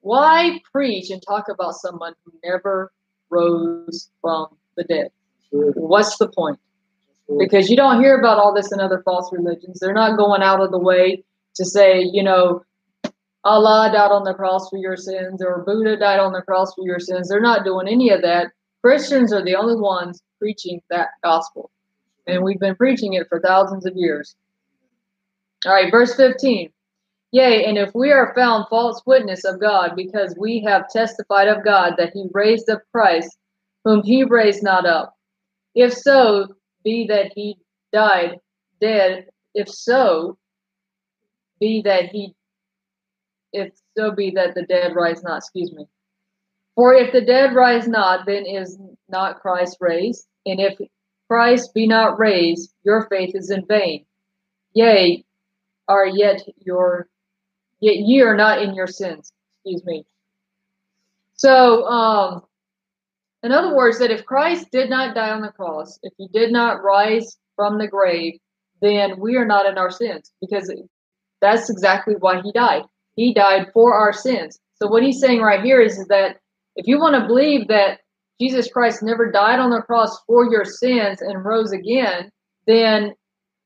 Why 0.00 0.60
preach 0.72 1.10
and 1.10 1.22
talk 1.22 1.48
about 1.48 1.74
someone 1.74 2.14
who 2.24 2.32
never 2.44 2.92
rose 3.30 4.10
from 4.20 4.56
the 4.76 4.84
dead? 4.84 5.10
What's 5.50 6.16
the 6.18 6.28
point? 6.28 6.58
Because 7.38 7.68
you 7.68 7.76
don't 7.76 8.00
hear 8.00 8.18
about 8.18 8.38
all 8.38 8.54
this 8.54 8.72
in 8.72 8.80
other 8.80 9.02
false 9.04 9.30
religions. 9.32 9.80
They're 9.80 9.92
not 9.92 10.16
going 10.16 10.42
out 10.42 10.60
of 10.60 10.70
the 10.70 10.78
way 10.78 11.24
to 11.56 11.64
say, 11.64 12.00
you 12.00 12.22
know, 12.22 12.62
Allah 13.48 13.90
died 13.90 14.10
on 14.10 14.24
the 14.24 14.34
cross 14.34 14.68
for 14.68 14.76
your 14.76 14.96
sins 14.96 15.42
or 15.42 15.64
Buddha 15.64 15.96
died 15.96 16.20
on 16.20 16.32
the 16.32 16.42
cross 16.42 16.74
for 16.74 16.84
your 16.84 17.00
sins. 17.00 17.28
They're 17.28 17.40
not 17.40 17.64
doing 17.64 17.88
any 17.88 18.10
of 18.10 18.20
that. 18.20 18.52
Christians 18.82 19.32
are 19.32 19.42
the 19.42 19.56
only 19.56 19.74
ones 19.74 20.22
preaching 20.38 20.82
that 20.90 21.08
gospel. 21.24 21.70
And 22.26 22.44
we've 22.44 22.60
been 22.60 22.76
preaching 22.76 23.14
it 23.14 23.26
for 23.26 23.40
thousands 23.40 23.86
of 23.86 23.96
years. 23.96 24.36
All 25.64 25.72
right, 25.72 25.90
verse 25.90 26.14
15. 26.14 26.70
Yea, 27.32 27.64
and 27.64 27.78
if 27.78 27.94
we 27.94 28.12
are 28.12 28.34
found 28.34 28.66
false 28.68 29.00
witness 29.06 29.44
of 29.44 29.60
God, 29.60 29.96
because 29.96 30.34
we 30.38 30.62
have 30.66 30.90
testified 30.90 31.48
of 31.48 31.64
God 31.64 31.94
that 31.96 32.12
he 32.12 32.26
raised 32.32 32.68
up 32.68 32.82
Christ, 32.92 33.38
whom 33.84 34.02
he 34.02 34.24
raised 34.24 34.62
not 34.62 34.84
up. 34.84 35.16
If 35.74 35.94
so, 35.94 36.48
be 36.84 37.06
that 37.06 37.32
he 37.34 37.56
died 37.94 38.40
dead, 38.80 39.28
if 39.54 39.70
so, 39.70 40.36
be 41.60 41.80
that 41.82 42.10
he, 42.10 42.34
if 43.52 43.72
so 43.96 44.10
be 44.10 44.30
that 44.32 44.54
the 44.54 44.62
dead 44.62 44.94
rise 44.94 45.22
not, 45.22 45.38
excuse 45.38 45.72
me. 45.72 45.86
For 46.74 46.94
if 46.94 47.12
the 47.12 47.20
dead 47.20 47.54
rise 47.54 47.88
not, 47.88 48.26
then 48.26 48.46
is 48.46 48.78
not 49.08 49.40
Christ 49.40 49.78
raised. 49.80 50.26
And 50.46 50.60
if 50.60 50.78
Christ 51.28 51.74
be 51.74 51.86
not 51.86 52.18
raised, 52.18 52.72
your 52.84 53.06
faith 53.08 53.34
is 53.34 53.50
in 53.50 53.66
vain. 53.66 54.04
Yea, 54.74 55.24
are 55.88 56.06
yet 56.06 56.42
your 56.58 57.08
yet 57.80 57.96
ye 57.96 58.20
are 58.20 58.36
not 58.36 58.62
in 58.62 58.74
your 58.74 58.86
sins. 58.86 59.32
Excuse 59.64 59.84
me. 59.84 60.04
So, 61.34 61.84
um, 61.86 62.42
in 63.42 63.52
other 63.52 63.74
words, 63.74 63.98
that 64.00 64.10
if 64.10 64.24
Christ 64.24 64.70
did 64.70 64.90
not 64.90 65.14
die 65.14 65.30
on 65.30 65.42
the 65.42 65.52
cross, 65.52 65.98
if 66.02 66.12
he 66.16 66.28
did 66.28 66.52
not 66.52 66.82
rise 66.82 67.38
from 67.54 67.78
the 67.78 67.86
grave, 67.86 68.38
then 68.80 69.18
we 69.18 69.36
are 69.36 69.46
not 69.46 69.66
in 69.66 69.78
our 69.78 69.90
sins 69.90 70.32
because 70.40 70.72
that's 71.40 71.70
exactly 71.70 72.14
why 72.18 72.40
he 72.42 72.52
died. 72.52 72.82
He 73.18 73.34
died 73.34 73.72
for 73.74 73.94
our 73.94 74.12
sins. 74.12 74.60
So 74.76 74.86
what 74.86 75.02
he's 75.02 75.18
saying 75.18 75.40
right 75.40 75.60
here 75.60 75.80
is, 75.80 76.06
that 76.06 76.36
if 76.76 76.86
you 76.86 77.00
want 77.00 77.20
to 77.20 77.26
believe 77.26 77.66
that 77.66 77.98
Jesus 78.40 78.70
Christ 78.70 79.02
never 79.02 79.32
died 79.32 79.58
on 79.58 79.70
the 79.70 79.82
cross 79.82 80.22
for 80.24 80.48
your 80.48 80.64
sins 80.64 81.20
and 81.20 81.44
rose 81.44 81.72
again, 81.72 82.30
then 82.68 83.16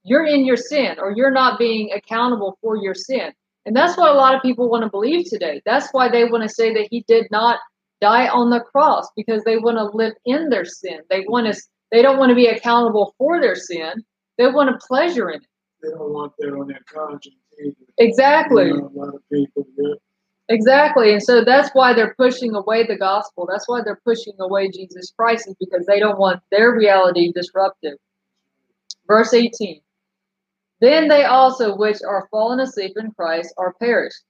you're 0.05 0.25
in 0.25 0.47
your 0.47 0.57
sin 0.57 0.97
or 0.99 1.13
you're 1.13 1.31
not 1.31 1.59
being 1.59 1.93
accountable 1.93 2.57
for 2.63 2.79
your 2.79 2.95
sin. 2.95 3.31
And 3.67 3.77
that's 3.77 3.99
what 3.99 4.11
a 4.11 4.15
lot 4.15 4.35
of 4.35 4.41
people 4.41 4.71
want 4.71 4.85
to 4.85 4.91
believe 4.91 5.29
today. 5.29 5.61
That's 5.67 5.93
why 5.93 6.09
they 6.09 6.25
want 6.25 6.45
to 6.45 6.49
say 6.49 6.73
that 6.73 6.89
he 6.91 7.05
did 7.07 7.27
not 7.31 7.61
die 8.01 8.29
on 8.29 8.49
the 8.49 8.61
cross 8.61 9.07
because 9.15 9.45
they 9.45 9.59
want 9.59 9.77
to 9.77 9.95
live 9.95 10.15
in 10.25 10.49
their 10.49 10.65
sin. 10.65 11.01
They 11.11 11.27
want 11.29 11.53
to 11.53 11.63
they 11.91 12.01
don't 12.01 12.19
want 12.19 12.31
to 12.31 12.35
be 12.35 12.47
accountable 12.47 13.15
for 13.19 13.39
their 13.39 13.55
sin. 13.55 14.03
They 14.39 14.47
want 14.47 14.71
a 14.71 14.79
pleasure 14.79 15.29
in 15.29 15.43
it. 15.43 15.49
They 15.83 15.91
don't 15.91 16.11
want 16.11 16.33
that 16.39 16.55
on 16.55 16.69
their 16.69 16.81
conscience. 16.91 17.37
Exactly. 17.99 18.67
You 18.67 18.79
know, 18.79 18.91
a 18.95 18.99
lot 18.99 19.15
of 19.15 19.23
people, 19.33 19.67
yeah. 19.77 19.95
Exactly. 20.49 21.13
And 21.13 21.23
so 21.23 21.45
that's 21.45 21.71
why 21.73 21.95
they're 21.95 22.15
pushing 22.19 22.55
away 22.55 22.87
the 22.87 22.97
gospel. 22.97 23.47
That's 23.49 23.69
why 23.69 23.83
they're 23.85 24.01
pushing 24.05 24.35
away 24.41 24.71
Jesus 24.71 25.13
Christ, 25.17 25.49
is 25.49 25.55
because 25.61 25.87
they 25.87 26.01
don't 26.01 26.19
want 26.19 26.43
their 26.51 26.73
reality 26.73 27.33
disrupted. 27.33 27.97
Verse 29.07 29.33
18. 29.33 29.81
Then 30.81 31.07
they 31.07 31.25
also 31.25 31.77
which 31.77 32.03
are 32.03 32.27
fallen 32.31 32.59
asleep 32.59 32.95
in 32.97 33.13
Christ 33.13 33.55
are 33.57 33.75
perished. 33.75 34.25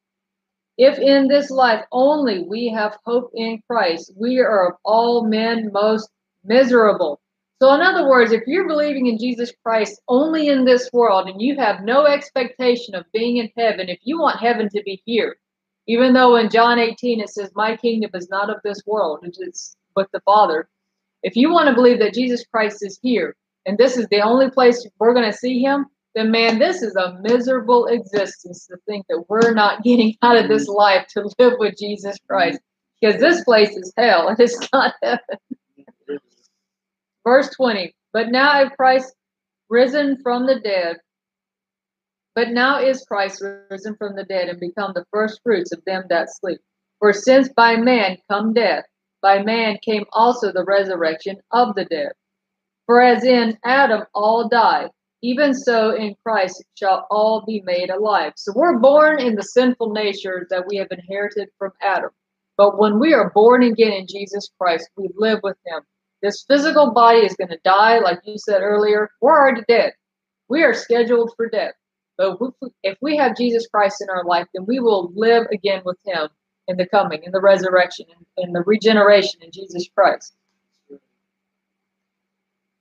If 0.76 0.98
in 0.98 1.28
this 1.28 1.50
life 1.50 1.84
only 1.92 2.44
we 2.44 2.68
have 2.68 2.98
hope 3.06 3.30
in 3.34 3.62
Christ, 3.66 4.12
we 4.16 4.38
are 4.38 4.68
of 4.68 4.74
all 4.84 5.24
men 5.24 5.70
most 5.72 6.10
miserable. 6.44 7.21
So, 7.62 7.72
in 7.74 7.80
other 7.80 8.08
words, 8.08 8.32
if 8.32 8.42
you're 8.48 8.66
believing 8.66 9.06
in 9.06 9.18
Jesus 9.18 9.52
Christ 9.64 10.02
only 10.08 10.48
in 10.48 10.64
this 10.64 10.90
world 10.92 11.28
and 11.28 11.40
you 11.40 11.54
have 11.58 11.84
no 11.84 12.06
expectation 12.06 12.96
of 12.96 13.04
being 13.12 13.36
in 13.36 13.52
heaven, 13.56 13.88
if 13.88 14.00
you 14.02 14.18
want 14.18 14.40
heaven 14.40 14.68
to 14.70 14.82
be 14.82 15.00
here, 15.06 15.36
even 15.86 16.12
though 16.12 16.34
in 16.34 16.50
John 16.50 16.80
18 16.80 17.20
it 17.20 17.28
says, 17.28 17.52
My 17.54 17.76
kingdom 17.76 18.10
is 18.14 18.28
not 18.28 18.50
of 18.50 18.56
this 18.64 18.82
world, 18.84 19.20
it's 19.22 19.76
with 19.94 20.08
the 20.12 20.18
Father. 20.24 20.68
If 21.22 21.36
you 21.36 21.52
want 21.52 21.68
to 21.68 21.74
believe 21.76 22.00
that 22.00 22.14
Jesus 22.14 22.44
Christ 22.52 22.78
is 22.80 22.98
here 23.00 23.36
and 23.64 23.78
this 23.78 23.96
is 23.96 24.08
the 24.08 24.22
only 24.22 24.50
place 24.50 24.84
we're 24.98 25.14
going 25.14 25.30
to 25.30 25.38
see 25.38 25.62
him, 25.62 25.86
then 26.16 26.32
man, 26.32 26.58
this 26.58 26.82
is 26.82 26.96
a 26.96 27.16
miserable 27.22 27.86
existence 27.86 28.66
to 28.66 28.76
think 28.88 29.06
that 29.08 29.26
we're 29.28 29.54
not 29.54 29.84
getting 29.84 30.16
out 30.22 30.36
of 30.36 30.48
this 30.48 30.66
life 30.66 31.06
to 31.10 31.30
live 31.38 31.52
with 31.60 31.78
Jesus 31.78 32.16
Christ. 32.28 32.58
Because 33.00 33.20
this 33.20 33.44
place 33.44 33.76
is 33.76 33.92
hell 33.96 34.26
and 34.26 34.40
it's 34.40 34.58
not 34.72 34.94
heaven. 35.04 35.20
Verse 37.24 37.50
20. 37.50 37.94
But 38.12 38.30
now 38.30 38.62
if 38.62 38.72
Christ 38.72 39.14
risen 39.68 40.18
from 40.22 40.46
the 40.46 40.60
dead, 40.60 40.96
but 42.34 42.48
now 42.48 42.80
is 42.80 43.04
Christ 43.04 43.42
risen 43.70 43.96
from 43.96 44.16
the 44.16 44.24
dead 44.24 44.48
and 44.48 44.58
become 44.58 44.92
the 44.94 45.04
first 45.12 45.40
fruits 45.42 45.72
of 45.72 45.84
them 45.84 46.04
that 46.08 46.28
sleep. 46.30 46.60
For 46.98 47.12
since 47.12 47.48
by 47.50 47.76
man 47.76 48.18
come 48.30 48.54
death, 48.54 48.84
by 49.20 49.42
man 49.42 49.78
came 49.84 50.04
also 50.12 50.52
the 50.52 50.64
resurrection 50.64 51.36
of 51.50 51.74
the 51.74 51.84
dead. 51.84 52.12
For 52.86 53.00
as 53.00 53.24
in 53.24 53.58
Adam 53.64 54.04
all 54.14 54.48
die, 54.48 54.90
even 55.22 55.54
so 55.54 55.94
in 55.94 56.16
Christ 56.24 56.64
shall 56.74 57.06
all 57.10 57.44
be 57.46 57.62
made 57.64 57.90
alive. 57.90 58.32
So 58.36 58.52
we're 58.56 58.78
born 58.78 59.20
in 59.20 59.36
the 59.36 59.42
sinful 59.42 59.92
nature 59.92 60.46
that 60.50 60.66
we 60.66 60.76
have 60.76 60.88
inherited 60.90 61.48
from 61.58 61.72
Adam. 61.80 62.10
But 62.56 62.78
when 62.78 62.98
we 62.98 63.14
are 63.14 63.30
born 63.30 63.62
again 63.62 63.92
in 63.92 64.06
Jesus 64.08 64.50
Christ, 64.58 64.90
we 64.96 65.08
live 65.16 65.40
with 65.42 65.56
him. 65.64 65.82
This 66.22 66.44
physical 66.46 66.92
body 66.92 67.20
is 67.20 67.34
going 67.34 67.48
to 67.48 67.58
die, 67.64 67.98
like 67.98 68.20
you 68.24 68.38
said 68.38 68.62
earlier. 68.62 69.10
We're 69.20 69.38
already 69.38 69.62
dead. 69.68 69.92
We 70.48 70.62
are 70.62 70.74
scheduled 70.74 71.32
for 71.36 71.48
death. 71.48 71.74
But 72.16 72.38
if 72.82 72.98
we 73.00 73.16
have 73.16 73.36
Jesus 73.36 73.66
Christ 73.66 74.02
in 74.02 74.10
our 74.10 74.24
life, 74.24 74.46
then 74.54 74.64
we 74.66 74.80
will 74.80 75.12
live 75.14 75.46
again 75.52 75.82
with 75.84 75.98
him 76.04 76.28
in 76.68 76.76
the 76.76 76.86
coming, 76.86 77.22
in 77.24 77.32
the 77.32 77.40
resurrection, 77.40 78.06
in 78.36 78.52
the 78.52 78.62
regeneration 78.62 79.42
in 79.42 79.50
Jesus 79.50 79.88
Christ. 79.94 80.34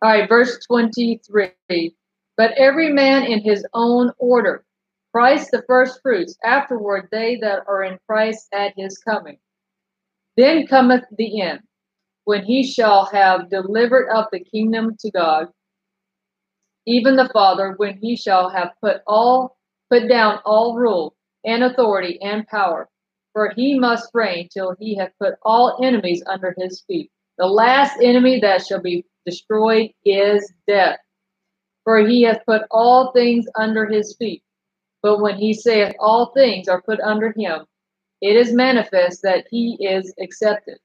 All 0.04 0.10
right, 0.10 0.30
verse 0.30 0.60
23. 0.66 1.96
But 2.38 2.52
every 2.58 2.92
man 2.92 3.24
in 3.24 3.42
his 3.42 3.66
own 3.74 4.12
order. 4.18 4.64
Christ 5.12 5.50
the 5.52 5.64
first 5.68 6.02
fruits, 6.02 6.38
afterward 6.44 7.10
they 7.12 7.38
that 7.42 7.64
are 7.68 7.84
in 7.84 8.00
Christ 8.08 8.48
at 8.54 8.74
his 8.78 8.98
coming. 8.98 9.38
Then 10.38 10.66
cometh 10.68 11.04
the 11.18 11.42
end, 11.42 11.60
when 12.26 12.44
he 12.44 12.64
shall 12.64 13.06
have 13.06 13.50
delivered 13.50 14.10
up 14.10 14.30
the 14.32 14.40
kingdom 14.40 14.96
to 15.00 15.12
God, 15.12 15.48
even 16.86 17.16
the 17.16 17.30
Father, 17.34 17.74
when 17.78 17.98
he 17.98 18.16
shall 18.16 18.50
have 18.50 18.72
put 18.82 19.02
all 19.08 19.58
put 19.90 20.08
down 20.08 20.40
all 20.46 20.76
rule 20.76 21.16
and 21.46 21.64
authority 21.64 22.20
and 22.22 22.48
power. 22.48 22.88
For 23.34 23.52
he 23.56 23.78
must 23.80 24.10
reign 24.14 24.50
till 24.52 24.76
he 24.80 24.96
hath 24.96 25.12
put 25.20 25.36
all 25.44 25.80
enemies 25.84 26.24
under 26.28 26.56
his 26.58 26.82
feet. 26.82 27.12
The 27.38 27.46
last 27.46 27.98
enemy 28.02 28.40
that 28.42 28.66
shall 28.66 28.82
be 28.82 29.06
destroyed 29.26 29.92
is 30.06 30.52
death. 30.68 31.00
For 31.84 32.00
he 32.00 32.24
hath 32.24 32.46
put 32.46 32.64
all 32.72 33.12
things 33.12 33.46
under 33.56 33.86
his 33.86 34.16
feet. 34.18 34.44
But 35.02 35.20
when 35.22 35.38
he 35.38 35.54
saith 35.54 35.96
all 36.00 36.28
things 36.28 36.68
are 36.68 36.82
put 36.82 37.00
under 37.00 37.32
him, 37.32 37.66
it 38.22 38.36
is 38.36 38.54
manifest 38.54 39.22
that 39.24 39.46
he 39.50 39.78
is 39.80 40.14
accepted, 40.20 40.78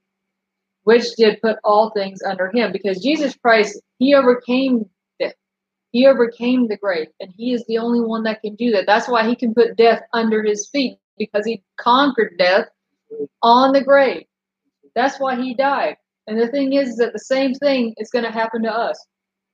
which 0.86 1.16
did 1.16 1.42
put 1.42 1.56
all 1.65 1.90
things 1.90 2.23
under 2.23 2.48
him. 2.48 2.70
Because 2.70 3.02
Jesus 3.02 3.36
Christ, 3.36 3.82
he 3.98 4.15
overcame 4.15 4.89
death. 5.18 5.34
He 5.90 6.06
overcame 6.06 6.68
the 6.68 6.76
grave, 6.76 7.08
and 7.18 7.32
he 7.36 7.52
is 7.52 7.65
the 7.66 7.78
only 7.78 8.00
one 8.00 8.23
that 8.23 8.40
can 8.40 8.55
do 8.55 8.70
that. 8.70 8.86
That's 8.86 9.08
why 9.08 9.26
he 9.26 9.34
can 9.34 9.52
put 9.52 9.76
death 9.76 10.02
under 10.12 10.44
his 10.44 10.68
feet, 10.70 10.98
because 11.18 11.44
he 11.44 11.65
conquered 11.76 12.39
death 12.39 12.66
on 13.42 13.73
the 13.73 13.82
grave. 13.82 14.26
That's 14.94 15.18
why 15.18 15.34
he 15.34 15.55
died. 15.55 15.97
And 16.28 16.40
the 16.40 16.47
thing 16.48 16.73
is, 16.74 16.90
is 16.90 16.97
that 16.98 17.12
the 17.12 17.18
same 17.18 17.52
thing 17.55 17.92
is 17.98 18.10
going 18.10 18.24
to 18.24 18.31
happen 18.31 18.62
to 18.62 18.73
us. 18.73 19.05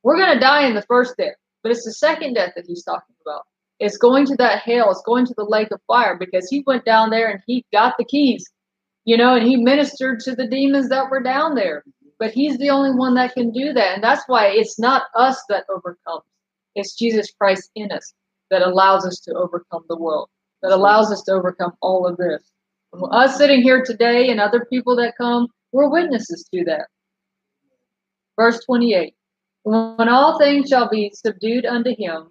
We're 0.02 0.18
going 0.18 0.34
to 0.34 0.40
die 0.40 0.66
in 0.66 0.74
the 0.74 0.82
first 0.82 1.16
death, 1.16 1.36
but 1.62 1.72
it's 1.72 1.86
the 1.86 1.94
second 1.94 2.34
death 2.34 2.52
that 2.56 2.66
he's 2.66 2.84
talking 2.84 3.16
about. 3.24 3.44
It's 3.78 3.96
going 3.96 4.26
to 4.26 4.36
that 4.36 4.58
hell, 4.58 4.90
it's 4.90 5.02
going 5.06 5.24
to 5.26 5.34
the 5.38 5.44
lake 5.44 5.70
of 5.70 5.80
fire 5.86 6.14
because 6.18 6.50
he 6.50 6.62
went 6.66 6.84
down 6.84 7.08
there 7.08 7.30
and 7.30 7.40
he 7.46 7.64
got 7.72 7.94
the 7.98 8.04
keys, 8.04 8.51
you 9.04 9.16
know, 9.16 9.34
and 9.34 9.46
he 9.46 9.56
ministered 9.56 10.20
to 10.20 10.34
the 10.34 10.46
demons 10.46 10.88
that 10.88 11.10
were 11.10 11.22
down 11.22 11.54
there. 11.54 11.84
But 12.18 12.32
he's 12.32 12.56
the 12.58 12.70
only 12.70 12.96
one 12.96 13.14
that 13.14 13.34
can 13.34 13.50
do 13.50 13.72
that. 13.72 13.94
And 13.94 14.04
that's 14.04 14.22
why 14.28 14.46
it's 14.46 14.78
not 14.78 15.04
us 15.16 15.42
that 15.48 15.64
overcomes, 15.68 16.22
it's 16.74 16.96
Jesus 16.96 17.32
Christ 17.36 17.70
in 17.74 17.90
us 17.90 18.14
that 18.50 18.62
allows 18.62 19.04
us 19.04 19.18
to 19.20 19.34
overcome 19.34 19.84
the 19.88 19.98
world, 19.98 20.28
that 20.62 20.72
allows 20.72 21.10
us 21.10 21.22
to 21.22 21.32
overcome 21.32 21.72
all 21.80 22.06
of 22.06 22.16
this. 22.16 22.42
Us 23.10 23.38
sitting 23.38 23.62
here 23.62 23.82
today 23.82 24.30
and 24.30 24.38
other 24.38 24.66
people 24.66 24.94
that 24.96 25.16
come, 25.16 25.48
we're 25.72 25.88
witnesses 25.88 26.46
to 26.54 26.64
that. 26.64 26.86
Verse 28.36 28.62
28 28.64 29.14
When 29.64 30.08
all 30.08 30.38
things 30.38 30.68
shall 30.68 30.88
be 30.88 31.10
subdued 31.14 31.66
unto 31.66 31.94
him, 31.96 32.28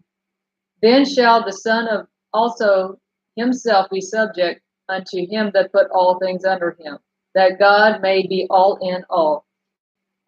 then 0.81 1.03
shall 1.03 1.43
the 1.43 1.51
Son 1.51 1.87
of 1.87 2.07
also 2.31 2.97
himself 3.35 3.89
be 3.89 3.99
subject 3.99 4.61
unto 4.91 5.25
him 5.27 5.51
that 5.53 5.71
put 5.71 5.87
all 5.91 6.19
things 6.19 6.45
under 6.45 6.75
him, 6.79 6.97
that 7.33 7.59
God 7.59 8.01
may 8.01 8.27
be 8.27 8.45
all 8.49 8.77
in 8.81 9.03
all. 9.09 9.45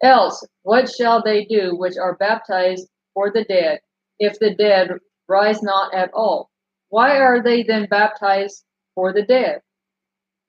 Else, 0.02 0.44
what 0.62 0.90
shall 0.90 1.22
they 1.22 1.44
do 1.44 1.76
which 1.76 1.96
are 1.96 2.16
baptized 2.16 2.88
for 3.12 3.30
the 3.30 3.44
dead, 3.44 3.80
if 4.18 4.38
the 4.38 4.54
dead 4.54 4.90
rise 5.28 5.62
not 5.62 5.94
at 5.94 6.10
all? 6.12 6.50
Why 6.88 7.18
are 7.18 7.42
they 7.42 7.62
then 7.62 7.86
baptized 7.88 8.64
for 8.94 9.12
the 9.12 9.22
dead? 9.22 9.60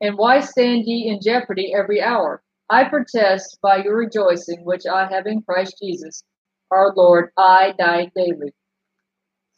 And 0.01 0.17
why 0.17 0.41
stand 0.41 0.83
ye 0.85 1.07
in 1.07 1.19
jeopardy 1.21 1.73
every 1.73 2.01
hour? 2.01 2.41
I 2.69 2.85
protest 2.85 3.59
by 3.61 3.83
your 3.83 3.95
rejoicing, 3.95 4.63
which 4.65 4.85
I 4.85 5.07
have 5.07 5.27
in 5.27 5.41
Christ 5.41 5.77
Jesus, 5.81 6.23
our 6.71 6.93
Lord, 6.95 7.31
I 7.37 7.73
die 7.77 8.11
daily. 8.15 8.53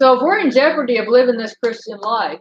So 0.01 0.15
if 0.15 0.21
we're 0.21 0.39
in 0.39 0.51
jeopardy 0.51 0.97
of 0.97 1.07
living 1.07 1.37
this 1.37 1.55
Christian 1.63 1.99
life, 1.99 2.39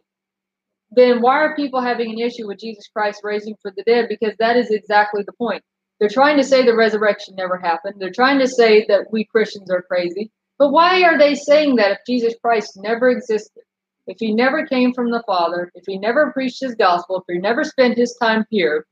then 0.97 1.21
why 1.21 1.37
are 1.37 1.55
people 1.55 1.81
having 1.81 2.11
an 2.11 2.19
issue 2.19 2.49
with 2.49 2.59
Jesus 2.59 2.89
Christ 2.89 3.21
raising 3.23 3.55
for 3.61 3.71
the 3.71 3.83
dead? 3.85 4.07
Because 4.09 4.35
that 4.39 4.57
is 4.57 4.71
exactly 4.71 5.23
the 5.23 5.33
point. 5.35 5.63
They're 6.01 6.09
trying 6.09 6.37
to 6.39 6.45
say 6.45 6.65
the 6.65 6.75
resurrection 6.75 7.35
never 7.37 7.59
happened. 7.59 7.97
They're 7.99 8.11
trying 8.11 8.39
to 8.41 8.49
say 8.49 8.85
that 8.89 9.13
we 9.13 9.25
Christians 9.25 9.71
are 9.71 9.83
crazy. 9.83 10.31
But 10.59 10.71
why 10.71 11.03
are 11.03 11.19
they 11.19 11.35
saying 11.35 11.77
that 11.77 11.93
if 11.93 11.99
Jesus 12.07 12.35
Christ 12.43 12.79
never 12.79 13.11
existed? 13.11 13.63
If 14.07 14.17
he 14.21 14.33
never 14.33 14.67
came 14.67 14.95
from 14.95 15.11
the 15.11 15.23
Father, 15.27 15.71
if 15.75 15.85
he 15.87 15.99
never 15.99 16.33
preached 16.33 16.61
his 16.61 16.75
gospel, 16.75 17.19
if 17.19 17.25
he 17.29 17.39
never 17.39 17.65
spent 17.65 17.99
his 17.99 18.17
time 18.21 18.47
here, 18.51 18.87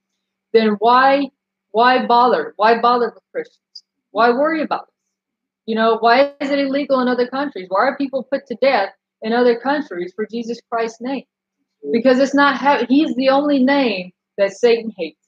then 0.53 0.77
why 0.79 1.31
why 1.71 2.07
bother? 2.07 2.53
Why 2.57 2.81
bother 2.81 3.13
with 3.15 3.23
Christians? 3.33 3.85
Why 4.11 4.31
worry 4.31 4.63
about 4.63 4.89
it? 4.89 4.95
You 5.67 5.77
know, 5.77 5.99
why 5.99 6.35
is 6.41 6.51
it 6.51 6.59
illegal 6.59 7.01
in 7.01 7.09
other 7.09 7.27
countries? 7.27 7.67
Why 7.69 7.89
are 7.89 7.97
people 7.97 8.23
put 8.23 8.47
to 8.49 8.55
death 8.61 8.91
in 9.23 9.33
other 9.33 9.59
countries 9.59 10.13
for 10.15 10.27
Jesus 10.27 10.61
Christ's 10.71 11.01
name? 11.01 11.25
Because 11.93 12.19
it's 12.19 12.35
not 12.35 12.57
ha- 12.57 12.87
he's 12.89 13.15
the 13.17 13.29
only 13.29 13.63
name 13.63 14.13
that 14.39 14.53
Satan 14.53 14.93
hates. 14.97 15.19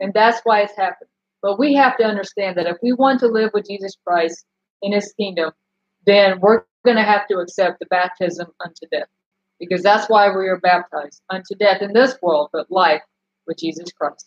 And 0.00 0.12
that's 0.14 0.40
why 0.44 0.60
it's 0.62 0.76
happening. 0.76 1.08
But 1.42 1.58
we 1.58 1.74
have 1.74 1.96
to 1.98 2.04
understand 2.04 2.56
that 2.56 2.66
if 2.66 2.76
we 2.82 2.92
want 2.92 3.20
to 3.20 3.28
live 3.28 3.50
with 3.54 3.66
Jesus 3.66 3.96
Christ 4.06 4.44
in 4.82 4.92
his 4.92 5.12
kingdom, 5.18 5.52
then 6.06 6.40
we're 6.40 6.64
going 6.84 6.96
to 6.96 7.02
have 7.02 7.26
to 7.28 7.38
accept 7.38 7.78
the 7.80 7.86
baptism 7.86 8.48
unto 8.64 8.86
death. 8.90 9.08
Because 9.58 9.82
that's 9.82 10.08
why 10.08 10.28
we 10.28 10.48
are 10.48 10.60
baptized 10.60 11.22
unto 11.30 11.54
death 11.58 11.82
in 11.82 11.92
this 11.92 12.16
world, 12.22 12.50
but 12.52 12.70
life 12.70 13.02
with 13.46 13.58
Jesus 13.58 13.90
Christ. 13.92 14.26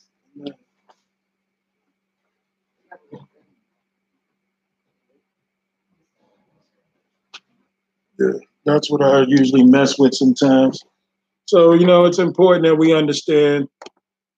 Yeah, 8.19 8.33
that's 8.65 8.89
what 8.89 9.01
I 9.03 9.23
usually 9.27 9.63
mess 9.63 9.99
with 9.99 10.13
sometimes. 10.15 10.83
So, 11.49 11.73
you 11.73 11.87
know, 11.87 12.05
it's 12.05 12.19
important 12.19 12.63
that 12.65 12.75
we 12.75 12.93
understand 12.93 13.67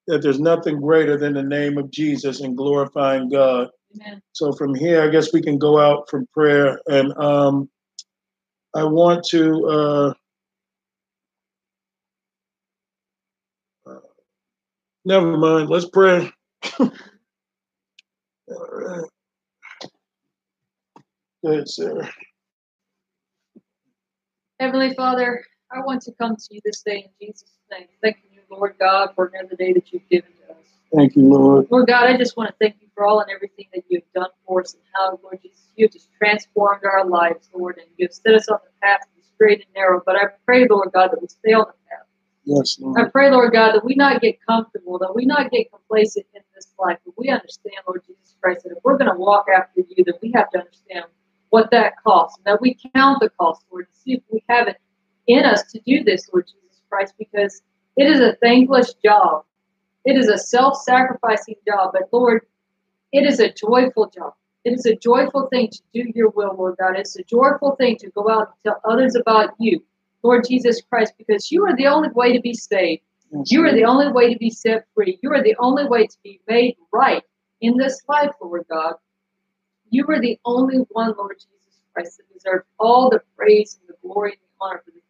that 0.07 0.21
there's 0.21 0.39
nothing 0.39 0.79
greater 0.79 1.17
than 1.17 1.33
the 1.33 1.43
name 1.43 1.77
of 1.77 1.91
Jesus 1.91 2.39
and 2.39 2.55
glorifying 2.55 3.27
God. 3.27 3.67
Amen. 3.93 4.21
So 4.31 4.53
from 4.53 4.73
here, 4.73 5.03
I 5.03 5.09
guess 5.09 5.33
we 5.33 5.41
can 5.41 5.57
go 5.57 5.77
out 5.77 6.09
from 6.09 6.25
prayer. 6.27 6.79
And 6.87 7.11
um, 7.17 7.69
I 8.73 8.85
want 8.85 9.25
to, 9.31 10.13
uh, 13.85 13.99
never 15.03 15.35
mind, 15.35 15.69
let's 15.69 15.89
pray. 15.89 16.31
All 16.79 16.91
right. 18.47 19.09
Go 21.43 21.51
ahead, 21.51 21.67
Sarah. 21.67 22.09
Heavenly 24.61 24.93
Father, 24.93 25.43
I 25.73 25.79
want 25.79 26.01
to 26.03 26.11
come 26.13 26.35
to 26.35 26.47
you 26.51 26.59
this 26.65 26.81
day 26.81 27.09
in 27.21 27.27
Jesus' 27.27 27.49
name. 27.71 27.87
Thank 28.01 28.17
you, 28.33 28.41
Lord 28.49 28.75
God, 28.77 29.11
for 29.15 29.31
another 29.33 29.55
day 29.55 29.71
that 29.73 29.91
you've 29.93 30.07
given 30.09 30.29
to 30.45 30.53
us. 30.53 30.65
Thank 30.93 31.15
you, 31.15 31.23
Lord. 31.23 31.67
Lord 31.71 31.87
God, 31.87 32.07
I 32.07 32.17
just 32.17 32.35
want 32.35 32.49
to 32.49 32.55
thank 32.59 32.75
you 32.81 32.87
for 32.93 33.05
all 33.05 33.21
and 33.21 33.31
everything 33.31 33.67
that 33.73 33.83
you've 33.87 34.03
done 34.13 34.29
for 34.45 34.61
us 34.61 34.73
and 34.73 34.83
how, 34.93 35.17
Lord 35.23 35.39
Jesus, 35.41 35.71
you 35.77 35.85
have 35.85 35.93
just 35.93 36.09
transformed 36.17 36.83
our 36.83 37.05
lives, 37.05 37.49
Lord, 37.53 37.77
and 37.77 37.87
you've 37.97 38.11
set 38.11 38.33
us 38.33 38.49
on 38.49 38.59
the 38.63 38.71
path 38.81 39.01
to 39.01 39.07
be 39.15 39.21
straight 39.33 39.59
and 39.59 39.73
narrow. 39.73 40.01
But 40.05 40.17
I 40.17 40.25
pray, 40.45 40.67
Lord 40.69 40.89
God, 40.93 41.11
that 41.11 41.21
we 41.21 41.29
stay 41.29 41.53
on 41.53 41.65
the 41.67 41.73
path. 41.89 42.05
Yes, 42.43 42.77
Lord. 42.81 42.99
I 42.99 43.09
pray, 43.09 43.31
Lord 43.31 43.53
God, 43.53 43.71
that 43.73 43.85
we 43.85 43.95
not 43.95 44.21
get 44.21 44.45
comfortable, 44.45 44.99
that 44.99 45.15
we 45.15 45.25
not 45.25 45.51
get 45.51 45.71
complacent 45.71 46.25
in 46.35 46.41
this 46.53 46.67
life, 46.77 46.97
but 47.05 47.13
we 47.17 47.29
understand, 47.29 47.75
Lord 47.87 48.01
Jesus 48.05 48.35
Christ, 48.41 48.63
that 48.63 48.71
if 48.71 48.83
we're 48.83 48.97
going 48.97 49.11
to 49.11 49.17
walk 49.17 49.45
after 49.55 49.81
you, 49.87 50.03
that 50.03 50.19
we 50.21 50.33
have 50.33 50.49
to 50.49 50.59
understand 50.59 51.05
what 51.49 51.71
that 51.71 51.93
costs, 52.03 52.37
and 52.37 52.45
that 52.45 52.59
we 52.59 52.77
count 52.93 53.21
the 53.21 53.29
cost, 53.29 53.63
Lord, 53.71 53.87
to 53.87 53.99
see 54.01 54.13
if 54.13 54.23
we 54.29 54.43
have 54.49 54.67
it 54.67 54.77
in 55.27 55.45
us 55.45 55.63
to 55.71 55.79
do 55.85 56.03
this, 56.03 56.29
Lord 56.33 56.47
Jesus 56.47 56.81
Christ, 56.89 57.13
because 57.17 57.61
it 57.97 58.07
is 58.07 58.19
a 58.19 58.35
thankless 58.41 58.93
job. 59.03 59.43
It 60.05 60.17
is 60.17 60.27
a 60.29 60.37
self 60.37 60.81
sacrificing 60.81 61.55
job, 61.67 61.91
but 61.93 62.09
Lord, 62.11 62.45
it 63.11 63.25
is 63.25 63.39
a 63.39 63.51
joyful 63.51 64.09
job. 64.09 64.33
It 64.63 64.73
is 64.73 64.85
a 64.85 64.95
joyful 64.95 65.47
thing 65.47 65.69
to 65.69 65.81
do 65.93 66.11
your 66.13 66.29
will, 66.29 66.55
Lord 66.55 66.75
God. 66.79 66.95
It's 66.97 67.15
a 67.17 67.23
joyful 67.23 67.75
thing 67.75 67.97
to 67.97 68.09
go 68.11 68.29
out 68.29 68.49
and 68.49 68.55
tell 68.63 68.81
others 68.89 69.15
about 69.15 69.51
you, 69.59 69.83
Lord 70.23 70.45
Jesus 70.47 70.81
Christ, 70.81 71.13
because 71.17 71.51
you 71.51 71.65
are 71.65 71.75
the 71.75 71.87
only 71.87 72.09
way 72.09 72.33
to 72.33 72.41
be 72.41 72.53
saved. 72.53 73.01
Yes, 73.31 73.51
You 73.51 73.65
are 73.65 73.73
the 73.73 73.85
only 73.85 74.11
way 74.11 74.31
to 74.33 74.37
be 74.37 74.49
set 74.49 74.85
free. 74.93 75.17
You 75.21 75.31
are 75.31 75.43
the 75.43 75.55
only 75.59 75.85
way 75.85 76.05
to 76.05 76.17
be 76.23 76.41
made 76.47 76.77
right 76.91 77.23
in 77.61 77.77
this 77.77 78.01
life, 78.07 78.31
Lord 78.41 78.65
God. 78.69 78.93
You 79.89 80.05
are 80.09 80.19
the 80.19 80.39
only 80.45 80.77
one, 80.91 81.13
Lord 81.17 81.37
Jesus 81.37 81.81
Christ, 81.93 82.17
that 82.17 82.33
deserves 82.33 82.65
all 82.79 83.09
the 83.09 83.21
praise 83.35 83.79
and 83.79 83.89
the 83.89 84.07
glory 84.07 84.31
and 84.33 84.39
the 84.41 84.65
honor 84.65 84.81
for 84.85 84.91
the 84.91 84.91
things 84.91 84.91
that 84.91 84.95
you've 84.95 85.00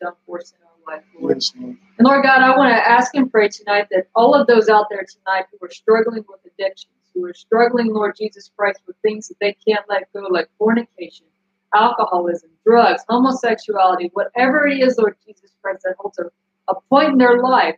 done 0.00 0.14
for 0.26 0.38
us 0.38 0.52
in 0.52 0.58
our 0.66 0.96
life, 0.96 1.04
Lord. 1.18 1.36
Yes, 1.36 1.52
Lord. 1.58 1.76
And 1.98 2.06
Lord 2.06 2.22
God, 2.24 2.42
I 2.42 2.56
want 2.56 2.72
to 2.72 2.88
ask 2.88 3.14
and 3.14 3.30
pray 3.30 3.48
tonight 3.48 3.88
that 3.90 4.06
all 4.14 4.34
of 4.34 4.46
those 4.46 4.68
out 4.68 4.86
there 4.90 5.04
tonight 5.04 5.44
who 5.50 5.64
are 5.66 5.70
struggling 5.70 6.24
with 6.28 6.40
addictions, 6.46 6.92
who 7.14 7.24
are 7.26 7.34
struggling, 7.34 7.92
Lord 7.92 8.16
Jesus 8.16 8.50
Christ, 8.56 8.80
with 8.86 8.96
things 9.02 9.28
that 9.28 9.36
they 9.40 9.56
can't 9.66 9.84
let 9.88 10.10
go, 10.12 10.20
like 10.30 10.48
fornication, 10.58 11.26
alcoholism, 11.74 12.50
drugs, 12.64 13.02
homosexuality, 13.08 14.10
whatever 14.14 14.66
it 14.66 14.80
is, 14.80 14.96
Lord 14.98 15.16
Jesus 15.26 15.52
Christ, 15.62 15.82
that 15.84 15.96
holds 15.98 16.18
a, 16.18 16.24
a 16.68 16.80
point 16.88 17.10
in 17.12 17.18
their 17.18 17.42
life, 17.42 17.76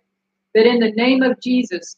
that 0.54 0.66
in 0.66 0.78
the 0.80 0.92
name 0.92 1.22
of 1.22 1.40
Jesus, 1.40 1.96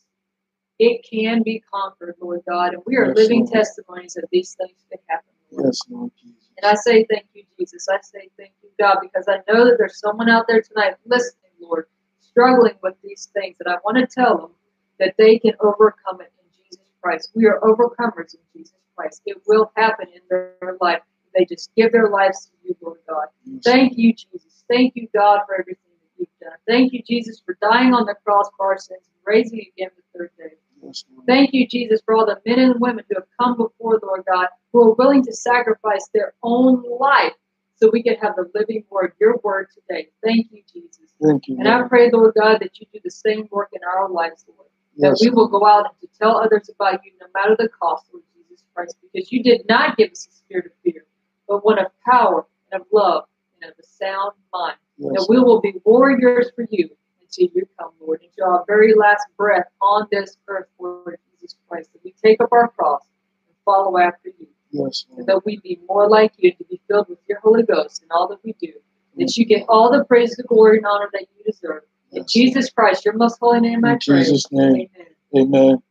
it 0.79 1.07
can 1.09 1.43
be 1.43 1.63
conquered, 1.73 2.15
Lord 2.21 2.41
God. 2.49 2.75
And 2.75 2.83
we 2.87 2.97
are 2.97 3.09
Yes, 3.09 3.17
living 3.17 3.41
Lord. 3.41 3.53
testimonies 3.53 4.15
that 4.15 4.27
these 4.33 4.57
things 4.59 4.79
can 4.91 4.99
happen. 5.09 5.31
Yes, 5.63 5.81
Lord 5.89 6.11
Jesus. 6.21 6.51
And 6.57 6.67
I 6.67 6.75
say 6.75 7.05
thank 7.11 7.27
you, 7.35 7.45
Jesus. 7.59 7.87
I 7.91 7.99
say 8.03 8.31
thank 8.39 8.53
you, 8.63 8.71
God, 8.79 8.99
because 9.03 9.27
I 9.29 9.39
know 9.51 9.65
that 9.65 9.77
there's 9.79 9.99
someone 9.99 10.29
out 10.29 10.47
there 10.49 10.63
tonight 10.63 10.95
listening, 11.05 11.53
Lord, 11.61 11.87
struggling 12.21 12.75
with 12.83 12.95
these 13.03 13.29
things. 13.35 13.57
And 13.61 13.73
I 13.73 13.79
want 13.85 13.99
to 13.99 14.07
tell 14.07 14.39
them 14.39 14.51
that 14.99 15.15
they 15.19 15.39
can 15.39 15.53
overcome 15.61 16.21
it 16.21 16.33
in 16.39 16.47
Jesus 16.57 16.85
Christ. 17.03 17.31
We 17.35 17.47
are 17.47 17.61
overcomers 17.61 18.35
in 18.35 18.41
Jesus 18.55 18.75
Christ. 18.97 19.23
It 19.27 19.39
will 19.47 19.73
happen 19.77 20.07
in 20.15 20.21
their 20.31 20.77
life. 20.81 21.03
They 21.35 21.45
just 21.45 21.71
give 21.77 21.93
their 21.93 22.11
lives 22.11 22.47
to 22.47 22.69
you, 22.69 22.77
Lord 22.81 22.99
God. 23.09 23.27
Yes, 23.45 23.63
Thank 23.65 23.99
you, 23.99 24.13
Jesus. 24.13 24.65
Thank 24.69 24.95
you, 24.95 25.09
God, 25.15 25.41
for 25.47 25.55
everything 25.55 25.91
that 26.01 26.11
you've 26.17 26.29
done. 26.41 26.59
Thank 26.69 26.93
you, 26.93 27.03
Jesus, 27.03 27.43
for 27.45 27.59
dying 27.61 27.93
on 27.93 28.07
the 28.07 28.15
cross 28.25 28.49
for 28.57 28.67
our 28.67 28.79
sins 28.79 29.03
and 29.03 29.23
raising 29.27 29.61
again 29.77 29.91
the 29.97 30.19
third 30.19 30.31
day. 30.39 30.57
Lord. 30.85 31.27
Thank 31.27 31.53
you, 31.53 31.67
Jesus, 31.67 32.01
for 32.05 32.15
all 32.15 32.27
the 32.27 32.41
men 32.47 32.59
and 32.59 32.81
women 32.81 33.05
who 33.09 33.17
have 33.17 33.29
come 33.41 33.57
before, 33.57 34.01
Lord 34.03 34.23
God, 34.31 34.49
who 34.73 34.83
are 34.83 34.95
willing 34.95 35.25
to 35.25 35.33
sacrifice 35.33 36.09
their 36.13 36.35
own 36.43 36.85
life 36.99 37.33
so 37.77 37.91
we 37.91 38.03
can 38.03 38.17
have 38.17 38.37
the 38.37 38.51
living 38.55 38.85
word, 38.91 39.13
your 39.21 39.41
word 39.43 39.69
today. 39.75 40.09
Thank 40.23 40.49
you, 40.53 40.63
Jesus. 40.73 41.13
Thank 41.23 41.49
you, 41.49 41.57
And 41.59 41.69
I 41.69 41.83
pray, 41.89 42.11
Lord 42.11 42.35
God, 42.35 42.59
that 42.61 42.79
you 42.79 42.87
do 42.93 43.01
the 43.03 43.11
same 43.11 43.49
work 43.51 43.71
in 43.73 43.81
our 43.85 44.09
lives, 44.09 44.45
Lord. 44.49 44.69
That 44.99 45.09
Yes, 45.11 45.21
we 45.23 45.31
will 45.31 45.49
go 45.49 45.67
out 45.67 45.87
and 45.87 46.01
to 46.01 46.19
tell 46.19 46.37
others 46.39 46.69
about 46.69 47.01
you 47.05 47.13
no 47.21 47.27
matter 47.35 47.57
the 47.59 47.69
cost, 47.69 48.07
Lord 48.13 48.23
Jesus 48.37 48.65
Christ, 48.75 48.97
because 49.03 49.33
you 49.33 49.43
did 49.43 49.63
not 49.69 49.97
give 49.97 50.13
us 50.13 50.29
a 50.31 50.37
spirit 50.37 50.67
of 50.67 50.73
fear, 50.85 51.05
but 51.49 51.65
one 51.65 51.79
of 51.79 51.87
power 52.05 52.47
and 52.71 52.81
of 52.81 52.87
love 52.93 53.25
and 53.61 53.73
of 53.73 53.77
a 53.79 53.87
sound 53.87 54.33
mind. 54.53 54.77
Yes, 54.99 55.13
that 55.15 55.27
we 55.29 55.41
will 55.41 55.61
be 55.61 55.75
warriors 55.85 56.53
for 56.55 56.67
you 56.71 56.91
you 57.39 57.69
come, 57.79 57.91
Lord, 58.01 58.21
until 58.23 58.53
our 58.53 58.65
very 58.67 58.95
last 58.95 59.25
breath 59.37 59.67
on 59.83 60.07
this 60.11 60.37
earth, 60.49 60.67
Lord 60.79 61.19
Jesus 61.41 61.57
Christ, 61.69 61.93
that 61.93 62.05
we 62.05 62.15
take 62.23 62.41
up 62.41 62.53
our 62.53 62.69
cross 62.69 63.03
and 63.49 63.57
follow 63.65 63.99
after 63.99 64.31
you, 64.39 64.47
Yes, 64.71 65.05
and 65.11 65.19
Lord. 65.19 65.27
that 65.29 65.47
we 65.47 65.59
be 65.61 65.81
more 65.89 66.09
like 66.09 66.33
you, 66.37 66.53
to 66.53 66.65
be 66.65 66.81
filled 66.89 67.09
with 67.09 67.19
your 67.29 67.41
Holy 67.41 67.63
Ghost 67.63 68.03
in 68.03 68.09
all 68.11 68.29
that 68.29 68.39
we 68.45 68.55
do, 68.61 68.73
that 69.19 69.37
you 69.37 69.45
get 69.45 69.65
all 69.69 69.91
the 69.91 70.05
praise, 70.05 70.35
the 70.37 70.43
glory, 70.45 70.79
and 70.79 70.87
honor 70.87 71.09
that 71.13 71.27
you 71.37 71.45
deserve. 71.53 71.83
In 72.13 72.19
Yes. 72.23 72.33
Jesus 72.33 72.71
Christ, 72.71 73.05
your 73.05 73.15
most 73.15 73.39
holy 73.41 73.61
name, 73.61 73.85
I 73.85 73.93
In 73.93 73.99
pray. 74.07 74.19
Jesus' 74.21 74.51
name. 74.53 74.89
Amen. 75.37 75.55
Amen. 75.55 75.83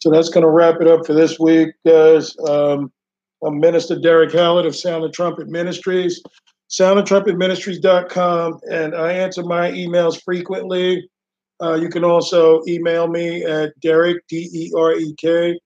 So 0.00 0.10
that's 0.10 0.30
going 0.30 0.42
to 0.42 0.50
wrap 0.50 0.80
it 0.80 0.88
up 0.88 1.06
for 1.06 1.14
this 1.14 1.38
week, 1.38 1.74
guys. 1.86 2.36
Um, 2.48 2.92
I'm 3.44 3.60
Minister 3.60 3.98
Derek 3.98 4.32
Hallett 4.32 4.66
of 4.66 4.74
Sound 4.74 5.04
the 5.04 5.10
Trumpet 5.10 5.48
Ministries, 5.48 6.22
soundthetrumpetministries.com, 6.72 8.60
and 8.70 8.94
I 8.94 9.12
answer 9.12 9.42
my 9.42 9.70
emails 9.70 10.22
frequently. 10.22 11.08
Uh, 11.62 11.74
you 11.74 11.88
can 11.88 12.02
also 12.02 12.62
email 12.66 13.06
me 13.06 13.44
at 13.44 13.78
Derek, 13.80 14.26
D 14.28 14.48
E 14.52 14.72
R 14.76 14.94
E 14.94 15.14
K, 15.16 15.60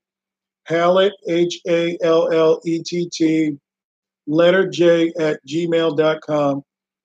Hallett, 0.64 1.12
H 1.28 1.60
A 1.68 1.96
L 2.02 2.30
L 2.32 2.60
E 2.66 2.82
T 2.82 3.08
T, 3.10 3.56
letter 4.26 4.68
J 4.68 5.12
at 5.18 5.40
gmail.com. 5.46 6.62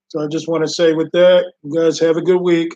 So 0.08 0.20
I 0.20 0.28
just 0.28 0.48
want 0.50 0.64
to 0.64 0.68
say 0.68 0.94
with 0.94 1.12
that, 1.12 1.54
you 1.64 1.74
guys 1.74 2.00
have 2.00 2.18
a 2.18 2.22
good 2.22 2.42
week. 2.42 2.76